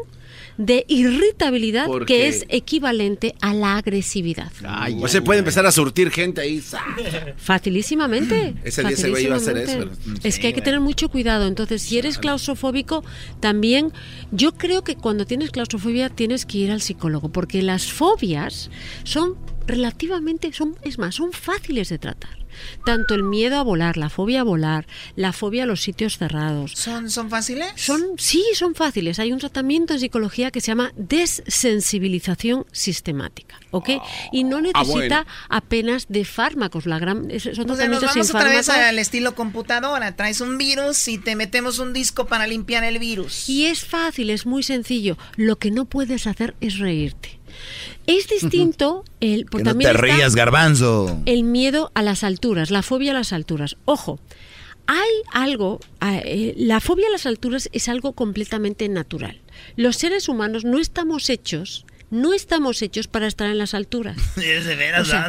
de 0.58 0.84
irritabilidad 0.88 1.86
que 2.06 2.28
es 2.28 2.46
equivalente 2.48 3.34
a 3.40 3.52
la 3.54 3.76
agresividad. 3.76 4.50
o 5.00 5.08
se 5.08 5.22
puede 5.22 5.40
empezar 5.40 5.66
a 5.66 5.72
surtir 5.72 6.10
gente 6.10 6.40
ahí. 6.40 6.62
Facilísimamente. 7.36 8.54
Ese 8.64 8.82
día 8.82 8.90
ese 8.90 9.10
güey 9.10 9.24
iba 9.24 9.34
a 9.34 9.38
hacer 9.38 9.56
eso, 9.58 9.78
facilísimamente. 9.78 10.28
Es 10.28 10.38
que 10.38 10.46
hay 10.48 10.52
que 10.52 10.62
tener 10.62 10.80
mucho 10.80 11.08
cuidado. 11.08 11.46
Entonces, 11.46 11.82
si 11.82 11.98
eres 11.98 12.18
claustrofóbico, 12.18 13.04
también 13.40 13.92
yo 14.32 14.52
creo 14.52 14.82
que 14.82 14.96
cuando 14.96 15.26
tienes 15.26 15.50
claustrofobia 15.50 16.08
tienes 16.08 16.46
que 16.46 16.58
ir 16.58 16.70
al 16.70 16.80
psicólogo, 16.80 17.30
porque 17.30 17.62
las 17.62 17.92
fobias 17.92 18.70
son 19.04 19.36
relativamente, 19.66 20.52
son, 20.52 20.76
es 20.82 20.98
más, 20.98 21.16
son 21.16 21.32
fáciles 21.32 21.88
de 21.88 21.98
tratar. 21.98 22.45
Tanto 22.84 23.14
el 23.14 23.22
miedo 23.22 23.56
a 23.58 23.62
volar, 23.62 23.96
la 23.96 24.08
fobia 24.10 24.40
a 24.40 24.44
volar, 24.44 24.86
la 25.16 25.32
fobia 25.32 25.64
a 25.64 25.66
los 25.66 25.80
sitios 25.82 26.18
cerrados. 26.18 26.72
¿Son, 26.74 27.10
¿Son 27.10 27.30
fáciles? 27.30 27.68
Son, 27.76 28.02
sí, 28.18 28.44
son 28.54 28.74
fáciles. 28.74 29.18
Hay 29.18 29.32
un 29.32 29.38
tratamiento 29.38 29.94
en 29.94 30.00
psicología 30.00 30.50
que 30.50 30.60
se 30.60 30.68
llama 30.68 30.92
desensibilización 30.96 32.66
sistemática, 32.72 33.58
¿ok? 33.70 33.90
Y 34.32 34.44
no 34.44 34.60
necesita 34.60 34.76
Ah, 34.80 34.86
bueno. 34.86 35.24
apenas 35.48 36.06
de 36.08 36.24
fármacos. 36.24 36.86
La 36.86 36.98
gran, 36.98 37.30
es- 37.30 37.42
son 37.44 37.50
O 37.52 37.54
sea, 37.54 37.64
nos 37.64 37.76
tratamientos 37.76 38.10
vamos 38.10 38.26
sin 38.28 38.36
otra 38.36 38.48
vez 38.50 38.66
fármacos. 38.66 38.88
al 38.90 38.98
estilo 38.98 39.34
computadora. 39.34 40.16
Traes 40.16 40.40
un 40.40 40.58
virus 40.58 41.08
y 41.08 41.18
te 41.18 41.36
metemos 41.36 41.78
un 41.78 41.92
disco 41.92 42.26
para 42.26 42.46
limpiar 42.46 42.84
el 42.84 42.98
virus. 42.98 43.48
Y 43.48 43.66
es 43.66 43.84
fácil, 43.84 44.30
es 44.30 44.46
muy 44.46 44.62
sencillo. 44.62 45.16
Lo 45.36 45.56
que 45.56 45.70
no 45.70 45.84
puedes 45.86 46.26
hacer 46.26 46.54
es 46.60 46.78
reírte. 46.78 47.35
Es 48.06 48.28
distinto 48.28 49.04
el 49.20 49.46
Que 49.50 49.58
no 49.58 49.64
también 49.64 49.90
te 49.90 49.96
está 49.96 50.06
rías, 50.06 50.34
garbanzo. 50.34 51.20
el 51.26 51.42
miedo 51.44 51.90
a 51.94 52.02
las 52.02 52.22
alturas, 52.24 52.70
la 52.70 52.82
fobia 52.82 53.10
a 53.12 53.14
las 53.14 53.32
alturas. 53.32 53.76
Ojo, 53.84 54.20
hay 54.86 55.08
algo, 55.32 55.80
ah, 56.00 56.18
eh, 56.24 56.54
la 56.56 56.80
fobia 56.80 57.08
a 57.08 57.10
las 57.10 57.26
alturas 57.26 57.68
es 57.72 57.88
algo 57.88 58.12
completamente 58.12 58.88
natural. 58.88 59.40
Los 59.74 59.96
seres 59.96 60.28
humanos 60.28 60.64
no 60.64 60.78
estamos 60.78 61.28
hechos, 61.30 61.84
no 62.10 62.32
estamos 62.32 62.82
hechos 62.82 63.08
para 63.08 63.26
estar 63.26 63.50
en 63.50 63.58
las 63.58 63.74
alturas. 63.74 64.16
O 65.00 65.04
sea, 65.04 65.28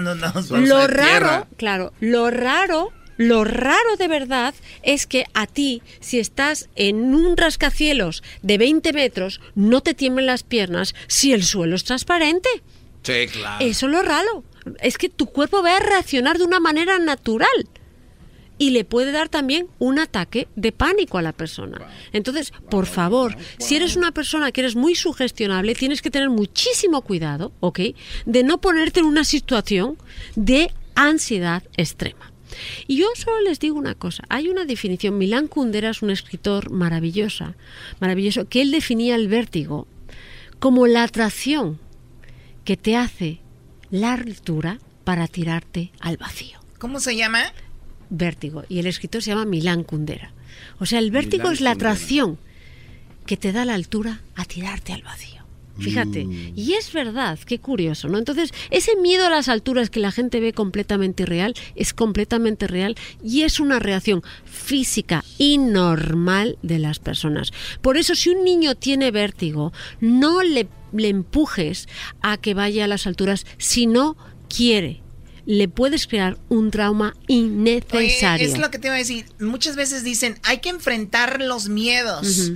Lo 0.59 0.87
raro, 0.87 1.47
claro, 1.57 1.93
lo 1.99 2.29
raro, 2.29 2.91
lo 3.17 3.43
raro 3.43 3.97
de 3.97 4.07
verdad 4.07 4.53
es 4.83 5.07
que 5.07 5.25
a 5.33 5.47
ti, 5.47 5.81
si 5.99 6.19
estás 6.19 6.69
en 6.75 7.15
un 7.15 7.35
rascacielos 7.35 8.23
de 8.43 8.57
20 8.57 8.93
metros, 8.93 9.41
no 9.55 9.81
te 9.81 9.95
tiemblen 9.95 10.27
las 10.27 10.43
piernas 10.43 10.93
si 11.07 11.33
el 11.33 11.43
suelo 11.43 11.75
es 11.75 11.83
transparente. 11.83 12.49
Sí, 13.01 13.27
claro. 13.31 13.65
Eso 13.65 13.87
es 13.87 13.91
lo 13.91 14.01
raro. 14.03 14.43
Es 14.81 14.97
que 14.97 15.09
tu 15.09 15.27
cuerpo 15.27 15.63
va 15.63 15.77
a 15.77 15.79
reaccionar 15.79 16.37
de 16.37 16.43
una 16.43 16.59
manera 16.59 16.99
natural. 16.99 17.67
Y 18.59 18.71
le 18.71 18.85
puede 18.85 19.11
dar 19.11 19.29
también 19.29 19.67
un 19.77 19.99
ataque 19.99 20.47
de 20.55 20.71
pánico 20.71 21.19
a 21.19 21.21
la 21.21 21.31
persona. 21.31 21.87
Entonces, 22.11 22.51
por 22.71 22.87
favor, 22.87 23.35
si 23.59 23.75
eres 23.75 23.95
una 23.95 24.11
persona 24.11 24.51
que 24.51 24.61
eres 24.61 24.75
muy 24.75 24.95
sugestionable, 24.95 25.75
tienes 25.75 26.01
que 26.01 26.09
tener 26.09 26.31
muchísimo 26.31 27.01
cuidado, 27.01 27.51
¿ok? 27.59 27.79
De 28.25 28.43
no 28.43 28.59
ponerte 28.59 28.99
en 28.99 29.05
una 29.05 29.25
situación 29.25 29.97
de 30.35 30.71
ansiedad 30.95 31.61
extrema. 31.77 32.26
Y 32.87 32.97
yo 32.97 33.07
solo 33.15 33.41
les 33.41 33.59
digo 33.59 33.77
una 33.77 33.95
cosa, 33.95 34.23
hay 34.29 34.49
una 34.49 34.65
definición, 34.65 35.17
Milán 35.17 35.47
Kundera 35.47 35.89
es 35.89 36.01
un 36.01 36.09
escritor 36.09 36.71
maravillosa, 36.71 37.55
maravilloso, 37.99 38.47
que 38.47 38.61
él 38.61 38.71
definía 38.71 39.15
el 39.15 39.27
vértigo 39.27 39.87
como 40.59 40.87
la 40.87 41.03
atracción 41.03 41.79
que 42.65 42.77
te 42.77 42.95
hace 42.95 43.39
la 43.91 44.13
altura 44.13 44.79
para 45.03 45.27
tirarte 45.27 45.91
al 45.99 46.17
vacío. 46.17 46.59
¿Cómo 46.79 46.99
se 46.99 47.15
llama? 47.15 47.53
Vértigo. 48.09 48.63
Y 48.69 48.79
el 48.79 48.87
escritor 48.87 49.21
se 49.21 49.31
llama 49.31 49.45
Milán 49.45 49.83
Kundera. 49.83 50.33
O 50.79 50.85
sea, 50.85 50.99
el 50.99 51.11
vértigo 51.11 51.43
Milán 51.43 51.53
es 51.53 51.61
la 51.61 51.71
Kundera. 51.71 51.91
atracción 51.91 52.37
que 53.25 53.37
te 53.37 53.51
da 53.51 53.65
la 53.65 53.73
altura 53.73 54.21
a 54.35 54.45
tirarte 54.45 54.93
al 54.93 55.03
vacío. 55.03 55.36
Fíjate, 55.79 56.25
Mm. 56.25 56.53
y 56.55 56.73
es 56.73 56.91
verdad, 56.91 57.37
qué 57.45 57.59
curioso, 57.59 58.07
¿no? 58.07 58.17
Entonces, 58.17 58.51
ese 58.71 58.95
miedo 58.95 59.25
a 59.25 59.29
las 59.29 59.47
alturas 59.49 59.89
que 59.89 59.99
la 59.99 60.11
gente 60.11 60.39
ve 60.39 60.51
completamente 60.53 61.23
irreal 61.23 61.53
es 61.75 61.93
completamente 61.93 62.67
real 62.67 62.95
y 63.23 63.43
es 63.43 63.59
una 63.59 63.79
reacción 63.79 64.23
física 64.45 65.23
y 65.37 65.57
normal 65.57 66.57
de 66.63 66.79
las 66.79 66.99
personas. 66.99 67.51
Por 67.81 67.97
eso, 67.97 68.15
si 68.15 68.29
un 68.29 68.43
niño 68.43 68.75
tiene 68.75 69.11
vértigo, 69.11 69.71
no 70.01 70.41
le, 70.43 70.67
le 70.93 71.09
empujes 71.09 71.87
a 72.21 72.37
que 72.37 72.53
vaya 72.53 72.85
a 72.85 72.87
las 72.87 73.05
alturas 73.07 73.45
si 73.57 73.85
no 73.85 74.17
quiere. 74.49 75.01
Le 75.45 75.69
puedes 75.69 76.07
crear 76.07 76.37
un 76.49 76.71
trauma 76.71 77.13
Oye, 77.29 77.35
innecesario. 77.35 78.45
es 78.45 78.57
lo 78.57 78.69
que 78.69 78.79
te 78.79 78.87
iba 78.87 78.95
a 78.95 78.99
decir. 78.99 79.25
Muchas 79.39 79.75
veces 79.77 80.03
dicen, 80.03 80.37
hay 80.43 80.57
que 80.59 80.67
enfrentar 80.69 81.41
los 81.41 81.69
miedos. 81.69 82.51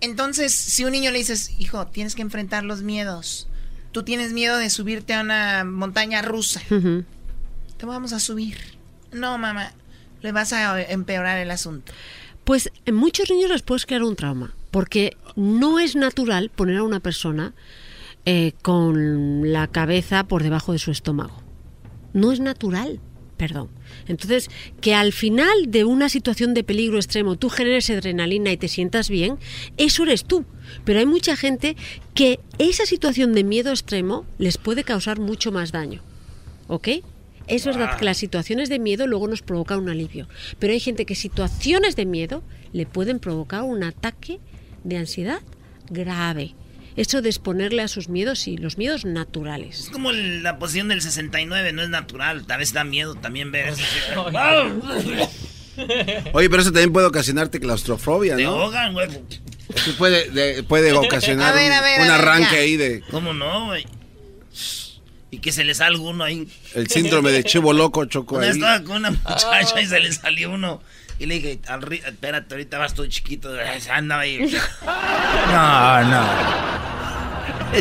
Entonces, 0.00 0.54
si 0.54 0.84
un 0.84 0.92
niño 0.92 1.10
le 1.10 1.18
dices, 1.18 1.52
hijo, 1.58 1.86
tienes 1.86 2.14
que 2.14 2.22
enfrentar 2.22 2.64
los 2.64 2.82
miedos. 2.82 3.48
Tú 3.92 4.02
tienes 4.02 4.32
miedo 4.32 4.56
de 4.56 4.70
subirte 4.70 5.14
a 5.14 5.20
una 5.20 5.64
montaña 5.64 6.22
rusa. 6.22 6.60
Te 6.68 7.86
vamos 7.86 8.12
a 8.12 8.20
subir. 8.20 8.56
No, 9.12 9.36
mamá. 9.38 9.72
Le 10.22 10.32
vas 10.32 10.52
a 10.52 10.80
empeorar 10.80 11.38
el 11.38 11.50
asunto. 11.50 11.92
Pues 12.44 12.70
en 12.86 12.94
muchos 12.94 13.30
niños 13.30 13.50
les 13.50 13.62
puedes 13.62 13.86
crear 13.86 14.02
un 14.02 14.16
trauma, 14.16 14.54
porque 14.70 15.16
no 15.36 15.78
es 15.78 15.96
natural 15.96 16.50
poner 16.50 16.78
a 16.78 16.82
una 16.82 17.00
persona 17.00 17.54
eh, 18.26 18.52
con 18.62 19.52
la 19.52 19.66
cabeza 19.66 20.24
por 20.24 20.42
debajo 20.42 20.72
de 20.72 20.78
su 20.78 20.90
estómago. 20.90 21.42
No 22.12 22.32
es 22.32 22.40
natural, 22.40 23.00
perdón. 23.40 23.70
Entonces, 24.06 24.50
que 24.82 24.92
al 24.92 25.14
final 25.14 25.48
de 25.68 25.86
una 25.86 26.10
situación 26.10 26.52
de 26.52 26.62
peligro 26.62 26.98
extremo 26.98 27.36
tú 27.36 27.48
generes 27.48 27.88
adrenalina 27.88 28.52
y 28.52 28.58
te 28.58 28.68
sientas 28.68 29.08
bien, 29.08 29.38
eso 29.78 30.02
eres 30.02 30.26
tú. 30.26 30.44
Pero 30.84 30.98
hay 30.98 31.06
mucha 31.06 31.36
gente 31.36 31.74
que 32.12 32.38
esa 32.58 32.84
situación 32.84 33.32
de 33.32 33.42
miedo 33.42 33.70
extremo 33.70 34.26
les 34.36 34.58
puede 34.58 34.84
causar 34.84 35.20
mucho 35.20 35.52
más 35.52 35.72
daño. 35.72 36.02
¿Ok? 36.68 36.88
Es 37.46 37.64
verdad 37.64 37.96
que 37.96 38.04
las 38.04 38.18
situaciones 38.18 38.68
de 38.68 38.78
miedo 38.78 39.06
luego 39.06 39.26
nos 39.26 39.40
provocan 39.40 39.78
un 39.78 39.88
alivio, 39.88 40.28
pero 40.58 40.74
hay 40.74 40.80
gente 40.80 41.06
que 41.06 41.14
situaciones 41.14 41.96
de 41.96 42.04
miedo 42.04 42.42
le 42.74 42.84
pueden 42.84 43.20
provocar 43.20 43.62
un 43.62 43.82
ataque 43.84 44.38
de 44.84 44.98
ansiedad 44.98 45.40
grave. 45.88 46.54
Eso 46.96 47.22
de 47.22 47.28
exponerle 47.28 47.82
a 47.82 47.88
sus 47.88 48.08
miedos 48.08 48.46
y 48.48 48.56
los 48.56 48.76
miedos 48.76 49.04
naturales. 49.04 49.80
Es 49.80 49.90
como 49.90 50.10
el- 50.10 50.42
la 50.42 50.58
posición 50.58 50.88
del 50.88 51.00
69, 51.02 51.72
no 51.72 51.82
es 51.82 51.88
natural. 51.88 52.44
A 52.48 52.56
veces 52.56 52.74
da 52.74 52.84
miedo 52.84 53.14
también 53.14 53.52
ver 53.52 53.68
eso. 53.68 53.82
Oye, 56.32 56.50
pero 56.50 56.62
eso 56.62 56.72
también 56.72 56.92
puede 56.92 57.06
ocasionarte 57.06 57.60
claustrofobia, 57.60 58.36
Te 58.36 58.44
¿no? 58.44 58.50
ahogan, 58.50 58.92
güey. 58.92 59.08
Sí 59.76 59.92
puede, 59.96 60.30
de- 60.30 60.62
puede 60.62 60.92
ocasionar 60.96 61.52
A 61.52 61.56
ver, 61.56 61.70
un- 61.72 61.82
ver, 61.82 62.00
un, 62.02 62.08
arranque 62.10 62.54
ya. 62.56 62.58
ahí 62.60 62.76
de 62.76 63.00
¿Cómo 63.10 63.32
no, 63.32 63.66
güey? 63.66 63.86
Y 65.30 65.38
que 65.38 65.52
se 65.52 65.62
le 65.62 65.74
salga 65.74 66.00
uno 66.02 66.24
ahí. 66.24 66.48
el 66.74 66.88
síndrome 66.88 67.30
de 67.30 67.44
chivo 67.44 67.72
loco, 67.72 68.04
choco 68.06 68.38
vez 68.38 68.50
ahí. 68.50 68.56
estaba 68.56 68.82
con 68.82 68.96
una 68.96 69.12
muchacha 69.12 69.80
y 69.80 69.86
se 69.86 70.00
le 70.00 70.12
salió 70.12 70.50
uno. 70.50 70.82
Y 71.20 71.26
le 71.26 71.34
dije, 71.34 71.60
al 71.68 71.82
ri- 71.82 72.02
espérate, 72.04 72.54
ahorita 72.54 72.78
vas 72.78 72.94
tú 72.94 73.06
chiquito. 73.06 73.50
Anda 73.92 74.18
ahí. 74.20 74.38
No, 75.52 76.04
no. 76.04 76.26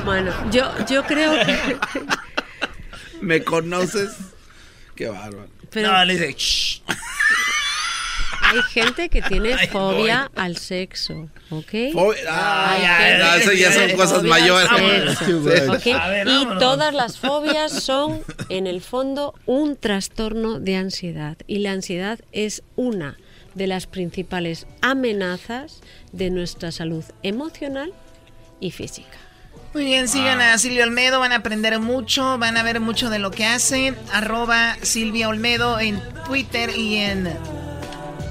Bueno, 0.06 0.32
yo, 0.51 0.72
yo 0.88 1.03
creo 1.03 1.32
que... 1.45 1.77
¿Me 3.22 3.43
conoces? 3.43 4.11
Qué 4.95 5.08
bárbaro. 5.08 5.48
Pero- 5.72 5.92
No, 5.92 6.06
le 6.06 6.14
dije, 6.14 6.35
"Shh". 6.38 6.82
Hay 8.42 8.61
gente 8.74 9.09
que 9.09 9.22
tiene 9.22 9.53
Ay, 9.53 9.68
fobia 9.68 10.32
al 10.35 10.58
sexo, 10.58 11.30
¿ok? 11.51 11.72
Fobia- 11.93 12.24
ah, 12.30 12.77
ya, 12.82 13.18
ya, 13.19 13.38
eso 13.38 13.51
que 13.51 13.58
ya 13.59 13.72
son 13.72 13.92
cosas 13.92 14.24
mayores. 14.24 14.68
sexo, 15.19 15.43
Sí. 15.84 15.92
¿ok? 15.92 16.00
A 16.01 16.09
ver, 16.09 16.27
y 16.27 16.45
todas 16.58 16.93
las 16.93 17.19
fobias 17.19 17.72
son, 17.84 18.24
en 18.50 18.66
el 18.66 18.82
fondo, 18.82 19.35
un 19.45 19.76
trastorno 19.77 20.59
de 20.59 20.77
ansiedad. 20.77 21.38
Y 21.45 21.59
la 21.59 21.74
ansiedad 21.74 22.19
es 22.32 22.64
una 22.76 23.18
de 23.55 23.67
las 23.67 23.87
principales 23.87 24.67
amenazas 24.81 25.81
de 26.11 26.29
nuestra 26.29 26.71
salud 26.71 27.03
emocional 27.23 27.93
y 28.59 28.71
física. 28.71 29.17
Muy 29.73 29.85
bien, 29.85 30.07
sigan 30.07 30.41
a 30.41 30.57
Silvia 30.57 30.83
Olmedo, 30.83 31.19
van 31.19 31.31
a 31.31 31.37
aprender 31.37 31.79
mucho, 31.79 32.39
van 32.39 32.57
a 32.57 32.63
ver 32.63 32.79
mucho 32.79 33.09
de 33.11 33.19
lo 33.19 33.29
que 33.29 33.45
hace. 33.45 33.93
Arroba 34.11 34.75
Silvia 34.81 35.29
Olmedo 35.29 35.79
en 35.79 36.01
Twitter 36.25 36.71
y 36.75 36.97
en, 36.97 37.27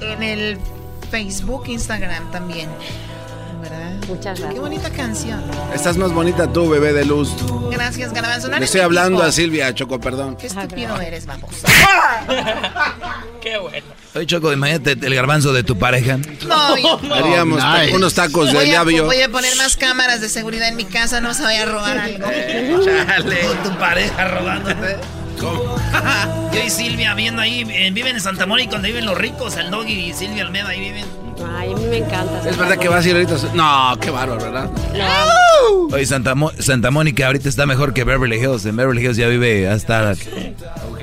en 0.01 0.23
el 0.23 0.57
Facebook, 1.09 1.63
Instagram 1.67 2.29
también. 2.31 2.69
¿Verdad? 3.61 3.93
Muchas 4.09 4.39
gracias. 4.39 4.53
Qué 4.53 4.59
bonita 4.59 4.89
canción. 4.89 5.41
Estás 5.73 5.95
más 5.95 6.11
bonita 6.11 6.51
tú, 6.51 6.69
bebé 6.69 6.91
de 6.91 7.05
luz. 7.05 7.29
Gracias, 7.71 8.11
Garbanzo. 8.11 8.49
No 8.49 8.57
Le 8.59 8.65
estoy 8.65 8.81
hablando 8.81 9.19
tipo. 9.19 9.29
a 9.29 9.31
Silvia, 9.31 9.73
Choco, 9.73 9.99
perdón. 9.99 10.35
Qué 10.35 10.47
estúpido 10.47 10.99
eres, 10.99 11.25
vamos. 11.25 11.51
Qué 13.41 13.57
bueno. 13.57 13.87
Oye, 14.15 14.25
Choco, 14.25 14.51
imagínate 14.51 14.93
el 15.05 15.13
garbanzo 15.15 15.53
de 15.53 15.63
tu 15.63 15.77
pareja. 15.77 16.17
No, 16.47 16.77
yo- 16.77 16.99
Haríamos 17.13 17.63
nice. 17.63 17.95
unos 17.95 18.13
tacos 18.15 18.47
de 18.47 18.53
voy, 18.57 18.69
a, 18.71 18.79
labio. 18.79 19.05
voy 19.05 19.21
a 19.21 19.29
poner 19.29 19.55
más 19.55 19.77
cámaras 19.77 20.19
de 20.19 20.29
seguridad 20.29 20.67
en 20.67 20.75
mi 20.75 20.85
casa, 20.85 21.21
no 21.21 21.33
se 21.35 21.43
vaya 21.43 21.63
a 21.63 21.65
robar 21.67 21.97
algo. 21.99 22.25
Chale. 22.83 23.37
Tu 23.63 23.77
pareja 23.77 24.27
robándote. 24.27 24.97
Yo 25.39 26.59
y 26.65 26.69
Silvia 26.69 27.13
viendo 27.13 27.41
ahí, 27.41 27.65
eh, 27.69 27.91
viven 27.93 28.15
en 28.15 28.21
Santa 28.21 28.45
Mónica 28.45 28.71
donde 28.73 28.89
viven 28.89 29.05
los 29.05 29.17
ricos, 29.17 29.55
el 29.55 29.69
Doggy 29.71 29.93
y 30.09 30.13
Silvia 30.13 30.43
Almeida 30.43 30.67
ahí 30.69 30.79
viven. 30.81 31.05
Ay, 31.47 31.71
a 31.73 31.75
mí 31.75 31.85
me 31.85 31.97
encanta. 31.97 32.49
Es 32.49 32.57
verdad 32.57 32.77
que 32.77 32.87
vas 32.89 33.05
a 33.05 33.09
ir 33.09 33.15
ahorita. 33.15 33.35
No, 33.53 33.97
qué 33.99 34.09
bárbaro, 34.09 34.41
¿verdad? 34.43 34.69
Oye, 35.91 36.05
Santa, 36.05 36.35
Mo- 36.35 36.51
Santa 36.59 36.91
Mónica 36.91 37.27
ahorita 37.27 37.49
está 37.49 37.65
mejor 37.65 37.93
que 37.93 38.03
Beverly 38.03 38.37
Hills. 38.37 38.65
En 38.65 38.75
Beverly 38.75 39.03
Hills 39.03 39.17
ya 39.17 39.27
vive 39.27 39.67
hasta, 39.67 40.13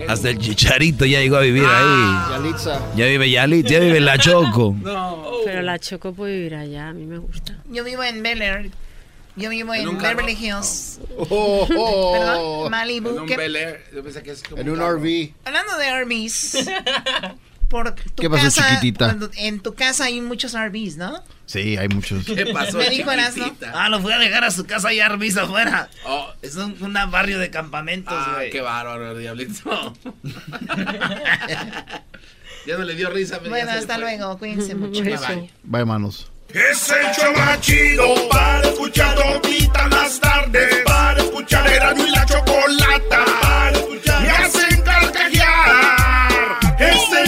hasta 0.08 0.30
el 0.30 0.38
chicharito, 0.38 1.04
ya 1.04 1.20
llegó 1.20 1.36
a 1.36 1.40
vivir 1.40 1.64
Ah. 1.66 2.36
ahí. 2.42 2.52
Ya 2.96 3.06
vive 3.06 3.30
Yalit, 3.30 3.66
ya 3.66 3.78
vive 3.80 4.00
la 4.00 4.18
Choco. 4.18 4.74
Pero 5.44 5.62
la 5.62 5.78
Choco 5.78 6.12
puede 6.12 6.34
vivir 6.36 6.54
allá, 6.54 6.88
a 6.88 6.92
mí 6.92 7.04
me 7.06 7.18
gusta. 7.18 7.56
Yo 7.70 7.84
vivo 7.84 8.02
en 8.02 8.22
Bel 8.22 8.42
Air. 8.42 8.70
Yo 9.38 9.50
vivo 9.50 9.74
en? 9.74 9.98
Beverly 9.98 10.32
Hills. 10.32 10.98
Oh, 11.18 11.68
oh. 11.76 12.12
Perdón, 12.14 12.70
Malibu. 12.70 13.08
En 13.10 13.18
un 13.20 13.26
¿Qué- 13.26 13.36
Bel 13.36 13.54
Air. 13.56 13.84
Yo 13.94 14.02
pensé 14.02 14.22
que 14.22 14.30
es 14.30 14.42
como 14.42 14.60
En 14.62 14.70
un 14.70 14.76
carro. 14.78 14.96
RV. 14.98 15.32
Hablando 15.44 15.76
de 15.76 15.90
RVs. 16.04 16.56
Por 17.68 17.94
tu 17.94 18.22
¿Qué 18.22 18.30
pasó, 18.30 18.44
casa, 18.44 18.68
chiquitita? 18.68 19.06
cuando- 19.06 19.30
en 19.36 19.58
tu 19.60 19.74
casa 19.74 20.04
hay 20.04 20.20
muchos 20.20 20.54
RVs, 20.54 20.96
¿no? 20.96 21.22
Sí, 21.46 21.76
hay 21.76 21.88
muchos. 21.88 22.24
¿Qué 22.24 22.46
pasó, 22.46 22.78
Me 22.78 22.88
dijo 22.90 23.10
Erasmo. 23.10 23.52
Ah, 23.74 23.88
lo 23.88 24.00
fui 24.00 24.12
a 24.12 24.18
dejar 24.18 24.44
a 24.44 24.50
su 24.52 24.66
casa 24.66 24.92
y 24.92 25.00
Arbis 25.00 25.36
afuera. 25.36 25.88
Es 26.42 26.54
un, 26.56 26.76
un 26.80 26.92
barrio 27.10 27.38
de 27.40 27.50
campamentos, 27.50 28.14
Ah, 28.16 28.34
güey. 28.36 28.50
qué 28.50 28.60
bárbaro, 28.60 29.16
diablito. 29.16 29.94
ya 32.66 32.76
no 32.78 32.84
le 32.84 32.94
dio 32.94 33.10
risa. 33.10 33.40
ya 33.42 33.48
Bueno, 33.48 33.70
hasta 33.72 33.98
luego. 33.98 34.38
Cuídense 34.38 34.74
mucho. 34.74 35.02
Bye, 35.02 35.16
bye. 35.16 35.50
Bye, 35.64 35.84
manos. 35.84 36.30
Es 36.50 36.90
el 36.90 37.06
show 37.14 37.32
más 37.36 37.60
chido 37.60 38.28
para 38.28 38.68
escuchar 38.68 39.16
todita 39.16 39.88
las 39.88 40.20
tardes. 40.20 40.82
Para 40.84 41.20
escuchar 41.20 41.66
era 41.66 41.92
y 41.94 42.10
la 42.10 42.24
chocolata. 42.24 43.24
Para 43.42 43.70
escuchar 43.72 44.22
me 44.22 44.28
el 44.54 44.75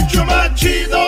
show 0.08 0.24
más 0.24 0.54
chido. 0.54 1.07